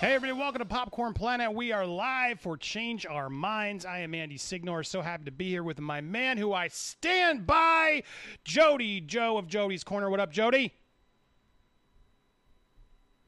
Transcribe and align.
Hey, 0.00 0.14
everybody, 0.14 0.40
welcome 0.40 0.60
to 0.60 0.64
Popcorn 0.64 1.12
Planet. 1.12 1.52
We 1.52 1.72
are 1.72 1.84
live 1.84 2.40
for 2.40 2.56
Change 2.56 3.04
Our 3.04 3.28
Minds. 3.28 3.84
I 3.84 3.98
am 3.98 4.14
Andy 4.14 4.38
Signor. 4.38 4.82
So 4.82 5.02
happy 5.02 5.24
to 5.24 5.30
be 5.30 5.50
here 5.50 5.62
with 5.62 5.78
my 5.78 6.00
man 6.00 6.38
who 6.38 6.54
I 6.54 6.68
stand 6.68 7.46
by, 7.46 8.04
Jody, 8.42 9.02
Joe 9.02 9.36
of 9.36 9.46
Jody's 9.46 9.84
Corner. 9.84 10.08
What 10.08 10.18
up, 10.18 10.32
Jody? 10.32 10.72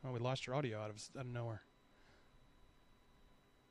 Oh, 0.03 0.13
we 0.13 0.19
lost 0.19 0.47
your 0.47 0.57
audio 0.57 0.81
out 0.81 0.89
of, 0.89 0.97
out 1.15 1.27
of 1.27 1.31
nowhere. 1.31 1.61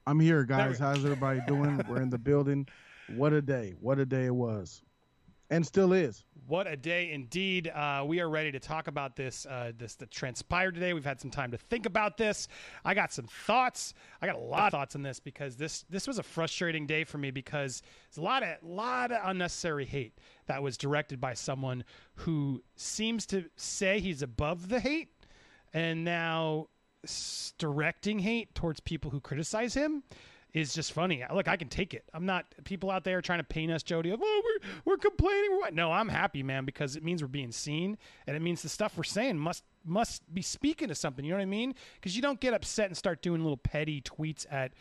I'm 0.05 0.19
here, 0.19 0.43
guys. 0.43 0.77
How's 0.77 1.03
everybody 1.03 1.41
doing? 1.47 1.81
We're 1.89 2.03
in 2.03 2.11
the 2.11 2.17
building. 2.19 2.67
What 3.15 3.33
a 3.33 3.41
day. 3.41 3.73
What 3.79 3.97
a 3.97 4.05
day 4.05 4.25
it 4.25 4.35
was. 4.35 4.83
And 5.51 5.67
still 5.67 5.91
is. 5.91 6.23
What 6.47 6.65
a 6.65 6.77
day 6.77 7.11
indeed! 7.11 7.67
Uh, 7.67 8.05
we 8.07 8.21
are 8.21 8.29
ready 8.29 8.53
to 8.53 8.59
talk 8.59 8.87
about 8.87 9.17
this. 9.17 9.45
Uh, 9.45 9.73
this 9.77 9.95
that 9.95 10.09
transpired 10.09 10.75
today. 10.75 10.93
We've 10.93 11.03
had 11.03 11.19
some 11.19 11.29
time 11.29 11.51
to 11.51 11.57
think 11.57 11.85
about 11.85 12.15
this. 12.15 12.47
I 12.85 12.93
got 12.93 13.11
some 13.11 13.25
thoughts. 13.25 13.93
I 14.21 14.27
got 14.27 14.37
a 14.37 14.39
lot 14.39 14.67
of 14.67 14.71
thoughts 14.71 14.95
on 14.95 15.01
this 15.03 15.19
because 15.19 15.57
this 15.57 15.83
this 15.89 16.07
was 16.07 16.19
a 16.19 16.23
frustrating 16.23 16.87
day 16.87 17.03
for 17.03 17.17
me 17.17 17.31
because 17.31 17.81
there's 18.09 18.17
a 18.17 18.25
lot 18.25 18.43
of 18.43 18.63
lot 18.63 19.11
of 19.11 19.19
unnecessary 19.25 19.83
hate 19.83 20.19
that 20.47 20.63
was 20.63 20.77
directed 20.77 21.19
by 21.19 21.33
someone 21.33 21.83
who 22.15 22.63
seems 22.77 23.25
to 23.25 23.43
say 23.57 23.99
he's 23.99 24.21
above 24.21 24.69
the 24.69 24.79
hate, 24.79 25.09
and 25.73 26.05
now 26.05 26.67
directing 27.57 28.19
hate 28.19 28.55
towards 28.55 28.79
people 28.79 29.11
who 29.11 29.19
criticize 29.19 29.73
him 29.73 30.03
is 30.53 30.73
just 30.73 30.91
funny. 30.91 31.23
Look, 31.33 31.47
I 31.47 31.55
can 31.55 31.69
take 31.69 31.93
it. 31.93 32.03
I'm 32.13 32.25
not 32.25 32.45
people 32.65 32.91
out 32.91 33.03
there 33.03 33.21
trying 33.21 33.39
to 33.39 33.43
paint 33.43 33.71
us, 33.71 33.83
Jody. 33.83 34.11
Of, 34.11 34.19
oh, 34.21 34.41
we're 34.43 34.69
we're 34.85 34.97
complaining. 34.97 35.57
What? 35.57 35.73
No, 35.73 35.91
I'm 35.91 36.09
happy, 36.09 36.43
man, 36.43 36.65
because 36.65 36.95
it 36.95 37.03
means 37.03 37.21
we're 37.21 37.29
being 37.29 37.51
seen, 37.51 37.97
and 38.27 38.35
it 38.35 38.41
means 38.41 38.61
the 38.61 38.69
stuff 38.69 38.97
we're 38.97 39.03
saying 39.03 39.37
must 39.37 39.63
must 39.85 40.33
be 40.33 40.41
speaking 40.41 40.89
to 40.89 40.95
something. 40.95 41.23
You 41.23 41.31
know 41.31 41.37
what 41.37 41.43
I 41.43 41.45
mean? 41.45 41.75
Because 41.95 42.15
you 42.15 42.21
don't 42.21 42.39
get 42.39 42.53
upset 42.53 42.87
and 42.87 42.97
start 42.97 43.21
doing 43.21 43.41
little 43.41 43.57
petty 43.57 44.01
tweets 44.01 44.45
at 44.51 44.73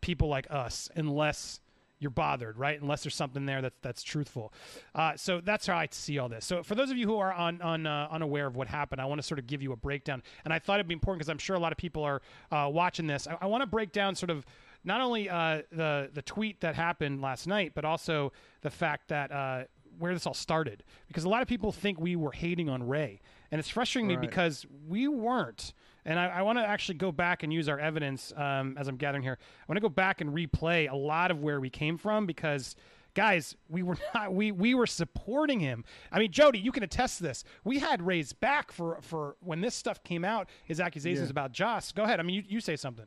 people 0.00 0.28
like 0.28 0.46
us 0.50 0.88
unless 0.94 1.60
you're 1.98 2.10
bothered, 2.10 2.58
right? 2.58 2.80
Unless 2.80 3.04
there's 3.04 3.14
something 3.14 3.46
there 3.46 3.62
that's 3.62 3.76
that's 3.82 4.02
truthful. 4.02 4.52
Uh, 4.94 5.16
so 5.16 5.40
that's 5.40 5.66
how 5.66 5.76
I 5.76 5.88
see 5.90 6.18
all 6.18 6.28
this. 6.28 6.44
So 6.44 6.62
for 6.62 6.74
those 6.74 6.90
of 6.90 6.96
you 6.96 7.06
who 7.06 7.18
are 7.18 7.32
on, 7.32 7.60
on 7.62 7.86
uh, 7.86 8.08
unaware 8.10 8.46
of 8.46 8.56
what 8.56 8.68
happened, 8.68 9.00
I 9.00 9.06
want 9.06 9.20
to 9.20 9.26
sort 9.26 9.38
of 9.38 9.46
give 9.46 9.62
you 9.62 9.72
a 9.72 9.76
breakdown. 9.76 10.22
And 10.44 10.52
I 10.52 10.58
thought 10.58 10.74
it'd 10.74 10.88
be 10.88 10.94
important 10.94 11.20
because 11.20 11.30
I'm 11.30 11.38
sure 11.38 11.56
a 11.56 11.60
lot 11.60 11.72
of 11.72 11.78
people 11.78 12.02
are 12.04 12.20
uh, 12.50 12.68
watching 12.70 13.06
this. 13.06 13.26
I, 13.26 13.38
I 13.42 13.46
want 13.46 13.62
to 13.62 13.66
break 13.66 13.92
down 13.92 14.14
sort 14.14 14.30
of 14.30 14.44
not 14.86 15.00
only 15.02 15.28
uh, 15.28 15.62
the 15.70 16.08
the 16.14 16.22
tweet 16.22 16.60
that 16.62 16.74
happened 16.74 17.20
last 17.20 17.46
night, 17.46 17.72
but 17.74 17.84
also 17.84 18.32
the 18.62 18.70
fact 18.70 19.08
that. 19.08 19.30
Uh, 19.30 19.64
where 19.98 20.12
this 20.12 20.26
all 20.26 20.34
started 20.34 20.84
because 21.08 21.24
a 21.24 21.28
lot 21.30 21.40
of 21.40 21.48
people 21.48 21.72
think 21.72 21.98
we 21.98 22.16
were 22.16 22.30
hating 22.30 22.68
on 22.68 22.86
Ray, 22.86 23.18
and 23.50 23.58
it's 23.58 23.70
frustrating 23.70 24.08
me 24.08 24.16
because 24.18 24.66
we 24.86 25.08
weren't. 25.08 25.72
And 26.04 26.18
I, 26.18 26.26
I 26.26 26.42
want 26.42 26.58
to 26.58 26.66
actually 26.66 26.96
go 26.96 27.10
back 27.10 27.42
and 27.44 27.50
use 27.50 27.66
our 27.66 27.80
evidence 27.80 28.30
um, 28.36 28.76
as 28.78 28.88
I'm 28.88 28.98
gathering 28.98 29.22
here. 29.22 29.38
I 29.40 29.64
want 29.66 29.78
to 29.78 29.80
go 29.80 29.88
back 29.88 30.20
and 30.20 30.34
replay 30.34 30.92
a 30.92 30.94
lot 30.94 31.30
of 31.30 31.40
where 31.42 31.60
we 31.60 31.70
came 31.70 31.96
from 31.96 32.26
because, 32.26 32.76
guys, 33.14 33.56
we 33.70 33.82
were 33.82 33.96
not 34.14 34.34
we 34.34 34.52
we 34.52 34.74
were 34.74 34.86
supporting 34.86 35.60
him. 35.60 35.82
I 36.12 36.18
mean, 36.18 36.30
Jody, 36.30 36.58
you 36.58 36.72
can 36.72 36.82
attest 36.82 37.16
to 37.16 37.22
this. 37.22 37.42
We 37.64 37.78
had 37.78 38.02
Ray's 38.02 38.34
back 38.34 38.72
for 38.72 38.98
for 39.00 39.36
when 39.40 39.62
this 39.62 39.74
stuff 39.74 40.04
came 40.04 40.26
out. 40.26 40.50
His 40.66 40.78
accusations 40.78 41.28
Yeah. 41.28 41.30
about 41.30 41.52
Joss. 41.52 41.90
Go 41.92 42.02
ahead. 42.02 42.20
I 42.20 42.22
mean, 42.22 42.36
you, 42.36 42.42
you 42.46 42.60
say 42.60 42.76
something. 42.76 43.06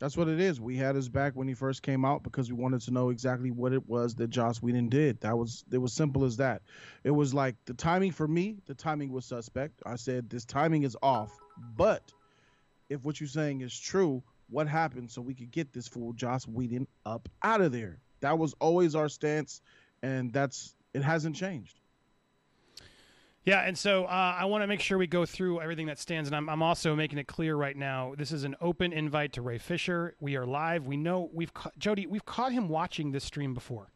That's 0.00 0.16
what 0.16 0.28
it 0.28 0.40
is. 0.40 0.58
We 0.58 0.78
had 0.78 0.96
his 0.96 1.10
back 1.10 1.34
when 1.34 1.46
he 1.46 1.52
first 1.52 1.82
came 1.82 2.06
out 2.06 2.22
because 2.22 2.50
we 2.50 2.56
wanted 2.56 2.80
to 2.82 2.90
know 2.90 3.10
exactly 3.10 3.50
what 3.50 3.74
it 3.74 3.86
was 3.86 4.14
that 4.14 4.28
Joss 4.28 4.62
Whedon 4.62 4.88
did. 4.88 5.20
That 5.20 5.36
was 5.36 5.62
it 5.70 5.76
was 5.76 5.92
simple 5.92 6.24
as 6.24 6.38
that. 6.38 6.62
It 7.04 7.10
was 7.10 7.34
like 7.34 7.56
the 7.66 7.74
timing 7.74 8.10
for 8.10 8.26
me, 8.26 8.56
the 8.66 8.74
timing 8.74 9.12
was 9.12 9.26
suspect. 9.26 9.82
I 9.84 9.96
said 9.96 10.30
this 10.30 10.46
timing 10.46 10.84
is 10.84 10.96
off. 11.02 11.30
But 11.76 12.12
if 12.88 13.04
what 13.04 13.20
you're 13.20 13.28
saying 13.28 13.60
is 13.60 13.78
true, 13.78 14.22
what 14.48 14.66
happened 14.66 15.10
so 15.10 15.20
we 15.20 15.34
could 15.34 15.50
get 15.50 15.72
this 15.72 15.86
fool 15.86 16.14
Joss 16.14 16.48
Whedon 16.48 16.86
up 17.04 17.28
out 17.42 17.60
of 17.60 17.70
there? 17.70 17.98
That 18.20 18.38
was 18.38 18.54
always 18.58 18.94
our 18.94 19.08
stance, 19.08 19.60
and 20.02 20.32
that's 20.32 20.74
it 20.94 21.02
hasn't 21.02 21.36
changed. 21.36 21.79
Yeah, 23.46 23.60
and 23.60 23.76
so 23.76 24.04
uh, 24.04 24.36
I 24.38 24.44
want 24.44 24.62
to 24.62 24.66
make 24.66 24.80
sure 24.80 24.98
we 24.98 25.06
go 25.06 25.24
through 25.24 25.62
everything 25.62 25.86
that 25.86 25.98
stands, 25.98 26.28
and 26.28 26.36
I'm, 26.36 26.48
I'm 26.50 26.62
also 26.62 26.94
making 26.94 27.18
it 27.18 27.26
clear 27.26 27.56
right 27.56 27.76
now. 27.76 28.14
This 28.18 28.32
is 28.32 28.44
an 28.44 28.54
open 28.60 28.92
invite 28.92 29.32
to 29.34 29.42
Ray 29.42 29.56
Fisher. 29.56 30.14
We 30.20 30.36
are 30.36 30.44
live. 30.44 30.86
We 30.86 30.98
know 30.98 31.30
we've 31.32 31.52
ca- 31.54 31.70
Jody. 31.78 32.06
We've 32.06 32.24
caught 32.26 32.52
him 32.52 32.68
watching 32.68 33.12
this 33.12 33.24
stream 33.24 33.54
before. 33.54 33.90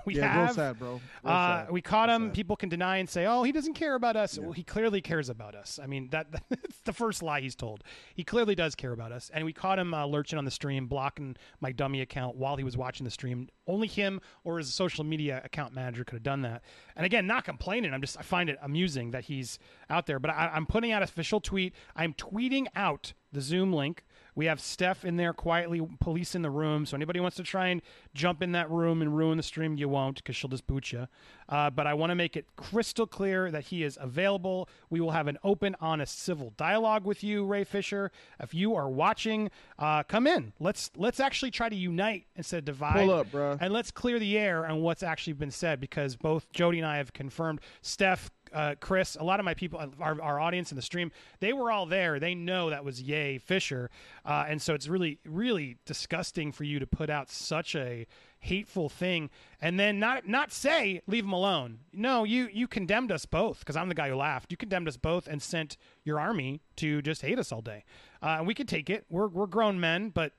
we 0.06 0.16
yeah, 0.16 0.32
have. 0.46 0.54
sad, 0.54 0.78
bro. 0.78 0.92
Real 0.92 1.00
Uh, 1.24 1.64
sad. 1.64 1.70
we 1.70 1.80
caught 1.80 2.08
Real 2.08 2.16
him. 2.16 2.26
sad. 2.28 2.34
People 2.34 2.56
can 2.56 2.68
deny 2.68 2.96
and 2.98 3.08
say, 3.08 3.26
"Oh, 3.26 3.42
he 3.42 3.52
doesn't 3.52 3.74
care 3.74 3.94
about 3.94 4.16
us." 4.16 4.38
Well, 4.38 4.52
he 4.52 4.62
clearly 4.62 5.00
cares 5.00 5.28
about 5.28 5.54
us. 5.54 5.78
I 5.82 5.86
mean, 5.86 6.08
that 6.10 6.28
that's 6.48 6.80
the 6.84 6.92
first 6.92 7.22
lie 7.22 7.40
he's 7.40 7.54
told. 7.54 7.84
He 8.14 8.24
clearly 8.24 8.54
does 8.54 8.74
care 8.74 8.92
about 8.92 9.12
us, 9.12 9.30
and 9.32 9.44
we 9.44 9.52
caught 9.52 9.78
him 9.78 9.92
uh, 9.94 10.06
lurching 10.06 10.38
on 10.38 10.44
the 10.44 10.50
stream, 10.50 10.86
blocking 10.86 11.36
my 11.60 11.72
dummy 11.72 12.00
account 12.00 12.36
while 12.36 12.56
he 12.56 12.64
was 12.64 12.76
watching 12.76 13.04
the 13.04 13.10
stream. 13.10 13.48
Only 13.66 13.86
him 13.86 14.20
or 14.44 14.58
his 14.58 14.72
social 14.74 15.04
media 15.04 15.40
account 15.44 15.74
manager 15.74 16.04
could 16.04 16.14
have 16.16 16.22
done 16.22 16.42
that. 16.42 16.62
And 16.96 17.06
again, 17.06 17.26
not 17.26 17.44
complaining. 17.44 17.92
I'm 17.94 18.00
just 18.00 18.18
I 18.18 18.22
find 18.22 18.50
it 18.50 18.58
amusing 18.62 19.10
that 19.12 19.24
he's 19.24 19.58
out 19.88 20.06
there. 20.06 20.18
But 20.18 20.30
I, 20.32 20.50
I'm 20.52 20.66
putting 20.66 20.92
out 20.92 20.98
an 21.02 21.04
official 21.04 21.40
tweet. 21.40 21.74
I'm 21.94 22.14
tweeting 22.14 22.66
out 22.74 23.12
the 23.32 23.40
Zoom 23.40 23.72
link. 23.72 24.04
We 24.34 24.46
have 24.46 24.60
Steph 24.60 25.04
in 25.04 25.16
there 25.16 25.32
quietly 25.32 25.80
policing 26.00 26.42
the 26.42 26.50
room. 26.50 26.86
So 26.86 26.96
anybody 26.96 27.20
wants 27.20 27.36
to 27.36 27.42
try 27.42 27.68
and 27.68 27.82
jump 28.14 28.42
in 28.42 28.52
that 28.52 28.70
room 28.70 29.02
and 29.02 29.16
ruin 29.16 29.36
the 29.36 29.42
stream, 29.42 29.76
you 29.76 29.88
won't 29.88 30.16
because 30.16 30.36
she'll 30.36 30.50
just 30.50 30.66
boot 30.66 30.92
you. 30.92 31.08
Uh, 31.48 31.68
but 31.68 31.86
I 31.86 31.94
want 31.94 32.10
to 32.10 32.14
make 32.14 32.36
it 32.36 32.46
crystal 32.56 33.06
clear 33.06 33.50
that 33.50 33.64
he 33.64 33.82
is 33.82 33.98
available. 34.00 34.68
We 34.88 35.00
will 35.00 35.10
have 35.10 35.26
an 35.26 35.38
open, 35.42 35.74
honest, 35.80 36.20
civil 36.20 36.52
dialogue 36.56 37.04
with 37.04 37.24
you, 37.24 37.44
Ray 37.44 37.64
Fisher. 37.64 38.12
If 38.38 38.54
you 38.54 38.74
are 38.76 38.88
watching, 38.88 39.50
uh, 39.78 40.04
come 40.04 40.26
in. 40.26 40.52
Let's 40.60 40.90
let's 40.96 41.18
actually 41.18 41.50
try 41.50 41.68
to 41.68 41.76
unite 41.76 42.26
instead 42.36 42.58
of 42.58 42.64
divide. 42.66 43.06
Pull 43.06 43.10
up, 43.10 43.30
bruh. 43.30 43.58
And 43.60 43.72
let's 43.72 43.90
clear 43.90 44.18
the 44.18 44.38
air 44.38 44.66
on 44.66 44.80
what's 44.80 45.02
actually 45.02 45.32
been 45.34 45.50
said 45.50 45.80
because 45.80 46.16
both 46.16 46.50
Jody 46.52 46.78
and 46.78 46.86
I 46.86 46.98
have 46.98 47.12
confirmed. 47.12 47.60
Steph, 47.82 48.30
uh, 48.52 48.74
Chris, 48.80 49.16
a 49.16 49.24
lot 49.24 49.40
of 49.40 49.44
my 49.44 49.54
people, 49.54 49.80
our, 50.00 50.20
our 50.20 50.40
audience 50.40 50.72
in 50.72 50.76
the 50.76 50.82
stream, 50.82 51.12
they 51.40 51.52
were 51.52 51.70
all 51.70 51.86
there. 51.86 52.18
They 52.18 52.34
know 52.34 52.70
that 52.70 52.84
was 52.84 53.00
Yay 53.02 53.38
Fisher, 53.38 53.90
uh, 54.24 54.46
and 54.48 54.60
so 54.60 54.74
it's 54.74 54.88
really, 54.88 55.18
really 55.24 55.76
disgusting 55.86 56.52
for 56.52 56.64
you 56.64 56.78
to 56.78 56.86
put 56.86 57.10
out 57.10 57.30
such 57.30 57.74
a 57.74 58.06
hateful 58.40 58.88
thing 58.88 59.28
and 59.60 59.78
then 59.78 59.98
not 59.98 60.26
not 60.26 60.50
say 60.50 61.02
leave 61.06 61.24
him 61.24 61.32
alone. 61.32 61.80
No, 61.92 62.24
you 62.24 62.48
you 62.52 62.66
condemned 62.66 63.12
us 63.12 63.26
both 63.26 63.60
because 63.60 63.76
I'm 63.76 63.88
the 63.88 63.94
guy 63.94 64.08
who 64.08 64.16
laughed. 64.16 64.50
You 64.50 64.56
condemned 64.56 64.88
us 64.88 64.96
both 64.96 65.28
and 65.28 65.42
sent 65.42 65.76
your 66.04 66.18
army 66.18 66.62
to 66.76 67.02
just 67.02 67.22
hate 67.22 67.38
us 67.38 67.52
all 67.52 67.60
day. 67.60 67.84
Uh, 68.22 68.42
we 68.44 68.54
could 68.54 68.68
take 68.68 68.88
it. 68.90 69.04
We're 69.10 69.28
we're 69.28 69.46
grown 69.46 69.78
men, 69.78 70.08
but 70.08 70.32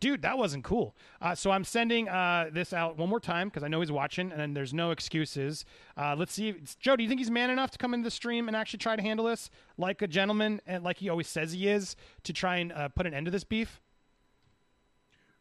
dude, 0.00 0.22
that 0.22 0.38
wasn't 0.38 0.64
cool. 0.64 0.96
Uh, 1.20 1.34
so 1.34 1.50
I'm 1.50 1.64
sending 1.64 2.08
uh, 2.08 2.50
this 2.52 2.72
out 2.72 2.96
one 2.96 3.08
more 3.08 3.20
time 3.20 3.48
because 3.48 3.62
I 3.62 3.68
know 3.68 3.80
he's 3.80 3.92
watching, 3.92 4.32
and 4.32 4.56
there's 4.56 4.72
no 4.74 4.90
excuses. 4.90 5.64
Uh, 5.96 6.14
let's 6.16 6.32
see, 6.32 6.54
Joe. 6.78 6.96
Do 6.96 7.02
you 7.02 7.08
think 7.08 7.20
he's 7.20 7.30
man 7.30 7.50
enough 7.50 7.70
to 7.72 7.78
come 7.78 7.94
into 7.94 8.04
the 8.04 8.10
stream 8.10 8.48
and 8.48 8.56
actually 8.56 8.78
try 8.78 8.96
to 8.96 9.02
handle 9.02 9.26
this 9.26 9.50
like 9.76 10.02
a 10.02 10.06
gentleman 10.06 10.60
and 10.66 10.84
like 10.84 10.98
he 10.98 11.08
always 11.08 11.28
says 11.28 11.52
he 11.52 11.68
is 11.68 11.96
to 12.24 12.32
try 12.32 12.56
and 12.56 12.72
uh, 12.72 12.88
put 12.88 13.06
an 13.06 13.14
end 13.14 13.26
to 13.26 13.30
this 13.30 13.44
beef? 13.44 13.80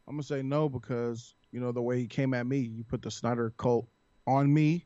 I'm 0.07 0.15
gonna 0.15 0.23
say 0.23 0.41
no 0.41 0.69
because 0.69 1.35
you 1.51 1.59
know 1.59 1.71
the 1.71 1.81
way 1.81 1.99
he 1.99 2.07
came 2.07 2.33
at 2.33 2.47
me. 2.47 2.59
You 2.59 2.83
put 2.83 3.01
the 3.01 3.11
Snyder 3.11 3.53
cult 3.57 3.87
on 4.25 4.53
me. 4.53 4.85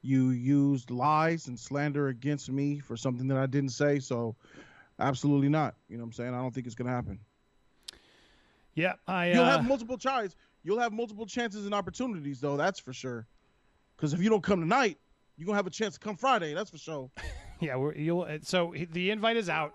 You 0.00 0.30
used 0.30 0.90
lies 0.90 1.46
and 1.46 1.58
slander 1.58 2.08
against 2.08 2.50
me 2.50 2.80
for 2.80 2.96
something 2.96 3.28
that 3.28 3.38
I 3.38 3.46
didn't 3.46 3.70
say. 3.70 4.00
So, 4.00 4.34
absolutely 4.98 5.48
not. 5.48 5.76
You 5.88 5.96
know 5.96 6.02
what 6.02 6.08
I'm 6.08 6.12
saying? 6.12 6.34
I 6.34 6.38
don't 6.38 6.52
think 6.52 6.66
it's 6.66 6.74
gonna 6.74 6.90
happen. 6.90 7.20
Yeah, 8.74 8.94
I. 9.06 9.32
You'll 9.32 9.44
uh, 9.44 9.50
have 9.50 9.66
multiple 9.66 9.98
tries. 9.98 10.36
You'll 10.62 10.78
have 10.78 10.92
multiple 10.92 11.26
chances 11.26 11.64
and 11.64 11.74
opportunities, 11.74 12.40
though. 12.40 12.56
That's 12.56 12.78
for 12.78 12.92
sure. 12.92 13.26
Because 13.96 14.14
if 14.14 14.22
you 14.22 14.30
don't 14.30 14.42
come 14.42 14.60
tonight, 14.60 14.98
you're 15.36 15.46
gonna 15.46 15.56
have 15.56 15.66
a 15.66 15.70
chance 15.70 15.94
to 15.94 16.00
come 16.00 16.16
Friday. 16.16 16.54
That's 16.54 16.70
for 16.70 16.78
sure. 16.78 17.10
Yeah, 17.60 17.76
we're, 17.76 17.94
you'll, 17.94 18.22
uh, 18.22 18.38
so 18.42 18.74
the 18.90 19.12
invite 19.12 19.36
is 19.36 19.48
out. 19.48 19.72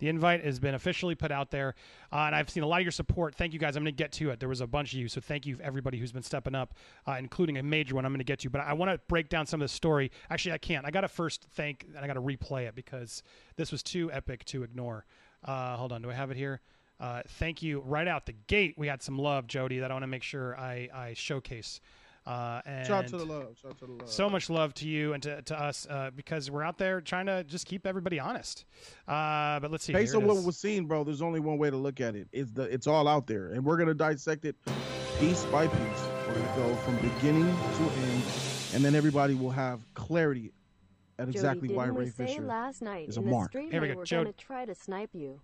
The 0.00 0.08
invite 0.08 0.44
has 0.44 0.58
been 0.58 0.74
officially 0.74 1.14
put 1.14 1.30
out 1.30 1.52
there, 1.52 1.76
uh, 2.12 2.16
and 2.22 2.34
I've 2.34 2.50
seen 2.50 2.64
a 2.64 2.66
lot 2.66 2.80
of 2.80 2.84
your 2.84 2.90
support. 2.90 3.36
Thank 3.36 3.52
you 3.52 3.60
guys. 3.60 3.76
I'm 3.76 3.84
going 3.84 3.94
to 3.94 3.96
get 3.96 4.10
to 4.12 4.30
it. 4.30 4.40
There 4.40 4.48
was 4.48 4.60
a 4.60 4.66
bunch 4.66 4.92
of 4.92 4.98
you, 4.98 5.06
so 5.06 5.20
thank 5.20 5.46
you 5.46 5.56
everybody 5.62 5.98
who's 5.98 6.10
been 6.10 6.24
stepping 6.24 6.56
up, 6.56 6.74
uh, 7.06 7.16
including 7.18 7.56
a 7.58 7.62
major 7.62 7.94
one. 7.94 8.04
I'm 8.04 8.10
going 8.10 8.18
to 8.18 8.24
get 8.24 8.40
to, 8.40 8.50
but 8.50 8.60
I 8.60 8.72
want 8.72 8.90
to 8.90 8.98
break 9.08 9.28
down 9.28 9.46
some 9.46 9.60
of 9.60 9.64
the 9.64 9.72
story. 9.72 10.10
Actually, 10.30 10.52
I 10.52 10.58
can't. 10.58 10.84
I 10.84 10.90
got 10.90 11.02
to 11.02 11.08
first 11.08 11.46
thank, 11.54 11.86
and 11.94 12.04
I 12.04 12.08
got 12.08 12.14
to 12.14 12.20
replay 12.20 12.66
it 12.66 12.74
because 12.74 13.22
this 13.56 13.70
was 13.70 13.84
too 13.84 14.10
epic 14.12 14.44
to 14.46 14.64
ignore. 14.64 15.04
Uh, 15.44 15.76
hold 15.76 15.92
on, 15.92 16.02
do 16.02 16.10
I 16.10 16.14
have 16.14 16.32
it 16.32 16.36
here? 16.36 16.60
Uh, 17.00 17.22
thank 17.26 17.62
you. 17.62 17.80
Right 17.80 18.08
out 18.08 18.26
the 18.26 18.32
gate, 18.48 18.74
we 18.76 18.88
had 18.88 19.02
some 19.02 19.18
love, 19.18 19.46
Jody. 19.46 19.78
That 19.80 19.90
I 19.90 19.94
want 19.94 20.02
to 20.02 20.08
make 20.08 20.22
sure 20.22 20.58
I, 20.58 20.88
I 20.94 21.14
showcase. 21.14 21.80
Uh, 22.26 22.60
and 22.66 22.86
Shout 22.86 23.04
out 23.04 23.10
to 23.10 23.16
the 23.16 23.24
love. 23.24 23.56
Shout 23.62 23.70
out 23.70 23.78
to 23.78 23.86
the 23.86 23.92
love. 23.92 24.10
so 24.10 24.28
much 24.28 24.50
love 24.50 24.74
to 24.74 24.86
you 24.86 25.14
and 25.14 25.22
to, 25.22 25.40
to 25.42 25.58
us 25.58 25.86
uh, 25.88 26.10
because 26.14 26.50
we're 26.50 26.62
out 26.62 26.76
there 26.76 27.00
trying 27.00 27.24
to 27.26 27.42
just 27.44 27.64
keep 27.66 27.86
everybody 27.86 28.18
honest. 28.20 28.66
Uh, 29.06 29.58
but 29.60 29.70
let's 29.70 29.84
see. 29.84 29.94
Based 29.94 30.14
on 30.14 30.22
what 30.26 30.34
what 30.34 30.40
is. 30.40 30.46
was 30.46 30.56
seen, 30.58 30.84
bro, 30.86 31.04
there's 31.04 31.22
only 31.22 31.40
one 31.40 31.56
way 31.56 31.70
to 31.70 31.76
look 31.76 32.00
at 32.02 32.14
it. 32.16 32.28
It's 32.32 32.50
the 32.52 32.62
it's 32.64 32.86
all 32.86 33.08
out 33.08 33.26
there, 33.26 33.52
and 33.52 33.64
we're 33.64 33.78
gonna 33.78 33.94
dissect 33.94 34.44
it 34.44 34.56
piece 35.18 35.44
by 35.46 35.68
piece. 35.68 35.78
We're 36.26 36.34
gonna 36.34 36.56
go 36.56 36.74
from 36.76 36.96
beginning 36.96 37.46
to 37.46 37.82
end, 37.82 38.22
and 38.74 38.84
then 38.84 38.94
everybody 38.94 39.34
will 39.34 39.50
have 39.52 39.80
clarity 39.94 40.52
at 41.18 41.28
exactly 41.28 41.68
Jody, 41.68 41.76
why 41.78 41.86
Ray 41.86 42.04
we 42.06 42.10
say 42.10 42.26
Fisher 42.26 42.42
last 42.42 42.82
night 42.82 43.08
is 43.08 43.16
a 43.16 43.20
the 43.20 43.26
mark. 43.26 43.48
stream 43.52 43.70
Here 43.70 43.80
we 43.80 43.88
they 43.88 43.94
go, 43.94 44.00
were 44.00 44.04
Jody. 44.04 44.24
going 44.24 44.34
to 44.34 44.38
try 44.44 44.64
to 44.66 44.74
snipe 44.74 45.10
you? 45.14 45.40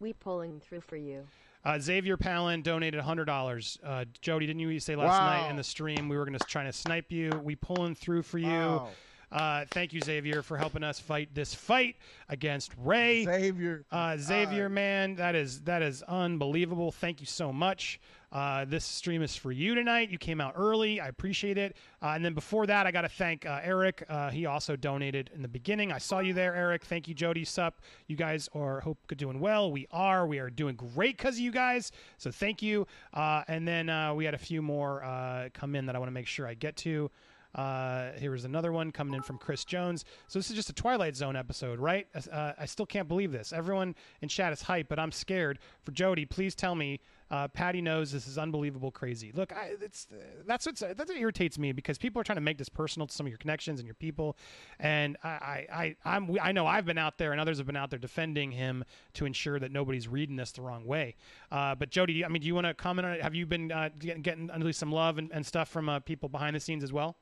We 0.00 0.12
pulling 0.12 0.60
through 0.60 0.82
for 0.82 0.96
you. 0.96 1.26
Uh, 1.64 1.78
Xavier 1.80 2.16
Palin 2.16 2.62
donated 2.62 3.02
$100. 3.02 3.78
Uh, 3.82 4.04
Jody, 4.20 4.46
didn't 4.46 4.60
you 4.60 4.78
say 4.78 4.94
last 4.94 5.18
Wow. 5.18 5.26
night 5.42 5.50
in 5.50 5.56
the 5.56 5.64
stream 5.64 6.08
we 6.08 6.16
were 6.16 6.24
going 6.24 6.38
to 6.38 6.44
try 6.46 6.64
to 6.64 6.72
snipe 6.72 7.10
you? 7.10 7.30
We 7.42 7.56
pulling 7.56 7.94
through 7.94 8.22
for 8.22 8.38
you. 8.38 8.46
Wow. 8.48 8.88
Uh, 9.32 9.64
thank 9.72 9.92
you, 9.92 10.00
Xavier, 10.00 10.42
for 10.42 10.56
helping 10.56 10.84
us 10.84 11.00
fight 11.00 11.34
this 11.34 11.52
fight 11.52 11.96
against 12.28 12.72
Ray. 12.78 13.24
Xavier. 13.24 13.84
Uh, 13.90 14.16
Xavier, 14.16 14.68
man, 14.68 15.16
that 15.16 15.34
is 15.34 15.62
that 15.62 15.82
is 15.82 16.02
unbelievable. 16.04 16.92
Thank 16.92 17.18
you 17.18 17.26
so 17.26 17.52
much. 17.52 17.98
Uh, 18.32 18.64
this 18.64 18.84
stream 18.84 19.22
is 19.22 19.36
for 19.36 19.52
you 19.52 19.74
tonight. 19.74 20.10
You 20.10 20.18
came 20.18 20.40
out 20.40 20.54
early. 20.56 21.00
I 21.00 21.08
appreciate 21.08 21.58
it. 21.58 21.76
Uh, 22.02 22.08
and 22.08 22.24
then 22.24 22.34
before 22.34 22.66
that, 22.66 22.86
I 22.86 22.90
got 22.90 23.02
to 23.02 23.08
thank 23.08 23.46
uh, 23.46 23.60
Eric. 23.62 24.04
Uh, 24.08 24.30
he 24.30 24.46
also 24.46 24.76
donated 24.76 25.30
in 25.34 25.42
the 25.42 25.48
beginning. 25.48 25.92
I 25.92 25.98
saw 25.98 26.18
you 26.18 26.32
there, 26.32 26.54
Eric. 26.54 26.84
Thank 26.84 27.08
you, 27.08 27.14
Jody. 27.14 27.44
Sup. 27.44 27.80
You 28.06 28.16
guys 28.16 28.48
are 28.54 28.80
hope 28.80 28.98
doing 29.16 29.40
well. 29.40 29.70
We 29.70 29.86
are. 29.90 30.26
We 30.26 30.38
are 30.38 30.50
doing 30.50 30.76
great 30.76 31.16
because 31.16 31.36
of 31.36 31.40
you 31.40 31.52
guys. 31.52 31.92
So 32.18 32.30
thank 32.30 32.62
you. 32.62 32.86
Uh, 33.14 33.42
and 33.48 33.66
then 33.66 33.88
uh, 33.88 34.14
we 34.14 34.24
had 34.24 34.34
a 34.34 34.38
few 34.38 34.60
more 34.62 35.04
uh, 35.04 35.48
come 35.54 35.74
in 35.74 35.86
that 35.86 35.96
I 35.96 35.98
want 35.98 36.08
to 36.08 36.14
make 36.14 36.26
sure 36.26 36.46
I 36.46 36.54
get 36.54 36.76
to. 36.78 37.10
Uh, 37.56 38.12
another 38.44 38.70
one 38.70 38.92
coming 38.92 39.14
in 39.14 39.22
from 39.22 39.38
Chris 39.38 39.64
Jones. 39.64 40.04
So 40.28 40.38
this 40.38 40.50
is 40.50 40.56
just 40.56 40.68
a 40.68 40.74
Twilight 40.74 41.16
Zone 41.16 41.36
episode, 41.36 41.78
right? 41.78 42.06
Uh, 42.30 42.52
I 42.58 42.66
still 42.66 42.86
can't 42.86 43.08
believe 43.08 43.32
this. 43.32 43.52
Everyone 43.52 43.94
in 44.20 44.28
chat 44.28 44.52
is 44.52 44.62
hype, 44.62 44.88
but 44.88 44.98
I'm 44.98 45.10
scared. 45.10 45.58
For 45.82 45.92
Jody, 45.92 46.26
please 46.26 46.54
tell 46.54 46.74
me. 46.74 47.00
Uh, 47.28 47.48
Patty 47.48 47.82
knows 47.82 48.12
this 48.12 48.28
is 48.28 48.38
unbelievable, 48.38 48.92
crazy. 48.92 49.32
Look, 49.34 49.52
I, 49.52 49.72
it's 49.82 50.06
that's 50.46 50.64
what's, 50.64 50.80
that's 50.80 51.08
what 51.08 51.16
irritates 51.16 51.58
me 51.58 51.72
because 51.72 51.98
people 51.98 52.20
are 52.20 52.24
trying 52.24 52.36
to 52.36 52.42
make 52.42 52.56
this 52.56 52.68
personal 52.68 53.08
to 53.08 53.12
some 53.12 53.26
of 53.26 53.30
your 53.30 53.38
connections 53.38 53.80
and 53.80 53.86
your 53.86 53.96
people, 53.96 54.36
and 54.78 55.16
I, 55.24 55.28
I, 55.28 55.66
I 55.72 55.96
I'm 56.04 56.38
I 56.40 56.52
know 56.52 56.68
I've 56.68 56.84
been 56.84 56.98
out 56.98 57.18
there 57.18 57.32
and 57.32 57.40
others 57.40 57.58
have 57.58 57.66
been 57.66 57.76
out 57.76 57.90
there 57.90 57.98
defending 57.98 58.52
him 58.52 58.84
to 59.14 59.26
ensure 59.26 59.58
that 59.58 59.72
nobody's 59.72 60.06
reading 60.06 60.36
this 60.36 60.52
the 60.52 60.62
wrong 60.62 60.86
way. 60.86 61.16
Uh, 61.50 61.74
but 61.74 61.90
Jody, 61.90 62.24
I 62.24 62.28
mean, 62.28 62.42
do 62.42 62.46
you 62.46 62.54
want 62.54 62.68
to 62.68 62.74
comment 62.74 63.06
on 63.06 63.14
it? 63.14 63.22
Have 63.22 63.34
you 63.34 63.44
been 63.44 63.72
uh, 63.72 63.88
getting, 63.98 64.22
getting 64.22 64.50
at 64.50 64.62
least 64.62 64.78
some 64.78 64.92
love 64.92 65.18
and, 65.18 65.32
and 65.32 65.44
stuff 65.44 65.68
from 65.68 65.88
uh, 65.88 65.98
people 65.98 66.28
behind 66.28 66.54
the 66.54 66.60
scenes 66.60 66.84
as 66.84 66.92
well? 66.92 67.16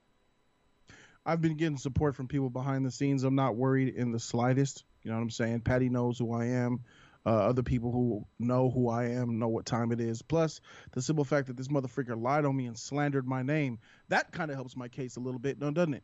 I've 1.27 1.41
been 1.41 1.57
getting 1.57 1.79
support 1.79 2.15
from 2.15 2.29
people 2.29 2.51
behind 2.51 2.85
the 2.85 2.91
scenes. 2.91 3.25
I'm 3.25 3.35
not 3.35 3.57
worried 3.57 3.95
in 3.95 4.13
the 4.13 4.21
slightest. 4.21 4.85
You 5.03 5.11
know 5.11 5.17
what 5.17 5.23
I'm 5.23 5.31
saying? 5.31 5.61
Patty 5.61 5.89
knows 5.89 6.19
who 6.19 6.33
I 6.33 6.47
am. 6.47 6.81
Uh, 7.27 7.31
other 7.31 7.63
people 7.63 7.91
who 7.91 8.27
know 8.39 8.71
who 8.71 8.91
I 8.91 9.05
am 9.05 9.39
know 9.39 9.49
what 9.49 9.65
time 9.65 9.93
it 9.93 10.01
is. 10.01 10.21
Plus, 10.21 10.61
the 10.93 11.01
simple 11.01 11.25
fact 11.25 11.47
that 11.47 11.57
this 11.57 11.69
motherfucker 11.69 12.21
lied 12.21 12.45
on 12.45 12.55
me 12.55 12.67
and 12.67 12.79
slandered 12.79 13.27
my 13.27 13.43
name, 13.43 13.79
that 14.09 14.31
kind 14.31 14.51
of 14.51 14.57
helps 14.57 14.77
my 14.77 14.89
case 14.89 15.17
a 15.17 15.21
little 15.21 15.39
bit, 15.39 15.59
doesn't 15.59 15.95
it? 15.95 16.03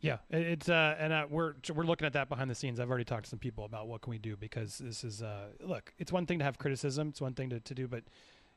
Yeah, 0.00 0.18
it's 0.30 0.68
uh, 0.68 0.96
and 0.98 1.12
uh, 1.12 1.26
we're 1.30 1.54
we're 1.74 1.84
looking 1.84 2.06
at 2.06 2.12
that 2.12 2.28
behind 2.28 2.50
the 2.50 2.54
scenes. 2.54 2.80
I've 2.80 2.90
already 2.90 3.04
talked 3.04 3.24
to 3.24 3.30
some 3.30 3.38
people 3.38 3.64
about 3.64 3.88
what 3.88 4.02
can 4.02 4.10
we 4.10 4.18
do 4.18 4.36
because 4.36 4.78
this 4.78 5.04
is 5.04 5.22
uh, 5.22 5.48
look, 5.60 5.94
it's 5.98 6.12
one 6.12 6.26
thing 6.26 6.38
to 6.40 6.44
have 6.44 6.58
criticism, 6.58 7.08
it's 7.08 7.20
one 7.20 7.34
thing 7.34 7.50
to, 7.50 7.60
to 7.60 7.74
do, 7.74 7.88
but 7.88 8.02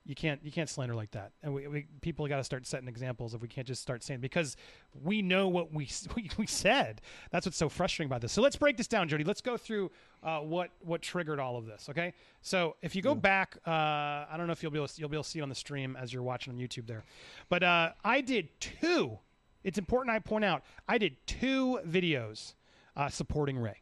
you 0.09 0.15
can't 0.15 0.43
you 0.43 0.51
can't 0.51 0.67
slander 0.67 0.95
like 0.95 1.11
that. 1.11 1.31
And 1.43 1.53
we, 1.53 1.67
we 1.67 1.87
people 2.01 2.27
got 2.27 2.37
to 2.37 2.43
start 2.43 2.65
setting 2.65 2.87
examples. 2.87 3.33
If 3.33 3.41
we 3.41 3.47
can't 3.47 3.67
just 3.67 3.81
start 3.81 4.03
saying 4.03 4.19
because 4.19 4.57
we 5.03 5.21
know 5.21 5.47
what 5.47 5.73
we, 5.73 5.87
we 6.15 6.29
we 6.37 6.47
said. 6.47 7.01
That's 7.31 7.45
what's 7.45 7.57
so 7.57 7.69
frustrating 7.69 8.09
about 8.09 8.21
this. 8.21 8.31
So 8.31 8.41
let's 8.41 8.55
break 8.55 8.75
this 8.75 8.87
down, 8.87 9.07
Jody. 9.07 9.23
Let's 9.23 9.41
go 9.41 9.55
through 9.55 9.91
uh, 10.23 10.39
what 10.39 10.71
what 10.81 11.01
triggered 11.01 11.39
all 11.39 11.57
of 11.57 11.65
this. 11.65 11.87
Okay, 11.89 12.13
so 12.41 12.75
if 12.81 12.95
you 12.95 13.01
go 13.01 13.15
back, 13.15 13.57
uh, 13.65 13.69
I 13.69 14.33
don't 14.35 14.47
know 14.47 14.53
if 14.53 14.63
you'll 14.63 14.71
be 14.71 14.79
able 14.79 14.87
to, 14.87 14.99
you'll 14.99 15.09
be 15.09 15.15
able 15.15 15.23
to 15.23 15.29
see 15.29 15.39
it 15.39 15.43
on 15.43 15.49
the 15.49 15.55
stream 15.55 15.95
as 15.95 16.11
you're 16.11 16.23
watching 16.23 16.53
on 16.53 16.59
YouTube 16.59 16.87
there, 16.87 17.03
but 17.47 17.63
uh, 17.63 17.91
I 18.03 18.21
did 18.21 18.49
two 18.59 19.19
it's 19.63 19.77
important 19.77 20.15
I 20.15 20.19
point 20.19 20.45
out 20.45 20.63
I 20.87 20.97
did 20.97 21.15
two 21.27 21.79
videos 21.87 22.53
uh, 22.95 23.09
supporting 23.09 23.57
Ray. 23.57 23.81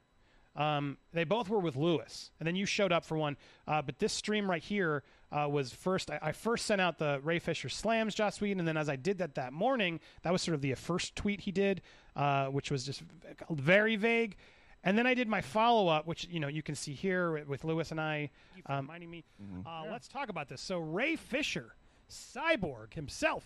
Um, 0.56 0.98
they 1.14 1.24
both 1.24 1.50
were 1.50 1.60
with 1.60 1.76
Lewis, 1.76 2.32
and 2.40 2.48
then 2.48 2.56
you 2.56 2.66
showed 2.66 2.92
up 2.92 3.06
for 3.06 3.16
one. 3.16 3.38
Uh, 3.68 3.82
but 3.84 4.00
this 4.00 4.12
stream 4.12 4.50
right 4.50 4.64
here 4.64 5.04
uh, 5.32 5.48
was 5.50 5.74
first. 5.74 6.10
I, 6.10 6.20
I 6.22 6.32
first 6.32 6.66
sent 6.66 6.80
out 6.82 6.98
the 6.98 7.20
Ray 7.24 7.40
Fisher 7.40 7.70
slams, 7.70 8.16
Joss 8.16 8.40
Whedon, 8.40 8.60
and 8.60 8.68
then 8.68 8.78
as 8.78 8.90
I 8.90 8.96
did 8.96 9.18
that 9.20 9.36
that 9.36 9.54
morning, 9.54 10.00
that 10.24 10.32
was 10.32 10.42
sort 10.42 10.56
of 10.56 10.62
the 10.62 10.74
first 10.76 11.16
tweet 11.16 11.42
he 11.42 11.52
did, 11.52 11.82
uh, 12.16 12.48
which 12.48 12.72
was 12.72 12.86
just 12.86 13.04
very 13.50 13.96
vague. 13.96 14.38
And 14.84 14.98
then 14.98 15.06
I 15.08 15.14
did 15.16 15.28
my 15.28 15.42
follow 15.42 15.88
up, 15.90 16.08
which 16.08 16.28
you 16.30 16.40
know 16.40 16.48
you 16.48 16.64
can 16.64 16.76
see 16.76 16.94
here 16.94 17.32
with, 17.34 17.48
with 17.48 17.64
Lewis 17.66 17.92
and 17.92 18.00
I. 18.00 18.30
Um, 18.68 18.86
reminding 18.86 19.10
me, 19.12 19.24
uh, 19.66 19.84
let's 19.92 20.08
talk 20.08 20.30
about 20.30 20.48
this. 20.48 20.62
So 20.62 20.78
Ray 20.80 21.16
Fisher, 21.16 21.74
Cyborg 22.10 22.94
himself, 22.94 23.44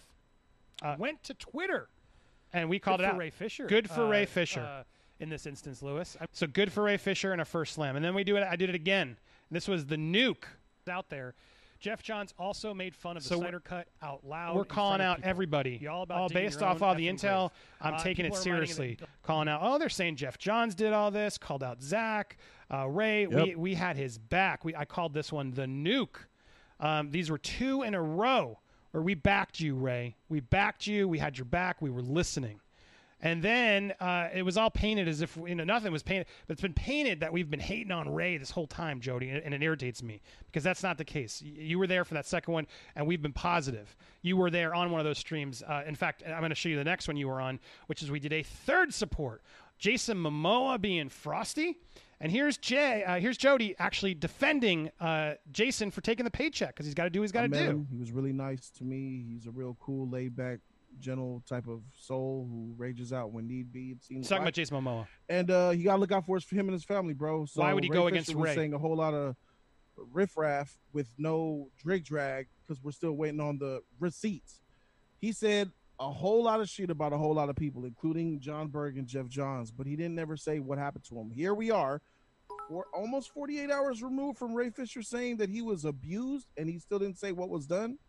uh, 0.84 0.96
went 1.00 1.24
to 1.24 1.34
Twitter, 1.34 1.90
and 2.54 2.70
we 2.70 2.80
called 2.80 3.00
Good 3.00 3.06
it 3.06 3.10
for 3.10 3.14
out. 3.16 3.20
Ray 3.20 3.30
Fisher. 3.32 3.66
Good 3.66 3.90
for 3.90 4.06
Uh, 4.06 4.10
Ray 4.10 4.26
Fisher. 4.26 4.62
uh, 4.62 4.84
in 5.20 5.30
this 5.30 5.46
instance, 5.46 5.82
Lewis. 5.84 6.18
So 6.32 6.48
good 6.48 6.72
for 6.72 6.84
Ray 6.84 6.98
Fisher 6.98 7.32
and 7.32 7.42
a 7.42 7.46
first 7.46 7.74
slam, 7.76 7.96
and 7.96 8.04
then 8.04 8.14
we 8.16 8.24
do 8.24 8.38
it. 8.38 8.44
I 8.44 8.56
did 8.56 8.70
it 8.70 8.76
again. 8.76 9.18
This 9.52 9.68
was 9.68 9.86
the 9.86 9.96
nuke 9.98 10.46
out 10.90 11.10
there. 11.10 11.36
Geoff 11.82 12.04
Johns 12.04 12.34
also 12.38 12.74
made 12.76 12.96
fun 12.96 13.18
of 13.18 13.24
the 13.24 13.30
So 13.30 13.40
Snyder 13.40 13.58
we're- 13.58 13.64
cut 13.84 13.88
out 14.04 14.24
loud. 14.24 14.56
We're 14.56 14.64
calling 14.66 15.02
out 15.02 15.18
people. 15.18 15.30
everybody. 15.32 15.80
You 15.82 15.90
all 15.90 16.04
about 16.04 16.18
All 16.20 16.30
based 16.30 16.62
off 16.62 16.82
all 16.84 16.94
the 16.96 17.08
intel. 17.10 17.50
grave. 17.50 17.52
I'm 17.82 17.94
Uh, 17.96 17.98
taking 18.04 18.26
it 18.26 18.30
people 18.30 18.38
are 18.38 18.46
reminding 18.46 18.68
seriously. 18.68 18.96
that- 19.00 19.10
Calling 19.24 19.48
out. 19.50 19.62
Oh, 19.64 19.80
they're 19.80 19.90
saying 19.90 20.16
Geoff 20.18 20.38
Johns 20.38 20.76
did 20.76 20.94
all 20.94 21.10
this. 21.10 21.40
Called 21.40 21.64
out 21.64 21.82
Zack, 21.82 22.38
uh, 22.72 22.88
Ray. 22.88 23.26
We 23.26 23.56
we 23.56 23.74
had 23.74 23.98
his 23.98 24.18
back. 24.20 24.64
We 24.64 24.76
I 24.76 24.86
called 24.86 25.14
this 25.16 25.32
one 25.32 25.52
the 25.52 25.66
nuke. 25.66 26.18
Um, 26.80 27.10
these 27.12 27.30
were 27.32 27.38
two 27.40 27.82
in 27.82 27.96
a 27.96 28.02
row 28.02 28.60
where 28.92 29.02
we 29.04 29.16
backed 29.16 29.60
you, 29.60 29.76
Ray. 29.76 30.16
We 30.30 30.40
backed 30.40 30.86
you. 30.86 31.08
We 31.08 31.18
had 31.20 31.38
your 31.38 31.46
back. 31.46 31.82
We 31.82 31.90
were 31.90 32.02
listening. 32.04 32.60
And 33.22 33.44
then 33.44 33.94
uh, 34.00 34.30
it 34.34 34.42
was 34.42 34.58
all 34.58 34.72
painted 34.72 35.08
as 35.08 35.22
if 35.22 35.38
you 35.46 35.54
know 35.54 35.64
nothing 35.64 35.92
was 35.92 36.02
painted, 36.02 36.26
but 36.48 36.54
it's 36.54 36.62
been 36.62 36.74
painted 36.74 37.20
that 37.20 37.32
we've 37.32 37.50
been 37.50 37.60
hating 37.60 37.92
on 37.92 38.12
Ray 38.14 38.38
this 38.38 38.52
whole 38.52 38.66
time, 38.68 39.00
Jody, 39.00 39.30
and, 39.30 39.44
and 39.44 39.54
it 39.54 39.62
irritates 39.62 40.02
me 40.02 40.22
because 40.48 40.64
that's 40.64 40.82
not 40.82 40.98
the 40.98 41.06
case. 41.06 41.42
You 41.42 41.78
were 41.78 41.88
there 41.88 42.04
for 42.04 42.16
that 42.16 42.26
second 42.26 42.54
one, 42.54 42.68
and 42.96 43.06
we've 43.06 43.22
been 43.22 43.34
positive. 43.34 43.96
You 44.24 44.38
were 44.38 44.50
there 44.50 44.74
on 44.74 44.92
one 44.92 45.00
of 45.00 45.06
those 45.06 45.20
streams. 45.20 45.62
Uh, 45.62 45.84
in 45.86 45.96
fact, 45.96 46.24
I'm 46.26 46.40
going 46.40 46.50
to 46.50 46.56
show 46.56 46.70
you 46.70 46.78
the 46.78 46.84
next 46.84 47.08
one 47.08 47.16
you 47.16 47.28
were 47.28 47.40
on, 47.40 47.60
which 47.86 48.02
is 48.02 48.10
we 48.10 48.20
did 48.20 48.34
a 48.34 48.44
third 48.44 48.94
support. 48.94 49.44
Jason 49.78 50.18
Momoa 50.18 50.80
being 50.80 51.10
Frosty, 51.10 51.78
and 52.20 52.32
here's 52.32 52.58
Jay. 52.58 53.04
Uh, 53.04 53.20
here's 53.20 53.38
Jody 53.38 53.76
actually 53.80 54.14
defending 54.14 54.92
uh, 55.00 55.34
Jason 55.52 55.90
for 55.90 56.02
taking 56.02 56.24
the 56.24 56.32
paycheck 56.32 56.70
because 56.70 56.86
he's 56.86 56.94
got 56.96 57.06
to 57.06 57.10
do 57.10 57.20
what 57.20 57.24
he's 57.24 57.32
got 57.32 57.42
to 57.42 57.48
do. 57.48 57.56
him. 57.58 57.88
He 57.92 57.98
was 57.98 58.12
really 58.12 58.34
nice 58.34 58.70
to 58.78 58.84
me. 58.84 59.26
He's 59.28 59.48
a 59.48 59.52
real 59.52 59.76
cool, 59.80 60.08
laid 60.08 60.36
back, 60.36 60.60
gentle 61.00 61.44
type 61.48 61.68
of 61.68 61.82
soul 61.98 62.48
who 62.50 62.74
rages 62.78 63.14
out 63.14 63.32
when 63.32 63.48
need 63.48 63.72
be. 63.72 63.92
It 63.92 64.04
seems 64.04 64.28
talking 64.28 64.44
like. 64.44 64.50
about 64.50 64.54
Jason 64.54 64.84
Momoa. 64.84 65.08
and 65.30 65.50
uh, 65.50 65.72
you 65.76 65.84
gotta 65.86 66.00
look 66.00 66.12
out 66.12 66.26
for 66.26 66.38
us 66.38 66.44
for 66.44 66.56
him 66.56 66.68
and 66.68 66.74
his 66.74 66.84
family, 66.84 67.14
bro. 67.14 67.46
So 67.46 67.62
Why 67.62 67.74
would 67.74 67.84
he 67.84 67.90
Ray 67.90 67.98
go 67.98 68.04
Fisher 68.06 68.14
against 68.16 68.36
Ray? 68.36 68.56
Saying 68.56 68.74
a 68.74 68.78
whole 68.78 68.96
lot 68.96 69.14
of 69.14 69.36
riffraff 70.12 70.78
with 70.94 71.08
no 71.18 71.70
drag 71.78 72.04
drag 72.04 72.48
because 72.66 72.82
we're 72.84 72.92
still 72.92 73.14
waiting 73.14 73.40
on 73.40 73.58
the 73.58 73.82
receipts. 74.00 74.62
He 75.20 75.32
said 75.32 75.72
a 76.00 76.10
whole 76.10 76.44
lot 76.44 76.60
of 76.60 76.68
shit 76.68 76.90
about 76.90 77.14
a 77.14 77.18
whole 77.18 77.36
lot 77.36 77.50
of 77.50 77.56
people, 77.56 77.86
including 77.86 78.40
Jon 78.40 78.68
Berg 78.68 78.98
and 78.98 79.08
Geoff 79.08 79.28
Johns, 79.28 79.72
but 79.72 79.86
he 79.86 79.96
didn't 79.96 80.18
ever 80.18 80.36
say 80.36 80.60
what 80.60 80.78
happened 80.78 81.04
to 81.10 81.20
him. 81.20 81.30
Here 81.30 81.54
we 81.54 81.70
are, 81.70 82.02
for 82.68 82.86
almost 82.94 83.32
48 83.34 83.70
hours 83.70 84.02
removed 84.02 84.40
from 84.40 84.54
Ray 84.54 84.72
Fisher 84.72 85.04
saying 85.04 85.38
that 85.38 85.50
he 85.50 85.62
was 85.62 85.86
abused, 85.86 86.48
and 86.58 86.68
he 86.68 86.80
still 86.80 86.98
didn't 87.00 87.20
say 87.20 87.32
what 87.32 87.50
was 87.50 87.68
done. 87.68 88.00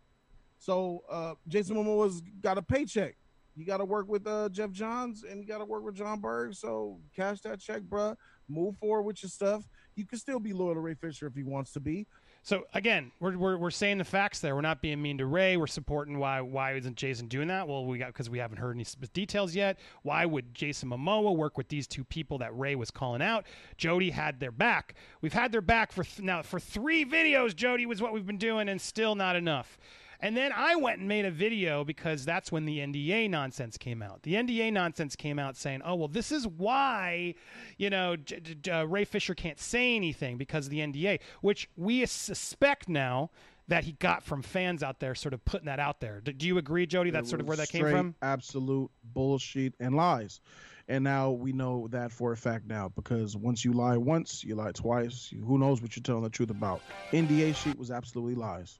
So 0.63 1.03
uh, 1.09 1.33
Jason 1.49 1.75
Momoa's 1.75 2.21
got 2.39 2.57
a 2.57 2.61
paycheck. 2.61 3.17
You 3.53 3.65
got 3.65 3.77
to 3.77 3.85
work 3.85 4.07
with 4.07 4.25
uh, 4.25 4.47
Geoff 4.47 4.71
Johns 4.71 5.25
and 5.29 5.41
you 5.41 5.45
got 5.45 5.57
to 5.57 5.65
work 5.65 5.83
with 5.83 5.93
Jon 5.93 6.21
Berg. 6.21 6.53
So 6.53 7.01
cash 7.13 7.41
that 7.41 7.59
check, 7.59 7.81
bruh. 7.81 8.15
Move 8.47 8.77
forward 8.77 9.01
with 9.01 9.21
your 9.21 9.29
stuff. 9.29 9.67
You 9.95 10.05
can 10.05 10.17
still 10.17 10.39
be 10.39 10.53
loyal 10.53 10.75
to 10.75 10.79
Ray 10.79 10.93
Fisher 10.93 11.27
if 11.27 11.35
he 11.35 11.43
wants 11.43 11.73
to 11.73 11.81
be. 11.81 12.07
So 12.43 12.63
again, 12.73 13.11
we're, 13.19 13.37
we're, 13.37 13.57
we're 13.57 13.71
saying 13.71 13.97
the 13.97 14.05
facts 14.05 14.39
there. 14.39 14.55
We're 14.55 14.61
not 14.61 14.81
being 14.81 15.01
mean 15.01 15.17
to 15.17 15.25
Ray. 15.25 15.57
We're 15.57 15.67
supporting 15.67 16.17
why 16.17 16.39
why 16.39 16.75
isn't 16.75 16.95
Jason 16.95 17.27
doing 17.27 17.49
that? 17.49 17.67
Well, 17.67 17.85
we 17.85 17.97
got 17.97 18.07
because 18.07 18.29
we 18.29 18.39
haven't 18.39 18.57
heard 18.57 18.77
any 18.77 18.85
details 19.11 19.53
yet. 19.53 19.77
Why 20.03 20.25
would 20.25 20.53
Jason 20.53 20.89
Momoa 20.89 21.35
work 21.35 21.57
with 21.57 21.67
these 21.67 21.87
two 21.87 22.05
people 22.05 22.37
that 22.37 22.57
Ray 22.57 22.75
was 22.75 22.89
calling 22.89 23.21
out? 23.21 23.45
Jody 23.75 24.11
had 24.11 24.39
their 24.39 24.51
back. 24.51 24.95
We've 25.21 25.33
had 25.33 25.51
their 25.51 25.61
back 25.61 25.91
for 25.91 26.05
th- 26.05 26.21
now 26.21 26.41
for 26.41 26.59
three 26.59 27.03
videos. 27.03 27.53
Jody 27.53 27.85
was 27.85 28.01
what 28.01 28.13
we've 28.13 28.25
been 28.25 28.37
doing, 28.37 28.69
and 28.69 28.79
still 28.79 29.15
not 29.15 29.35
enough. 29.35 29.77
And 30.23 30.37
then 30.37 30.53
I 30.55 30.77
went 30.77 30.99
and 30.99 31.07
made 31.07 31.25
a 31.25 31.31
video 31.31 31.83
because 31.83 32.23
that's 32.23 32.49
when 32.49 32.63
the 32.63 32.79
NDA 32.79 33.29
nonsense 33.29 33.77
came 33.77 34.01
out. 34.01 34.23
The 34.23 34.35
NDA 34.35 34.71
nonsense 34.71 35.17
came 35.17 35.37
out 35.37 35.57
saying, 35.57 35.81
"Oh, 35.83 35.95
well, 35.95 36.07
this 36.07 36.31
is 36.31 36.47
why, 36.47 37.35
you 37.77 37.89
know, 37.89 38.15
J- 38.15 38.39
J- 38.39 38.71
uh, 38.71 38.83
Ray 38.85 39.03
Fisher 39.03 39.35
can't 39.35 39.59
say 39.59 39.97
anything 39.97 40.37
because 40.37 40.67
of 40.67 40.71
the 40.71 40.79
NDA," 40.79 41.19
which 41.41 41.69
we 41.75 42.05
suspect 42.05 42.87
now 42.87 43.31
that 43.67 43.83
he 43.83 43.93
got 43.93 44.23
from 44.23 44.41
fans 44.41 44.81
out 44.81 45.01
there, 45.01 45.13
sort 45.13 45.33
of 45.33 45.43
putting 45.43 45.65
that 45.65 45.79
out 45.79 45.99
there. 45.99 46.21
Do, 46.21 46.31
do 46.31 46.47
you 46.47 46.57
agree, 46.57 46.85
Jody? 46.85 47.11
That's 47.11 47.29
sort 47.29 47.41
of 47.41 47.47
where 47.47 47.57
that 47.57 47.69
came 47.69 47.89
from. 47.89 48.15
Absolute 48.21 48.91
bullshit 49.03 49.73
and 49.81 49.93
lies. 49.93 50.39
And 50.87 51.03
now 51.03 51.31
we 51.31 51.51
know 51.53 51.87
that 51.91 52.11
for 52.11 52.31
a 52.31 52.37
fact 52.37 52.65
now 52.65 52.89
because 52.89 53.35
once 53.37 53.63
you 53.63 53.73
lie 53.73 53.97
once, 53.97 54.43
you 54.43 54.55
lie 54.55 54.71
twice. 54.71 55.33
Who 55.45 55.57
knows 55.57 55.81
what 55.81 55.95
you're 55.95 56.03
telling 56.03 56.23
the 56.23 56.29
truth 56.29 56.49
about? 56.49 56.81
NDA 57.11 57.55
sheet 57.55 57.77
was 57.77 57.91
absolutely 57.91 58.35
lies. 58.35 58.79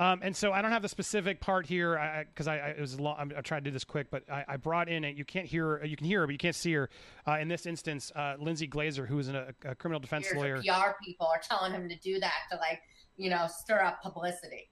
Um, 0.00 0.20
and 0.22 0.34
so 0.34 0.50
I 0.50 0.62
don't 0.62 0.70
have 0.70 0.80
the 0.80 0.88
specific 0.88 1.40
part 1.40 1.66
here 1.66 2.24
because 2.30 2.48
I, 2.48 2.56
I, 2.56 2.58
I, 2.58 2.68
it 2.70 2.80
was 2.80 2.98
long. 2.98 3.16
I'm, 3.18 3.32
I 3.36 3.42
tried 3.42 3.64
to 3.64 3.70
do 3.70 3.70
this 3.70 3.84
quick, 3.84 4.10
but 4.10 4.22
I, 4.30 4.44
I 4.48 4.56
brought 4.56 4.88
in 4.88 5.04
it. 5.04 5.14
You 5.14 5.26
can't 5.26 5.44
hear. 5.44 5.84
You 5.84 5.94
can 5.94 6.06
hear 6.06 6.20
her, 6.20 6.26
but 6.26 6.32
you 6.32 6.38
can't 6.38 6.56
see 6.56 6.72
her. 6.72 6.88
Uh, 7.28 7.36
in 7.38 7.48
this 7.48 7.66
instance, 7.66 8.10
uh, 8.16 8.36
Lindsay 8.38 8.66
Glazer, 8.66 9.06
who 9.06 9.18
is 9.18 9.28
an, 9.28 9.36
a, 9.36 9.48
a, 9.66 9.74
criminal 9.74 10.00
defense 10.00 10.26
Here's 10.26 10.38
lawyer. 10.38 10.56
PR 10.56 10.92
people 11.04 11.26
are 11.26 11.40
telling 11.46 11.72
him 11.72 11.86
to 11.90 11.96
do 11.96 12.18
that 12.18 12.32
to 12.50 12.56
like 12.56 12.80
you 13.18 13.28
know 13.28 13.46
stir 13.46 13.82
up 13.82 14.02
publicity. 14.02 14.70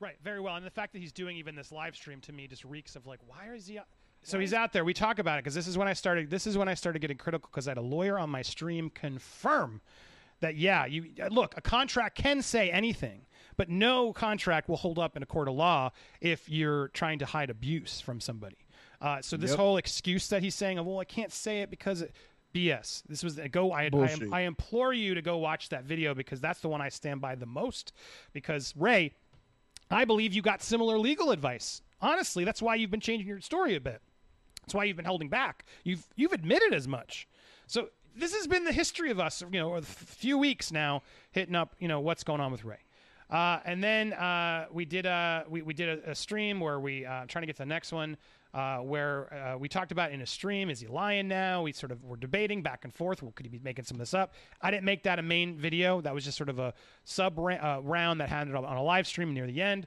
Right. 0.00 0.16
Very 0.24 0.40
well. 0.40 0.56
And 0.56 0.66
the 0.66 0.70
fact 0.70 0.94
that 0.94 0.98
he's 0.98 1.12
doing 1.12 1.36
even 1.36 1.54
this 1.54 1.70
live 1.70 1.94
stream 1.94 2.20
to 2.22 2.32
me 2.32 2.48
just 2.48 2.64
reeks 2.64 2.96
of 2.96 3.06
like, 3.06 3.20
why 3.26 3.54
is 3.54 3.68
he? 3.68 3.78
So 4.22 4.40
he's 4.40 4.52
out 4.52 4.72
there. 4.72 4.84
We 4.84 4.94
talk 4.94 5.20
about 5.20 5.38
it 5.38 5.44
because 5.44 5.54
this 5.54 5.68
is 5.68 5.78
when 5.78 5.86
I 5.86 5.92
started. 5.92 6.28
This 6.28 6.48
is 6.48 6.58
when 6.58 6.68
I 6.68 6.74
started 6.74 6.98
getting 6.98 7.18
critical 7.18 7.48
because 7.52 7.68
I 7.68 7.70
had 7.70 7.78
a 7.78 7.82
lawyer 7.82 8.18
on 8.18 8.30
my 8.30 8.42
stream 8.42 8.90
confirm 8.90 9.80
that 10.40 10.56
yeah, 10.56 10.86
you 10.86 11.06
look 11.30 11.54
a 11.56 11.60
contract 11.60 12.16
can 12.16 12.42
say 12.42 12.70
anything, 12.70 13.26
but 13.60 13.68
no 13.68 14.10
contract 14.10 14.70
will 14.70 14.78
hold 14.78 14.98
up 14.98 15.18
in 15.18 15.22
a 15.22 15.26
court 15.26 15.46
of 15.46 15.52
law 15.52 15.90
if 16.22 16.48
you're 16.48 16.88
trying 16.88 17.18
to 17.18 17.26
hide 17.26 17.50
abuse 17.50 18.00
from 18.00 18.18
somebody. 18.18 18.56
Uh, 19.02 19.20
so 19.20 19.36
this 19.36 19.50
Yep. 19.50 19.58
whole 19.58 19.76
excuse 19.76 20.28
that 20.28 20.42
he's 20.42 20.54
saying, 20.54 20.78
of, 20.78 20.86
well, 20.86 20.98
I 20.98 21.04
can't 21.04 21.30
say 21.30 21.60
it 21.60 21.68
because 21.68 22.00
it, 22.00 22.14
BS. 22.54 23.02
This 23.06 23.22
was 23.22 23.38
go. 23.52 23.70
I, 23.70 23.90
I, 23.92 24.16
I 24.32 24.40
implore 24.40 24.94
you 24.94 25.14
to 25.14 25.20
go 25.20 25.36
watch 25.36 25.68
that 25.68 25.84
video 25.84 26.14
because 26.14 26.40
that's 26.40 26.60
the 26.60 26.70
one 26.70 26.80
I 26.80 26.88
stand 26.88 27.20
by 27.20 27.34
the 27.34 27.44
most. 27.44 27.92
Because 28.32 28.74
Ray, 28.78 29.12
I 29.90 30.06
believe 30.06 30.32
you 30.32 30.40
got 30.40 30.62
similar 30.62 30.98
legal 30.98 31.30
advice. 31.30 31.82
Honestly, 32.00 32.44
that's 32.44 32.62
why 32.62 32.76
you've 32.76 32.90
been 32.90 32.98
changing 32.98 33.28
your 33.28 33.42
story 33.42 33.76
a 33.76 33.80
bit. 33.80 34.00
That's 34.62 34.72
why 34.72 34.84
you've 34.84 34.96
been 34.96 35.04
holding 35.04 35.28
back. 35.28 35.66
You've 35.84 36.06
you've 36.16 36.32
admitted 36.32 36.72
as 36.72 36.88
much. 36.88 37.28
So 37.66 37.90
this 38.16 38.34
has 38.34 38.46
been 38.46 38.64
the 38.64 38.72
history 38.72 39.10
of 39.10 39.20
us, 39.20 39.42
you 39.52 39.60
know, 39.60 39.74
a 39.74 39.82
few 39.82 40.38
weeks 40.38 40.72
now, 40.72 41.02
hitting 41.32 41.54
up, 41.54 41.74
you 41.78 41.88
know, 41.88 42.00
what's 42.00 42.24
going 42.24 42.40
on 42.40 42.52
with 42.52 42.64
Ray. 42.64 42.78
Uh, 43.30 43.60
and 43.64 43.82
then 43.82 44.12
uh, 44.14 44.66
we 44.72 44.84
did 44.84 45.06
a 45.06 45.44
we, 45.48 45.62
we 45.62 45.72
did 45.72 46.00
a, 46.00 46.10
a 46.10 46.14
stream 46.14 46.58
where 46.58 46.80
we 46.80 47.06
uh, 47.06 47.24
trying 47.28 47.42
to 47.42 47.46
get 47.46 47.56
to 47.56 47.62
the 47.62 47.66
next 47.66 47.92
one 47.92 48.16
uh, 48.52 48.78
where 48.78 49.32
uh, 49.32 49.56
we 49.56 49.68
talked 49.68 49.92
about 49.92 50.10
in 50.10 50.20
a 50.20 50.26
stream 50.26 50.68
is 50.68 50.80
he 50.80 50.88
lying 50.88 51.28
now? 51.28 51.62
We 51.62 51.72
sort 51.72 51.92
of 51.92 52.02
were 52.02 52.16
debating 52.16 52.62
back 52.62 52.84
and 52.84 52.92
forth. 52.92 53.22
Well, 53.22 53.30
could 53.30 53.46
he 53.46 53.50
be 53.50 53.60
making 53.62 53.84
some 53.84 53.94
of 53.94 54.00
this 54.00 54.14
up? 54.14 54.34
I 54.60 54.72
didn't 54.72 54.84
make 54.84 55.04
that 55.04 55.20
a 55.20 55.22
main 55.22 55.56
video. 55.56 56.00
That 56.00 56.12
was 56.12 56.24
just 56.24 56.36
sort 56.36 56.48
of 56.48 56.58
a 56.58 56.74
sub 57.04 57.38
ra- 57.38 57.54
uh, 57.54 57.80
round 57.82 58.20
that 58.20 58.28
happened 58.28 58.56
on 58.56 58.76
a 58.76 58.82
live 58.82 59.06
stream 59.06 59.32
near 59.32 59.46
the 59.46 59.62
end. 59.62 59.86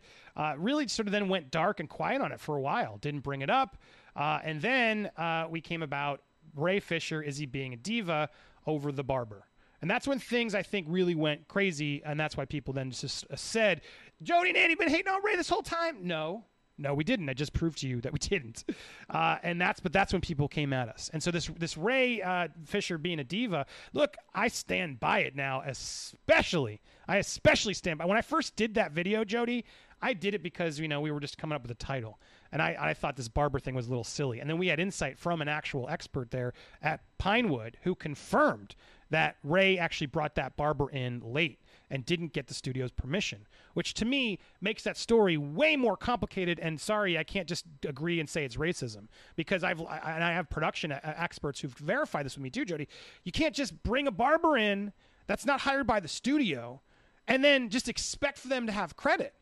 Really, 0.58 0.88
sort 0.88 1.08
of 1.08 1.12
then 1.12 1.28
went 1.28 1.52
dark 1.52 1.82
and 1.82 1.90
quiet 1.90 2.22
on 2.22 2.32
it 2.32 2.40
for 2.40 2.56
a 2.56 2.62
while. 2.62 2.98
Didn't 2.98 3.22
bring 3.22 3.42
it 3.42 3.50
up, 3.50 3.78
and 4.16 4.62
then 4.62 5.12
we 5.50 5.60
came 5.60 5.84
about 5.84 6.22
Ray 6.56 6.80
Fisher. 6.80 7.22
Is 7.22 7.38
he 7.38 7.46
being 7.46 7.74
a 7.74 7.78
diva 7.78 8.30
over 8.66 8.94
the 8.94 9.04
barber? 9.04 9.46
And 9.84 9.90
that's 9.90 10.08
when 10.08 10.18
things 10.18 10.56
I 10.56 10.63
think 10.63 10.88
really 10.90 11.13
went 11.13 11.50
crazy, 11.50 12.02
and 12.06 12.18
that's 12.18 12.38
why 12.38 12.46
people 12.46 12.74
then 12.74 12.92
just 12.92 13.25
uh, 13.30 13.36
said, 13.36 13.82
"Jody 14.22 14.48
and 14.48 14.58
Andy 14.58 14.75
been 14.75 14.88
hating 14.88 15.12
on 15.12 15.22
Ray 15.22 15.36
this 15.36 15.50
whole 15.50 15.62
time." 15.62 16.08
No, 16.08 16.46
no, 16.78 16.94
we 16.94 17.04
didn't. 17.04 17.28
I 17.28 17.34
just 17.34 17.52
proved 17.52 17.80
to 17.80 17.88
you 17.90 18.00
that 18.00 18.13
we 18.13 18.20
didn't. 18.30 18.63
Uh, 19.10 19.40
and 19.44 19.60
that's 19.60 19.82
but 19.82 19.92
that's 19.92 20.13
when 20.13 20.22
people 20.22 20.48
came 20.48 20.72
at 20.72 20.88
us. 20.88 21.10
And 21.12 21.22
so 21.22 21.32
this 21.32 21.48
this 21.58 21.78
Ray 21.78 22.22
uh, 22.22 22.48
Fisher 22.63 22.98
being 22.98 23.20
a 23.20 23.25
diva, 23.25 23.66
look, 23.92 24.16
I 24.34 24.48
stand 24.48 25.02
by 25.02 25.20
it 25.20 25.36
now. 25.36 25.62
Especially, 25.66 26.80
I 27.06 27.18
especially 27.18 27.74
stand 27.74 28.00
by. 28.00 28.06
When 28.06 28.18
I 28.18 28.22
first 28.22 28.56
did 28.56 28.75
that 28.75 28.94
video, 28.94 29.25
Jody, 29.25 29.66
I 30.02 30.13
did 30.13 30.34
it 30.34 30.42
because 30.42 30.80
you 30.80 30.88
know 30.88 31.02
we 31.02 31.12
were 31.12 31.20
just 31.20 31.38
coming 31.38 31.58
up 31.58 31.62
with 31.62 31.72
a 31.72 31.75
title, 31.75 32.22
and 32.54 32.62
I, 32.62 32.78
I 32.80 32.94
thought 32.94 33.18
this 33.18 33.28
barber 33.28 33.60
thing 33.60 33.75
was 33.75 33.88
a 33.88 33.90
little 33.90 34.06
silly. 34.06 34.40
And 34.40 34.50
then 34.50 34.58
we 34.58 34.68
had 34.68 34.80
insight 34.80 35.20
from 35.20 35.42
an 35.42 35.50
actual 35.50 35.90
expert 35.90 36.32
there 36.32 36.54
at 36.82 37.02
Pinewood 37.18 37.75
who 37.84 37.96
confirmed 37.96 38.75
that 39.13 39.36
Ray 39.43 39.77
actually 39.77 40.08
brought 40.08 40.34
that 40.36 40.58
barber 40.58 40.89
in 40.89 41.22
late 41.24 41.60
and 41.91 42.03
didn't 42.03 42.34
get 42.34 42.48
the 42.48 42.53
studio's 42.55 42.89
permission, 42.89 43.46
which 43.75 43.93
to 43.93 44.05
me 44.05 44.39
makes 44.60 44.82
that 44.82 44.98
story 44.98 45.38
way 45.38 45.75
more 45.75 45.96
complicated. 45.96 46.60
And 46.60 46.82
sorry, 46.82 47.15
I 47.15 47.24
can't 47.24 47.48
just 47.48 47.65
agree 47.88 48.20
and 48.20 48.27
say 48.27 48.43
it's 48.43 48.55
racism 48.55 49.08
because 49.36 49.63
I've 49.63 49.79
I, 49.82 50.15
and 50.15 50.24
I 50.24 50.34
have 50.34 50.50
production 50.50 50.91
experts 50.91 51.60
who've 51.60 51.74
verified 51.75 52.25
this 52.25 52.36
with 52.36 52.43
me 52.43 52.50
too, 52.50 52.65
Jody. 52.65 52.88
You 53.24 53.32
can't 53.32 53.53
just 53.53 53.84
bring 53.84 54.08
a 54.08 54.12
barber 54.12 54.58
in 54.58 54.93
that's 55.27 55.46
not 55.46 55.62
hired 55.62 55.86
by 55.86 56.00
the 56.00 56.08
studio 56.08 56.82
and 57.27 57.43
then 57.43 57.70
just 57.70 57.88
expect 57.88 58.39
for 58.39 58.48
them 58.48 58.65
to 58.65 58.72
have 58.72 58.96
credit. 58.96 59.36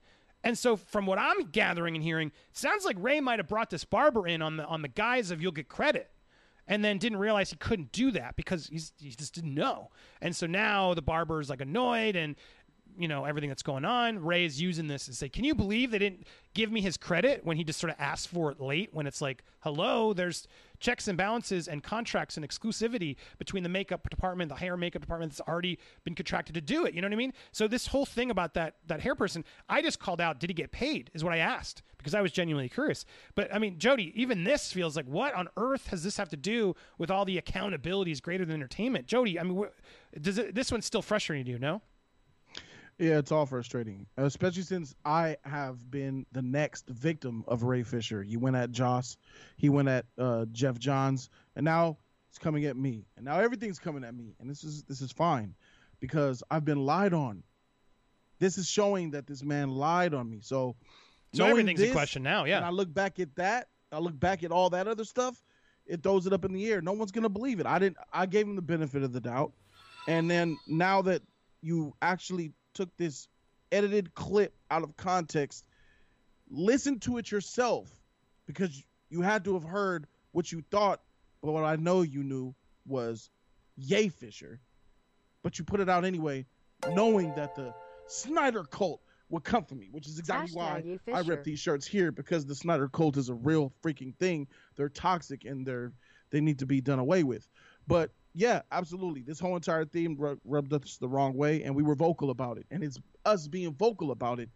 And 0.44 0.58
so, 0.58 0.76
from 0.76 1.06
what 1.06 1.18
I'm 1.18 1.44
gathering 1.52 1.96
and 1.96 2.04
hearing, 2.04 2.34
sounds 2.52 2.84
like 2.84 2.98
Ray 3.00 3.22
might 3.22 3.40
have 3.40 3.48
brought 3.48 3.70
this 3.70 3.86
barber 3.86 4.28
in 4.28 4.42
on 4.42 4.58
the 4.58 4.66
on 4.66 4.82
the 4.82 4.90
guise 4.90 5.32
of 5.32 5.42
you'll 5.42 5.54
get 5.54 5.70
credit, 5.70 6.11
and 6.72 6.86
then 6.86 6.98
didn't 6.98 7.18
realize 7.20 7.50
he 7.50 7.58
couldn't 7.58 7.92
do 7.92 8.12
that 8.12 8.38
because 8.38 8.68
he 8.68 9.10
just 9.10 9.36
didn't 9.36 9.54
know. 9.54 9.90
And 10.22 10.34
so 10.34 10.48
now 10.48 10.94
the 10.94 11.02
barber's 11.02 11.50
like 11.50 11.60
annoyed 11.60 12.16
and 12.16 12.38
you 12.98 13.08
know 13.08 13.26
everything 13.26 13.50
that's 13.50 13.64
going 13.64 13.86
on. 13.86 14.24
Ray 14.24 14.46
is 14.46 14.62
using 14.62 14.88
this 14.88 15.06
to 15.06 15.14
say, 15.14 15.30
"Can 15.30 15.44
you 15.44 15.56
believe 15.56 15.92
they 15.92 16.00
didn't 16.00 16.28
give 16.54 16.72
me 16.72 16.82
his 16.82 16.98
credit 16.98 17.46
when 17.46 17.58
he 17.58 17.64
just 17.64 17.80
sort 17.80 17.92
of 17.92 18.00
asked 18.00 18.28
for 18.28 18.52
it 18.52 18.60
late? 18.60 18.94
When 18.94 19.08
it's 19.08 19.22
like, 19.22 19.44
hello, 19.62 20.14
there's 20.14 20.48
checks 20.80 21.08
and 21.08 21.18
balances 21.18 21.68
and 21.68 21.84
contracts 21.84 22.38
and 22.38 22.48
exclusivity 22.48 23.16
between 23.38 23.64
the 23.64 23.70
makeup 23.70 24.10
department, 24.10 24.50
the 24.50 24.56
hair 24.56 24.76
makeup 24.76 25.02
department 25.02 25.32
that's 25.32 25.48
already 25.48 25.78
been 26.04 26.16
contracted 26.16 26.56
to 26.56 26.62
do 26.62 26.86
it. 26.86 26.94
You 26.94 27.02
know 27.02 27.08
what 27.08 27.14
I 27.14 27.18
mean? 27.18 27.34
So 27.52 27.68
this 27.68 27.88
whole 27.88 28.06
thing 28.06 28.32
about 28.32 28.54
that 28.56 28.76
that 28.88 29.02
hair 29.02 29.16
person, 29.16 29.46
I 29.70 29.82
just 29.82 30.00
called 30.00 30.20
out, 30.20 30.40
did 30.40 30.50
he 30.50 30.54
get 30.54 30.72
paid? 30.72 31.10
Is 31.14 31.24
what 31.24 31.34
I 31.34 31.38
asked 31.38 31.84
because 31.98 32.16
I 32.16 32.22
was 32.22 32.32
genuinely 32.32 32.68
curious. 32.68 33.06
But 33.36 33.54
I 33.54 33.60
mean, 33.60 33.78
Jody, 33.78 34.12
even 34.20 34.44
this 34.44 34.74
feels 34.74 34.96
like 34.96 35.06
what 35.06 35.34
on 35.36 35.48
earth 35.56 35.88
has 35.88 36.04
this 36.04 36.18
have 36.18 36.30
to 36.30 36.38
do 36.38 36.76
with 36.98 37.12
all 37.12 37.26
the 37.26 37.40
accountabilities 37.40 38.22
greater 38.22 38.44
than 38.44 38.56
entertainment? 38.56 39.06
Jody, 39.06 39.40
I 39.40 39.44
mean, 39.44 39.64
wh- 39.64 40.20
does 40.20 40.38
it, 40.38 40.56
this 40.56 40.72
one's 40.72 40.86
still 40.86 41.04
frustrating 41.04 41.46
you? 41.46 41.60
No. 41.60 41.82
Yeah, 42.98 43.18
it's 43.18 43.32
all 43.32 43.46
frustrating, 43.46 44.06
especially 44.18 44.62
since 44.62 44.94
I 45.04 45.38
have 45.44 45.90
been 45.90 46.26
the 46.32 46.42
next 46.42 46.88
victim 46.88 47.44
of 47.48 47.64
Ray 47.64 47.84
Fisher. 47.84 48.22
He 48.22 48.38
went 48.38 48.56
at 48.56 48.72
Joss, 48.72 49.18
he 49.58 49.70
went 49.70 49.88
at 49.88 50.06
uh, 50.18 50.46
Geoff 50.52 50.78
Johns, 50.78 51.30
and 51.56 51.66
now 51.66 51.98
it's 52.30 52.38
coming 52.38 52.66
at 52.66 52.78
me. 52.78 53.08
And 53.16 53.26
now 53.26 53.40
everything's 53.40 53.80
coming 53.80 54.04
at 54.04 54.14
me, 54.16 54.36
and 54.40 54.50
this 54.50 54.64
is 54.64 54.84
this 54.84 55.02
is 55.02 55.12
fine 55.12 55.56
because 56.00 56.44
I've 56.52 56.66
been 56.66 56.86
lied 56.86 57.14
on. 57.14 57.44
This 58.40 58.58
is 58.58 58.68
showing 58.68 59.12
that 59.12 59.28
this 59.28 59.44
man 59.44 59.70
lied 59.70 60.14
on 60.14 60.30
me. 60.30 60.40
So, 60.42 60.76
So 61.34 61.46
everything's 61.46 61.82
in 61.82 61.92
question 61.92 62.24
now. 62.24 62.46
Yeah, 62.46 62.58
and 62.58 62.66
I 62.66 62.70
look 62.70 62.94
back 62.94 63.20
at 63.20 63.36
that. 63.36 63.68
I 63.92 64.00
look 64.00 64.20
back 64.20 64.44
at 64.44 64.52
all 64.52 64.70
that 64.72 64.88
other 64.88 65.06
stuff. 65.06 65.42
It 65.86 66.04
throws 66.04 66.28
it 66.28 66.34
up 66.34 66.46
in 66.46 66.54
the 66.54 66.72
air. 66.72 66.82
No 66.82 66.94
one's 66.94 67.12
gonna 67.12 67.30
believe 67.30 67.60
it. 67.60 67.66
I 67.66 67.80
didn't. 67.80 67.98
I 68.14 68.26
gave 68.26 68.48
him 68.48 68.56
the 68.56 68.62
benefit 68.62 69.04
of 69.04 69.12
the 69.12 69.22
doubt, 69.22 69.54
and 70.08 70.30
then 70.30 70.58
now 70.68 71.02
that 71.04 71.22
you 71.62 71.94
actually 72.02 72.54
took 72.74 72.96
this 72.98 73.28
edited 73.72 74.14
clip 74.14 74.54
out 74.70 74.84
of 74.84 74.98
context, 74.98 75.66
listen 76.50 77.00
to 77.00 77.18
it 77.18 77.32
yourself, 77.32 77.90
because 78.46 78.84
you 79.10 79.22
had 79.22 79.46
to 79.46 79.54
have 79.54 79.64
heard 79.64 80.08
what 80.32 80.52
you 80.52 80.64
thought. 80.72 81.02
But 81.42 81.52
what 81.52 81.64
I 81.64 81.76
know 81.76 82.02
you 82.02 82.24
knew 82.24 82.54
was 82.86 83.30
Yay 83.78 84.10
Fisher, 84.10 84.60
but 85.44 85.58
you 85.58 85.66
put 85.66 85.80
it 85.80 85.90
out 85.90 86.06
anyway, 86.06 86.46
knowing 86.90 87.34
that 87.36 87.56
the 87.56 87.74
Snyder 88.08 88.64
cult 88.64 89.02
would 89.30 89.44
come 89.44 89.64
for 89.64 89.76
me, 89.76 89.88
which 89.92 90.08
is 90.08 90.20
exactly 90.20 90.54
why 90.54 90.84
Hashtag 90.86 91.14
I 91.14 91.22
rep 91.22 91.44
these 91.44 91.60
shirts 91.60 91.88
here 91.88 92.12
because 92.12 92.46
the 92.46 92.56
Snyder 92.56 92.90
cult 92.90 93.18
is 93.18 93.30
a 93.30 93.34
real 93.34 93.72
freaking 93.82 94.16
thing. 94.18 94.48
They're 94.76 94.90
toxic 94.90 95.46
and 95.46 95.66
they're 95.66 95.94
they 96.32 96.42
need 96.42 96.60
to 96.60 96.66
be 96.66 96.82
done 96.82 97.00
away 97.00 97.24
with. 97.24 97.48
But 97.88 98.12
yeah, 98.34 98.62
absolutely. 98.72 99.22
This 99.22 99.40
whole 99.40 99.56
entire 99.56 99.86
theme 99.86 100.16
rub- 100.18 100.40
rubbed 100.46 100.74
us 100.74 100.98
the 100.98 101.08
wrong 101.08 101.34
way, 101.36 101.64
and 101.64 101.76
we 101.76 101.84
were 101.84 101.96
vocal 101.96 102.30
about 102.30 102.58
it. 102.58 102.66
And 102.72 102.84
it's 102.84 103.00
us 103.26 103.48
being 103.48 103.74
vocal 103.74 104.12
about 104.12 104.40
it 104.40 104.50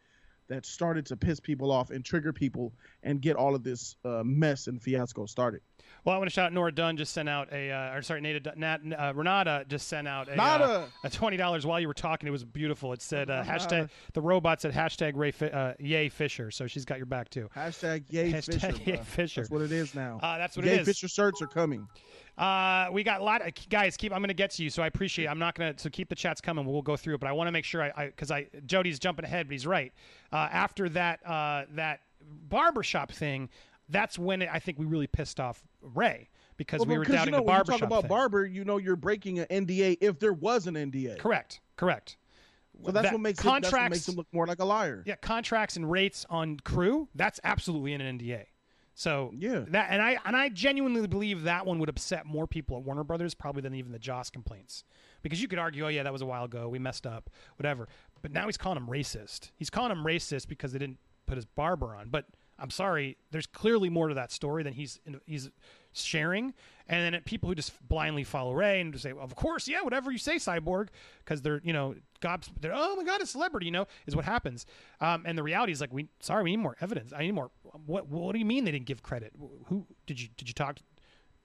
that 0.48 0.66
started 0.66 1.06
to 1.08 1.18
piss 1.18 1.40
people 1.40 1.72
off 1.72 1.90
and 1.90 2.06
trigger 2.06 2.32
people 2.32 2.72
and 3.04 3.20
get 3.22 3.36
all 3.36 3.56
of 3.56 3.64
this 3.64 3.96
uh, 4.06 4.22
mess 4.24 4.68
and 4.68 4.82
fiasco 4.82 5.26
started. 5.26 5.62
Well, 6.04 6.14
I 6.16 6.20
want 6.20 6.30
to 6.30 6.34
shout 6.34 6.48
out 6.48 6.54
Nora 6.54 6.72
Dunn 6.72 6.98
just 6.98 7.14
sent 7.14 7.28
out 7.28 7.52
a, 7.52 7.72
uh, 7.72 7.96
or 7.96 8.02
sorry, 8.04 8.22
Nada, 8.22 8.54
Nat, 8.56 8.82
uh, 8.98 9.14
Renata 9.16 9.66
just 9.68 9.88
sent 9.88 10.08
out 10.08 10.28
a, 10.30 10.40
uh, 10.40 10.86
a 11.04 11.10
twenty 11.10 11.38
dollars 11.38 11.66
while 11.66 11.80
you 11.80 11.88
were 11.88 11.96
talking. 11.96 12.28
It 12.28 12.32
was 12.32 12.44
beautiful. 12.44 12.94
It 12.94 13.02
said 13.02 13.32
uh, 13.32 13.44
hashtag 13.48 13.90
the 14.14 14.22
robot 14.22 14.62
said 14.62 14.72
hashtag 14.72 15.14
Ray 15.16 15.32
Fi- 15.32 15.50
uh, 15.50 15.74
Yay 15.80 16.10
Fisher, 16.10 16.52
so 16.52 16.68
she's 16.68 16.86
got 16.86 16.98
your 16.98 17.08
back 17.08 17.30
too. 17.30 17.50
Hashtag 17.56 18.04
Yay 18.10 18.32
Hashtag 18.32 18.62
Fisher. 18.62 18.84
Yay. 18.92 18.98
Fisher. 18.98 19.42
That's 19.42 19.52
what 19.52 19.62
it 19.62 19.72
is 19.72 19.96
now. 19.96 20.20
Uh, 20.22 20.38
that's 20.38 20.56
what 20.56 20.66
it 20.66 20.70
is. 20.70 20.74
Yay 20.74 20.78
it 20.78 20.82
is. 20.82 20.88
Fisher 20.88 21.08
shirts 21.08 21.42
are 21.42 21.48
coming. 21.48 21.88
Uh, 22.38 22.88
we 22.92 23.04
got 23.04 23.22
a 23.22 23.24
lot 23.24 23.42
of 23.46 23.54
guys. 23.70 23.96
Keep. 23.96 24.12
I'm 24.12 24.20
going 24.20 24.28
to 24.28 24.34
get 24.34 24.52
to 24.52 24.64
you, 24.64 24.70
so 24.70 24.84
I 24.84 24.88
appreciate. 24.88 25.28
I'm 25.28 25.40
not 25.40 25.56
going 25.56 25.74
to. 25.74 25.82
So 25.82 25.90
keep 25.90 26.10
the 26.10 26.16
chats 26.16 26.42
coming. 26.42 26.66
We'll 26.66 26.82
go 26.82 26.98
through 26.98 27.16
it, 27.16 27.20
but 27.22 27.28
I 27.28 27.32
want 27.32 27.48
to 27.48 27.52
make 27.52 27.64
sure 27.66 27.82
I, 27.82 28.08
because 28.08 28.30
I, 28.32 28.48
Jody's 28.66 29.00
jumping 29.00 29.24
ahead, 29.26 29.48
but 29.48 29.54
he's 29.54 29.66
right. 29.66 29.94
Uh, 30.34 30.48
after 30.52 30.90
that, 30.90 31.26
uh, 31.26 31.64
that 31.76 32.02
barbershop 32.50 33.12
thing, 33.12 33.50
that's 33.90 34.20
when 34.20 34.42
it, 34.42 34.50
I 34.52 34.60
think 34.60 34.80
we 34.80 34.86
really 34.86 35.08
pissed 35.08 35.40
off 35.40 35.64
Ray 35.82 36.30
because 36.58 36.80
Well, 36.80 36.90
we 36.90 36.98
were 36.98 37.06
doubting 37.06 37.26
you 37.28 37.32
know, 37.32 37.38
the 37.38 37.44
when 37.44 37.54
you 37.54 37.58
barbershop 37.58 37.80
talk 37.82 37.88
about 37.88 38.02
thing. 38.04 38.10
barber, 38.10 38.46
you 38.46 38.66
know 38.66 38.78
you're 38.78 38.96
breaking 38.96 39.40
an 39.40 39.66
NDA 39.66 39.98
if 40.02 40.20
there 40.20 40.34
was 40.34 40.68
an 40.68 40.74
NDA. 40.76 41.18
correct. 41.20 41.62
Correct. 41.78 42.18
So 42.84 42.92
that's 42.92 43.04
That- 43.06 43.14
what 43.14 43.22
makes 43.22 43.40
it, 43.40 43.44
that's 43.44 43.54
what 43.54 43.62
contracts. 43.64 43.96
makes 43.98 44.10
him 44.10 44.16
look 44.16 44.28
more 44.34 44.46
like 44.48 44.60
a 44.60 44.66
liar. 44.66 45.04
yeah, 45.06 45.16
contracts 45.16 45.78
and 45.78 45.90
rates 45.90 46.26
on 46.30 46.58
crew. 46.60 47.08
That's 47.16 47.40
absolutely 47.46 47.94
in 47.94 48.02
an 48.02 48.20
NDA. 48.20 48.46
So 48.98 49.32
Yeah. 49.38 49.66
that 49.68 49.88
and 49.92 50.02
I 50.02 50.18
and 50.26 50.36
I 50.36 50.50
genuinely 50.50 51.06
believe 51.06 51.44
that 51.44 51.66
one 51.66 51.80
would 51.80 51.90
upset 51.90 52.26
more 52.26 52.48
people 52.48 52.78
at 52.78 52.84
Warner 52.84 53.04
Brothers 53.04 53.34
probably 53.36 53.62
than 53.62 53.76
even 53.76 53.92
the 53.92 54.00
Joss 54.00 54.30
complaints, 54.30 54.84
because 55.22 55.42
you 55.42 55.48
could 55.50 55.60
argue, 55.60 55.86
oh 55.86 55.90
yeah, 55.90 56.04
that 56.04 56.14
was 56.14 56.22
a 56.22 56.26
while 56.26 56.46
ago, 56.46 56.70
we 56.70 56.80
messed 56.80 57.06
up, 57.06 57.30
whatever. 57.58 57.88
but 58.22 58.32
now 58.32 58.46
he's 58.46 58.58
calling 58.58 58.78
him 58.78 58.88
racist. 58.88 59.52
He's 59.58 59.70
calling 59.70 59.92
him 59.92 60.04
racist 60.06 60.48
because 60.48 60.72
they 60.72 60.80
didn't 60.80 60.98
put 61.28 61.36
his 61.36 61.46
barber 61.46 61.94
on. 61.96 62.08
But 62.10 62.26
I'm 62.58 62.70
sorry, 62.70 63.18
there's 63.32 63.48
clearly 63.48 63.90
more 63.90 64.08
to 64.08 64.14
that 64.16 64.32
story 64.32 64.64
than 64.64 64.74
he's 64.74 65.00
he's 65.26 65.50
sharing. 66.02 66.54
And 66.88 67.14
then 67.14 67.22
people 67.24 67.50
who 67.50 67.56
just 67.56 67.74
blindly 67.88 68.24
follow 68.24 68.54
Ray 68.54 68.80
and 68.80 68.94
just 68.94 69.04
say, 69.04 69.12
well, 69.12 69.24
"Of 69.24 69.36
course, 69.36 69.68
yeah, 69.68 69.82
whatever 69.82 70.12
you 70.12 70.20
say, 70.20 70.36
Cyborg," 70.36 70.90
because 71.24 71.42
they're 71.42 71.60
you 71.64 71.74
know, 71.74 71.96
God's, 72.20 72.50
they're 72.62 72.74
oh 72.76 72.96
my 72.96 73.04
God, 73.04 73.22
a 73.22 73.26
celebrity, 73.26 73.66
you 73.66 73.72
know, 73.72 73.88
is 74.06 74.16
what 74.16 74.26
happens. 74.26 74.68
Um, 75.02 75.24
and 75.26 75.36
the 75.36 75.42
reality 75.42 75.72
is 75.72 75.82
like, 75.82 75.92
we 75.92 76.10
sorry, 76.20 76.44
we 76.44 76.52
need 76.52 76.58
more 76.62 76.76
evidence. 76.82 77.12
I 77.12 77.24
need 77.24 77.32
more. 77.32 77.50
What 77.88 78.08
What 78.08 78.34
do 78.34 78.40
you 78.40 78.46
mean 78.46 78.66
they 78.66 78.72
didn't 78.72 78.86
give 78.86 79.02
credit? 79.02 79.34
Who 79.68 79.88
did 80.06 80.22
you 80.22 80.28
did 80.38 80.48
you 80.48 80.54
talk? 80.54 80.78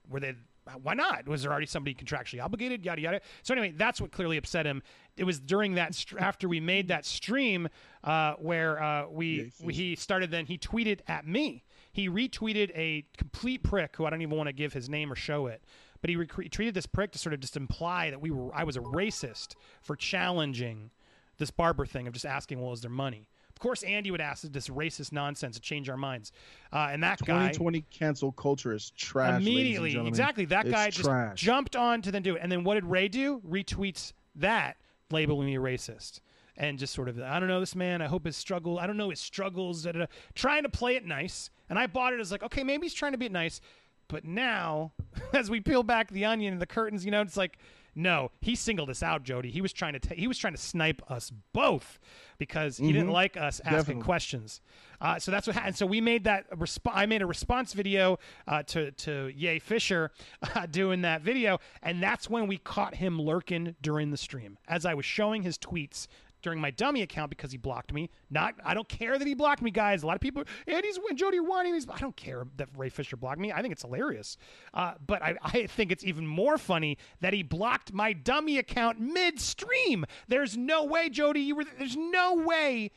Were 0.07 0.19
they 0.19 0.35
why 0.81 0.93
not? 0.93 1.27
Was 1.27 1.43
there 1.43 1.51
already 1.51 1.65
somebody 1.65 1.95
contractually 1.95 2.43
obligated? 2.43 2.85
Yada 2.85 3.01
yada. 3.01 3.21
So 3.43 3.53
anyway, 3.53 3.73
that's 3.75 3.99
what 3.99 4.11
clearly 4.11 4.37
upset 4.37 4.65
him. 4.65 4.83
It 5.17 5.23
was 5.23 5.39
during 5.39 5.75
that 5.75 5.95
st- 5.95 6.21
after 6.21 6.47
we 6.47 6.59
made 6.59 6.87
that 6.89 7.05
stream 7.05 7.67
uh, 8.03 8.33
where 8.33 8.81
uh, 8.81 9.07
we, 9.09 9.51
we 9.61 9.73
he 9.73 9.95
started. 9.95 10.31
Then 10.31 10.45
he 10.45 10.57
tweeted 10.57 10.99
at 11.07 11.25
me. 11.25 11.63
He 11.91 12.09
retweeted 12.09 12.71
a 12.75 13.05
complete 13.17 13.63
prick 13.63 13.95
who 13.95 14.05
I 14.05 14.09
don't 14.09 14.21
even 14.21 14.37
want 14.37 14.47
to 14.47 14.53
give 14.53 14.73
his 14.73 14.89
name 14.89 15.11
or 15.11 15.15
show 15.15 15.47
it. 15.47 15.61
But 16.01 16.09
he 16.09 16.15
retweeted 16.15 16.73
this 16.73 16.87
prick 16.87 17.11
to 17.11 17.19
sort 17.19 17.33
of 17.33 17.39
just 17.39 17.55
imply 17.55 18.09
that 18.09 18.21
we 18.21 18.31
were 18.31 18.53
I 18.55 18.63
was 18.63 18.75
a 18.75 18.81
racist 18.81 19.55
for 19.81 19.95
challenging 19.95 20.89
this 21.37 21.51
barber 21.51 21.85
thing 21.85 22.07
of 22.07 22.13
just 22.13 22.25
asking, 22.25 22.61
well, 22.61 22.73
is 22.73 22.81
there 22.81 22.89
money? 22.89 23.27
Of 23.49 23.59
course, 23.59 23.83
Andy 23.83 24.09
would 24.09 24.21
ask 24.21 24.41
this 24.43 24.69
racist 24.69 25.11
nonsense 25.11 25.55
to 25.55 25.61
change 25.61 25.89
our 25.89 25.97
minds. 25.97 26.31
Uh, 26.73 26.89
and 26.91 27.03
that 27.03 27.19
2020 27.19 27.81
guy, 27.81 27.85
cancel 27.91 28.31
culture 28.31 28.73
is 28.73 28.91
trash. 28.91 29.39
Immediately, 29.41 29.95
exactly. 30.07 30.45
That 30.45 30.65
it's 30.65 30.73
guy 30.73 30.89
trash. 30.89 31.31
just 31.31 31.43
jumped 31.43 31.75
on 31.75 32.01
to 32.01 32.11
then 32.11 32.23
do 32.23 32.35
it. 32.35 32.39
And 32.41 32.51
then 32.51 32.63
what 32.63 32.75
did 32.75 32.85
Ray 32.85 33.07
do? 33.07 33.41
Retweets 33.47 34.13
that, 34.35 34.77
labeling 35.11 35.45
me 35.45 35.57
a 35.57 35.59
racist. 35.59 36.21
And 36.57 36.77
just 36.77 36.93
sort 36.93 37.07
of, 37.07 37.19
I 37.19 37.39
don't 37.39 37.47
know 37.47 37.59
this 37.59 37.75
man. 37.75 38.01
I 38.01 38.07
hope 38.07 38.25
his 38.25 38.35
struggle. 38.35 38.77
I 38.77 38.85
don't 38.85 38.97
know 38.97 39.09
his 39.09 39.19
struggles. 39.19 39.83
Da, 39.83 39.93
da, 39.93 39.99
da. 39.99 40.05
Trying 40.35 40.63
to 40.63 40.69
play 40.69 40.95
it 40.95 41.05
nice, 41.05 41.49
and 41.69 41.79
I 41.79 41.87
bought 41.87 42.13
it 42.13 42.19
as 42.19 42.31
like, 42.31 42.43
okay, 42.43 42.63
maybe 42.63 42.85
he's 42.85 42.93
trying 42.93 43.13
to 43.13 43.17
be 43.17 43.29
nice. 43.29 43.61
But 44.07 44.25
now, 44.25 44.91
as 45.33 45.49
we 45.49 45.61
peel 45.61 45.83
back 45.83 46.11
the 46.11 46.25
onion 46.25 46.53
and 46.53 46.61
the 46.61 46.67
curtains, 46.67 47.05
you 47.05 47.11
know, 47.11 47.21
it's 47.21 47.37
like, 47.37 47.57
no, 47.93 48.31
he 48.39 48.55
singled 48.55 48.89
us 48.89 49.03
out, 49.03 49.23
Jody. 49.23 49.51
He 49.51 49.61
was 49.61 49.73
trying 49.73 49.93
to 49.93 49.99
t- 49.99 50.15
he 50.15 50.27
was 50.27 50.37
trying 50.37 50.53
to 50.53 50.59
snipe 50.59 51.01
us 51.11 51.31
both 51.51 51.99
because 52.37 52.77
he 52.77 52.85
mm-hmm. 52.85 52.93
didn't 52.93 53.11
like 53.11 53.35
us 53.35 53.59
asking 53.65 53.77
Definitely. 53.77 54.03
questions. 54.03 54.61
Uh, 55.01 55.19
so 55.19 55.29
that's 55.29 55.45
what 55.45 55.55
happened. 55.55 55.75
So 55.75 55.85
we 55.85 55.99
made 55.99 56.23
that 56.23 56.49
resp- 56.51 56.91
I 56.91 57.05
made 57.05 57.21
a 57.21 57.25
response 57.25 57.73
video 57.73 58.17
uh, 58.47 58.63
to 58.63 58.91
to 58.91 59.31
Yay 59.35 59.59
Fisher 59.59 60.11
uh, 60.55 60.67
doing 60.67 61.01
that 61.01 61.21
video, 61.21 61.59
and 61.83 62.01
that's 62.01 62.29
when 62.29 62.47
we 62.47 62.57
caught 62.57 62.95
him 62.95 63.21
lurking 63.21 63.75
during 63.81 64.11
the 64.11 64.17
stream 64.17 64.57
as 64.69 64.85
I 64.85 64.93
was 64.93 65.05
showing 65.05 65.43
his 65.43 65.57
tweets 65.57 66.07
during 66.41 66.59
my 66.59 66.71
dummy 66.71 67.01
account 67.01 67.29
because 67.29 67.51
he 67.51 67.57
blocked 67.57 67.93
me. 67.93 68.09
Not, 68.29 68.55
I 68.63 68.73
don't 68.73 68.87
care 68.87 69.17
that 69.17 69.27
he 69.27 69.33
blocked 69.33 69.61
me, 69.61 69.71
guys. 69.71 70.03
A 70.03 70.07
lot 70.07 70.15
of 70.15 70.21
people, 70.21 70.43
and 70.67 70.85
he's 70.85 70.97
when 70.97 71.17
Jody 71.17 71.39
whining. 71.39 71.73
He's, 71.73 71.87
I 71.89 71.97
don't 71.97 72.15
care 72.15 72.45
that 72.57 72.69
Ray 72.75 72.89
Fisher 72.89 73.17
blocked 73.17 73.39
me. 73.39 73.51
I 73.51 73.61
think 73.61 73.71
it's 73.71 73.83
hilarious. 73.83 74.37
Uh, 74.73 74.93
but 75.05 75.21
I, 75.21 75.35
I 75.41 75.67
think 75.67 75.91
it's 75.91 76.03
even 76.03 76.25
more 76.27 76.57
funny 76.57 76.97
that 77.21 77.33
he 77.33 77.43
blocked 77.43 77.93
my 77.93 78.13
dummy 78.13 78.57
account 78.57 78.99
midstream. 78.99 80.05
There's 80.27 80.57
no 80.57 80.83
way, 80.83 81.09
Jody. 81.09 81.41
You 81.41 81.55
were. 81.55 81.65
There's 81.77 81.97
no 81.97 82.35
way 82.35 82.91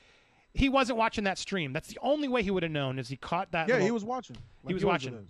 he 0.54 0.68
wasn't 0.68 0.98
watching 0.98 1.24
that 1.24 1.38
stream. 1.38 1.72
That's 1.72 1.88
the 1.88 1.98
only 2.00 2.28
way 2.28 2.42
he 2.42 2.50
would 2.50 2.62
have 2.62 2.72
known 2.72 2.98
is 2.98 3.08
he 3.08 3.16
caught 3.16 3.52
that. 3.52 3.68
Yeah, 3.68 3.74
little, 3.74 3.86
he 3.86 3.90
was 3.90 4.04
watching. 4.04 4.36
Like 4.62 4.70
he 4.70 4.74
was 4.74 4.84
watching. 4.84 5.26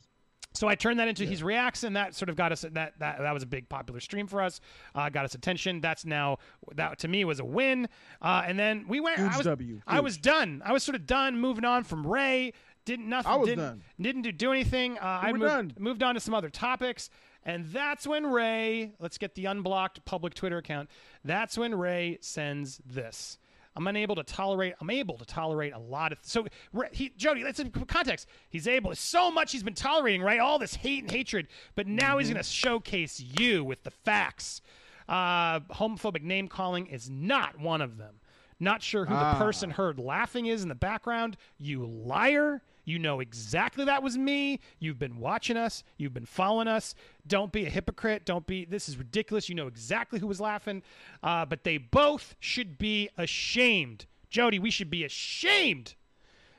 So 0.54 0.68
I 0.68 0.76
turned 0.76 1.00
that 1.00 1.08
into 1.08 1.25
yeah. 1.25 1.30
his 1.30 1.42
reacts, 1.42 1.82
and 1.82 1.96
that 1.96 2.14
sort 2.14 2.28
of 2.28 2.37
got 2.37 2.52
us 2.52 2.62
that 2.62 2.75
that 2.75 2.99
that 2.99 3.34
was 3.34 3.42
a 3.42 3.46
big 3.46 3.68
popular 3.68 4.00
stream 4.00 4.26
for 4.26 4.40
us. 4.40 4.61
Uh, 4.94 5.08
got 5.08 5.25
us 5.25 5.34
attention. 5.34 5.80
That's 5.80 6.04
now 6.04 6.38
that 6.75 6.99
to 7.00 7.08
me 7.08 7.25
was 7.25 7.40
a 7.40 7.44
win. 7.44 7.88
Uh, 8.23 8.44
and 8.46 8.58
then 8.58 8.87
we 8.88 9.00
went. 9.00 9.18
Huge 9.18 9.32
I 9.32 9.37
was 9.37 9.46
W. 9.46 9.80
I 9.87 10.00
was 10.00 10.16
done. 10.16 10.62
I 10.64 10.73
was 10.73 10.82
sort 10.82 10.94
of 10.94 11.06
done. 11.06 11.38
Moving 11.38 11.64
on 11.64 11.84
from 11.84 12.06
Ray. 12.06 12.52
Didn't 12.84 13.08
nothing. 13.08 13.32
I 13.32 13.37
was 13.37 13.49
didn't, 13.49 13.64
done. 13.64 13.82
Didn't 14.00 14.23
do, 14.23 14.32
do 14.32 14.52
anything. 14.52 14.99
Uh, 14.99 15.20
I 15.23 15.32
moved, 15.32 15.44
done. 15.44 15.73
moved 15.78 16.02
on 16.02 16.14
to 16.14 16.20
some 16.20 16.34
other 16.34 16.50
topics. 16.50 17.11
And 17.46 17.66
that's 17.66 18.06
when 18.06 18.26
Ray, 18.26 18.92
let's 18.99 19.18
get 19.18 19.34
the 19.34 19.46
unblocked 19.46 20.04
public 20.04 20.34
Twitter 20.34 20.58
account. 20.58 20.88
That's 21.25 21.58
when 21.58 21.75
Ray 21.75 22.18
sends 22.20 22.81
this. 22.87 23.38
I'm 23.76 23.87
unable 23.87 24.14
to 24.16 24.22
tolerate. 24.22 24.74
I'm 24.80 24.90
able 24.90 25.18
to 25.18 25.24
tolerate 25.24 25.72
a 25.72 25.78
lot 25.78 26.12
of. 26.12 26.18
So 26.22 26.46
he, 26.92 27.12
Jody, 27.16 27.42
let's 27.42 27.58
in 27.58 27.70
context. 27.70 28.28
He's 28.48 28.68
able 28.68 28.94
so 28.94 29.30
much. 29.30 29.52
He's 29.52 29.62
been 29.62 29.74
tolerating 29.74 30.22
right 30.22 30.38
all 30.38 30.58
this 30.58 30.74
hate 30.74 31.02
and 31.02 31.10
hatred, 31.10 31.48
but 31.74 31.87
now 31.87 32.10
mm-hmm. 32.10 32.18
he's 32.20 32.28
going 32.28 32.42
to 32.42 32.48
showcase 32.48 33.20
you 33.20 33.64
with 33.64 33.82
the 33.82 33.90
facts. 33.90 34.62
Uh, 35.08 35.60
homophobic 35.60 36.22
name 36.22 36.48
calling 36.48 36.87
is 36.87 37.10
not 37.10 37.58
one 37.58 37.80
of 37.80 37.98
them. 37.98 38.14
Not 38.60 38.82
sure 38.82 39.04
who 39.04 39.14
ah. 39.14 39.32
the 39.32 39.44
person 39.44 39.70
heard 39.70 39.98
laughing 39.98 40.46
is 40.46 40.62
in 40.62 40.68
the 40.68 40.74
background. 40.74 41.37
You 41.58 41.84
liar. 41.84 42.62
You 42.85 42.99
know 42.99 43.20
exactly 43.20 43.85
that 43.87 44.03
was 44.03 44.16
me. 44.18 44.61
You've 44.79 44.99
been 44.99 45.18
watching 45.18 45.57
us. 45.57 45.85
You've 45.97 46.14
been 46.14 46.27
following 46.27 46.68
us. 46.68 46.94
Don't 47.27 47.53
be 47.53 47.64
a 47.66 47.70
hypocrite. 47.70 48.25
Don't 48.25 48.47
be. 48.47 48.64
This 48.64 48.88
is 48.88 48.97
ridiculous. 48.97 49.49
You 49.49 49.55
know 49.55 49.66
exactly 49.66 50.18
who 50.18 50.27
was 50.27 50.40
laughing. 50.40 50.83
Uh, 51.23 51.44
but 51.47 51.64
they 51.64 51.79
both 51.79 52.35
should 52.40 52.79
be 52.79 53.09
ashamed. 53.16 54.07
Jody, 54.29 54.59
we 54.59 54.70
should 54.70 54.90
be 54.90 55.05
ashamed. 55.05 55.94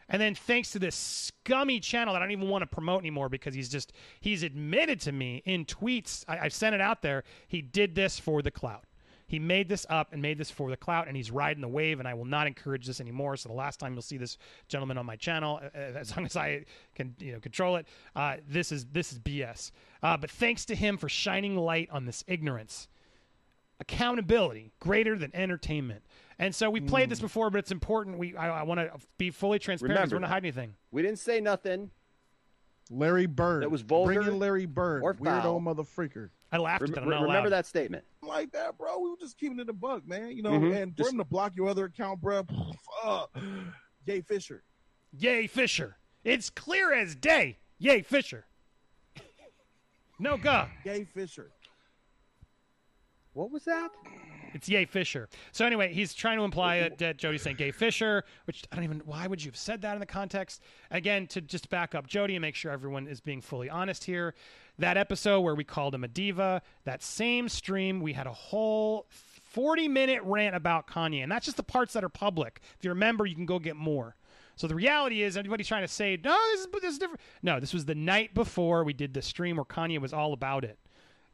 And 0.08 0.22
then 0.22 0.36
thanks 0.36 0.72
to 0.72 0.80
this 0.80 0.96
scummy 0.96 1.80
channel 1.80 2.14
that 2.14 2.22
I 2.22 2.26
don't 2.26 2.32
even 2.32 2.50
want 2.50 2.62
to 2.62 2.68
promote 2.68 3.02
anymore 3.02 3.28
because 3.30 3.56
he's 3.56 3.70
just 3.70 3.92
he's 4.20 4.44
admitted 4.44 5.00
to 5.02 5.12
me 5.12 5.42
in 5.46 5.66
tweets. 5.66 6.24
I, 6.28 6.40
I've 6.40 6.54
sent 6.54 6.76
it 6.76 6.82
out 6.82 7.02
there. 7.02 7.24
He 7.48 7.62
did 7.62 7.96
this 7.96 8.20
for 8.20 8.42
the 8.42 8.52
clout. 8.52 8.86
He 9.28 9.40
made 9.40 9.70
this 9.70 9.86
up 9.90 10.14
and 10.14 10.22
made 10.22 10.38
this 10.38 10.52
for 10.52 10.70
the 10.70 10.78
clout, 10.78 11.08
and 11.08 11.18
he's 11.18 11.32
riding 11.32 11.62
the 11.62 11.68
wave. 11.68 12.00
And 12.00 12.08
I 12.08 12.14
will 12.14 12.26
not 12.26 12.48
encourage 12.48 12.86
this 12.86 13.02
anymore. 13.02 13.36
So 13.38 13.50
the 13.50 13.56
last 13.56 13.80
time 13.80 13.94
you'll 13.94 14.02
see 14.02 14.18
this 14.18 14.38
gentleman 14.68 14.98
on 14.98 15.06
my 15.06 15.16
channel, 15.16 15.60
as 15.74 16.16
long 16.16 16.26
as 16.26 16.36
I 16.36 16.66
can, 16.94 17.16
you 17.20 17.34
know, 17.34 17.40
control 17.40 17.78
it, 17.78 17.88
uh, 18.16 18.38
this 18.48 18.72
is 18.72 18.86
this 18.86 19.12
is 19.12 19.20
BS. 19.20 19.72
Uh, 20.04 20.18
but 20.18 20.30
thanks 20.30 20.66
to 20.66 20.76
him 20.76 20.98
for 20.98 21.10
shining 21.10 21.56
light 21.58 21.90
on 21.92 22.06
this 22.06 22.24
ignorance, 22.28 22.88
accountability 23.80 24.72
greater 24.80 25.18
than 25.18 25.36
entertainment. 25.36 26.04
And 26.38 26.54
so 26.54 26.70
we 26.70 26.82
played 26.82 27.08
mm. 27.08 27.12
this 27.12 27.20
hmm. 27.20 27.26
before, 27.26 27.50
but 27.50 27.60
it's 27.60 27.72
important. 27.72 28.18
We 28.18 28.36
I, 28.36 28.60
I 28.60 28.64
want 28.64 28.80
to 28.80 28.92
be 29.18 29.32
fully 29.32 29.58
transparent. 29.58 29.96
Remember, 29.96 30.18
we 30.18 30.22
don't 30.22 30.30
hide 30.30 30.44
anything. 30.44 30.76
We 30.92 31.02
didn't 31.02 31.20
say 31.20 31.40
nothing. 31.40 31.92
Larry 32.89 33.26
Bird. 33.26 33.63
That 33.63 33.71
was 33.71 33.82
vulgar. 33.82 34.13
Bring 34.13 34.28
in 34.28 34.39
Larry 34.39 34.65
Bird. 34.65 35.04
Or 35.04 35.13
foul. 35.13 35.60
Weirdo 35.60 35.76
motherfucker. 35.76 36.30
I 36.52 36.58
laughed 36.58 36.82
Rem- 36.82 36.93
at 36.93 36.95
that. 36.95 37.21
remember 37.21 37.50
that 37.50 37.65
statement. 37.65 38.06
Like 38.21 38.52
that, 38.52 38.78
bro. 38.78 39.00
We 39.00 39.10
were 39.10 39.17
just 39.19 39.38
keeping 39.38 39.60
it 39.60 39.69
a 39.69 39.74
buck, 39.74 40.08
man. 40.08 40.32
You 40.32 40.43
know, 40.43 40.52
mm-hmm. 40.52 40.74
and 40.74 40.95
just, 40.95 41.10
for 41.10 41.13
him 41.13 41.17
to 41.17 41.26
block 41.26 41.56
your 41.56 41.67
other 41.67 41.86
account, 41.86 42.21
bro. 42.21 42.45
Uh, 43.04 43.26
Yay 44.06 44.21
Fisher. 44.21 44.63
Yay 45.19 45.45
Fisher. 45.45 45.98
It's 46.24 46.50
clear 46.50 46.91
as 46.91 47.13
day. 47.13 47.60
Yay 47.78 48.02
Fisher. 48.02 48.45
No 50.17 50.38
go. 50.38 50.65
Yay 50.86 51.04
Fisher. 51.04 51.52
What 53.34 53.52
was 53.52 53.65
that? 53.65 53.89
It's 54.56 54.70
Yay 54.70 54.86
Fisher. 54.86 55.28
So 55.52 55.65
anyway, 55.65 55.94
he's 55.94 56.13
trying 56.13 56.38
to 56.38 56.46
imply 56.46 56.80
that, 56.80 56.98
that 57.00 57.18
Jody's 57.18 57.41
saying 57.41 57.58
Gay 57.58 57.72
Fisher, 57.72 58.24
which 58.46 58.63
I 58.72 58.76
don't 58.76 58.86
even. 58.86 59.02
Why 59.06 59.28
would 59.28 59.44
you 59.44 59.52
have 59.52 59.58
said 59.58 59.82
that 59.82 59.94
in 59.96 60.00
the 60.00 60.06
context? 60.06 60.62
Again, 60.89 61.28
to 61.28 61.41
just 61.41 61.70
back 61.70 61.94
up 61.94 62.08
Jody 62.08 62.36
and 62.36 62.41
make 62.41 62.56
sure 62.56 62.72
everyone 62.72 63.06
is 63.06 63.20
being 63.20 63.41
fully 63.41 63.70
honest 63.70 64.06
here. 64.06 64.34
That 64.80 64.96
episode 64.96 65.41
where 65.41 65.56
we 65.56 65.65
called 65.65 65.94
him 65.94 66.06
a 66.06 66.08
diva, 66.08 66.62
that 66.86 67.04
same 67.04 67.50
stream, 67.50 68.00
we 68.00 68.13
had 68.13 68.28
a 68.28 68.34
whole 68.34 69.08
40 69.10 69.89
minute 69.89 70.22
rant 70.24 70.56
about 70.56 70.88
Kanye, 70.88 71.22
and 71.22 71.30
that's 71.30 71.46
just 71.46 71.58
the 71.58 71.63
parts 71.63 71.91
that 71.91 72.06
are 72.06 72.10
public. 72.10 72.62
If 72.78 72.86
you're 72.86 72.94
a 72.94 72.96
member, 72.96 73.26
you 73.26 73.36
can 73.36 73.46
go 73.46 73.60
get 73.60 73.76
more. 73.76 74.15
So 74.56 74.68
the 74.68 74.76
reality 74.76 75.22
is, 75.22 75.36
everybody's 75.36 75.68
trying 75.68 75.84
to 75.84 75.88
say, 75.89 76.18
no, 76.24 76.38
this 76.54 76.62
is, 76.62 76.68
this 76.82 76.94
is 76.94 76.98
different. 76.98 77.20
No, 77.44 77.60
this 77.60 77.74
was 77.74 77.84
the 77.84 77.96
night 77.96 78.34
before 78.34 78.86
we 78.86 78.94
did 78.94 79.13
the 79.13 79.22
stream 79.22 79.58
where 79.58 79.65
Kanye 79.65 80.00
was 80.00 80.13
all 80.13 80.32
about 80.32 80.63
it. 80.63 80.80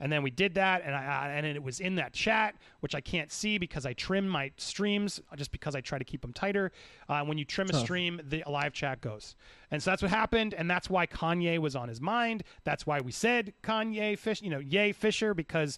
And 0.01 0.11
then 0.11 0.23
we 0.23 0.31
did 0.31 0.55
that, 0.55 0.81
and 0.83 0.95
I, 0.95 1.31
and 1.35 1.45
it 1.45 1.61
was 1.61 1.79
in 1.79 1.95
that 1.95 2.11
chat, 2.11 2.55
which 2.79 2.95
I 2.95 3.01
can't 3.01 3.31
see 3.31 3.59
because 3.59 3.85
I 3.85 3.93
trim 3.93 4.27
my 4.27 4.51
streams 4.57 5.21
just 5.35 5.51
because 5.51 5.75
I 5.75 5.81
try 5.81 5.99
to 5.99 6.03
keep 6.03 6.21
them 6.21 6.33
tighter. 6.33 6.71
Uh, 7.07 7.21
when 7.21 7.37
you 7.37 7.45
trim 7.45 7.69
a 7.69 7.73
stream, 7.73 8.19
the 8.27 8.43
live 8.47 8.73
chat 8.73 8.99
goes, 8.99 9.35
and 9.69 9.81
so 9.81 9.91
that's 9.91 10.01
what 10.01 10.09
happened, 10.09 10.55
and 10.55 10.69
that's 10.69 10.89
why 10.89 11.05
Kanye 11.05 11.59
was 11.59 11.75
on 11.75 11.87
his 11.87 12.01
mind. 12.01 12.43
That's 12.63 12.87
why 12.87 12.99
we 12.99 13.11
said 13.11 13.53
Kanye 13.61 14.17
Fish, 14.17 14.41
you 14.41 14.49
know, 14.49 14.59
Yay 14.59 14.91
Fisher, 14.91 15.35
because 15.35 15.77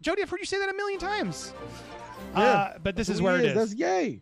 Jody, 0.00 0.22
I've 0.22 0.30
heard 0.30 0.40
you 0.40 0.46
say 0.46 0.58
that 0.58 0.68
a 0.68 0.74
million 0.74 0.98
times. 0.98 1.54
Yeah, 2.34 2.40
uh, 2.40 2.78
but 2.82 2.96
this 2.96 3.08
is 3.08 3.22
where 3.22 3.38
it 3.38 3.44
is. 3.44 3.54
That's 3.54 3.74
yay. 3.74 4.20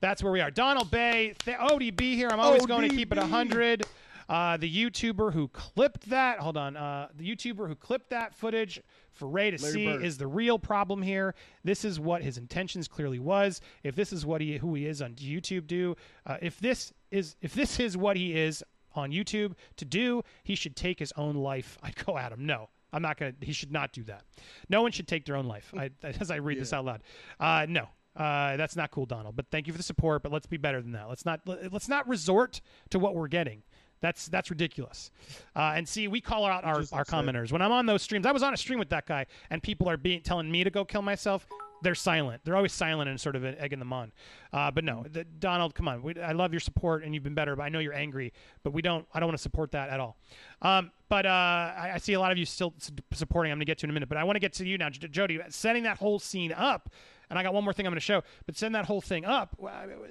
That's 0.00 0.22
where 0.22 0.32
we 0.32 0.40
are. 0.40 0.50
Donald 0.50 0.90
Bay, 0.90 1.34
th- 1.44 1.56
ODB 1.56 2.00
here. 2.14 2.28
I'm 2.30 2.40
always 2.40 2.62
ODB. 2.62 2.68
going 2.68 2.88
to 2.88 2.96
keep 2.96 3.12
it 3.12 3.18
100. 3.18 3.86
Uh, 4.28 4.56
the 4.58 4.70
YouTuber 4.70 5.32
who 5.32 5.48
clipped 5.48 6.10
that, 6.10 6.38
hold 6.38 6.56
on, 6.56 6.76
uh, 6.76 7.08
the 7.16 7.24
YouTuber 7.34 7.66
who 7.66 7.74
clipped 7.74 8.10
that 8.10 8.34
footage 8.34 8.80
for 9.12 9.26
Ray 9.26 9.50
to 9.50 9.62
Larry 9.62 9.72
see 9.72 9.86
Bird. 9.86 10.04
is 10.04 10.18
the 10.18 10.26
real 10.26 10.58
problem 10.58 11.00
here. 11.00 11.34
This 11.64 11.84
is 11.84 11.98
what 11.98 12.22
his 12.22 12.36
intentions 12.36 12.88
clearly 12.88 13.18
was. 13.18 13.60
If 13.82 13.94
this 13.94 14.12
is 14.12 14.26
what 14.26 14.40
he 14.40 14.58
who 14.58 14.74
he 14.74 14.86
is 14.86 15.00
on 15.00 15.14
YouTube 15.14 15.66
do, 15.66 15.96
uh, 16.26 16.36
if 16.42 16.60
this 16.60 16.92
is 17.10 17.36
if 17.40 17.54
this 17.54 17.80
is 17.80 17.96
what 17.96 18.16
he 18.16 18.36
is 18.36 18.62
on 18.94 19.10
YouTube 19.12 19.54
to 19.76 19.84
do, 19.84 20.22
he 20.44 20.54
should 20.54 20.76
take 20.76 20.98
his 20.98 21.12
own 21.16 21.34
life. 21.36 21.78
I'd 21.82 21.96
go 22.04 22.18
at 22.18 22.30
him. 22.30 22.44
No, 22.44 22.68
I'm 22.92 23.00
not 23.02 23.16
gonna. 23.16 23.32
He 23.40 23.52
should 23.52 23.72
not 23.72 23.92
do 23.92 24.02
that. 24.04 24.24
No 24.68 24.82
one 24.82 24.92
should 24.92 25.08
take 25.08 25.24
their 25.24 25.36
own 25.36 25.46
life. 25.46 25.72
I, 25.76 25.90
as 26.02 26.30
I 26.30 26.36
read 26.36 26.58
yeah. 26.58 26.62
this 26.62 26.72
out 26.74 26.84
loud, 26.84 27.02
uh, 27.40 27.64
no, 27.68 27.88
Uh, 28.14 28.56
that's 28.56 28.74
not 28.76 28.90
cool, 28.90 29.06
Donald. 29.06 29.36
But 29.36 29.46
thank 29.50 29.66
you 29.68 29.72
for 29.72 29.76
the 29.78 29.82
support. 29.84 30.22
But 30.22 30.32
let's 30.32 30.46
be 30.46 30.56
better 30.56 30.82
than 30.82 30.92
that. 30.92 31.08
Let's 31.08 31.24
not 31.24 31.40
let's 31.46 31.88
not 31.88 32.06
resort 32.08 32.60
to 32.90 32.98
what 32.98 33.14
we're 33.14 33.28
getting. 33.28 33.62
That's 34.00 34.26
that's 34.28 34.50
ridiculous. 34.50 35.10
Uh, 35.56 35.72
and 35.76 35.88
see, 35.88 36.08
we 36.08 36.20
call 36.20 36.44
out 36.46 36.64
our, 36.64 36.82
our 36.92 37.04
commenters 37.04 37.52
when 37.52 37.62
I'm 37.62 37.72
on 37.72 37.86
those 37.86 38.02
streams. 38.02 38.26
I 38.26 38.32
was 38.32 38.42
on 38.42 38.54
a 38.54 38.56
stream 38.56 38.78
with 38.78 38.90
that 38.90 39.06
guy, 39.06 39.26
and 39.50 39.62
people 39.62 39.88
are 39.88 39.96
being 39.96 40.20
telling 40.20 40.50
me 40.50 40.64
to 40.64 40.70
go 40.70 40.84
kill 40.84 41.02
myself. 41.02 41.46
They're 41.80 41.94
silent. 41.94 42.42
They're 42.44 42.56
always 42.56 42.72
silent 42.72 43.08
and 43.08 43.20
sort 43.20 43.36
of 43.36 43.44
egging 43.44 43.78
them 43.78 43.92
on. 43.92 44.10
Uh, 44.52 44.68
but 44.70 44.82
no, 44.82 45.04
the, 45.08 45.22
Donald, 45.22 45.76
come 45.76 45.86
on. 45.86 46.02
We, 46.02 46.20
I 46.20 46.32
love 46.32 46.52
your 46.52 46.58
support, 46.58 47.04
and 47.04 47.14
you've 47.14 47.22
been 47.22 47.34
better. 47.34 47.54
But 47.54 47.62
I 47.62 47.68
know 47.68 47.78
you're 47.78 47.94
angry. 47.94 48.32
But 48.64 48.72
we 48.72 48.82
don't. 48.82 49.06
I 49.14 49.20
don't 49.20 49.28
want 49.28 49.38
to 49.38 49.42
support 49.42 49.70
that 49.72 49.88
at 49.88 50.00
all. 50.00 50.16
Um, 50.62 50.90
but 51.08 51.24
uh, 51.24 51.28
I, 51.28 51.92
I 51.94 51.98
see 51.98 52.14
a 52.14 52.20
lot 52.20 52.32
of 52.32 52.38
you 52.38 52.44
still 52.44 52.74
supporting. 53.12 53.52
I'm 53.52 53.58
going 53.58 53.66
to 53.66 53.70
get 53.70 53.78
to 53.78 53.86
in 53.86 53.90
a 53.90 53.92
minute. 53.92 54.08
But 54.08 54.18
I 54.18 54.24
want 54.24 54.36
to 54.36 54.40
get 54.40 54.52
to 54.54 54.66
you 54.66 54.76
now, 54.76 54.90
J- 54.90 55.08
Jody. 55.08 55.40
Setting 55.50 55.84
that 55.84 55.98
whole 55.98 56.18
scene 56.18 56.52
up. 56.52 56.90
And 57.30 57.38
I 57.38 57.42
got 57.42 57.52
one 57.52 57.62
more 57.62 57.72
thing 57.72 57.86
I'm 57.86 57.92
going 57.92 58.00
to 58.00 58.04
show. 58.04 58.22
But 58.46 58.56
send 58.56 58.74
that 58.74 58.86
whole 58.86 59.00
thing 59.00 59.24
up. 59.24 59.56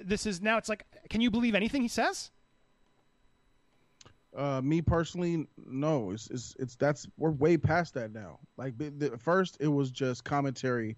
This 0.02 0.24
is 0.24 0.40
now. 0.40 0.56
It's 0.56 0.68
like, 0.68 0.84
can 1.10 1.20
you 1.20 1.30
believe 1.30 1.54
anything 1.54 1.82
he 1.82 1.88
says? 1.88 2.30
Uh, 4.36 4.60
me 4.60 4.82
personally, 4.82 5.46
no. 5.56 6.10
It's, 6.10 6.28
it's 6.30 6.54
it's 6.58 6.76
that's 6.76 7.06
we're 7.16 7.30
way 7.30 7.56
past 7.56 7.94
that 7.94 8.12
now. 8.12 8.38
Like 8.56 8.76
the, 8.76 9.18
first, 9.18 9.56
it 9.60 9.68
was 9.68 9.90
just 9.90 10.24
commentary 10.24 10.96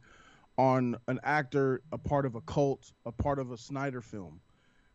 on 0.58 0.96
an 1.08 1.20
actor, 1.22 1.80
a 1.92 1.98
part 1.98 2.26
of 2.26 2.34
a 2.34 2.40
cult, 2.42 2.92
a 3.06 3.12
part 3.12 3.38
of 3.38 3.50
a 3.50 3.56
Snyder 3.56 4.00
film. 4.00 4.40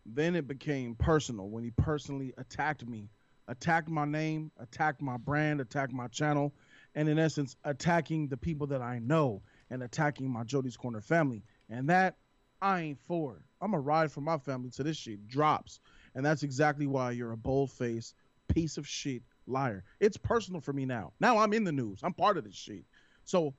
Then 0.06 0.36
it 0.36 0.48
became 0.48 0.96
personal 0.96 1.50
when 1.50 1.64
he 1.64 1.72
personally 1.72 2.34
attacked 2.38 2.86
me, 2.86 3.10
attacked 3.48 3.90
my 3.90 4.06
name, 4.06 4.52
attacked 4.60 5.02
my 5.02 5.18
brand, 5.18 5.62
attacked 5.62 5.94
my 5.94 6.08
channel, 6.08 6.54
and 6.94 7.10
in 7.10 7.18
essence, 7.18 7.56
attacking 7.64 8.28
the 8.28 8.38
people 8.38 8.68
that 8.68 8.82
I 8.82 9.00
know 9.00 9.42
and 9.72 9.82
attacking 9.82 10.30
my 10.30 10.44
Jody's 10.44 10.78
Corner 10.78 11.02
family. 11.02 11.44
And 11.70 11.90
that 11.90 12.18
I 12.62 12.82
ain't 12.82 13.00
for. 13.08 13.42
I'm 13.62 13.74
a 13.74 13.80
ride 13.80 14.12
for 14.12 14.22
my 14.22 14.38
family 14.38 14.70
till 14.70 14.86
this 14.86 14.98
shit 14.98 15.28
drops. 15.28 15.80
And 16.14 16.26
that's 16.26 16.44
exactly 16.44 16.86
why 16.86 17.12
you're 17.12 17.32
a 17.32 17.38
bold 17.38 17.72
faced 17.72 18.14
piece 18.56 18.78
of 18.78 18.88
shit 18.88 19.22
liar. 19.48 19.84
It's 20.00 20.18
personal 20.18 20.62
for 20.62 20.74
me 20.74 20.86
now. 20.86 21.12
Now 21.20 21.38
I'm 21.38 21.54
in 21.54 21.66
the 21.66 21.72
news. 21.72 22.00
I'm 22.02 22.14
part 22.14 22.38
of 22.38 22.46
this 22.46 22.56
shit. 22.56 22.86
So 23.26 23.54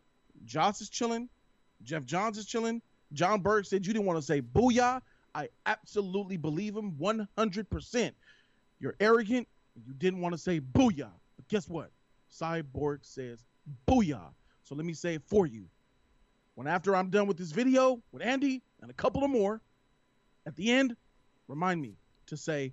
Joss 0.45 0.81
is 0.81 0.89
chilling. 0.89 1.29
Geoff 1.83 2.07
Johns 2.07 2.39
is 2.39 2.47
chilling. 2.47 2.81
Jon 3.13 3.41
Berg 3.41 3.67
said 3.67 3.87
you 3.87 3.93
didn't 3.93 4.07
want 4.07 4.19
to 4.19 4.25
say 4.25 4.41
booyah. 4.41 5.03
I 5.35 5.51
absolutely 5.67 6.39
believe 6.39 6.75
him 6.75 6.93
100%. 6.99 8.13
You're 8.81 8.97
arrogant. 8.99 9.47
You 9.87 9.93
didn't 9.93 10.23
want 10.23 10.33
to 10.33 10.39
say 10.39 10.61
booyah. 10.61 11.11
But 11.37 11.49
guess 11.49 11.69
what? 11.69 11.91
Cyborg 12.33 13.01
says 13.03 13.45
booyah. 13.87 14.33
So 14.65 14.75
let 14.75 14.87
me 14.87 14.95
say 14.95 15.15
it 15.15 15.23
for 15.27 15.47
you. 15.47 15.67
When 16.55 16.67
after 16.67 16.97
I'm 16.97 17.11
done 17.11 17.27
with 17.27 17.37
this 17.37 17.53
video 17.53 18.01
with 18.13 18.23
Andy 18.23 18.63
and 18.81 18.91
a 18.91 18.95
couple 18.95 19.23
of 19.23 19.31
more, 19.31 19.61
at 20.47 20.57
the 20.57 20.73
end, 20.73 20.97
remind 21.49 21.83
me 21.83 21.99
to 22.29 22.37
say 22.39 22.73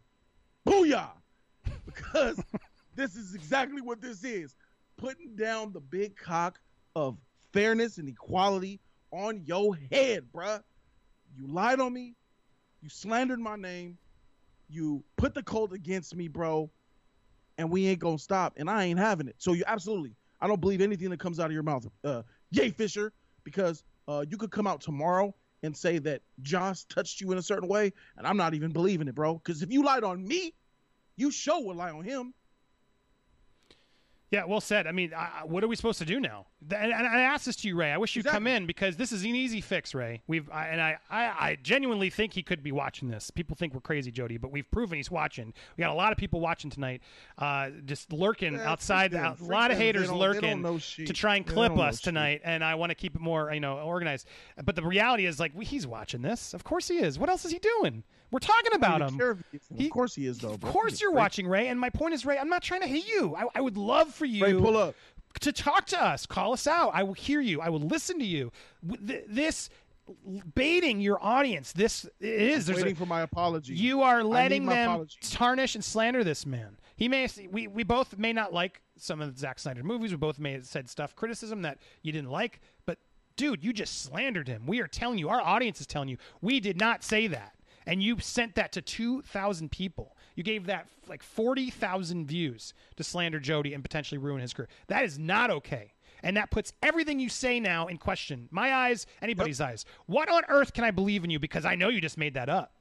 booyah 0.65 1.09
because 1.85 2.41
this 2.95 3.15
is 3.15 3.35
exactly 3.35 3.81
what 3.81 4.01
this 4.01 4.23
is 4.23 4.55
putting 4.97 5.35
down 5.35 5.73
the 5.73 5.79
big 5.79 6.15
cock 6.15 6.59
of 6.95 7.17
fairness 7.51 7.97
and 7.97 8.07
equality 8.07 8.79
on 9.11 9.43
your 9.45 9.77
head, 9.91 10.25
bruh. 10.33 10.61
You 11.35 11.47
lied 11.47 11.79
on 11.79 11.93
me. 11.93 12.15
You 12.81 12.89
slandered 12.89 13.39
my 13.39 13.55
name. 13.55 13.97
You 14.69 15.03
put 15.17 15.33
the 15.33 15.43
cult 15.43 15.73
against 15.73 16.15
me, 16.15 16.27
bro. 16.27 16.69
And 17.57 17.69
we 17.69 17.87
ain't 17.87 17.99
gonna 17.99 18.17
stop. 18.17 18.53
And 18.57 18.69
I 18.69 18.85
ain't 18.85 18.99
having 18.99 19.27
it. 19.27 19.35
So 19.37 19.53
you 19.53 19.63
absolutely, 19.67 20.15
I 20.41 20.47
don't 20.47 20.61
believe 20.61 20.81
anything 20.81 21.09
that 21.09 21.19
comes 21.19 21.39
out 21.39 21.47
of 21.47 21.51
your 21.51 21.63
mouth. 21.63 21.87
Uh, 22.03 22.23
yay, 22.51 22.69
Fisher, 22.69 23.13
because 23.43 23.83
uh, 24.07 24.25
you 24.27 24.37
could 24.37 24.51
come 24.51 24.67
out 24.67 24.81
tomorrow 24.81 25.33
and 25.61 25.75
say 25.75 25.97
that 25.99 26.21
Joss 26.41 26.83
touched 26.85 27.21
you 27.21 27.31
in 27.31 27.37
a 27.37 27.41
certain 27.41 27.69
way, 27.69 27.93
and 28.17 28.27
I'm 28.27 28.37
not 28.37 28.53
even 28.53 28.71
believing 28.71 29.07
it, 29.07 29.15
bro. 29.15 29.35
Because 29.35 29.61
if 29.61 29.71
you 29.71 29.83
lied 29.83 30.03
on 30.03 30.27
me, 30.27 30.53
you 31.15 31.31
sure 31.31 31.63
would 31.65 31.77
lie 31.77 31.91
on 31.91 32.03
him. 32.03 32.33
Yeah, 34.31 34.45
well 34.45 34.61
said. 34.61 34.87
I 34.87 34.91
mean, 34.93 35.13
I, 35.15 35.41
what 35.45 35.63
are 35.63 35.67
we 35.67 35.75
supposed 35.75 35.99
to 35.99 36.05
do 36.05 36.19
now? 36.19 36.47
And, 36.71 36.91
and 36.91 37.05
I 37.07 37.19
asked 37.21 37.45
this 37.45 37.55
to 37.57 37.67
you, 37.67 37.75
Ray. 37.75 37.91
I 37.91 37.97
wish 37.99 38.15
you'd 38.15 38.25
come 38.25 38.47
in 38.47 38.65
because 38.65 38.97
this 38.97 39.11
is 39.11 39.21
an 39.23 39.35
easy 39.35 39.61
fix, 39.61 39.93
Ray. 39.93 40.23
We've 40.25 40.49
I, 40.49 40.69
and 40.69 40.81
I, 40.81 40.97
I, 41.07 41.23
I 41.49 41.57
genuinely 41.61 42.09
think 42.09 42.33
he 42.33 42.41
could 42.41 42.63
be 42.63 42.71
watching 42.71 43.09
this. 43.09 43.29
People 43.29 43.55
think 43.55 43.75
we're 43.75 43.79
crazy, 43.81 44.09
Jody, 44.09 44.37
but 44.37 44.51
we've 44.51 44.69
proven 44.71 44.97
he's 44.97 45.11
watching. 45.11 45.53
We 45.77 45.83
got 45.83 45.91
a 45.91 45.93
lot 45.93 46.11
of 46.11 46.17
people 46.17 46.39
watching 46.39 46.71
tonight, 46.71 47.03
uh, 47.37 47.69
just 47.85 48.11
lurking 48.11 48.53
Yeah, 48.53 48.71
outside. 48.71 49.13
out- 49.13 49.39
a 49.39 49.43
lot 49.43 49.69
of 49.69 49.77
haters 49.77 50.07
don't- 50.07 50.17
they 50.17 50.41
don't 50.41 50.63
lurking 50.63 51.05
to 51.05 51.13
try 51.13 51.35
and 51.35 51.45
clip 51.45 51.77
us 51.77 51.97
shit. 51.97 52.05
tonight, 52.05 52.41
and 52.43 52.63
I 52.63 52.73
want 52.73 52.89
to 52.89 52.95
keep 52.95 53.13
it 53.15 53.21
more, 53.21 53.53
you 53.53 53.59
know, 53.59 53.77
organized. 53.81 54.27
But 54.65 54.75
the 54.75 54.81
reality 54.81 55.27
is, 55.27 55.39
like, 55.39 55.55
he's 55.61 55.85
watching 55.85 56.23
this. 56.23 56.55
Of 56.55 56.63
course 56.63 56.87
he 56.87 56.97
is. 56.97 57.19
What 57.19 57.29
else 57.29 57.45
is 57.45 57.51
he 57.51 57.59
doing? 57.59 58.03
We're 58.33 58.39
talking 58.39 58.73
about 58.73 59.01
him. 59.01 59.21
if 59.53 59.61
he 59.77 59.85
of 59.85 59.91
course 59.91 60.15
he 60.15 60.25
is, 60.25 60.39
though. 60.39 60.53
Of 60.53 60.61
course 60.61 60.99
you're 60.99 61.11
freak. 61.11 61.19
watching, 61.19 61.47
Ray. 61.47 61.67
And 61.67 61.79
my 61.79 61.89
point 61.91 62.15
is, 62.15 62.25
Ray, 62.25 62.37
I'm 62.39 62.49
not 62.49 62.63
trying 62.63 62.81
to 62.81 62.87
hate 62.87 63.07
you. 63.07 63.35
I, 63.35 63.45
I 63.55 63.61
would 63.61 63.77
love 63.77 64.13
for 64.13 64.25
you 64.25 64.43
Ray, 64.43 64.53
pull 64.53 64.75
up. 64.75 64.95
to 65.41 65.51
talk 65.53 65.85
to 65.87 66.03
us. 66.03 66.25
Call 66.25 66.51
us 66.53 66.65
out. 66.65 66.91
I 66.95 67.03
will 67.03 67.13
hear 67.13 67.39
you. 67.41 67.61
I 67.61 67.69
will 67.69 67.79
listen 67.79 68.17
to 68.17 68.25
you. 68.25 68.51
This 68.81 69.69
baiting 70.55 70.99
your 70.99 71.23
audience. 71.23 71.71
This 71.73 72.05
is. 72.19 72.65
There's 72.65 72.77
Waiting 72.79 72.93
a, 72.93 72.95
for 72.95 73.05
my 73.05 73.21
apology. 73.21 73.73
you 73.75 74.01
are 74.01 74.23
letting 74.23 74.65
them 74.65 74.89
apology. 74.89 75.17
tarnish 75.21 75.75
and 75.75 75.83
slander 75.83 76.23
this 76.23 76.45
man. 76.45 76.77
He 76.95 77.07
may 77.07 77.27
we 77.51 77.67
we 77.67 77.83
both 77.83 78.17
may 78.17 78.33
not 78.33 78.53
like 78.53 78.81
some 78.97 79.21
of 79.21 79.37
Zack 79.37 79.59
Snyder 79.59 79.83
movies. 79.83 80.11
We 80.11 80.17
both 80.17 80.39
may 80.39 80.53
have 80.53 80.65
said 80.65 80.89
stuff 80.89 81.15
criticism 81.15 81.61
that 81.63 81.79
you 82.01 82.11
didn't 82.11 82.29
like, 82.31 82.61
but 82.85 82.99
dude, 83.35 83.63
you 83.63 83.73
just 83.73 84.01
slandered 84.03 84.47
him. 84.47 84.65
We 84.67 84.79
are 84.81 84.87
telling 84.87 85.17
you, 85.19 85.29
our 85.29 85.41
audience 85.41 85.81
is 85.81 85.87
telling 85.87 86.09
you, 86.09 86.17
we 86.41 86.59
did 86.59 86.79
not 86.79 87.03
say 87.03 87.27
that. 87.27 87.53
And 87.85 88.01
you 88.01 88.19
sent 88.19 88.55
that 88.55 88.71
to 88.73 88.81
2,000 88.81 89.71
people. 89.71 90.15
You 90.35 90.43
gave 90.43 90.65
that 90.67 90.87
like 91.07 91.23
40,000 91.23 92.25
views 92.25 92.73
to 92.95 93.03
slander 93.03 93.39
Jody 93.39 93.73
and 93.73 93.83
potentially 93.83 94.17
ruin 94.17 94.41
his 94.41 94.53
career. 94.53 94.69
That 94.87 95.03
is 95.03 95.19
not 95.19 95.51
okay. 95.51 95.93
And 96.23 96.37
that 96.37 96.51
puts 96.51 96.71
everything 96.81 97.19
you 97.19 97.29
say 97.29 97.59
now 97.59 97.87
in 97.87 97.97
question. 97.97 98.47
My 98.49 98.73
eyes, 98.73 99.05
anybody's 99.21 99.59
eyes. 99.59 99.85
What 100.05 100.29
on 100.29 100.43
earth 100.47 100.73
can 100.73 100.85
I 100.85 100.91
believe 100.91 101.23
in 101.23 101.29
you? 101.29 101.39
Because 101.39 101.65
I 101.65 101.75
know 101.75 101.89
you 101.89 101.99
just 101.99 102.17
made 102.17 102.33
that 102.35 102.49
up. 102.49 102.73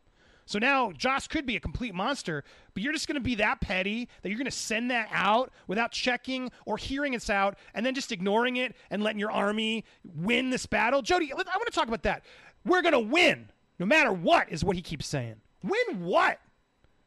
So 0.45 0.59
now 0.59 0.93
Joss 0.93 1.29
could 1.29 1.47
be 1.47 1.57
a 1.57 1.61
complete 1.61 1.95
monster, 1.95 2.45
but 2.75 2.83
you're 2.83 2.93
just 2.93 3.07
going 3.07 3.15
to 3.15 3.21
be 3.21 3.37
that 3.37 3.61
petty 3.61 4.09
that 4.23 4.29
you're 4.29 4.39
going 4.39 4.45
to 4.45 4.51
send 4.51 4.91
that 4.91 5.09
out 5.13 5.53
without 5.67 5.93
checking 5.93 6.51
or 6.67 6.77
hearing 6.77 7.15
it's 7.15 7.31
out 7.31 7.57
and 7.75 7.87
then 7.87 7.95
just 7.95 8.13
ignoring 8.13 8.57
it 8.57 8.75
and 8.91 9.03
letting 9.03 9.21
your 9.21 9.31
army 9.31 9.85
win 10.05 10.51
this 10.51 10.67
battle. 10.67 11.01
Jody, 11.01 11.33
I 11.33 11.37
want 11.37 11.49
to 11.49 11.73
talk 11.73 11.89
about 11.89 12.03
that. 12.03 12.25
We're 12.65 12.83
going 12.83 12.93
to 12.93 12.99
win 12.99 13.51
no 13.83 13.87
matter 13.87 14.13
what, 14.13 14.49
is 14.49 14.65
what 14.65 14.77
he 14.77 14.83
keeps 14.83 15.09
saying. 15.09 15.35
Win 15.65 16.05
what? 16.05 16.39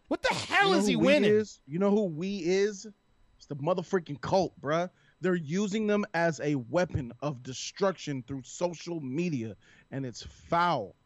What 0.09 0.21
the 0.21 0.33
hell 0.33 0.67
You 0.67 0.73
know 0.73 0.79
is 0.79 0.88
he 0.88 0.97
winning? 0.97 1.31
Is? 1.31 1.61
You 1.65 1.79
know 1.79 1.89
who 1.89 2.03
we 2.03 2.39
is? 2.39 2.85
It's 3.38 3.45
the 3.45 3.55
motherfucking 3.55 4.19
cult, 4.19 4.59
bruh. 4.59 4.89
They're 5.21 5.35
using 5.35 5.88
them 5.88 6.03
as 6.13 6.41
a 6.43 6.55
weapon 6.55 7.13
of 7.21 7.43
destruction 7.43 8.25
through 8.27 8.41
social 8.43 8.99
media, 8.99 9.55
and 9.89 10.05
it's 10.05 10.23
foul. 10.23 10.97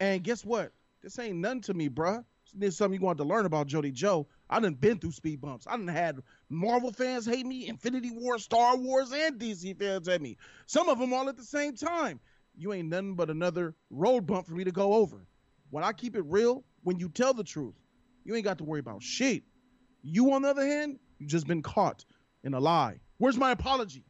And 0.00 0.24
guess 0.24 0.44
what? 0.44 0.72
This 1.00 1.16
ain't 1.20 1.36
nothing 1.36 1.60
to 1.60 1.74
me, 1.74 1.88
bruh. 1.88 2.24
This 2.52 2.70
is 2.70 2.76
something 2.76 3.00
you 3.00 3.06
want 3.06 3.18
to 3.18 3.24
learn 3.24 3.46
about 3.46 3.68
Jody 3.68 3.92
Joe. 3.92 4.26
I 4.50 4.58
done 4.58 4.74
been 4.74 4.98
through 4.98 5.12
speed 5.12 5.40
bumps. 5.40 5.64
I 5.68 5.76
done 5.76 5.86
had 5.86 6.18
Marvel 6.50 6.90
fans 6.90 7.24
hate 7.24 7.46
me, 7.46 7.68
Infinity 7.68 8.10
War, 8.10 8.36
Star 8.40 8.76
Wars, 8.76 9.12
and 9.12 9.38
DC 9.38 9.78
fans 9.78 10.08
hate 10.08 10.20
me. 10.20 10.36
Some 10.66 10.88
of 10.88 10.98
them 10.98 11.12
all 11.12 11.28
at 11.28 11.36
the 11.36 11.44
same 11.44 11.76
time. 11.76 12.18
You 12.56 12.72
ain't 12.72 12.88
nothing 12.88 13.14
but 13.14 13.30
another 13.30 13.74
road 13.90 14.26
bump 14.26 14.46
for 14.46 14.54
me 14.54 14.64
to 14.64 14.72
go 14.72 14.94
over. 14.94 15.26
When 15.70 15.84
I 15.84 15.92
keep 15.92 16.16
it 16.16 16.24
real, 16.26 16.64
when 16.82 16.98
you 16.98 17.08
tell 17.08 17.32
the 17.32 17.44
truth, 17.44 17.74
you 18.24 18.34
ain't 18.34 18.44
got 18.44 18.58
to 18.58 18.64
worry 18.64 18.80
about 18.80 19.02
shit. 19.02 19.42
You, 20.02 20.32
on 20.32 20.42
the 20.42 20.48
other 20.48 20.66
hand, 20.66 20.98
you 21.18 21.26
just 21.26 21.46
been 21.46 21.62
caught 21.62 22.04
in 22.44 22.54
a 22.54 22.60
lie. 22.60 23.00
Where's 23.18 23.36
my 23.36 23.52
apology? 23.52 24.04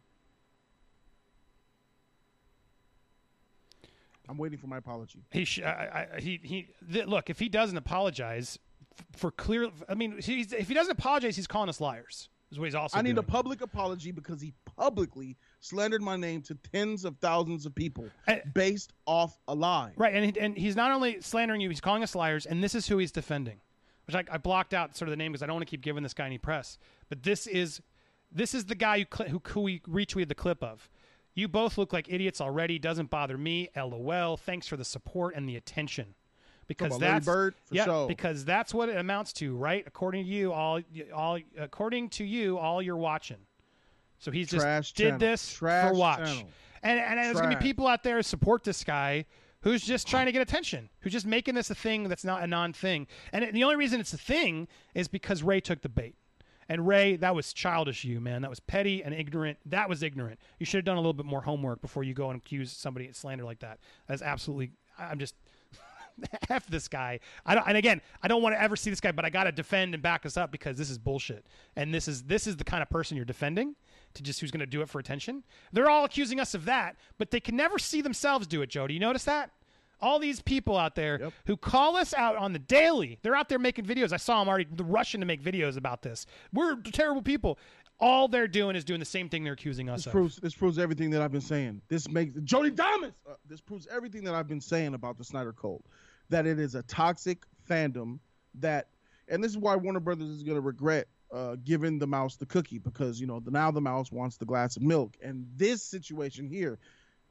I'm 4.29 4.39
waiting 4.39 4.59
for 4.59 4.67
my 4.67 4.79
apology. 4.79 5.25
He 5.31 5.45
sh- 5.45 5.63
I, 5.63 6.07
I, 6.17 6.21
he 6.21 6.41
he. 6.43 6.69
Th- 6.91 7.07
look, 7.07 7.29
if 7.29 7.39
he 7.39 7.49
doesn't 7.49 7.77
apologize 7.77 8.59
f- 8.99 9.05
for 9.19 9.31
clear, 9.31 9.69
I 9.89 9.95
mean, 9.95 10.15
if 10.19 10.69
he 10.69 10.75
doesn't 10.75 10.93
apologize, 10.93 11.37
he's 11.37 11.47
calling 11.47 11.69
us 11.69 11.81
liars. 11.81 12.31
Is 12.53 12.59
what 12.59 12.67
he's 12.67 12.75
also. 12.75 12.99
I 12.99 13.03
need 13.03 13.17
a 13.17 13.23
public 13.23 13.63
apology 13.63 14.13
because 14.13 14.43
he 14.43 14.53
publicly 14.77 15.39
slandered 15.61 16.03
my 16.03 16.17
name 16.17 16.43
to 16.43 16.55
tens 16.55 17.07
of 17.07 17.17
thousands 17.17 17.65
of 17.65 17.75
people 17.75 18.11
based 18.53 18.93
off 19.07 19.39
a 19.49 19.55
lie. 19.55 19.93
Right, 19.97 20.15
and 20.15 20.37
and 20.37 20.57
he's 20.57 20.77
not 20.77 20.93
only 20.93 21.23
slandering 21.23 21.63
you, 21.63 21.71
he's 21.71 21.81
calling 21.81 22.03
us 22.03 22.15
liars, 22.15 22.45
and 22.45 22.63
this 22.63 22.75
is 22.75 22.87
who 22.87 22.99
he's 22.99 23.11
defending. 23.11 23.61
Which 24.07 24.17
I, 24.17 24.25
I 24.31 24.37
blocked 24.37 24.75
out 24.75 24.97
sort 24.97 25.09
of 25.09 25.13
the 25.13 25.17
name 25.17 25.33
because 25.33 25.43
I 25.43 25.47
don't 25.47 25.55
want 25.55 25.67
to 25.67 25.71
keep 25.71 25.81
giving 25.81 26.03
this 26.03 26.13
guy 26.13 26.27
any 26.27 26.37
press. 26.37 26.77
But 27.09 27.23
this 27.23 27.47
is 27.47 27.81
this 28.31 28.55
is 28.55 28.67
the 28.67 28.75
guy 28.75 28.99
who 28.99 29.07
cl- 29.17 29.31
who, 29.31 29.41
who 29.49 29.61
we 29.63 29.81
retweeted 29.81 30.29
the 30.29 30.35
clip 30.35 30.63
of. 30.63 30.91
You 31.35 31.49
both 31.49 31.79
look 31.79 31.95
like 31.95 32.13
idiots 32.13 32.43
already. 32.43 32.79
Doesn't 32.79 33.09
bother 33.09 33.39
me. 33.39 33.71
LOL. 33.75 34.37
Thanks 34.37 34.67
for 34.67 34.77
the 34.77 34.85
support 34.85 35.35
and 35.35 35.49
the 35.49 35.57
attention. 35.57 36.15
Because 36.79 36.99
that's 36.99 37.27
Bird? 37.27 37.55
Yeah, 37.71 37.85
sure. 37.85 38.09
because 38.09 38.45
that's 38.45 38.73
what 38.75 38.89
it 38.89 38.97
amounts 38.97 39.33
to, 39.35 39.57
right? 39.57 39.85
According 39.87 40.25
to 40.25 40.31
you, 40.31 40.53
all 40.53 40.81
all 41.15 41.39
according 41.59 42.09
to 42.11 42.25
you, 42.25 42.59
all 42.59 42.83
you're 42.83 42.97
watching. 42.97 43.39
So 44.19 44.31
he's 44.31 44.49
just 44.51 44.63
Trash 44.63 44.93
did 44.93 45.05
channel. 45.05 45.19
this 45.19 45.53
Trash 45.55 45.89
for 45.93 45.95
watch. 45.99 46.19
channel. 46.19 46.49
And 46.83 46.99
and 47.01 47.19
there's 47.19 47.41
gonna 47.41 47.57
be 47.57 47.63
people 47.63 47.87
out 47.87 48.03
there 48.03 48.17
who 48.17 48.23
support 48.23 48.65
this 48.65 48.85
guy 48.85 49.25
who's 49.63 49.83
just 49.85 50.09
trying 50.09 50.27
to 50.27 50.33
get 50.33 50.43
attention, 50.43 50.89
who's 51.01 51.13
just 51.13 51.25
making 51.27 51.55
this 51.55 51.71
a 51.71 51.75
thing 51.75 52.09
that's 52.09 52.25
not 52.25 52.43
a 52.43 52.47
non-thing. 52.49 53.07
And 53.33 53.45
it- 53.45 53.55
the 53.55 53.63
only 53.63 53.77
reason 53.77 54.01
it's 54.01 54.13
a 54.13 54.19
thing 54.19 54.67
is 54.93 55.07
because 55.07 55.45
Ray 55.45 55.61
took 55.61 55.83
the 55.83 55.89
bait. 55.89 56.17
And 56.69 56.87
Ray, 56.89 57.15
that 57.17 57.35
was 57.35 57.53
childish, 57.53 58.03
you 58.05 58.21
man. 58.21 58.43
That 58.43 58.51
was 58.51 58.59
petty 58.61 59.05
and 59.05 59.15
ignorant. 59.15 59.59
That 59.67 59.89
was 59.89 60.03
ignorant. 60.03 60.41
You 60.59 60.67
should 60.67 60.79
have 60.79 60.85
done 60.85 60.97
a 60.97 61.01
little 61.01 61.13
bit 61.13 61.27
more 61.27 61.43
homework 61.43 61.81
before 61.81 62.03
you 62.03 62.13
go 62.15 62.31
and 62.31 62.39
accuse 62.41 62.73
somebody 62.73 63.07
of 63.09 63.15
slander 63.17 63.45
like 63.45 63.61
that. 63.61 63.79
That's 64.09 64.23
absolutely. 64.23 64.73
I'm 64.99 65.19
just 65.21 65.35
f 66.51 66.67
this 66.67 66.89
guy. 66.89 67.21
I 67.47 67.55
don't. 67.55 67.67
And 67.67 67.77
again, 67.77 68.01
I 68.23 68.29
don't 68.29 68.43
want 68.43 68.55
to 68.55 68.61
ever 68.63 68.77
see 68.77 68.91
this 68.91 69.01
guy, 69.01 69.13
but 69.13 69.25
I 69.25 69.31
got 69.31 69.45
to 69.45 69.53
defend 69.53 69.95
and 69.95 70.03
back 70.03 70.25
us 70.27 70.37
up 70.37 70.51
because 70.53 70.77
this 70.77 70.91
is 70.91 70.99
bullshit. 70.99 71.47
And 71.77 71.93
this 71.93 72.09
is 72.09 72.23
this 72.25 72.47
is 72.47 72.57
the 72.57 72.65
kind 72.65 72.83
of 72.83 72.91
person 72.91 73.17
you're 73.17 73.25
defending 73.27 73.75
to 74.15 74.23
just 74.23 74.41
who's 74.41 74.51
going 74.51 74.61
to 74.61 74.67
do 74.67 74.83
it 74.83 74.89
for 74.89 74.99
attention. 74.99 75.43
They're 75.73 75.89
all 75.91 76.05
accusing 76.05 76.39
us 76.41 76.55
of 76.55 76.65
that, 76.67 76.97
but 77.19 77.31
they 77.31 77.41
can 77.41 77.57
never 77.57 77.79
see 77.79 78.03
themselves 78.03 78.47
do 78.47 78.63
it. 78.63 78.69
Joe, 78.71 78.87
do 78.87 78.95
you 78.95 79.01
notice 79.01 79.25
that? 79.25 79.51
All 80.01 80.19
these 80.19 80.43
people 80.43 80.77
out 80.77 80.97
there 80.97 81.19
Yep. 81.21 81.33
who 81.47 81.57
call 81.57 81.97
us 81.97 82.13
out 82.13 82.35
on 82.37 82.53
the 82.53 82.59
daily, 82.59 83.19
they're 83.23 83.37
out 83.37 83.49
there 83.49 83.61
making 83.61 83.85
videos. 83.85 84.13
I 84.13 84.17
saw 84.17 84.41
them 84.41 84.49
already 84.49 84.67
rushing 84.79 85.21
to 85.21 85.27
make 85.27 85.41
videos 85.41 85.77
about 85.77 86.03
this. 86.03 86.27
We're 86.53 86.75
terrible 86.75 87.23
people. 87.23 87.57
All 88.03 88.27
they're 88.27 88.49
doing 88.49 88.75
is 88.75 88.85
doing 88.85 88.99
the 88.99 89.07
same 89.07 89.29
thing 89.29 89.45
they're 89.45 89.53
accusing 89.53 89.89
us 89.89 90.01
This 90.01 90.07
of. 90.07 90.13
proves 90.13 90.37
this 90.37 90.55
proves 90.55 90.77
everything 90.77 91.11
that 91.11 91.23
I've 91.23 91.31
been 91.31 91.41
saying. 91.41 91.83
This 91.89 92.09
makes 92.09 92.35
Jody 92.43 92.71
Damas. 92.71 93.13
Uh, 93.29 93.35
this 93.49 93.61
proves 93.61 93.87
everything 93.87 94.25
that 94.25 94.35
I've 94.35 94.49
been 94.49 94.61
saying 94.61 94.95
about 94.95 95.19
the 95.19 95.25
Snyder 95.25 95.53
Cult. 95.53 95.85
That 96.29 96.45
it 96.45 96.59
is 96.59 96.75
a 96.75 96.83
toxic 96.83 97.45
fandom. 97.71 98.19
That 98.57 98.89
and 99.29 99.43
this 99.43 99.53
is 99.53 99.57
why 99.57 99.77
Warner 99.77 100.01
Brothers 100.01 100.29
is 100.31 100.43
going 100.43 100.57
to 100.57 100.61
regret 100.61 101.07
uh, 101.33 101.57
giving 101.63 102.01
the 102.01 102.09
mouse 102.09 102.37
the 102.37 102.47
cookie 102.47 102.79
because 102.79 103.21
you 103.21 103.29
know 103.29 103.39
the, 103.39 103.53
now 103.53 103.71
the 103.71 103.81
mouse 103.81 104.11
wants 104.11 104.37
the 104.37 104.47
glass 104.47 104.77
of 104.77 104.83
milk. 104.83 105.17
And 105.23 105.47
this 105.57 105.83
situation 105.83 106.49
here 106.49 106.81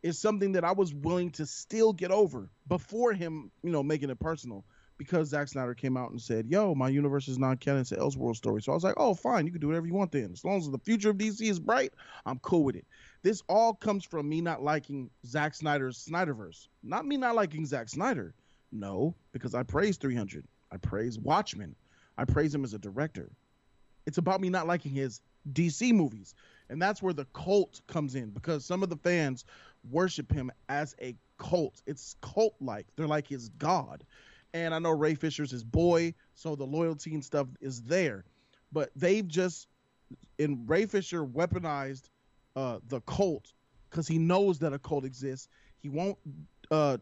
is 0.01 0.19
something 0.19 0.53
that 0.53 0.63
I 0.63 0.71
was 0.71 0.93
willing 0.93 1.31
to 1.31 1.45
still 1.45 1.93
get 1.93 2.12
over 2.12 2.49
before 2.67 3.13
him, 3.13 3.51
you 3.62 3.71
know, 3.71 3.84
making 3.84 4.10
it 4.10 4.19
personal. 4.19 4.65
Because 5.02 5.30
Zack 5.30 5.48
Snyder 5.48 5.74
came 5.74 5.98
out 5.98 6.12
and 6.12 6.22
said, 6.22 6.46
"Yo, 6.46 6.76
my 6.76 6.88
universe 6.88 7.28
is 7.28 7.40
not 7.40 7.60
canon. 7.60 7.82
It's 7.82 7.92
an 7.92 7.98
Elseworld 7.98 8.36
story." 8.36 8.62
So 8.62 8.72
I 8.72 8.76
was 8.76 8.84
like, 8.84 8.94
"Oh, 8.98 9.16
fine. 9.16 9.48
You 9.48 9.52
can 9.52 9.60
do 9.60 9.66
whatever 9.66 9.88
you 9.88 9.96
want 9.96 10.12
then. 10.12 10.30
As 10.32 10.46
long 10.46 10.60
as 10.60 10.70
the 10.70 10.78
future 10.78 11.10
of 11.10 11.18
DC 11.18 11.50
is 11.50 11.60
bright, 11.60 11.92
I'm 12.28 12.38
cool 12.38 12.64
with 12.64 12.76
it." 12.76 12.86
This 13.24 13.42
all 13.50 13.74
comes 13.74 14.06
from 14.06 14.30
me 14.30 14.42
not 14.42 14.62
liking 14.62 15.10
Zack 15.26 15.56
Snyder's 15.56 16.06
Snyderverse, 16.06 16.68
not 16.84 17.08
me 17.08 17.18
not 17.18 17.34
liking 17.34 17.66
Zack 17.66 17.90
Snyder. 17.90 18.36
No, 18.72 19.16
because 19.32 19.56
I 19.56 19.64
praise 19.64 19.98
300. 19.98 20.46
I 20.72 20.78
praise 20.78 21.18
Watchmen. 21.18 21.76
I 22.20 22.26
praise 22.26 22.54
him 22.54 22.64
as 22.64 22.76
a 22.76 22.80
director. 22.80 23.32
It's 24.06 24.20
about 24.20 24.40
me 24.40 24.50
not 24.50 24.68
liking 24.68 24.92
his 24.92 25.20
DC 25.52 25.94
movies. 25.94 26.36
And 26.70 26.80
that's 26.80 27.02
where 27.02 27.14
the 27.14 27.26
cult 27.34 27.82
comes 27.88 28.14
in 28.14 28.30
because 28.30 28.66
some 28.66 28.84
of 28.84 28.90
the 28.90 28.98
fans 28.98 29.46
worship 29.90 30.32
him 30.32 30.52
as 30.70 30.96
a 31.02 31.16
cult. 31.40 31.82
It's 31.88 32.16
cult 32.22 32.54
like. 32.62 32.86
They're 32.96 33.08
like 33.08 33.26
his 33.26 33.50
god. 33.50 34.04
And 34.54 34.74
I 34.74 34.80
know 34.80 34.92
Ray 34.92 35.16
Fisher's 35.16 35.52
his 35.52 35.64
boy, 35.64 36.14
so 36.34 36.56
the 36.56 36.66
loyalty 36.66 37.14
and 37.14 37.24
stuff 37.24 37.48
is 37.62 37.82
there. 37.84 38.26
But 38.72 38.92
they've 38.96 39.28
just, 39.28 39.68
in 40.38 40.66
Ray 40.66 40.86
Fisher, 40.86 41.26
weaponized 41.26 42.10
uh, 42.56 42.80
the 42.88 43.02
cult 43.02 43.54
because 43.90 44.08
he 44.08 44.18
knows 44.18 44.60
that 44.60 44.74
a 44.74 44.80
cult 44.80 45.06
exists. 45.06 45.48
He 45.80 45.90
won't 45.90 46.18
uh, 46.70 46.98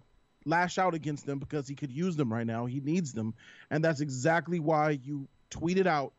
lash 0.45 0.77
out 0.77 0.93
against 0.93 1.25
them 1.25 1.39
because 1.39 1.67
he 1.67 1.75
could 1.75 1.91
use 1.91 2.15
them 2.15 2.31
right 2.31 2.45
now. 2.45 2.65
He 2.65 2.79
needs 2.79 3.13
them. 3.13 3.33
And 3.69 3.83
that's 3.83 4.01
exactly 4.01 4.59
why 4.59 4.91
you 5.03 5.27
tweeted 5.51 5.87
out 5.87 6.13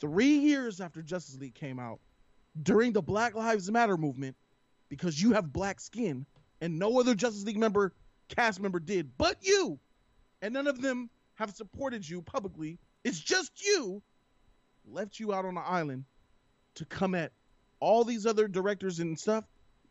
three 0.00 0.38
years 0.38 0.80
after 0.80 1.02
Justice 1.02 1.38
League 1.38 1.54
came 1.54 1.78
out 1.78 2.00
during 2.62 2.92
the 2.92 3.02
Black 3.02 3.34
Lives 3.34 3.70
Matter 3.70 3.96
movement 3.96 4.36
because 4.88 5.20
you 5.20 5.32
have 5.32 5.52
black 5.52 5.80
skin 5.80 6.26
and 6.60 6.78
no 6.78 6.98
other 6.98 7.14
Justice 7.14 7.44
League 7.44 7.58
member, 7.58 7.92
cast 8.28 8.60
member 8.60 8.80
did 8.80 9.10
but 9.18 9.36
you. 9.42 9.78
And 10.42 10.54
none 10.54 10.66
of 10.66 10.80
them 10.80 11.10
have 11.34 11.50
supported 11.50 12.08
you 12.08 12.22
publicly. 12.22 12.78
It's 13.04 13.18
just 13.18 13.64
you 13.64 14.02
left 14.86 15.20
you 15.20 15.32
out 15.32 15.44
on 15.44 15.54
the 15.54 15.60
island 15.60 16.04
to 16.74 16.84
come 16.84 17.14
at 17.14 17.32
all 17.80 18.04
these 18.04 18.26
other 18.26 18.48
directors 18.48 19.00
and 19.00 19.18
stuff, 19.18 19.44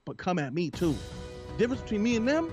but 0.06 0.18
come 0.18 0.40
at 0.40 0.54
me 0.54 0.70
too. 0.70 0.96
Difference 1.58 1.82
between 1.82 2.04
me 2.04 2.16
and 2.16 2.28
them, 2.28 2.52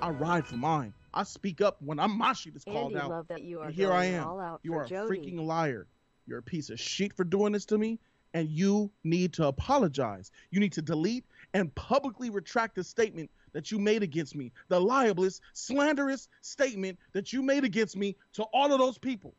I 0.00 0.10
ride 0.10 0.46
for 0.46 0.56
mine. 0.56 0.94
I 1.12 1.22
speak 1.22 1.60
up 1.60 1.76
when 1.80 2.00
I'm 2.00 2.16
my 2.16 2.32
shit 2.32 2.56
is 2.56 2.64
called 2.64 2.92
Andy, 2.92 3.04
out. 3.04 3.10
love 3.10 3.28
that 3.28 3.42
you 3.42 3.60
are 3.60 3.66
And 3.66 3.74
here 3.74 3.92
I 3.92 4.06
am. 4.06 4.58
You 4.62 4.74
are 4.74 4.84
a 4.84 4.88
freaking 4.88 5.44
liar. 5.44 5.86
You're 6.26 6.38
a 6.38 6.42
piece 6.42 6.70
of 6.70 6.80
shit 6.80 7.12
for 7.12 7.24
doing 7.24 7.52
this 7.52 7.64
to 7.66 7.78
me, 7.78 8.00
and 8.32 8.48
you 8.48 8.90
need 9.04 9.32
to 9.34 9.46
apologize. 9.46 10.30
You 10.50 10.58
need 10.58 10.72
to 10.72 10.82
delete 10.82 11.24
and 11.52 11.72
publicly 11.74 12.30
retract 12.30 12.74
the 12.74 12.82
statement 12.82 13.30
that 13.54 13.70
you 13.70 13.78
made 13.78 14.02
against 14.02 14.36
me, 14.36 14.52
the 14.68 14.78
libelous, 14.78 15.40
slanderous 15.54 16.28
statement 16.42 16.98
that 17.12 17.32
you 17.32 17.42
made 17.42 17.64
against 17.64 17.96
me 17.96 18.16
to 18.34 18.42
all 18.52 18.70
of 18.72 18.78
those 18.78 18.98
people. 18.98 19.34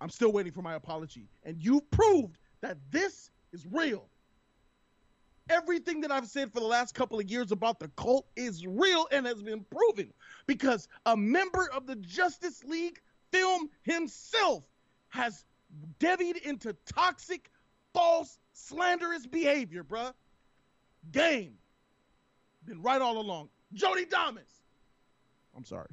I'm 0.00 0.10
still 0.10 0.32
waiting 0.32 0.52
for 0.52 0.62
my 0.62 0.74
apology, 0.74 1.28
and 1.44 1.56
you've 1.58 1.90
proved 1.90 2.36
that 2.60 2.76
this 2.90 3.30
is 3.52 3.64
real. 3.70 4.08
Everything 5.48 6.00
that 6.02 6.10
I've 6.10 6.26
said 6.26 6.52
for 6.52 6.60
the 6.60 6.66
last 6.66 6.94
couple 6.94 7.18
of 7.18 7.30
years 7.30 7.52
about 7.52 7.78
the 7.78 7.88
cult 7.96 8.26
is 8.36 8.66
real 8.66 9.06
and 9.10 9.26
has 9.26 9.42
been 9.42 9.64
proven 9.64 10.12
because 10.46 10.88
a 11.06 11.16
member 11.16 11.68
of 11.72 11.86
the 11.86 11.96
Justice 11.96 12.62
League 12.64 13.00
film 13.32 13.68
himself 13.82 14.64
has 15.08 15.44
devied 15.98 16.36
into 16.38 16.74
toxic, 16.86 17.50
false, 17.92 18.38
slanderous 18.52 19.26
behavior, 19.26 19.84
bruh. 19.84 20.12
Game. 21.10 21.54
Been 22.66 22.82
right 22.82 23.00
all 23.00 23.18
along. 23.18 23.48
Jody 23.72 24.04
Damas. 24.04 24.62
I'm 25.56 25.64
sorry. 25.64 25.88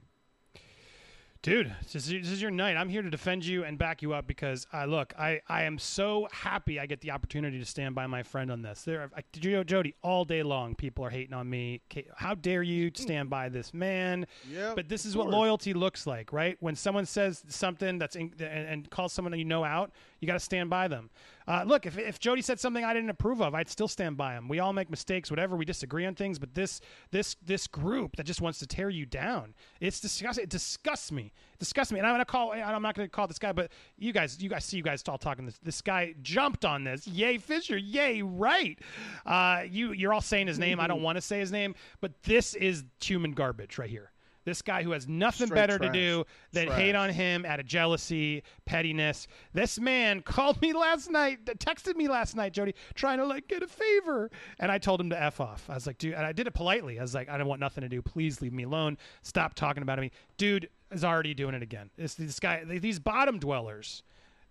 Dude, 1.41 1.73
this 1.83 1.95
is, 1.95 2.09
this 2.09 2.31
is 2.31 2.41
your 2.41 2.51
night. 2.51 2.75
I'm 2.75 2.89
here 2.89 3.01
to 3.01 3.09
defend 3.09 3.45
you 3.45 3.63
and 3.63 3.77
back 3.77 4.01
you 4.01 4.13
up 4.13 4.27
because 4.27 4.67
I 4.73 4.83
look, 4.83 5.13
I, 5.17 5.39
I 5.47 5.63
am 5.63 5.79
so 5.79 6.27
happy 6.33 6.81
I 6.81 6.85
get 6.85 6.99
the 6.99 7.11
opportunity 7.11 7.57
to 7.57 7.65
stand 7.65 7.95
by 7.95 8.07
my 8.07 8.23
friend 8.23 8.51
on 8.51 8.61
this. 8.61 8.81
There, 8.83 9.09
I, 9.15 9.21
you 9.41 9.51
know, 9.51 9.63
Jody, 9.63 9.95
all 10.03 10.25
day 10.25 10.43
long, 10.43 10.75
people 10.75 11.05
are 11.05 11.09
hating 11.09 11.33
on 11.33 11.49
me. 11.49 11.79
How 12.17 12.35
dare 12.35 12.61
you 12.61 12.91
stand 12.93 13.29
by 13.29 13.47
this 13.47 13.73
man? 13.73 14.27
Yeah. 14.51 14.73
But 14.75 14.89
this 14.89 15.05
is 15.05 15.15
what 15.15 15.29
loyalty 15.29 15.73
looks 15.73 16.05
like, 16.05 16.33
right? 16.33 16.57
When 16.59 16.75
someone 16.75 17.05
says 17.05 17.41
something 17.47 17.99
that's 17.99 18.17
in, 18.17 18.33
and, 18.39 18.67
and 18.67 18.89
calls 18.89 19.13
someone 19.13 19.31
that 19.31 19.37
you 19.37 19.45
know 19.45 19.63
out, 19.63 19.93
you 20.19 20.27
got 20.27 20.33
to 20.33 20.39
stand 20.39 20.69
by 20.69 20.87
them. 20.87 21.09
Uh, 21.47 21.63
look, 21.65 21.85
if, 21.85 21.97
if 21.97 22.19
Jody 22.19 22.41
said 22.41 22.59
something 22.59 22.83
I 22.83 22.93
didn't 22.93 23.09
approve 23.09 23.41
of, 23.41 23.55
I'd 23.55 23.69
still 23.69 23.87
stand 23.87 24.17
by 24.17 24.33
him. 24.33 24.47
We 24.47 24.59
all 24.59 24.71
make 24.71 24.89
mistakes, 24.89 25.31
whatever. 25.31 25.55
We 25.55 25.65
disagree 25.65 26.05
on 26.05 26.13
things, 26.13 26.37
but 26.37 26.53
this 26.53 26.79
this 27.09 27.35
this 27.43 27.65
group 27.65 28.17
that 28.17 28.25
just 28.25 28.39
wants 28.39 28.59
to 28.59 28.67
tear 28.67 28.89
you 28.89 29.05
down, 29.05 29.55
it's 29.79 29.99
disgusting. 29.99 30.43
It 30.43 30.49
disgusts 30.49 31.11
me. 31.11 31.31
It 31.53 31.59
disgusts 31.59 31.91
me. 31.91 31.99
And 31.99 32.07
I'm 32.07 32.13
gonna 32.13 32.25
call. 32.25 32.51
I'm 32.51 32.81
not 32.81 32.95
gonna 32.95 33.07
call 33.07 33.27
this 33.27 33.39
guy, 33.39 33.51
but 33.51 33.71
you 33.97 34.13
guys, 34.13 34.41
you 34.41 34.49
guys 34.49 34.65
see 34.65 34.77
you 34.77 34.83
guys 34.83 35.03
all 35.07 35.17
talking. 35.17 35.45
This 35.45 35.57
this 35.63 35.81
guy 35.81 36.13
jumped 36.21 36.65
on 36.65 36.83
this. 36.83 37.07
Yay, 37.07 37.39
Fisher. 37.39 37.77
Yay, 37.77 38.21
right. 38.21 38.77
Uh, 39.25 39.63
you 39.67 39.91
you're 39.93 40.13
all 40.13 40.21
saying 40.21 40.47
his 40.47 40.59
name. 40.59 40.79
I 40.79 40.85
don't 40.85 41.01
want 41.01 41.15
to 41.15 41.21
say 41.21 41.39
his 41.39 41.51
name, 41.51 41.73
but 41.99 42.21
this 42.23 42.53
is 42.53 42.83
human 43.01 43.31
garbage 43.31 43.77
right 43.79 43.89
here. 43.89 44.11
This 44.49 44.63
guy 44.63 44.81
who 44.81 44.91
has 44.91 45.07
nothing 45.07 45.45
Straight 45.45 45.55
better 45.55 45.77
to 45.77 45.91
do 45.91 46.25
than 46.53 46.65
Trash. 46.65 46.79
hate 46.79 46.95
on 46.95 47.11
him 47.11 47.45
out 47.45 47.59
of 47.59 47.67
jealousy, 47.67 48.41
pettiness. 48.65 49.27
This 49.53 49.79
man 49.79 50.23
called 50.23 50.59
me 50.59 50.73
last 50.73 51.07
night, 51.11 51.45
texted 51.45 51.95
me 51.95 52.07
last 52.07 52.35
night, 52.35 52.51
Jody, 52.51 52.73
trying 52.95 53.19
to 53.19 53.25
like 53.25 53.47
get 53.47 53.61
a 53.61 53.67
favor, 53.67 54.31
and 54.59 54.71
I 54.71 54.79
told 54.79 55.01
him 55.01 55.11
to 55.11 55.21
f 55.21 55.39
off. 55.39 55.69
I 55.69 55.75
was 55.75 55.85
like, 55.85 55.99
dude, 55.99 56.15
and 56.15 56.25
I 56.25 56.31
did 56.31 56.47
it 56.47 56.55
politely. 56.55 56.97
I 56.97 57.03
was 57.03 57.13
like, 57.13 57.29
I 57.29 57.37
don't 57.37 57.47
want 57.47 57.59
nothing 57.59 57.83
to 57.83 57.89
do. 57.89 58.01
Please 58.01 58.41
leave 58.41 58.53
me 58.53 58.63
alone. 58.63 58.97
Stop 59.21 59.53
talking 59.53 59.83
about 59.83 59.99
me, 59.99 60.09
dude. 60.37 60.67
Is 60.91 61.03
already 61.03 61.35
doing 61.35 61.53
it 61.53 61.61
again. 61.61 61.91
This 61.95 62.15
this 62.15 62.39
guy, 62.39 62.63
these 62.63 62.97
bottom 62.97 63.37
dwellers. 63.37 64.01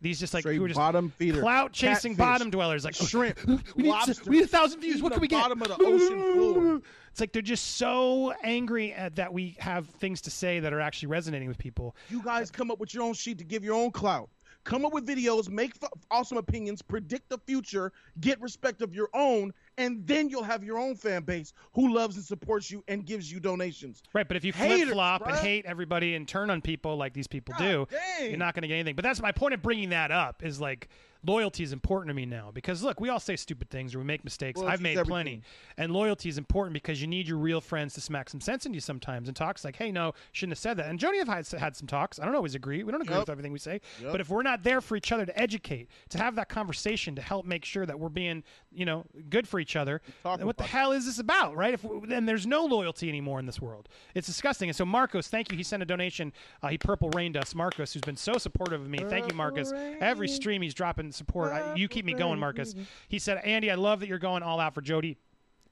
These 0.01 0.21
just 0.21 0.33
like 0.33 0.43
Straight 0.43 0.59
who 0.59 0.69
just 0.69 0.79
bottom 0.79 1.11
feeder. 1.11 1.41
clout 1.41 1.73
chasing 1.73 2.13
Catfish. 2.13 2.19
bottom 2.19 2.51
dwellers, 2.51 2.85
like 2.85 2.95
Shrimp, 2.95 3.39
we 3.75 3.83
need, 3.83 3.89
lobster, 3.89 4.31
we 4.31 4.37
need 4.39 4.45
a 4.45 4.49
thousand 4.49 4.81
views. 4.81 5.03
What 5.03 5.13
can 5.13 5.21
we 5.21 5.27
get? 5.29 5.41
bottom 5.43 5.61
of 5.61 5.69
the 5.69 5.77
ocean 5.85 6.33
floor. 6.35 6.81
It's 7.11 7.21
like 7.21 7.33
they're 7.33 7.43
just 7.43 7.77
so 7.79 8.33
angry 8.45 8.93
at 8.93 9.17
that 9.17 9.33
we 9.33 9.57
have 9.59 9.89
things 9.89 10.21
to 10.23 10.31
say 10.31 10.61
that 10.61 10.73
are 10.73 10.81
actually 10.81 11.09
resonating 11.09 11.49
with 11.49 11.59
people. 11.59 11.97
You 12.11 12.23
guys 12.23 12.49
come 12.51 12.71
up 12.71 12.79
with 12.79 12.95
your 12.95 13.03
own 13.03 13.15
sheet 13.15 13.39
to 13.39 13.45
give 13.45 13.65
your 13.65 13.75
own 13.75 13.91
clout. 13.91 14.29
Come 14.65 14.85
up 14.85 14.93
with 14.93 15.07
videos, 15.07 15.49
make 15.49 15.73
f- 15.83 15.89
awesome 16.11 16.37
opinions, 16.37 16.83
predict 16.83 17.29
the 17.31 17.39
future, 17.39 17.91
get 18.21 18.41
respect 18.41 18.83
of 18.83 18.95
your 18.95 19.09
own, 19.15 19.53
and 19.79 20.07
then 20.07 20.29
you'll 20.29 20.43
have 20.43 20.63
your 20.63 20.79
own 20.79 20.97
fan 20.97 21.23
base 21.23 21.55
who 21.73 21.95
loves 21.95 22.17
and 22.17 22.25
supports 22.25 22.71
you 22.71 22.85
and 22.89 23.07
gives 23.07 23.33
you 23.33 23.41
donations. 23.41 24.03
Right, 24.13 24.27
but 24.27 24.37
if 24.37 24.45
you 24.45 24.53
flip 24.53 24.89
flop 24.89 25.27
and 25.27 25.37
hate 25.37 25.65
everybody 25.65 26.15
and 26.17 26.29
turn 26.29 26.51
on 26.51 26.61
people 26.61 26.97
like 26.97 27.15
these 27.15 27.29
people 27.29 27.55
God 27.59 27.65
do, 27.65 27.89
dang. 27.91 28.31
you're 28.31 28.39
not 28.39 28.55
going 28.55 28.63
to 28.63 28.69
get 28.69 28.75
anything. 28.75 28.97
But 28.97 29.05
that's 29.05 29.23
my 29.23 29.33
point 29.33 29.55
of 29.55 29.63
bringing 29.63 29.91
that 29.91 30.11
up 30.11 30.45
is 30.45 30.61
like, 30.61 30.89
loyalty 31.25 31.63
is 31.63 31.73
important 31.73 32.09
to 32.11 32.15
me 32.15 32.25
now 32.27 32.51
because 32.55 32.83
look, 32.83 33.01
we 33.01 33.09
all 33.09 33.19
say 33.21 33.35
stupid 33.37 33.69
things 33.71 33.95
or 33.95 33.99
we 33.99 34.05
make 34.05 34.25
mistakes. 34.25 34.61
I've 34.61 34.81
made 34.81 34.93
everything. 34.93 35.05
plenty, 35.11 35.43
and 35.77 35.93
loyalty 35.93 36.29
is 36.29 36.39
important 36.39 36.75
because 36.75 37.01
you 37.01 37.07
need 37.09 37.27
your 37.27 37.39
real 37.39 37.61
friends 37.61 37.95
to 37.95 38.01
smack 38.01 38.29
some 38.31 38.41
sense 38.41 38.67
into 38.67 38.77
you 38.77 38.81
sometimes 38.81 39.29
and 39.29 39.37
talks 39.37 39.65
like, 39.65 39.77
"Hey, 39.77 39.91
no, 39.91 40.13
shouldn't 40.33 40.53
have 40.53 40.59
said 40.59 40.77
that." 40.77 40.87
And 40.87 40.99
Joni 40.99 41.19
have 41.19 41.29
had, 41.29 41.47
had 41.61 41.77
some 41.77 41.87
talks. 41.89 42.19
I 42.21 42.25
don't 42.25 42.35
always 42.37 42.55
agree. 42.55 42.83
We 42.85 42.93
don't 42.93 43.03
agree 43.03 43.15
Yep. 43.15 43.23
with 43.23 43.31
everything 43.31 43.53
we 43.53 43.59
say, 43.59 43.81
Yep. 44.01 44.13
but 44.13 44.21
if 44.21 44.29
we're 44.31 44.43
not 44.43 44.63
there 44.63 44.81
for 44.81 44.97
each 44.97 45.11
other 45.13 45.27
to 45.27 45.39
educate, 45.39 45.89
to 46.11 46.19
have 46.19 46.35
that 46.37 46.49
conversation, 46.49 47.15
to 47.17 47.23
help 47.23 47.45
make 47.47 47.65
sure 47.65 47.85
that 47.87 47.99
we're 47.99 48.09
being, 48.09 48.45
you 48.73 48.85
know, 48.85 49.05
good 49.31 49.49
for 49.49 49.59
each 49.61 49.75
other, 49.77 50.01
then 50.25 50.47
what 50.47 50.57
the 50.57 50.65
hell 50.65 50.93
is 50.93 51.07
this 51.07 51.19
about, 51.19 51.57
right? 51.57 51.75
If 51.75 51.85
then 52.07 52.27
there's 52.27 52.47
no 52.47 52.65
loyalty 52.65 53.09
anymore 53.09 53.41
in 53.41 53.47
this 53.47 53.61
world. 53.61 53.89
It's 54.15 54.27
disgusting. 54.27 54.69
And 54.69 54.77
so 54.77 54.85
Marcos, 54.85 55.29
thank 55.29 55.51
you. 55.51 55.57
He 55.57 55.63
sent 55.65 55.83
a 55.83 55.87
donation. 55.87 56.33
Uh, 56.63 56.69
he 56.69 56.79
purple 56.79 57.11
rained 57.11 57.37
us. 57.37 57.55
Marcos, 57.55 57.93
who's 57.93 58.03
been 58.03 58.17
so 58.17 58.35
supportive 58.39 58.81
of 58.81 58.89
me. 58.89 58.99
Thank 59.09 59.29
you, 59.31 59.35
Marcos. 59.37 59.73
Every 60.01 60.29
stream 60.29 60.63
he's 60.63 60.75
dropping 60.75 61.08
support. 61.13 61.53
I, 61.53 61.75
you 61.75 61.89
keep 61.89 62.05
me 62.05 62.13
going, 62.15 62.39
Marcus. 62.39 62.75
He 63.09 63.19
said, 63.19 63.39
Andy, 63.45 63.71
I 63.71 63.75
love 63.75 64.01
that 64.01 64.09
you're 64.09 64.19
going 64.19 64.43
all 64.43 64.61
out 64.61 64.75
for 64.75 64.81
Jody. 64.83 65.17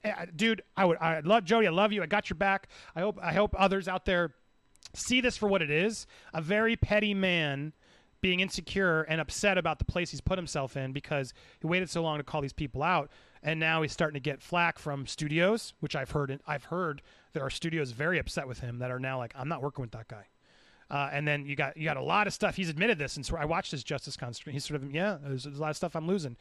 Eh, 0.04 0.26
Dude, 0.34 0.62
I 0.76 0.84
would. 0.84 0.98
I 0.98 1.20
love 1.20 1.44
Jody. 1.44 1.66
I 1.66 1.70
love 1.70 1.92
you. 1.92 2.02
I 2.02 2.06
got 2.06 2.30
your 2.30 2.36
back. 2.36 2.68
I 2.94 3.00
hope. 3.00 3.18
I 3.22 3.32
hope 3.32 3.54
others 3.58 3.88
out 3.88 4.04
there 4.04 4.34
see 4.94 5.20
this 5.20 5.36
for 5.36 5.48
what 5.48 5.62
it 5.62 5.70
is 5.70 6.06
a 6.32 6.40
very 6.40 6.76
petty 6.76 7.14
man 7.14 7.72
being 8.20 8.40
insecure 8.40 9.02
and 9.02 9.20
upset 9.20 9.58
about 9.58 9.78
the 9.78 9.84
place 9.84 10.10
he's 10.10 10.20
put 10.20 10.38
himself 10.38 10.76
in 10.76 10.92
because 10.92 11.34
he 11.60 11.66
waited 11.66 11.90
so 11.90 12.02
long 12.02 12.18
to 12.18 12.24
call 12.24 12.40
these 12.40 12.52
people 12.52 12.82
out 12.82 13.10
and 13.42 13.60
now 13.60 13.82
he's 13.82 13.92
starting 13.92 14.14
to 14.14 14.20
get 14.20 14.40
flack 14.40 14.78
from 14.78 15.06
studios 15.06 15.74
which 15.80 15.94
i've 15.94 16.12
heard 16.12 16.38
i've 16.46 16.64
heard 16.64 17.02
there 17.34 17.42
are 17.42 17.50
studios 17.50 17.90
very 17.90 18.18
upset 18.18 18.48
with 18.48 18.60
him 18.60 18.78
that 18.78 18.90
are 18.90 18.98
now 18.98 19.18
like 19.18 19.32
i'm 19.36 19.48
not 19.48 19.62
working 19.62 19.82
with 19.82 19.90
that 19.92 20.08
guy 20.08 20.26
uh, 20.90 21.10
and 21.12 21.26
then 21.26 21.46
you 21.46 21.56
got 21.56 21.76
you 21.76 21.84
got 21.84 21.96
a 21.96 22.02
lot 22.02 22.26
of 22.26 22.32
stuff 22.32 22.56
he's 22.56 22.68
admitted 22.68 22.98
this 22.98 23.16
and 23.16 23.24
so 23.24 23.36
i 23.36 23.44
watched 23.44 23.70
his 23.70 23.82
justice 23.84 24.16
con 24.16 24.32
stream 24.32 24.52
he's 24.52 24.64
sort 24.64 24.82
of 24.82 24.94
yeah 24.94 25.18
there's, 25.22 25.44
there's 25.44 25.58
a 25.58 25.62
lot 25.62 25.70
of 25.70 25.76
stuff 25.76 25.96
i'm 25.96 26.06
losing 26.06 26.36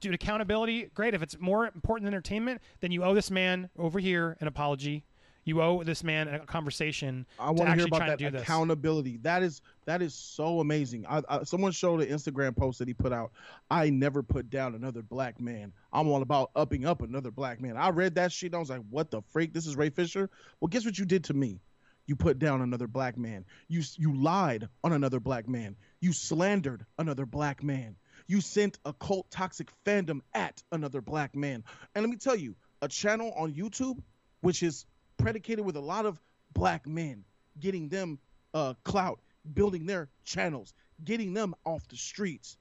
dude 0.00 0.14
accountability 0.14 0.90
great 0.94 1.14
if 1.14 1.22
it's 1.22 1.38
more 1.38 1.66
important 1.66 2.04
than 2.04 2.14
entertainment 2.14 2.60
then 2.80 2.90
you 2.90 3.04
owe 3.04 3.14
this 3.14 3.30
man 3.30 3.70
over 3.78 3.98
here 3.98 4.36
an 4.40 4.48
apology 4.48 5.04
you 5.46 5.62
owe 5.62 5.82
this 5.84 6.02
man 6.02 6.26
a 6.28 6.40
conversation 6.40 7.24
I 7.38 7.52
want 7.52 7.70
to 7.70 7.76
hear 7.76 7.86
about 7.86 8.00
that 8.00 8.18
do 8.18 8.30
this. 8.30 8.42
accountability. 8.42 9.18
That 9.18 9.44
is 9.44 9.62
that 9.84 10.02
is 10.02 10.12
so 10.12 10.58
amazing. 10.58 11.06
I, 11.08 11.22
I, 11.28 11.44
someone 11.44 11.70
showed 11.70 12.02
an 12.02 12.08
Instagram 12.08 12.54
post 12.54 12.80
that 12.80 12.88
he 12.88 12.94
put 12.94 13.12
out. 13.12 13.30
I 13.70 13.88
never 13.88 14.24
put 14.24 14.50
down 14.50 14.74
another 14.74 15.02
black 15.02 15.40
man. 15.40 15.72
I'm 15.92 16.08
all 16.08 16.22
about 16.22 16.50
upping 16.56 16.84
up 16.84 17.00
another 17.00 17.30
black 17.30 17.60
man. 17.60 17.76
I 17.76 17.90
read 17.90 18.16
that 18.16 18.32
shit. 18.32 18.48
And 18.48 18.56
I 18.56 18.58
was 18.58 18.70
like, 18.70 18.82
what 18.90 19.12
the 19.12 19.22
freak? 19.22 19.54
This 19.54 19.68
is 19.68 19.76
Ray 19.76 19.90
Fisher. 19.90 20.28
Well, 20.60 20.68
guess 20.68 20.84
what 20.84 20.98
you 20.98 21.04
did 21.04 21.22
to 21.24 21.34
me? 21.34 21.60
You 22.06 22.16
put 22.16 22.38
down 22.38 22.62
another 22.62 22.86
black 22.86 23.18
man. 23.18 23.44
You 23.68 23.82
you 23.96 24.14
lied 24.14 24.68
on 24.84 24.92
another 24.92 25.20
black 25.20 25.48
man. 25.48 25.76
You 26.00 26.12
slandered 26.12 26.86
another 26.98 27.26
black 27.26 27.62
man. 27.62 27.96
You 28.28 28.40
sent 28.40 28.78
a 28.84 28.92
cult 28.92 29.30
toxic 29.30 29.70
fandom 29.84 30.20
at 30.34 30.62
another 30.72 31.00
black 31.00 31.34
man. 31.34 31.64
And 31.94 32.02
let 32.02 32.10
me 32.10 32.16
tell 32.16 32.36
you, 32.36 32.54
a 32.82 32.88
channel 32.88 33.32
on 33.36 33.52
YouTube, 33.52 34.00
which 34.40 34.62
is 34.62 34.86
predicated 35.16 35.64
with 35.64 35.76
a 35.76 35.80
lot 35.80 36.06
of 36.06 36.20
black 36.52 36.86
men, 36.86 37.24
getting 37.58 37.88
them 37.88 38.18
uh, 38.54 38.74
clout, 38.84 39.20
building 39.54 39.86
their 39.86 40.08
channels, 40.24 40.74
getting 41.04 41.34
them 41.34 41.54
off 41.64 41.86
the 41.88 41.96
streets, 41.96 42.56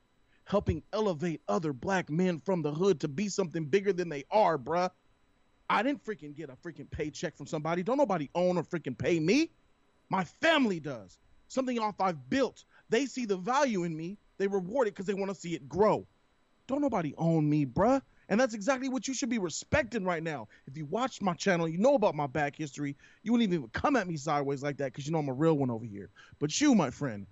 helping 0.45 0.83
elevate 0.93 1.41
other 1.47 1.73
black 1.73 2.09
men 2.09 2.39
from 2.39 2.61
the 2.61 2.71
hood 2.71 2.99
to 3.01 3.07
be 3.07 3.29
something 3.29 3.65
bigger 3.65 3.93
than 3.93 4.09
they 4.09 4.23
are, 4.31 4.57
bruh. 4.57 4.89
I 5.69 5.83
didn't 5.83 6.03
freaking 6.03 6.35
get 6.35 6.49
a 6.49 6.53
freaking 6.53 6.89
paycheck 6.89 7.35
from 7.35 7.47
somebody. 7.47 7.83
Don't 7.83 7.97
nobody 7.97 8.29
own 8.35 8.57
or 8.57 8.63
freaking 8.63 8.97
pay 8.97 9.19
me. 9.19 9.51
My 10.09 10.23
family 10.23 10.79
does. 10.79 11.17
Something 11.47 11.79
off 11.79 11.99
I've 11.99 12.29
built. 12.29 12.63
They 12.89 13.05
see 13.05 13.25
the 13.25 13.37
value 13.37 13.83
in 13.83 13.95
me. 13.95 14.17
They 14.37 14.47
reward 14.47 14.87
it 14.87 14.91
because 14.91 15.05
they 15.05 15.13
want 15.13 15.33
to 15.33 15.35
see 15.39 15.55
it 15.55 15.67
grow. 15.67 16.05
Don't 16.67 16.81
nobody 16.81 17.13
own 17.17 17.49
me, 17.49 17.65
bruh. 17.65 18.01
And 18.27 18.39
that's 18.39 18.55
exactly 18.55 18.89
what 18.89 19.07
you 19.07 19.13
should 19.13 19.29
be 19.29 19.37
respecting 19.37 20.03
right 20.03 20.23
now. 20.23 20.47
If 20.65 20.77
you 20.77 20.85
watch 20.85 21.21
my 21.21 21.33
channel, 21.33 21.67
you 21.67 21.77
know 21.77 21.93
about 21.93 22.15
my 22.15 22.25
back 22.25 22.55
history. 22.55 22.95
You 23.21 23.31
wouldn't 23.31 23.53
even 23.53 23.67
come 23.69 23.95
at 23.95 24.07
me 24.07 24.17
sideways 24.17 24.63
like 24.63 24.77
that 24.77 24.91
because 24.91 25.05
you 25.05 25.11
know 25.11 25.19
I'm 25.19 25.29
a 25.29 25.33
real 25.33 25.57
one 25.57 25.69
over 25.69 25.85
here. 25.85 26.09
But 26.39 26.59
you, 26.59 26.73
my 26.73 26.89
friend, 26.89 27.27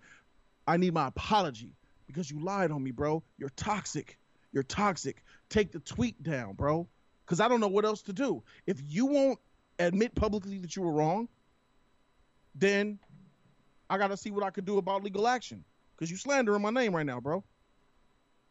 I 0.68 0.78
need 0.78 0.94
my 0.94 1.08
apology 1.08 1.72
because 2.06 2.30
you 2.30 2.44
lied 2.44 2.72
on 2.72 2.84
me, 2.84 2.92
bro. 2.92 3.24
You're 3.38 3.50
toxic. 3.50 4.20
You're 4.52 4.64
toxic. 4.64 5.24
Take 5.50 5.72
the 5.72 5.80
tweet 5.80 6.22
down, 6.22 6.54
bro. 6.54 6.88
Because 7.34 7.44
I 7.44 7.48
don't 7.48 7.62
know 7.62 7.68
what 7.68 7.84
else 7.84 8.04
to 8.04 8.14
do. 8.14 8.44
If 8.68 8.80
you 8.88 9.08
won't 9.08 9.40
admit 9.80 10.14
publicly 10.14 10.60
that 10.60 10.76
you 10.76 10.84
were 10.84 10.92
wrong, 10.92 11.28
then 12.54 13.00
I 13.90 13.98
gotta 13.98 14.18
see 14.18 14.30
what 14.30 14.44
I 14.44 14.52
could 14.52 14.66
do 14.66 14.78
about 14.78 15.04
legal 15.04 15.28
action. 15.28 15.64
Because 15.96 16.12
you 16.12 16.18
slandering 16.18 16.62
my 16.62 16.70
name 16.70 16.96
right 16.96 17.08
now, 17.08 17.20
bro. 17.20 17.44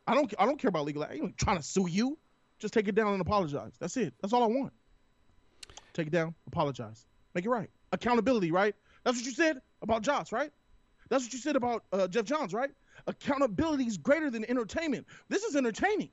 I 0.04 0.16
don't. 0.16 0.34
I 0.36 0.46
don't 0.46 0.58
care 0.58 0.68
about 0.68 0.84
legal 0.84 1.04
action. 1.04 1.20
I 1.20 1.24
ain't 1.26 1.38
trying 1.38 1.58
to 1.58 1.62
sue 1.62 1.86
you. 1.88 2.18
Just 2.58 2.74
take 2.74 2.88
it 2.88 2.96
down 2.96 3.12
and 3.12 3.20
apologize. 3.20 3.74
That's 3.78 3.96
it. 3.96 4.14
That's 4.20 4.32
all 4.32 4.42
I 4.42 4.48
want. 4.48 4.72
Take 5.92 6.08
it 6.08 6.12
down. 6.12 6.34
Apologize. 6.48 7.06
Make 7.36 7.44
it 7.44 7.50
right. 7.50 7.70
Accountability, 7.92 8.50
right? 8.50 8.74
That's 9.04 9.16
what 9.16 9.24
you 9.24 9.30
said 9.32 9.60
about 9.82 10.02
Joss, 10.02 10.32
right? 10.32 10.50
That's 11.08 11.22
what 11.22 11.32
you 11.32 11.38
said 11.38 11.54
about 11.54 11.84
uh, 11.92 12.08
Geoff 12.08 12.24
Johns, 12.24 12.52
right? 12.52 12.70
Accountability 13.06 13.84
is 13.84 13.96
greater 13.96 14.28
than 14.28 14.44
entertainment. 14.50 15.06
This 15.28 15.44
is 15.44 15.54
entertaining, 15.54 16.10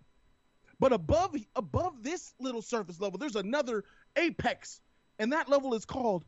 but 0.80 0.94
above 0.94 1.36
above 1.56 2.04
this 2.04 2.34
little 2.40 2.62
surface 2.62 3.00
level, 3.00 3.18
there's 3.18 3.36
another 3.36 3.84
apex, 4.16 4.82
and 5.18 5.34
that 5.34 5.50
level 5.50 5.74
is 5.74 5.86
called 5.86 6.26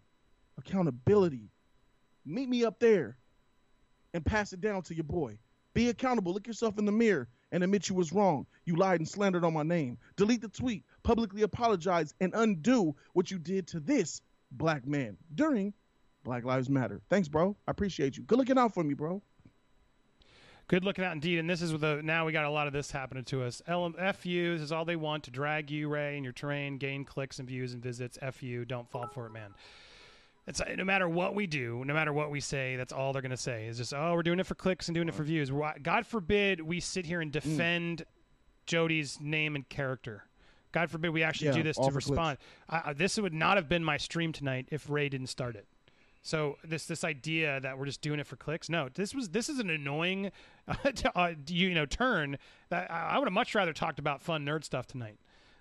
accountability. 0.58 1.50
Meet 2.26 2.50
me 2.50 2.66
up 2.66 2.80
there, 2.80 3.18
and 4.14 4.26
pass 4.26 4.54
it 4.54 4.62
down 4.62 4.84
to 4.84 4.96
your 4.96 5.04
boy. 5.04 5.38
Be 5.74 5.90
accountable. 5.90 6.34
Look 6.34 6.48
yourself 6.48 6.78
in 6.78 6.86
the 6.86 6.92
mirror 6.92 7.30
and 7.52 7.64
admit 7.64 7.90
you 7.90 7.96
was 7.96 8.12
wrong. 8.12 8.46
You 8.66 8.76
lied 8.76 9.00
and 9.00 9.08
slandered 9.08 9.44
on 9.44 9.54
my 9.54 9.64
name. 9.64 9.98
Delete 10.18 10.42
the 10.42 10.50
tweet, 10.50 10.84
publicly 11.04 11.44
apologize, 11.44 12.14
and 12.20 12.34
undo 12.34 12.96
what 13.14 13.32
you 13.32 13.40
did 13.40 13.68
to 13.68 13.80
this 13.80 14.22
black 14.52 14.86
man 14.86 15.18
during 15.34 15.74
Black 16.24 16.44
Lives 16.44 16.70
Matter. 16.70 17.02
Thanks, 17.10 17.28
bro. 17.28 17.56
I 17.68 17.72
appreciate 17.72 18.18
you. 18.18 18.24
Good 18.24 18.38
looking 18.38 18.58
out 18.58 18.74
for 18.74 18.84
me, 18.84 18.94
bro. 18.94 19.22
Good 20.72 20.86
looking 20.86 21.04
out 21.04 21.12
indeed. 21.12 21.38
And 21.38 21.50
this 21.50 21.62
is 21.62 21.74
with 21.74 21.82
the 21.82 22.00
now 22.02 22.26
we 22.26 22.32
got 22.32 22.46
a 22.46 22.50
lot 22.50 22.66
of 22.66 22.72
this 22.72 22.92
happening 22.92 23.26
to 23.26 23.44
us. 23.44 23.62
LM, 23.68 23.92
FU, 24.14 24.54
this 24.54 24.62
is 24.62 24.72
all 24.72 24.86
they 24.86 24.96
want 24.96 25.26
to 25.26 25.32
drag 25.32 25.70
you, 25.70 25.90
Ray, 25.90 26.16
and 26.16 26.24
your 26.24 26.32
terrain, 26.32 26.78
gain 26.78 27.04
clicks 27.04 27.40
and 27.40 27.48
views 27.48 27.74
and 27.74 27.84
visits. 27.84 28.18
FU, 28.32 28.64
don't 28.64 28.90
fall 28.90 29.06
for 29.08 29.26
it, 29.26 29.34
man. 29.34 29.54
It's 30.48 30.62
uh, 30.62 30.74
no 30.78 30.86
matter 30.86 31.10
what 31.10 31.36
we 31.36 31.46
do, 31.46 31.84
no 31.84 31.94
matter 31.94 32.14
what 32.14 32.32
we 32.32 32.40
say, 32.40 32.78
that's 32.78 32.94
all 32.94 33.12
they're 33.12 33.22
gonna 33.22 33.36
say 33.36 33.66
is 33.66 33.80
just, 33.80 33.94
oh, 33.94 34.14
we're 34.14 34.24
doing 34.24 34.40
it 34.40 34.46
for 34.46 34.56
clicks 34.56 34.88
and 34.88 34.96
doing 34.96 35.10
it 35.10 35.14
for 35.14 35.24
views. 35.24 35.52
God 35.84 36.08
forbid 36.08 36.62
we 36.62 36.80
sit 36.80 37.06
here 37.06 37.20
and 37.20 37.34
defend 37.34 38.06
Jody's 38.66 39.20
name 39.20 39.58
and 39.58 39.68
character. 39.68 40.24
God 40.72 40.90
forbid 40.90 41.10
we 41.10 41.22
actually 41.22 41.48
Yeah, 41.48 41.56
do 41.56 41.64
this 41.64 41.76
to 41.76 41.92
respond. 41.92 42.38
I- 42.70 42.94
this 42.94 43.18
would 43.18 43.34
not 43.34 43.58
have 43.58 43.68
been 43.68 43.84
my 43.84 43.98
stream 43.98 44.32
tonight 44.32 44.70
if 44.72 44.90
Ray 44.90 45.10
didn't 45.10 45.28
start 45.28 45.58
it. 45.58 45.68
So 46.24 46.58
this 46.64 46.86
this 46.86 47.04
idea 47.04 47.60
that 47.62 47.78
we're 47.78 47.86
just 47.86 48.02
doing 48.02 48.20
it 48.20 48.28
for 48.28 48.36
clicks, 48.36 48.70
no, 48.70 48.90
this 48.94 49.16
was 49.16 49.30
this 49.30 49.50
is 49.50 49.60
an 49.60 49.70
annoying, 49.70 50.32
uh, 51.16 51.34
you 51.48 51.74
know, 51.74 51.86
turn 51.86 52.38
that 52.70 52.92
I, 52.92 53.18
would 53.18 53.28
have 53.28 53.34
much 53.34 53.56
rather 53.56 53.74
talked 53.74 53.98
about 53.98 54.22
fun 54.22 54.46
nerd 54.46 54.64
stuff 54.64 54.86
tonight. 54.86 55.18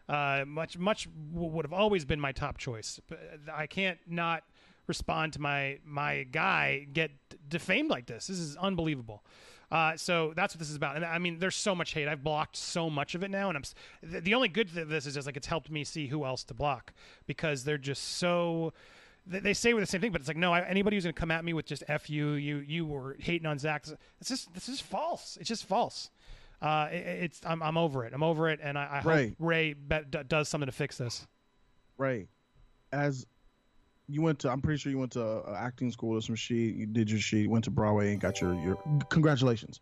Uh, 0.09 0.44
much 0.46 0.77
much 0.77 1.09
would 1.33 1.64
have 1.64 1.73
always 1.73 2.05
been 2.05 2.20
my 2.20 2.33
top 2.33 2.59
choice. 2.59 3.01
But 3.09 3.20
I 3.53 3.66
can't 3.66 3.99
not 4.07 4.44
respond 4.87 5.33
to 5.35 5.40
my 5.40 5.79
my 5.85 6.25
guy 6.25 6.87
get 6.92 7.11
defamed 7.49 7.88
like 7.88 8.07
this. 8.07 8.27
This 8.27 8.38
is 8.38 8.57
unbelievable. 8.57 9.25
Uh, 9.70 9.96
so 9.96 10.33
that's 10.35 10.55
what 10.55 10.59
this 10.59 10.68
is 10.68 10.77
about. 10.77 10.96
And 10.96 11.05
I 11.05 11.18
mean, 11.18 11.38
there's 11.38 11.55
so 11.55 11.75
much 11.75 11.92
hate. 11.92 12.09
I've 12.09 12.25
blocked 12.25 12.57
so 12.57 12.90
much 12.90 13.14
of 13.14 13.23
it 13.23 13.31
now, 13.31 13.49
and 13.49 13.57
I'm 13.57 13.62
the, 14.03 14.20
the 14.20 14.35
only 14.35 14.49
good 14.49 14.68
thing 14.68 14.88
this 14.88 15.07
is 15.07 15.14
just 15.14 15.27
like 15.27 15.37
it's 15.37 15.46
helped 15.46 15.70
me 15.70 15.85
see 15.85 16.09
who 16.09 16.25
else 16.25 16.42
to 16.44 16.55
block 16.55 16.92
because 17.27 17.64
they're 17.64 17.79
just 17.79 18.18
so. 18.18 18.73
They, 19.31 19.38
they 19.38 19.55
say 19.55 19.73
we're 19.73 19.81
the 19.81 19.87
same 19.87 20.01
thing, 20.01 20.12
but 20.12 20.21
it's 20.21 20.29
like 20.29 20.37
no. 20.37 20.53
I, 20.53 20.61
anybody 20.62 20.97
who's 20.97 21.05
gonna 21.05 21.12
come 21.12 21.31
at 21.31 21.45
me 21.45 21.53
with 21.53 21.64
just 21.64 21.85
f 21.88 22.11
you, 22.11 22.33
you 22.33 22.59
you 22.59 22.85
were 22.85 23.16
hating 23.19 23.47
on 23.47 23.59
Zack. 23.59 23.87
It's 24.21 24.29
just 24.29 24.53
this 24.53 24.69
is 24.69 24.81
false. 24.81 25.38
It's 25.40 25.49
just 25.49 25.64
false. 25.64 26.11
Uh, 26.61 26.88
it, 26.90 26.97
it's 26.97 27.40
I'm 27.47 27.62
I'm 27.62 27.79
over 27.79 28.05
it. 28.05 28.12
I'm 28.12 28.23
over 28.23 28.51
it, 28.51 28.61
and 28.62 28.77
I, 28.77 28.88
I 28.90 28.97
hope 28.99 29.12
Ray. 29.12 29.37
Ray 29.38 29.73
be, 29.73 29.99
d- 30.11 30.19
does 30.27 30.49
something 30.49 30.66
to 30.66 30.73
fix 30.73 30.99
this. 30.99 31.27
Ray, 31.97 32.29
as 32.93 33.27
you 34.09 34.21
went 34.21 34.40
to, 34.40 34.51
I'm 34.51 34.61
pretty 34.61 34.79
sure 34.79 34.90
you 34.90 34.99
went 34.99 35.12
to 35.12 35.25
uh, 35.25 35.57
acting 35.59 35.93
school 35.93 36.16
or 36.16 36.23
some 36.23 36.35
shit. 36.35 36.75
You 36.75 36.87
did 36.87 37.11
your 37.11 37.21
shit, 37.21 37.49
went 37.49 37.64
to 37.64 37.71
Broadway 37.71 38.12
and 38.12 38.21
got 38.21 38.40
your 38.40 38.55
your. 38.55 38.77
Congratulations. 39.11 39.81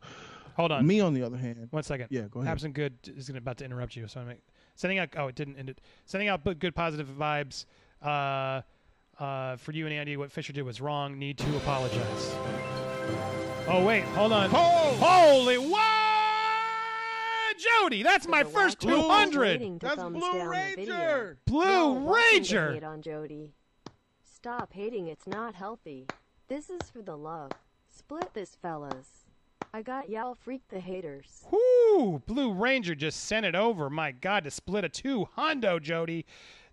Hold 0.57 0.73
on. 0.73 0.85
Me, 0.87 1.01
on 1.01 1.15
the 1.15 1.23
other 1.23 1.37
hand, 1.37 1.69
One 1.71 1.85
second. 1.85 2.09
Yeah, 2.11 2.23
go 2.31 2.41
ahead. 2.41 2.51
Absent 2.51 2.75
good 2.75 2.93
is 3.05 3.29
gonna, 3.29 3.39
about 3.39 3.59
to 3.59 3.65
interrupt 3.65 3.95
you, 3.95 4.09
so 4.09 4.21
I 4.21 4.25
make 4.25 4.41
sending 4.75 4.99
out. 4.99 5.09
Oh, 5.17 5.29
it 5.29 5.37
didn't 5.37 5.57
end 5.57 5.71
it. 5.71 5.81
Sending 6.05 6.29
out 6.29 6.45
good 6.59 6.75
positive 6.75 7.09
vibes. 7.09 7.65
Uh, 8.03 8.63
uh, 9.19 9.57
for 9.57 9.73
you 9.73 9.87
and 9.87 9.95
Andy, 9.95 10.17
what 10.17 10.31
Fisher 10.33 10.53
did 10.53 10.63
was 10.63 10.81
wrong. 10.81 11.19
Need 11.19 11.39
to 11.39 11.57
apologize. 11.57 12.35
Oh 13.67 13.85
wait, 13.85 14.05
hold 14.05 14.33
on. 14.33 14.49
Holy 14.51 15.59
what? 15.59 15.85
Jody, 17.59 18.03
that's 18.03 18.29
my 18.29 18.45
first 18.45 18.81
200. 18.81 19.81
that's 19.81 20.03
Blue 20.03 20.21
down. 20.21 20.49
Ranger. 20.49 21.39
Blue 21.45 21.65
Y'all 21.65 22.15
Ranger. 22.15 22.73
hate 22.73 22.85
on 22.85 23.03
Jody. 23.03 23.53
Stop 24.23 24.73
hating, 24.73 25.09
it's 25.09 25.27
not 25.27 25.55
healthy. 25.55 26.07
This 26.47 26.71
is 26.71 26.83
for 26.91 27.03
the 27.03 27.17
love. 27.17 27.51
Split 27.89 28.33
this, 28.33 28.57
fellas. 28.63 29.25
I 29.75 29.83
got 29.83 30.09
y'all 30.09 30.35
freak 30.35 30.63
the 30.69 30.81
haters. 30.81 31.45
Whoo! 31.51 32.23
Blue 32.27 32.53
Ranger 32.53 32.95
just 32.95 33.25
sent 33.25 33.45
it 33.45 33.55
over. 33.55 33.91
My 33.91 34.13
God, 34.13 34.45
to 34.45 34.51
split 34.51 34.85
a 34.85 34.89
two 34.89 35.29
hundo, 35.37 35.83
Jody. 35.83 36.25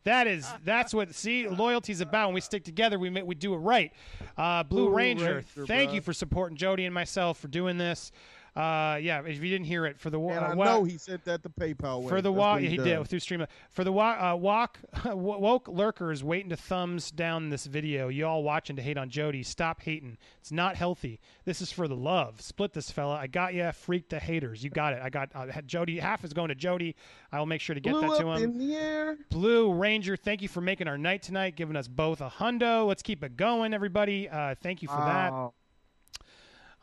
That 0.05 0.27
is 0.27 0.47
that's 0.63 0.93
what 0.93 1.13
see 1.15 1.47
loyalty's 1.47 1.99
about. 1.99 2.27
When 2.27 2.35
we 2.35 2.41
stick 2.41 2.63
together, 2.63 2.97
we 2.99 3.09
we 3.09 3.35
do 3.35 3.55
it 3.55 3.57
right. 3.57 3.91
Uh, 4.37 4.61
Blue, 4.63 4.85
Blue 4.85 4.95
Ranger, 4.95 5.43
Ranger, 5.55 5.65
thank 5.65 5.89
bruh. 5.89 5.95
you 5.95 6.01
for 6.01 6.13
supporting 6.13 6.55
Jody 6.57 6.85
and 6.85 6.93
myself 6.93 7.39
for 7.39 7.47
doing 7.47 7.77
this. 7.77 8.11
Uh, 8.55 8.97
yeah, 9.01 9.19
if 9.25 9.43
you 9.43 9.49
didn't 9.49 9.65
hear 9.65 9.85
it 9.85 9.99
for 9.99 10.09
the 10.09 10.17
wa- 10.17 10.31
And 10.31 10.45
I 10.45 10.53
wa- 10.53 10.63
know 10.63 10.83
he 10.85 10.97
sent 10.97 11.25
that 11.25 11.43
to 11.43 11.49
PayPal. 11.49 12.01
way. 12.03 12.07
for 12.07 12.21
the 12.21 12.31
That's 12.31 12.39
walk, 12.39 12.53
what 12.61 12.63
he, 12.63 12.77
did 12.77 13.05
through 13.05 13.19
stream. 13.19 13.45
For 13.71 13.83
the 13.83 13.91
walk, 13.91 14.17
uh, 14.21 14.37
walk, 14.37 14.79
woke 15.05 15.67
lurkers 15.67 16.23
waiting 16.23 16.49
to 16.51 16.55
thumbs 16.55 17.11
down 17.11 17.49
this 17.49 17.65
video. 17.65 18.07
You 18.07 18.25
all 18.25 18.43
watching 18.43 18.77
to 18.77 18.81
hate 18.81 18.97
on 18.97 19.09
Jody. 19.09 19.43
Stop 19.43 19.81
hating. 19.81 20.17
It's 20.39 20.53
not 20.53 20.77
healthy. 20.77 21.19
This 21.43 21.59
is 21.61 21.69
for 21.69 21.89
the 21.89 21.97
love. 21.97 22.39
Split 22.39 22.71
this 22.71 22.89
fella. 22.89 23.15
I 23.15 23.27
got 23.27 23.53
ya. 23.53 23.71
Freak 23.71 24.07
the 24.07 24.19
haters. 24.19 24.63
You 24.63 24.69
got 24.69 24.93
it. 24.93 24.99
I 25.03 25.09
got 25.09 25.31
uh, 25.35 25.47
Jody. 25.65 25.99
Half 25.99 26.23
is 26.23 26.31
going 26.31 26.47
to 26.47 26.55
Jody. 26.55 26.95
I 27.33 27.39
will 27.39 27.45
make 27.47 27.59
sure 27.59 27.73
to 27.73 27.81
get 27.81 27.91
Blew 27.91 28.01
that 28.03 28.19
to 28.19 28.27
up 28.29 28.39
him. 28.39 28.51
in 28.51 28.57
the 28.57 28.73
air. 28.75 29.17
Blue 29.31 29.73
Ranger, 29.73 30.15
thank 30.15 30.41
you 30.41 30.47
for 30.47 30.61
making 30.61 30.87
our 30.87 30.97
night 30.97 31.23
tonight, 31.23 31.57
giving 31.57 31.75
us 31.75 31.89
both 31.89 32.21
a 32.21 32.29
hundo. 32.29 32.87
Let's 32.87 33.03
keep 33.03 33.21
it 33.21 33.35
going, 33.35 33.73
everybody. 33.73 34.29
Uh, 34.29 34.55
thank 34.63 34.81
you 34.81 34.87
for 34.87 34.95
that. 34.95 35.33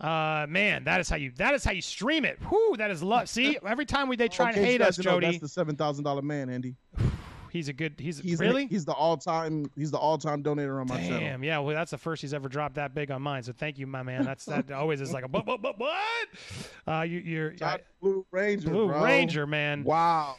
Uh, 0.03 0.47
man, 0.49 0.85
that 0.85 1.01
is 1.01 1.09
how 1.09 1.17
you 1.17 1.31
that 1.37 1.55
is 1.55 1.65
how 1.65 1.71
you 1.71 1.81
stream 1.83 2.25
it. 2.25 2.39
Whoo, 2.51 2.77
that 2.77 2.91
is 2.91 3.03
love. 3.03 3.29
See, 3.29 3.57
every 3.67 3.87
time 3.87 4.09
we 4.09 4.17
they 4.17 4.29
try 4.29 4.51
Okay, 4.51 4.59
and 4.59 4.67
hate 4.67 4.81
us, 4.83 4.97
to 4.97 5.03
know 5.03 5.21
That's 5.21 5.39
the 5.39 5.49
seven 5.49 5.77
thousand 5.77 6.05
dollar 6.05 6.23
man, 6.23 6.51
Andy. 6.51 6.75
He's 7.53 7.69
a 7.69 7.75
good. 7.75 7.97
He's, 7.99 8.19
He's 8.19 8.41
really. 8.41 8.67
he's 8.67 8.87
the 8.87 8.95
all 8.95 9.19
time 9.19 9.71
he's 9.77 9.91
the 9.91 9.99
all 9.99 10.17
time 10.17 10.43
donator 10.43 10.81
on 10.81 10.87
my 10.89 10.97
channel. 10.97 11.21
Damn, 11.21 11.45
yeah. 11.45 11.59
Well, 11.59 11.75
that's 11.77 11.91
the 11.91 11.99
first 11.99 12.23
he's 12.23 12.33
ever 12.33 12.49
dropped 12.49 12.77
that 12.77 12.95
big 12.95 13.11
on 13.11 13.21
mine. 13.21 13.43
So 13.43 13.53
thank 13.53 13.79
you, 13.79 13.87
my 13.87 14.03
man. 14.03 14.25
That's 14.25 14.47
that 14.47 14.73
always 14.73 15.03
is 15.03 15.13
like 15.13 15.23
a 15.25 15.29
what, 15.29 15.45
what, 15.47 15.63
what, 15.63 15.79
what? 15.79 16.29
Uh, 16.89 17.03
you, 17.03 17.19
you're 17.19 17.55
I- 17.61 17.81
Blue 18.01 18.25
Ranger. 18.31 18.71
Blue 18.71 18.87
bro. 18.87 19.05
Ranger, 19.05 19.47
man. 19.47 19.85
Wow. 19.85 20.37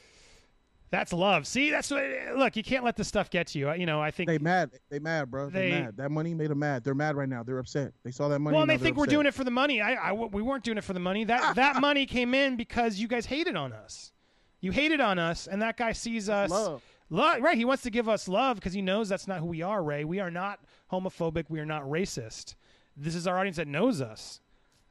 That's 0.93 1.11
love. 1.11 1.47
See, 1.47 1.71
that's 1.71 1.89
what. 1.89 2.03
Look, 2.37 2.55
you 2.55 2.61
can't 2.61 2.83
let 2.83 2.95
this 2.95 3.07
stuff 3.07 3.31
get 3.31 3.47
to 3.47 3.57
you. 3.57 3.73
You 3.73 3.87
know, 3.87 3.99
I 3.99 4.11
think. 4.11 4.27
They 4.27 4.37
mad. 4.37 4.69
They 4.91 4.99
mad, 4.99 5.31
bro. 5.31 5.49
They, 5.49 5.71
They- 5.71 5.81
mad. 5.81 5.97
That 5.97 6.11
money 6.11 6.35
made 6.35 6.51
them 6.51 6.59
mad. 6.59 6.83
They're 6.83 6.93
mad 6.93 7.15
right 7.15 7.27
now. 7.27 7.41
They're 7.41 7.57
upset. 7.57 7.93
They 8.03 8.11
saw 8.11 8.27
that 8.27 8.37
money. 8.37 8.53
well, 8.53 8.61
and 8.61 8.69
they 8.69 8.77
think 8.77 8.95
we're 8.95 9.05
upset. 9.05 9.15
doing 9.15 9.25
it 9.25 9.33
for 9.33 9.43
the 9.43 9.49
money. 9.49 9.81
I, 9.81 9.95
I, 9.95 10.11
we 10.11 10.43
weren't 10.43 10.63
doing 10.63 10.77
it 10.77 10.83
for 10.83 10.93
the 10.93 10.99
money. 10.99 11.23
That 11.23 11.55
that 11.55 11.81
money 11.81 12.05
came 12.05 12.35
in 12.35 12.57
because 12.57 12.99
you 12.99 13.07
guys 13.07 13.25
hated 13.25 13.55
on 13.55 13.73
us. 13.73 14.11
You 14.61 14.71
hated 14.71 15.01
on 15.01 15.17
us, 15.17 15.47
and 15.47 15.63
that 15.63 15.77
guy 15.77 15.93
sees 15.93 16.29
us. 16.29 16.51
love. 16.51 16.83
Lo- 17.09 17.39
right, 17.39 17.57
he 17.57 17.65
wants 17.65 17.81
to 17.83 17.89
give 17.89 18.07
us 18.07 18.27
love 18.27 18.57
because 18.57 18.73
he 18.73 18.83
knows 18.83 19.09
that's 19.09 19.27
not 19.27 19.39
who 19.39 19.47
we 19.47 19.63
are, 19.63 19.83
Ray. 19.83 20.03
We 20.05 20.19
are 20.19 20.29
not 20.29 20.59
homophobic. 20.91 21.45
We 21.49 21.59
are 21.59 21.65
not 21.65 21.85
racist. 21.85 22.53
This 22.95 23.15
is 23.15 23.25
our 23.25 23.39
audience 23.39 23.57
that 23.57 23.67
knows 23.67 23.99
us. 23.99 24.41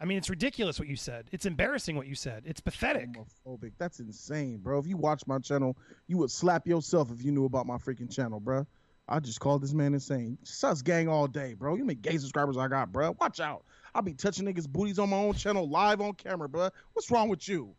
I 0.03 0.05
mean, 0.05 0.19
it's 0.19 0.29
ridiculous 0.29 0.81
what 0.81 0.89
you 0.89 0.97
said. 0.97 1.29
It's 1.31 1.47
embarrassing 1.47 1.95
what 1.95 2.09
you 2.09 2.17
said. 2.17 2.43
It's 2.45 2.61
pathetic. 2.61 3.11
Homophobic. 3.13 3.75
That's 3.79 4.01
insane, 4.01 4.59
bro. 4.59 4.81
If 4.81 4.89
you 4.89 4.97
watch 4.97 5.23
my 5.29 5.39
channel, 5.39 5.79
you 6.09 6.19
would 6.19 6.33
slap 6.33 6.67
yourself 6.67 7.13
if 7.13 7.25
you 7.25 7.31
knew 7.31 7.45
about 7.45 7.69
my 7.69 7.77
freaking 7.77 8.13
channel, 8.13 8.41
bro. 8.41 8.67
I 9.09 9.21
just 9.21 9.39
called 9.39 9.63
this 9.63 9.73
man 9.73 9.95
insane. 9.95 10.39
Sus 10.43 10.83
gang 10.83 11.07
all 11.09 11.29
day, 11.29 11.55
bro. 11.55 11.77
You 11.77 11.85
make 11.85 12.03
gay 12.03 12.19
subscribers 12.19 12.57
I 12.57 12.67
got, 12.67 12.91
bro. 12.91 13.17
Watch 13.21 13.39
out. 13.39 13.65
I'll 13.95 14.03
be 14.03 14.15
touching 14.15 14.45
niggas' 14.45 14.69
booties 14.69 14.99
on 14.99 15.11
my 15.11 15.19
own 15.19 15.35
channel 15.35 15.71
live 15.71 16.01
on 16.01 16.15
camera, 16.15 16.49
bro. 16.49 16.71
What's 16.95 17.09
wrong 17.13 17.29
with 17.29 17.47
you? 17.47 17.73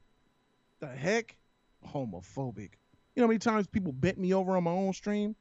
The 0.79 0.87
heck? 0.87 1.35
Homophobic. 1.93 2.71
You 3.15 3.21
know 3.21 3.23
how 3.23 3.27
many 3.27 3.39
times 3.39 3.67
people 3.67 3.91
bent 3.91 4.17
me 4.17 4.33
over 4.33 4.55
on 4.55 4.63
my 4.63 4.71
own 4.71 4.93
stream? 4.93 5.35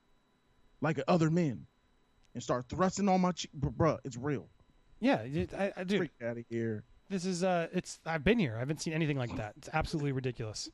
Like 0.81 1.01
other 1.07 1.31
men. 1.31 1.65
And 2.35 2.43
start 2.43 2.65
thrusting 2.69 3.09
on 3.09 3.21
my 3.21 3.31
cheek. 3.31 3.53
Bro, 3.53 3.99
it's 4.03 4.17
real. 4.17 4.49
Yeah, 5.03 5.23
I, 5.59 5.73
I 5.79 5.85
do. 5.85 5.99
Freak 5.99 6.13
out 6.25 6.39
of 6.39 6.45
here. 6.49 6.85
This 7.11 7.27
is 7.27 7.43
uh, 7.43 7.67
it's. 7.73 7.99
I've 8.07 8.25
been 8.25 8.39
here. 8.39 8.55
I 8.57 8.61
haven't 8.61 8.81
seen 8.81 8.95
anything 8.95 9.19
like 9.19 9.37
that. 9.37 9.55
It's 9.57 9.69
absolutely 9.73 10.13
ridiculous. 10.13 10.71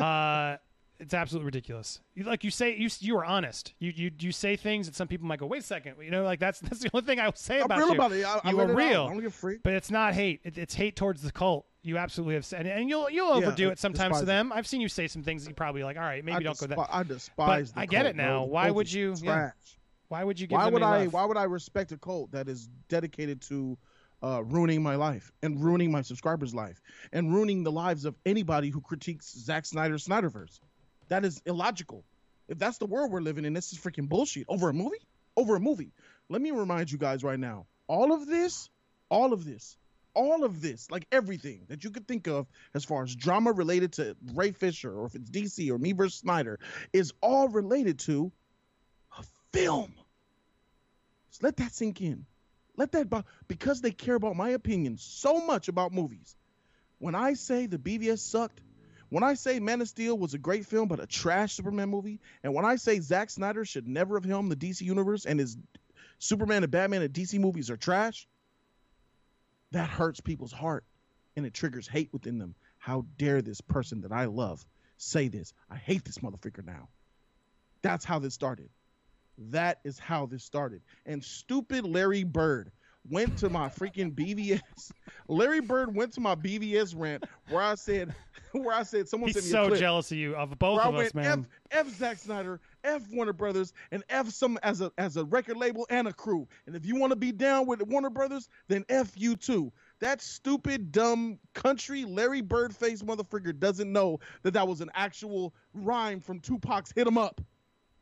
Uh, 0.00 0.56
it's 0.98 1.14
absolutely 1.14 1.46
ridiculous. 1.46 2.00
You, 2.14 2.24
like 2.24 2.42
you 2.42 2.50
say, 2.50 2.76
you 2.76 2.88
you 3.00 3.16
are 3.18 3.24
honest. 3.24 3.74
You 3.78 3.92
you 3.94 4.10
you 4.18 4.32
say 4.32 4.56
things 4.56 4.86
that 4.86 4.96
some 4.96 5.08
people 5.08 5.26
might 5.26 5.38
go, 5.38 5.46
wait 5.46 5.62
a 5.62 5.66
second. 5.66 5.96
You 6.02 6.10
know, 6.10 6.24
like 6.24 6.40
that's 6.40 6.60
that's 6.60 6.80
the 6.80 6.90
only 6.92 7.06
thing 7.06 7.20
I 7.20 7.26
will 7.26 7.36
say 7.36 7.60
about. 7.60 7.78
I'm 7.78 7.78
about 7.78 7.78
real 7.78 7.88
you. 7.88 8.24
about 8.24 8.40
it. 8.40 8.44
I, 8.44 8.48
I 8.48 8.50
you 8.50 8.56
let 8.56 8.70
are 8.70 8.74
real. 8.74 9.04
I 9.04 9.08
don't 9.08 9.16
give 9.16 9.26
a 9.26 9.30
freak. 9.30 9.62
But 9.62 9.74
it's 9.74 9.90
not 9.90 10.14
hate. 10.14 10.40
It, 10.44 10.58
it's 10.58 10.74
hate 10.74 10.96
towards 10.96 11.22
the 11.22 11.32
cult. 11.32 11.66
You 11.82 11.96
absolutely 11.96 12.34
have 12.34 12.44
said, 12.44 12.66
and 12.66 12.88
you'll 12.88 13.08
you'll 13.10 13.30
overdo 13.30 13.68
I 13.68 13.72
it 13.72 13.78
sometimes 13.78 14.16
to 14.16 14.20
despise 14.20 14.22
it. 14.22 14.26
them. 14.26 14.52
I've 14.52 14.66
seen 14.66 14.80
you 14.80 14.88
say 14.88 15.06
some 15.06 15.22
things 15.22 15.44
that 15.44 15.50
you 15.50 15.54
probably 15.54 15.82
like. 15.82 15.96
All 15.96 16.02
right, 16.02 16.24
maybe 16.24 16.36
I 16.36 16.40
don't 16.40 16.58
go 16.58 16.66
that. 16.66 16.78
I 16.90 17.02
despise. 17.02 17.72
the 17.72 17.80
I 17.80 17.86
get 17.86 18.02
cult, 18.02 18.10
it 18.10 18.16
now. 18.16 18.44
Why 18.44 18.70
would 18.70 18.92
you- 18.92 19.14
yeah. 19.22 19.52
Why 20.10 20.24
would 20.24 20.40
you 20.40 20.48
give 20.48 20.58
Why 20.58 20.68
would 20.68 20.82
I? 20.82 21.04
love? 21.04 21.12
Why 21.12 21.24
would 21.24 21.36
I 21.36 21.44
respect 21.44 21.92
a 21.92 21.96
cult 21.96 22.32
that 22.32 22.48
is 22.48 22.68
dedicated 22.88 23.42
to 23.42 23.78
uh, 24.24 24.42
ruining 24.42 24.82
my 24.82 24.96
life 24.96 25.30
and 25.40 25.62
ruining 25.62 25.92
my 25.92 26.02
subscribers' 26.02 26.52
life 26.52 26.82
and 27.12 27.32
ruining 27.32 27.62
the 27.62 27.70
lives 27.70 28.04
of 28.04 28.16
anybody 28.26 28.70
who 28.70 28.80
critiques 28.80 29.32
Zack 29.32 29.64
Snyder's 29.64 30.04
Snyderverse? 30.04 30.58
That 31.08 31.24
is 31.24 31.40
illogical. 31.46 32.04
If 32.48 32.58
that's 32.58 32.78
the 32.78 32.86
world 32.86 33.12
we're 33.12 33.20
living 33.20 33.44
in, 33.44 33.52
this 33.52 33.72
is 33.72 33.78
freaking 33.78 34.08
bullshit. 34.08 34.46
Over 34.48 34.70
a 34.70 34.74
movie? 34.74 34.98
Over 35.36 35.54
a 35.54 35.60
movie. 35.60 35.92
Let 36.28 36.42
me 36.42 36.50
remind 36.50 36.90
you 36.90 36.98
guys 36.98 37.22
right 37.22 37.38
now. 37.38 37.66
All 37.86 38.12
of 38.12 38.26
this, 38.26 38.68
all 39.10 39.32
of 39.32 39.44
this, 39.44 39.76
all 40.14 40.42
of 40.42 40.60
this, 40.60 40.90
like 40.90 41.06
everything 41.12 41.66
that 41.68 41.84
you 41.84 41.90
could 41.90 42.08
think 42.08 42.26
of 42.26 42.48
as 42.74 42.84
far 42.84 43.04
as 43.04 43.14
drama 43.14 43.52
related 43.52 43.92
to 43.92 44.16
Ray 44.34 44.50
Fisher 44.50 44.92
or 44.92 45.06
if 45.06 45.14
it's 45.14 45.30
DC 45.30 45.70
or 45.70 45.78
me 45.78 45.92
versus 45.92 46.18
Snyder, 46.18 46.58
is 46.92 47.12
all 47.22 47.48
related 47.48 48.00
to 48.00 48.32
film. 49.52 49.94
Just 51.30 51.42
let 51.42 51.56
that 51.58 51.72
sink 51.72 52.00
in. 52.00 52.26
Let 52.76 52.92
that 52.92 53.24
because 53.46 53.80
they 53.80 53.90
care 53.90 54.14
about 54.14 54.36
my 54.36 54.50
opinion 54.50 54.96
so 54.98 55.44
much 55.44 55.68
about 55.68 55.92
movies. 55.92 56.36
When 56.98 57.14
I 57.14 57.34
say 57.34 57.66
the 57.66 57.78
BVS 57.78 58.18
sucked, 58.18 58.60
when 59.10 59.22
I 59.24 59.34
say 59.34 59.58
Man 59.58 59.80
of 59.80 59.88
Steel 59.88 60.16
was 60.16 60.34
a 60.34 60.38
great 60.38 60.66
film 60.66 60.88
but 60.88 61.00
a 61.00 61.06
trash 61.06 61.54
Superman 61.54 61.88
movie, 61.88 62.20
and 62.42 62.54
when 62.54 62.64
I 62.64 62.76
say 62.76 63.00
Zack 63.00 63.30
Snyder 63.30 63.64
should 63.64 63.88
never 63.88 64.16
have 64.16 64.24
helmed 64.24 64.52
the 64.52 64.56
DC 64.56 64.82
universe 64.82 65.26
and 65.26 65.40
his 65.40 65.56
Superman 66.18 66.62
and 66.62 66.70
Batman 66.70 67.02
and 67.02 67.12
DC 67.12 67.38
movies 67.40 67.70
are 67.70 67.76
trash, 67.76 68.28
that 69.72 69.88
hurts 69.88 70.20
people's 70.20 70.52
heart 70.52 70.84
and 71.36 71.44
it 71.44 71.54
triggers 71.54 71.88
hate 71.88 72.12
within 72.12 72.38
them. 72.38 72.54
How 72.78 73.04
dare 73.18 73.42
this 73.42 73.60
person 73.60 74.02
that 74.02 74.12
I 74.12 74.26
love 74.26 74.64
say 74.96 75.28
this? 75.28 75.52
I 75.68 75.76
hate 75.76 76.04
this 76.04 76.18
motherfucker 76.18 76.64
now. 76.64 76.88
That's 77.82 78.04
how 78.04 78.20
this 78.20 78.34
started. 78.34 78.70
That 79.48 79.80
is 79.84 79.98
how 79.98 80.26
this 80.26 80.44
started. 80.44 80.82
And 81.06 81.24
stupid 81.24 81.86
Larry 81.86 82.24
Bird 82.24 82.70
went 83.08 83.38
to 83.38 83.48
my 83.48 83.68
freaking 83.68 84.12
BVS. 84.12 84.60
Larry 85.28 85.60
Bird 85.60 85.94
went 85.94 86.12
to 86.12 86.20
my 86.20 86.34
BVS 86.34 86.94
rant 86.96 87.24
where 87.48 87.62
I 87.62 87.74
said, 87.74 88.14
where 88.52 88.74
I 88.76 88.82
said, 88.82 89.08
someone 89.08 89.30
He's 89.30 89.50
so 89.50 89.74
jealous 89.74 90.10
of 90.10 90.18
you, 90.18 90.36
of 90.36 90.58
both 90.58 90.76
where 90.76 90.84
I 90.84 90.88
of 90.88 90.94
us, 90.96 91.14
went 91.14 91.14
man. 91.14 91.46
F, 91.70 91.86
F 91.86 91.94
Zack 91.94 92.18
Snyder, 92.18 92.60
F 92.84 93.02
Warner 93.10 93.32
Brothers, 93.32 93.72
and 93.90 94.04
F 94.10 94.28
some 94.28 94.58
as 94.62 94.80
a 94.80 94.92
as 94.98 95.16
a 95.16 95.24
record 95.24 95.56
label 95.56 95.86
and 95.88 96.08
a 96.08 96.12
crew. 96.12 96.46
And 96.66 96.76
if 96.76 96.84
you 96.84 96.96
want 96.96 97.12
to 97.12 97.16
be 97.16 97.32
down 97.32 97.66
with 97.66 97.82
Warner 97.82 98.10
Brothers, 98.10 98.48
then 98.68 98.84
F 98.88 99.12
you 99.16 99.36
too. 99.36 99.72
That 100.00 100.20
stupid, 100.20 100.92
dumb 100.92 101.38
country 101.54 102.04
Larry 102.04 102.40
Bird 102.40 102.74
face 102.74 103.02
motherfucker 103.02 103.58
doesn't 103.58 103.90
know 103.90 104.20
that 104.42 104.52
that 104.52 104.66
was 104.66 104.80
an 104.80 104.90
actual 104.94 105.54
rhyme 105.74 106.20
from 106.20 106.40
Tupac's 106.40 106.92
"Hit 106.94 107.06
'Em 107.06 107.18
Up." 107.18 107.40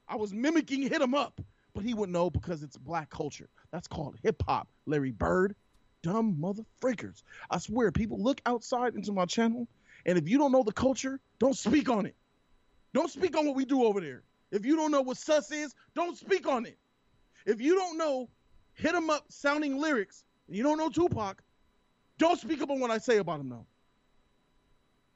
I 0.09 0.16
was 0.16 0.32
mimicking 0.32 0.82
"Hit 0.82 1.02
'Em 1.02 1.14
Up," 1.14 1.40
but 1.74 1.84
he 1.84 1.94
wouldn't 1.94 2.14
know 2.14 2.30
because 2.30 2.62
it's 2.62 2.76
black 2.76 3.11
culture. 3.11 3.48
That's 3.70 3.86
called 3.86 4.16
hip 4.22 4.42
hop. 4.46 4.68
Larry 4.86 5.12
Bird, 5.12 5.54
dumb 6.02 6.36
motherfuckers. 6.36 7.22
I 7.50 7.59
swear, 7.59 7.92
people 7.92 8.22
look 8.22 8.40
outside 8.46 8.94
into 8.94 9.12
my 9.12 9.26
channel, 9.26 9.68
and 10.06 10.16
if 10.16 10.28
you 10.28 10.38
don't 10.38 10.52
know 10.52 10.62
the 10.62 10.72
culture, 10.72 11.20
don't 11.38 11.56
speak 11.56 11.88
on 11.88 12.06
it. 12.06 12.16
Don't 12.94 13.11
speak 13.11 13.36
on 13.36 13.46
what 13.46 13.54
we 13.54 13.66
do 13.66 13.84
over 13.84 14.00
there. 14.00 14.22
If 14.50 14.64
you 14.64 14.76
don't 14.76 14.90
know 14.90 15.02
what 15.02 15.18
sus 15.18 15.52
is, 15.52 15.74
don't 15.94 16.16
speak 16.16 16.48
on 16.48 16.64
it. 16.64 16.78
If 17.44 17.61
you 17.61 17.74
don't 17.74 17.98
know 17.98 18.30
hit 18.74 18.94
'em 18.94 19.11
up 19.11 19.30
sounding 19.30 19.78
lyrics, 19.78 20.24
and 20.46 20.56
you 20.56 20.62
don't 20.62 20.78
know 20.78 20.88
Tupac, 20.88 21.42
don't 22.16 22.40
speak 22.40 22.62
up 22.62 22.70
on 22.70 22.80
what 22.80 22.90
I 22.90 22.98
say 22.98 23.18
about 23.18 23.40
him 23.40 23.50
though. 23.50 23.66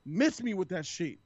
Miss 0.05 0.43
me 0.43 0.53
with 0.53 0.68
that 0.68 0.84
shit. 0.84 1.18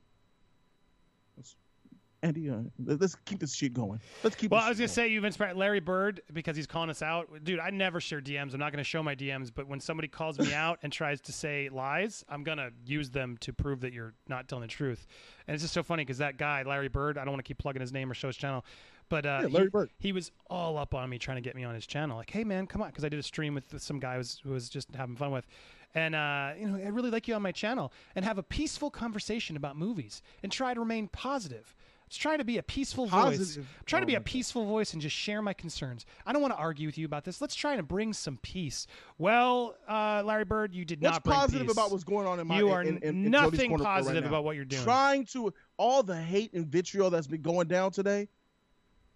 Let's- 2.27 2.37
Andy, 2.37 2.51
uh, 2.51 2.61
let- 2.85 3.01
let's 3.01 3.15
keep 3.25 3.39
this 3.39 3.55
shit 3.55 3.73
going. 3.75 4.01
Let's 4.23 4.37
keep. 4.37 4.51
Well, 4.51 4.61
I 4.61 4.69
was 4.69 4.79
gonna 4.79 4.89
shit 4.89 4.95
say 4.95 5.09
you've 5.09 5.25
inspired 5.25 5.57
Larry 5.57 5.81
Bird 5.81 6.23
because 6.33 6.57
he's 6.57 6.67
calling 6.67 6.91
us 6.91 7.03
out, 7.03 7.29
dude. 7.45 7.59
I 7.61 7.71
never 7.71 8.01
share 8.01 8.21
DMs. 8.21 8.53
I'm 8.55 8.61
not 8.61 8.73
gonna 8.73 8.85
show 8.85 9.03
my 9.03 9.15
DMs, 9.15 9.51
but 9.55 9.67
when 9.69 9.81
somebody 9.81 10.09
calls 10.09 10.39
me 10.39 10.53
out 10.55 10.79
and 10.83 10.93
tries 10.93 11.21
to 11.23 11.33
say 11.33 11.69
lies, 11.69 12.25
I'm 12.29 12.43
gonna 12.43 12.71
use 12.85 13.11
them 13.11 13.37
to 13.39 13.53
prove 13.53 13.81
that 13.81 13.93
you're 13.93 14.15
not 14.29 14.49
telling 14.49 14.63
the 14.63 14.69
truth. 14.69 15.07
And 15.47 15.55
it's 15.55 15.63
just 15.63 15.75
so 15.75 15.83
funny 15.83 16.05
because 16.05 16.19
that 16.19 16.37
guy, 16.39 16.63
Larry 16.63 16.89
Bird, 16.89 17.19
I 17.19 17.25
don't 17.25 17.33
want 17.33 17.45
to 17.45 17.49
keep 17.49 17.59
plugging 17.59 17.81
his 17.81 17.93
name 17.93 18.11
or 18.11 18.15
show 18.15 18.27
his 18.29 18.37
channel, 18.37 18.65
but 19.09 19.25
uh, 19.25 19.41
Yeah, 19.43 19.49
Larry 19.49 19.67
he, 19.67 19.71
Bird. 19.71 19.91
he 19.99 20.13
was 20.13 20.33
all 20.51 20.77
up 20.79 20.95
on 20.95 21.09
me 21.09 21.19
trying 21.19 21.37
to 21.37 21.41
get 21.43 21.55
me 21.55 21.63
on 21.65 21.75
his 21.75 21.87
channel. 21.87 22.17
Like, 22.17 22.31
hey 22.31 22.43
man, 22.45 22.67
come 22.67 22.83
on, 22.83 22.89
because 22.89 23.05
I 23.05 23.09
did 23.09 23.21
a 23.21 23.23
stream 23.23 23.55
with 23.55 23.81
some 23.81 24.01
guy 24.01 24.13
who 24.15 24.19
was, 24.19 24.41
who 24.43 24.51
was 24.51 24.69
just 24.69 24.89
having 24.95 25.15
fun 25.17 25.31
with. 25.31 25.47
And 25.95 26.15
uh, 26.15 26.53
you 26.59 26.69
know, 26.69 26.77
I 26.85 26.89
really 26.89 27.11
like 27.11 27.27
you 27.29 27.35
on 27.35 27.43
my 27.43 27.53
channel, 27.53 27.91
and 28.17 28.25
have 28.25 28.37
a 28.37 28.43
peaceful 28.43 28.91
conversation 28.91 29.57
about 29.57 29.77
movies, 29.79 30.21
and 30.43 30.53
try 30.53 30.75
to 30.75 30.81
remain 30.81 31.09
positive. 31.09 31.75
Let's 32.07 32.19
try 32.19 32.37
to 32.37 32.45
be 32.45 32.59
a 32.59 32.63
peaceful 32.63 33.07
voice. 33.07 33.39
Positive. 33.39 33.67
I'm 33.81 33.85
trying 33.85 34.03
to 34.03 34.07
Oh 34.07 34.07
be 34.07 34.15
a 34.15 34.21
peaceful 34.21 34.65
voice 34.65 34.93
and 34.93 35.03
just 35.03 35.17
share 35.17 35.43
my 35.43 35.53
concerns. 35.53 36.07
I 36.25 36.33
don't 36.33 36.41
want 36.41 36.55
to 36.55 36.59
argue 36.59 36.87
with 36.87 36.97
you 36.97 37.05
about 37.05 37.25
this. 37.25 37.41
Let's 37.41 37.57
try 37.57 37.75
to 37.75 37.83
bring 37.83 38.13
some 38.13 38.39
peace. 38.43 38.87
Well, 39.19 39.75
uh, 39.89 40.23
Larry 40.25 40.45
Bird, 40.45 40.73
you 40.73 40.85
did 40.85 41.03
What's 41.03 41.15
not 41.17 41.25
bring 41.25 41.37
positive 41.37 41.67
peace. 41.67 41.77
about 41.77 41.91
what's 41.91 42.05
going 42.05 42.29
on 42.29 42.39
in 42.39 42.47
my 42.47 42.59
You 42.59 42.71
are 42.71 42.83
in, 42.83 42.99
in, 42.99 43.25
in 43.25 43.31
nothing 43.31 43.73
right 43.73 43.83
positive 43.83 44.23
now? 44.23 44.29
about 44.29 44.45
what 44.45 44.55
you're 44.55 44.65
doing. 44.65 44.85
Trying 44.85 45.25
to 45.27 45.53
all 45.79 46.05
the 46.05 46.15
hate 46.17 46.53
and 46.53 46.65
vitriol 46.69 47.11
that's 47.11 47.27
been 47.27 47.43
going 47.43 47.67
down 47.67 47.91
today, 47.91 48.29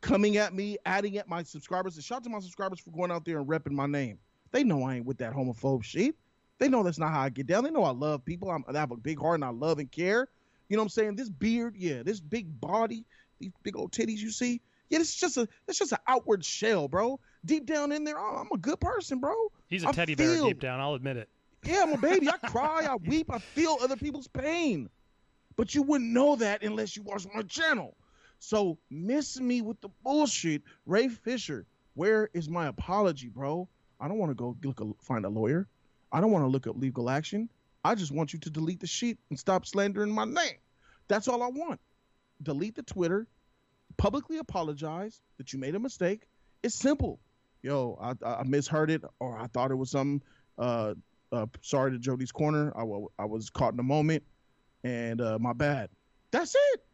coming 0.01 0.37
at 0.37 0.53
me, 0.53 0.77
adding 0.85 1.17
at 1.17 1.29
my 1.29 1.45
subscribers. 1.45 1.95
And 1.95 2.05
shout 2.05 2.17
out 2.17 2.25
to 2.25 2.31
my 2.31 2.41
subscribers 2.41 2.81
for 2.81 2.91
going 2.91 3.13
out 3.13 3.25
there 3.25 3.39
and 3.39 3.47
repping 3.47 3.71
my 3.71 3.87
name. 3.87 4.19
They 4.51 4.65
know 4.65 4.83
I 4.83 4.97
ain't 4.97 5.07
with 5.07 5.19
that 5.19 5.33
homophobe 5.33 5.85
shit. 5.85 6.17
They 6.59 6.69
know 6.69 6.83
that's 6.83 6.99
not 6.99 7.13
how 7.13 7.21
I 7.21 7.29
get 7.29 7.47
down. 7.47 7.63
They 7.63 7.71
know 7.71 7.85
I 7.85 7.93
love 7.93 8.25
people. 8.25 8.51
I'm, 8.51 8.65
I 8.69 8.77
have 8.77 8.91
a 8.91 8.97
big 8.97 9.21
heart 9.21 9.37
and 9.37 9.45
I 9.45 9.51
love 9.51 9.79
and 9.79 9.91
care. 9.91 10.27
You 10.71 10.77
know 10.77 10.83
what 10.83 10.85
I'm 10.85 10.91
saying? 10.91 11.17
This 11.17 11.29
beard, 11.29 11.75
yeah, 11.77 12.05
this 12.05 12.21
big 12.21 12.61
body, 12.61 13.05
these 13.41 13.51
big 13.65 13.77
old 13.77 13.91
titties 13.91 14.19
you 14.19 14.31
see, 14.31 14.63
yeah, 14.89 15.01
it's 15.01 15.15
just 15.15 15.37
a 15.37 15.49
it's 15.67 15.79
just 15.79 15.93
an 15.93 15.99
outward 16.07 16.45
shell, 16.45 16.87
bro. 16.87 17.19
Deep 17.45 17.67
down 17.67 17.91
in 17.91 18.05
there, 18.05 18.19
oh, 18.19 18.37
I'm 18.37 18.49
a 18.53 18.59
good 18.59 18.81
person, 18.81 19.19
bro. 19.19 19.35
He's 19.69 19.83
a 19.83 19.89
I 19.89 19.93
teddy 19.93 20.15
bear 20.15 20.41
deep 20.43 20.61
down. 20.61 20.81
I'll 20.81 20.95
admit 20.95 21.17
it. 21.17 21.29
Yeah, 21.65 21.83
I'm 21.83 21.93
a 21.93 21.99
baby. 21.99 22.29
I 22.29 22.37
cry, 22.49 22.87
I 22.89 22.95
weep, 22.97 23.33
I 23.33 23.39
feel 23.39 23.79
other 23.83 23.97
people's 23.97 24.29
pain. 24.29 24.89
But 25.57 25.75
you 25.75 25.83
wouldn't 25.83 26.11
know 26.11 26.37
that 26.37 26.63
unless 26.63 26.97
you 26.97 27.03
watch 27.03 27.27
my 27.35 27.43
channel. 27.43 27.97
So 28.39 28.79
miss 28.91 29.41
me 29.41 29.61
with 29.63 29.81
the 29.81 29.91
bullshit. 30.05 30.63
Ray 30.87 31.09
Fisher, 31.09 31.67
where 31.95 32.31
is 32.33 32.49
my 32.49 32.69
apology, 32.69 33.29
bro? 33.29 33.69
I 34.01 34.07
don't 34.07 34.19
want 34.19 34.31
to 34.31 34.35
go 34.35 34.57
look 34.63 34.81
a, 34.81 34.87
find 35.03 35.25
a 35.25 35.29
lawyer. 35.29 35.69
I 36.13 36.21
don't 36.21 36.31
want 36.31 36.45
to 36.45 36.49
look 36.49 36.67
up 36.69 36.77
legal 36.79 37.11
action. 37.11 37.49
I 37.85 37.95
just 37.95 38.13
want 38.13 38.33
you 38.33 38.39
to 38.41 38.51
delete 38.51 38.81
the 38.81 38.87
sheet 38.87 39.19
and 39.31 39.39
stop 39.39 39.67
slandering 39.67 40.13
my 40.13 40.25
name. 40.25 40.59
That's 41.11 41.27
all 41.27 41.43
I 41.43 41.49
want. 41.49 41.81
Delete 42.41 42.77
the 42.77 42.85
Twitter, 42.85 43.27
publicly 43.97 44.39
apologize 44.39 45.21
that 45.39 45.53
you 45.53 45.59
made 45.59 45.75
a 45.75 45.81
mistake. 45.81 46.23
It's 46.63 46.77
simple. 46.77 47.19
Yo, 47.63 47.99
I, 48.01 48.15
I 48.25 48.45
misheard 48.45 48.91
it, 48.91 49.03
or 49.19 49.37
I 49.37 49.49
thought 49.49 49.73
it 49.73 49.75
was 49.75 49.91
something. 49.91 50.23
Uh, 50.57 50.95
uh, 51.33 51.47
sorry 51.63 51.91
to 51.91 51.99
Jody's 51.99 52.31
corner. 52.31 52.73
I, 52.77 52.85
was 53.25 53.51
caught 53.51 53.73
in 53.73 53.81
a 53.81 53.83
moment, 53.83 54.23
and 54.85 55.21
uh, 55.21 55.39
my 55.41 55.53
bad. 55.53 55.91
That's 56.31 56.55
it. 56.55 56.85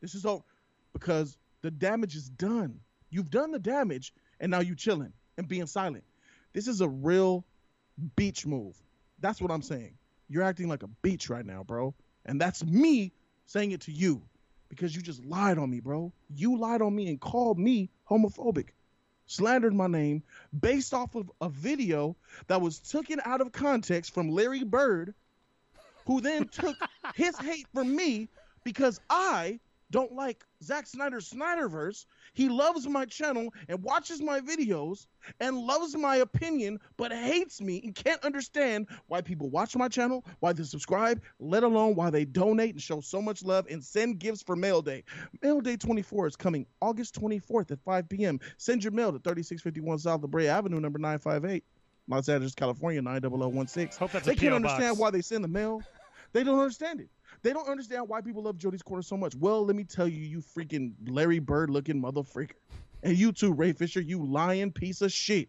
This 0.00 0.16
is 0.16 0.24
all 0.24 0.44
because 0.92 1.38
the 1.62 1.70
damage 1.70 2.16
is 2.16 2.28
done. 2.28 2.80
You've 3.08 3.30
done 3.30 3.52
the 3.52 3.60
damage, 3.60 4.12
and 4.40 4.50
now 4.50 4.60
you 4.60 4.74
chilling 4.74 5.12
and 5.38 5.46
being 5.46 5.66
silent. 5.66 6.02
This 6.54 6.66
is 6.66 6.80
a 6.80 6.88
real 6.88 7.44
beach 8.16 8.46
move. 8.46 8.76
That's 9.20 9.40
what 9.40 9.52
I'm 9.52 9.62
saying. 9.62 9.94
You're 10.28 10.42
acting 10.42 10.68
like 10.68 10.82
a 10.82 10.88
beach 11.02 11.30
right 11.30 11.46
now, 11.46 11.62
bro. 11.62 11.94
And 12.26 12.40
that's 12.40 12.64
me 12.64 13.12
saying 13.50 13.72
it 13.72 13.80
to 13.80 13.90
you 13.90 14.22
because 14.68 14.94
you 14.94 15.02
just 15.02 15.24
lied 15.24 15.58
on 15.58 15.68
me, 15.68 15.80
bro. 15.80 16.12
You 16.36 16.56
lied 16.56 16.82
on 16.82 16.94
me 16.94 17.08
and 17.08 17.20
called 17.20 17.58
me 17.58 17.90
homophobic, 18.08 18.68
slandered 19.26 19.74
my 19.74 19.88
name 19.88 20.22
based 20.60 20.94
off 20.94 21.16
of 21.16 21.28
a 21.40 21.48
video 21.48 22.14
that 22.46 22.60
was 22.60 22.78
taken 22.78 23.20
out 23.24 23.40
of 23.40 23.50
context 23.50 24.14
from 24.14 24.28
Larry 24.28 24.62
Bird, 24.62 25.14
who 26.06 26.20
then 26.20 26.46
took 26.46 26.76
his 27.16 27.36
hate 27.38 27.66
from 27.74 27.94
me 27.96 28.28
because 28.62 29.00
I 29.10 29.58
don't 29.90 30.12
like 30.12 30.44
Zack 30.62 30.86
Snyder's 30.86 31.28
Snyderverse. 31.30 32.06
He 32.34 32.48
loves 32.48 32.86
my 32.86 33.04
channel 33.04 33.52
and 33.68 33.82
watches 33.82 34.22
my 34.22 34.40
videos 34.40 35.06
and 35.40 35.56
loves 35.58 35.96
my 35.96 36.16
opinion, 36.16 36.78
but 36.96 37.12
hates 37.12 37.60
me 37.60 37.80
and 37.84 37.94
can't 37.94 38.22
understand 38.24 38.86
why 39.08 39.20
people 39.20 39.50
watch 39.50 39.74
my 39.76 39.88
channel, 39.88 40.24
why 40.40 40.52
they 40.52 40.62
subscribe, 40.62 41.20
let 41.38 41.62
alone 41.64 41.94
why 41.94 42.10
they 42.10 42.24
donate 42.24 42.74
and 42.74 42.82
show 42.82 43.00
so 43.00 43.20
much 43.20 43.42
love 43.44 43.66
and 43.70 43.82
send 43.82 44.18
gifts 44.18 44.42
for 44.42 44.54
Mail 44.56 44.80
Day. 44.82 45.02
Mail 45.42 45.60
Day 45.60 45.76
24 45.76 46.28
is 46.28 46.36
coming 46.36 46.66
August 46.80 47.20
24th 47.20 47.70
at 47.72 47.80
5 47.84 48.08
p.m. 48.08 48.38
Send 48.58 48.84
your 48.84 48.92
mail 48.92 49.12
to 49.12 49.18
3651 49.18 49.98
South 49.98 50.20
La 50.22 50.28
Brea 50.28 50.48
Avenue, 50.48 50.80
number 50.80 50.98
958, 50.98 51.64
Los 52.08 52.28
Angeles, 52.28 52.54
California, 52.54 53.02
90016. 53.02 53.98
Hope 53.98 54.12
that's 54.12 54.26
a 54.26 54.30
They 54.30 54.36
can't 54.36 54.54
understand 54.54 54.92
box. 54.92 55.00
why 55.00 55.10
they 55.10 55.20
send 55.22 55.42
the 55.44 55.48
mail. 55.48 55.82
They 56.32 56.44
don't 56.44 56.58
understand 56.60 57.00
it. 57.00 57.08
They 57.42 57.52
don't 57.52 57.68
understand 57.68 58.08
why 58.08 58.20
people 58.20 58.42
love 58.42 58.58
Jody's 58.58 58.82
Corner 58.82 59.02
so 59.02 59.16
much. 59.16 59.34
Well, 59.34 59.64
let 59.64 59.76
me 59.76 59.84
tell 59.84 60.06
you, 60.06 60.22
you 60.22 60.40
freaking 60.40 60.92
Larry 61.06 61.38
Bird 61.38 61.70
looking 61.70 62.00
mother 62.00 62.20
freaker. 62.22 62.52
And 63.02 63.16
you 63.16 63.32
too, 63.32 63.52
Ray 63.52 63.72
Fisher, 63.72 64.00
you 64.00 64.24
lying 64.24 64.72
piece 64.72 65.00
of 65.00 65.10
shit. 65.10 65.48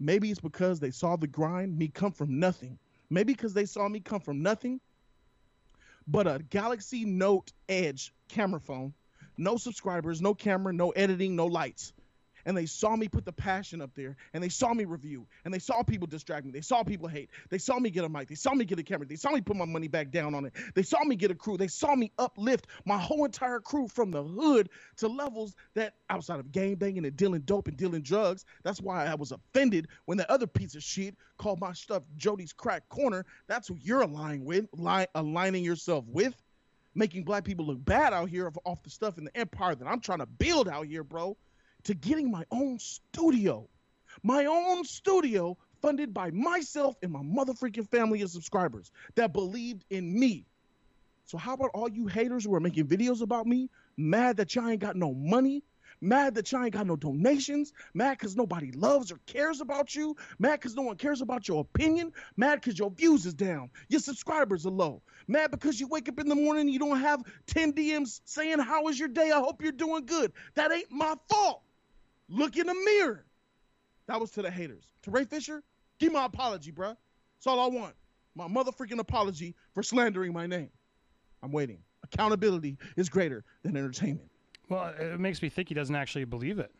Maybe 0.00 0.30
it's 0.30 0.40
because 0.40 0.80
they 0.80 0.90
saw 0.90 1.16
the 1.16 1.26
grind, 1.26 1.76
me 1.76 1.88
come 1.88 2.12
from 2.12 2.38
nothing. 2.38 2.78
Maybe 3.10 3.34
because 3.34 3.52
they 3.52 3.66
saw 3.66 3.88
me 3.88 4.00
come 4.00 4.20
from 4.20 4.42
nothing, 4.42 4.80
but 6.06 6.26
a 6.26 6.42
Galaxy 6.50 7.04
Note 7.04 7.52
Edge 7.68 8.12
camera 8.28 8.60
phone, 8.60 8.94
no 9.36 9.56
subscribers, 9.56 10.20
no 10.20 10.34
camera, 10.34 10.72
no 10.72 10.90
editing, 10.90 11.36
no 11.36 11.46
lights. 11.46 11.92
And 12.46 12.56
they 12.56 12.66
saw 12.66 12.96
me 12.96 13.08
put 13.08 13.24
the 13.24 13.32
passion 13.32 13.80
up 13.80 13.90
there, 13.94 14.16
and 14.32 14.42
they 14.42 14.48
saw 14.48 14.74
me 14.74 14.84
review, 14.84 15.26
and 15.44 15.52
they 15.52 15.58
saw 15.58 15.82
people 15.82 16.06
distract 16.06 16.44
me. 16.44 16.52
They 16.52 16.60
saw 16.60 16.82
people 16.82 17.08
hate. 17.08 17.30
They 17.50 17.58
saw 17.58 17.78
me 17.78 17.90
get 17.90 18.04
a 18.04 18.08
mic. 18.08 18.28
They 18.28 18.34
saw 18.34 18.54
me 18.54 18.64
get 18.64 18.78
a 18.78 18.82
camera. 18.82 19.06
They 19.06 19.16
saw 19.16 19.30
me 19.30 19.40
put 19.40 19.56
my 19.56 19.64
money 19.64 19.88
back 19.88 20.10
down 20.10 20.34
on 20.34 20.44
it. 20.44 20.52
They 20.74 20.82
saw 20.82 21.02
me 21.04 21.16
get 21.16 21.30
a 21.30 21.34
crew. 21.34 21.56
They 21.56 21.68
saw 21.68 21.94
me 21.94 22.12
uplift 22.18 22.66
my 22.84 22.98
whole 22.98 23.24
entire 23.24 23.60
crew 23.60 23.88
from 23.88 24.10
the 24.10 24.22
hood 24.22 24.68
to 24.96 25.08
levels 25.08 25.54
that 25.74 25.94
outside 26.10 26.40
of 26.40 26.52
game 26.52 26.76
banging 26.76 27.04
and 27.04 27.16
dealing 27.16 27.40
dope 27.42 27.68
and 27.68 27.76
dealing 27.76 28.02
drugs. 28.02 28.44
That's 28.62 28.80
why 28.80 29.06
I 29.06 29.14
was 29.14 29.32
offended 29.32 29.88
when 30.04 30.18
that 30.18 30.30
other 30.30 30.46
piece 30.46 30.74
of 30.74 30.82
shit 30.82 31.16
called 31.38 31.60
my 31.60 31.72
stuff 31.72 32.02
Jody's 32.16 32.52
crack 32.52 32.88
corner. 32.88 33.24
That's 33.46 33.68
who 33.68 33.76
you're 33.80 34.02
aligning 34.02 34.44
with, 34.44 34.66
li- 34.72 35.06
aligning 35.14 35.64
yourself 35.64 36.04
with 36.06 36.34
making 36.94 37.24
black 37.24 37.44
people 37.44 37.66
look 37.66 37.84
bad 37.84 38.12
out 38.12 38.28
here 38.28 38.52
off 38.64 38.82
the 38.82 38.90
stuff 38.90 39.18
in 39.18 39.24
the 39.24 39.36
empire 39.36 39.74
that 39.74 39.86
I'm 39.86 40.00
trying 40.00 40.20
to 40.20 40.26
build 40.26 40.68
out 40.68 40.86
here, 40.86 41.02
bro, 41.02 41.36
to 41.84 41.94
getting 41.94 42.30
my 42.30 42.44
own 42.50 42.78
studio. 42.78 43.68
My 44.22 44.46
own 44.46 44.84
studio 44.84 45.56
funded 45.82 46.14
by 46.14 46.30
myself 46.30 46.96
and 47.02 47.12
my 47.12 47.20
motherfucking 47.20 47.90
family 47.90 48.22
of 48.22 48.30
subscribers 48.30 48.90
that 49.16 49.32
believed 49.32 49.84
in 49.90 50.18
me. 50.18 50.46
So 51.26 51.38
how 51.38 51.54
about 51.54 51.70
all 51.74 51.88
you 51.88 52.06
haters 52.06 52.44
who 52.44 52.54
are 52.54 52.60
making 52.60 52.86
videos 52.86 53.22
about 53.22 53.46
me, 53.46 53.70
mad 53.96 54.36
that 54.38 54.54
y'all 54.54 54.68
ain't 54.68 54.80
got 54.80 54.96
no 54.96 55.12
money, 55.12 55.62
mad 56.00 56.34
that 56.34 56.50
y'all 56.52 56.64
ain't 56.64 56.74
got 56.74 56.86
no 56.86 56.96
donations, 56.96 57.72
mad 57.92 58.18
because 58.18 58.36
nobody 58.36 58.70
loves 58.72 59.10
or 59.10 59.18
cares 59.26 59.60
about 59.60 59.94
you, 59.94 60.16
mad 60.38 60.60
because 60.60 60.74
no 60.74 60.82
one 60.82 60.96
cares 60.96 61.22
about 61.22 61.48
your 61.48 61.60
opinion, 61.60 62.12
mad 62.36 62.60
because 62.60 62.78
your 62.78 62.90
views 62.90 63.26
is 63.26 63.34
down, 63.34 63.70
your 63.88 64.00
subscribers 64.00 64.66
are 64.66 64.70
low, 64.70 65.02
mad 65.26 65.50
because 65.50 65.80
you 65.80 65.88
wake 65.88 66.08
up 66.08 66.18
in 66.20 66.28
the 66.28 66.34
morning 66.34 66.62
and 66.62 66.70
you 66.70 66.78
don't 66.78 67.00
have 67.00 67.22
10 67.46 67.72
DMs 67.72 68.20
saying, 68.24 68.58
how 68.58 68.84
was 68.84 68.98
your 68.98 69.08
day? 69.08 69.30
I 69.30 69.38
hope 69.38 69.62
you're 69.62 69.72
doing 69.72 70.06
good. 70.06 70.32
That 70.54 70.72
ain't 70.72 70.90
my 70.90 71.14
fault. 71.28 71.63
Look 72.28 72.56
in 72.56 72.66
the 72.66 72.74
mirror. 72.74 73.24
That 74.06 74.20
was 74.20 74.30
to 74.32 74.42
the 74.42 74.50
haters. 74.50 74.84
To 75.02 75.10
Ray 75.10 75.24
Fisher, 75.24 75.62
give 75.98 76.12
my 76.12 76.26
apology, 76.26 76.72
bruh. 76.72 76.96
That's 77.36 77.46
all 77.46 77.60
I 77.60 77.66
want. 77.66 77.94
My 78.34 78.48
motherfucking 78.48 78.98
apology 78.98 79.54
for 79.74 79.82
slandering 79.82 80.32
my 80.32 80.46
name. 80.46 80.70
I'm 81.42 81.52
waiting. 81.52 81.78
Accountability 82.02 82.78
is 82.96 83.08
greater 83.08 83.44
than 83.62 83.76
entertainment. 83.76 84.30
Well, 84.68 84.94
it 84.98 85.20
makes 85.20 85.42
me 85.42 85.48
think 85.48 85.68
he 85.68 85.74
doesn't 85.74 85.94
actually 85.94 86.24
believe 86.24 86.58
it. 86.58 86.72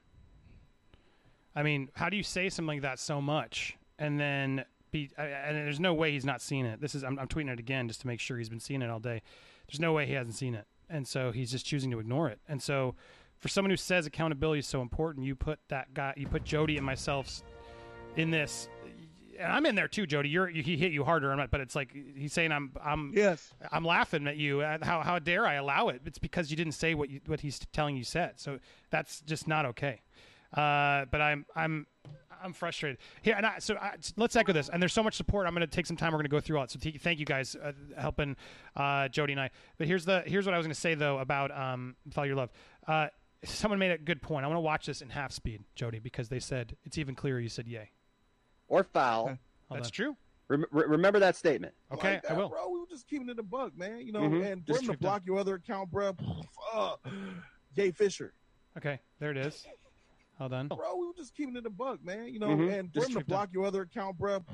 I 1.55 1.63
mean, 1.63 1.89
how 1.95 2.09
do 2.09 2.17
you 2.17 2.23
say 2.23 2.49
something 2.49 2.77
like 2.77 2.83
that 2.83 2.99
so 2.99 3.21
much 3.21 3.77
and 3.99 4.19
then 4.19 4.65
be? 4.91 5.11
And 5.17 5.57
there's 5.57 5.81
no 5.81 5.95
way 5.95 6.11
he's 6.11 6.25
not 6.25 6.43
seen 6.43 6.67
it. 6.67 6.81
This 6.81 6.95
is 6.95 7.05
I'm, 7.05 7.19
I'm 7.19 7.29
tweeting 7.29 7.53
it 7.53 7.61
again 7.61 7.87
just 7.89 8.01
to 8.01 8.07
make 8.07 8.21
sure 8.21 8.39
he's 8.39 8.49
been 8.49 8.61
seeing 8.61 8.83
it 8.83 8.91
all 8.91 8.99
day. 8.99 9.23
There's 9.69 9.81
no 9.81 9.93
way 9.93 10.07
he 10.07 10.15
hasn't 10.15 10.35
seen 10.35 10.55
it, 10.55 10.67
and 10.91 11.07
so 11.07 11.31
he's 11.31 11.51
just 11.51 11.65
choosing 11.65 11.91
to 11.93 11.99
ignore 12.01 12.29
it. 12.29 12.41
And 12.49 12.63
so, 12.63 12.97
for 13.45 13.49
someone 13.49 13.69
who 13.69 13.77
says 13.77 14.07
accountability 14.07 14.61
is 14.61 14.67
so 14.67 14.81
important, 14.81 15.27
you 15.27 15.35
put 15.35 15.59
that 15.69 15.93
guy, 15.93 16.15
you 16.17 16.27
put 16.27 16.45
Jody 16.45 16.79
and 16.79 16.87
myself 16.87 17.43
in 18.17 18.31
this. 18.31 18.71
And 19.39 19.53
I'm 19.53 19.67
in 19.67 19.75
there 19.75 19.87
too, 19.87 20.07
Jody. 20.07 20.31
You're 20.31 20.47
he 20.47 20.79
hit 20.79 20.93
you 20.93 21.05
harder, 21.05 21.31
I'm 21.31 21.37
not, 21.37 21.51
but 21.51 21.61
it's 21.61 21.77
like 21.77 21.95
he's 22.17 22.33
saying 22.33 22.53
I'm 22.53 22.73
I'm 22.83 23.13
Yes. 23.15 23.53
I'm 23.71 23.85
laughing 23.85 24.27
at 24.29 24.39
you. 24.39 24.63
Uh, 24.63 24.79
How 24.81 25.03
how 25.03 25.19
dare 25.19 25.47
I 25.47 25.57
allow 25.57 25.89
it? 25.89 26.01
It's 26.07 26.19
because 26.19 26.51
you 26.51 26.57
didn't 26.57 26.73
say 26.73 26.95
what 26.95 27.11
you, 27.11 27.21
what 27.27 27.41
he's 27.41 27.59
telling 27.75 27.99
you 27.99 28.03
said. 28.05 28.41
So 28.41 28.61
that's 28.89 29.21
just 29.21 29.47
not 29.47 29.67
okay. 29.67 30.01
Uh, 30.57 31.05
but 31.11 31.21
I'm 31.21 31.45
I'm 31.55 31.87
I'm 32.43 32.55
frustrated 32.55 32.97
here. 33.21 33.35
And 33.37 33.45
I, 33.45 33.59
so 33.59 33.75
I, 33.77 33.97
let's 34.17 34.37
echo 34.37 34.55
this. 34.55 34.71
And 34.71 34.81
there's 34.81 34.95
so 34.95 35.03
much 35.03 35.17
support. 35.17 35.47
I'm 35.47 35.53
going 35.55 35.61
to 35.61 35.67
take 35.67 35.85
some 35.85 35.99
time. 35.99 36.13
We're 36.13 36.19
going 36.19 36.25
to 36.25 36.31
go 36.31 36.41
through 36.41 36.57
all 36.57 36.65
it. 36.65 36.71
So 36.71 36.79
t- 36.79 36.97
thank 36.97 37.19
you 37.19 37.27
guys 37.27 37.57
uh, 37.57 37.73
helping 37.99 38.37
uh, 38.75 39.09
Jody 39.09 39.35
and 39.35 39.41
I. 39.41 39.51
But 39.77 39.87
here's 39.87 40.07
the 40.07 40.23
here's 40.25 40.47
what 40.47 40.55
I 40.55 40.59
was 40.59 40.67
going 40.67 40.75
to 40.75 40.81
say 40.81 40.95
though 40.95 41.19
about 41.19 41.51
um, 41.51 41.95
all 42.17 42.25
your 42.25 42.37
love. 42.37 42.51
Someone 43.45 43.79
made 43.79 43.91
a 43.91 43.99
good 43.99 44.21
point. 44.23 44.45
I 44.45 44.49
want 44.49 44.57
to 44.57 44.61
watch 44.63 44.87
this 44.87 45.01
in 45.03 45.11
half 45.11 45.33
speed, 45.33 45.63
Jody, 45.75 45.99
because 45.99 46.29
they 46.29 46.41
said 46.41 46.77
it's 46.85 46.99
even 46.99 47.15
clearer. 47.15 47.39
You 47.41 47.49
said 47.49 47.67
yay. 47.69 47.91
Or 48.69 48.83
foul. 48.85 49.25
Okay. 49.27 49.39
That's 49.71 49.89
on. 49.89 49.93
true. 49.93 50.17
Rem- 50.49 50.67
re- 50.73 50.85
remember 50.87 51.19
that 51.21 51.37
statement. 51.37 51.73
Okay, 51.93 52.15
Like 52.15 52.23
that, 52.23 52.33
I 52.33 52.35
will. 52.35 52.49
Bro, 52.51 52.69
we 52.71 52.81
were 52.81 52.87
just 52.89 53.07
keeping 53.09 53.29
it 53.31 53.39
a 53.39 53.43
bug, 53.43 53.73
man. 53.77 54.01
You 54.07 54.13
know, 54.13 54.21
Mhm. 54.21 54.53
and 54.53 54.61
for 54.67 54.73
Just 54.73 54.81
him 54.83 54.87
to 54.89 54.93
keep 54.93 55.01
block 55.01 55.23
your 55.27 55.39
other 55.39 55.55
account, 55.55 55.91
bro. 55.91 56.15
Uh, 56.73 56.97
Jay 57.75 57.91
Fisher. 57.93 58.35
Okay, 58.77 59.01
there 59.21 59.31
it 59.31 59.37
is. 59.39 59.67
Hold 60.39 60.53
on. 60.53 60.69
Bro, 60.69 60.97
we 60.97 61.07
were 61.07 61.15
just 61.17 61.35
keeping 61.35 61.57
it 61.57 61.65
a 61.65 61.71
bug, 61.71 62.05
man. 62.05 62.29
You 62.29 62.41
know, 62.41 62.49
Mhm. 62.49 62.79
and 62.81 62.93
for 62.93 62.97
Just 63.01 63.11
him 63.11 63.15
to 63.17 63.21
keep 63.21 63.29
block 63.29 63.51
your 63.55 63.65
other 63.67 63.83
account, 63.83 64.19
bro. 64.19 64.45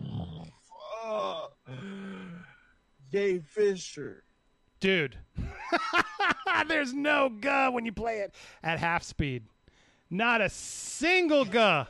Uh, 1.05 1.49
Jay 3.11 3.39
Fisher. 3.41 4.25
Dude. 4.79 5.17
There's 6.69 6.93
no 6.93 7.31
guh 7.31 7.73
when 7.73 7.85
you 7.85 7.93
play 7.93 8.19
it 8.19 8.35
at 8.63 8.79
half 8.79 9.03
speed. 9.03 9.45
Not 10.11 10.41
a 10.41 10.49
single 10.49 11.45
guh. 11.45 11.87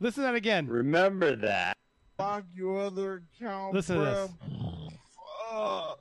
Listen 0.00 0.22
to 0.22 0.28
that 0.28 0.34
again. 0.34 0.66
Remember 0.66 1.36
that. 1.36 1.76
Lock 2.18 2.44
your 2.54 2.80
other 2.80 3.22
account. 3.36 3.74
Listen 3.74 3.98
to 3.98 4.02
bruh. 4.02 4.90
Fuck. 5.50 6.00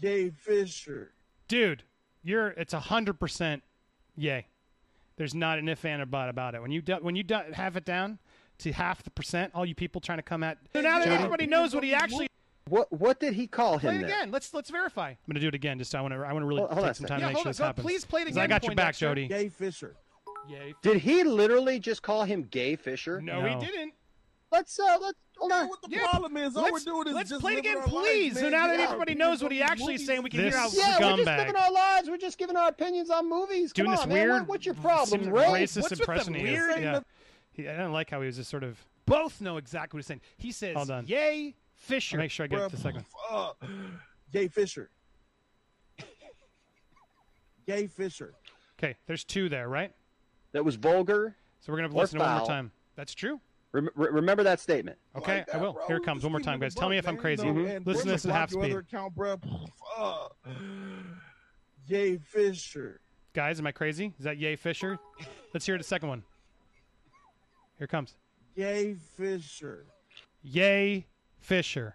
Jay 0.00 0.30
Fisher. 0.30 1.12
Dude, 1.48 1.82
you're 2.22 2.48
it's 2.48 2.72
a 2.72 2.80
hundred 2.80 3.18
percent 3.18 3.62
yay. 4.16 4.46
There's 5.16 5.34
not 5.34 5.58
an 5.58 5.68
if 5.68 5.84
and 5.84 6.02
a 6.02 6.06
but 6.06 6.28
about 6.28 6.54
it. 6.54 6.62
When 6.62 6.70
you 6.70 6.82
do, 6.82 6.94
when 6.94 7.14
you 7.14 7.22
do, 7.22 7.38
have 7.52 7.76
it 7.76 7.84
down 7.84 8.18
to 8.58 8.72
half 8.72 9.02
the 9.02 9.10
percent, 9.10 9.52
all 9.54 9.64
you 9.64 9.74
people 9.74 10.00
trying 10.00 10.18
to 10.18 10.22
come 10.22 10.42
at 10.42 10.58
so 10.72 10.80
now 10.80 10.98
that 10.98 11.08
everybody 11.08 11.46
knows 11.46 11.74
what 11.74 11.84
he 11.84 11.94
actually 11.94 12.28
What 12.68 12.90
what 12.92 13.20
did 13.20 13.34
he 13.34 13.46
call 13.46 13.78
play 13.78 13.90
him 13.92 13.96
it 14.04 14.06
there? 14.06 14.16
again. 14.16 14.30
Let's 14.30 14.54
let's 14.54 14.70
verify. 14.70 15.10
I'm 15.10 15.16
gonna 15.28 15.40
do 15.40 15.48
it 15.48 15.54
again. 15.54 15.78
Just 15.78 15.94
I 15.94 16.00
want 16.00 16.14
to 16.14 16.20
I 16.20 16.32
want 16.32 16.42
to 16.42 16.46
really 16.46 16.60
Hold- 16.60 16.72
hold 16.72 16.86
take 16.86 16.96
some 16.96 17.06
time 17.06 17.20
yeah, 17.20 17.26
to 17.26 17.30
make 17.30 17.36
hold 17.36 17.44
hold 17.44 17.44
sure 17.44 17.48
on. 17.48 17.50
this 17.50 17.58
Go, 17.58 17.64
happens. 17.66 17.84
Please 17.86 18.04
play 18.06 18.22
it 18.22 18.24
'Cause 18.24 18.32
again. 18.36 18.44
I 18.44 18.46
got 18.46 18.62
your 18.64 18.74
back, 18.74 18.84
Poindexter. 18.96 19.06
Jody. 19.08 19.28
Jay 19.28 19.48
Fisher. 19.50 19.96
Yay. 20.48 20.74
Did 20.82 20.98
he 20.98 21.24
literally 21.24 21.78
just 21.78 22.02
call 22.02 22.24
him 22.24 22.42
Gay 22.44 22.76
Fisher? 22.76 23.20
No, 23.20 23.40
Oh, 23.40 23.58
he 23.60 23.66
didn't. 23.66 23.92
Let's 24.50 24.78
uh 24.78 24.96
let's 25.00 25.18
hold 25.36 25.50
Yeah, 25.52 25.60
on. 25.62 25.68
what 25.68 25.82
the 25.82 25.88
Yeah, 25.90 26.06
problem 26.08 26.36
is? 26.38 26.56
All 26.56 26.62
we're 26.64 26.70
Let's, 26.72 26.84
doing 26.84 27.08
is 27.08 27.14
let's 27.14 27.28
just 27.30 27.40
play 27.42 27.54
it 27.54 27.58
again, 27.58 27.76
our 27.78 27.86
lives, 27.86 27.90
please. 28.08 28.38
so 28.40 28.48
now 28.48 28.66
that 28.68 28.78
Yeah, 28.78 28.84
everybody 28.86 29.14
knows 29.14 29.42
what 29.42 29.52
he 29.52 29.60
actually 29.62 29.94
is 29.96 30.06
saying, 30.06 30.22
we 30.22 30.30
can 30.30 30.40
This- 30.42 30.54
hear 30.54 30.60
how 30.62 30.68
Yeah, 30.72 31.10
we're 31.10 31.16
just 31.16 31.28
scumbag. 31.28 31.38
living 31.38 31.56
our 31.56 31.72
lives. 31.72 32.08
We're 32.08 32.16
just 32.18 32.38
giving 32.38 32.56
our 32.56 32.68
opinions 32.68 33.10
on 33.10 33.28
movies. 33.28 33.72
Come 33.74 33.86
doing 33.86 33.98
on, 33.98 34.08
this 34.08 34.14
man. 34.14 34.28
What- 34.30 34.48
what's 34.48 34.64
your 34.66 34.74
problem, 34.76 35.22
seems 35.22 35.26
Ray? 35.32 35.44
racist 35.44 35.82
What's 35.82 35.90
with 35.90 36.00
impression 36.00 36.32
the 36.34 36.42
weird- 36.42 36.80
Yeah. 36.80 37.00
He, 37.52 37.68
I 37.68 37.72
didn't 37.72 37.92
like 37.92 38.10
how 38.10 38.20
he 38.20 38.26
was 38.26 38.36
just 38.36 38.48
sort 38.50 38.64
of. 38.64 38.84
Both 39.06 39.40
know 39.40 39.56
exactly 39.58 39.98
what 39.98 40.02
he's 40.02 40.06
saying. 40.06 40.20
He 40.38 40.50
says, 40.52 40.76
Hold 40.76 40.90
on. 40.90 41.06
"Yay, 41.06 41.54
Fisher." 41.84 42.16
Make 42.18 42.30
sure 42.30 42.44
I 42.44 42.46
get 42.48 42.58
Bruh, 42.60 42.66
it 42.66 42.70
the 42.72 42.76
second. 42.78 43.04
fuck. 43.30 43.56
Jay 44.32 44.48
Fisher. 44.48 44.90
Jay 47.68 47.86
Fisher. 47.86 48.34
Okay, 48.78 48.96
there's 49.06 49.24
two 49.24 49.48
there, 49.48 49.68
right? 49.68 49.92
That 50.52 50.64
was 50.64 50.76
vulgar. 50.76 51.36
So 51.60 51.72
we're 51.72 51.78
gonna 51.78 51.94
Or 51.94 52.00
listen 52.00 52.18
to 52.18 52.24
it 52.24 52.28
one 52.28 52.38
more 52.38 52.46
time. 52.46 52.72
That's 52.96 53.14
true. 53.14 53.40
Rem- 53.72 53.88
re- 53.96 54.10
remember 54.10 54.42
that 54.44 54.60
statement. 54.60 54.98
Okay, 55.16 55.38
Like 55.38 55.54
I 55.54 55.58
will. 55.58 55.72
bro. 55.72 55.86
Here 55.86 55.96
it 55.96 56.04
comes 56.04 56.18
Just 56.18 56.24
one 56.24 56.32
more 56.32 56.40
time, 56.40 56.60
guys. 56.60 56.74
a 56.74 56.78
Tell 56.78 56.88
me 56.88 56.96
buck, 56.96 57.04
if 57.04 57.08
I'm 57.08 57.16
crazy. 57.16 57.44
No, 57.50 57.54
Mhm. 57.54 57.86
Listen 57.86 58.06
to 58.06 58.12
this 58.12 58.22
the 58.22 58.28
at 58.30 58.34
half 58.34 58.50
speed. 58.50 58.64
other 58.64 58.78
account, 58.80 59.14
bro? 59.14 59.36
Fuck. 59.96 60.36
Jay 61.88 62.18
Fisher. 62.18 63.00
Guys, 63.32 63.58
am 63.58 63.66
I 63.66 63.72
crazy? 63.72 64.12
Is 64.18 64.24
that 64.24 64.36
Yay 64.38 64.54
Fisher? 64.56 64.98
Let's 65.52 65.66
hear 65.66 65.76
the 65.76 65.82
second 65.84 66.08
one. 66.08 66.22
Here 67.78 67.86
it 67.86 67.88
comes. 67.90 68.14
Jay 68.56 68.94
Fisher. 69.16 69.86
Yay 70.42 71.06
Fisher. 71.44 71.94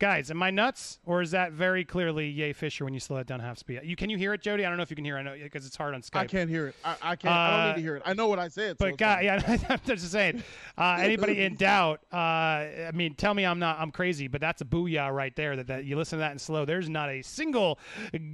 Guys, 0.00 0.30
am 0.30 0.40
I 0.44 0.52
nuts, 0.52 1.00
or 1.06 1.22
is 1.22 1.32
that 1.32 1.50
very 1.50 1.84
clearly 1.84 2.28
Yay 2.28 2.52
Fisher 2.52 2.84
when 2.84 2.94
you 2.94 3.00
slow 3.00 3.16
it 3.16 3.26
down 3.26 3.40
half 3.40 3.58
speed? 3.58 3.80
You 3.82 3.96
can 3.96 4.08
you 4.08 4.16
hear 4.16 4.32
it, 4.32 4.40
Jody? 4.40 4.64
I 4.64 4.68
don't 4.68 4.76
know 4.76 4.84
if 4.84 4.90
you 4.90 4.94
can 4.96 5.04
hear. 5.04 5.16
it. 5.16 5.20
I 5.20 5.22
know 5.24 5.34
because 5.42 5.66
it's 5.66 5.74
hard 5.76 5.92
on 5.92 6.02
Skype. 6.02 6.18
I 6.20 6.26
can't 6.26 6.48
hear 6.48 6.68
it. 6.68 6.76
I, 6.84 6.96
I 7.02 7.16
can't. 7.16 7.34
I 7.34 7.50
don't 7.50 7.60
Uh, 7.60 7.68
need 7.70 7.74
to 7.74 7.80
hear 7.82 7.96
it. 7.96 8.02
I 8.06 8.12
know 8.14 8.28
what 8.28 8.38
I 8.38 8.46
said. 8.46 8.76
But 8.78 8.96
guy, 8.96 9.22
yeah, 9.22 9.58
I'm 9.68 9.80
just 9.84 10.12
saying. 10.12 10.44
Uh, 10.76 10.98
anybody 11.00 11.42
in 11.42 11.54
doubt? 11.56 12.00
Uh, 12.12 12.16
I 12.16 12.90
mean, 12.94 13.14
tell 13.16 13.34
me 13.34 13.44
I'm 13.44 13.58
not. 13.58 13.80
I'm 13.80 13.90
crazy, 13.90 14.28
but 14.28 14.40
that's 14.40 14.62
a 14.62 14.64
booyah 14.64 15.12
right 15.12 15.34
there. 15.34 15.56
That, 15.56 15.66
that 15.66 15.84
you 15.84 15.96
listen 15.96 16.18
to 16.18 16.20
that 16.20 16.30
in 16.30 16.38
slow. 16.38 16.64
There's 16.64 16.88
not 16.88 17.08
a 17.08 17.20
single. 17.22 17.80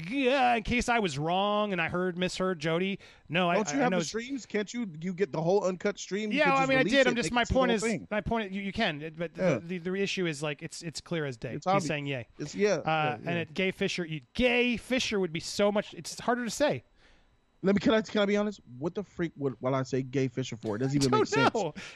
g- 0.07 0.29
uh, 0.29 0.57
in 0.57 0.65
case 0.65 0.91
I 0.91 0.99
was 0.99 1.19
wrong 1.19 1.73
and 1.73 1.81
I 1.81 1.89
heard 1.89 2.19
misheard 2.19 2.59
Jody. 2.59 2.99
No, 3.31 3.49
I, 3.49 3.55
Don't 3.55 3.73
you 3.73 3.77
I, 3.79 3.81
I 3.81 3.83
have 3.85 3.91
know. 3.93 3.99
the 4.01 4.05
streams? 4.05 4.45
Can't 4.45 4.73
you? 4.75 4.87
You 5.01 5.15
get 5.15 5.33
the 5.33 5.41
whole 5.41 5.65
uncut 5.65 5.99
stream. 5.99 6.31
Yeah, 6.31 6.51
well, 6.53 6.59
I 6.63 6.67
mean, 6.67 6.77
I 6.77 6.83
did. 6.83 6.93
it, 6.93 7.07
I'm 7.07 7.17
just 7.17 7.33
my 7.33 7.41
can 7.41 7.47
see 7.47 7.55
the 7.55 7.59
point 7.59 7.73
is 7.73 7.83
thing. 7.83 8.07
my 8.11 8.21
point. 8.21 8.53
You, 8.53 8.61
you 8.61 8.73
can, 8.73 9.11
but 9.17 9.31
Yeah. 9.35 9.61
the, 9.67 9.79
the 9.79 9.91
the 9.91 9.95
issue 9.95 10.27
is 10.27 10.43
like 10.43 10.61
it's 10.63 10.83
it's 10.83 11.01
clear 11.01 11.25
as 11.25 11.39
day. 11.39 11.54
It's 11.55 11.67
He's 11.71 11.87
saying 11.87 12.07
yay. 12.07 12.27
It's 12.39 12.55
yeah. 12.55 12.75
Uh, 12.75 12.81
yeah, 12.85 13.15
And 13.15 13.25
yeah. 13.27 13.33
it 13.43 13.55
gay 13.55 13.71
Fisher, 13.71 14.05
you, 14.05 14.21
gay 14.35 14.77
Fisher 14.77 15.19
would 15.21 15.33
be 15.33 15.41
so 15.41 15.71
much. 15.73 15.95
It's 15.95 16.19
harder 16.21 16.45
to 16.45 16.51
say. 16.51 16.85
Let 17.63 17.75
me. 17.75 17.81
Can 17.81 17.95
I? 17.95 18.03
Can 18.03 18.21
I 18.21 18.27
be 18.27 18.37
honest? 18.37 18.61
What 18.79 18.95
the 18.95 19.03
freak 19.03 19.33
would 19.37 19.55
while 19.61 19.75
I 19.75 19.83
say 19.85 20.03
gay 20.03 20.29
Fisher 20.29 20.57
for? 20.57 20.77
It 20.77 20.81
doesn't 20.81 21.03
even 21.03 21.19
make 21.19 21.27
sense. 21.27 21.51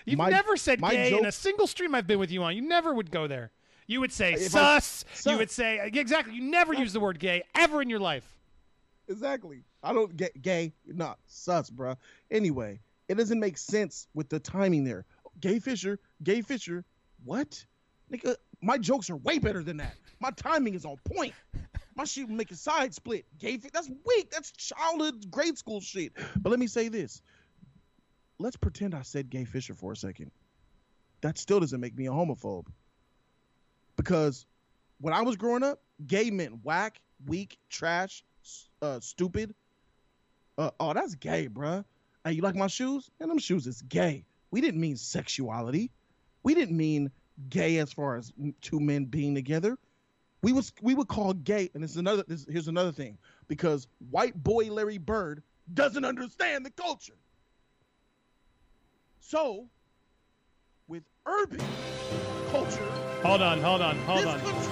You've 0.06 0.16
My- 0.18 0.30
never 0.30 0.56
said 0.56 0.80
gay 0.80 1.16
in 1.16 1.26
a 1.26 1.32
single 1.32 1.66
stream 1.66 1.94
I've 1.94 2.06
been 2.06 2.18
with 2.18 2.30
you 2.30 2.42
on. 2.42 2.56
You 2.56 2.62
never 2.62 2.94
would 2.94 3.10
go 3.10 3.26
there. 3.26 3.50
You 3.86 4.00
would 4.00 4.12
say 4.12 4.32
If 4.34 4.54
I- 4.54 4.78
sus. 4.78 5.04
You 5.26 5.36
would 5.36 5.50
say 5.50 5.80
exactly. 5.92 6.34
You 6.34 6.42
never 6.42 6.72
use 6.72 6.92
the 6.94 7.00
word 7.00 7.18
gay 7.18 7.42
ever 7.54 7.82
in 7.82 7.90
your 7.90 8.00
life. 8.00 8.24
Exactly. 9.08 9.64
I 9.82 9.92
don't 9.92 10.16
get 10.16 10.40
gay. 10.42 10.72
Not 10.86 11.18
sus, 11.26 11.70
bruh. 11.70 11.96
Anyway, 12.30 12.80
it 13.08 13.14
doesn't 13.16 13.38
make 13.40 13.56
sense 13.58 14.06
with 14.14 14.28
the 14.28 14.38
timing 14.40 14.84
there. 14.84 15.04
Gay 15.40 15.58
Fisher, 15.58 15.98
gay 16.22 16.40
Fisher. 16.42 16.84
What? 17.24 17.64
Nigga, 18.12 18.36
my 18.60 18.78
jokes 18.78 19.10
are 19.10 19.16
way 19.16 19.38
better 19.38 19.62
than 19.62 19.78
that. 19.78 19.94
My 20.20 20.30
timing 20.30 20.74
is 20.74 20.84
on 20.84 20.96
point. 21.04 21.32
My 21.94 22.04
shit 22.04 22.28
will 22.28 22.36
make 22.36 22.50
a 22.50 22.56
side 22.56 22.94
split. 22.94 23.24
Gay 23.38 23.56
that's 23.56 23.90
weak. 24.06 24.30
That's 24.30 24.52
childhood 24.52 25.30
grade 25.30 25.58
school 25.58 25.80
shit. 25.80 26.12
But 26.36 26.50
let 26.50 26.58
me 26.58 26.66
say 26.66 26.88
this. 26.88 27.22
Let's 28.38 28.56
pretend 28.56 28.94
I 28.94 29.02
said 29.02 29.30
gay 29.30 29.44
Fisher 29.44 29.74
for 29.74 29.92
a 29.92 29.96
second. 29.96 30.30
That 31.22 31.38
still 31.38 31.58
doesn't 31.58 31.80
make 31.80 31.96
me 31.96 32.06
a 32.06 32.10
homophobe. 32.10 32.66
Because 33.96 34.46
when 35.00 35.12
I 35.12 35.22
was 35.22 35.36
growing 35.36 35.64
up, 35.64 35.80
gay 36.06 36.30
meant 36.30 36.64
whack, 36.64 37.00
weak, 37.26 37.58
trash, 37.68 38.22
uh, 38.80 39.00
stupid. 39.00 39.54
Uh, 40.56 40.70
oh, 40.78 40.94
that's 40.94 41.16
gay, 41.16 41.48
bruh. 41.48 41.84
Hey, 42.24 42.32
you 42.32 42.42
like 42.42 42.54
my 42.54 42.68
shoes? 42.68 43.10
And 43.20 43.30
them 43.30 43.38
shoes 43.38 43.66
is 43.66 43.82
gay. 43.82 44.24
We 44.50 44.60
didn't 44.60 44.80
mean 44.80 44.96
sexuality. 44.96 45.90
We 46.42 46.54
didn't 46.54 46.76
mean 46.76 47.10
gay 47.50 47.78
as 47.78 47.92
far 47.92 48.16
as 48.16 48.32
two 48.60 48.80
men 48.80 49.04
being 49.04 49.34
together. 49.34 49.78
We 50.42 50.52
was 50.52 50.72
we 50.82 50.94
would 50.94 51.08
call 51.08 51.32
gay, 51.32 51.68
and 51.74 51.82
this 51.82 51.90
is 51.92 51.96
another. 51.96 52.22
This, 52.28 52.46
here's 52.48 52.68
another 52.68 52.92
thing, 52.92 53.18
because 53.48 53.88
white 54.10 54.40
boy 54.42 54.66
Larry 54.70 54.98
Bird 54.98 55.42
doesn't 55.74 56.04
understand 56.04 56.64
the 56.64 56.70
culture. 56.70 57.16
So, 59.20 59.66
with 60.86 61.02
urban 61.26 61.60
culture, 62.50 62.82
Hold 63.22 63.42
on, 63.42 63.60
hold 63.60 63.82
on, 63.82 63.96
hold 63.98 64.26
on, 64.26 64.38
country, 64.40 64.68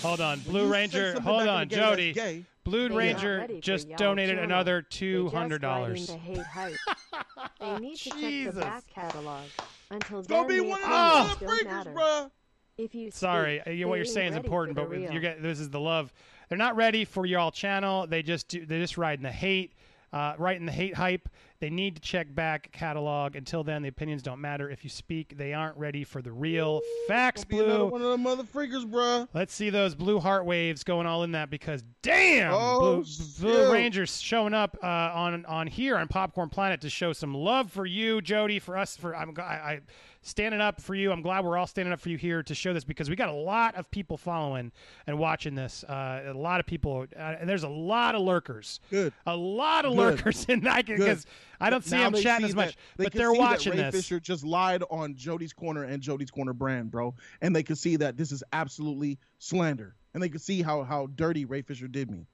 hold 0.00 0.20
on. 0.20 0.38
Blue 0.40 0.70
Ranger, 0.72 1.20
hold 1.20 1.42
on, 1.48 1.68
the 1.68 1.74
game 1.74 1.80
that's 1.80 1.90
Jody. 1.90 2.12
Gay, 2.12 2.44
Blue 2.62 2.88
They 2.88 2.94
Ranger 2.94 3.48
just 3.60 3.88
donated 3.96 4.36
channel. 4.36 4.44
another 4.44 4.82
They 4.82 4.96
two 4.96 5.24
just 5.24 5.34
hundred 5.34 5.62
write 5.64 5.70
dollars. 5.70 6.10
in 7.12 7.18
the 7.18 7.24
hate 7.24 7.34
hype. 7.34 7.50
They 7.60 7.78
need 7.78 7.96
to 7.96 8.10
check 8.10 8.54
the 8.54 8.60
back 8.60 8.84
catalog. 8.94 9.44
Until 9.90 10.18
it's 10.20 10.28
gonna 10.28 10.48
then, 10.48 10.62
be 10.62 10.68
one 10.68 10.82
of 10.82 10.88
those 10.88 11.36
opinions 11.36 11.40
little 11.40 11.48
don't 11.48 11.58
freakers, 11.58 11.64
matter. 11.64 11.90
bruh. 11.92 12.30
If 12.76 12.94
you 12.94 13.10
Sorry, 13.10 13.60
speak, 13.64 13.84
uh, 13.84 13.88
what 13.88 13.96
you're 13.96 14.04
saying 14.04 14.32
is 14.32 14.36
important, 14.36 14.76
but 14.76 14.88
the 14.88 14.96
you 14.96 15.08
real. 15.10 15.20
get 15.20 15.42
this 15.42 15.58
is 15.58 15.70
the 15.70 15.80
love. 15.80 16.12
They're 16.48 16.58
not 16.58 16.76
ready 16.76 17.04
for 17.04 17.26
y'all 17.26 17.50
channel. 17.50 18.06
They 18.06 18.22
just 18.22 18.48
do, 18.48 18.64
they're 18.64 18.80
just 18.80 18.96
riding 18.96 19.24
the 19.24 19.32
hate, 19.32 19.72
uh, 20.12 20.34
riding 20.38 20.64
the 20.66 20.72
hate 20.72 20.94
hype. 20.94 21.28
They 21.60 21.70
need 21.70 21.96
to 21.96 22.00
check 22.00 22.32
back 22.32 22.70
catalog. 22.70 23.34
Until 23.34 23.64
then, 23.64 23.82
the 23.82 23.88
opinions 23.88 24.22
don't 24.22 24.40
matter. 24.40 24.70
If 24.70 24.84
you 24.84 24.90
speak, 24.90 25.36
they 25.36 25.52
aren't 25.54 25.76
ready 25.76 26.04
for 26.04 26.22
the 26.22 26.30
real 26.30 26.80
facts. 27.08 27.44
Be 27.44 27.58
another 27.58 27.78
Blue. 27.78 27.86
one 27.86 28.02
of 28.02 28.10
them 28.10 28.22
mother 28.22 28.44
freakers, 28.44 28.88
bruh. 28.88 29.26
Let's 29.34 29.52
see 29.52 29.68
those 29.68 29.96
blue 29.96 30.20
heart 30.20 30.44
waves 30.44 30.84
going 30.84 31.06
all 31.08 31.24
in 31.24 31.32
that 31.32 31.50
because 31.50 31.82
damn, 32.02 32.52
Oh, 32.54 33.02
blue, 33.02 33.04
blue. 33.40 33.72
Rangers 33.72 34.20
showing 34.20 34.54
up 34.54 34.76
uh, 34.82 34.86
on 34.86 35.44
on 35.46 35.66
here 35.66 35.96
on 35.98 36.06
Popcorn 36.06 36.48
Planet 36.48 36.80
to 36.82 36.90
show 36.90 37.12
some 37.12 37.34
love 37.34 37.72
for 37.72 37.86
you, 37.86 38.20
Jody, 38.22 38.60
for 38.60 38.76
us. 38.78 38.96
For 38.96 39.16
I'm 39.16 39.34
I, 39.38 39.42
I 39.42 39.80
standing 40.22 40.60
up 40.60 40.80
for 40.80 40.94
you. 40.94 41.12
I'm 41.12 41.22
glad 41.22 41.44
we're 41.44 41.56
all 41.56 41.66
standing 41.66 41.92
up 41.92 42.00
for 42.00 42.08
you 42.08 42.16
here 42.18 42.42
to 42.42 42.54
show 42.54 42.72
this 42.72 42.84
because 42.84 43.08
we 43.08 43.16
got 43.16 43.28
a 43.28 43.32
lot 43.32 43.74
of 43.74 43.90
people 43.90 44.16
following 44.16 44.72
and 45.06 45.18
watching 45.18 45.54
this. 45.54 45.84
Uh, 45.84 46.24
a 46.26 46.32
lot 46.34 46.60
of 46.60 46.66
people, 46.66 47.06
uh, 47.16 47.36
and 47.40 47.48
there's 47.48 47.62
a 47.62 47.68
lot 47.68 48.14
of 48.14 48.22
lurkers. 48.22 48.80
Good. 48.90 49.12
A 49.26 49.36
lot 49.36 49.84
of 49.84 49.92
Good. 49.92 49.98
lurkers 49.98 50.44
in 50.46 50.60
that 50.60 50.86
because 50.86 51.26
I 51.60 51.70
don't 51.70 51.84
see 51.84 51.96
them 51.96 52.14
chatting 52.14 52.46
see 52.46 52.50
as 52.50 52.56
much, 52.56 52.76
they 52.96 53.04
but 53.04 53.12
can 53.12 53.18
they're 53.18 53.32
see 53.32 53.38
watching 53.38 53.76
that 53.76 53.84
Ray 53.84 53.90
this. 53.90 54.04
Fisher 54.06 54.20
just 54.20 54.44
lied 54.44 54.82
on 54.90 55.14
Jody's 55.14 55.52
Corner 55.52 55.84
and 55.84 56.02
Jody's 56.02 56.30
Corner 56.30 56.52
brand, 56.52 56.90
bro, 56.90 57.14
and 57.40 57.54
they 57.54 57.62
could 57.62 57.78
see 57.78 57.96
that 57.96 58.16
this 58.16 58.32
is 58.32 58.42
absolutely 58.52 59.18
slander, 59.38 59.94
and 60.14 60.22
they 60.22 60.28
could 60.28 60.42
see 60.42 60.62
how 60.62 60.82
how 60.82 61.06
dirty 61.14 61.44
Ray 61.44 61.62
Fisher 61.62 61.88
did 61.88 62.10
me. 62.10 62.26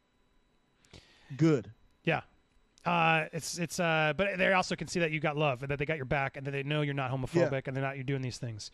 Good. 1.36 1.70
Yeah. 2.04 2.20
Uh, 2.84 3.24
it's 3.32 3.58
it's 3.58 3.80
uh, 3.80 4.12
but 4.16 4.36
they 4.36 4.52
also 4.52 4.76
can 4.76 4.88
see 4.88 5.00
that 5.00 5.10
you 5.10 5.18
got 5.18 5.36
love 5.36 5.62
and 5.62 5.70
that 5.70 5.78
they 5.78 5.86
got 5.86 5.96
your 5.96 6.04
back 6.04 6.36
and 6.36 6.46
that 6.46 6.50
they 6.50 6.62
know 6.62 6.82
you're 6.82 6.92
not 6.92 7.10
homophobic 7.10 7.66
and 7.66 7.74
they're 7.74 7.82
not 7.82 7.96
you're 7.96 8.04
doing 8.04 8.20
these 8.20 8.36
things. 8.36 8.70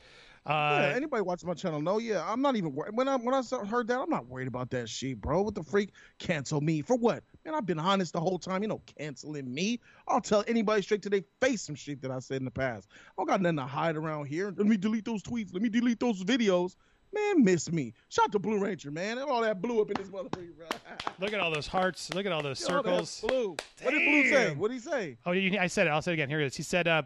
Uh, 0.47 0.79
yeah, 0.83 0.97
anybody 0.97 1.23
watching 1.23 1.49
my 1.49 1.55
channel 1.55 1.81
know? 1.81 1.99
Yeah, 1.99 2.25
I'm 2.27 2.43
not 2.43 2.57
even 2.57 2.75
worried. 2.75 2.97
When 2.97 3.07
I 3.07 3.17
when 3.17 3.35
I 3.35 3.43
heard 3.67 3.87
that, 3.89 4.01
I'm 4.01 4.11
not 4.11 4.27
worried 4.27 4.49
about 4.49 4.71
that 4.71 4.89
shit, 4.89 5.21
bro. 5.21 5.43
What 5.43 5.55
the 5.55 5.63
freak? 5.63 5.91
Cancel 6.19 6.61
me 6.61 6.83
for 6.83 6.97
what? 6.97 7.23
Man, 7.45 7.55
I've 7.55 7.67
been 7.67 7.79
honest 7.79 8.13
the 8.13 8.21
whole 8.21 8.39
time. 8.39 8.63
You 8.63 8.69
know, 8.69 8.83
canceling 8.99 9.53
me. 9.53 9.79
I'll 10.09 10.21
tell 10.21 10.43
anybody 10.49 10.83
straight 10.83 11.03
to 11.03 11.11
their 11.11 11.23
face 11.41 11.63
some 11.63 11.77
shit 11.77 12.03
that 12.03 12.11
I 12.11 12.19
said 12.19 12.39
in 12.39 12.45
the 12.45 12.51
past. 12.51 12.89
I 12.93 13.13
don't 13.19 13.29
got 13.29 13.41
nothing 13.41 13.59
to 13.59 13.63
hide 13.65 13.97
around 13.97 14.27
here. 14.27 14.53
Let 14.57 14.67
me 14.67 14.77
delete 14.77 15.05
those 15.05 15.23
tweets. 15.23 15.53
Let 15.53 15.63
me 15.63 15.69
delete 15.69 16.01
those 16.01 16.25
videos. 16.25 16.75
Man, 17.13 17.45
miss 17.45 17.71
me. 17.73 17.93
Shout 18.09 18.27
out 18.27 18.33
to 18.33 18.39
Blue 18.39 18.59
Ranger, 18.59 18.91
man. 18.91 19.19
All 19.19 19.41
that 19.43 19.61
blue 19.61 19.81
up 19.81 19.91
in 19.91 19.97
this 20.01 20.09
motherfucker, 20.09 20.57
bro. 20.57 20.67
look 21.21 21.33
at 21.33 21.41
all 21.41 21.51
those 21.51 21.67
hearts. 21.67 22.13
Look 22.15 22.25
at 22.25 22.33
all 22.33 22.43
those 22.43 22.63
All 22.65 22.77
circles. 22.77 23.25
Blue. 23.27 23.57
What 23.83 23.91
did 23.91 24.05
Blue 24.05 24.31
say? 24.31 24.55
What 24.55 24.69
did 24.69 24.75
he 24.75 24.81
say? 24.81 25.17
Oh, 25.27 25.33
you, 25.33 25.59
I 25.59 25.67
said 25.67 25.87
it. 25.87 25.91
I'll 25.91 26.03
say 26.03 26.13
it 26.13 26.15
again. 26.15 26.29
Here 26.29 26.41
it 26.41 26.47
is. 26.47 26.57
He 26.57 26.63
said, 26.63 26.87
uh, 26.87 27.03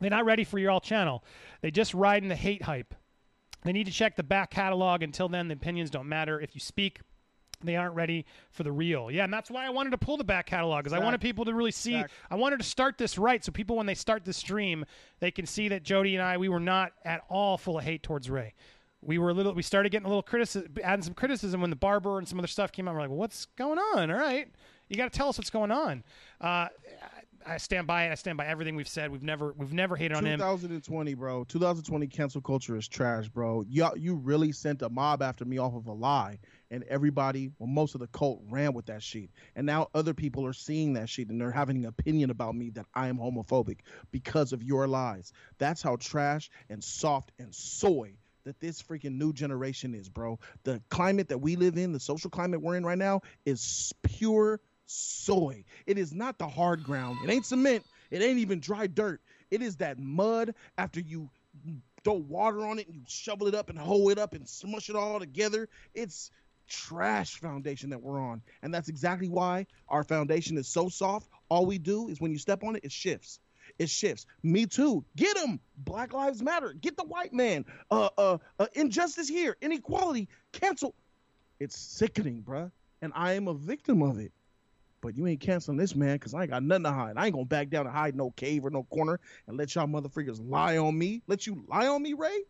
"They're 0.00 0.10
not 0.10 0.24
ready 0.24 0.44
for 0.44 0.58
your 0.58 0.72
all 0.72 0.80
channel. 0.80 1.24
They 1.60 1.70
just 1.70 1.94
riding 1.94 2.28
the 2.28 2.36
hate 2.36 2.62
hype. 2.62 2.94
They 3.64 3.72
need 3.72 3.86
to 3.86 3.92
check 3.92 4.16
the 4.16 4.22
back 4.22 4.50
catalog. 4.50 5.02
Until 5.02 5.28
then, 5.28 5.48
the 5.48 5.54
opinions 5.54 5.90
don't 5.90 6.08
matter. 6.08 6.40
If 6.40 6.54
you 6.54 6.60
speak, 6.60 7.00
they 7.62 7.76
aren't 7.76 7.94
ready 7.94 8.24
for 8.50 8.62
the 8.62 8.72
real. 8.72 9.10
Yeah, 9.10 9.24
and 9.24 9.32
that's 9.32 9.50
why 9.50 9.66
I 9.66 9.70
wanted 9.70 9.90
to 9.90 9.98
pull 9.98 10.16
the 10.16 10.24
back 10.24 10.46
catalog 10.46 10.84
because 10.84 10.92
I 10.92 11.02
wanted 11.02 11.20
people 11.20 11.44
to 11.44 11.54
really 11.54 11.72
see. 11.72 12.02
I 12.30 12.34
wanted 12.34 12.58
to 12.58 12.64
start 12.64 12.98
this 12.98 13.18
right, 13.18 13.44
so 13.44 13.52
people 13.52 13.76
when 13.76 13.86
they 13.86 13.94
start 13.94 14.24
the 14.24 14.32
stream, 14.32 14.84
they 15.20 15.30
can 15.30 15.46
see 15.46 15.68
that 15.68 15.82
Jody 15.82 16.14
and 16.14 16.22
I 16.22 16.36
we 16.36 16.48
were 16.48 16.60
not 16.60 16.92
at 17.04 17.22
all 17.28 17.58
full 17.58 17.78
of 17.78 17.84
hate 17.84 18.02
towards 18.02 18.30
Ray. 18.30 18.54
We 19.00 19.18
were 19.18 19.30
a 19.30 19.34
little. 19.34 19.54
We 19.54 19.62
started 19.62 19.90
getting 19.90 20.06
a 20.06 20.08
little 20.08 20.22
criticism, 20.22 20.74
adding 20.82 21.02
some 21.02 21.14
criticism 21.14 21.60
when 21.60 21.70
the 21.70 21.76
barber 21.76 22.18
and 22.18 22.26
some 22.26 22.38
other 22.38 22.48
stuff 22.48 22.72
came 22.72 22.88
out. 22.88 22.94
We're 22.94 23.00
like, 23.00 23.10
well, 23.10 23.18
what's 23.18 23.46
going 23.56 23.78
on? 23.78 24.10
All 24.10 24.18
right, 24.18 24.48
you 24.88 24.96
got 24.96 25.12
to 25.12 25.16
tell 25.16 25.28
us 25.28 25.38
what's 25.38 25.50
going 25.50 25.70
on. 25.70 26.02
Uh, 26.40 26.68
I 27.46 27.56
stand 27.56 27.86
by 27.86 28.06
it. 28.06 28.12
I 28.12 28.14
stand 28.14 28.36
by 28.36 28.46
everything 28.46 28.76
we've 28.76 28.88
said. 28.88 29.10
We've 29.10 29.22
never 29.22 29.54
we've 29.56 29.72
never 29.72 29.96
hated 29.96 30.16
on 30.16 30.26
him. 30.26 30.38
2020, 30.38 31.14
bro. 31.14 31.44
2020 31.44 32.06
cancel 32.08 32.40
culture 32.40 32.76
is 32.76 32.86
trash, 32.86 33.28
bro. 33.28 33.64
You 33.68 33.88
you 33.96 34.14
really 34.16 34.52
sent 34.52 34.82
a 34.82 34.90
mob 34.90 35.22
after 35.22 35.44
me 35.44 35.58
off 35.58 35.74
of 35.74 35.86
a 35.86 35.92
lie, 35.92 36.40
and 36.70 36.84
everybody, 36.84 37.50
well, 37.58 37.68
most 37.68 37.94
of 37.94 38.00
the 38.00 38.06
cult 38.08 38.42
ran 38.50 38.74
with 38.74 38.86
that 38.86 39.02
shit. 39.02 39.30
And 39.56 39.66
now 39.66 39.88
other 39.94 40.12
people 40.12 40.44
are 40.46 40.52
seeing 40.52 40.92
that 40.94 41.08
shit, 41.08 41.30
and 41.30 41.40
they're 41.40 41.50
having 41.50 41.78
an 41.78 41.86
opinion 41.86 42.30
about 42.30 42.54
me 42.54 42.70
that 42.70 42.86
I 42.94 43.08
am 43.08 43.18
homophobic 43.18 43.78
because 44.10 44.52
of 44.52 44.62
your 44.62 44.86
lies. 44.86 45.32
That's 45.58 45.80
how 45.80 45.96
trash 45.96 46.50
and 46.68 46.82
soft 46.82 47.32
and 47.38 47.54
soy 47.54 48.16
that 48.44 48.60
this 48.60 48.82
freaking 48.82 49.18
new 49.18 49.32
generation 49.32 49.94
is, 49.94 50.08
bro. 50.08 50.38
The 50.64 50.82
climate 50.88 51.28
that 51.28 51.38
we 51.38 51.56
live 51.56 51.76
in, 51.76 51.92
the 51.92 52.00
social 52.00 52.30
climate 52.30 52.60
we're 52.62 52.76
in 52.76 52.84
right 52.84 52.98
now, 52.98 53.22
is 53.44 53.92
pure 54.02 54.60
soy. 54.86 55.64
It 55.86 55.98
is 55.98 56.12
not 56.12 56.38
the 56.38 56.48
hard 56.48 56.82
ground. 56.82 57.18
It 57.24 57.30
ain't 57.30 57.46
cement. 57.46 57.84
It 58.10 58.22
ain't 58.22 58.38
even 58.38 58.60
dry 58.60 58.86
dirt. 58.86 59.20
It 59.50 59.62
is 59.62 59.76
that 59.76 59.98
mud 59.98 60.54
after 60.76 61.00
you 61.00 61.30
throw 62.04 62.14
water 62.14 62.64
on 62.66 62.78
it 62.78 62.86
and 62.86 62.96
you 62.96 63.02
shovel 63.06 63.48
it 63.48 63.54
up 63.54 63.70
and 63.70 63.78
hoe 63.78 64.08
it 64.08 64.18
up 64.18 64.34
and 64.34 64.48
smush 64.48 64.88
it 64.88 64.96
all 64.96 65.18
together. 65.18 65.68
It's 65.94 66.30
trash 66.68 67.40
foundation 67.40 67.90
that 67.90 68.02
we're 68.02 68.20
on. 68.20 68.42
And 68.62 68.72
that's 68.72 68.88
exactly 68.88 69.28
why 69.28 69.66
our 69.88 70.04
foundation 70.04 70.58
is 70.58 70.68
so 70.68 70.88
soft. 70.88 71.28
All 71.48 71.66
we 71.66 71.78
do 71.78 72.08
is 72.08 72.20
when 72.20 72.30
you 72.30 72.38
step 72.38 72.62
on 72.62 72.76
it, 72.76 72.84
it 72.84 72.92
shifts. 72.92 73.40
It 73.78 73.88
shifts. 73.88 74.26
Me 74.42 74.66
too. 74.66 75.04
Get 75.16 75.36
them. 75.36 75.60
Black 75.78 76.12
Lives 76.12 76.42
Matter. 76.42 76.72
Get 76.72 76.96
the 76.96 77.04
white 77.04 77.32
man. 77.32 77.64
Uh, 77.90 78.08
uh, 78.18 78.38
uh, 78.58 78.66
injustice 78.74 79.28
here. 79.28 79.56
Inequality. 79.60 80.28
Cancel. 80.52 80.94
It's 81.60 81.78
sickening, 81.78 82.42
bruh. 82.42 82.70
And 83.02 83.12
I 83.14 83.34
am 83.34 83.46
a 83.46 83.54
victim 83.54 84.02
of 84.02 84.18
it. 84.18 84.32
But 85.00 85.16
you 85.16 85.26
ain't 85.28 85.40
canceling 85.40 85.76
this 85.76 85.94
man 85.94 86.16
because 86.16 86.34
I 86.34 86.42
ain't 86.42 86.50
got 86.50 86.62
nothing 86.64 86.84
to 86.84 86.92
hide. 86.92 87.16
I 87.16 87.26
ain't 87.26 87.34
gonna 87.34 87.44
back 87.44 87.70
down 87.70 87.86
and 87.86 87.94
hide 87.94 88.16
no 88.16 88.32
cave 88.32 88.64
or 88.64 88.70
no 88.70 88.82
corner 88.84 89.20
and 89.46 89.56
let 89.56 89.74
y'all 89.74 89.86
motherfuckers 89.86 90.40
lie 90.44 90.76
on 90.76 90.98
me. 90.98 91.22
Let 91.28 91.46
you 91.46 91.64
lie 91.68 91.86
on 91.86 92.02
me, 92.02 92.14
Ray? 92.14 92.40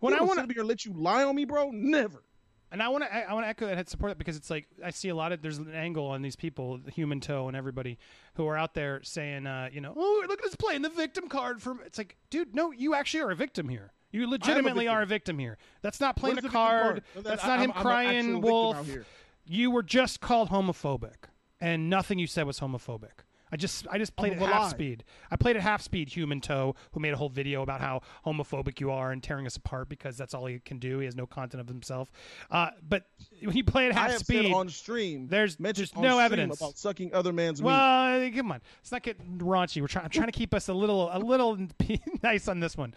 When 0.00 0.14
You 0.14 0.20
I 0.20 0.22
want 0.22 0.40
to 0.40 0.46
be 0.46 0.54
here 0.54 0.64
let 0.64 0.86
you 0.86 0.94
lie 0.94 1.24
on 1.24 1.34
me, 1.34 1.44
bro? 1.44 1.70
Never. 1.70 2.22
And 2.70 2.82
I 2.82 2.88
want 2.88 3.04
to 3.04 3.14
I 3.14 3.32
want 3.32 3.44
to 3.44 3.48
echo 3.48 3.66
that 3.66 3.78
and 3.78 3.88
support 3.88 4.10
that 4.10 4.18
because 4.18 4.36
it's 4.36 4.50
like 4.50 4.66
I 4.84 4.90
see 4.90 5.08
a 5.08 5.14
lot 5.14 5.32
of 5.32 5.40
there's 5.40 5.58
an 5.58 5.72
angle 5.72 6.06
on 6.06 6.20
these 6.22 6.36
people, 6.36 6.78
the 6.78 6.90
human 6.90 7.20
toe 7.20 7.48
and 7.48 7.56
everybody 7.56 7.98
who 8.34 8.46
are 8.46 8.56
out 8.56 8.74
there 8.74 9.02
saying, 9.02 9.46
uh, 9.46 9.70
you 9.72 9.80
know, 9.80 9.94
oh 9.96 10.24
look 10.28 10.38
at 10.38 10.44
this 10.44 10.56
playing 10.56 10.82
the 10.82 10.90
victim 10.90 11.28
card 11.28 11.62
from. 11.62 11.80
It's 11.86 11.98
like, 11.98 12.16
dude, 12.30 12.54
no, 12.54 12.70
you 12.70 12.94
actually 12.94 13.20
are 13.20 13.30
a 13.30 13.36
victim 13.36 13.68
here. 13.68 13.92
You 14.10 14.28
legitimately 14.28 14.84
victim. 14.84 14.94
are 14.96 15.02
a 15.02 15.06
victim 15.06 15.38
here. 15.38 15.58
That's 15.82 16.00
not 16.00 16.16
playing 16.16 16.36
a 16.36 16.38
is 16.38 16.42
the 16.42 16.48
victim 16.48 16.60
card. 16.60 17.02
That's 17.16 17.42
not 17.44 17.58
I'm- 17.58 17.70
him 17.70 17.72
I'm 17.74 17.82
crying 17.82 18.40
wolf. 18.40 18.88
You 19.46 19.70
were 19.70 19.82
just 19.82 20.20
called 20.20 20.50
homophobic, 20.50 21.24
and 21.58 21.88
nothing 21.88 22.18
you 22.18 22.26
said 22.26 22.46
was 22.46 22.60
homophobic. 22.60 23.24
I 23.52 23.56
just 23.56 23.86
I 23.90 23.98
just 23.98 24.14
played 24.16 24.32
of 24.34 24.42
at 24.42 24.48
a 24.48 24.52
half 24.52 24.62
lie. 24.64 24.68
speed. 24.70 25.04
I 25.30 25.36
played 25.36 25.56
at 25.56 25.62
half 25.62 25.82
speed. 25.82 26.08
Human 26.10 26.40
toe, 26.40 26.74
who 26.92 27.00
made 27.00 27.12
a 27.12 27.16
whole 27.16 27.28
video 27.28 27.62
about 27.62 27.80
how 27.80 28.02
homophobic 28.26 28.80
you 28.80 28.90
are 28.90 29.10
and 29.12 29.22
tearing 29.22 29.46
us 29.46 29.56
apart 29.56 29.88
because 29.88 30.16
that's 30.16 30.34
all 30.34 30.46
he 30.46 30.58
can 30.58 30.78
do. 30.78 30.98
He 30.98 31.04
has 31.06 31.16
no 31.16 31.26
content 31.26 31.60
of 31.60 31.68
himself. 31.68 32.10
Uh, 32.50 32.70
but 32.86 33.04
when 33.42 33.56
you 33.56 33.64
play 33.64 33.86
at 33.88 33.96
I 33.96 34.00
half 34.00 34.10
have 34.12 34.20
speed, 34.20 34.42
said 34.44 34.52
on 34.52 34.68
stream. 34.68 35.28
there's- 35.28 35.56
on 35.94 36.02
no 36.02 36.18
evidence. 36.18 36.60
about 36.60 36.76
sucking 36.78 37.14
other 37.14 37.32
man's 37.32 37.60
meat. 37.60 37.66
well, 37.66 38.30
come 38.32 38.52
on, 38.52 38.60
let's 38.80 38.92
not 38.92 39.02
get 39.02 39.18
raunchy. 39.38 39.80
We're 39.80 39.88
trying. 39.88 40.04
I'm 40.04 40.10
trying 40.10 40.26
to 40.26 40.32
keep 40.32 40.52
us 40.54 40.68
a 40.68 40.74
little 40.74 41.08
a 41.12 41.18
little 41.18 41.58
nice 42.22 42.48
on 42.48 42.60
this 42.60 42.76
one. 42.76 42.94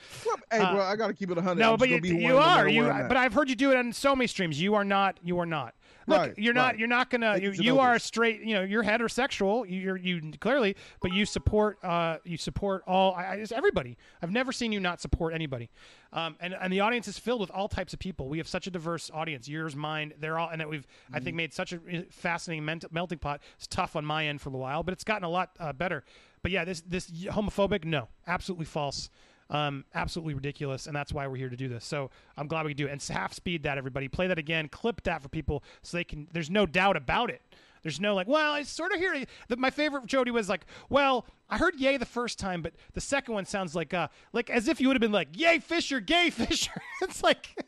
Hey, 0.52 0.60
uh, 0.60 0.74
bro, 0.74 0.84
I 0.84 0.95
gotta 0.95 1.14
keep 1.14 1.30
it 1.32 1.36
100. 1.36 1.60
No, 1.60 1.74
I'm 1.74 1.78
but 1.80 1.89
you, 1.89 1.99
you 2.04 2.38
are 2.38 2.68
you. 2.68 2.82
where 2.84 2.91
I'm 2.91 3.02
at. 3.04 3.08
But 3.08 3.18
I've 3.18 3.34
heard 3.34 3.49
you 3.49 3.56
do 3.56 3.72
it 3.72 3.78
on 3.78 3.93
so 3.93 4.16
many 4.16 4.28
streams. 4.28 4.60
You 4.62 4.76
are 4.76 4.84
not. 4.86 5.18
You 5.24 5.39
are 5.39 5.45
not. 5.45 5.76
Look, 6.08 6.20
Right, 6.20 6.34
you're 6.38 6.54
not. 6.54 6.66
right. 6.72 6.80
You're 6.80 6.88
not 6.88 7.10
gonna. 7.10 7.38
You, 7.38 7.52
You, 7.52 7.80
are 7.80 7.99
straight. 7.99 8.41
You 8.41 8.56
know, 8.56 8.62
you're 8.64 8.84
heterosexual. 8.84 9.70
You, 9.70 9.80
you're 9.80 9.97
you 9.97 10.32
clearly, 10.39 10.76
but 11.02 11.14
you 11.14 11.26
support. 11.26 11.78
Uh, 11.84 12.18
you 12.24 12.38
support 12.38 12.84
all. 12.88 13.14
I, 13.14 13.34
I 13.34 13.38
just 13.38 13.52
everybody. 13.52 13.97
I've 14.22 14.32
never 14.32 14.52
seen 14.52 14.72
you 14.72 14.80
not 14.80 14.99
support 14.99 15.34
anybody. 15.34 15.70
Um, 16.14 16.36
and 16.39 16.54
and 16.60 16.74
the 16.74 16.80
audience 16.80 17.08
is 17.08 17.18
filled 17.20 17.39
with 17.39 17.52
all 17.52 17.68
types 17.68 17.93
of 17.93 17.99
people. 17.99 18.28
We 18.30 18.38
have 18.39 18.47
such 18.47 18.68
a 18.68 18.72
diverse 18.72 19.12
audience. 19.14 19.47
Yours, 19.47 19.76
mine. 19.76 20.14
They're 20.20 20.39
all, 20.39 20.49
and 20.49 20.60
that 20.60 20.70
we've 20.70 20.88
I 21.12 21.18
Mm-hmm. 21.18 21.24
think 21.26 21.36
made 21.38 21.54
such 21.54 21.72
a 21.74 21.80
fascinating 22.10 22.66
ment- 22.66 22.91
melting 22.91 23.20
pot. 23.20 23.41
It's 23.58 23.68
tough 23.68 23.95
on 23.95 24.04
my 24.06 24.26
end 24.28 24.41
for 24.41 24.49
a 24.49 24.54
while, 24.54 24.84
but 24.84 24.93
it's 24.93 25.04
gotten 25.04 25.24
a 25.24 25.30
lot 25.30 25.52
uh, 25.60 25.72
better. 25.74 26.04
But 26.41 26.52
yeah, 26.52 26.66
this 26.66 26.82
this 26.82 27.10
homophobic. 27.12 27.86
No, 27.86 28.08
absolutely 28.28 28.66
false. 28.66 29.10
Um, 29.52 29.84
absolutely 29.93 30.34
ridiculous, 30.34 30.88
and 30.88 30.95
that's 30.95 31.12
why 31.12 31.28
we're 31.28 31.36
here 31.36 31.49
to 31.49 31.58
do 31.58 31.68
this. 31.68 31.84
So 31.84 32.10
I'm 32.38 32.47
glad 32.47 32.66
we 32.66 32.74
do 32.74 32.88
it. 32.88 32.91
And 32.91 33.04
half 33.04 33.34
speed 33.34 33.64
that, 33.64 33.78
everybody. 33.78 34.08
Play 34.08 34.28
that 34.28 34.39
again. 34.39 34.70
Clip 34.70 35.04
that 35.04 35.22
for 35.22 35.28
people 35.30 35.62
so 35.84 35.97
they 35.97 36.06
can. 36.06 36.28
There's 36.32 36.49
no 36.49 36.66
doubt 36.66 36.95
about 36.95 37.30
it. 37.30 37.41
There's 37.84 37.99
no 37.99 38.16
like, 38.16 38.28
well, 38.28 38.54
I 38.54 38.64
sort 38.64 38.93
of 38.93 38.99
hear 38.99 39.26
that. 39.49 39.60
My 39.60 39.70
favorite 39.70 40.06
Jody 40.06 40.32
was 40.32 40.47
like, 40.47 40.66
well, 40.89 41.26
I 41.49 41.58
heard 41.58 41.76
"yay" 41.76 41.97
the 41.97 42.06
first 42.06 42.39
time, 42.39 42.62
but 42.62 42.74
the 42.93 43.02
second 43.02 43.34
one 43.34 43.45
sounds 43.45 43.76
like, 43.76 43.93
uh, 43.93 44.08
like 44.32 44.49
as 44.49 44.70
if 44.70 44.80
you 44.80 44.88
would 44.88 44.95
have 44.95 45.02
been 45.02 45.12
like, 45.12 45.38
"Yay, 45.38 45.60
Fisher, 45.60 45.99
gay 45.99 46.30
Fisher." 46.32 46.82
it's 47.02 47.22
like. 47.22 47.47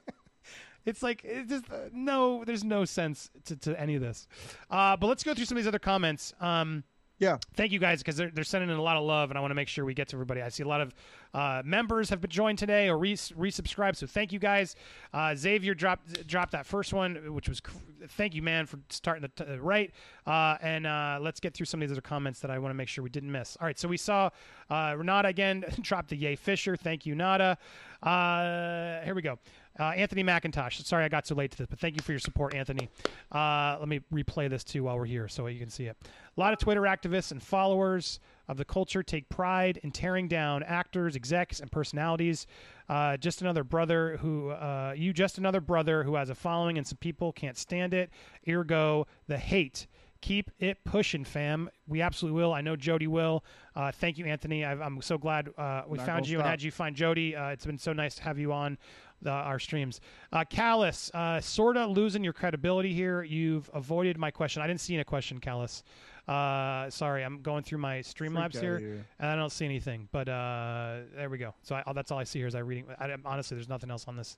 It's 0.85 1.01
like 1.01 1.21
it's 1.23 1.49
just 1.49 1.71
uh, 1.71 1.87
no. 1.93 2.43
There's 2.43 2.65
no 2.65 2.83
sense 2.83 3.29
to, 3.45 3.55
to 3.55 3.79
any 3.79 3.95
of 3.95 4.01
this. 4.01 4.27
Uh, 4.69 4.97
but 4.97 5.07
let's 5.07 5.23
go 5.23 5.33
through 5.33 5.45
some 5.45 5.55
of 5.55 5.63
these 5.63 5.67
other 5.69 5.79
comments. 5.79 6.33
Um, 6.41 6.83
yeah, 7.23 7.37
thank 7.55 7.71
you 7.71 7.79
guys 7.79 7.99
because 7.99 8.17
they're, 8.17 8.29
they're 8.29 8.43
sending 8.43 8.69
in 8.69 8.75
a 8.75 8.81
lot 8.81 8.97
of 8.97 9.03
love 9.03 9.31
and 9.31 9.37
i 9.37 9.41
want 9.41 9.51
to 9.51 9.55
make 9.55 9.69
sure 9.69 9.85
we 9.85 9.93
get 9.93 10.09
to 10.09 10.15
everybody. 10.15 10.41
I 10.41 10.49
see 10.49 10.63
a 10.63 10.67
lot 10.67 10.81
of 10.81 10.93
uh, 11.33 11.61
members 11.65 12.09
have 12.09 12.21
been 12.21 12.29
joined 12.29 12.59
today 12.59 12.89
or 12.89 12.97
re- 12.97 13.13
resubscribed 13.15 13.95
so 13.95 14.05
thank 14.05 14.31
you 14.33 14.39
guys. 14.39 14.75
Uh, 15.13 15.33
xavier 15.33 15.73
dropped 15.73 16.27
dropped 16.27 16.51
that 16.51 16.65
first 16.65 16.93
one 16.93 17.33
which 17.33 17.47
was 17.47 17.59
cr- 17.61 17.77
thank 18.09 18.35
you 18.35 18.41
man 18.41 18.65
for 18.65 18.77
starting 18.89 19.21
the 19.21 19.45
t- 19.45 19.51
right 19.57 19.91
uh, 20.27 20.57
and 20.61 20.85
uh, 20.85 21.17
let's 21.21 21.39
get 21.39 21.53
through 21.53 21.65
some 21.65 21.81
of 21.81 21.87
these 21.87 21.93
other 21.93 22.01
comments 22.01 22.39
that 22.41 22.51
i 22.51 22.59
want 22.59 22.71
to 22.71 22.75
make 22.75 22.89
sure 22.89 23.03
we 23.03 23.09
didn't 23.09 23.31
miss. 23.31 23.55
All 23.61 23.67
right 23.67 23.79
so 23.79 23.87
we 23.87 23.97
saw 23.97 24.29
uh, 24.69 24.93
renata 24.97 25.29
again 25.29 25.63
dropped 25.81 26.09
the 26.09 26.17
yay 26.17 26.35
fisher 26.35 26.75
thank 26.75 27.05
you 27.05 27.15
nada 27.15 27.57
uh, 28.03 29.01
here 29.05 29.15
we 29.15 29.21
go 29.21 29.39
uh, 29.79 29.85
Anthony 29.85 30.23
McIntosh. 30.23 30.83
Sorry 30.85 31.03
I 31.03 31.09
got 31.09 31.25
so 31.25 31.35
late 31.35 31.51
to 31.51 31.57
this, 31.57 31.67
but 31.67 31.79
thank 31.79 31.95
you 31.95 32.01
for 32.01 32.11
your 32.11 32.19
support, 32.19 32.53
Anthony. 32.53 32.89
Uh, 33.31 33.77
let 33.79 33.87
me 33.87 34.01
replay 34.13 34.49
this 34.49 34.63
too 34.63 34.83
while 34.83 34.97
we're 34.97 35.05
here 35.05 35.27
so 35.27 35.47
you 35.47 35.59
can 35.59 35.69
see 35.69 35.85
it. 35.85 35.97
A 36.35 36.39
lot 36.39 36.53
of 36.53 36.59
Twitter 36.59 36.81
activists 36.81 37.31
and 37.31 37.41
followers 37.41 38.19
of 38.47 38.57
the 38.57 38.65
culture 38.65 39.01
take 39.01 39.29
pride 39.29 39.79
in 39.83 39.91
tearing 39.91 40.27
down 40.27 40.63
actors, 40.63 41.15
execs, 41.15 41.59
and 41.59 41.71
personalities. 41.71 42.45
Uh, 42.89 43.17
just 43.17 43.41
another 43.41 43.63
brother 43.63 44.17
who, 44.17 44.49
uh, 44.49 44.93
you 44.95 45.13
just 45.13 45.37
another 45.37 45.61
brother 45.61 46.03
who 46.03 46.15
has 46.15 46.29
a 46.29 46.35
following 46.35 46.77
and 46.77 46.85
some 46.85 46.97
people 46.97 47.31
can't 47.31 47.57
stand 47.57 47.93
it. 47.93 48.09
Ergo, 48.47 49.07
the 49.27 49.37
hate 49.37 49.87
keep 50.23 50.49
it 50.57 50.81
pushing, 50.85 51.25
fam. 51.25 51.69
We 51.85 52.01
absolutely 52.01 52.41
will. 52.41 52.53
I 52.53 52.61
know 52.61 52.77
Jody 52.77 53.07
will. 53.07 53.43
Uh, 53.75 53.91
thank 53.91 54.17
you, 54.17 54.25
Anthony. 54.25 54.63
i 54.63 54.71
am 54.71 55.01
so 55.01 55.17
glad 55.17 55.49
uh, 55.57 55.81
we 55.85 55.97
Not 55.97 56.05
found 56.05 56.29
you 56.29 56.39
and 56.39 56.47
had 56.47 56.61
you 56.61 56.71
find 56.71 56.95
Jody. 56.95 57.35
Uh, 57.35 57.49
it's 57.49 57.65
been 57.65 57.77
so 57.77 57.91
nice 57.91 58.15
to 58.15 58.23
have 58.23 58.39
you 58.39 58.53
on 58.53 58.77
the, 59.23 59.31
our 59.31 59.59
streams. 59.59 60.01
Uh, 60.31 60.43
Callus, 60.49 61.11
uh, 61.13 61.39
sort 61.41 61.77
of 61.77 61.91
losing 61.91 62.23
your 62.23 62.33
credibility 62.33 62.93
here. 62.93 63.23
You've 63.23 63.69
avoided 63.73 64.17
my 64.17 64.31
question. 64.31 64.61
I 64.61 64.67
didn't 64.67 64.81
see 64.81 64.95
a 64.97 65.03
question, 65.03 65.39
Callus. 65.39 65.83
Uh, 66.27 66.89
sorry, 66.89 67.23
I'm 67.23 67.41
going 67.41 67.63
through 67.63 67.79
my 67.79 67.99
Streamlabs 67.99 68.57
here, 68.59 68.79
here. 68.79 69.05
and 69.19 69.29
I 69.29 69.35
don't 69.35 69.51
see 69.51 69.65
anything. 69.65 70.07
But 70.11 70.29
uh, 70.29 70.99
there 71.15 71.29
we 71.29 71.37
go. 71.37 71.53
So 71.63 71.75
I, 71.75 71.93
that's 71.93 72.11
all 72.11 72.19
I 72.19 72.23
see 72.23 72.39
here 72.39 72.47
is 72.47 72.55
I 72.55 72.59
reading. 72.59 72.85
I, 72.99 73.13
honestly, 73.25 73.55
there's 73.55 73.69
nothing 73.69 73.91
else 73.91 74.07
on 74.07 74.15
this. 74.15 74.37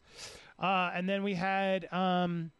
Uh, 0.59 0.91
and 0.93 1.07
then 1.07 1.23
we 1.23 1.33
had. 1.33 1.91
Um, 1.93 2.51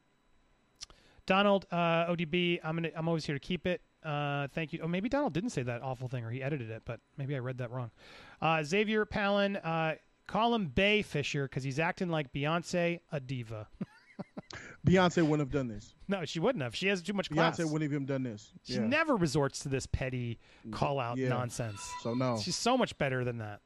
Donald 1.26 1.66
uh, 1.72 2.06
ODB, 2.06 2.60
I'm 2.64 2.76
gonna 2.76 2.92
I'm 2.96 3.08
always 3.08 3.26
here 3.26 3.36
to 3.36 3.40
keep 3.40 3.66
it. 3.66 3.82
Uh, 4.04 4.48
thank 4.54 4.72
you. 4.72 4.80
Oh, 4.84 4.88
maybe 4.88 5.10
Donald 5.10 5.34
didn't 5.34 5.50
say 5.50 5.64
that 5.64 5.82
awful 5.82 6.08
thing, 6.08 6.24
or 6.24 6.30
he 6.30 6.44
edited 6.44 6.70
it, 6.70 6.84
but 6.86 7.00
maybe 7.18 7.36
I 7.36 7.40
read 7.40 7.58
that 7.58 7.72
wrong. 7.72 7.90
Uh, 8.42 8.64
Xavier 8.64 9.06
Palin, 9.06 9.56
uh, 9.58 9.96
call 10.28 10.54
him 10.56 10.68
Bay 10.68 11.02
Fisher 11.02 11.44
because 11.44 11.64
he's 11.64 11.80
acting 11.80 12.10
like 12.10 12.32
Beyonce, 12.34 13.00
a 13.12 13.20
diva. 13.20 13.68
Beyonce 14.88 15.18
wouldn't 15.24 15.40
have 15.40 15.52
done 15.52 15.68
this. 15.68 15.94
no, 16.08 16.24
she 16.26 16.40
wouldn't 16.40 16.64
have. 16.64 16.76
She 16.76 16.88
has 16.88 17.02
too 17.02 17.14
much 17.14 17.30
class. 17.30 17.58
Beyonce 17.58 17.72
wouldn't 17.72 17.92
have 17.92 18.06
done 18.06 18.24
this. 18.24 18.52
she 18.64 18.74
yeah. 18.76 18.86
never 18.88 19.16
resorts 19.16 19.60
to 19.60 19.70
this 19.70 19.86
petty 19.88 20.40
call 20.72 21.00
out 21.00 21.18
Yeah. 21.18 21.30
nonsense. 21.30 21.82
So 22.02 22.14
no. 22.14 22.38
She's 22.40 22.56
so 22.56 22.78
much 22.78 22.98
better 22.98 23.24
than 23.24 23.40
that. 23.40 23.62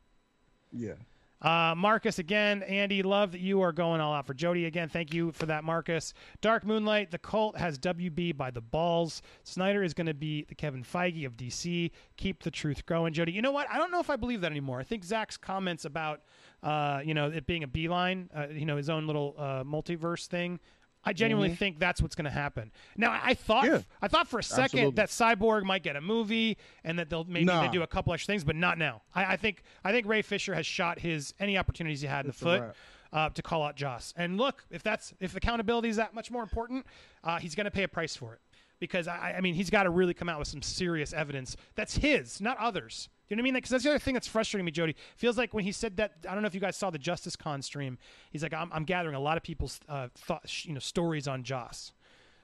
yeah. 0.71 0.93
Uh, 1.41 1.73
Marcus 1.77 2.19
again, 2.19 2.63
Andy, 2.63 3.01
love 3.01 3.31
that 3.31 3.39
you 3.39 3.61
are 3.61 3.71
going 3.71 4.01
all 4.01 4.13
out 4.13 4.27
for 4.27 4.33
Jody 4.33 4.65
again. 4.65 4.89
Thank 4.89 5.13
you 5.13 5.31
for 5.31 5.45
that, 5.45 5.63
Marcus. 5.63 6.13
Dark 6.41 6.65
Moonlight, 6.65 7.11
the 7.11 7.17
cult 7.17 7.57
has 7.57 7.79
WB 7.79 8.35
by 8.35 8.51
the 8.51 8.61
balls. 8.61 9.21
Snyder 9.43 9.81
is 9.81 9.93
going 9.93 10.07
to 10.07 10.13
be 10.13 10.43
the 10.49 10.55
Kevin 10.55 10.83
Feige 10.83 11.25
of 11.25 11.37
DC. 11.37 11.91
Keep 12.17 12.43
the 12.43 12.51
truth 12.51 12.85
growing, 12.85 13.13
Jody. 13.13 13.31
You 13.31 13.41
know 13.41 13.51
what? 13.51 13.69
I 13.71 13.77
don't 13.77 13.91
know 13.91 14.01
if 14.01 14.09
I 14.09 14.17
believe 14.17 14.41
that 14.41 14.51
anymore. 14.51 14.79
I 14.79 14.83
think 14.83 15.05
Zack's 15.05 15.37
comments 15.37 15.85
about, 15.85 16.21
uh, 16.61 17.01
you 17.05 17.13
know, 17.13 17.29
it 17.29 17.47
being 17.47 17.63
a 17.63 17.67
beeline, 17.67 18.29
uh, 18.35 18.47
you 18.51 18.65
know, 18.65 18.75
his 18.75 18.89
own 18.89 19.07
little 19.07 19.35
uh, 19.37 19.63
multiverse 19.63 20.27
thing. 20.27 20.59
I 21.03 21.13
genuinely 21.13 21.55
think 21.55 21.79
that's 21.79 22.01
what's 22.01 22.15
going 22.15 22.25
to 22.25 22.31
happen. 22.31 22.71
Now, 22.97 23.17
I 23.23 23.33
thought 23.33 23.65
Yeah. 23.65 23.81
I 24.01 24.07
thought 24.09 24.27
for 24.27 24.39
a 24.39 24.43
second 24.43 24.79
Absolutely. 24.79 24.95
that 24.95 25.09
Cyborg 25.09 25.63
might 25.63 25.81
get 25.81 25.95
a 25.95 26.01
movie 26.01 26.57
and 26.83 26.99
that 26.99 27.09
they'll 27.09 27.23
maybe 27.23 27.45
Nah. 27.45 27.61
they 27.61 27.69
do 27.69 27.83
a 27.83 27.87
couple 27.87 28.13
extra 28.13 28.33
things, 28.33 28.43
but 28.43 28.55
not 28.55 28.77
now. 28.77 29.01
I, 29.15 29.33
I 29.33 29.37
think 29.37 29.63
I 29.83 29.91
think 29.91 30.05
Ray 30.07 30.21
Fisher 30.21 30.53
has 30.53 30.65
shot 30.65 30.99
his 30.99 31.33
any 31.39 31.57
opportunities 31.57 32.01
he 32.01 32.07
had 32.07 32.25
in 32.25 32.31
It's 32.31 32.39
the 32.39 32.45
foot 32.45 32.75
uh, 33.13 33.29
to 33.29 33.41
call 33.41 33.63
out 33.63 33.75
Joss. 33.75 34.13
And 34.17 34.37
look, 34.37 34.65
if 34.69 34.83
that's 34.83 35.13
if 35.19 35.35
accountability 35.35 35.89
is 35.89 35.95
that 35.95 36.13
much 36.13 36.29
more 36.31 36.43
important, 36.43 36.85
uh, 37.23 37.39
he's 37.39 37.55
going 37.55 37.65
to 37.65 37.71
pay 37.71 37.83
a 37.83 37.87
price 37.87 38.15
for 38.15 38.33
it 38.33 38.41
because 38.79 39.07
I, 39.07 39.35
I 39.37 39.41
mean 39.41 39.55
he's 39.55 39.69
got 39.69 39.83
to 39.83 39.89
really 39.89 40.13
come 40.13 40.27
out 40.29 40.37
with 40.37 40.47
some 40.49 40.61
serious 40.61 41.13
evidence 41.13 41.55
that's 41.75 41.95
his, 41.97 42.41
not 42.41 42.57
others. 42.57 43.09
You 43.29 43.35
know 43.35 43.41
what 43.41 43.43
I 43.43 43.45
mean? 43.45 43.53
Because 43.55 43.69
that's 43.69 43.83
the 43.83 43.91
other 43.91 43.99
thing 43.99 44.15
that's 44.15 44.27
frustrating 44.27 44.65
me, 44.65 44.71
Jody. 44.71 44.95
Feels 45.15 45.37
like 45.37 45.53
when 45.53 45.63
he 45.63 45.71
said 45.71 45.97
that, 45.97 46.13
I 46.27 46.33
don't 46.33 46.41
know 46.41 46.47
if 46.47 46.55
you 46.55 46.59
guys 46.59 46.75
saw 46.75 46.89
the 46.89 46.97
Justice 46.97 47.35
Con 47.35 47.61
stream. 47.61 47.99
He's 48.31 48.41
like, 48.41 48.53
I'm, 48.53 48.71
I'm 48.73 48.83
gathering 48.85 49.13
a 49.15 49.19
lot 49.19 49.37
of 49.37 49.43
people's 49.43 49.79
uh, 49.87 50.07
thoughts, 50.15 50.65
you 50.65 50.73
know, 50.73 50.79
stories 50.79 51.27
on 51.27 51.43
Joss. 51.43 51.93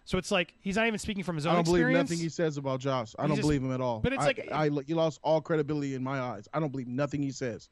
So 0.08 0.20
it's 0.20 0.30
like 0.30 0.54
he's 0.62 0.76
not 0.76 0.86
even 0.86 1.00
speaking 1.00 1.24
from 1.24 1.36
his 1.36 1.48
own 1.48 1.54
I 1.54 1.56
don't 1.56 1.66
believe 1.66 1.88
nothing 1.88 2.20
he 2.20 2.30
says 2.30 2.58
about 2.58 2.80
Joss. 2.80 3.16
I 3.18 3.24
He 3.24 3.28
don't 3.30 3.38
just- 3.38 3.48
believe 3.48 3.64
him 3.64 3.74
at 3.74 3.82
all. 3.82 4.00
but 4.02 4.14
it's 4.14 4.22
I- 4.22 4.26
like- 4.28 4.52
I, 4.52 4.70
he 4.86 4.94
lost 4.94 5.20
all 5.24 5.42
credibility 5.42 5.96
in 5.96 6.04
my 6.04 6.20
eyes. 6.20 6.48
I 6.54 6.60
don't 6.60 6.72
believe 6.72 6.88
nothing 6.88 7.24
he 7.24 7.32
says 7.32 7.70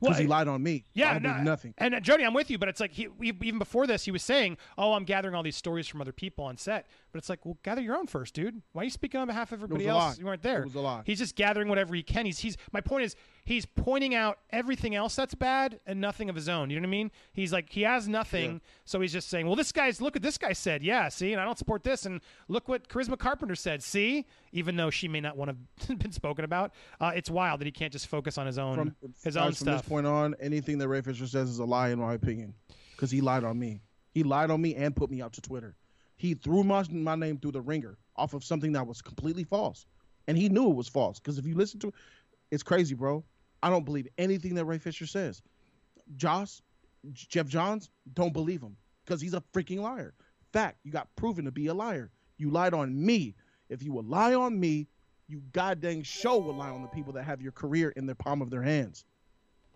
Well, 0.00 0.10
because 0.10 0.20
he 0.20 0.26
lied 0.26 0.48
on 0.48 0.62
me. 0.62 0.84
Yeah, 0.92 1.18
no, 1.18 1.42
nothing. 1.42 1.74
And 1.78 1.94
uh, 1.94 2.00
Jody, 2.00 2.24
I'm 2.24 2.34
with 2.34 2.50
you, 2.50 2.58
but 2.58 2.68
it's 2.68 2.80
like 2.80 2.92
he, 2.92 3.08
even 3.22 3.58
before 3.58 3.86
this, 3.86 4.04
he 4.04 4.10
was 4.10 4.22
saying, 4.22 4.58
"Oh, 4.76 4.92
I'm 4.94 5.04
gathering 5.04 5.34
all 5.34 5.42
these 5.42 5.56
stories 5.56 5.86
from 5.86 6.00
other 6.00 6.12
people 6.12 6.44
on 6.44 6.56
set." 6.56 6.86
But 7.12 7.18
it's 7.18 7.28
like, 7.28 7.44
well, 7.44 7.58
gather 7.62 7.80
your 7.80 7.96
own 7.96 8.06
first, 8.06 8.34
dude. 8.34 8.62
Why 8.72 8.82
are 8.82 8.84
you 8.84 8.90
speaking 8.90 9.20
on 9.20 9.26
behalf 9.26 9.52
of 9.52 9.62
everybody 9.62 9.86
else? 9.86 10.18
You 10.18 10.26
weren't 10.26 10.42
there. 10.42 10.62
It 10.62 10.64
was 10.64 10.74
a 10.74 10.80
lie. 10.80 11.02
He's 11.06 11.18
just 11.18 11.36
gathering 11.36 11.68
whatever 11.68 11.94
he 11.94 12.02
can. 12.02 12.26
He's 12.26 12.38
he's. 12.38 12.56
My 12.72 12.80
point 12.80 13.04
is, 13.04 13.16
he's 13.44 13.66
pointing 13.66 14.14
out 14.14 14.38
everything 14.50 14.94
else 14.94 15.14
that's 15.14 15.34
bad 15.34 15.78
and 15.86 16.00
nothing 16.00 16.28
of 16.30 16.34
his 16.34 16.48
own. 16.48 16.70
You 16.70 16.76
know 16.76 16.82
what 16.82 16.88
I 16.88 16.90
mean? 16.90 17.10
He's 17.32 17.52
like, 17.52 17.70
he 17.70 17.82
has 17.82 18.08
nothing, 18.08 18.52
Yeah. 18.54 18.58
so 18.84 19.00
he's 19.00 19.12
just 19.12 19.28
saying, 19.28 19.46
"Well, 19.46 19.54
this 19.56 19.70
guy's 19.70 20.00
look 20.00 20.14
what 20.14 20.22
this 20.22 20.38
guy 20.38 20.52
said. 20.54 20.82
Yeah, 20.82 21.08
see, 21.08 21.32
and 21.32 21.40
I 21.40 21.44
don't 21.44 21.58
support 21.58 21.84
this, 21.84 22.06
and 22.06 22.20
look 22.48 22.68
what 22.68 22.88
Charisma 22.88 23.18
Carpenter 23.18 23.54
said. 23.54 23.82
See, 23.82 24.26
even 24.52 24.76
though 24.76 24.90
she 24.90 25.08
may 25.08 25.20
not 25.20 25.36
want 25.36 25.56
to 25.86 25.96
been 25.96 26.12
spoken 26.12 26.44
about, 26.44 26.72
uh, 27.00 27.12
it's 27.14 27.30
wild 27.30 27.60
that 27.60 27.66
he 27.66 27.72
can't 27.72 27.92
just 27.92 28.06
focus 28.06 28.38
on 28.38 28.46
his 28.46 28.58
own 28.58 28.74
From, 28.76 28.96
his 29.22 29.36
own 29.36 29.46
from 29.48 29.54
stuff. 29.54 29.80
this 29.82 29.88
point 29.88 30.06
on, 30.06 30.34
anything 30.40 30.78
that 30.78 30.88
Ray 30.88 31.02
Fisher 31.02 31.26
says 31.26 31.48
is 31.50 31.58
a 31.58 31.64
lie, 31.64 31.90
in 31.90 31.98
my 31.98 32.14
opinion, 32.14 32.54
because 32.92 33.10
he 33.10 33.20
lied 33.20 33.44
on 33.44 33.58
me. 33.58 33.80
He 34.12 34.22
lied 34.22 34.50
on 34.50 34.62
me 34.62 34.74
and 34.74 34.94
put 34.96 35.10
me 35.10 35.20
out 35.20 35.32
to 35.34 35.40
Twitter. 35.40 35.74
He 36.16 36.34
threw 36.34 36.62
my, 36.64 36.84
my 36.90 37.16
name 37.16 37.36
through 37.38 37.52
the 37.52 37.60
ringer 37.60 37.98
off 38.16 38.32
of 38.32 38.44
something 38.44 38.72
that 38.72 38.86
was 38.86 39.02
completely 39.02 39.44
false, 39.44 39.84
and 40.28 40.38
he 40.38 40.48
knew 40.48 40.70
it 40.70 40.76
was 40.76 40.88
false. 40.88 41.18
Because 41.18 41.36
if 41.36 41.44
you 41.46 41.54
listen 41.56 41.80
to, 41.80 41.92
it's 42.52 42.62
crazy, 42.62 42.94
bro. 42.94 43.24
I 43.64 43.70
don't 43.70 43.86
believe 43.86 44.06
anything 44.18 44.54
that 44.56 44.66
Ray 44.66 44.76
Fisher 44.76 45.06
says. 45.06 45.40
Joss, 46.16 46.60
Geoff 47.14 47.46
Johns, 47.46 47.88
don't 48.12 48.34
believe 48.34 48.60
him 48.60 48.76
because 49.04 49.22
he's 49.22 49.32
a 49.32 49.42
freaking 49.54 49.80
liar. 49.80 50.12
Fact, 50.52 50.76
you 50.84 50.92
got 50.92 51.08
proven 51.16 51.46
to 51.46 51.50
be 51.50 51.68
a 51.68 51.74
liar. 51.74 52.10
You 52.36 52.50
lied 52.50 52.74
on 52.74 52.94
me. 52.94 53.34
If 53.70 53.82
you 53.82 53.94
would 53.94 54.06
lie 54.06 54.34
on 54.34 54.60
me, 54.60 54.86
you 55.28 55.40
goddamn 55.54 56.02
show 56.02 56.36
would 56.36 56.56
lie 56.56 56.68
on 56.68 56.82
the 56.82 56.88
people 56.88 57.14
that 57.14 57.22
have 57.22 57.40
your 57.40 57.52
career 57.52 57.88
in 57.96 58.04
the 58.04 58.14
palm 58.14 58.42
of 58.42 58.50
their 58.50 58.62
hands. 58.62 59.06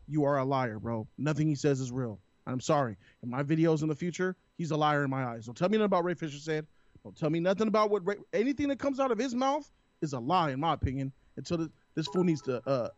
You 0.06 0.24
are 0.24 0.36
a 0.36 0.44
liar, 0.44 0.78
bro. 0.78 1.08
Nothing 1.16 1.48
he 1.48 1.54
says 1.54 1.80
is 1.80 1.90
real. 1.90 2.18
I'm 2.46 2.60
sorry. 2.60 2.94
In 3.22 3.30
my 3.30 3.42
videos 3.42 3.80
in 3.80 3.88
the 3.88 3.94
future, 3.94 4.36
he's 4.58 4.70
a 4.70 4.76
liar 4.76 5.02
in 5.02 5.08
my 5.08 5.24
eyes. 5.24 5.46
Don't 5.46 5.56
tell 5.56 5.70
me 5.70 5.78
nothing 5.78 5.86
about 5.86 6.04
Ray 6.04 6.12
Fisher 6.12 6.36
said. 6.36 6.66
Don't 7.04 7.16
tell 7.16 7.30
me 7.30 7.40
nothing 7.40 7.68
about 7.68 7.88
what 7.88 8.06
Ray, 8.06 8.16
anything 8.34 8.68
that 8.68 8.78
comes 8.78 9.00
out 9.00 9.10
of 9.10 9.18
his 9.18 9.34
mouth 9.34 9.66
is 10.02 10.12
a 10.12 10.18
lie, 10.18 10.50
in 10.50 10.60
my 10.60 10.74
opinion. 10.74 11.10
Until 11.38 11.56
the, 11.56 11.70
this 11.94 12.06
fool 12.08 12.24
needs 12.24 12.42
to 12.42 12.62
uh, 12.68 12.90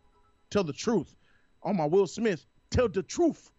tell 0.51 0.64
the 0.64 0.72
truth. 0.72 1.14
On 1.62 1.76
my 1.76 1.84
Will 1.84 2.07
Smith, 2.07 2.46
tell 2.70 2.88
the 2.88 3.03
truth 3.03 3.51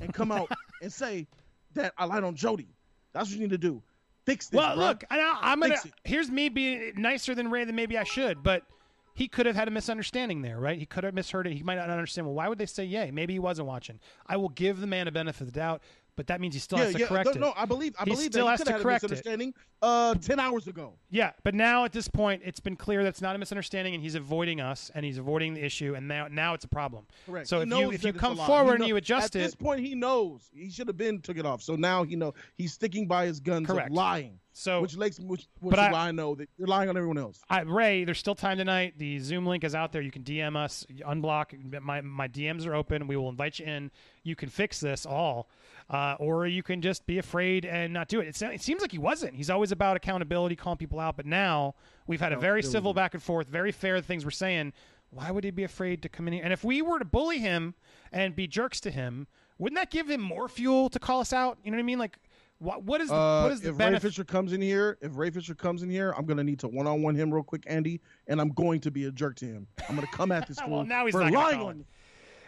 and 0.00 0.12
come 0.12 0.32
out 0.32 0.50
and 0.82 0.92
say 0.92 1.26
that 1.74 1.92
I 1.98 2.04
lied 2.04 2.24
on 2.24 2.34
Jody. 2.34 2.68
That's 3.12 3.28
what 3.28 3.34
you 3.34 3.40
need 3.40 3.50
to 3.50 3.58
do. 3.58 3.82
Fix 4.24 4.48
this. 4.48 4.58
Well, 4.58 4.76
bro. 4.76 4.86
look, 4.86 5.04
I, 5.10 5.38
I'm 5.42 5.60
gonna. 5.60 5.74
It. 5.74 5.92
Here's 6.04 6.30
me 6.30 6.48
being 6.48 6.92
nicer 6.96 7.34
than 7.34 7.50
Ray 7.50 7.64
than 7.64 7.74
maybe 7.74 7.98
I 7.98 8.04
should, 8.04 8.42
but 8.42 8.62
he 9.14 9.28
could 9.28 9.46
have 9.46 9.56
had 9.56 9.68
a 9.68 9.70
misunderstanding 9.70 10.42
there, 10.42 10.58
right? 10.58 10.78
He 10.78 10.86
could 10.86 11.04
have 11.04 11.12
misheard 11.12 11.46
it. 11.46 11.52
He 11.52 11.62
might 11.62 11.74
not 11.74 11.90
understand. 11.90 12.26
Well, 12.26 12.34
why 12.34 12.48
would 12.48 12.58
they 12.58 12.66
say 12.66 12.84
yay? 12.84 13.10
Maybe 13.10 13.34
he 13.34 13.38
wasn't 13.38 13.68
watching. 13.68 13.98
I 14.26 14.36
will 14.36 14.48
give 14.48 14.80
the 14.80 14.86
man 14.86 15.08
a 15.08 15.12
benefit 15.12 15.42
of 15.42 15.46
the 15.48 15.52
doubt, 15.52 15.82
but 16.16 16.26
that 16.26 16.40
means 16.40 16.54
he 16.54 16.60
still 16.60 16.78
yeah, 16.78 16.84
has 16.84 16.94
to 16.94 17.00
yeah. 17.00 17.06
correct 17.06 17.26
no, 17.26 17.32
it. 17.32 17.40
no, 17.40 17.52
I 17.56 17.64
believe. 17.64 17.94
I 17.98 18.04
He 18.04 18.10
believe 18.10 18.32
still 18.32 18.46
that 18.46 18.52
has 18.52 18.60
he 18.60 18.64
to 18.64 18.70
could 18.70 18.72
have 18.74 18.82
correct 18.82 19.02
misunderstanding 19.02 19.54
uh, 19.80 20.14
ten 20.14 20.38
hours 20.38 20.66
ago. 20.66 20.94
Yeah, 21.10 21.32
but 21.42 21.54
now 21.54 21.84
at 21.84 21.92
this 21.92 22.08
point, 22.08 22.42
it's 22.44 22.60
been 22.60 22.76
clear 22.76 23.02
that's 23.02 23.22
not 23.22 23.34
a 23.34 23.38
misunderstanding, 23.38 23.94
and 23.94 24.02
he's 24.02 24.14
avoiding 24.14 24.60
us, 24.60 24.90
and 24.94 25.04
he's 25.04 25.18
avoiding 25.18 25.54
the 25.54 25.64
issue, 25.64 25.94
and 25.94 26.06
now 26.06 26.28
now 26.30 26.54
it's 26.54 26.64
a 26.64 26.68
problem. 26.68 27.06
Correct. 27.26 27.48
So 27.48 27.60
He 27.60 27.70
if 27.70 27.78
you 27.78 27.92
if 27.92 28.04
you 28.04 28.12
come 28.12 28.36
forward 28.36 28.80
and 28.80 28.88
you 28.88 28.96
adjust 28.96 29.34
at 29.34 29.40
it, 29.40 29.44
at 29.44 29.46
this 29.48 29.54
point, 29.54 29.80
he 29.80 29.94
knows 29.94 30.50
he 30.54 30.70
should 30.70 30.88
have 30.88 30.96
been 30.96 31.20
took 31.20 31.38
it 31.38 31.46
off. 31.46 31.62
So 31.62 31.76
now 31.76 32.04
he 32.04 32.16
know 32.16 32.34
he's 32.56 32.72
sticking 32.72 33.06
by 33.06 33.26
his 33.26 33.40
guns 33.40 33.66
Correct. 33.66 33.90
lying, 33.90 34.38
so 34.52 34.82
which 34.82 34.96
lakes, 34.96 35.18
which, 35.18 35.46
which 35.60 35.70
But 35.70 35.78
I- 35.78 36.08
I 36.08 36.10
know 36.12 36.34
that 36.34 36.48
you're 36.58 36.68
lying 36.68 36.88
on 36.88 36.96
everyone 36.96 37.18
else. 37.18 37.40
I, 37.48 37.62
Ray, 37.62 38.04
there's 38.04 38.18
still 38.18 38.34
time 38.34 38.58
tonight. 38.58 38.94
The 38.98 39.18
Zoom 39.18 39.46
link 39.46 39.64
is 39.64 39.74
out 39.74 39.92
there. 39.92 40.02
You 40.02 40.10
can 40.10 40.22
DM 40.22 40.56
us, 40.56 40.86
unblock. 41.06 41.80
My 41.82 42.00
my 42.02 42.28
DMs 42.28 42.66
are 42.66 42.74
open. 42.74 43.06
We 43.06 43.16
will 43.16 43.28
invite 43.28 43.58
you 43.58 43.66
in. 43.66 43.90
You 44.22 44.36
can 44.36 44.48
fix 44.48 44.78
this 44.80 45.06
all, 45.06 45.48
uh, 45.90 46.16
or 46.18 46.46
you 46.46 46.62
can 46.62 46.82
just 46.82 47.06
be 47.06 47.18
afraid 47.18 47.64
and 47.64 47.92
not 47.92 48.08
do 48.08 48.20
it. 48.20 48.28
It, 48.28 48.42
it 48.42 48.62
seems 48.62 48.82
like 48.82 48.92
he 48.92 48.98
wasn't. 48.98 49.34
He's 49.34 49.50
always 49.50 49.72
about 49.72 49.96
accountability, 49.96 50.56
calling 50.56 50.76
people 50.78 51.00
out. 51.00 51.16
But 51.16 51.26
now 51.26 51.74
we've 52.06 52.20
had 52.20 52.32
a 52.32 52.38
very 52.38 52.62
civil 52.62 52.92
back 52.94 53.14
and 53.14 53.22
forth, 53.22 53.48
very 53.48 53.72
fair 53.72 54.00
things 54.00 54.24
we're 54.24 54.30
saying. 54.32 54.72
Why 55.10 55.30
would 55.30 55.44
he 55.44 55.50
be 55.50 55.64
afraid 55.64 56.00
to 56.02 56.08
come 56.08 56.26
in 56.26 56.32
here? 56.32 56.42
And 56.42 56.54
if 56.54 56.64
we 56.64 56.80
were 56.80 56.98
to 56.98 57.04
bully 57.04 57.38
him 57.38 57.74
and 58.12 58.34
be 58.34 58.46
jerks 58.46 58.80
to 58.80 58.90
him, 58.90 59.26
wouldn't 59.58 59.78
that 59.78 59.90
give 59.90 60.08
him 60.08 60.22
more 60.22 60.48
fuel 60.48 60.88
to 60.88 60.98
call 60.98 61.20
us 61.20 61.34
out? 61.34 61.58
You 61.62 61.70
know 61.70 61.76
what 61.76 61.82
I 61.82 61.84
mean? 61.84 61.98
Like, 61.98 62.16
what 62.62 62.84
what 62.84 63.00
is 63.00 63.08
the 63.08 63.14
Uh, 63.14 63.42
what 63.42 63.52
is 63.52 63.60
the 63.60 63.70
if 63.70 63.78
Ray? 63.78 63.98
Fisher 63.98 64.24
comes 64.24 64.52
in 64.52 64.62
here, 64.62 64.96
if 65.00 65.16
Ray 65.16 65.30
Fisher 65.30 65.54
comes 65.54 65.82
in 65.82 65.90
here, 65.90 66.12
I'm 66.16 66.24
gonna 66.26 66.44
need 66.44 66.58
to 66.60 66.68
one 66.68 66.86
on 66.86 67.02
one 67.02 67.14
him 67.14 67.32
real 67.32 67.42
quick, 67.42 67.64
Andy, 67.66 68.00
and 68.28 68.40
I'm 68.40 68.50
going 68.50 68.80
to 68.80 68.90
be 68.90 69.04
a 69.06 69.10
jerk 69.12 69.36
to 69.36 69.46
him. 69.46 69.66
I'm 69.88 69.94
gonna 69.94 70.06
come 70.12 70.30
at 70.32 70.46
this 70.46 70.58
Well, 70.68 70.84
now 70.84 71.04
he's 71.06 71.12
for 71.14 71.28
lying 71.30 71.60
on. 71.60 71.84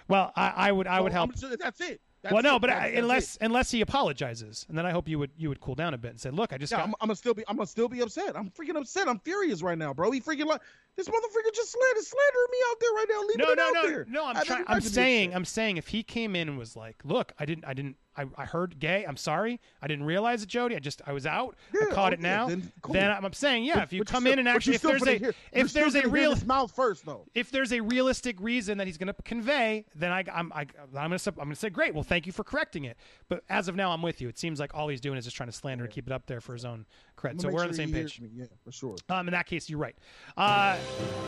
Well, 0.08 0.32
I, 0.36 0.48
I 0.68 0.72
would 0.72 0.86
I 0.86 1.00
would 1.00 1.12
So 1.12 1.16
help. 1.16 1.34
Just- 1.34 1.58
that's 1.58 1.80
it. 1.80 2.00
That's 2.22 2.32
well, 2.32 2.42
no, 2.42 2.56
it. 2.56 2.60
but 2.60 2.68
That's- 2.68 2.84
I, 2.86 2.90
that's 2.92 3.02
unless 3.02 3.36
it. 3.36 3.42
unless 3.42 3.70
he 3.70 3.80
apologizes, 3.82 4.64
and 4.70 4.78
then 4.78 4.86
I 4.86 4.92
hope 4.92 5.08
you 5.08 5.18
would 5.18 5.30
you 5.36 5.50
would 5.50 5.60
cool 5.60 5.74
down 5.74 5.92
a 5.92 5.98
bit 5.98 6.10
and 6.12 6.20
say, 6.20 6.30
"Look, 6.30 6.54
I 6.54 6.58
just 6.58 6.70
Yeah, 6.72 6.78
got." 6.78 6.88
I'm, 6.88 6.94
I'm 7.02 7.08
gonna 7.08 7.16
still 7.16 7.34
be. 7.34 7.44
I'm 7.48 7.56
gonna 7.56 7.66
still 7.66 7.88
be 7.88 8.00
upset. 8.00 8.34
I'm 8.34 8.50
freaking 8.50 8.76
upset. 8.78 9.08
I'm 9.08 9.18
furious 9.18 9.62
right 9.62 9.76
now, 9.76 9.92
bro. 9.92 10.10
He 10.10 10.22
freaking 10.22 10.46
like 10.46 10.62
this 10.96 11.08
motherfucker 11.08 11.54
just 11.54 11.72
slandered, 11.72 12.04
slandering 12.04 12.50
me 12.50 12.58
out 12.70 12.76
there 12.80 12.90
right 12.92 13.06
now. 13.10 13.20
Leaving 13.22 13.38
no, 13.46 13.52
it 13.52 13.56
no, 13.56 13.62
out 13.64 13.72
no, 13.74 13.88
there. 13.88 14.06
no. 14.08 14.26
I'm 14.26 14.36
I 14.36 14.42
trying. 14.44 14.64
I'm 14.66 14.74
right 14.74 14.82
to 14.82 14.88
be 14.88 14.94
saying. 14.94 15.34
I'm 15.34 15.44
saying 15.44 15.76
if 15.76 15.88
he 15.88 16.02
came 16.02 16.36
in 16.36 16.48
and 16.48 16.58
was 16.58 16.76
like, 16.76 16.96
"Look, 17.04 17.32
I 17.38 17.44
didn't. 17.44 17.64
I 17.64 17.74
didn't. 17.74 17.96
I, 18.16 18.26
I 18.38 18.44
heard 18.44 18.78
gay. 18.78 19.04
I'm 19.08 19.16
sorry. 19.16 19.60
I 19.82 19.88
didn't 19.88 20.04
realize 20.04 20.44
it, 20.44 20.48
Jody. 20.48 20.76
I 20.76 20.78
just 20.78 21.02
I 21.04 21.12
was 21.12 21.26
out. 21.26 21.56
I 21.74 21.86
Yeah, 21.88 21.94
caught 21.94 22.12
it 22.12 22.20
now. 22.20 22.46
then 22.46 22.70
cool. 22.80 22.96
I'm, 22.96 23.24
I'm 23.24 23.32
saying, 23.32 23.64
yeah. 23.64 23.74
But- 23.74 23.82
if 23.84 23.92
you 23.92 24.04
come 24.04 24.22
still- 24.22 24.34
in 24.34 24.38
and 24.38 24.48
actually, 24.48 24.76
if 24.76 24.82
there's 24.82 25.02
a 25.04 25.14
it 25.16 25.36
if 25.52 25.72
there's 25.72 25.96
a 25.96 26.06
real 26.08 26.36
mouth 26.46 26.70
first 26.70 27.04
though. 27.04 27.26
if 27.34 27.50
there's 27.50 27.72
a 27.72 27.80
realistic 27.80 28.36
reason 28.40 28.78
that 28.78 28.86
he's 28.86 28.98
going 28.98 29.08
to 29.08 29.16
convey, 29.24 29.84
then 29.96 30.12
I, 30.12 30.22
I'm 30.32 30.52
I, 30.52 30.60
I'm 30.96 31.08
going 31.10 31.18
to 31.18 31.28
I'm 31.30 31.34
going 31.34 31.50
to 31.50 31.56
say 31.56 31.70
great. 31.70 31.92
Well, 31.92 32.04
thank 32.04 32.24
you 32.26 32.32
for 32.32 32.44
correcting 32.44 32.84
it. 32.84 32.96
But 33.28 33.42
as 33.48 33.66
of 33.66 33.74
now, 33.74 33.90
I'm 33.90 34.00
with 34.02 34.20
you. 34.20 34.28
It 34.28 34.38
seems 34.38 34.60
like 34.60 34.74
all 34.74 34.86
he's 34.86 35.00
doing 35.00 35.18
is 35.18 35.24
just 35.24 35.36
trying 35.36 35.48
to 35.48 35.52
slander 35.52 35.82
and 35.82 35.92
keep 35.92 36.06
it 36.06 36.12
up 36.12 36.26
there 36.26 36.40
for 36.40 36.52
his 36.52 36.64
own 36.64 36.86
cred. 37.16 37.30
I'm 37.32 37.38
So 37.38 37.48
we're 37.48 37.52
make 37.54 37.60
on 37.62 37.68
the 37.68 37.74
same 37.74 37.92
page. 37.92 38.20
me. 38.20 38.30
Yeah, 38.34 38.44
for 38.64 38.72
sure. 38.72 38.96
Um, 39.08 39.28
in 39.28 39.32
that 39.32 39.46
case, 39.46 39.68
you're 39.68 39.78
right. 39.78 39.96
Uh, 40.36 40.76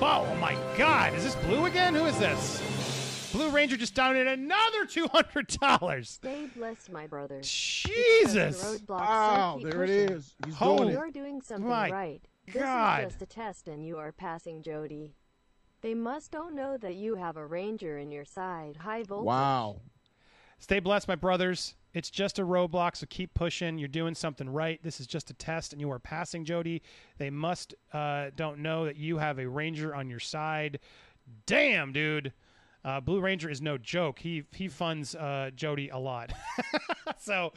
oh 0.01 0.34
my 0.41 0.57
God, 0.76 1.14
is 1.14 1.24
this 1.24 1.34
Blue 1.47 1.66
again? 1.66 1.95
Who 1.95 2.05
is 2.07 2.18
this? 2.18 3.30
Blue 3.32 3.51
Ranger 3.51 3.76
just 3.76 3.95
donated 3.95 4.28
another 4.39 4.87
two 4.87 5.09
hundred 5.09 5.49
dollars. 5.61 6.09
Stay 6.11 6.47
blessed, 6.57 6.91
my 6.91 7.07
brother. 7.07 7.41
Jesus! 7.43 8.61
The 8.62 8.66
roadblocks, 8.78 8.87
so 8.87 8.95
Wow, 8.97 9.59
there 9.62 9.84
it 9.84 9.87
pushing. 10.09 10.16
is. 10.16 10.34
He's 10.47 10.55
Holy- 10.55 10.76
doing 10.78 10.89
it. 10.89 10.93
You're 10.93 11.11
doing 11.11 11.43
something 11.43 11.68
My 11.68 11.91
right. 11.91 12.20
This 12.47 12.57
is 12.57 12.62
just 13.12 13.22
a 13.22 13.26
test 13.26 13.66
and 13.68 13.84
you 13.84 13.99
are 13.99 14.12
passing 14.12 14.62
Jody. 14.62 15.12
They 15.82 15.95
must 15.95 16.30
don't 16.30 16.55
know 16.55 16.76
that 16.78 16.95
you 16.95 17.16
have 17.16 17.37
a 17.37 17.45
ranger 17.45 17.99
in 17.99 18.11
your 18.11 18.24
side. 18.24 18.76
High 18.76 19.03
voltage. 19.03 19.26
Wow. 19.26 19.80
Stay 20.59 20.78
blessed, 20.80 21.07
my 21.09 21.16
brothers. 21.16 21.74
It's 21.97 22.11
just 22.11 22.39
a 22.39 22.43
roadblock, 22.43 22.95
so 22.95 23.07
keep 23.09 23.33
pushing. 23.33 23.79
You're 23.79 23.89
doing 23.89 24.15
something 24.15 24.51
right. 24.51 24.79
This 24.83 25.01
is 25.01 25.07
just 25.07 25.31
a 25.31 25.33
test, 25.33 25.73
and 25.73 25.81
you 25.81 25.91
are 25.91 25.99
passing 25.99 26.45
Jody. 26.45 26.83
They 27.17 27.31
must 27.31 27.75
uh, 27.91 28.27
don't 28.37 28.59
know 28.59 28.85
that 28.85 28.97
you 28.97 29.17
have 29.17 29.39
a 29.39 29.49
ranger 29.49 29.95
on 29.95 30.11
your 30.11 30.19
side. 30.19 30.81
Damn, 31.47 31.93
dude. 31.93 32.35
Uh, 32.85 33.01
Blue 33.01 33.21
Ranger 33.21 33.49
is 33.49 33.63
no 33.63 33.79
joke. 33.79 34.19
He 34.19 34.45
he 34.55 34.69
funds 34.69 35.15
uh, 35.15 35.53
Jody 35.57 35.89
a 35.89 35.97
lot. 35.97 36.35
so, 37.19 37.55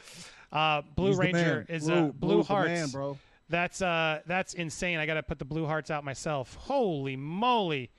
uh, 0.54 0.84
Blue 0.96 1.10
He's 1.10 1.18
Ranger 1.18 1.66
is 1.68 1.84
Blue, 1.84 1.94
uh, 1.94 2.02
Blue 2.04 2.36
Blue's 2.36 2.48
Hearts. 2.48 2.70
man, 2.70 2.88
bro. 2.92 3.18
That's 3.50 3.82
uh 3.82 4.22
that's 4.26 4.54
insane. 4.54 5.00
I 5.00 5.06
gotta 5.06 5.22
put 5.24 5.40
the 5.40 5.44
blue 5.46 5.66
hearts 5.66 5.92
out 5.92 6.06
myself. 6.06 6.56
Holy 6.56 7.18
moly. 7.18 7.92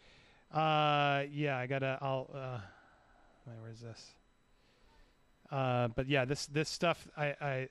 Uh 0.51 1.25
yeah, 1.31 1.59
I 1.59 1.67
gotta 1.67 1.99
I'll 2.01 2.31
uh 2.35 2.61
where's 3.61 3.81
this? 3.81 4.15
Uh 5.51 5.89
but 5.89 6.09
yeah, 6.09 6.25
this 6.25 6.47
this 6.47 6.69
stuff 6.69 7.09
I 7.17 7.35
I 7.41 7.69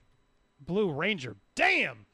Blue 0.59 0.91
Ranger. 0.91 1.35
Damn. 1.55 2.05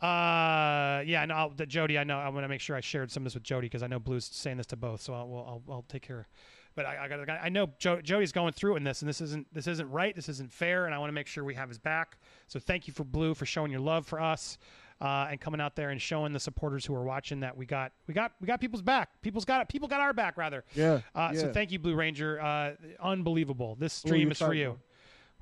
Uh 0.00 1.02
yeah, 1.04 1.24
no, 1.26 1.34
I'll, 1.34 1.50
Jody. 1.50 1.98
I 1.98 2.04
know. 2.04 2.18
I 2.18 2.28
want 2.30 2.44
to 2.44 2.48
make 2.48 2.60
sure 2.60 2.76
I 2.76 2.80
shared 2.80 3.10
some 3.10 3.22
of 3.22 3.24
this 3.26 3.34
with 3.34 3.42
Jody 3.42 3.66
because 3.66 3.82
I 3.82 3.86
know 3.86 3.98
Blue's 3.98 4.24
saying 4.24 4.56
this 4.56 4.66
to 4.66 4.76
both. 4.76 5.02
So 5.02 5.12
I'll, 5.12 5.62
I'll 5.68 5.74
I'll 5.74 5.84
take 5.88 6.02
care 6.02 6.26
but 6.74 6.86
I, 6.86 7.04
I, 7.04 7.08
got, 7.08 7.28
I 7.42 7.48
know 7.48 7.68
jo- 7.78 8.00
Jody's 8.00 8.32
going 8.32 8.52
through 8.52 8.76
in 8.76 8.84
this, 8.84 9.02
and 9.02 9.08
this 9.08 9.20
isn't 9.20 9.52
this 9.52 9.66
isn't 9.66 9.90
right. 9.90 10.14
This 10.14 10.28
isn't 10.28 10.52
fair, 10.52 10.86
and 10.86 10.94
I 10.94 10.98
want 10.98 11.08
to 11.08 11.12
make 11.14 11.26
sure 11.26 11.44
we 11.44 11.54
have 11.54 11.68
his 11.68 11.78
back. 11.78 12.18
So 12.46 12.60
thank 12.60 12.86
you 12.86 12.94
for 12.94 13.04
Blue 13.04 13.34
for 13.34 13.46
showing 13.46 13.70
your 13.70 13.80
love 13.80 14.06
for 14.06 14.20
us. 14.20 14.58
Uh, 15.00 15.28
and 15.30 15.40
coming 15.40 15.62
out 15.62 15.76
there 15.76 15.88
and 15.90 16.00
showing 16.02 16.30
the 16.34 16.38
supporters 16.40 16.84
who 16.84 16.94
are 16.94 17.04
watching 17.04 17.40
that 17.40 17.56
we 17.56 17.64
got 17.64 17.92
we 18.06 18.12
got 18.12 18.32
we 18.40 18.46
got 18.46 18.60
people's 18.60 18.82
back. 18.82 19.08
People's 19.22 19.46
got 19.46 19.66
people 19.68 19.88
got 19.88 20.00
our 20.00 20.12
back 20.12 20.36
rather. 20.36 20.62
Yeah. 20.74 21.00
Uh, 21.14 21.32
So 21.32 21.50
thank 21.52 21.72
you, 21.72 21.78
Blue 21.78 21.94
Ranger. 21.94 22.38
Uh, 22.38 22.72
unbelievable. 23.02 23.76
This 23.80 23.94
stream 23.94 24.20
you 24.26 24.30
is 24.30 24.38
for 24.38 24.52
you. 24.52 24.78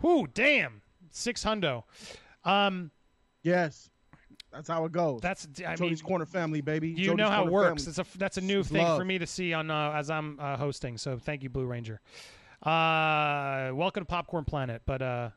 Whoo, 0.01 0.29
damn, 0.29 0.81
six 1.11 1.43
hundo. 1.43 1.83
Um, 2.45 2.93
Yes. 3.43 3.91
That's 4.53 4.69
how 4.69 4.85
it 4.87 4.93
goes. 4.93 5.21
that's 5.21 5.47
I 5.67 5.75
mean, 5.77 5.97
Corner 5.99 6.25
family, 6.25 6.61
baby. 6.61 6.89
you 6.91 7.07
Jody's 7.07 7.17
know 7.19 7.29
how 7.29 7.47
it 7.47 7.53
works. 7.53 7.85
family. 7.85 8.01
It's 8.01 8.15
a 8.15 8.19
that's 8.19 8.37
a 8.39 8.41
new 8.41 8.61
It's 8.61 8.69
thing 8.71 8.83
love. 8.83 8.99
for 8.99 9.05
me 9.05 9.19
to 9.19 9.27
see 9.27 9.53
on 9.53 9.71
uh, 9.71 9.91
as 9.93 10.09
I'm 10.09 10.39
uh, 10.41 10.57
hosting. 10.57 10.97
So 10.99 11.19
thank 11.19 11.43
you, 11.43 11.51
Blue 11.51 11.67
Ranger. 11.67 12.01
Uh, 12.63 13.71
welcome 13.75 14.03
to 14.03 14.07
Popcorn 14.07 14.45
Planet, 14.45 14.83
but 14.87 15.03
uh, 15.03 15.31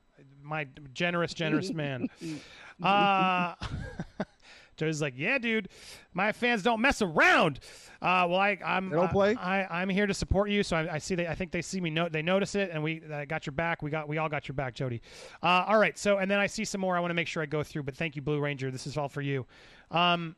my 0.44 0.68
generous, 0.94 1.34
generous 1.34 1.72
man. 1.74 2.08
Uh, 2.82 3.56
Joe's 4.78 5.02
like, 5.02 5.14
yeah, 5.16 5.38
dude, 5.38 5.70
my 6.14 6.32
fans 6.32 6.64
don't 6.64 6.82
mess 6.82 7.02
around. 7.04 7.60
Uh, 8.02 8.26
well, 8.28 8.40
I, 8.40 8.58
I'm 8.66 8.90
They 8.90 8.96
don't 8.96 9.12
play? 9.12 9.36
I, 9.36 9.82
I'm 9.82 9.90
here 9.90 10.08
to 10.08 10.14
support 10.14 10.50
you. 10.50 10.64
So 10.64 10.76
I, 10.76 10.96
I 10.96 10.98
see 10.98 11.14
they, 11.14 11.28
I 11.28 11.36
think 11.36 11.52
they 11.52 11.62
see 11.62 11.80
me. 11.80 11.92
No, 11.92 12.10
they 12.10 12.24
notice 12.24 12.56
it, 12.56 12.72
and 12.74 12.82
we 12.82 13.04
I 13.14 13.26
got 13.26 13.46
your 13.46 13.52
back. 13.52 13.84
We 13.84 13.92
got, 13.92 14.08
we 14.08 14.18
all 14.18 14.30
got 14.30 14.48
your 14.48 14.56
back, 14.56 14.74
Jody. 14.74 15.02
Uh, 15.44 15.66
all 15.68 15.78
right. 15.78 15.98
So, 16.00 16.18
and 16.18 16.32
then 16.32 16.40
I 16.40 16.48
see 16.48 16.66
some 16.66 16.82
more. 16.82 16.98
I 16.98 17.00
want 17.00 17.12
to 17.12 17.16
make 17.16 17.28
sure 17.28 17.44
I 17.44 17.46
go 17.46 17.62
through. 17.62 17.84
But 17.84 17.96
thank 17.96 18.16
you, 18.16 18.24
Blue 18.24 18.40
Ranger. 18.40 18.72
This 18.72 18.88
is 18.88 18.98
all 18.98 19.08
for 19.08 19.22
you. 19.22 19.46
Um, 19.92 20.36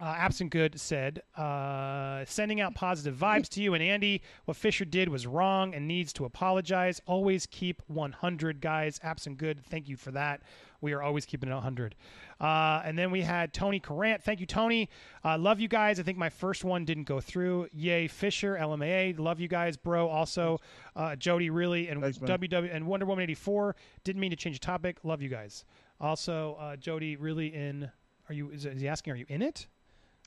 uh, 0.00 0.04
Absent 0.04 0.50
Good 0.50 0.78
said, 0.78 1.22
uh, 1.36 2.24
sending 2.26 2.60
out 2.60 2.74
positive 2.74 3.16
vibes 3.16 3.48
to 3.50 3.62
you 3.62 3.74
and 3.74 3.82
Andy. 3.82 4.22
What 4.44 4.56
Fisher 4.56 4.84
did 4.84 5.08
was 5.08 5.26
wrong 5.26 5.74
and 5.74 5.88
needs 5.88 6.12
to 6.14 6.24
apologize. 6.26 7.00
Always 7.06 7.46
keep 7.46 7.82
100, 7.86 8.60
guys. 8.60 9.00
Absent 9.02 9.38
Good, 9.38 9.64
thank 9.64 9.88
you 9.88 9.96
for 9.96 10.10
that. 10.12 10.42
We 10.82 10.92
are 10.92 11.02
always 11.02 11.24
keeping 11.24 11.48
it 11.48 11.54
100. 11.54 11.94
Uh, 12.38 12.82
and 12.84 12.98
then 12.98 13.10
we 13.10 13.22
had 13.22 13.54
Tony 13.54 13.80
Corrant. 13.80 14.22
Thank 14.22 14.40
you, 14.40 14.46
Tony. 14.46 14.90
Uh, 15.24 15.38
love 15.38 15.58
you 15.58 15.68
guys. 15.68 15.98
I 15.98 16.02
think 16.02 16.18
my 16.18 16.28
first 16.28 16.64
one 16.64 16.84
didn't 16.84 17.04
go 17.04 17.18
through. 17.18 17.68
Yay, 17.72 18.08
Fisher, 18.08 18.58
LMAA. 18.60 19.18
Love 19.18 19.40
you 19.40 19.48
guys, 19.48 19.78
bro. 19.78 20.08
Also, 20.08 20.60
uh, 20.94 21.16
Jody, 21.16 21.48
really, 21.48 21.88
and 21.88 22.02
Thanks, 22.02 22.20
man. 22.20 22.38
WW 22.38 22.74
and 22.74 22.86
Wonder 22.86 23.06
Woman 23.06 23.22
84. 23.22 23.74
Didn't 24.04 24.20
mean 24.20 24.30
to 24.30 24.36
change 24.36 24.60
the 24.60 24.66
topic. 24.66 24.98
Love 25.02 25.22
you 25.22 25.30
guys. 25.30 25.64
Also, 26.00 26.58
uh, 26.60 26.76
Jody, 26.76 27.16
really 27.16 27.54
in. 27.54 27.90
Are 28.28 28.34
you? 28.34 28.50
Is, 28.50 28.66
is 28.66 28.80
he 28.80 28.88
asking? 28.88 29.14
Are 29.14 29.16
you 29.16 29.26
in 29.28 29.40
it? 29.40 29.66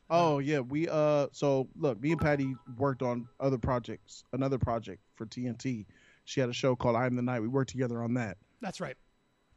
Oh 0.10 0.40
yeah, 0.40 0.60
we 0.60 0.88
uh 0.88 1.28
so 1.32 1.68
look, 1.78 2.02
me 2.02 2.12
and 2.12 2.22
Patty 2.22 2.56
worked 2.78 3.02
on 3.02 3.28
other 3.40 3.58
projects, 3.58 4.24
another 4.34 4.58
project 4.58 5.02
for 5.16 5.26
TNT. 5.26 5.86
She 6.26 6.40
had 6.40 6.50
a 6.50 6.54
show 6.54 6.76
called 6.76 6.96
I 6.96 7.06
Am 7.06 7.16
the 7.16 7.22
Night. 7.22 7.42
We 7.42 7.48
worked 7.48 7.72
together 7.72 8.04
on 8.04 8.14
that. 8.16 8.38
That's 8.62 8.80
right. 8.80 8.96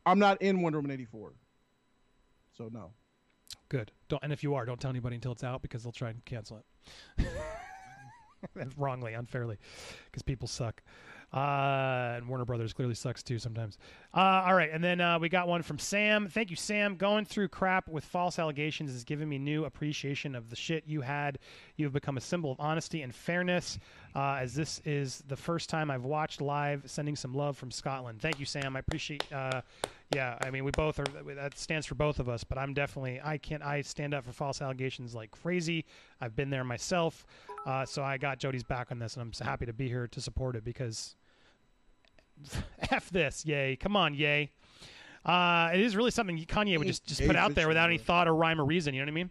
I'm 0.04 0.18
not 0.18 0.40
in 0.42 0.62
Wonder 0.62 0.78
Woman 0.78 0.90
84. 0.90 1.34
So 2.56 2.68
no. 2.72 2.92
Good. 3.68 3.92
Don't, 4.08 4.22
and 4.22 4.32
if 4.32 4.42
you 4.42 4.54
are, 4.54 4.64
don't 4.64 4.80
tell 4.80 4.90
anybody 4.90 5.16
until 5.16 5.32
it's 5.32 5.44
out 5.44 5.62
because 5.62 5.82
they'll 5.82 5.92
try 5.92 6.10
and 6.10 6.24
cancel 6.24 6.62
it. 7.18 7.26
Wrongly, 8.76 9.14
unfairly, 9.14 9.58
because 10.06 10.22
people 10.22 10.48
suck. 10.48 10.82
Uh, 11.32 12.14
and 12.16 12.28
Warner 12.28 12.44
Brothers 12.44 12.74
clearly 12.74 12.94
sucks 12.94 13.22
too 13.22 13.38
sometimes. 13.38 13.78
Uh, 14.14 14.44
all 14.46 14.54
right, 14.54 14.68
and 14.70 14.84
then 14.84 15.00
uh, 15.00 15.18
we 15.18 15.30
got 15.30 15.48
one 15.48 15.62
from 15.62 15.78
Sam. 15.78 16.28
Thank 16.28 16.50
you, 16.50 16.56
Sam. 16.56 16.96
Going 16.96 17.24
through 17.24 17.48
crap 17.48 17.88
with 17.88 18.04
false 18.04 18.38
allegations 18.38 18.92
has 18.92 19.02
given 19.02 19.28
me 19.28 19.38
new 19.38 19.64
appreciation 19.64 20.34
of 20.34 20.50
the 20.50 20.56
shit 20.56 20.84
you 20.86 21.00
had. 21.00 21.38
You 21.76 21.86
have 21.86 21.94
become 21.94 22.18
a 22.18 22.20
symbol 22.20 22.52
of 22.52 22.60
honesty 22.60 23.00
and 23.00 23.14
fairness. 23.14 23.78
Uh, 24.14 24.40
as 24.40 24.54
this 24.54 24.82
is 24.84 25.22
the 25.26 25.36
first 25.36 25.70
time 25.70 25.90
I've 25.90 26.04
watched 26.04 26.42
live, 26.42 26.82
sending 26.84 27.16
some 27.16 27.32
love 27.32 27.56
from 27.56 27.70
Scotland. 27.70 28.20
Thank 28.20 28.38
you, 28.38 28.44
Sam. 28.44 28.76
I 28.76 28.80
appreciate. 28.80 29.24
Uh, 29.32 29.62
yeah, 30.14 30.36
I 30.42 30.50
mean, 30.50 30.64
we 30.64 30.70
both 30.72 30.98
are. 30.98 31.06
That 31.34 31.56
stands 31.56 31.86
for 31.86 31.94
both 31.94 32.20
of 32.20 32.28
us. 32.28 32.44
But 32.44 32.58
I'm 32.58 32.74
definitely. 32.74 33.22
I 33.24 33.38
can't. 33.38 33.62
I 33.62 33.80
stand 33.80 34.12
up 34.12 34.26
for 34.26 34.32
false 34.32 34.60
allegations 34.60 35.14
like 35.14 35.30
crazy. 35.30 35.86
I've 36.20 36.36
been 36.36 36.50
there 36.50 36.64
myself. 36.64 37.24
Uh, 37.64 37.86
so 37.86 38.02
I 38.02 38.18
got 38.18 38.38
Jody's 38.38 38.64
back 38.64 38.88
on 38.90 38.98
this, 38.98 39.14
and 39.14 39.22
I'm 39.22 39.32
so 39.32 39.46
happy 39.46 39.64
to 39.64 39.72
be 39.72 39.88
here 39.88 40.06
to 40.08 40.20
support 40.20 40.56
it 40.56 40.64
because 40.64 41.16
f 42.90 43.10
this, 43.10 43.44
yay! 43.44 43.76
Come 43.76 43.96
on, 43.96 44.14
yay! 44.14 44.50
Uh, 45.24 45.70
it 45.72 45.80
is 45.80 45.94
really 45.94 46.10
something 46.10 46.36
Kanye 46.38 46.78
would 46.78 46.86
just, 46.86 47.06
just 47.06 47.24
put 47.24 47.36
out 47.36 47.54
there 47.54 47.68
without 47.68 47.88
any 47.88 47.98
thought 47.98 48.26
or 48.26 48.34
rhyme 48.34 48.60
or 48.60 48.64
reason. 48.64 48.94
You 48.94 49.00
know 49.00 49.06
what 49.06 49.12
I 49.12 49.14
mean? 49.14 49.30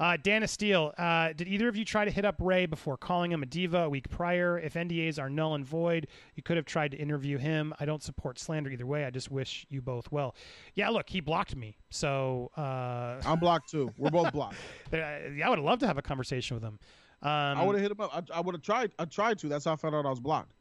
Uh, 0.00 0.16
Dana 0.16 0.48
Steele, 0.48 0.94
uh, 0.96 1.34
did 1.34 1.46
either 1.46 1.68
of 1.68 1.76
you 1.76 1.84
try 1.84 2.06
to 2.06 2.10
hit 2.10 2.24
up 2.24 2.36
Ray 2.38 2.64
before 2.64 2.96
calling 2.96 3.30
him 3.30 3.42
a 3.42 3.46
diva 3.46 3.80
a 3.80 3.88
week 3.90 4.08
prior? 4.08 4.58
If 4.58 4.72
NDAs 4.72 5.18
are 5.18 5.28
null 5.28 5.54
and 5.54 5.64
void, 5.64 6.06
you 6.34 6.42
could 6.42 6.56
have 6.56 6.64
tried 6.64 6.92
to 6.92 6.96
interview 6.96 7.36
him. 7.36 7.74
I 7.78 7.84
don't 7.84 8.02
support 8.02 8.38
slander 8.38 8.70
either 8.70 8.86
way. 8.86 9.04
I 9.04 9.10
just 9.10 9.30
wish 9.30 9.66
you 9.68 9.82
both 9.82 10.10
well. 10.10 10.34
Yeah, 10.74 10.88
look, 10.88 11.10
he 11.10 11.20
blocked 11.20 11.54
me, 11.54 11.76
so 11.90 12.50
uh, 12.56 13.20
I'm 13.26 13.38
blocked 13.38 13.70
too. 13.70 13.92
We're 13.98 14.10
both 14.10 14.32
blocked. 14.32 14.56
I 14.92 15.20
would 15.48 15.58
have 15.58 15.64
loved 15.64 15.80
to 15.80 15.86
have 15.86 15.98
a 15.98 16.02
conversation 16.02 16.56
with 16.56 16.64
him. 16.64 16.78
Um, 17.22 17.30
I 17.30 17.62
would 17.62 17.74
have 17.74 17.82
hit 17.82 17.92
him 17.92 18.00
up. 18.00 18.10
I, 18.14 18.38
I 18.38 18.40
would 18.40 18.54
have 18.54 18.62
tried. 18.62 18.92
I 18.98 19.04
tried 19.04 19.38
to. 19.40 19.48
That's 19.48 19.66
how 19.66 19.74
I 19.74 19.76
found 19.76 19.94
out 19.94 20.06
I 20.06 20.10
was 20.10 20.20
blocked. 20.20 20.54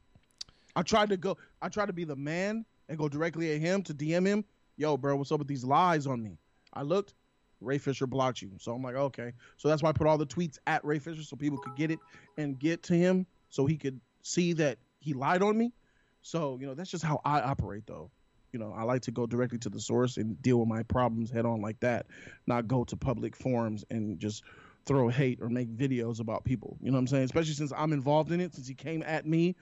I 0.80 0.82
tried 0.82 1.10
to 1.10 1.18
go. 1.18 1.38
I 1.62 1.68
tried 1.68 1.88
to 1.88 1.94
be 1.94 2.06
the 2.06 2.16
man 2.16 2.66
and 2.88 2.98
go 2.98 3.10
directly 3.10 3.54
at 3.54 3.60
him 3.60 3.84
to 3.84 3.94
DM 3.94 4.26
him. 4.26 4.46
Yo, 4.78 4.96
bro, 4.96 5.18
what's 5.18 5.30
up 5.30 5.40
with 5.40 5.50
these 5.50 5.66
lies 5.66 6.08
on 6.08 6.24
me? 6.24 6.38
I 6.74 6.84
looked. 6.84 7.16
Ray 7.60 7.78
Fisher 7.78 8.08
blocked 8.08 8.42
you. 8.42 8.52
So 8.60 8.72
I'm 8.72 8.82
like, 8.82 8.96
okay. 8.96 9.34
So 9.58 9.68
that's 9.68 9.84
why 9.84 9.90
I 9.90 9.92
put 9.92 10.08
all 10.08 10.18
the 10.18 10.26
tweets 10.26 10.58
at 10.68 10.86
Ray 10.86 11.00
Fisher 11.00 11.22
so 11.22 11.36
people 11.36 11.58
could 11.58 11.76
get 11.76 11.92
it 11.92 12.00
and 12.38 12.58
get 12.58 12.82
to 12.84 12.94
him 12.94 13.26
so 13.50 13.66
he 13.66 13.76
could 13.76 14.00
see 14.22 14.54
that 14.54 14.78
he 15.02 15.12
lied 15.12 15.42
on 15.42 15.58
me. 15.58 15.74
So, 16.22 16.58
you 16.62 16.66
know, 16.66 16.76
that's 16.76 16.90
just 16.90 17.04
how 17.04 17.20
I 17.26 17.42
operate 17.42 17.84
though. 17.86 18.10
You 18.54 18.60
know, 18.60 18.74
I 18.74 18.84
like 18.84 19.02
to 19.02 19.12
go 19.12 19.26
directly 19.26 19.60
to 19.60 19.70
the 19.70 19.82
source 19.82 20.16
and 20.16 20.42
deal 20.42 20.60
with 20.60 20.70
my 20.70 20.84
problems 20.84 21.30
head 21.30 21.46
on 21.46 21.60
like 21.60 21.82
that, 21.82 22.06
not 22.48 22.70
go 22.70 22.86
to 22.86 22.96
public 22.96 23.36
forums 23.36 23.84
and 23.90 24.18
just 24.18 24.44
throw 24.86 25.10
hate 25.10 25.40
or 25.42 25.50
make 25.50 25.76
videos 25.76 26.22
about 26.22 26.46
people. 26.46 26.78
You 26.82 26.92
know 26.92 26.96
what 26.96 27.02
I'm 27.02 27.08
saying? 27.08 27.26
Especially 27.26 27.54
since 27.54 27.74
I'm 27.76 27.92
involved 27.92 28.32
in 28.32 28.40
it, 28.40 28.56
since 28.56 28.66
he 28.66 28.74
came 28.74 29.04
at 29.06 29.26
me. 29.26 29.58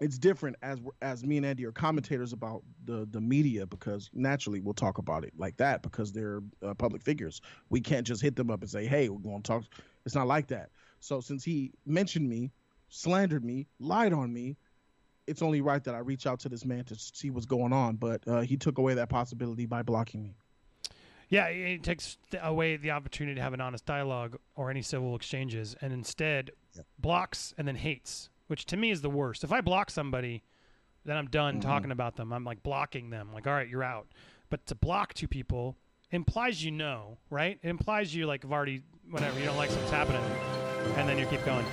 It's 0.00 0.18
different 0.18 0.56
as 0.62 0.80
as 1.02 1.24
me 1.24 1.36
and 1.36 1.46
Andy 1.46 1.64
are 1.64 1.72
commentators 1.72 2.32
about 2.32 2.62
the 2.84 3.06
the 3.10 3.20
media 3.20 3.66
because 3.66 4.10
naturally 4.12 4.60
we'll 4.60 4.74
talk 4.74 4.98
about 4.98 5.24
it 5.24 5.32
like 5.36 5.56
that 5.58 5.82
because 5.82 6.12
they're 6.12 6.42
uh, 6.62 6.74
public 6.74 7.02
figures. 7.02 7.40
We 7.70 7.80
can't 7.80 8.06
just 8.06 8.22
hit 8.22 8.36
them 8.36 8.50
up 8.50 8.60
and 8.60 8.70
say, 8.70 8.86
"Hey, 8.86 9.08
we're 9.08 9.20
going 9.20 9.42
to 9.42 9.46
talk." 9.46 9.64
It's 10.04 10.14
not 10.14 10.26
like 10.26 10.48
that. 10.48 10.70
So 11.00 11.20
since 11.20 11.44
he 11.44 11.72
mentioned 11.84 12.28
me, 12.28 12.52
slandered 12.88 13.44
me, 13.44 13.66
lied 13.78 14.12
on 14.12 14.32
me, 14.32 14.56
it's 15.26 15.42
only 15.42 15.60
right 15.60 15.82
that 15.84 15.94
I 15.94 15.98
reach 15.98 16.26
out 16.26 16.40
to 16.40 16.48
this 16.48 16.64
man 16.64 16.84
to 16.84 16.94
see 16.94 17.30
what's 17.30 17.46
going 17.46 17.72
on. 17.72 17.96
But 17.96 18.26
uh, 18.26 18.40
he 18.40 18.56
took 18.56 18.78
away 18.78 18.94
that 18.94 19.08
possibility 19.08 19.66
by 19.66 19.82
blocking 19.82 20.22
me. 20.22 20.36
Yeah, 21.28 21.46
it 21.46 21.82
takes 21.82 22.18
away 22.40 22.76
the 22.76 22.92
opportunity 22.92 23.34
to 23.34 23.42
have 23.42 23.52
an 23.52 23.60
honest 23.60 23.84
dialogue 23.84 24.38
or 24.54 24.70
any 24.70 24.82
civil 24.82 25.16
exchanges, 25.16 25.74
and 25.80 25.92
instead 25.92 26.52
blocks 26.98 27.52
and 27.58 27.66
then 27.66 27.76
hates, 27.76 28.30
which 28.46 28.66
to 28.66 28.76
me 28.76 28.90
is 28.90 29.02
the 29.02 29.10
worst. 29.10 29.44
If 29.44 29.52
I 29.52 29.60
block 29.60 29.90
somebody, 29.90 30.42
then 31.04 31.16
I'm 31.16 31.26
done 31.28 31.60
talking 31.60 31.90
about 31.90 32.16
them. 32.16 32.32
I'm 32.32 32.44
like 32.44 32.62
blocking 32.62 33.10
them. 33.10 33.30
Like, 33.32 33.46
all 33.46 33.52
right, 33.52 33.68
you're 33.68 33.84
out. 33.84 34.06
But 34.50 34.66
to 34.66 34.74
block 34.74 35.14
two 35.14 35.28
people 35.28 35.76
implies 36.10 36.64
you 36.64 36.70
know, 36.70 37.18
right? 37.30 37.58
It 37.62 37.68
implies 37.68 38.14
you 38.14 38.26
like 38.26 38.42
have 38.42 38.52
already 38.52 38.82
whatever 39.10 39.38
you 39.38 39.44
don't 39.46 39.56
like 39.56 39.70
something's 39.70 39.90
happening, 39.90 40.22
and 40.96 41.08
then 41.08 41.18
you 41.18 41.26
keep 41.26 41.44
going. 41.44 41.64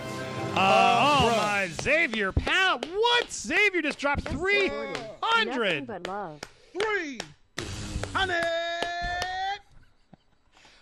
Uh, 0.56 1.22
oh 1.24 1.36
my 1.38 1.68
Xavier 1.82 2.32
Pow! 2.32 2.80
What? 2.92 3.32
Xavier 3.32 3.82
just 3.82 3.98
dropped 3.98 4.28
three 4.30 4.68
Nothing 4.68 4.96
hundred. 5.22 5.88
but 5.88 6.08
love. 6.08 6.40
Three 6.80 7.20
hundred. 8.14 8.44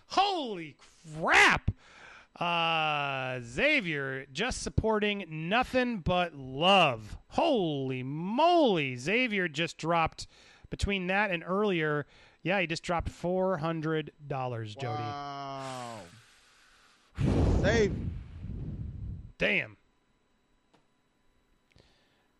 Holy 0.08 0.76
crap! 1.20 1.71
Uh, 2.42 3.40
Xavier 3.44 4.26
just 4.34 4.64
supporting 4.64 5.26
nothing 5.30 6.00
but 6.00 6.34
love. 6.34 7.16
Holy 7.28 8.02
moly! 8.02 8.96
Xavier 8.96 9.48
just 9.48 9.78
dropped 9.78 10.26
between 10.72 11.06
that 11.06 11.30
and 11.30 11.44
earlier. 11.46 12.08
Yeah, 12.42 12.60
he 12.60 12.66
just 12.66 12.82
dropped 12.82 13.10
four 13.10 13.58
hundred 13.58 14.12
dollars, 14.28 14.74
Jody. 14.74 15.04
Wow. 15.04 16.00
Save. 17.62 17.94
Damn. 19.38 19.78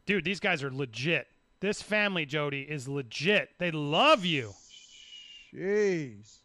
Dude, 0.08 0.24
these 0.24 0.40
guys 0.40 0.64
are 0.64 0.72
legit. 0.74 1.28
This 1.60 1.80
family, 1.80 2.26
Jody, 2.26 2.62
is 2.62 2.88
legit. 2.88 3.52
They 3.60 3.70
love 3.70 4.26
you. 4.26 4.54
Jeez. 5.54 6.38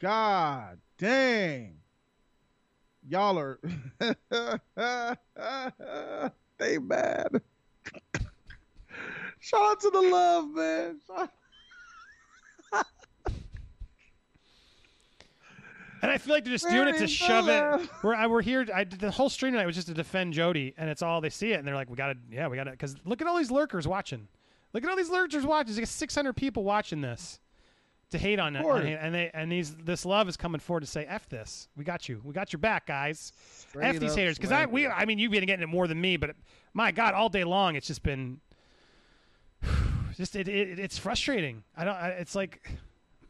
God 0.00 0.78
dang. 1.00 1.76
Y'all 3.08 3.38
are 3.38 3.58
they 6.58 6.78
mad. 6.78 7.40
Shout 9.40 9.62
out 9.62 9.80
to 9.80 9.90
the 9.90 10.00
love, 10.00 10.50
man. 10.50 11.00
And 16.02 16.10
I 16.10 16.16
feel 16.16 16.32
like 16.32 16.44
they're 16.44 16.54
just 16.54 16.66
doing 16.70 16.88
it 16.88 16.96
to 16.96 17.06
shove 17.06 17.50
it. 17.50 17.90
We're 18.02 18.14
I, 18.14 18.26
we're 18.26 18.40
here. 18.40 18.66
I 18.74 18.84
the 18.84 19.10
whole 19.10 19.28
stream 19.28 19.52
tonight 19.52 19.66
was 19.66 19.74
just 19.74 19.88
to 19.88 19.92
defend 19.92 20.32
Jody, 20.32 20.72
and 20.78 20.88
it's 20.88 21.02
all 21.02 21.20
they 21.20 21.28
see 21.28 21.52
it, 21.52 21.58
and 21.58 21.68
they're 21.68 21.74
like, 21.74 21.90
"We 21.90 21.96
got 21.96 22.14
to, 22.14 22.16
yeah, 22.30 22.48
we 22.48 22.56
got 22.56 22.64
to." 22.64 22.70
Because 22.70 22.96
look 23.04 23.20
at 23.20 23.26
all 23.26 23.36
these 23.36 23.50
lurkers 23.50 23.86
watching. 23.86 24.26
Look 24.72 24.82
at 24.82 24.88
all 24.88 24.96
these 24.96 25.10
lurkers 25.10 25.44
watching. 25.44 25.66
There's 25.66 25.78
like 25.78 25.86
600 25.86 26.32
people 26.32 26.64
watching 26.64 27.02
this 27.02 27.38
to 28.10 28.18
hate 28.18 28.38
on 28.38 28.56
it, 28.56 28.64
and 29.00 29.14
they 29.14 29.30
and 29.34 29.50
these 29.50 29.74
this 29.74 30.04
love 30.04 30.28
is 30.28 30.36
coming 30.36 30.60
forward 30.60 30.80
to 30.80 30.86
say, 30.86 31.04
"F 31.06 31.28
this. 31.28 31.68
We 31.76 31.84
got 31.84 32.08
you. 32.08 32.20
We 32.24 32.32
got 32.32 32.52
your 32.52 32.58
back, 32.60 32.86
guys." 32.86 33.32
Straight 33.68 33.84
F 33.86 33.98
these 33.98 34.14
haters. 34.14 34.36
Because 34.36 34.52
I 34.52 34.66
we. 34.66 34.86
I 34.86 35.04
mean 35.04 35.18
you've 35.18 35.32
been 35.32 35.44
getting 35.46 35.62
it 35.62 35.68
more 35.68 35.86
than 35.86 36.00
me, 36.00 36.16
but 36.16 36.34
my 36.74 36.90
God, 36.92 37.14
all 37.14 37.28
day 37.28 37.44
long 37.44 37.76
it's 37.76 37.86
just 37.86 38.02
been 38.02 38.40
just 40.16 40.36
it, 40.36 40.48
it 40.48 40.78
it's 40.78 40.98
frustrating. 40.98 41.62
I 41.76 41.84
don't. 41.84 41.94
I, 41.96 42.08
it's 42.10 42.34
like. 42.34 42.68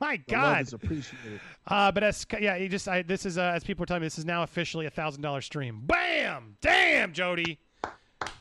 My 0.03 0.17
The 0.17 0.33
God, 0.33 0.63
is 0.63 0.73
appreciated. 0.73 1.41
uh, 1.67 1.93
but 1.93 2.03
as 2.03 2.25
yeah, 2.41 2.57
you 2.57 2.71
just 2.71 2.89
I, 2.89 3.03
this 3.03 3.27
is 3.27 3.37
uh, 3.37 3.53
as 3.55 3.63
people 3.65 3.83
are 3.83 3.87
telling 3.87 4.01
me, 4.01 4.07
this 4.07 4.17
is 4.19 4.25
now 4.25 4.43
officially 4.45 4.87
a 4.87 4.91
thousand 4.91 5.21
dollar 5.21 5.43
stream. 5.43 5.83
Bam! 5.85 6.57
Damn, 6.63 7.13
Jody, 7.13 7.59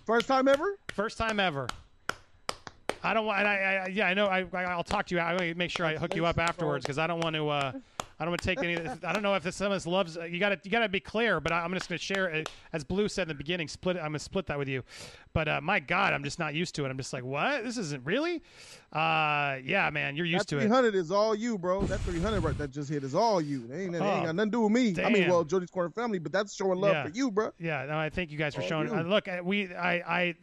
First 0.06 0.30
time 0.30 0.48
ever? 0.48 0.78
first 0.94 1.18
time 1.18 1.38
ever. 1.38 1.68
I 3.04 3.14
don't 3.14 3.26
want. 3.26 3.46
I, 3.46 3.76
I 3.76 3.88
yeah, 3.88 4.08
I 4.08 4.14
know. 4.14 4.26
I, 4.26 4.46
I 4.54 4.64
I'll 4.64 4.84
talk 4.84 5.06
to 5.08 5.16
you. 5.16 5.22
I 5.22 5.34
will 5.34 5.56
make 5.56 5.72
sure 5.72 5.86
I 5.86 5.96
hook 5.98 6.16
you 6.16 6.26
up 6.26 6.38
afterwards 6.40 6.84
because 6.86 6.98
I 6.98 7.08
don't 7.08 7.22
want 7.22 7.36
to. 7.36 7.48
Uh, 7.50 7.72
I 8.22 8.26
don't 8.26 8.32
want 8.32 8.42
to 8.42 8.48
take 8.48 8.60
any. 8.62 8.76
I 9.04 9.14
don't 9.14 9.24
know 9.24 9.34
if 9.36 9.44
this, 9.44 9.56
some 9.56 9.68
of 9.68 9.76
this 9.78 9.88
loves. 9.88 10.18
You 10.30 10.40
got 10.40 10.50
to 10.50 10.60
you 10.64 10.70
got 10.72 10.80
to 10.82 10.90
be 10.90 11.00
clear. 11.00 11.40
But 11.40 11.54
I, 11.54 11.60
I'm 11.62 11.74
just 11.74 11.88
going 11.88 11.98
to 11.98 12.04
share 12.04 12.28
it 12.28 12.50
as 12.74 12.84
Blue 12.84 13.08
said 13.08 13.24
in 13.24 13.28
the 13.30 13.34
beginning. 13.34 13.70
Split. 13.70 13.96
I'm 13.96 14.04
going 14.04 14.14
to 14.14 14.20
split 14.20 14.46
that 14.48 14.58
with 14.58 14.68
you. 14.68 14.84
But 15.32 15.48
uh, 15.48 15.62
my 15.62 15.80
God, 15.80 16.12
I'm 16.12 16.24
just 16.26 16.38
not 16.40 16.54
used 16.54 16.76
to 16.76 16.86
it. 16.86 16.90
I'm 16.90 16.98
just 16.98 17.14
like, 17.14 17.24
what? 17.24 17.64
This 17.64 17.78
isn't 17.78 18.06
really. 18.06 18.42
Uh, 18.92 19.58
yeah, 19.64 19.90
man, 19.94 20.16
you're 20.16 20.26
used 20.26 20.42
that 20.42 20.48
to 20.50 20.58
it. 20.58 20.62
300 20.68 20.96
is 20.96 21.12
all 21.12 21.36
you, 21.36 21.58
bro. 21.58 21.84
That 21.84 22.00
300 22.00 22.42
right 22.42 22.58
that 22.58 22.72
just 22.72 22.90
hit 22.90 23.04
is 23.04 23.14
all 23.16 23.40
you. 23.40 23.68
They 23.68 23.84
ain't, 23.84 23.92
they 23.94 24.00
Oh, 24.00 24.04
ain't 24.04 24.26
got 24.26 24.36
nothing 24.36 24.52
to 24.52 24.58
do 24.58 24.62
with 24.62 24.72
me. 24.72 24.96
I 25.04 25.10
mean, 25.10 25.30
well, 25.30 25.44
Jody's 25.44 25.70
Corner 25.70 25.92
family, 25.92 26.18
but 26.20 26.32
that's 26.32 26.56
showing 26.56 26.80
love 26.80 26.92
Yeah. 26.94 27.04
for 27.04 27.10
you, 27.10 27.30
bro. 27.32 27.52
Yeah, 27.60 27.86
no, 27.86 27.98
I 28.00 28.10
thank 28.10 28.32
you 28.32 28.38
guys 28.38 28.56
for 28.56 28.62
All 28.64 28.68
showing. 28.68 28.88
you. 28.90 28.96
Uh, 28.96 29.04
look, 29.04 29.28
uh, 29.28 29.42
we, 29.44 29.74
I, 29.76 29.94
I, 30.22 30.36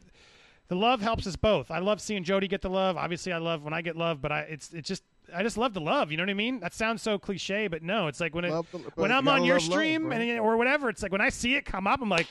the 0.69 0.75
love 0.77 1.01
helps 1.01 1.27
us 1.27 1.37
both. 1.37 1.71
I 1.71 1.79
love 1.79 2.01
seeing 2.01 2.25
Jody 2.25 2.49
get 2.49 2.63
the 2.63 2.71
love. 2.71 2.97
Obviously, 2.97 3.33
I 3.33 3.39
love 3.39 3.63
when 3.63 3.73
I 3.73 3.83
get 3.83 3.97
love, 3.97 4.21
but 4.21 4.33
I, 4.33 4.41
it's, 4.41 4.73
it's 4.73 4.89
just, 4.89 5.03
I 5.35 5.43
just 5.43 5.57
love 5.59 5.75
the 5.75 5.81
love. 5.81 6.11
You 6.11 6.17
know 6.17 6.23
what 6.23 6.31
I 6.31 6.35
mean? 6.35 6.61
That 6.61 6.75
sounds 6.75 7.03
so 7.03 7.19
cliche, 7.19 7.69
but 7.69 7.83
no, 7.83 8.07
it's 8.09 8.21
like 8.21 8.35
when 8.35 8.45
it, 8.45 8.51
Love 8.51 8.67
the- 8.73 8.79
when 8.95 9.13
I'm 9.13 9.27
on 9.29 9.45
your 9.45 9.57
love 9.59 9.69
love, 9.69 9.73
stream 9.79 10.09
bro. 10.09 10.17
and 10.19 10.41
or 10.41 10.57
whatever, 10.57 10.89
it's 10.89 11.03
like 11.03 11.13
when 11.13 11.21
I 11.21 11.29
see 11.29 11.55
it 11.55 11.65
come 11.65 11.87
up, 11.87 12.01
I'm 12.03 12.09
like, 12.09 12.29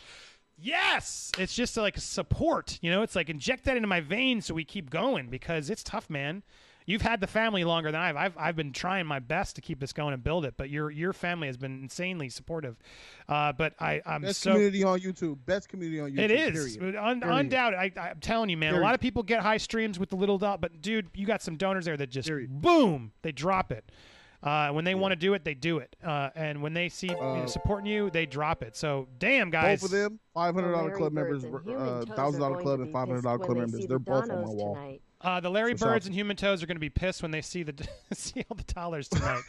yes. 0.58 1.32
It's 1.38 1.54
just 1.56 1.76
like 1.78 1.98
support. 1.98 2.80
You 2.82 2.92
know, 2.92 3.02
it's 3.02 3.16
like 3.16 3.30
inject 3.30 3.66
that 3.66 3.76
into 3.76 3.88
my 3.88 4.02
veins 4.02 4.46
so 4.46 4.54
we 4.54 4.64
keep 4.64 4.90
going 4.90 5.28
because 5.30 5.70
it's 5.70 5.84
tough, 5.84 6.10
man. 6.10 6.44
You've 6.88 7.02
had 7.02 7.20
the 7.20 7.28
family 7.28 7.64
longer 7.64 7.92
than 7.92 8.00
I've. 8.00 8.16
I've 8.16 8.38
I've 8.38 8.56
been 8.56 8.72
trying 8.72 9.08
my 9.08 9.20
best 9.20 9.56
to 9.56 9.62
keep 9.62 9.80
this 9.80 9.92
going 9.92 10.14
and 10.14 10.24
build 10.24 10.46
it, 10.46 10.54
but 10.56 10.70
your 10.70 10.92
your 10.92 11.14
family 11.14 11.48
has 11.48 11.58
been 11.58 11.82
insanely 11.84 12.30
supportive. 12.30 12.78
Uh, 13.28 13.52
but 13.54 13.74
I 13.80 14.02
I'm 14.06 14.22
Best 14.22 14.42
so 14.42 14.52
community 14.52 14.84
on 14.84 15.00
YouTube. 15.00 15.38
Best 15.46 15.68
community 15.68 16.00
on 16.00 16.12
YouTube. 16.12 16.20
it 16.20 16.32
is 16.32 16.78
Period. 16.78 16.96
Un- 16.96 17.22
Period. 17.22 17.38
undoubted. 17.40 17.80
I, 17.80 17.92
I'm 18.12 18.20
telling 18.20 18.50
you, 18.50 18.58
man. 18.58 18.76
A 18.76 18.80
lot 18.80 18.94
of 18.94 19.00
people 19.02 19.24
get 19.24 19.42
high 19.42 19.58
streams 19.58 19.98
with 19.98 20.10
the 20.10 20.16
little 20.16 20.38
dot, 20.38 20.62
but 20.62 20.82
dude, 20.82 21.10
you 21.16 21.26
got 21.26 21.42
some 21.42 21.56
donors 21.58 21.86
there 21.86 21.98
that 21.98 22.12
just 22.12 22.28
Period. 22.28 22.62
boom, 22.62 23.12
they 23.24 23.32
drop 23.32 23.72
it. 23.72 23.92
Uh, 24.44 24.70
when 24.70 24.86
they 24.86 24.94
want 24.94 25.12
to 25.12 25.16
do 25.16 25.34
it, 25.34 25.44
they 25.44 25.56
do 25.56 25.80
it. 25.80 25.96
Uh, 26.04 26.30
and 26.36 26.62
when 26.62 26.76
they 26.76 26.88
see 26.88 27.08
you 27.08 27.14
know, 27.16 27.20
Uh, 27.20 27.48
supporting 27.48 27.88
you, 27.88 28.12
they 28.12 28.28
drop 28.28 28.62
it. 28.62 28.76
So 28.76 29.08
damn, 29.18 29.50
guys. 29.50 29.82
Both 29.82 29.92
of 29.92 29.98
them, 29.98 30.20
five 30.36 30.54
hundred 30.54 30.74
dollar 30.74 30.92
club 30.92 31.14
members, 31.14 31.44
and 31.44 31.52
Human 31.64 31.82
uh, 31.82 32.06
Toes 32.06 32.16
thousand 32.16 32.42
dollar 32.42 32.62
club 32.62 32.80
and 32.82 32.92
five 32.94 33.08
hundred 33.08 33.24
dollar 33.24 33.40
club 33.40 33.58
members. 33.58 33.88
They're 33.88 33.98
both 33.98 34.30
on 34.30 34.42
my 34.44 34.48
Donos 34.50 34.54
wall. 34.54 34.76
tonight. 34.76 35.02
Uh, 35.22 35.40
the 35.40 35.50
Larry 35.50 35.74
Birds 35.74 36.06
and 36.06 36.14
Human 36.14 36.36
Toes 36.36 36.62
are 36.62 36.68
going 36.68 36.76
to 36.76 36.82
be 36.82 36.90
pissed 36.90 37.22
when 37.22 37.32
they 37.32 37.42
see 37.42 37.64
the 37.64 37.74
see 38.14 38.46
all 38.50 38.56
the 38.56 38.74
dollars 38.74 39.08
tonight. 39.08 39.42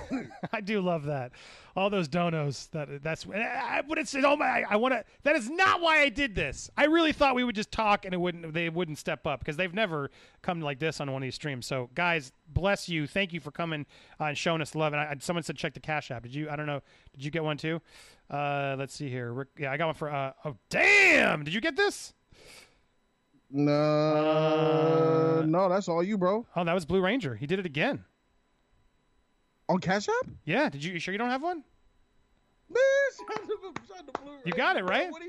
I 0.52 0.60
do 0.60 0.80
love 0.80 1.04
that. 1.04 1.32
All 1.76 1.90
those 1.90 2.08
donos. 2.08 2.70
That 2.70 3.02
that's. 3.02 3.26
I, 3.28 3.82
but 3.86 3.98
it's 3.98 4.14
oh 4.14 4.36
my. 4.36 4.44
I, 4.44 4.64
I 4.70 4.76
want 4.76 4.94
to. 4.94 5.04
That 5.24 5.36
is 5.36 5.48
not 5.48 5.80
why 5.80 6.00
I 6.00 6.08
did 6.08 6.34
this. 6.34 6.70
I 6.76 6.86
really 6.86 7.12
thought 7.12 7.34
we 7.34 7.44
would 7.44 7.54
just 7.54 7.70
talk 7.70 8.04
and 8.04 8.14
it 8.14 8.16
wouldn't. 8.16 8.54
They 8.54 8.70
wouldn't 8.70 8.98
step 8.98 9.26
up 9.26 9.40
because 9.40 9.56
they've 9.56 9.74
never 9.74 10.10
come 10.42 10.60
like 10.62 10.78
this 10.78 11.00
on 11.00 11.12
one 11.12 11.22
of 11.22 11.26
these 11.26 11.34
streams. 11.34 11.66
So 11.66 11.90
guys, 11.94 12.32
bless 12.48 12.88
you. 12.88 13.06
Thank 13.06 13.32
you 13.32 13.40
for 13.40 13.50
coming 13.50 13.86
uh, 14.18 14.24
and 14.24 14.38
showing 14.38 14.62
us 14.62 14.74
love. 14.74 14.94
And 14.94 15.00
I, 15.00 15.16
someone 15.20 15.42
said 15.42 15.56
check 15.56 15.74
the 15.74 15.80
Cash 15.80 16.10
App. 16.10 16.22
Did 16.22 16.34
you? 16.34 16.48
I 16.48 16.56
don't 16.56 16.66
know. 16.66 16.80
Did 17.12 17.24
you 17.24 17.30
get 17.30 17.44
one 17.44 17.58
too? 17.58 17.80
Uh, 18.30 18.74
let's 18.78 18.94
see 18.94 19.10
here. 19.10 19.32
Rick, 19.32 19.48
yeah, 19.58 19.70
I 19.70 19.76
got 19.76 19.86
one 19.86 19.94
for. 19.94 20.10
Uh, 20.10 20.32
oh 20.44 20.56
damn! 20.70 21.44
Did 21.44 21.52
you 21.52 21.60
get 21.60 21.76
this? 21.76 22.14
No, 23.52 23.72
Uh, 25.40 25.42
no, 25.44 25.68
that's 25.68 25.88
all 25.88 26.02
you, 26.02 26.16
bro. 26.16 26.46
Oh, 26.54 26.64
that 26.64 26.72
was 26.72 26.84
Blue 26.84 27.00
Ranger. 27.00 27.34
He 27.34 27.46
did 27.46 27.58
it 27.58 27.66
again. 27.66 28.04
On 29.68 29.78
Cash 29.80 30.08
App? 30.08 30.30
Yeah. 30.44 30.68
Did 30.68 30.84
you? 30.84 30.92
You 30.92 30.98
sure 31.00 31.12
you 31.12 31.18
don't 31.18 31.30
have 31.30 31.42
one? 31.42 31.64
Man, 32.68 32.82
shout 33.16 33.46
to- 33.46 33.74
shout 33.88 34.06
to 34.14 34.20
Blue 34.20 34.32
You 34.44 34.52
got 34.52 34.76
it, 34.76 34.84
right? 34.84 35.10
What 35.10 35.22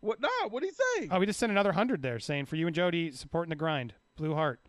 what? 0.00 0.20
Nah, 0.20 0.48
what 0.48 0.62
he 0.62 0.70
say? 0.70 1.08
Oh, 1.10 1.18
we 1.18 1.26
just 1.26 1.38
sent 1.38 1.50
another 1.52 1.72
hundred 1.72 2.02
there, 2.02 2.18
saying 2.18 2.46
for 2.46 2.56
you 2.56 2.66
and 2.66 2.74
Jody 2.76 3.10
supporting 3.12 3.50
the 3.50 3.56
grind. 3.56 3.94
Blue 4.16 4.34
heart. 4.34 4.60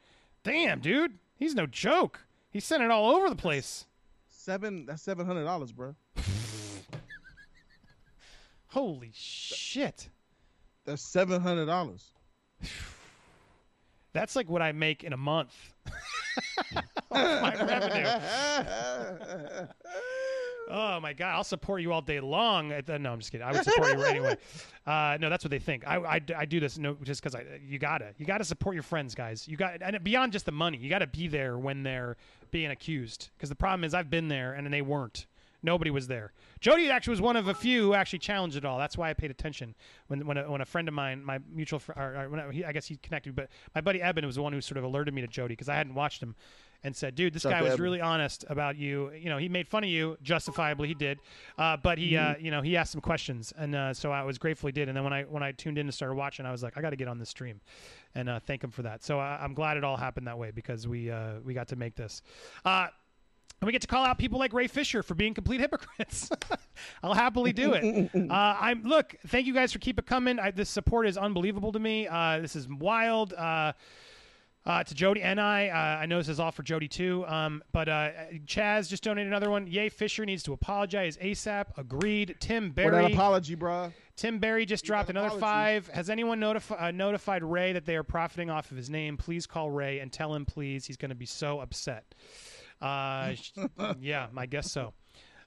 Damn, 0.43 0.79
dude, 0.79 1.19
he's 1.35 1.55
no 1.55 1.65
joke. 1.65 2.21
He 2.49 2.59
sent 2.59 2.83
it 2.83 2.91
all 2.91 3.09
over 3.15 3.29
the 3.29 3.35
place. 3.35 3.85
Seven. 4.29 4.85
That's 4.85 5.01
seven 5.03 5.25
hundred 5.25 5.43
dollars, 5.45 5.71
bro. 5.71 5.95
Holy 8.67 9.11
shit. 9.13 10.09
That's 10.85 11.01
seven 11.01 11.41
hundred 11.41 11.65
dollars. 11.67 12.11
That's 14.13 14.35
like 14.35 14.49
what 14.49 14.61
I 14.61 14.73
make 14.73 15.03
in 15.03 15.13
a 15.13 15.17
month. 15.17 15.55
my 17.11 17.55
revenue. 17.55 18.07
Oh 20.73 21.01
my 21.01 21.11
god, 21.11 21.35
I'll 21.35 21.43
support 21.43 21.81
you 21.81 21.91
all 21.91 22.01
day 22.01 22.21
long. 22.21 22.71
Uh, 22.71 22.97
No, 22.97 23.11
I'm 23.11 23.19
just 23.19 23.31
kidding. 23.31 23.45
I 23.45 23.51
would 23.51 23.65
support 23.65 23.97
you 23.97 24.03
anyway. 24.03 24.37
Uh, 24.87 25.15
no, 25.21 25.29
that's 25.29 25.43
what 25.43 25.51
they 25.51 25.59
think. 25.59 25.87
I, 25.87 25.97
I, 25.97 26.21
I 26.35 26.45
do 26.45 26.59
this 26.59 26.79
no, 26.79 26.97
just 27.03 27.21
because 27.21 27.35
I 27.35 27.45
you 27.63 27.77
gotta 27.77 28.15
you 28.17 28.25
gotta 28.25 28.43
support 28.43 28.73
your 28.73 28.81
friends, 28.81 29.13
guys. 29.13 29.47
You 29.47 29.55
got 29.55 29.79
and 29.79 30.03
beyond 30.03 30.31
just 30.31 30.47
the 30.47 30.51
money, 30.51 30.79
you 30.79 30.89
gotta 30.89 31.05
be 31.05 31.27
there 31.27 31.59
when 31.59 31.83
they're 31.83 32.17
being 32.49 32.71
accused. 32.71 33.29
Because 33.37 33.49
the 33.49 33.55
problem 33.55 33.83
is 33.83 33.93
I've 33.93 34.09
been 34.09 34.27
there 34.27 34.53
and 34.53 34.73
they 34.73 34.81
weren't. 34.81 35.27
Nobody 35.63 35.91
was 35.91 36.07
there. 36.07 36.31
Jody 36.59 36.89
actually 36.89 37.11
was 37.11 37.21
one 37.21 37.35
of 37.35 37.47
a 37.47 37.53
few 37.53 37.83
who 37.83 37.93
actually 37.93 38.19
challenged 38.19 38.57
it 38.57 38.65
all. 38.65 38.77
That's 38.79 38.97
why 38.97 39.09
I 39.09 39.13
paid 39.13 39.29
attention 39.31 39.75
when 40.07 40.25
when 40.25 40.37
a, 40.37 40.49
when 40.51 40.61
a 40.61 40.65
friend 40.65 40.87
of 40.87 40.93
mine, 40.93 41.23
my 41.23 41.39
mutual, 41.53 41.79
fr- 41.79 41.91
or, 41.95 42.29
or 42.47 42.51
he, 42.51 42.65
I 42.65 42.71
guess 42.71 42.87
he 42.87 42.97
connected, 42.97 43.35
but 43.35 43.49
my 43.75 43.81
buddy 43.81 44.01
Eben 44.01 44.25
was 44.25 44.35
the 44.35 44.41
one 44.41 44.53
who 44.53 44.61
sort 44.61 44.77
of 44.77 44.83
alerted 44.83 45.13
me 45.13 45.21
to 45.21 45.27
Jody 45.27 45.53
because 45.53 45.69
I 45.69 45.75
hadn't 45.75 45.93
watched 45.93 46.21
him, 46.23 46.35
and 46.83 46.95
said, 46.95 47.13
"Dude, 47.13 47.33
this 47.33 47.43
Shout 47.43 47.51
guy 47.51 47.61
was 47.61 47.73
Eben. 47.73 47.83
really 47.83 48.01
honest 48.01 48.43
about 48.49 48.75
you. 48.75 49.11
You 49.11 49.29
know, 49.29 49.37
he 49.37 49.47
made 49.49 49.67
fun 49.67 49.83
of 49.83 49.89
you, 49.91 50.17
justifiably 50.23 50.87
he 50.87 50.95
did, 50.95 51.19
uh, 51.59 51.77
but 51.77 51.99
he, 51.99 52.17
uh, 52.17 52.33
Mm-hmm. 52.33 52.45
you 52.45 52.49
know, 52.51 52.61
he 52.63 52.75
asked 52.75 52.91
some 52.91 53.01
questions, 53.01 53.53
and 53.55 53.75
uh, 53.75 53.93
so 53.93 54.11
I 54.11 54.23
was 54.23 54.39
grateful 54.39 54.67
he 54.67 54.71
did. 54.71 54.87
And 54.87 54.97
then 54.97 55.03
when 55.03 55.13
I 55.13 55.23
when 55.23 55.43
I 55.43 55.51
tuned 55.51 55.77
in 55.77 55.85
and 55.85 55.93
started 55.93 56.15
watching, 56.15 56.47
I 56.47 56.51
was 56.51 56.63
like, 56.63 56.77
I 56.77 56.81
got 56.81 56.89
to 56.89 56.95
get 56.95 57.07
on 57.07 57.19
this 57.19 57.29
stream, 57.29 57.61
and 58.15 58.27
uh, 58.29 58.39
thank 58.39 58.63
him 58.63 58.71
for 58.71 58.81
that. 58.81 59.03
So 59.03 59.19
I, 59.19 59.37
I'm 59.43 59.53
glad 59.53 59.77
it 59.77 59.83
all 59.83 59.97
happened 59.97 60.25
that 60.25 60.39
way 60.39 60.49
because 60.49 60.87
we 60.87 61.11
uh, 61.11 61.33
we 61.45 61.53
got 61.53 61.67
to 61.67 61.75
make 61.75 61.93
this. 61.95 62.23
And 63.61 63.67
we 63.67 63.71
get 63.71 63.81
to 63.83 63.87
call 63.87 64.03
out 64.03 64.17
people 64.17 64.39
like 64.39 64.53
Ray 64.53 64.65
Fisher 64.65 65.03
for 65.03 65.13
being 65.13 65.35
complete 65.35 65.61
hypocrites. 65.61 66.31
I'll 67.03 67.13
happily 67.13 67.53
do 67.53 67.73
it. 67.73 68.09
uh, 68.31 68.57
I'm 68.59 68.81
look. 68.83 69.15
Thank 69.27 69.45
you 69.45 69.53
guys 69.53 69.71
for 69.71 69.77
keep 69.77 69.99
it 69.99 70.07
coming. 70.07 70.39
I, 70.39 70.49
this 70.49 70.67
support 70.67 71.07
is 71.07 71.15
unbelievable 71.15 71.71
to 71.73 71.79
me. 71.79 72.07
Uh, 72.07 72.39
this 72.39 72.55
is 72.55 72.67
wild. 72.67 73.33
Uh, 73.33 73.73
uh, 74.65 74.83
to 74.83 74.93
Jody 74.93 75.21
and 75.21 75.41
I, 75.41 75.69
uh, 75.69 76.01
I 76.03 76.05
know 76.05 76.17
this 76.19 76.29
is 76.29 76.39
all 76.39 76.51
for 76.51 76.61
Jody 76.61 76.87
too. 76.87 77.25
Um, 77.27 77.63
but 77.71 77.89
uh, 77.89 78.09
Chaz 78.45 78.89
just 78.89 79.03
donated 79.03 79.27
another 79.27 79.49
one. 79.49 79.65
Yay, 79.67 79.89
Fisher 79.89 80.25
needs 80.25 80.43
to 80.43 80.53
apologize 80.53 81.17
ASAP. 81.17 81.65
Agreed. 81.77 82.35
Tim 82.39 82.71
For 82.71 82.81
that 82.81 82.91
Barry. 82.91 83.13
apology, 83.13 83.55
bro. 83.55 83.91
Tim 84.15 84.37
Barry 84.37 84.67
just 84.67 84.85
dropped 84.85 85.09
another 85.09 85.27
apology. 85.27 85.41
five. 85.41 85.87
Has 85.87 86.11
anyone 86.11 86.39
notifi- 86.39 86.79
uh, 86.79 86.91
notified 86.91 87.43
Ray 87.43 87.73
that 87.73 87.85
they 87.85 87.95
are 87.95 88.03
profiting 88.03 88.51
off 88.51 88.69
of 88.69 88.77
his 88.77 88.89
name? 88.89 89.17
Please 89.17 89.47
call 89.47 89.71
Ray 89.71 89.97
and 89.99 90.11
tell 90.11 90.33
him, 90.35 90.45
please. 90.45 90.85
He's 90.85 90.97
going 90.97 91.09
to 91.09 91.15
be 91.15 91.25
so 91.25 91.59
upset. 91.59 92.13
Uh, 92.81 93.33
yeah, 93.99 94.27
I 94.35 94.45
guess 94.45 94.71
so. 94.71 94.93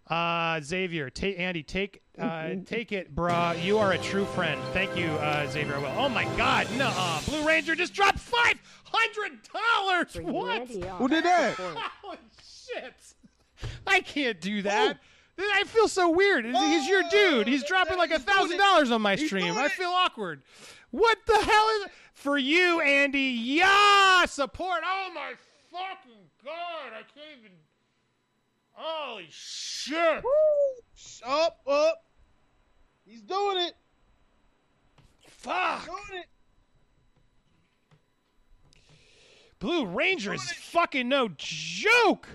Uh, 0.08 0.60
Xavier, 0.60 1.08
ta- 1.08 1.26
Andy, 1.28 1.62
take 1.62 2.02
uh, 2.18 2.50
take 2.66 2.92
it, 2.92 3.14
brah. 3.14 3.60
You 3.62 3.78
are 3.78 3.92
a 3.92 3.98
true 3.98 4.26
friend. 4.26 4.60
Thank 4.74 4.96
you, 4.96 5.06
uh, 5.06 5.46
Xavier. 5.48 5.80
Well, 5.80 5.94
oh 5.98 6.10
my 6.10 6.24
God, 6.36 6.66
no, 6.76 6.92
Blue 7.26 7.46
Ranger 7.46 7.74
just 7.74 7.94
dropped 7.94 8.18
five 8.18 8.60
hundred 8.84 9.38
dollars. 9.52 10.14
What? 10.20 10.68
Who 10.68 11.08
did 11.08 11.24
that 11.24 11.56
that? 11.56 11.56
support. 11.56 11.76
Holy 12.02 12.18
shit! 12.42 12.94
I 13.86 14.00
can't 14.00 14.40
do 14.42 14.60
that. 14.62 14.98
I 15.38 15.64
feel 15.64 15.88
so 15.88 16.10
weird. 16.10 16.44
He's 16.44 16.86
your 16.86 17.02
dude. 17.10 17.48
He's 17.48 17.64
dropping 17.64 17.96
like 17.96 18.10
a 18.10 18.18
thousand 18.18 18.58
dollars 18.58 18.90
on 18.90 19.00
my 19.00 19.16
stream. 19.16 19.56
I 19.56 19.68
feel 19.68 19.88
awkward. 19.88 20.42
What 20.90 21.18
the 21.26 21.38
hell 21.38 21.68
is 21.80 21.90
for 22.12 22.36
you, 22.36 22.80
Andy? 22.80 23.20
Yeah, 23.20 24.26
support. 24.26 24.80
Oh 24.84 25.10
my 25.14 25.32
fucking 25.72 26.23
god! 26.44 26.92
I 26.92 27.02
can't 27.14 27.38
even. 27.38 27.52
Holy 28.72 29.26
shit! 29.30 30.22
Woo! 30.22 31.26
Up, 31.26 31.60
up. 31.66 32.04
He's 33.06 33.22
doing 33.22 33.58
it. 33.58 33.74
Fuck! 35.28 35.86
Doing 35.86 36.20
it. 36.20 36.26
Blue 39.58 39.86
Ranger 39.86 40.34
is 40.34 40.42
fucking 40.42 41.08
no 41.08 41.30
joke. 41.36 42.28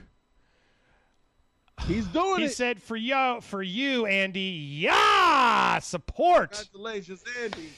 He's 1.86 2.06
doing 2.08 2.40
He 2.40 2.46
it. 2.46 2.48
He 2.48 2.54
said 2.54 2.82
for 2.82 2.96
yo 2.96 3.40
for 3.42 3.62
you, 3.62 4.06
Andy. 4.06 4.80
Yeah, 4.80 5.80
support. 5.80 6.52
Congratulations, 6.72 7.24
Andy. 7.44 7.70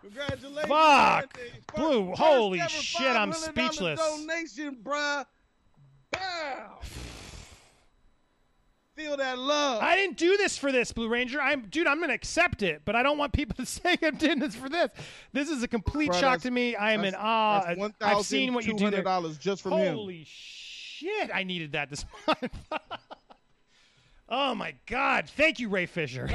Congratulations, 0.00 0.68
Fuck. 0.68 1.38
Andy. 1.38 1.52
Blue, 1.74 2.12
holy 2.12 2.60
shit, 2.68 3.16
I'm 3.16 3.32
speechless. 3.32 4.00
Donation, 4.00 4.76
bruh. 4.82 5.24
Bow. 6.18 6.78
Feel 8.96 9.16
that 9.16 9.38
love. 9.38 9.82
I 9.82 9.96
didn't 9.96 10.18
do 10.18 10.36
this 10.36 10.56
for 10.56 10.70
this, 10.70 10.92
Blue 10.92 11.08
Ranger. 11.08 11.40
I'm 11.40 11.62
dude, 11.62 11.88
I'm 11.88 12.00
gonna 12.00 12.12
accept 12.12 12.62
it, 12.62 12.82
but 12.84 12.94
I 12.94 13.02
don't 13.02 13.18
want 13.18 13.32
people 13.32 13.56
to 13.64 13.66
say 13.66 13.96
I'm 14.00 14.16
doing 14.16 14.38
this 14.38 14.54
for 14.54 14.68
this. 14.68 14.90
This 15.32 15.48
is 15.48 15.62
a 15.64 15.68
complete 15.68 16.14
shock 16.14 16.42
to 16.42 16.50
me. 16.50 16.76
I 16.76 16.92
am 16.92 17.04
in 17.04 17.14
awe. 17.16 17.74
one 17.74 17.92
I've 18.00 18.24
seen 18.24 18.54
what 18.54 18.66
you 18.66 18.74
do 18.74 18.90
there. 18.90 19.02
dollars 19.02 19.36
just 19.36 19.62
from 19.62 19.72
him. 19.72 19.96
Holy 19.96 20.24
shit, 20.28 21.30
I 21.34 21.42
needed 21.42 21.72
that 21.72 21.90
this 21.90 22.04
month. 22.26 22.56
oh 24.28 24.54
my 24.54 24.74
god. 24.86 25.28
Thank 25.28 25.58
you, 25.58 25.68
Ray 25.68 25.86
Fisher. 25.86 26.28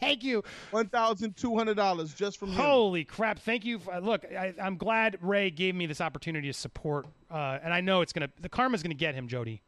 Thank 0.00 0.22
you. 0.22 0.42
One 0.70 0.88
thousand 0.88 1.36
two 1.36 1.56
hundred 1.56 1.74
dollars 1.74 2.14
just 2.14 2.38
from 2.38 2.50
him. 2.50 2.56
Holy 2.56 3.04
crap! 3.04 3.38
Thank 3.38 3.64
you. 3.64 3.78
For, 3.78 3.98
look, 4.00 4.24
I, 4.24 4.54
I'm 4.60 4.76
glad 4.76 5.18
Ray 5.20 5.50
gave 5.50 5.74
me 5.74 5.86
this 5.86 6.00
opportunity 6.00 6.48
to 6.48 6.52
support, 6.52 7.06
uh, 7.30 7.58
and 7.62 7.72
I 7.72 7.80
know 7.80 8.00
it's 8.00 8.12
gonna 8.12 8.30
the 8.40 8.48
karma's 8.48 8.82
gonna 8.82 8.94
get 8.94 9.14
him, 9.14 9.28
Jody. 9.28 9.62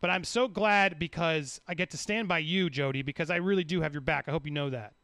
But 0.00 0.10
I'm 0.10 0.24
so 0.24 0.48
glad 0.48 0.98
because 0.98 1.60
I 1.68 1.74
get 1.74 1.90
to 1.90 1.98
stand 1.98 2.26
by 2.26 2.38
you, 2.38 2.70
Jody, 2.70 3.02
because 3.02 3.30
I 3.30 3.36
really 3.36 3.64
do 3.64 3.82
have 3.82 3.92
your 3.92 4.00
back. 4.00 4.28
I 4.28 4.30
hope 4.30 4.46
you 4.46 4.52
know 4.52 4.70
that. 4.70 4.94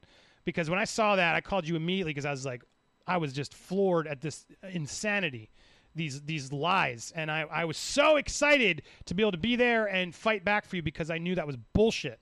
Because 0.47 0.71
when 0.71 0.79
I 0.79 0.85
saw 0.85 1.17
that, 1.17 1.35
I 1.35 1.41
called 1.41 1.69
you 1.69 1.77
immediately 1.77 2.13
because 2.13 2.25
I 2.25 2.31
was 2.31 2.47
like, 2.47 2.63
I 3.07 3.19
was 3.19 3.33
just 3.33 3.53
floored 3.53 4.07
at 4.07 4.21
this 4.21 4.47
insanity, 4.63 5.51
these 5.95 6.23
these 6.23 6.53
lies, 6.53 7.13
and 7.15 7.31
I, 7.31 7.45
I 7.51 7.65
was 7.67 7.77
so 7.77 8.17
excited 8.17 8.83
to 9.05 9.15
be 9.15 9.23
able 9.23 9.33
to 9.33 9.39
be 9.39 9.57
there 9.57 9.87
and 9.87 10.15
fight 10.15 10.45
back 10.45 10.65
for 10.65 10.77
you 10.77 10.83
because 10.83 11.11
I 11.11 11.19
knew 11.19 11.35
that 11.35 11.47
was 11.47 11.57
bullshit. 11.75 12.21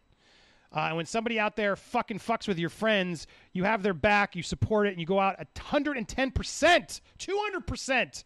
Uh, 0.75 0.89
and 0.89 0.97
when 0.97 1.07
somebody 1.07 1.39
out 1.39 1.55
there 1.55 1.77
fucking 1.77 2.19
fucks 2.19 2.49
with 2.49 2.59
your 2.59 2.69
friends, 2.69 3.29
you 3.53 3.63
have 3.63 3.83
their 3.83 3.95
back, 3.95 4.35
you 4.35 4.43
support 4.43 4.89
it, 4.89 4.91
and 4.91 5.01
you 5.01 5.07
go 5.07 5.21
out 5.21 5.37
110%, 5.55 7.01
200%. 7.19 8.25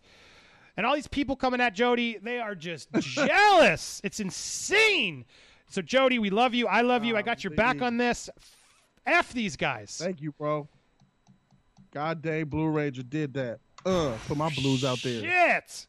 And 0.76 0.86
all 0.86 0.94
these 0.94 1.08
people 1.08 1.36
coming 1.36 1.60
at 1.60 1.74
Jody, 1.74 2.18
they 2.22 2.38
are 2.38 2.54
just 2.54 2.90
jealous. 3.00 4.00
It's 4.02 4.20
insane. 4.20 5.26
So, 5.68 5.82
Jody, 5.82 6.18
we 6.18 6.30
love 6.30 6.54
you. 6.54 6.66
I 6.66 6.80
love 6.80 7.04
you. 7.04 7.16
I 7.16 7.22
got 7.22 7.44
your 7.44 7.50
back 7.50 7.82
on 7.82 7.98
this. 7.98 8.30
F 9.04 9.32
these 9.32 9.56
guys. 9.56 9.98
Thank 10.00 10.22
you, 10.22 10.32
bro. 10.32 10.68
God 11.92 12.22
dang 12.22 12.44
Blue 12.46 12.68
Ranger 12.68 13.02
did 13.02 13.34
that. 13.34 13.58
Uh, 13.84 14.14
put 14.26 14.36
my 14.36 14.50
blues 14.50 14.84
out 14.84 15.00
there. 15.02 15.20
Shit. 15.20 15.86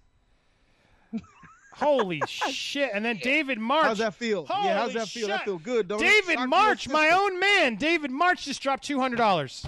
Holy 1.79 2.21
shit. 2.27 2.91
And 2.93 3.03
then 3.03 3.17
David 3.17 3.59
March. 3.59 3.85
How's 3.85 3.97
that 3.99 4.15
feel? 4.15 4.45
yeah, 4.49 4.73
how's 4.75 4.91
Holy 4.91 4.93
that 4.93 5.07
feel? 5.07 5.27
That 5.27 5.45
feel 5.45 5.57
good, 5.57 5.87
don't 5.87 6.01
it? 6.01 6.25
David 6.25 6.47
March, 6.47 6.87
my 6.89 7.09
own 7.09 7.39
man. 7.39 7.75
David 7.75 8.11
March 8.11 8.45
just 8.45 8.61
dropped 8.61 8.87
$200. 8.87 9.65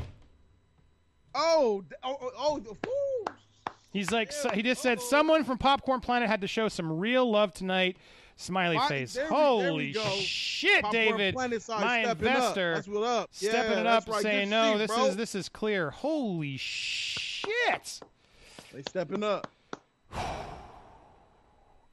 Oh, 1.34 1.84
oh, 2.04 2.18
oh, 2.22 2.32
oh, 2.38 2.78
woo. 2.86 3.34
He's 3.92 4.12
like, 4.12 4.32
so, 4.32 4.50
he 4.50 4.62
just 4.62 4.82
said, 4.82 5.00
Uh-oh. 5.00 5.08
someone 5.10 5.44
from 5.44 5.58
Popcorn 5.58 6.00
Planet 6.00 6.30
had 6.30 6.42
to 6.42 6.48
show 6.48 6.68
some 6.68 7.00
real 7.00 7.30
love 7.30 7.54
tonight. 7.54 7.98
Smiley 8.38 8.80
face. 8.88 9.14
there 9.14 9.26
we- 9.26 9.30
there 9.30 9.38
Holy 9.38 9.94
shit, 9.94 10.82
Popcorn 10.82 10.94
David. 10.94 11.34
Planet 11.36 11.70
my 11.70 12.04
stepping 12.04 12.06
up. 12.28 12.36
investor 12.36 12.74
That's 12.76 12.88
what 12.88 13.04
up. 13.04 13.30
stepping 13.32 13.72
yeah, 13.74 13.80
it 13.82 13.86
up, 13.86 14.08
right. 14.08 14.22
saying, 14.22 14.50
Good 14.50 14.56
no, 14.56 14.72
see, 14.74 14.78
this 14.80 14.88
bro. 14.88 15.06
is 15.06 15.16
this 15.16 15.36
is 15.36 15.50
clear. 15.50 15.92
Holy 15.92 16.58
shit. 16.58 18.00
They 18.74 18.82
stepping 18.88 19.24
up. 19.24 19.48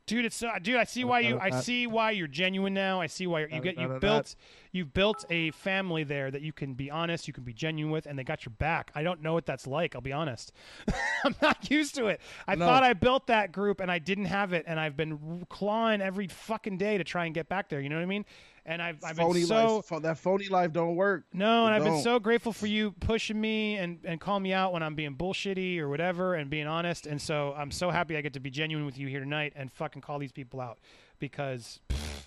Dude, 0.08 0.24
it's 0.24 0.42
uh, 0.42 0.58
dude. 0.60 0.76
I 0.76 0.84
see 0.84 1.04
why 1.04 1.20
you. 1.20 1.38
I 1.38 1.50
see 1.60 1.86
why 1.86 2.10
you're 2.12 2.26
genuine 2.26 2.74
now. 2.74 3.00
I 3.00 3.06
see 3.06 3.26
why 3.26 3.40
you're, 3.40 3.50
you 3.50 3.60
get 3.60 3.78
you 3.78 3.88
built. 4.00 4.34
You've 4.72 4.92
built 4.92 5.24
a 5.30 5.50
family 5.52 6.04
there 6.04 6.30
that 6.30 6.42
you 6.42 6.52
can 6.52 6.74
be 6.74 6.90
honest, 6.90 7.26
you 7.26 7.32
can 7.32 7.44
be 7.44 7.52
genuine 7.54 7.90
with, 7.90 8.06
and 8.06 8.18
they 8.18 8.24
got 8.24 8.44
your 8.44 8.52
back. 8.58 8.90
I 8.94 9.02
don't 9.02 9.22
know 9.22 9.32
what 9.32 9.46
that's 9.46 9.66
like. 9.66 9.94
I'll 9.94 10.00
be 10.00 10.12
honest. 10.12 10.52
I'm 11.24 11.34
not 11.40 11.70
used 11.70 11.94
to 11.94 12.06
it. 12.08 12.20
I 12.46 12.54
No. 12.54 12.66
thought 12.66 12.82
I 12.82 12.92
built 12.92 13.28
that 13.28 13.52
group, 13.52 13.80
and 13.80 13.90
I 13.90 13.98
didn't 13.98 14.26
have 14.26 14.52
it, 14.52 14.64
and 14.66 14.78
I've 14.78 14.96
been 14.96 15.46
clawing 15.48 16.00
every 16.02 16.28
fucking 16.28 16.76
day 16.78 16.98
to 16.98 17.04
try 17.04 17.24
and 17.26 17.34
get 17.34 17.48
back 17.48 17.68
there. 17.68 17.80
You 17.80 17.88
know 17.88 17.96
what 17.96 18.02
I 18.02 18.06
mean? 18.06 18.24
And 18.68 18.82
I've 18.82 19.02
I've 19.02 19.16
been 19.16 19.46
so 19.46 19.76
life, 19.90 20.02
that 20.02 20.18
phony 20.18 20.48
life 20.48 20.72
don't 20.72 20.94
work. 20.94 21.24
no, 21.32 21.64
and 21.64 21.72
It 21.74 21.78
I've 21.78 21.84
been 21.84 21.94
don't. 21.94 22.02
so 22.02 22.18
grateful 22.18 22.52
for 22.52 22.66
you 22.66 22.90
pushing 23.00 23.40
me 23.40 23.76
and, 23.76 23.98
and 24.04 24.20
calling 24.20 24.42
me 24.42 24.52
out 24.52 24.74
when 24.74 24.82
I'm 24.82 24.94
being 24.94 25.16
bullshitty 25.16 25.78
or 25.78 25.88
whatever 25.88 26.34
and 26.34 26.50
being 26.50 26.66
honest. 26.66 27.06
And 27.06 27.20
so 27.20 27.54
I'm 27.56 27.70
so 27.70 27.88
happy 27.90 28.16
I 28.18 28.20
get 28.20 28.34
to 28.34 28.40
be 28.40 28.50
genuine 28.50 28.84
with 28.84 28.98
you 28.98 29.08
here 29.08 29.20
tonight 29.20 29.54
and 29.56 29.72
fucking 29.72 30.02
call 30.02 30.18
these 30.18 30.32
people 30.32 30.60
out 30.60 30.78
because 31.18 31.80
pff, 31.88 32.26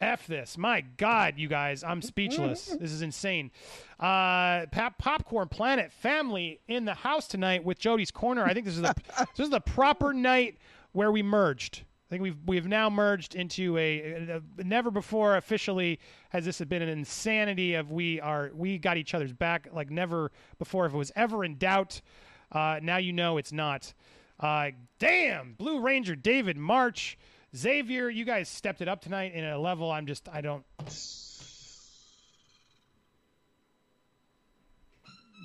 F 0.00 0.26
this. 0.26 0.56
My 0.56 0.80
God, 0.80 1.34
you 1.36 1.48
guys, 1.48 1.84
I'm 1.84 2.00
speechless. 2.00 2.64
this 2.80 2.90
is 2.90 3.02
insane. 3.02 3.50
Uh, 3.98 4.64
Pop- 4.72 4.96
Popcorn 4.96 5.48
Planet 5.48 5.92
family 5.92 6.60
in 6.66 6.86
the 6.86 6.94
house 6.94 7.28
tonight 7.28 7.62
with 7.62 7.78
Jody's 7.78 8.10
Corner. 8.10 8.44
I 8.44 8.54
think 8.54 8.64
this 8.64 8.76
is 8.76 8.80
the 8.82 8.94
this 9.36 9.44
is 9.44 9.50
the 9.50 9.60
proper 9.60 10.14
night 10.14 10.56
where 10.92 11.12
we 11.12 11.22
merged. 11.22 11.82
I 12.10 12.14
think 12.14 12.22
we've 12.24 12.38
we've 12.44 12.66
now 12.66 12.90
merged 12.90 13.36
into 13.36 13.78
a, 13.78 14.40
a 14.58 14.64
never 14.64 14.90
before 14.90 15.36
officially 15.36 16.00
has 16.30 16.44
this 16.44 16.60
been 16.60 16.82
an 16.82 16.88
insanity 16.88 17.74
of 17.74 17.92
we 17.92 18.20
are 18.20 18.50
we 18.52 18.78
got 18.78 18.96
each 18.96 19.14
other's 19.14 19.32
back 19.32 19.68
like 19.72 19.90
never 19.90 20.32
before. 20.58 20.86
If 20.86 20.92
it 20.92 20.96
was 20.96 21.12
ever 21.14 21.44
in 21.44 21.56
doubt, 21.56 22.00
uh, 22.50 22.80
now 22.82 22.96
you 22.96 23.12
know 23.12 23.38
it's 23.38 23.52
not. 23.52 23.94
Uh, 24.40 24.70
damn, 24.98 25.52
Blue 25.52 25.78
Ranger, 25.78 26.16
David 26.16 26.56
March, 26.56 27.16
Xavier, 27.56 28.08
you 28.08 28.24
guys 28.24 28.48
stepped 28.48 28.80
it 28.80 28.88
up 28.88 29.02
tonight 29.02 29.32
in 29.32 29.44
a 29.44 29.56
level 29.56 29.92
I'm 29.92 30.06
just 30.06 30.28
I 30.28 30.40
don't. 30.40 30.64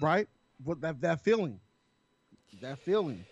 Right? 0.01 0.27
What 0.63 0.81
that 0.81 0.99
that 1.01 1.21
feeling? 1.21 1.59
That 2.59 2.79
feeling 2.79 3.23